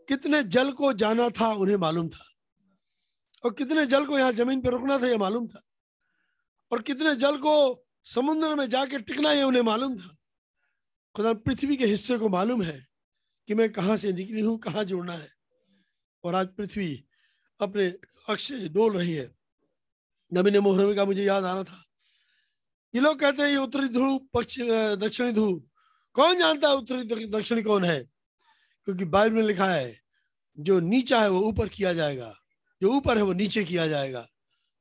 कितने 0.09 0.43
जल 0.43 0.73
को 0.73 0.93
जाना 0.93 1.31
था 1.31 1.53
उन्हें 1.53 1.77
मालूम 1.77 2.09
था। 2.09 2.33
और 3.45 3.53
कितने 3.53 3.87
जल 3.87 4.07
को 4.07 4.19
यहाँ 4.19 4.33
ज़मीन 4.33 4.61
पर 4.61 4.71
रुकना 4.71 4.99
था, 4.99 5.07
यह 5.07 5.19
मालूम 5.19 5.47
था। 5.49 5.63
और 6.73 6.83
कितने 6.83 7.15
जल 7.15 7.37
को 7.37 7.85
समुद्र 8.05 8.55
में 8.55 8.71
जाके 8.71 8.99
टिकना, 8.99 9.33
यह 9.33 9.45
उन्हें 9.45 9.63
मालूम 9.63 9.97
था। 9.97 10.17
खुदा 11.15 11.33
पृथ्वी 11.47 11.77
के 11.77 11.87
हिस्से 11.87 12.19
को 12.19 12.29
मालूम 12.29 12.63
है 12.63 12.79
कि 13.49 13.55
मैं 13.55 13.71
कहाँ 13.73 13.97
से 13.97 14.13
निकली 14.13 14.41
हूँ 14.41 14.59
कहाँ 14.59 14.85
जुड़ना 14.85 15.13
है। 15.13 15.29
और 16.25 16.35
आज 16.35 16.47
पृथ्वी 16.57 17.05
अपने 17.61 17.87
अक्ष 18.29 18.49
से 18.49 18.69
डोल 18.69 18.97
रही 18.97 19.13
है। 19.15 19.31
नबी 20.33 20.51
ने 20.51 20.61
मोहरमी 20.61 20.95
का 20.95 21.05
मुझे 21.05 21.25
याद 21.25 21.45
आ 21.45 21.53
रहा 21.55 21.63
था। 21.63 21.83
ये 22.95 23.01
लोग 23.01 23.19
कहते 23.21 23.43
हैं 23.43 23.51
ये 23.51 23.57
उत्तरी 23.57 23.89
ध्रुव 23.89 24.19
पश्चिम 24.35 24.67
दक्षिणी 24.97 25.33
ध्रुव। 25.33 25.61
कौन 26.17 26.39
जानता 26.39 26.69
है 26.69 26.75
उत्तरी 26.75 27.27
दक्षिणी 27.27 27.63
कौन 27.63 27.85
है? 27.85 28.01
क्योंकि 28.87 29.05
बाइबल 29.05 29.35
में 29.35 29.43
लिखा 29.43 29.67
है 29.67 29.95
जो 30.59 30.79
नीचा 30.81 31.21
है 31.21 31.29
वो 31.31 31.41
ऊपर 31.41 31.69
किया 31.69 31.93
जाएगा। 31.93 32.33
जो 32.83 32.93
ऊपर 32.93 33.17
है 33.17 33.23
वो 33.23 33.33
नीचे 33.33 33.65
किया 33.65 33.87
जाएगा। 33.87 34.27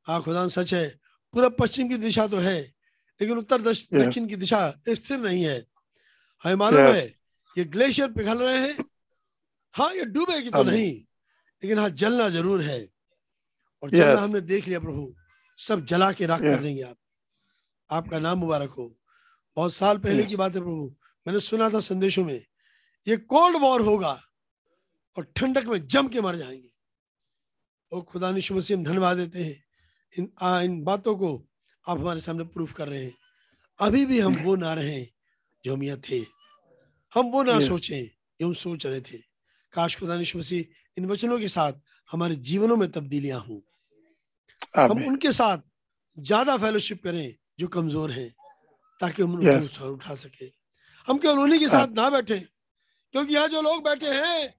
हाँ 0.07 0.21
खुदा 0.23 0.47
सच 0.47 0.73
है। 0.73 0.87
पूरा 1.33 1.49
पश्चिम 1.49 1.89
की 1.89 1.97
दिशा 1.97 2.27
तो 2.27 2.37
है 2.37 2.59
लेकिन 3.19 3.37
उत्तर 3.37 3.61
दक्षिण 3.61 4.27
की 4.27 4.35
दिशा 4.35 4.69
स्थिर 4.89 5.19
नहीं 5.19 5.43
है। 5.43 5.59
हमें 6.43 6.55
मालूम 6.55 6.79
है 6.81 7.05
ये 7.55 7.63
ग्लेशियर 7.65 8.11
पिघल 8.11 8.37
रहे 8.37 8.57
हैं। 8.57 8.85
हाँ 9.75 9.93
ये 9.93 10.05
डूबेगी 10.05 10.49
तो 10.49 10.63
नहीं 10.63 10.91
लेकिन 11.61 11.79
हाँ 11.79 11.89
जलना 11.91 12.29
ज़रूर 12.29 12.61
है। 12.61 12.79
और 13.83 13.89
जलना 13.89 14.21
हमने 14.21 14.41
देख 14.41 14.67
लिया 14.67 14.79
प्रभु 14.79 15.13
सब 15.59 15.85
जला 15.85 16.11
के 16.11 16.25
राख 16.25 16.41
कर 16.41 16.61
देंगे 16.61 16.81
आप। 16.81 16.97
आपका 17.89 18.19
नाम 18.19 18.37
मुबारक 18.37 18.69
हो। 18.69 18.91
बहुत 19.57 19.73
साल 19.73 19.97
पहले 19.97 20.23
की 20.23 20.35
बात 20.35 20.55
है 20.55 20.61
प्रभु 20.61 20.95
मैंने 21.27 21.39
सुना 21.39 21.69
था 21.69 21.79
संदेशों 21.79 22.23
में 22.25 22.41
ये 23.05 23.17
कोल्ड 23.17 23.57
वॉर 23.57 23.81
होगा 23.81 24.19
और 25.17 25.31
ठंडक 25.35 25.65
में 25.65 25.87
जम 25.87 26.07
के 26.07 26.21
मर 26.21 26.35
जाएँगे। 26.35 26.69
और 27.91 28.01
खुदा 28.01 28.31
निशु 28.31 28.55
मसीह 28.55 28.77
हम 28.77 28.83
धन्यवाद 28.83 29.17
देते 29.17 29.43
हैं। 29.43 29.63
इन 30.11 30.31
आ, 30.41 30.61
इन 30.61 30.83
बातों 30.83 31.15
को 31.15 31.35
आप 31.85 31.99
हमारे 31.99 32.19
सामने 32.19 32.43
प्रूफ 32.43 32.73
कर 32.73 32.87
रहे 32.87 33.03
हैं। 33.03 33.13
अभी 33.79 34.05
भी 34.05 34.19
हम 34.19 34.35
वो 34.35 34.55
ना 34.55 34.73
रहे। 34.73 35.12
जो 35.65 35.73
हम 35.73 35.83
यह 35.83 35.95
थे। 36.09 36.19
हम 37.13 37.29
वो 37.31 37.43
ना 37.43 37.59
सोचे 37.61 38.01
जो 38.39 38.47
हम 38.47 38.53
सोच 38.55 38.85
रहे 38.85 39.01
थे। 39.01 39.17
काश 39.73 39.95
खुदा 39.99 40.17
मसीह 40.17 40.97
इन 40.97 41.05
वचनों 41.05 41.39
के 41.39 41.47
साथ 41.49 41.73
हमारे 42.09 42.35
जीवनों 42.47 42.77
में 42.77 42.89
तब्दीलियाँ 42.91 43.39
हों। 43.39 43.59
हम 44.79 45.05
उनके 45.05 45.31
साथ 45.33 45.57
ज़्यादा 46.17 46.57
फेलोशिप 46.57 47.03
करें 47.03 47.35
जो 47.59 47.67
कमज़ोर 47.69 48.11
हैं 48.11 48.29
ताकि 49.01 49.21
हम 49.23 49.33
उनको 49.35 49.91
उठा 49.91 50.15
सके। 50.15 50.45
हम 51.07 51.17
केवल 51.17 51.39
उन्हीं 51.39 51.59
के 51.59 51.67
साथ 51.67 51.87
ना 51.97 52.09
बैठे 52.09 52.39
क्योंकि 52.39 53.33
यहाँ 53.33 53.47
जो 53.47 53.61
लोग 53.61 53.83
बैठे 53.83 54.09
हैं 54.09 54.53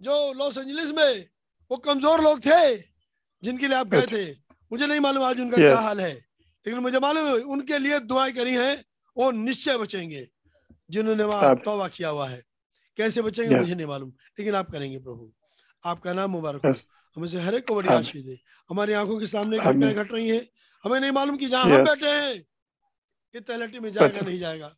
जो 0.00 0.32
लॉस 0.34 0.58
एंजलिस 0.58 0.90
में 0.96 1.26
वो 1.70 1.76
कमज़ोर 1.78 2.22
लोग 2.22 2.40
थे 2.40 2.76
जिनके 3.42 3.68
लिए 3.68 3.76
आप 3.76 3.88
गए 3.88 4.06
थे। 4.06 4.24
मुझे 4.72 4.86
नहीं 4.86 5.00
मालूम 5.00 5.24
आज 5.24 5.40
उनका 5.40 5.56
क्या 5.56 5.78
हाल 5.78 6.00
है 6.00 6.12
लेकिन 6.12 6.78
मुझे 6.80 6.98
मालूम 7.00 7.26
है 7.26 7.34
उनके 7.46 7.78
लिए 7.78 7.98
दुआएँ 8.02 8.32
करी 8.32 8.54
हैं 8.54 8.84
वो 9.16 9.30
निश्चय 9.32 9.78
बचेंगे। 9.78 10.26
जिन्होंने 10.90 11.24
वहाँ 11.24 11.56
तौबा 11.56 11.88
किया 11.88 12.08
हुआ 12.08 12.28
है। 12.28 12.42
कैसे 12.98 13.22
बचेंगे 13.22 13.56
मुझे 13.56 13.74
नहीं 13.74 13.86
मालूम 13.86 14.12
लेकिन 14.38 14.54
आप 14.54 14.70
करेंगे 14.70 14.98
प्रभु। 14.98 15.32
आपका 15.84 16.12
नाम 16.12 16.30
मुबारक 16.30 16.66
हो। 16.66 16.72
हमें 17.16 17.28
से 17.28 17.40
हर 17.40 17.54
एक 17.54 17.68
को 17.68 17.74
बड़ी 17.74 17.88
आशीष 17.88 18.22
दे। 18.22 18.38
हमारी 18.70 18.92
आँखों 18.92 19.20
के 19.20 19.26
सामने 19.26 19.58
घटनाएँ 19.58 19.94
घट 19.94 20.12
रही 20.12 20.28
हैं। 20.28 20.48
हमें 20.84 21.00
नहीं 21.00 21.10
मालूम 21.10 21.36
कि 21.36 21.46
जहाँ 21.46 21.64
हम 21.64 21.84
बैठे 21.84 22.06
हैं 22.06 22.34
ये 23.34 23.40
तलहटी 23.40 23.80
में 23.80 23.92
जाएगा 23.92 24.20
नहीं 24.20 24.38
जाएगा। 24.38 24.76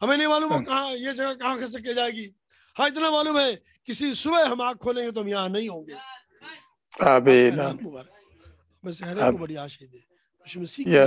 हमें 0.00 0.16
नहीं 0.16 0.28
मालूम 0.28 0.64
कहाँ 0.64 0.90
ये 0.90 1.12
जगह 1.12 1.34
कहाँ 1.34 1.58
खसक 1.58 1.78
के 1.78 1.94
जाएगी। 1.94 2.34
हाँ 2.76 2.88
इतना 2.88 3.10
मालूम 3.10 3.38
है 3.38 3.62
किसी 3.86 4.14
सुबह 4.14 4.48
हम 4.48 4.62
आँख 4.62 4.76
खोलेंगे 4.76 5.12
तो 5.12 5.20
हम 5.20 5.28
यहाँ 5.28 5.48
नहीं 5.48 5.68
होंगे। 5.68 5.94
मुबारक। 7.82 8.10
हमें 8.84 8.92
से 8.92 9.06
हर 9.06 9.32
को 9.32 9.38
बड़ी 9.38 9.54
आशीष 9.54 9.88
दे। 9.88 10.04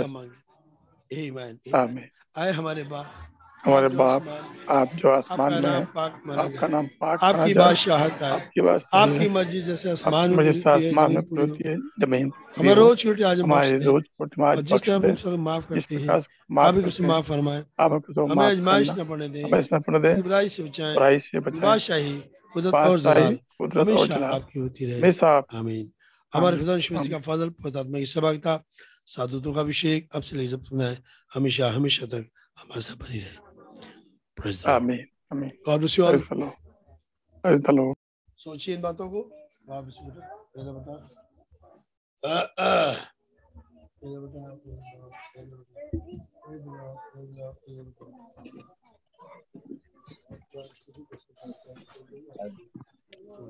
मांगे। 0.07 0.45
आए 2.37 2.51
हमारे 2.51 2.83
बाप 2.83 3.34
हमारे 3.65 3.87
बाप 3.89 4.27
आप 4.69 4.89
जो 4.95 5.09
आसमान 5.09 5.53
में 5.53 5.69
हैं 5.69 5.87
आपका 6.37 6.67
नाम 6.67 6.87
पाक 7.01 7.23
आपकी 7.23 7.53
बादशाहत 7.53 8.21
है। 8.21 8.31
आपकी 8.31 8.61
आपकी 8.99 9.27
मर्ज़ी 9.29 9.61
जैसे 9.61 9.91
आसमान 9.91 10.31
में 10.31 10.43
जैसे 10.45 10.87
आसमान 10.87 11.11
में 11.11 11.23
पूरी 11.23 11.49
होती 11.49 11.69
है। 11.69 11.77
ज़मीन 12.01 12.31
हमें 12.57 12.73
रोज 12.75 13.05
रोटी 13.07 13.23
आज 13.23 13.41
हमारे 13.41 13.77
रोज 13.77 14.03
रोटी 14.19 14.41
हमारे 14.41 14.61
जिस 14.61 14.83
तरह 14.85 14.95
हम 14.95 15.15
सब 15.15 15.37
माफ़ 15.47 15.67
करते 15.69 15.95
हैं 15.95 16.09
आप 16.59 16.73
भी 16.75 17.07
माफ़ 17.07 17.27
फरमाए। 17.27 17.63
आप 17.79 17.91
हमें 18.29 18.45
आजमाइश 18.45 18.95
न 18.97 19.05
पड़ने 19.05 19.29
दें। 19.29 19.57
इसमें 19.59 19.81
पड़ने 19.81 19.99
दें। 19.99 20.21
बुराई 20.21 20.49
से 20.49 20.63
बचाएँ। 20.63 20.95
बुराई 20.95 21.17
से 21.17 21.39
बचाएँ। 21.39 21.61
बादशाही 21.61 22.13
कुदरत 22.53 22.73
और 22.73 22.99
जलाल 22.99 23.37
हमेशा 23.77 24.15
आपकी 24.15 24.59
होती 24.59 24.85
रहे। 24.85 25.11
आमीन। 25.57 25.91
हमारे 26.33 26.57
खुदा 26.57 26.77
का 27.09 27.19
फजल 27.19 27.49
पवित्र 27.49 27.83
की 27.83 28.59
साधुतों 29.07 29.53
का 29.53 29.61
अभिषेक 29.61 30.09
अब 30.15 30.21
से 30.21 30.37
लेकर 30.37 30.95
हमेशा 31.33 31.69
हमेशा 31.69 32.05
तक 32.05 32.29
हमारे 32.59 32.81
साथ 32.81 32.95
बनी 32.95 33.19
रहे। 33.19 33.44
Praise 34.37 34.61
the 34.63 34.69
Lord. 34.69 35.07
Amen. 35.31 35.51
God 35.65 35.79
bless 35.79 35.97
you 35.97 36.05
all. 36.05 36.17
Praise 37.43 37.61
the 37.61 37.71
Lord. 37.71 37.95
सोचिए 38.37 38.75
इन 38.75 38.81
बातों 38.81 39.09
को 39.09 39.21
God 39.69 39.85
bless 39.85 39.99
you. 39.99 40.11
पहले 40.55 40.71
बता 40.71 40.95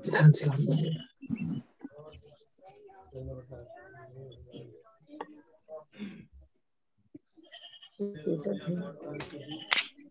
ध्यान 0.06 0.32
से 0.32 0.46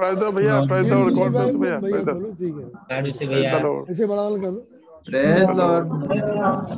गॉड 0.00 0.30
भैया 0.36 0.54
Lord. 0.90 1.10
God 1.16 1.30
bless 1.34 1.50
भैया 1.62 1.76
भैया 1.80 1.98
ठीक 2.38 2.54
है. 2.56 2.64
ऐसे 3.90 4.06
बड़ा 4.06 4.22
वाला 4.22 4.36
कर 4.36 4.50
दो। 4.50 4.60
प्रेज 5.06 5.42
लॉर्ड 5.58 5.84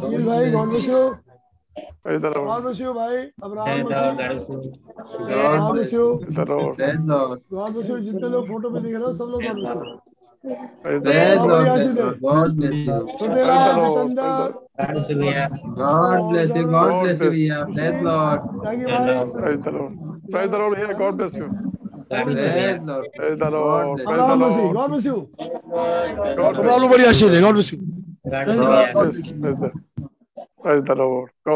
अनिल 0.04 0.24
भाई 0.26 0.50
God 0.50 0.68
bless 0.68 0.88
you 0.88 0.98
God. 2.06 2.62
Bless 2.62 2.80
you 2.80 2.92
भाई? 2.94 3.16
Abraham 3.44 3.82
God 3.82 3.92
God 5.30 5.72
bless 5.72 5.92
you. 5.94 6.04
Praise 6.24 6.96
Lord 7.08 7.40
God 7.54 7.70
bless 7.72 7.90
you 7.90 7.96
जितने 7.98 8.28
लोग 8.28 8.42
फ़ोटो 8.48 8.70
में 8.70 8.82
दिख 8.82 8.94
रहे 8.94 9.04
हो 9.04 9.12
सब 9.12 9.24
लोग 9.30 9.40
God 12.22 12.48
bless 12.58 12.78
you. 12.78 12.98
Praise. 13.22 13.48
Lord 13.48 13.84
God 14.86 14.88
bless 14.88 15.00
you 15.10 15.16
God 15.78 16.20
bless 16.30 16.50
you 16.56 16.64
God 16.66 16.92
bless 17.00 17.22
you 17.22 17.30
भैया। 17.30 17.58
प्रेज 17.72 18.02
लॉर्ड 18.02 18.38
थैंक 18.66 18.78
यू 18.82 18.88
भाई. 18.88 19.06
Praise 20.32 20.54
Lord. 20.54 20.96
God 20.98 21.14
bless 21.14 21.34
you. 21.38 21.46
Gol. 31.44 31.54